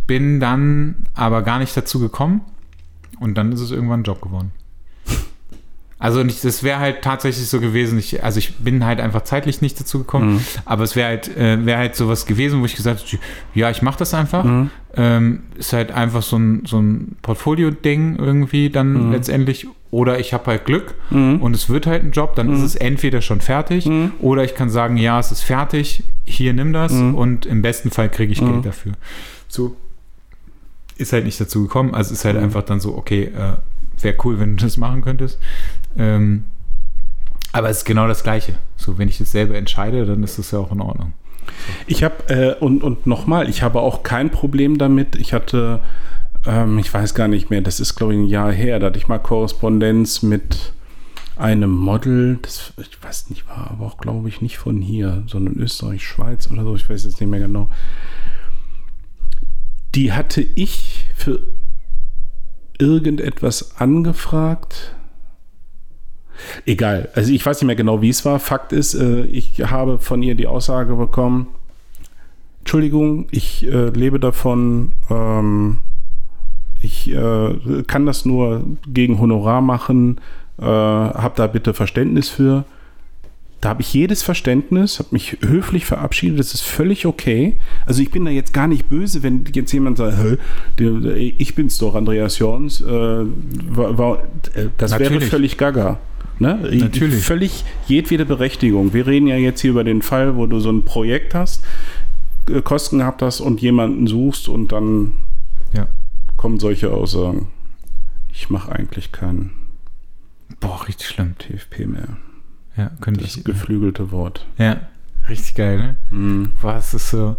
bin 0.06 0.40
dann 0.40 1.06
aber 1.14 1.42
gar 1.42 1.58
nicht 1.58 1.76
dazu 1.76 1.98
gekommen 1.98 2.42
und 3.18 3.34
dann 3.36 3.52
ist 3.52 3.60
es 3.60 3.70
irgendwann 3.70 4.00
ein 4.00 4.04
Job 4.04 4.20
geworden. 4.20 4.52
Also 5.98 6.22
nicht, 6.22 6.44
das 6.44 6.62
wäre 6.62 6.78
halt 6.78 7.00
tatsächlich 7.00 7.48
so 7.48 7.58
gewesen, 7.58 7.98
ich, 7.98 8.22
also 8.22 8.38
ich 8.38 8.56
bin 8.56 8.84
halt 8.84 9.00
einfach 9.00 9.22
zeitlich 9.22 9.62
nicht 9.62 9.80
dazu 9.80 10.00
gekommen, 10.00 10.34
Mhm. 10.34 10.40
aber 10.66 10.84
es 10.84 10.94
wäre 10.94 11.08
halt, 11.08 11.34
äh, 11.38 11.64
wäre 11.64 11.78
halt 11.78 11.96
sowas 11.96 12.26
gewesen, 12.26 12.60
wo 12.60 12.66
ich 12.66 12.76
gesagt 12.76 13.00
hätte, 13.00 13.18
ja, 13.54 13.70
ich 13.70 13.80
mache 13.80 13.98
das 13.98 14.12
einfach. 14.12 14.44
Mhm. 14.44 14.70
Ähm, 14.94 15.40
ist 15.56 15.72
halt 15.72 15.92
einfach 15.92 16.22
so 16.22 16.36
ein, 16.38 16.64
so 16.66 16.78
ein 16.78 17.16
Portfolio-Ding 17.22 18.16
irgendwie 18.16 18.68
dann 18.68 19.06
Mhm. 19.06 19.12
letztendlich. 19.12 19.66
Oder 19.90 20.18
ich 20.20 20.34
habe 20.34 20.46
halt 20.50 20.66
Glück 20.66 20.94
Mhm. 21.10 21.40
und 21.40 21.54
es 21.56 21.70
wird 21.70 21.86
halt 21.86 22.02
ein 22.04 22.10
Job, 22.10 22.34
dann 22.34 22.52
ist 22.52 22.60
es 22.60 22.74
entweder 22.76 23.22
schon 23.22 23.40
fertig 23.40 23.86
Mhm. 23.86 24.12
oder 24.20 24.44
ich 24.44 24.54
kann 24.54 24.68
sagen, 24.68 24.98
ja, 24.98 25.18
es 25.18 25.32
ist 25.32 25.42
fertig, 25.44 26.02
hier 26.26 26.52
nimm 26.52 26.74
das 26.74 26.92
Mhm. 26.92 27.14
und 27.14 27.46
im 27.46 27.62
besten 27.62 27.90
Fall 27.90 28.10
kriege 28.10 28.32
ich 28.32 28.42
Mhm. 28.42 28.52
Geld 28.52 28.66
dafür. 28.66 28.92
So 29.48 29.76
ist 30.98 31.12
halt 31.14 31.24
nicht 31.24 31.40
dazu 31.40 31.62
gekommen. 31.62 31.94
Also 31.94 32.12
ist 32.12 32.24
halt 32.26 32.36
Mhm. 32.36 32.42
einfach 32.44 32.62
dann 32.62 32.80
so, 32.80 32.96
okay, 32.98 33.24
äh, 33.34 34.02
wäre 34.02 34.16
cool, 34.24 34.38
wenn 34.38 34.56
du 34.58 34.64
das 34.64 34.76
machen 34.76 35.00
könntest. 35.02 35.38
Ähm, 35.96 36.44
aber 37.52 37.70
es 37.70 37.78
ist 37.78 37.84
genau 37.84 38.06
das 38.06 38.22
Gleiche. 38.22 38.54
So, 38.76 38.98
wenn 38.98 39.08
ich 39.08 39.20
es 39.20 39.32
selber 39.32 39.56
entscheide, 39.56 40.04
dann 40.04 40.22
ist 40.22 40.38
das 40.38 40.50
ja 40.50 40.58
auch 40.58 40.72
in 40.72 40.80
Ordnung. 40.80 41.12
Ich 41.86 42.02
habe, 42.02 42.28
äh, 42.28 42.54
und, 42.62 42.82
und 42.82 43.06
nochmal, 43.06 43.48
ich 43.48 43.62
habe 43.62 43.80
auch 43.80 44.02
kein 44.02 44.30
Problem 44.30 44.78
damit. 44.78 45.16
Ich 45.16 45.32
hatte, 45.32 45.80
ähm, 46.44 46.78
ich 46.78 46.92
weiß 46.92 47.14
gar 47.14 47.28
nicht 47.28 47.50
mehr, 47.50 47.60
das 47.60 47.80
ist 47.80 47.94
glaube 47.94 48.14
ich 48.14 48.20
ein 48.20 48.26
Jahr 48.26 48.52
her, 48.52 48.78
da 48.78 48.86
hatte 48.86 48.98
ich 48.98 49.08
mal 49.08 49.18
Korrespondenz 49.18 50.22
mit 50.22 50.72
einem 51.36 51.70
Model, 51.70 52.38
das, 52.42 52.72
ich 52.78 53.02
weiß 53.02 53.30
nicht, 53.30 53.48
war 53.48 53.70
aber 53.70 53.86
auch 53.86 53.98
glaube 53.98 54.28
ich 54.28 54.40
nicht 54.40 54.58
von 54.58 54.80
hier, 54.80 55.22
sondern 55.26 55.54
Österreich, 55.56 56.02
Schweiz 56.02 56.50
oder 56.50 56.62
so, 56.62 56.74
ich 56.74 56.88
weiß 56.88 57.04
jetzt 57.04 57.20
nicht 57.20 57.30
mehr 57.30 57.40
genau. 57.40 57.68
Die 59.94 60.12
hatte 60.12 60.40
ich 60.40 61.06
für 61.14 61.40
irgendetwas 62.78 63.80
angefragt. 63.80 64.95
Egal, 66.64 67.08
also 67.14 67.32
ich 67.32 67.44
weiß 67.44 67.60
nicht 67.60 67.66
mehr 67.66 67.76
genau, 67.76 68.02
wie 68.02 68.08
es 68.08 68.24
war. 68.24 68.38
Fakt 68.38 68.72
ist, 68.72 68.94
äh, 68.94 69.22
ich 69.24 69.60
habe 69.60 69.98
von 69.98 70.22
ihr 70.22 70.34
die 70.34 70.46
Aussage 70.46 70.94
bekommen, 70.94 71.48
Entschuldigung, 72.66 73.28
ich 73.30 73.64
äh, 73.64 73.90
lebe 73.90 74.18
davon, 74.18 74.90
ähm, 75.08 75.78
ich 76.80 77.08
äh, 77.12 77.82
kann 77.86 78.06
das 78.06 78.24
nur 78.24 78.64
gegen 78.88 79.20
Honorar 79.20 79.60
machen, 79.60 80.20
äh, 80.58 80.64
hab 80.64 81.36
da 81.36 81.46
bitte 81.46 81.74
Verständnis 81.74 82.28
für. 82.28 82.64
Da 83.60 83.68
habe 83.68 83.82
ich 83.82 83.94
jedes 83.94 84.22
Verständnis, 84.24 84.98
habe 84.98 85.10
mich 85.12 85.38
höflich 85.46 85.86
verabschiedet, 85.86 86.40
das 86.40 86.54
ist 86.54 86.62
völlig 86.62 87.06
okay. 87.06 87.58
Also 87.86 88.02
ich 88.02 88.10
bin 88.10 88.24
da 88.24 88.32
jetzt 88.32 88.52
gar 88.52 88.66
nicht 88.66 88.88
böse, 88.88 89.22
wenn 89.22 89.44
jetzt 89.54 89.72
jemand 89.72 89.98
sagt, 89.98 90.18
ich 90.76 91.54
bin's 91.54 91.78
doch, 91.78 91.94
Andreas 91.94 92.38
Jorns. 92.40 92.80
Äh, 92.80 92.86
war, 92.86 93.96
war, 93.96 94.18
äh, 94.54 94.70
das 94.76 94.90
wäre 94.92 95.04
Natürlich. 95.04 95.30
völlig 95.30 95.56
gaga. 95.56 95.98
Ne? 96.38 96.58
Natürlich. 96.72 97.24
Völlig 97.24 97.64
jedwede 97.86 98.26
Berechtigung. 98.26 98.92
Wir 98.92 99.06
reden 99.06 99.26
ja 99.26 99.36
jetzt 99.36 99.60
hier 99.60 99.70
über 99.70 99.84
den 99.84 100.02
Fall, 100.02 100.36
wo 100.36 100.46
du 100.46 100.60
so 100.60 100.70
ein 100.70 100.84
Projekt 100.84 101.34
hast, 101.34 101.64
äh, 102.50 102.60
Kosten 102.62 102.98
gehabt 102.98 103.22
hast 103.22 103.40
und 103.40 103.60
jemanden 103.62 104.06
suchst 104.06 104.48
und 104.48 104.72
dann 104.72 105.12
Ja. 105.72 105.88
kommen 106.36 106.58
solche 106.58 106.92
Aussagen. 106.92 107.48
Ich 108.32 108.50
mache 108.50 108.70
eigentlich 108.72 109.12
keinen 109.12 109.50
Boah, 110.60 110.86
richtig 110.86 111.08
schlimm. 111.08 111.34
TFP 111.38 111.86
mehr. 111.86 112.16
Ja, 112.76 112.90
könnte 113.00 113.20
Das 113.22 113.36
ich. 113.36 113.44
geflügelte 113.44 114.12
Wort. 114.12 114.46
Ja, 114.58 114.80
richtig 115.28 115.54
geil, 115.56 115.78
ne? 115.78 115.96
Mhm. 116.10 116.52
Es 116.78 116.94
ist 116.94 117.10
so, 117.10 117.36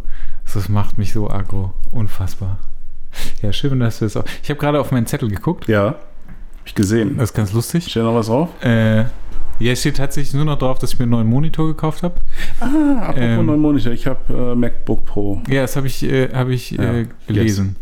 das 0.54 0.68
macht 0.70 0.98
mich 0.98 1.14
so 1.14 1.30
aggro. 1.30 1.74
Unfassbar. 1.92 2.58
Ja, 3.42 3.54
schön, 3.54 3.80
dass 3.80 4.00
du 4.00 4.06
das 4.06 4.18
auch. 4.18 4.26
Ich 4.44 4.50
habe 4.50 4.60
gerade 4.60 4.80
auf 4.80 4.92
meinen 4.92 5.06
Zettel 5.06 5.30
geguckt. 5.30 5.68
Ja, 5.68 5.96
ich 6.68 6.76
gesehen. 6.76 7.18
Das 7.18 7.32
ist 7.32 7.36
ganz 7.36 7.54
lustig. 7.54 7.86
Steht 7.90 8.04
noch 8.04 8.16
was 8.16 8.28
drauf? 8.28 8.50
Äh, 8.64 9.06
ja, 9.60 9.72
es 9.72 9.80
steht 9.80 9.98
tatsächlich 9.98 10.34
nur 10.36 10.46
noch 10.46 10.58
drauf, 10.60 10.78
dass 10.80 10.94
ich 10.94 11.00
mir 11.00 11.04
einen 11.04 11.12
neuen 11.12 11.28
Monitor 11.28 11.68
gekauft 11.68 12.04
habe. 12.04 12.16
Ah, 12.60 12.66
apropos 13.10 13.16
Ähm. 13.24 13.46
neuen 13.46 13.60
Monitor. 13.62 13.92
Ich 13.92 14.06
habe 14.06 14.34
äh, 14.34 14.56
MacBook 14.56 15.06
Pro 15.06 15.42
Ja, 15.50 15.62
das 15.62 15.76
habe 15.76 15.88
ich, 15.88 16.04
äh, 16.04 16.30
hab 16.34 16.50
ich 16.50 16.72
Ja, 16.72 16.94
äh, 16.94 17.08
gelesen. 17.28 17.76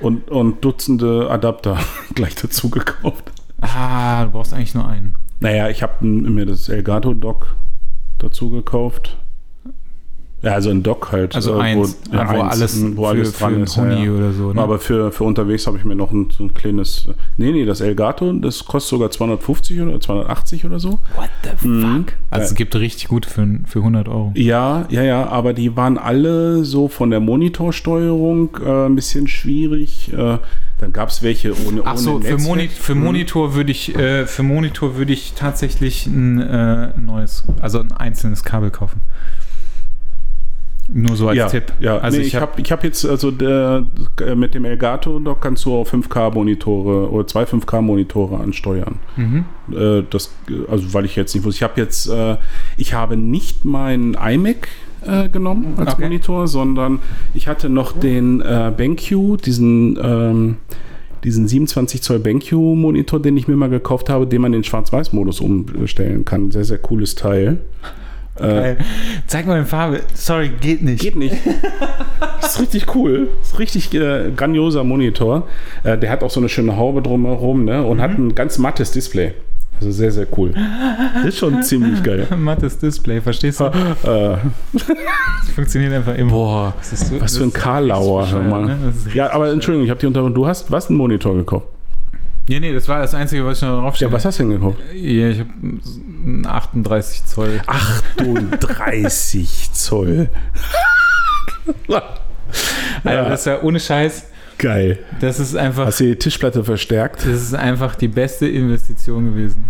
und, 0.00 0.28
und 0.30 0.64
Dutzende 0.64 1.30
Adapter 1.30 1.78
gleich 2.14 2.34
dazu 2.34 2.68
gekauft. 2.70 3.30
Ah, 3.60 4.24
du 4.24 4.30
brauchst 4.32 4.52
eigentlich 4.54 4.74
nur 4.74 4.88
einen. 4.88 5.14
Naja, 5.40 5.68
ich 5.68 5.82
habe 5.82 6.04
mir 6.04 6.46
das 6.46 6.68
Elgato 6.68 7.14
Dock 7.14 7.54
dazu 8.18 8.50
gekauft. 8.50 9.16
Ja, 10.42 10.52
also 10.54 10.70
ein 10.70 10.82
Dock 10.82 11.12
halt. 11.12 11.34
Also 11.34 11.58
äh, 11.58 11.62
eins, 11.62 11.98
wo, 12.10 12.16
ja, 12.16 12.26
wo, 12.32 12.40
eins, 12.40 12.52
alles, 12.54 12.96
wo 12.96 13.06
alles 13.06 13.32
für, 13.32 13.38
dran 13.40 13.54
für 13.56 13.60
ist. 13.62 13.78
einen 13.78 13.90
Ja, 13.90 13.96
Huni 13.98 14.06
ja. 14.06 14.12
oder 14.12 14.32
so. 14.32 14.52
Ne? 14.54 14.60
Aber 14.62 14.78
für, 14.78 15.12
für 15.12 15.24
unterwegs 15.24 15.66
habe 15.66 15.76
ich 15.76 15.84
mir 15.84 15.94
noch 15.94 16.12
ein, 16.12 16.28
so 16.30 16.44
ein 16.44 16.54
kleines. 16.54 17.08
Nee, 17.36 17.52
nee, 17.52 17.66
das 17.66 17.80
Elgato, 17.82 18.32
das 18.32 18.64
kostet 18.64 18.88
sogar 18.90 19.10
250 19.10 19.80
oder 19.82 20.00
280 20.00 20.64
oder 20.64 20.80
so. 20.80 20.98
What 21.16 21.28
the 21.42 21.50
fuck? 21.56 21.66
Mhm. 21.68 22.04
Also 22.30 22.46
es 22.46 22.54
gibt 22.54 22.74
richtig 22.76 23.08
gut 23.08 23.26
für, 23.26 23.46
für 23.66 23.80
100 23.80 24.08
Euro. 24.08 24.32
Ja, 24.34 24.86
ja, 24.88 25.02
ja, 25.02 25.26
aber 25.28 25.52
die 25.52 25.76
waren 25.76 25.98
alle 25.98 26.64
so 26.64 26.88
von 26.88 27.10
der 27.10 27.20
Monitorsteuerung 27.20 28.56
äh, 28.64 28.86
ein 28.86 28.94
bisschen 28.94 29.28
schwierig. 29.28 30.12
Äh, 30.12 30.38
dann 30.78 30.92
gab 30.94 31.10
es 31.10 31.22
welche 31.22 31.52
ohne, 31.66 31.82
Ach 31.84 31.98
so, 31.98 32.14
ohne 32.14 32.24
für. 32.24 32.38
Moni 32.38 32.68
für 32.68 32.94
Mhm. 32.94 33.04
Monitor 33.04 33.54
würde 33.54 33.70
ich, 33.72 33.94
äh, 33.94 34.26
für 34.26 34.42
Monitor 34.42 34.96
würde 34.96 35.12
ich 35.12 35.34
tatsächlich 35.34 36.06
ein 36.06 36.40
äh, 36.40 36.98
neues, 36.98 37.44
also 37.60 37.80
ein 37.80 37.92
einzelnes 37.92 38.42
Kabel 38.44 38.70
kaufen. 38.70 39.02
Nur 40.92 41.14
so 41.16 41.28
als 41.28 41.38
ja, 41.38 41.48
Tipp. 41.48 41.72
Ja, 41.80 41.98
Also 41.98 42.16
nee, 42.16 42.22
ich 42.22 42.28
ich 42.28 42.34
hab- 42.36 42.52
habe 42.52 42.60
ich 42.60 42.72
hab 42.72 42.82
jetzt, 42.84 43.04
also 43.06 43.30
der, 43.30 43.86
äh, 44.26 44.34
mit 44.34 44.54
dem 44.54 44.64
Elgato, 44.64 45.18
da 45.20 45.34
kannst 45.40 45.64
du 45.64 45.74
auch 45.74 45.86
5K-Monitore 45.86 47.10
oder 47.10 47.26
zwei 47.26 47.44
5K-Monitore 47.44 48.38
ansteuern. 48.38 48.96
Mhm. 49.16 49.44
Äh, 49.72 50.02
das, 50.10 50.32
also 50.68 50.92
weil 50.92 51.04
ich 51.04 51.16
jetzt 51.16 51.34
nicht 51.34 51.44
wusste, 51.44 51.58
ich 51.58 51.62
habe 51.62 51.80
jetzt, 51.80 52.08
äh, 52.08 52.36
ich 52.76 52.94
habe 52.94 53.16
nicht 53.16 53.64
meinen 53.64 54.14
iMac 54.14 54.68
äh, 55.06 55.28
genommen 55.28 55.74
als 55.76 55.94
Okay. 55.94 56.02
Monitor, 56.02 56.48
sondern 56.48 56.98
ich 57.34 57.46
hatte 57.48 57.68
noch 57.70 57.92
den 57.92 58.38
BenQ, 58.76 59.38
diesen, 59.44 59.98
ähm, 60.02 60.56
diesen 61.24 61.46
27 61.48 62.02
Zoll 62.02 62.18
BenQ 62.18 62.52
Monitor, 62.52 63.20
den 63.20 63.36
ich 63.36 63.46
mir 63.48 63.56
mal 63.56 63.68
gekauft 63.70 64.08
habe, 64.10 64.26
den 64.26 64.42
man 64.42 64.52
in 64.54 64.64
Schwarz-Weiß-Modus 64.64 65.40
umstellen 65.40 66.24
kann. 66.24 66.50
Sehr, 66.50 66.64
sehr 66.64 66.78
cooles 66.78 67.14
Teil. 67.14 67.58
Äh. 68.42 68.76
Zeig 69.26 69.46
mal 69.46 69.60
die 69.60 69.66
Farbe. 69.68 70.00
Sorry, 70.14 70.48
geht 70.60 70.82
nicht. 70.82 71.00
Geht 71.00 71.16
nicht. 71.16 71.34
Das 72.40 72.52
ist 72.54 72.60
richtig 72.60 72.94
cool. 72.94 73.28
Das 73.40 73.52
ist 73.52 73.58
richtig 73.58 73.94
äh, 73.94 74.30
grandioser 74.36 74.84
Monitor. 74.84 75.46
Äh, 75.84 75.98
der 75.98 76.10
hat 76.10 76.22
auch 76.22 76.30
so 76.30 76.40
eine 76.40 76.48
schöne 76.48 76.76
Haube 76.76 77.02
drumherum 77.02 77.64
ne? 77.64 77.82
und 77.84 78.00
hat 78.00 78.12
ein 78.18 78.34
ganz 78.34 78.58
mattes 78.58 78.90
Display. 78.92 79.34
Also 79.80 79.92
sehr, 79.92 80.12
sehr 80.12 80.26
cool. 80.36 80.52
Das 81.14 81.24
ist 81.28 81.38
schon 81.38 81.62
ziemlich 81.62 82.02
geil. 82.02 82.26
Mattes 82.36 82.76
Display, 82.78 83.20
verstehst 83.22 83.60
du? 83.60 83.64
Äh, 83.64 83.70
Das 84.74 85.50
funktioniert 85.54 85.94
einfach 85.94 86.14
immer. 86.16 86.30
boah, 86.32 86.74
Das 86.78 86.92
ist 86.92 87.08
so- 87.08 87.18
was 87.20 87.36
für 87.38 87.44
ein 87.44 87.52
Karlauer. 87.52 88.26
mal. 88.42 88.66
ne? 88.66 88.76
Ja, 89.14 89.32
aber 89.32 89.50
Entschuldigung, 89.50 89.84
ich 89.86 89.90
habe 89.90 89.98
dich 89.98 90.06
unterbrochen. 90.06 90.34
Du 90.34 90.46
hast 90.46 90.70
was, 90.70 90.88
einen 90.88 90.98
Monitor 90.98 91.34
gekauft? 91.34 91.66
Ja, 92.48 92.58
nee, 92.58 92.72
das 92.72 92.88
war 92.88 93.00
das 93.00 93.14
Einzige, 93.14 93.44
was 93.44 93.58
ich 93.58 93.62
noch 93.62 93.80
drauf 93.80 93.96
Ja, 93.98 94.10
was 94.10 94.24
hast 94.24 94.38
du 94.40 94.44
denn 94.44 94.52
gekauft? 94.52 94.78
Ja, 94.94 95.28
ich 95.28 95.38
habe 95.40 95.50
einen 95.62 96.46
38 96.46 97.26
Zoll. 97.26 97.60
38 97.66 99.72
Zoll. 99.72 100.28
Also 103.04 103.28
das 103.30 103.40
ist 103.40 103.46
ja 103.46 103.62
ohne 103.62 103.80
Scheiß. 103.80 104.26
Geil. 104.58 104.98
Das 105.20 105.38
ist 105.38 105.56
einfach, 105.56 105.86
Hast 105.86 106.00
du 106.00 106.04
die 106.04 106.16
Tischplatte 106.16 106.64
verstärkt? 106.64 107.20
das 107.20 107.42
ist 107.42 107.54
einfach 107.54 107.94
die 107.94 108.08
beste 108.08 108.48
Investition 108.48 109.26
gewesen. 109.26 109.64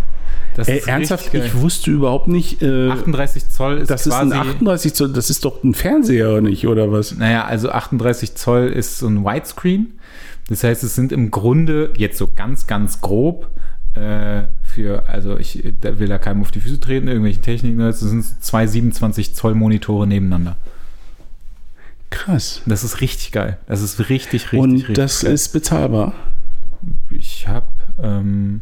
Das 0.55 0.67
Ey, 0.67 0.79
ist 0.79 0.87
ernsthaft, 0.87 1.33
ich 1.33 1.55
wusste 1.55 1.91
überhaupt 1.91 2.27
nicht. 2.27 2.61
Äh, 2.61 2.89
38 2.89 3.49
Zoll 3.49 3.77
ist 3.77 3.89
das 3.89 4.05
ist 4.05 4.13
quasi. 4.13 4.33
ein 4.33 4.39
38 4.39 4.93
Zoll, 4.93 5.13
das 5.13 5.29
ist 5.29 5.45
doch 5.45 5.63
ein 5.63 5.73
Fernseher, 5.73 6.41
nicht, 6.41 6.67
oder 6.67 6.91
was? 6.91 7.15
Naja, 7.15 7.45
also 7.45 7.69
38 7.69 8.35
Zoll 8.35 8.67
ist 8.67 8.97
so 8.97 9.07
ein 9.07 9.23
Widescreen. 9.23 9.93
Das 10.51 10.65
heißt, 10.65 10.83
es 10.83 10.95
sind 10.95 11.13
im 11.13 11.31
Grunde 11.31 11.93
jetzt 11.95 12.17
so 12.17 12.27
ganz, 12.27 12.67
ganz 12.67 12.99
grob 12.99 13.49
äh, 13.93 14.41
für, 14.63 15.07
also 15.07 15.37
ich 15.37 15.63
da 15.79 15.97
will 15.97 16.09
da 16.09 16.17
keinem 16.17 16.41
auf 16.41 16.51
die 16.51 16.59
Füße 16.59 16.81
treten, 16.81 17.07
irgendwelche 17.07 17.39
Techniken, 17.39 17.79
das 17.79 18.01
sind 18.01 18.25
zwei 18.43 18.67
27 18.67 19.33
Zoll 19.33 19.55
Monitore 19.55 20.05
nebeneinander. 20.07 20.57
Krass. 22.09 22.61
Das 22.65 22.83
ist 22.83 22.99
richtig 22.99 23.31
geil. 23.31 23.59
Das 23.65 23.81
ist 23.81 23.97
richtig, 24.09 24.51
richtig, 24.51 24.59
Und 24.59 24.73
richtig 24.73 24.95
das 24.95 25.21
geil. 25.21 25.31
ist 25.31 25.53
bezahlbar. 25.53 26.15
Ich 27.11 27.47
habe 27.47 27.67
ähm, 28.03 28.59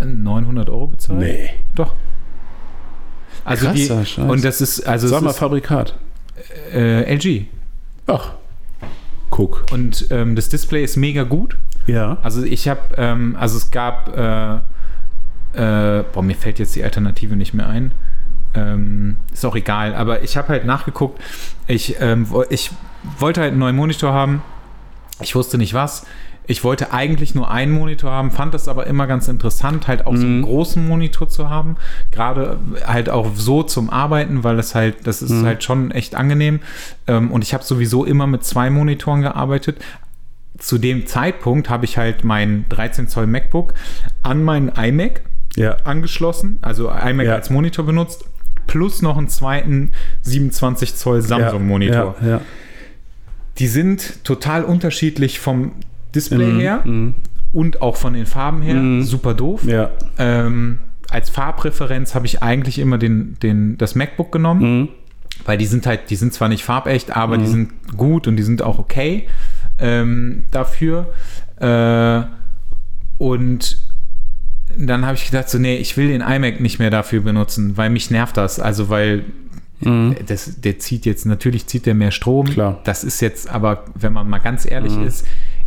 900 0.00 0.70
Euro 0.70 0.86
bezahlt. 0.86 1.18
Nee. 1.18 1.50
Doch. 1.74 1.96
Also 3.44 3.72
die, 3.72 3.88
Krasser 3.88 4.04
Scheiß. 4.04 4.30
und 4.30 4.44
das 4.44 4.60
ist 4.60 4.86
also 4.86 5.08
Sag 5.08 5.22
mal 5.22 5.32
Fabrikat. 5.32 5.98
äh, 6.72 7.12
LG 7.12 7.46
Ach. 8.06 8.34
Guck. 9.36 9.66
und 9.70 10.06
ähm, 10.10 10.34
das 10.34 10.48
Display 10.48 10.82
ist 10.82 10.96
mega 10.96 11.22
gut. 11.22 11.58
Ja. 11.86 12.16
Also 12.22 12.42
ich 12.42 12.68
habe, 12.68 12.80
ähm, 12.96 13.36
also 13.38 13.58
es 13.58 13.70
gab, 13.70 14.16
äh, 14.16 14.54
äh, 15.52 16.04
boah, 16.12 16.22
mir 16.22 16.34
fällt 16.34 16.58
jetzt 16.58 16.74
die 16.74 16.82
Alternative 16.82 17.36
nicht 17.36 17.52
mehr 17.52 17.68
ein. 17.68 17.92
Ähm, 18.54 19.16
ist 19.32 19.44
auch 19.44 19.54
egal, 19.54 19.94
aber 19.94 20.22
ich 20.22 20.36
habe 20.38 20.48
halt 20.48 20.64
nachgeguckt. 20.64 21.20
Ich, 21.66 21.96
ähm, 22.00 22.26
ich 22.48 22.70
wollte 23.18 23.42
halt 23.42 23.50
einen 23.50 23.60
neuen 23.60 23.76
Monitor 23.76 24.12
haben. 24.12 24.42
Ich 25.20 25.34
wusste 25.34 25.58
nicht 25.58 25.74
was. 25.74 26.06
Ich 26.48 26.62
wollte 26.62 26.92
eigentlich 26.92 27.34
nur 27.34 27.50
einen 27.50 27.72
Monitor 27.72 28.10
haben, 28.12 28.30
fand 28.30 28.54
das 28.54 28.68
aber 28.68 28.86
immer 28.86 29.06
ganz 29.06 29.26
interessant, 29.26 29.88
halt 29.88 30.06
auch 30.06 30.14
so 30.14 30.24
einen 30.24 30.42
großen 30.42 30.86
Monitor 30.86 31.28
zu 31.28 31.50
haben. 31.50 31.76
Gerade 32.12 32.58
halt 32.86 33.08
auch 33.10 33.32
so 33.34 33.62
zum 33.64 33.90
Arbeiten, 33.90 34.44
weil 34.44 34.56
das 34.56 34.74
halt, 34.74 35.06
das 35.08 35.22
ist 35.22 35.42
halt 35.44 35.64
schon 35.64 35.90
echt 35.90 36.14
angenehm. 36.14 36.60
Ähm, 37.08 37.30
und 37.32 37.42
ich 37.42 37.52
habe 37.52 37.64
sowieso 37.64 38.04
immer 38.04 38.26
mit 38.28 38.44
zwei 38.44 38.70
Monitoren 38.70 39.22
gearbeitet. 39.22 39.78
Zu 40.58 40.78
dem 40.78 41.06
Zeitpunkt 41.06 41.68
habe 41.68 41.84
ich 41.84 41.98
halt 41.98 42.22
mein 42.24 42.64
13 42.68 43.08
Zoll 43.08 43.26
MacBook 43.26 43.74
an 44.22 44.42
meinen 44.44 44.68
iMac 44.68 45.22
Ja. 45.56 45.76
angeschlossen, 45.84 46.58
also 46.62 46.88
iMac 46.90 47.26
Ja. 47.26 47.34
als 47.34 47.50
Monitor 47.50 47.84
benutzt, 47.84 48.24
plus 48.68 49.02
noch 49.02 49.18
einen 49.18 49.28
zweiten 49.28 49.90
27 50.22 50.94
Zoll 50.94 51.22
Samsung-Monitor. 51.22 52.14
Ja, 52.22 52.28
ja. 52.28 52.40
Die 53.58 53.68
sind 53.68 54.22
total 54.24 54.64
unterschiedlich 54.64 55.38
vom 55.40 55.72
Display 56.16 56.46
Mhm, 56.52 56.58
her 56.60 56.80
mhm. 56.84 57.14
und 57.52 57.82
auch 57.82 57.96
von 57.96 58.14
den 58.14 58.26
Farben 58.26 58.62
her. 58.62 58.74
Mhm. 58.74 59.02
Super 59.02 59.34
doof. 59.34 59.64
Ja. 59.64 59.90
Ähm, 60.18 60.78
als 61.10 61.30
Farbreferenz 61.30 62.14
habe 62.16 62.26
ich 62.26 62.42
eigentlich 62.42 62.78
immer 62.80 62.98
den, 62.98 63.36
den, 63.42 63.78
das 63.78 63.94
MacBook 63.94 64.32
genommen, 64.32 64.62
Mhm. 64.80 64.88
weil 65.44 65.56
die 65.58 65.66
sind 65.66 65.86
halt, 65.86 66.10
die 66.10 66.16
sind 66.16 66.32
zwar 66.32 66.48
nicht 66.48 66.64
farbecht, 66.64 67.16
aber 67.16 67.36
die 67.38 67.44
Mhm. 67.46 67.50
sind 67.52 67.96
gut 67.96 68.26
und 68.26 68.36
die 68.36 68.42
sind 68.42 68.62
auch 68.62 68.78
okay 68.80 69.26
ähm, 69.78 70.46
dafür. 70.50 71.12
Äh, 71.60 72.22
und 73.18 73.78
dann 74.78 75.06
habe 75.06 75.16
ich 75.16 75.26
gedacht, 75.26 75.48
so, 75.48 75.58
nee, 75.58 75.76
ich 75.76 75.96
will 75.96 76.08
den 76.08 76.20
iMac 76.20 76.60
nicht 76.60 76.78
mehr 76.78 76.90
dafür 76.90 77.20
benutzen, 77.20 77.76
weil 77.76 77.88
mich 77.90 78.10
nervt 78.10 78.36
das. 78.36 78.58
Also, 78.60 78.88
weil 78.88 79.24
Mhm. 79.80 80.16
das, 80.26 80.60
der 80.62 80.78
zieht 80.78 81.04
jetzt, 81.04 81.26
natürlich 81.26 81.66
zieht 81.66 81.84
der 81.86 81.94
mehr 81.94 82.10
Strom. 82.10 82.46
Klar. 82.46 82.80
Das 82.84 83.04
ist 83.04 83.20
jetzt 83.20 83.48
aber, 83.50 83.84
wenn 83.94 84.12
man 84.14 84.26
mal 84.28 84.38
ganz 84.38 84.68
ehrlich 84.70 84.96
ist, 84.98 85.26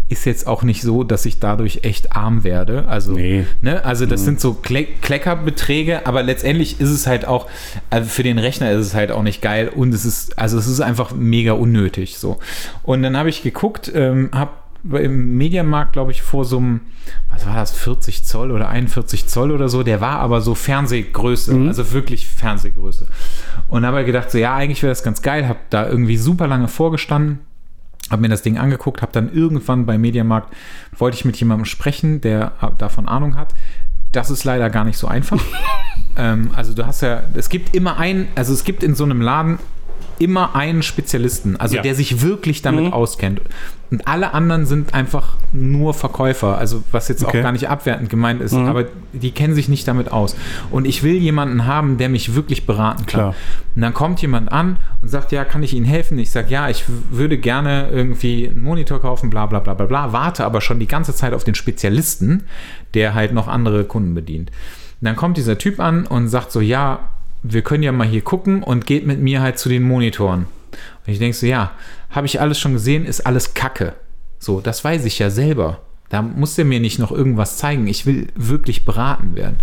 ist 0.10 0.26
jetzt 0.26 0.48
auch 0.48 0.64
nicht 0.64 0.81
so, 0.81 1.03
dass 1.03 1.26
ich 1.26 1.40
dadurch 1.40 1.81
echt 1.84 2.15
arm 2.15 2.44
werde. 2.44 2.88
Also, 2.88 3.14
Nee. 3.14 3.45
ne, 3.61 3.86
also 3.86 4.06
das 4.06 4.26
sind 4.26 4.41
so 4.41 4.53
Kle 4.56 4.86
Kleckerbeträge, 5.02 6.06
aber 6.06 6.23
letztendlich 6.23 6.81
ist 6.81 6.90
es 6.90 7.07
halt 7.07 7.26
auch, 7.26 7.48
also 7.90 8.10
für 8.10 8.23
den 8.23 8.40
Rechner 8.40 8.72
ist 8.72 8.88
es 8.88 8.95
halt 8.95 9.11
auch 9.11 9.23
nicht 9.23 9.41
geil 9.41 9.69
und 9.69 9.94
es 9.94 10.06
ist, 10.06 10.38
also 10.38 10.57
es 10.57 10.68
ist 10.68 10.81
einfach 10.81 11.11
mega 11.14 11.53
unnötig. 11.53 12.18
So. 12.18 12.40
Und 12.84 13.03
dann 13.03 13.15
habe 13.15 13.30
ich 13.30 13.44
geguckt, 13.44 13.91
ähm, 13.94 14.30
habe 14.34 14.52
im 14.98 15.38
Mediamarkt, 15.38 15.94
glaube 15.94 16.11
ich, 16.11 16.22
vor 16.22 16.45
so 16.45 16.57
einem, 16.57 16.80
was 17.34 17.45
war 17.45 17.53
das, 17.56 17.72
40 17.73 18.23
Zoll 18.26 18.52
oder 18.52 18.69
41 18.69 19.27
Zoll 19.27 19.52
oder 19.52 19.68
so, 19.68 19.84
der 19.84 19.99
war 19.99 20.19
aber 20.19 20.40
so 20.41 20.56
Fernsehgröße, 20.56 21.53
also 21.68 21.91
wirklich 21.91 22.27
Fernsehgröße. 22.27 23.06
Und 23.68 23.86
habe 23.86 24.06
gedacht, 24.06 24.31
so 24.31 24.38
ja, 24.38 24.56
eigentlich 24.56 24.81
wäre 24.81 24.91
das 24.91 25.03
ganz 25.03 25.22
geil, 25.22 25.48
habe 25.49 25.60
da 25.69 25.88
irgendwie 25.88 26.15
super 26.18 26.48
lange 26.48 26.69
vorgestanden, 26.69 27.40
habe 28.10 28.22
mir 28.22 28.30
das 28.30 28.41
Ding 28.41 28.57
angeguckt, 28.57 29.02
habe 29.02 29.11
dann 29.11 29.31
irgendwann 29.31 29.86
bei 29.86 29.98
Mediamarkt, 29.98 30.53
wollte 30.98 31.15
ich 31.18 31.26
mit 31.26 31.38
jemandem 31.38 31.65
sprechen, 31.65 32.22
der 32.22 32.53
davon 32.77 33.07
Ahnung 33.07 33.36
hat. 33.36 33.53
Das 34.11 34.30
ist 34.30 34.44
leider 34.44 34.69
gar 34.69 34.86
nicht 34.86 34.98
so 34.98 35.07
einfach. 35.07 35.41
ähm, 36.18 36.52
also 36.56 36.73
du 36.73 36.86
hast 36.86 37.02
ja, 37.02 37.23
es 37.36 37.49
gibt 37.49 37.76
immer 37.76 37.98
einen, 37.98 38.27
also 38.36 38.53
es 38.53 38.64
gibt 38.64 38.84
in 38.84 38.95
so 38.95 39.03
einem 39.03 39.22
Laden 39.22 39.60
immer 40.20 40.56
einen 40.56 40.84
Spezialisten, 40.84 41.56
also 41.60 41.76
Ja. 41.78 41.82
der 41.82 41.96
sich 41.96 42.22
wirklich 42.22 42.62
damit 42.62 42.86
Mhm. 42.86 42.94
auskennt. 42.94 43.41
Und 43.91 44.08
alle 44.08 44.34
anderen 44.36 44.68
sind 44.68 44.94
einfach 44.94 45.34
nur 45.52 45.96
Verkäufer, 45.96 46.58
also 46.60 46.84
was 46.91 47.08
jetzt 47.08 47.24
Okay. 47.26 47.40
auch 47.40 47.44
gar 47.44 47.52
nicht 47.52 47.70
abwertend 47.70 48.10
gemeint 48.10 48.40
ist, 48.41 48.52
Mhm. 48.54 48.68
aber 48.68 48.86
die 49.14 49.32
kennen 49.32 49.56
sich 49.56 49.68
nicht 49.68 49.88
damit 49.88 50.12
aus. 50.12 50.36
Und 50.70 50.86
ich 50.86 51.02
will 51.02 51.16
jemanden 51.16 51.66
haben, 51.66 51.98
der 51.98 52.08
mich 52.10 52.36
wirklich 52.36 52.68
beraten 52.68 53.06
kann. 53.08 53.20
Klar. 53.22 53.36
Und 53.76 53.82
dann 53.82 53.94
kommt 53.96 54.22
jemand 54.22 54.52
an 54.52 54.78
und 55.02 55.08
sagt, 55.10 55.32
ja, 55.32 55.44
kann 55.44 55.64
ich 55.64 55.74
Ihnen 55.74 55.86
helfen? 55.86 56.20
Ich 56.20 56.30
sage, 56.30 56.50
ja, 56.52 56.70
ich 56.70 56.84
würde 57.10 57.38
gerne 57.40 57.90
irgendwie 57.91 58.48
einen 58.50 58.62
Monitor 58.62 59.02
kaufen, 59.02 59.30
bla 59.32 59.48
bla 59.48 59.60
bla 59.60 59.74
bla 59.74 59.88
bla, 59.88 60.14
warte 60.14 60.46
aber 60.46 60.62
schon 60.62 60.80
die 60.80 60.88
ganze 60.88 61.16
Zeit 61.16 61.34
auf 61.34 61.44
den 61.44 61.56
Spezialisten, 61.56 62.44
der 62.94 63.16
halt 63.16 63.34
noch 63.34 63.48
andere 63.48 63.86
Kunden 63.86 64.14
bedient. 64.14 64.50
Und 65.02 65.06
dann 65.06 65.16
kommt 65.16 65.38
dieser 65.38 65.58
Typ 65.58 65.80
an 65.80 66.06
und 66.06 66.28
sagt 66.28 66.52
so, 66.52 66.60
ja, 66.62 67.00
wir 67.44 67.61
können 67.61 67.84
ja 67.84 67.91
mal 67.91 68.07
hier 68.07 68.22
gucken 68.22 68.64
und 68.64 68.86
geht 68.86 69.06
mit 69.06 69.20
mir 69.20 69.41
halt 69.41 69.57
zu 69.57 69.70
den 69.70 69.84
Monitoren. 69.84 70.48
Und 71.06 71.14
ich 71.14 71.20
denke 71.20 71.36
so, 71.36 71.45
ja, 71.45 71.72
habe 72.10 72.28
ich 72.28 72.41
alles 72.41 72.60
schon 72.60 72.74
gesehen, 72.74 73.06
ist 73.06 73.26
alles 73.26 73.53
Kacke. 73.53 73.94
So, 74.40 74.61
das 74.61 74.84
weiß 74.84 75.06
ich 75.06 75.20
ja 75.20 75.30
selber. 75.30 75.82
Da 76.10 76.22
muss 76.22 76.56
der 76.56 76.66
mir 76.66 76.80
nicht 76.80 76.98
noch 76.98 77.11
irgendwas 77.11 77.57
zeigen. 77.57 77.88
Ich 77.88 78.06
will 78.06 78.28
wirklich 78.36 78.84
beraten 78.84 79.36
werden. 79.36 79.57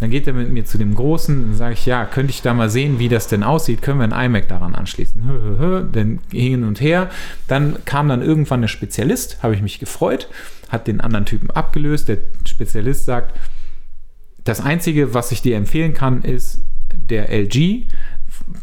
Dann 0.00 0.10
geht 0.10 0.28
er 0.28 0.32
mit 0.32 0.52
mir 0.52 0.64
zu 0.64 0.78
dem 0.78 0.94
Großen, 0.94 1.42
dann 1.42 1.54
sage 1.54 1.72
ich, 1.72 1.84
ja, 1.84 2.04
könnte 2.04 2.30
ich 2.30 2.40
da 2.40 2.54
mal 2.54 2.70
sehen, 2.70 3.00
wie 3.00 3.08
das 3.08 3.26
denn 3.26 3.42
aussieht? 3.42 3.82
Können 3.82 3.98
wir 3.98 4.12
ein 4.12 4.26
iMac 4.26 4.46
daran 4.46 4.76
anschließen? 4.76 5.24
Hö, 5.24 5.58
hö. 5.58 5.84
Dann 5.90 6.20
hin 6.30 6.62
und 6.62 6.80
her. 6.80 7.10
Dann 7.48 7.78
kam 7.84 8.08
dann 8.08 8.22
irgendwann 8.22 8.60
der 8.60 8.68
Spezialist, 8.68 9.42
habe 9.42 9.54
ich 9.54 9.62
mich 9.62 9.80
gefreut, 9.80 10.28
hat 10.68 10.86
den 10.86 11.00
anderen 11.00 11.26
Typen 11.26 11.50
abgelöst. 11.50 12.08
Der 12.08 12.18
Spezialist 12.44 13.06
sagt, 13.06 13.34
das 14.44 14.60
Einzige, 14.60 15.14
was 15.14 15.32
ich 15.32 15.42
dir 15.42 15.56
empfehlen 15.56 15.94
kann, 15.94 16.22
ist 16.22 16.60
der 17.10 17.30
LG, 17.30 17.86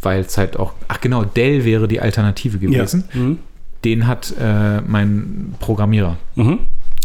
weil 0.02 0.22
es 0.22 0.38
halt 0.38 0.58
auch, 0.58 0.74
ach 0.88 1.02
genau, 1.02 1.24
Dell 1.24 1.66
wäre 1.66 1.88
die 1.88 2.00
Alternative 2.02 2.58
gewesen. 2.60 3.06
Mhm. 3.14 3.40
Den 3.84 4.08
hat 4.08 4.34
äh, 4.40 4.82
mein 4.82 5.54
Programmierer, 5.60 6.18
Mhm. 6.36 6.60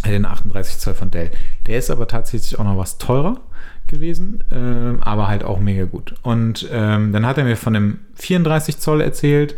den 0.06 0.24
38 0.24 0.78
Zoll 0.78 0.94
von 0.94 1.10
Dell. 1.10 1.30
Der 1.66 1.78
ist 1.78 1.90
aber 1.90 2.08
tatsächlich 2.08 2.58
auch 2.58 2.64
noch 2.64 2.78
was 2.78 2.96
teurer 2.98 3.40
gewesen, 3.86 4.44
ähm, 4.52 4.98
aber 5.02 5.28
halt 5.28 5.44
auch 5.44 5.60
mega 5.60 5.84
gut. 5.84 6.14
Und 6.22 6.68
ähm, 6.72 7.12
dann 7.12 7.26
hat 7.26 7.38
er 7.38 7.44
mir 7.44 7.56
von 7.56 7.74
dem 7.74 7.98
34 8.14 8.78
Zoll 8.78 9.00
erzählt. 9.00 9.56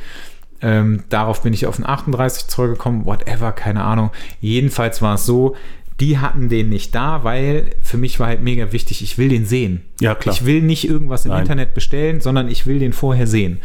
Ähm, 0.63 1.03
darauf 1.11 1.43
bin 1.43 1.53
ich 1.53 1.67
auf 1.67 1.77
den 1.77 1.87
38 1.87 2.47
Zoll 2.49 2.71
gekommen, 2.71 3.05
whatever, 3.05 3.53
keine 3.53 3.83
Ahnung. 3.85 4.11
Jedenfalls 4.41 5.03
war 5.03 5.15
es 5.17 5.27
so, 5.27 5.55
die 6.03 6.19
hatten 6.19 6.49
den 6.49 6.69
nicht 6.69 6.97
da, 6.97 7.23
weil 7.23 7.77
für 7.81 7.97
mich 7.97 8.19
war 8.19 8.27
halt 8.27 8.43
mega 8.43 8.73
wichtig, 8.73 9.03
ich 9.03 9.19
will 9.19 9.29
den 9.29 9.47
sehen. 9.47 9.83
Ja, 10.01 10.17
klar. 10.17 10.35
Ich 10.35 10.45
will 10.45 10.61
nicht 10.61 10.89
irgendwas 10.89 11.27
im 11.27 11.31
Nein. 11.31 11.43
Internet 11.43 11.75
bestellen, 11.75 12.21
sondern 12.21 12.49
ich 12.49 12.67
will 12.67 12.81
den 12.81 12.93
vorher 12.93 13.29
sehen. 13.29 13.61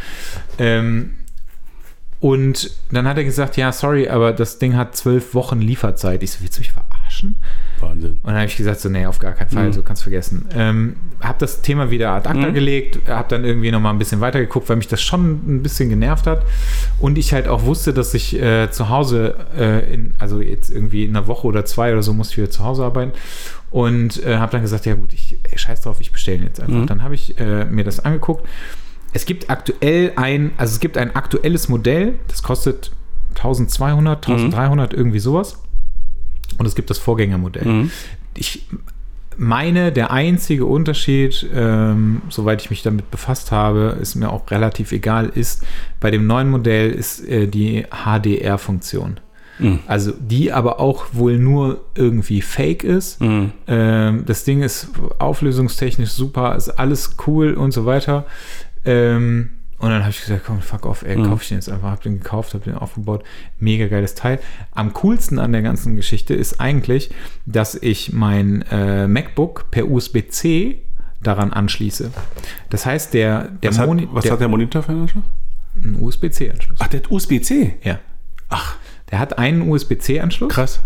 Ähm, 0.59 1.15
und 2.19 2.69
dann 2.91 3.07
hat 3.07 3.18
er 3.18 3.23
gesagt, 3.23 3.57
ja, 3.57 3.72
sorry, 3.72 4.07
aber 4.07 4.34
das 4.34 4.59
Ding 4.59 4.76
hat 4.76 4.95
zwölf 4.95 5.34
Wochen 5.34 5.59
Lieferzeit. 5.59 6.22
Ich 6.22 6.30
so, 6.30 6.41
willst 6.41 6.57
du 6.57 6.61
mich 6.61 6.72
verarschen? 6.72 6.97
Wahnsinn. 7.80 8.11
Und 8.11 8.26
dann 8.26 8.35
habe 8.35 8.45
ich 8.45 8.57
gesagt, 8.57 8.80
so, 8.80 8.89
nee, 8.89 9.06
auf 9.06 9.19
gar 9.19 9.34
keinen 9.34 9.49
Fall, 9.49 9.73
so 9.73 9.84
kannst 9.84 10.03
vergessen. 10.03 10.45
Ähm, 10.53 10.95
habe 11.19 11.38
das 11.39 11.61
Thema 11.61 11.89
wieder 11.91 12.11
ad 12.11 12.27
acta 12.30 12.48
Mhm. 12.49 12.53
gelegt, 12.53 12.99
habe 13.10 13.27
dann 13.30 13.44
irgendwie 13.45 13.72
nochmal 13.72 13.94
ein 13.94 13.99
bisschen 13.99 14.22
weitergeguckt, 14.22 14.68
weil 14.69 14.76
mich 14.77 14.88
das 14.88 15.02
schon 15.02 15.41
ein 15.57 15.64
bisschen 15.64 15.89
genervt 15.89 16.27
hat. 16.27 16.44
Und 16.99 17.18
ich 17.18 17.34
halt 17.34 17.48
auch 17.48 17.64
wusste, 17.64 17.94
dass 17.94 18.14
ich 18.14 18.39
äh, 18.41 18.69
zu 18.72 18.89
Hause, 18.89 19.35
äh, 19.57 19.94
in, 19.94 20.14
also 20.19 20.41
jetzt 20.41 20.69
irgendwie 20.69 21.06
in 21.06 21.15
einer 21.15 21.27
Woche 21.27 21.48
oder 21.48 21.65
zwei 21.65 21.91
oder 21.94 22.03
so, 22.03 22.14
muss 22.14 22.31
ich 22.31 22.38
wieder 22.38 22.49
zu 22.49 22.64
Hause 22.64 22.84
arbeiten. 22.84 23.11
Und 23.69 24.23
äh, 24.26 24.38
habe 24.38 24.52
dann 24.52 24.61
gesagt, 24.61 24.85
ja 24.85 24.95
gut, 24.95 25.11
ich 25.14 25.38
ey, 25.52 25.57
scheiß 25.57 25.81
drauf, 25.81 25.98
ich 25.99 26.11
bestelle 26.11 26.38
ihn 26.38 26.44
jetzt 26.44 26.60
einfach. 26.61 26.73
Mhm. 26.73 26.88
Dann 26.88 27.03
habe 27.03 27.15
ich 27.15 27.38
äh, 27.39 27.65
mir 27.65 27.84
das 27.84 27.99
angeguckt. 28.03 28.48
Es 29.14 29.26
gibt 29.26 29.49
aktuell 29.49 30.11
ein, 30.15 30.52
also 30.57 30.73
es 30.73 30.80
gibt 30.80 30.98
ein 30.98 31.15
aktuelles 31.15 31.69
Modell, 31.69 32.15
das 32.27 32.44
kostet 32.44 32.91
1200, 33.35 34.27
1300, 34.27 34.94
irgendwie 34.94 35.19
sowas. 35.19 35.60
Und 36.57 36.65
es 36.65 36.76
gibt 36.76 36.90
das 36.90 36.98
Vorgängermodell. 36.98 37.65
Mhm. 37.65 37.91
Ich 38.36 38.68
meine, 39.38 39.91
der 39.91 40.11
einzige 40.11 40.65
Unterschied, 40.65 41.48
ähm, 41.53 42.22
soweit 42.30 42.61
ich 42.61 42.69
mich 42.69 42.82
damit 42.82 43.11
befasst 43.11 43.52
habe, 43.52 43.98
ist 44.02 44.15
mir 44.15 44.32
auch 44.32 44.49
relativ 44.49 44.91
egal, 44.91 45.30
ist 45.34 45.64
bei 45.99 46.11
dem 46.11 46.26
neuen 46.28 46.49
Modell 46.49 46.91
ist 46.91 47.28
äh, 47.28 47.48
die 47.48 47.86
HDR-Funktion. 47.91 49.19
Mhm. 49.60 49.80
Also 49.88 50.11
die 50.18 50.52
aber 50.52 50.80
auch 50.80 51.06
wohl 51.14 51.38
nur 51.38 51.82
irgendwie 51.95 52.41
fake 52.41 52.84
ist. 52.84 53.22
Mhm. 53.22 53.52
Ähm, 53.68 54.24
das 54.26 54.44
Ding 54.44 54.61
ist 54.64 54.90
auflösungstechnisch 55.19 56.11
super, 56.11 56.56
ist 56.56 56.69
alles 56.69 57.15
cool 57.28 57.53
und 57.53 57.72
so 57.72 57.86
weiter. 57.86 58.26
Ähm, 58.86 59.52
und 59.79 59.89
dann 59.89 60.01
habe 60.01 60.09
ich 60.09 60.19
gesagt, 60.21 60.43
komm, 60.45 60.59
fuck 60.61 60.85
off, 60.85 61.03
ey, 61.03 61.15
Mhm. 61.17 61.25
kauf 61.29 61.41
ich 61.43 61.49
den 61.49 61.57
jetzt 61.57 61.69
einfach. 61.69 61.91
Hab 61.91 62.01
den 62.01 62.19
gekauft, 62.19 62.53
hab 62.53 62.63
den 62.63 62.75
aufgebaut. 62.75 63.23
Mega 63.59 63.87
geiles 63.87 64.15
Teil. 64.15 64.39
Am 64.71 64.93
coolsten 64.93 65.37
an 65.39 65.51
der 65.51 65.61
ganzen 65.61 65.95
Geschichte 65.95 66.33
ist 66.33 66.59
eigentlich, 66.59 67.11
dass 67.45 67.75
ich 67.75 68.11
mein 68.13 68.63
äh, 68.71 69.07
MacBook 69.07 69.69
per 69.71 69.87
USB-C 69.89 70.81
daran 71.21 71.53
anschließe. 71.53 72.11
Das 72.69 72.85
heißt, 72.85 73.13
der, 73.13 73.49
der 73.63 73.71
Was, 73.71 73.79
hat, 73.79 73.89
was 74.11 74.23
der, 74.23 74.31
hat 74.33 74.41
der 74.41 74.47
Monitor 74.47 74.81
für 74.83 74.89
eine 74.91 74.99
Eigenschaft? 75.01 75.25
ein 75.75 75.95
USB-C-Anschluss. 76.01 76.79
Ach, 76.81 76.87
der 76.87 77.01
hat 77.01 77.11
USB-C. 77.11 77.75
Ja. 77.83 77.99
Ach, 78.49 78.77
Der 79.11 79.19
hat 79.19 79.37
einen 79.37 79.61
USB-C-Anschluss. 79.69 80.51
krass. 80.53 80.81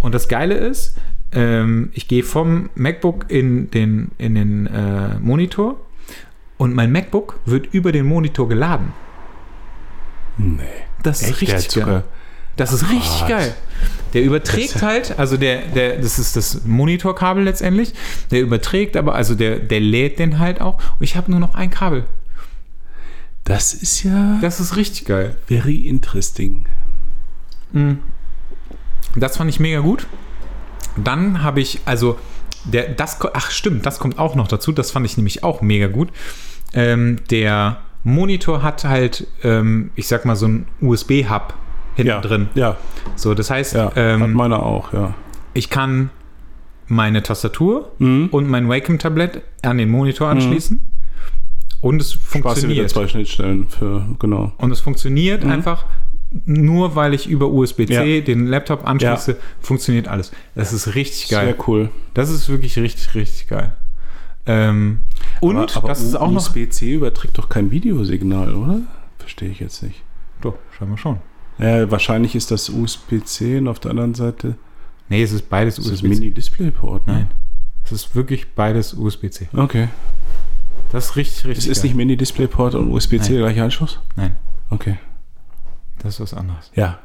Und 0.00 0.14
das 0.14 0.28
Geile 0.28 0.54
ist, 0.54 0.98
ähm, 1.32 1.88
ich 1.94 2.08
gehe 2.08 2.22
vom 2.22 2.68
MacBook 2.74 3.30
in 3.30 3.70
den, 3.70 4.10
in 4.18 4.34
den 4.34 4.66
äh, 4.66 5.18
Monitor 5.18 5.80
und 6.56 6.74
mein 6.74 6.92
MacBook 6.92 7.38
wird 7.44 7.72
über 7.74 7.92
den 7.92 8.06
Monitor 8.06 8.48
geladen. 8.48 8.92
Nee. 10.36 10.62
Das 11.02 11.22
ist 11.22 11.28
Echt? 11.40 11.52
Hat 11.52 11.58
richtig 11.58 11.84
geil. 11.84 12.04
Das 12.56 12.72
ist 12.72 12.88
richtig 12.88 13.20
Gott. 13.20 13.28
geil. 13.28 13.54
Der 14.12 14.22
überträgt 14.22 14.80
halt, 14.80 15.18
also 15.18 15.36
der, 15.36 15.62
der, 15.62 15.96
das 15.98 16.18
ist 16.20 16.36
das 16.36 16.64
Monitorkabel 16.64 17.42
letztendlich. 17.42 17.92
Der 18.30 18.40
überträgt, 18.42 18.96
aber 18.96 19.14
also 19.16 19.34
der, 19.34 19.58
der 19.58 19.80
lädt 19.80 20.18
den 20.20 20.38
halt 20.38 20.60
auch. 20.60 20.76
Und 20.98 21.02
ich 21.04 21.16
habe 21.16 21.30
nur 21.30 21.40
noch 21.40 21.54
ein 21.54 21.70
Kabel. 21.70 22.04
Das 23.42 23.74
ist 23.74 24.04
ja 24.04 24.38
Das 24.40 24.60
ist 24.60 24.76
richtig 24.76 25.04
geil. 25.06 25.36
very 25.46 25.74
interesting. 25.88 26.66
Das 29.16 29.36
fand 29.36 29.50
ich 29.50 29.58
mega 29.60 29.80
gut. 29.80 30.06
Dann 30.96 31.42
habe 31.42 31.60
ich, 31.60 31.80
also, 31.84 32.18
der, 32.64 32.88
das, 32.90 33.18
ach 33.34 33.50
stimmt, 33.50 33.86
das 33.86 33.98
kommt 33.98 34.18
auch 34.18 34.34
noch 34.34 34.48
dazu. 34.48 34.72
Das 34.72 34.90
fand 34.90 35.06
ich 35.06 35.16
nämlich 35.16 35.44
auch 35.44 35.60
mega 35.62 35.86
gut. 35.86 36.08
Ähm, 36.72 37.18
der 37.30 37.78
Monitor 38.02 38.62
hat 38.62 38.84
halt, 38.84 39.26
ähm, 39.42 39.90
ich 39.94 40.08
sag 40.08 40.24
mal, 40.24 40.36
so 40.36 40.46
ein 40.46 40.66
USB-Hub 40.80 41.54
hinten 41.94 42.08
Ja, 42.08 42.20
drin. 42.20 42.48
Ja, 42.54 42.76
So, 43.16 43.34
das 43.34 43.50
heißt, 43.50 43.74
ja. 43.74 43.86
hat 43.86 43.92
ähm, 43.96 44.32
meiner 44.34 44.62
auch, 44.62 44.92
ja. 44.92 45.14
ich 45.54 45.70
kann 45.70 46.10
meine 46.86 47.22
Tastatur 47.22 47.92
Mhm. 47.98 48.28
und 48.30 48.48
mein 48.48 48.68
Wacom-Tablett 48.68 49.42
an 49.62 49.78
den 49.78 49.90
Monitor 49.90 50.28
anschließen. 50.28 50.80
Und 51.80 52.00
es 52.00 52.12
Quasi 52.14 52.32
wieder 52.38 52.42
funktioniert. 52.42 52.90
zwei 52.90 53.06
Schnittstellen 53.08 53.68
für, 53.68 54.06
genau. 54.18 54.52
Und 54.58 54.70
es 54.70 54.80
funktioniert 54.80 55.44
einfach 55.44 55.84
nur, 56.46 56.96
weil 56.96 57.14
ich 57.14 57.28
über 57.28 57.48
USB-C 57.48 58.18
Ja. 58.18 58.24
den 58.24 58.46
Laptop 58.46 58.86
anschließe, 58.86 59.36
funktioniert 59.60 60.08
alles. 60.08 60.32
Das 60.54 60.72
ist 60.72 60.94
richtig 60.94 61.28
geil. 61.28 61.46
Sehr 61.56 61.68
cool. 61.68 61.90
Das 62.14 62.30
ist 62.30 62.48
wirklich 62.48 62.76
richtig, 62.78 63.14
richtig 63.14 63.48
geil. 63.48 63.72
Ähm, 64.46 65.00
und 65.40 65.56
aber, 65.56 65.76
aber 65.76 65.88
das 65.88 66.02
ist 66.02 66.14
auch 66.16 66.30
noch. 66.30 66.36
USB-C 66.48 66.92
überträgt 66.94 67.38
doch 67.38 67.48
kein 67.48 67.70
Videosignal, 67.70 68.54
oder? 68.54 68.80
Verstehe 69.18 69.48
ich 69.48 69.60
jetzt 69.60 69.82
nicht. 69.82 70.02
Doch, 70.40 70.56
scheinbar 70.76 70.98
schon. 70.98 71.18
Ja, 71.58 71.90
wahrscheinlich 71.90 72.34
ist 72.34 72.50
das 72.50 72.68
USB-C 72.68 73.58
und 73.58 73.68
auf 73.68 73.78
der 73.78 73.92
anderen 73.92 74.14
Seite 74.14 74.56
Nee, 75.08 75.22
es 75.22 75.32
ist 75.32 75.48
beides 75.50 75.78
ist 75.78 75.84
das 75.86 75.94
USB-C. 76.02 76.08
Mini-Display-Port. 76.08 77.06
Ne? 77.06 77.12
Nein. 77.12 77.26
Es 77.84 77.92
ist 77.92 78.16
wirklich 78.16 78.54
beides 78.54 78.94
USB-C. 78.94 79.48
Okay. 79.54 79.88
Das 80.90 81.06
ist 81.10 81.16
richtig, 81.16 81.36
Es 81.38 81.44
richtig. 81.44 81.66
ist 81.70 81.78
geil. 81.82 81.88
nicht 81.88 81.96
Mini-Display-Port 81.96 82.74
und 82.74 82.90
USB-C 82.90 83.16
Nein. 83.18 83.28
der 83.32 83.38
gleiche 83.42 83.62
Anschluss? 83.64 84.00
Nein, 84.16 84.36
Okay. 84.70 84.96
Das 85.98 86.14
ist 86.14 86.20
was 86.20 86.34
anderes. 86.34 86.70
Ja. 86.74 86.98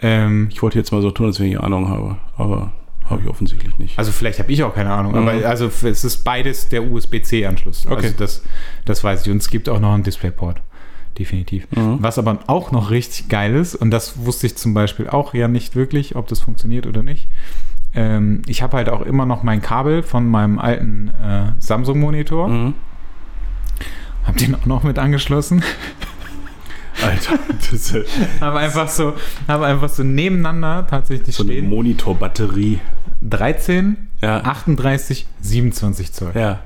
Ähm, 0.00 0.48
Ich 0.50 0.62
wollte 0.62 0.78
jetzt 0.78 0.92
mal 0.92 1.02
so 1.02 1.10
tun, 1.10 1.26
als 1.26 1.40
wenn 1.40 1.46
ich 1.46 1.58
Ahnung 1.60 1.88
habe, 1.88 2.16
aber 2.36 2.72
habe 3.08 3.20
ich 3.22 3.28
offensichtlich 3.28 3.76
nicht. 3.78 3.98
also 3.98 4.12
vielleicht 4.12 4.38
habe 4.38 4.50
ich 4.50 4.62
auch 4.62 4.74
keine 4.74 4.92
Ahnung, 4.92 5.12
Mhm. 5.12 5.18
aber 5.28 5.46
also 5.46 5.66
es 5.66 6.04
ist 6.04 6.24
beides 6.24 6.68
der 6.68 6.82
USB-C-Anschluss. 6.84 7.86
Okay. 7.86 7.96
Also 8.06 8.14
das, 8.16 8.42
das 8.86 9.04
weiß 9.04 9.26
ich. 9.26 9.30
Und 9.30 9.38
es 9.38 9.48
gibt 9.48 9.68
auch 9.68 9.78
noch 9.78 9.92
einen 9.92 10.02
Displayport. 10.04 10.60
Definitiv. 11.18 11.66
Mhm. 11.70 11.98
Was 12.00 12.18
aber 12.18 12.38
auch 12.48 12.72
noch 12.72 12.90
richtig 12.90 13.28
geil 13.28 13.54
ist, 13.54 13.74
und 13.76 13.90
das 13.92 14.24
wusste 14.24 14.46
ich 14.48 14.56
zum 14.56 14.74
Beispiel 14.74 15.08
auch 15.08 15.32
ja 15.34 15.46
nicht 15.48 15.76
wirklich, 15.76 16.16
ob 16.16 16.26
das 16.28 16.40
funktioniert 16.40 16.86
oder 16.86 17.02
nicht. 17.04 17.28
Ähm, 17.94 18.42
ich 18.48 18.62
habe 18.62 18.76
halt 18.78 18.88
auch 18.88 19.02
immer 19.02 19.24
noch 19.26 19.42
mein 19.44 19.60
Kabel 19.62 20.02
von 20.02 20.26
meinem 20.28 20.58
alten 20.58 21.10
äh, 21.10 21.52
Samsung-Monitor. 21.60 22.48
Mhm. 22.48 22.74
Hab 24.26 24.36
den 24.38 24.54
auch 24.54 24.66
noch 24.66 24.82
mit 24.82 24.98
angeschlossen. 24.98 25.62
Alter, 27.02 27.38
das 27.70 27.72
ist 27.72 27.96
habe 28.40 28.58
einfach 28.58 28.88
so, 28.88 29.14
habe 29.48 29.66
einfach 29.66 29.88
so 29.88 30.02
nebeneinander 30.02 30.86
tatsächlich 30.88 31.34
so 31.34 31.42
eine 31.42 31.52
stehen. 31.52 31.68
Monitorbatterie. 31.68 32.80
13, 33.22 33.96
Ja. 34.20 34.42
38, 34.44 35.26
27 35.40 36.12
Zoll. 36.12 36.32
Ja. 36.34 36.60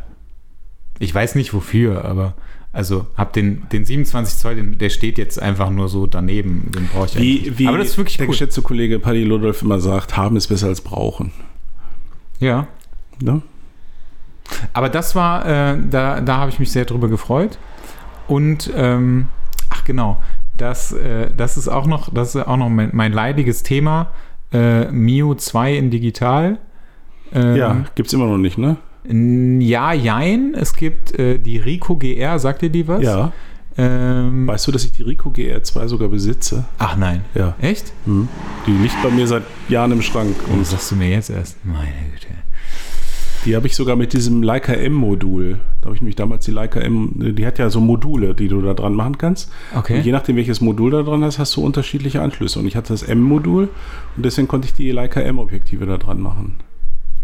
Ich 0.99 1.15
weiß 1.15 1.35
nicht 1.37 1.55
wofür, 1.55 2.05
aber 2.05 2.35
also 2.73 3.07
hab 3.17 3.33
den, 3.33 3.67
den 3.71 3.85
27 3.85 4.39
Zoll, 4.39 4.57
den, 4.57 4.79
der 4.79 4.91
steht 4.91 5.17
jetzt 5.19 5.41
einfach 5.41 5.71
nur 5.71 5.89
so 5.89 6.07
daneben. 6.07 6.71
Den 6.75 6.89
brauche 6.89 7.07
ich 7.07 7.17
eigentlich 7.17 7.45
Wie, 7.45 7.49
nicht. 7.49 7.59
wie 7.59 7.69
Aber 7.69 7.79
das 7.79 7.89
ist 7.89 7.99
wirklich 7.99 8.17
der 8.19 8.27
cool. 8.27 8.33
geschätzte 8.33 8.63
Kollege 8.63 8.99
Paddy 8.99 9.25
Ludolf 9.25 9.63
immer 9.63 9.81
sagt, 9.81 10.17
haben 10.17 10.37
ist 10.37 10.49
besser 10.49 10.67
als 10.67 10.81
brauchen. 10.81 11.33
Ja. 12.41 12.67
Ne? 13.23 13.43
Aber 14.73 14.89
das 14.89 15.15
war, 15.15 15.47
äh, 15.47 15.79
da, 15.91 16.21
da 16.21 16.37
habe 16.39 16.51
ich 16.51 16.59
mich 16.59 16.71
sehr 16.71 16.85
drüber 16.85 17.09
gefreut. 17.09 17.59
Und 18.27 18.71
ähm, 18.77 19.29
genau, 19.89 20.19
das, 20.57 20.93
äh, 20.93 21.31
das 21.37 21.57
ist 21.57 21.67
auch 21.67 21.87
noch, 21.87 22.15
das 22.15 22.37
ist 22.37 22.47
auch 22.47 22.57
noch 22.57 22.69
mein, 22.69 22.91
mein 22.93 23.13
leidiges 23.13 23.65
Thema. 23.65 24.13
Äh, 24.53 24.91
Mio 24.93 25.35
2 25.35 25.75
in 25.77 25.91
digital. 25.91 26.59
Ähm, 27.33 27.57
Ja, 27.57 27.85
gibt's 27.97 28.13
immer 28.13 28.27
noch 28.27 28.39
nicht, 28.39 28.57
ne? 28.59 28.77
Ja, 29.11 29.93
jein. 29.93 30.55
Es 30.55 30.75
gibt 30.77 31.19
äh, 31.19 31.39
die 31.39 31.57
Rico 31.59 31.97
GR, 31.97 32.39
sagt 32.39 32.63
ihr 32.63 32.69
die 32.71 32.87
was? 32.87 33.03
Ja. 33.03 33.33
Ähm, 33.77 34.47
Weißt 34.47 34.67
du, 34.67 34.73
dass 34.73 34.85
ich 34.85 34.93
die 34.93 35.03
Rico 35.03 35.31
GR2 35.31 35.87
sogar 35.89 36.09
besitze? 36.09 36.65
ach 36.79 36.97
nein. 36.97 37.25
Ja. 37.35 37.55
Echt? 37.61 37.93
Hm. 38.07 38.29
Die 38.67 38.73
liegt 38.73 39.01
bei 39.03 39.11
mir 39.11 39.27
seit 39.27 39.45
Jahren 39.69 39.93
im 39.93 40.03
Schrank. 40.03 40.35
Was 40.47 40.55
Und 40.55 40.67
sagst 40.67 40.91
du 40.91 40.97
mir 40.97 41.09
jetzt 41.11 41.31
erst? 41.31 41.65
Meine 41.65 41.93
Güte. 42.13 42.28
Die 43.49 43.57
habe 43.57 43.67
ich 43.67 43.75
sogar 43.75 43.97
mit 43.97 44.13
diesem 44.13 44.43
Leica 44.43 44.73
M-Modul. 44.75 45.59
Da 45.81 45.87
habe 45.87 45.95
ich 45.97 46.03
nämlich 46.03 46.17
damals 46.17 46.45
die 46.45 46.51
Leica 46.51 46.81
M, 46.81 47.35
die 47.35 47.47
hat 47.47 47.59
ja 47.59 47.71
so 47.71 47.81
Module, 47.81 48.35
die 48.35 48.47
du 48.49 48.61
da 48.61 48.75
dran 48.75 48.95
machen 48.95 49.17
kannst. 49.17 49.51
Und 49.75 49.89
je 49.89 49.97
Okay. 50.01 50.13
nachdem, 50.13 50.37
welches 50.37 50.61
Modul 50.61 50.91
da 50.91 51.03
dran 51.03 51.25
hast, 51.25 51.39
hast 51.39 51.57
du 51.57 51.63
unterschiedliche 51.65 52.21
Anschlüsse. 52.21 52.59
Und 52.59 52.67
ich 52.67 52.77
hatte 52.77 52.93
das 52.93 53.03
M-Modul 53.03 53.71
und 54.17 54.25
deswegen 54.25 54.49
konnte 54.49 54.67
ich 54.67 54.75
die 54.75 54.91
Leica 54.91 55.21
M-Objektive 55.21 55.87
da 55.87 55.97
dran 55.97 56.21
machen. 56.21 56.57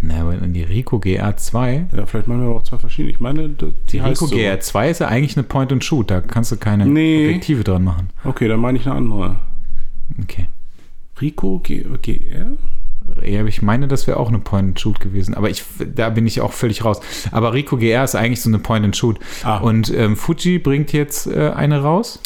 Na, 0.00 0.22
aber 0.22 0.34
die 0.36 0.62
Rico 0.62 0.96
GR2. 0.96 1.94
Ja, 1.96 2.06
vielleicht 2.06 2.26
machen 2.26 2.40
wir 2.40 2.46
aber 2.48 2.56
auch 2.56 2.62
zwei 2.64 2.78
verschiedene. 2.78 3.10
Ich 3.12 3.20
meine, 3.20 3.48
die, 3.50 3.72
Die 3.90 3.98
Rico 3.98 4.26
so. 4.26 4.34
GR2 4.34 4.90
ist 4.90 5.00
ja 5.00 5.08
eigentlich 5.08 5.36
eine 5.36 5.44
Point-and-Shoot. 5.44 6.10
Da 6.10 6.20
kannst 6.20 6.50
du 6.52 6.56
keine 6.56 6.86
Nee. 6.86 7.26
Objektive 7.26 7.64
dran 7.64 7.84
machen. 7.84 8.08
Okay, 8.24 8.48
dann 8.48 8.60
meine 8.60 8.78
ich 8.78 8.86
eine 8.86 8.94
andere. 8.96 9.36
Okay. 10.22 10.46
Rico 11.20 11.60
G 11.60 11.84
GR? 12.02 12.46
Ja, 13.22 13.44
ich 13.44 13.62
meine, 13.62 13.88
das 13.88 14.06
wäre 14.06 14.18
auch 14.18 14.28
eine 14.28 14.38
Point-and-Shoot 14.38 15.00
gewesen. 15.00 15.34
Aber 15.34 15.50
ich, 15.50 15.64
da 15.94 16.10
bin 16.10 16.26
ich 16.26 16.40
auch 16.40 16.52
völlig 16.52 16.84
raus. 16.84 17.00
Aber 17.30 17.52
Rico 17.52 17.76
GR 17.76 18.04
ist 18.04 18.14
eigentlich 18.14 18.40
so 18.40 18.50
eine 18.50 18.58
Point-and-Shoot. 18.58 19.18
Ah. 19.42 19.58
Und 19.58 19.92
ähm, 19.92 20.16
Fuji 20.16 20.58
bringt 20.58 20.92
jetzt 20.92 21.26
äh, 21.26 21.50
eine 21.50 21.82
raus. 21.82 22.20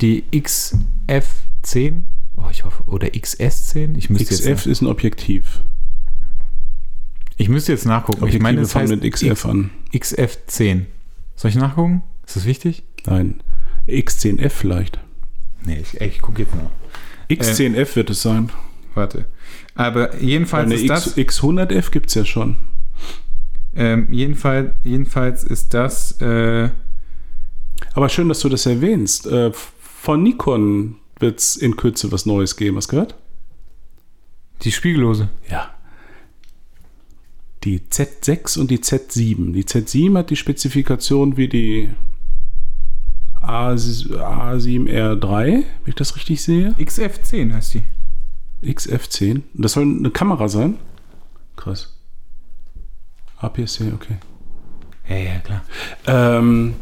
Die 0.00 0.24
XF10. 0.32 2.02
Oh, 2.36 2.48
ich 2.50 2.64
hoffe, 2.64 2.82
oder 2.86 3.08
XS10? 3.08 3.96
Ich 3.96 4.10
müsste, 4.10 4.34
XF 4.34 4.46
jetzt, 4.46 4.66
ist 4.66 4.80
ein 4.82 4.88
Objektiv. 4.88 5.62
ich 7.36 7.48
müsste 7.48 7.72
jetzt 7.72 7.86
nachgucken. 7.86 8.24
Objektive 8.24 8.36
ich 8.36 8.42
meine, 8.42 8.60
das 8.60 8.74
heißt 8.74 8.90
mit 8.90 9.10
XF 9.10 9.46
an. 9.46 9.70
XF10. 9.94 10.86
Soll 11.36 11.50
ich 11.50 11.56
nachgucken? 11.56 12.02
Ist 12.26 12.36
das 12.36 12.46
wichtig? 12.46 12.82
Nein. 13.06 13.42
X10F 13.86 14.50
vielleicht. 14.50 14.98
Nee, 15.64 15.82
ich, 15.82 16.00
ich 16.00 16.20
gucke 16.20 16.42
jetzt 16.42 16.54
nach. 16.54 16.70
X10F 17.30 17.96
wird 17.96 18.10
es 18.10 18.22
sein. 18.22 18.50
Warte. 18.94 19.26
Aber 19.82 20.20
jedenfalls 20.20 20.66
Eine 20.66 20.74
ist 20.74 20.88
das. 20.88 21.16
X, 21.16 21.40
X100F 21.42 21.90
gibt 21.90 22.08
es 22.08 22.14
ja 22.14 22.24
schon. 22.24 22.56
Ähm, 23.74 24.08
jedenfalls, 24.10 24.72
jedenfalls 24.84 25.44
ist 25.44 25.74
das. 25.74 26.20
Äh, 26.20 26.70
Aber 27.94 28.08
schön, 28.08 28.28
dass 28.28 28.40
du 28.40 28.48
das 28.48 28.66
erwähnst. 28.66 29.26
Äh, 29.26 29.52
von 29.52 30.22
Nikon 30.22 30.96
wird 31.18 31.40
es 31.40 31.56
in 31.56 31.76
Kürze 31.76 32.12
was 32.12 32.26
Neues 32.26 32.56
geben. 32.56 32.76
Hast 32.76 32.88
du 32.88 32.96
gehört? 32.96 33.16
die 34.62 34.72
Spiegellose. 34.72 35.28
Ja. 35.50 35.74
Die 37.64 37.80
Z6 37.80 38.58
und 38.58 38.70
die 38.70 38.78
Z7. 38.78 39.52
Die 39.52 39.64
Z7 39.64 40.16
hat 40.18 40.30
die 40.30 40.36
Spezifikation 40.36 41.36
wie 41.36 41.48
die 41.48 41.90
A, 43.40 43.72
A7R3, 43.72 45.46
wenn 45.46 45.64
ich 45.86 45.94
das 45.94 46.16
richtig 46.16 46.42
sehe. 46.42 46.74
XF10 46.78 47.52
heißt 47.52 47.74
die. 47.74 47.82
XF10. 48.64 49.34
Und 49.34 49.44
Das 49.64 49.72
soll 49.72 49.84
eine 49.84 50.10
Kamera 50.10 50.48
sein? 50.48 50.76
Krass. 51.56 51.96
APS-C, 53.38 53.92
okay. 53.94 54.16
Ja, 55.08 55.16
ja, 55.16 55.38
klar. 55.40 55.62
Ähm, 56.06 56.74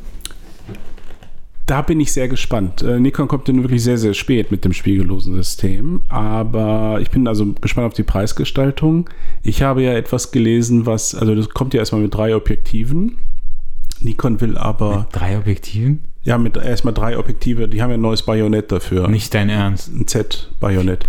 da 1.66 1.82
bin 1.82 2.00
ich 2.00 2.12
sehr 2.12 2.28
gespannt. 2.28 2.82
Äh, 2.82 3.00
Nikon 3.00 3.28
kommt 3.28 3.48
denn 3.48 3.62
wirklich 3.62 3.82
sehr, 3.82 3.96
sehr 3.96 4.12
spät 4.12 4.50
mit 4.50 4.64
dem 4.64 4.72
spiegellosen 4.72 5.34
System. 5.34 6.02
Aber 6.08 6.98
ich 7.00 7.10
bin 7.10 7.26
also 7.28 7.46
gespannt 7.60 7.86
auf 7.86 7.94
die 7.94 8.02
Preisgestaltung. 8.02 9.08
Ich 9.42 9.62
habe 9.62 9.82
ja 9.82 9.92
etwas 9.94 10.32
gelesen, 10.32 10.84
was, 10.84 11.14
also 11.14 11.34
das 11.34 11.48
kommt 11.50 11.72
ja 11.72 11.80
erstmal 11.80 12.02
mit 12.02 12.12
drei 12.14 12.34
Objektiven. 12.36 13.16
Nikon 14.00 14.40
will 14.40 14.56
aber, 14.58 15.06
Drei 15.12 15.38
Objektiven? 15.38 16.00
ja, 16.22 16.36
mit 16.38 16.56
erstmal 16.56 16.92
drei 16.94 17.16
Objektive, 17.18 17.68
die 17.68 17.82
haben 17.82 17.90
ja 17.90 17.94
ein 17.96 18.00
neues 18.00 18.22
Bajonett 18.22 18.72
dafür. 18.72 19.08
Nicht 19.08 19.32
dein 19.34 19.48
Ernst. 19.48 19.88
ein 19.94 20.06
Z-Bajonett. 20.06 21.08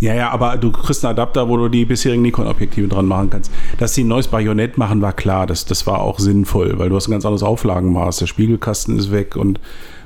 Ja, 0.00 0.14
ja, 0.14 0.30
aber 0.30 0.56
du 0.56 0.70
kriegst 0.70 1.04
einen 1.04 1.12
Adapter, 1.12 1.48
wo 1.48 1.56
du 1.56 1.68
die 1.68 1.84
bisherigen 1.84 2.22
Nikon-Objektive 2.22 2.86
dran 2.86 3.06
machen 3.06 3.30
kannst. 3.30 3.50
Dass 3.78 3.94
sie 3.94 4.04
ein 4.04 4.08
neues 4.08 4.28
Bajonett 4.28 4.78
machen, 4.78 5.02
war 5.02 5.12
klar. 5.12 5.46
Das, 5.46 5.64
das 5.64 5.86
war 5.86 6.00
auch 6.00 6.20
sinnvoll, 6.20 6.78
weil 6.78 6.88
du 6.88 6.96
hast 6.96 7.08
ein 7.08 7.12
ganz 7.12 7.24
anderes 7.24 7.42
Auflagenmaß. 7.42 8.18
Der 8.18 8.26
Spiegelkasten 8.26 8.96
ist 8.96 9.10
weg 9.10 9.34
und, 9.34 9.58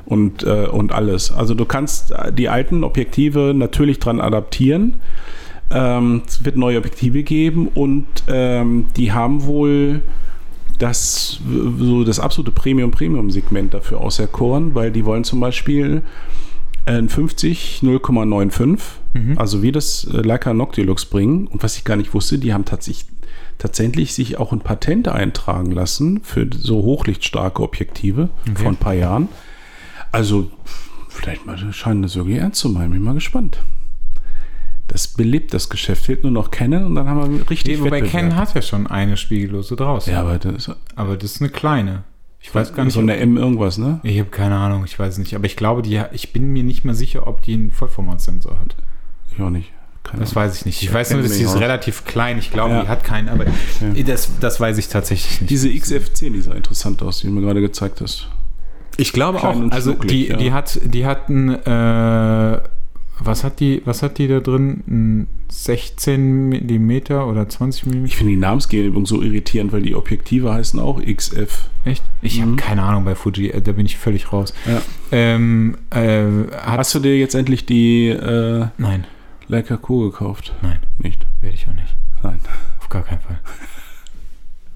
und, 0.07 0.45
äh, 0.45 0.67
und 0.67 0.93
alles. 0.93 1.31
Also 1.31 1.55
du 1.55 1.67
kannst 1.67 2.15
die 2.39 2.49
alten 2.49 2.85
Objektive 2.85 3.53
natürlich 3.55 3.99
dran 3.99 4.21
adaptieren. 4.21 4.97
Ähm, 5.71 6.23
es 6.27 6.43
wird 6.43 6.57
neue 6.57 6.79
Objektive 6.79 7.23
geben 7.23 7.69
und 7.69 8.07
ähm, 8.29 8.87
die 8.97 9.13
haben 9.13 9.45
wohl 9.45 10.03
das, 10.79 11.39
so 11.79 12.03
das 12.03 12.19
absolute 12.19 12.51
Premium-Premium-Segment 12.51 13.75
dafür 13.75 14.01
auserkoren, 14.01 14.75
weil 14.75 14.91
die 14.91 15.05
wollen 15.05 15.25
zum 15.25 15.39
Beispiel 15.39 16.03
ein 16.87 17.09
50 17.09 17.81
0,95, 17.83 18.79
Mhm. 19.15 19.37
also 19.39 19.63
wie 19.63 19.73
das 19.73 20.05
äh, 20.05 20.17
Leica 20.23 20.55
Noctilux 20.55 21.05
bringen. 21.07 21.47
Und 21.47 21.63
was 21.63 21.77
ich 21.77 21.85
gar 21.85 21.97
nicht 21.97 22.15
wusste, 22.15 22.39
die 22.39 22.55
haben 22.55 22.65
tatsächlich, 22.65 23.07
tatsächlich 23.59 24.15
sich 24.15 24.39
auch 24.39 24.53
ein 24.53 24.61
Patent 24.61 25.07
eintragen 25.09 25.71
lassen 25.71 26.21
für 26.25 26.49
so 26.57 26.83
hochlichtstarke 26.83 27.63
Objektive 27.63 28.31
Okay. 28.49 28.55
vor 28.63 28.69
ein 28.73 28.77
paar 28.77 28.95
Jahren. 28.95 29.29
Also 30.13 30.51
vielleicht 31.09 31.45
mal 31.47 31.59
scheinen 31.73 32.03
das 32.03 32.17
irgendwie 32.17 32.39
ernst 32.39 32.61
zu 32.61 32.69
meinen. 32.71 32.93
Bin 32.93 33.03
mal 33.03 33.15
gespannt. 33.15 33.59
Das 34.89 35.09
belebt 35.09 35.55
das 35.55 35.69
Geschäft. 35.71 36.05
Fehlt 36.07 36.23
nur 36.23 36.33
noch 36.33 36.51
Canon 36.51 36.85
und 36.87 36.95
dann 36.97 37.07
haben 37.07 37.39
wir 37.39 37.51
richtig 37.51 37.79
Nee, 37.79 37.85
wobei. 37.85 38.01
Ken 38.03 38.37
hat 38.37 38.55
ja 38.55 38.63
schon 38.63 38.87
eine 38.87 39.17
Spiegellose 39.17 39.77
draußen. 39.77 40.13
Ja, 40.13 40.21
aber 40.21 40.39
das 40.39 40.71
Aber 40.97 41.17
das 41.17 41.33
ist 41.37 41.41
eine 41.43 41.51
kleine. 41.51 42.05
Ich 42.45 42.53
weiß 42.55 42.75
gar 42.75 42.85
nicht. 42.85 42.93
so 42.95 43.01
eine 43.01 43.17
M 43.17 43.37
irgendwas, 43.37 43.79
ne? 43.79 44.01
ich 44.03 44.19
habe 44.19 44.29
keine 44.31 44.57
Ahnung, 44.59 44.85
ich 44.85 44.99
weiß 44.99 45.19
nicht. 45.19 45.35
Aber 45.35 45.45
ich 45.47 45.57
glaube, 45.57 45.81
die, 45.83 46.03
ich 46.13 46.33
bin 46.33 46.53
mir 46.53 46.65
nicht 46.65 46.85
mehr 46.85 46.95
sicher, 46.95 47.27
ob 47.27 47.43
die 47.43 47.55
einen 47.55 47.71
Vollformatsensor 47.71 48.59
hat. 48.59 48.75
Ich 49.33 49.41
auch 49.41 49.49
nicht. 49.51 49.71
Keine 50.03 50.21
Das 50.21 50.33
Ahnung. 50.37 50.45
weiß 50.49 50.57
ich 50.57 50.67
nicht. 50.67 50.83
Ich 50.83 50.89
Ja, 50.89 50.95
weiß 50.95 51.13
nur, 51.13 51.23
dass 51.23 51.37
die 51.39 51.45
ist 51.45 51.59
relativ 51.61 52.05
klein. 52.05 52.39
Ich 52.39 52.51
glaube, 52.51 52.75
Ja. 52.75 52.83
die 52.83 52.89
hat 52.89 53.05
keinen, 53.05 53.29
aber 53.29 53.45
Ja. 53.47 53.53
das, 54.05 54.29
das 54.41 54.59
weiß 54.59 54.77
ich 54.79 54.89
tatsächlich 54.89 55.41
nicht. 55.43 55.51
Diese 55.51 55.69
XF10, 55.69 56.33
die 56.33 56.41
sah 56.41 56.53
interessant 56.53 57.01
aus, 57.03 57.21
die 57.21 57.29
du 57.29 57.33
mir 57.33 57.41
gerade 57.43 57.61
gezeigt 57.61 58.01
hast. 58.01 58.29
Ich 58.97 59.13
glaube 59.13 59.39
Klein 59.39 59.69
auch, 59.71 59.73
also 59.75 59.95
die, 59.95 60.27
ja. 60.29 60.37
die 60.37 60.53
hat, 60.53 60.81
die 60.85 61.07
hat 61.07 61.29
ein, 61.31 61.49
äh, 61.51 62.61
was 63.25 63.45
hat 63.45 63.61
die, 63.61 63.83
was 63.85 64.03
hat 64.03 64.19
die 64.19 64.29
da 64.29 64.41
drin? 64.41 64.83
Ein 64.87 65.27
16 65.49 66.49
Millimeter 66.49 67.27
oder 67.27 67.49
20 67.49 67.87
Millimeter? 67.87 68.09
Ich 68.09 68.17
finde 68.17 68.33
die 68.33 68.39
Namensgebung 68.39 69.05
so 69.07 69.23
irritierend, 69.23 69.73
weil 69.73 69.83
die 69.83 69.95
Objektive 69.95 70.53
heißen 70.53 70.81
auch 70.81 71.01
XF. 71.03 71.69
Echt? 71.85 72.03
Ich 72.23 72.41
habe 72.41 72.53
Mhm. 72.53 72.57
keine 72.57 72.83
Ahnung 72.83 73.05
bei 73.05 73.15
Fuji, 73.15 73.51
äh, 73.51 73.61
da 73.61 73.73
bin 73.73 73.87
ich 73.87 73.97
völlig 73.99 74.33
raus. 74.33 74.55
Ja. 74.67 74.81
Ähm, 75.13 75.77
äh, 75.91 76.25
hat, 76.53 76.79
Hast 76.79 76.95
du 76.95 77.01
dir 77.01 77.19
jetzt 77.19 77.35
endlich 77.35 77.67
die 77.67 78.09
äh, 78.09 78.67
nein, 78.79 79.05
Leica 79.49 79.77
Q 79.77 80.11
gekauft? 80.11 80.55
nein, 80.63 80.79
Nicht. 80.99 81.27
werde 81.41 81.55
ich 81.55 81.67
auch 81.69 81.75
nicht. 81.75 81.97
Nein. 82.23 82.41
Auf 82.81 82.89
gar 82.89 83.03
keinen 83.03 83.21
Fall. 83.21 83.41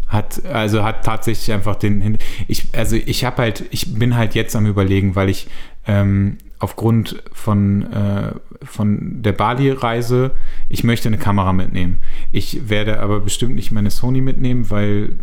Hat, 0.09 0.45
also 0.47 0.85
hat 0.85 1.05
tatsächlich 1.05 1.51
einfach 1.53 1.75
den, 1.77 2.19
ich, 2.47 2.69
also 2.75 2.95
ich 2.95 3.25
habe 3.25 3.39
halt, 3.43 3.65
ich 3.71 3.95
bin 3.99 4.17
halt 4.17 4.37
jetzt 4.37 4.55
am 4.55 4.65
überlegen, 4.67 5.17
weil 5.17 5.29
ich 5.29 5.49
ähm, 5.89 6.39
aufgrund 6.59 7.23
von, 7.33 7.93
äh, 7.93 8.33
von 8.65 9.23
der 9.23 9.33
Bali-Reise, 9.33 10.33
ich 10.69 10.85
möchte 10.85 11.09
eine 11.09 11.19
Kamera 11.19 11.53
mitnehmen. 11.53 11.99
Ich 12.33 12.69
werde 12.69 13.01
aber 13.01 13.21
bestimmt 13.21 13.55
nicht 13.55 13.73
meine 13.73 13.91
Sony 13.91 14.21
mitnehmen, 14.21 14.71
weil 14.71 15.17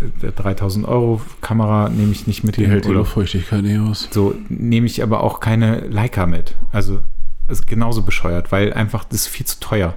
äh, 0.00 0.20
der 0.20 0.32
3000 0.32 0.86
Euro 0.86 1.20
Kamera 1.40 1.88
nehme 1.88 2.12
ich 2.12 2.26
nicht 2.26 2.44
mit. 2.44 2.56
Die 2.56 2.66
hält 2.66 2.84
die 2.84 2.88
Urlaub. 2.88 3.04
Luftfeuchtigkeit 3.04 3.62
nicht 3.62 3.78
aus. 3.78 4.08
So 4.10 4.34
nehme 4.48 4.86
ich 4.86 5.02
aber 5.02 5.22
auch 5.22 5.40
keine 5.40 5.80
Leica 5.80 6.26
mit. 6.26 6.56
Also 6.72 7.00
ist 7.48 7.66
genauso 7.66 8.02
bescheuert, 8.02 8.50
weil 8.50 8.72
einfach 8.72 9.04
das 9.04 9.22
ist 9.22 9.26
viel 9.28 9.46
zu 9.46 9.60
teuer. 9.60 9.94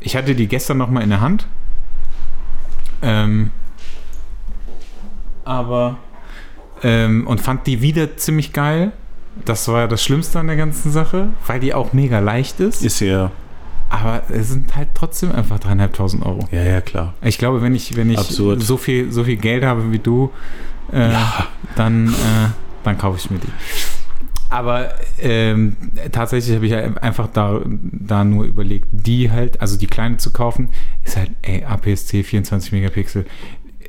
Ich 0.00 0.16
hatte 0.16 0.34
die 0.34 0.46
gestern 0.46 0.78
noch 0.78 0.90
mal 0.90 1.00
in 1.00 1.10
der 1.10 1.20
Hand. 1.20 1.46
Ähm, 3.02 3.50
aber 5.44 5.98
ähm, 6.82 7.26
und 7.26 7.40
fand 7.40 7.66
die 7.66 7.80
wieder 7.80 8.16
ziemlich 8.16 8.52
geil. 8.52 8.92
Das 9.44 9.68
war 9.68 9.88
das 9.88 10.02
Schlimmste 10.02 10.38
an 10.38 10.46
der 10.46 10.56
ganzen 10.56 10.90
Sache, 10.92 11.28
weil 11.46 11.60
die 11.60 11.74
auch 11.74 11.92
mega 11.92 12.18
leicht 12.20 12.60
ist. 12.60 12.82
Ist 12.82 13.00
ja. 13.00 13.30
aber 13.90 14.22
es 14.30 14.48
sind 14.50 14.74
halt 14.76 14.88
trotzdem 14.94 15.32
einfach 15.32 15.58
dreieinhalbtausend 15.58 16.24
Euro. 16.24 16.48
Ja, 16.50 16.62
ja, 16.62 16.80
klar. 16.80 17.14
Ich 17.22 17.38
glaube, 17.38 17.62
wenn 17.62 17.74
ich, 17.74 17.96
wenn 17.96 18.10
ich 18.10 18.18
Absurd. 18.18 18.62
so 18.62 18.76
viel, 18.76 19.10
so 19.12 19.24
viel 19.24 19.36
Geld 19.36 19.64
habe 19.64 19.92
wie 19.92 19.98
du, 19.98 20.30
äh, 20.92 21.10
dann, 21.76 22.08
äh, 22.08 22.48
dann 22.84 22.98
kaufe 22.98 23.18
ich 23.18 23.30
mir 23.30 23.38
die. 23.38 23.48
Aber 24.50 24.94
ähm, 25.20 25.76
tatsächlich 26.12 26.54
habe 26.54 26.66
ich 26.66 26.72
ja 26.72 26.78
einfach 26.98 27.26
da, 27.26 27.60
da 27.64 28.22
nur 28.22 28.44
überlegt, 28.44 28.86
die 28.92 29.32
halt, 29.32 29.60
also 29.60 29.76
die 29.76 29.88
kleine 29.88 30.18
zu 30.18 30.32
kaufen, 30.32 30.68
ist 31.02 31.16
halt, 31.16 31.32
ey, 31.42 31.64
APS-C 31.64 32.22
24 32.22 32.70
Megapixel. 32.70 33.26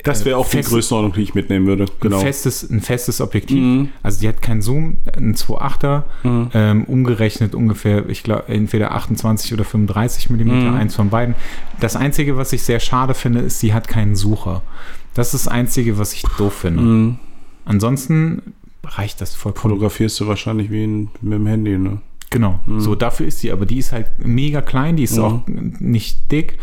Das 0.06 0.24
wäre 0.24 0.36
auch 0.38 0.48
die 0.48 0.56
Fest- 0.58 0.68
Größenordnung, 0.70 1.12
die 1.14 1.22
ich 1.22 1.34
mitnehmen 1.34 1.66
würde. 1.66 1.86
Genau. 2.00 2.16
Ein 2.16 2.22
festes, 2.22 2.68
ein 2.68 2.80
festes 2.80 3.20
Objektiv. 3.20 3.58
Mhm. 3.58 3.88
Also 4.02 4.20
die 4.20 4.28
hat 4.28 4.40
keinen 4.40 4.62
Zoom, 4.62 4.96
ein 5.16 5.34
2.8er, 5.34 6.04
Mhm. 6.22 6.50
ähm, 6.54 6.84
umgerechnet 6.84 7.54
ungefähr, 7.54 8.08
ich 8.08 8.22
glaube, 8.22 8.44
entweder 8.48 8.92
28 8.92 9.52
oder 9.52 9.64
35 9.64 10.30
Millimeter, 10.30 10.70
Mhm. 10.70 10.76
eins 10.76 10.94
von 10.94 11.10
beiden. 11.10 11.34
Das 11.80 11.96
Einzige, 11.96 12.36
was 12.36 12.52
ich 12.52 12.62
sehr 12.62 12.80
schade 12.80 13.14
finde, 13.14 13.40
ist, 13.40 13.60
sie 13.60 13.74
hat 13.74 13.88
keinen 13.88 14.16
Sucher. 14.16 14.62
Das 15.14 15.34
ist 15.34 15.46
das 15.46 15.52
Einzige, 15.52 15.98
was 15.98 16.12
ich 16.12 16.22
doof 16.38 16.54
finde. 16.54 16.82
Mhm. 16.82 17.18
Ansonsten 17.64 18.54
reicht 18.84 19.20
das 19.20 19.34
vollkommen. 19.34 19.74
Fotografierst 19.74 20.20
du 20.20 20.28
wahrscheinlich 20.28 20.70
wie 20.70 20.84
ein, 20.84 21.10
mit 21.20 21.32
dem 21.34 21.46
Handy, 21.46 21.76
ne? 21.76 21.98
Genau, 22.30 22.58
Mhm. 22.66 22.80
so 22.80 22.94
dafür 22.96 23.26
ist 23.26 23.38
sie, 23.40 23.52
aber 23.52 23.66
die 23.66 23.78
ist 23.78 23.92
halt 23.92 24.06
mega 24.18 24.60
klein, 24.60 24.96
die 24.96 25.04
ist 25.04 25.16
Mhm. 25.16 25.22
auch 25.24 25.40
nicht 25.46 26.30
dick. 26.32 26.58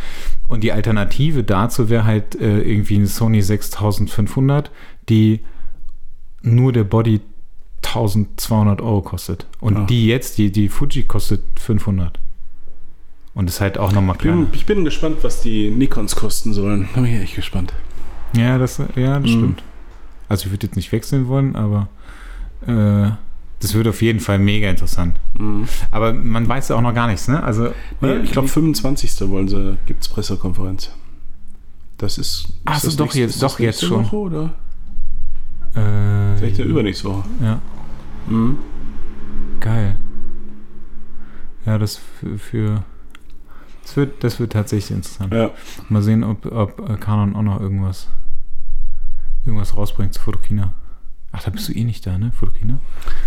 Und 0.48 0.64
die 0.64 0.72
Alternative 0.74 1.44
dazu 1.44 1.90
wäre 1.90 2.04
halt 2.04 2.36
äh, 2.36 2.60
irgendwie 2.62 2.96
eine 2.98 3.08
Sony 3.08 3.42
6500, 3.42 4.72
die 5.10 5.40
nur 6.42 6.74
der 6.74 6.84
Body 6.84 7.22
1200 7.82 8.82
Euro 8.82 9.02
kostet. 9.02 9.46
Und 9.62 9.76
Ja. 9.78 9.84
die 9.86 10.08
jetzt, 10.08 10.38
die, 10.38 10.52
die 10.52 10.70
Fuji 10.70 11.04
kostet 11.04 11.42
500. 11.60 12.20
Und 13.34 13.50
ist 13.50 13.62
halt 13.62 13.78
auch 13.78 13.92
nochmal 13.94 14.16
Ich 14.18 14.22
bin, 14.24 14.32
kleiner. 14.34 14.48
ich 14.54 14.66
bin 14.66 14.86
gespannt, 14.86 15.18
was 15.22 15.42
die 15.42 15.70
Nikons 15.72 16.16
kosten 16.16 16.54
sollen. 16.54 16.88
Da 16.94 17.02
bin 17.02 17.14
ich 17.14 17.22
echt 17.22 17.36
gespannt. 17.36 17.74
Ja, 18.36 18.58
das, 18.58 18.78
ja, 18.96 19.20
das 19.20 19.24
Mhm. 19.32 19.38
stimmt. 19.38 19.64
Also 20.30 20.46
ich 20.46 20.52
würde 20.52 20.68
jetzt 20.68 20.76
nicht 20.76 20.92
wechseln 20.92 21.28
wollen, 21.28 21.56
aber 21.56 21.88
äh, 22.68 23.12
das 23.64 23.74
wird 23.74 23.88
auf 23.88 24.02
jeden 24.02 24.20
Fall 24.20 24.40
mega 24.40 24.70
interessant. 24.70 25.20
Mhm. 25.40 25.68
Aber 25.92 26.14
man 26.14 26.48
weiß 26.48 26.70
ja 26.70 26.76
auch 26.76 26.82
noch 26.82 26.94
gar 26.94 27.08
nichts, 27.08 27.28
ne? 27.28 27.42
Also 27.42 27.72
Nee, 28.02 28.18
ich 28.18 28.32
glaube, 28.32 28.48
25. 28.48 29.30
wollen 29.30 29.48
sie, 29.48 29.78
gibt 29.86 30.02
es 30.04 30.10
Pressekonferenz. 30.10 30.92
Das 31.98 32.18
ist. 32.18 32.48
Ach 32.66 32.76
ist 32.76 32.82
so, 32.84 32.88
das 32.90 32.96
doch 32.98 33.06
nächste- 33.06 33.20
jetzt- 33.22 33.42
doch 33.44 33.60
jetzt 33.60 33.82
schon. 33.86 34.06
Woche, 34.06 34.16
oder? 34.18 34.54
äh, 35.76 36.38
Vielleicht 36.38 36.58
ja 36.60 36.66
übernächste 36.66 37.06
Woche. 37.10 37.24
Ja, 37.42 37.62
Mhm. 38.28 38.58
geil. 39.60 39.98
Ja, 41.66 41.78
das 41.78 41.98
für, 42.20 42.38
für 42.38 42.84
das 43.84 43.96
wird, 43.96 44.24
das 44.24 44.40
wird 44.40 44.52
tatsächlich 44.54 44.92
interessant. 44.98 45.34
Ja. 45.34 45.52
Mal 45.90 46.02
sehen, 46.02 46.24
ob, 46.24 46.46
ob 46.52 46.90
äh, 46.90 46.96
Canon 46.98 47.36
auch 47.36 47.42
noch 47.42 47.60
irgendwas 47.62 48.10
irgendwas 49.46 49.76
rausbringt 49.76 50.14
zu 50.14 50.22
Fotokina. 50.22 50.74
Ach, 51.36 51.42
da 51.44 51.50
bist 51.52 51.68
du 51.68 51.74
eh 51.74 51.84
nicht 51.84 52.06
da, 52.06 52.18
ne? 52.18 52.32
Fotokina? 52.32 52.80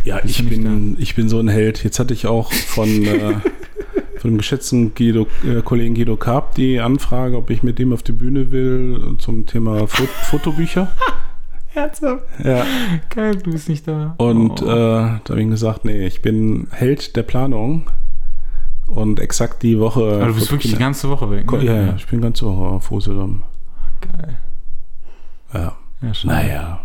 Ja, 0.04 0.18
Bist 0.20 0.38
ich 0.40 0.48
bin, 0.48 0.96
ich 0.98 1.14
bin 1.16 1.28
so 1.28 1.38
ein 1.40 1.48
Held. 1.48 1.82
Jetzt 1.84 1.98
hatte 1.98 2.14
ich 2.14 2.26
auch 2.28 2.52
von, 2.52 2.88
äh, 3.04 3.34
von 4.18 4.30
dem 4.30 4.38
geschätzten 4.38 4.94
Guido, 4.94 5.26
äh, 5.44 5.60
Kollegen 5.62 5.94
Guido 5.96 6.16
Karp 6.16 6.54
die 6.54 6.78
Anfrage, 6.80 7.36
ob 7.36 7.50
ich 7.50 7.62
mit 7.64 7.78
dem 7.80 7.92
auf 7.92 8.02
die 8.04 8.12
Bühne 8.12 8.52
will 8.52 9.16
zum 9.18 9.44
Thema 9.46 9.86
Fot 9.88 10.08
Fotobücher. 10.08 10.88
Herzhaft. 11.68 12.24
Ja. 12.42 12.64
Geil, 13.10 13.36
du 13.36 13.50
bist 13.50 13.68
nicht 13.68 13.86
da. 13.86 14.14
Und 14.16 14.62
Oh. 14.62 14.66
äh, 14.66 14.68
da 14.68 15.20
habe 15.28 15.38
ich 15.40 15.42
ihm 15.44 15.50
gesagt, 15.50 15.84
nee, 15.84 16.06
ich 16.06 16.22
bin 16.22 16.68
Held 16.70 17.16
der 17.16 17.22
Planung. 17.24 17.90
Und 18.86 19.18
exakt 19.18 19.64
die 19.64 19.80
Woche. 19.80 20.00
Aber 20.14 20.26
du 20.26 20.34
bist 20.34 20.50
wirklich 20.52 20.72
die 20.72 20.78
ganze 20.78 21.10
Woche 21.10 21.28
weg. 21.30 21.50
Ne? 21.50 21.64
Ja, 21.64 21.74
ja, 21.86 21.96
ich 21.96 22.06
bin 22.06 22.20
ganz 22.20 22.40
Woche 22.40 22.62
auf 22.62 22.90
Usedom. 22.92 23.42
Geil. 24.00 24.38
Ja. 25.52 25.76
Ja, 26.02 26.14
schon. 26.14 26.30
Naja, 26.30 26.80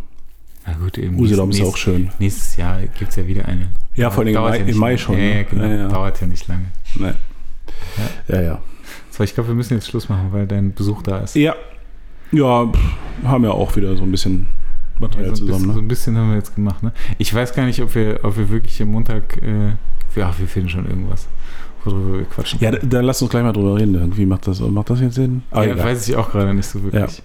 Na 0.71 0.83
gut, 0.83 0.97
eben. 0.97 1.19
Usedom 1.19 1.49
ist 1.49 1.57
nächstes- 1.57 1.73
auch 1.73 1.77
schön. 1.77 2.09
Nächstes 2.19 2.55
Jahr 2.57 2.81
gibt 2.81 3.09
es 3.11 3.15
ja 3.15 3.27
wieder 3.27 3.45
eine. 3.45 3.69
Ja, 3.95 4.09
vor 4.09 4.23
allem 4.23 4.35
im 4.35 4.41
Mai, 4.41 4.57
ja 4.59 4.65
im 4.65 4.77
Mai 4.77 4.97
schon. 4.97 5.15
Ja, 5.17 5.21
ne? 5.21 5.35
ja, 5.37 5.43
genau. 5.43 5.63
Ja, 5.65 5.75
ja. 5.75 5.87
Dauert 5.87 6.21
ja 6.21 6.27
nicht 6.27 6.47
lange. 6.47 6.65
Nee. 6.95 7.11
ja. 8.27 8.41
ja. 8.41 8.61
So, 9.09 9.23
ich 9.23 9.33
glaube, 9.33 9.49
wir 9.49 9.55
müssen 9.55 9.73
jetzt 9.75 9.87
Schluss 9.87 10.07
machen, 10.09 10.29
weil 10.31 10.47
dein 10.47 10.73
Besuch 10.73 11.01
da 11.03 11.19
ist. 11.19 11.35
Ja, 11.35 11.55
ja 12.31 12.65
pff, 12.65 12.79
haben 13.25 13.43
ja 13.43 13.51
auch 13.51 13.75
wieder 13.75 13.95
so 13.97 14.03
ein 14.03 14.11
bisschen 14.11 14.47
Material 14.99 15.29
Ja, 15.29 15.35
so, 15.35 15.43
ein 15.43 15.47
bisschen, 15.47 15.59
zusammen. 15.59 15.73
so 15.73 15.79
Ne? 15.79 15.85
ein 15.85 15.87
bisschen 15.87 16.17
haben 16.17 16.29
wir 16.29 16.35
jetzt 16.37 16.55
gemacht. 16.55 16.81
Ne? 16.83 16.93
Ich 17.17 17.33
weiß 17.33 17.53
gar 17.53 17.65
nicht, 17.65 17.81
ob 17.81 17.93
wir, 17.95 18.19
ob 18.23 18.37
wir 18.37 18.49
wirklich 18.49 18.81
am 18.81 18.89
Montag. 18.89 19.37
Äh, 19.41 19.71
ja, 20.15 20.33
wir 20.37 20.47
finden 20.47 20.69
schon 20.69 20.85
irgendwas, 20.87 21.27
worüber 21.83 22.19
wir 22.19 22.25
quatschen. 22.25 22.59
Ja, 22.61 22.71
dann 22.71 23.05
lass 23.05 23.21
uns 23.21 23.31
gleich 23.31 23.43
mal 23.43 23.51
drüber 23.53 23.75
reden. 23.77 23.95
Irgendwie 23.95 24.25
macht 24.25 24.47
das, 24.47 24.59
macht 24.61 24.89
das 24.89 25.01
jetzt 25.01 25.15
Sinn? 25.15 25.43
Ah, 25.51 25.63
ja, 25.63 25.77
weiß 25.77 26.07
ich 26.07 26.15
auch 26.15 26.29
gerade 26.31 26.53
nicht 26.53 26.65
so 26.67 26.83
wirklich. 26.83 27.21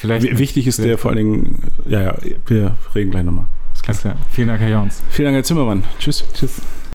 Vielleicht. 0.00 0.38
Wichtig 0.38 0.66
ist 0.66 0.78
der 0.82 0.96
vor 0.96 1.10
allen 1.10 1.18
Dingen, 1.18 1.58
ja, 1.86 2.00
ja, 2.00 2.14
wir 2.46 2.74
reden 2.94 3.10
gleich 3.10 3.22
nochmal. 3.22 3.44
Alles 3.86 4.00
klar. 4.00 4.16
Vielen 4.30 4.48
Dank, 4.48 4.60
Herr 4.60 4.70
Jons. 4.70 5.02
Vielen 5.10 5.26
Dank, 5.26 5.36
Herr 5.36 5.44
Zimmermann. 5.44 5.84
Tschüss. 5.98 6.24
Tschüss. 6.32 6.62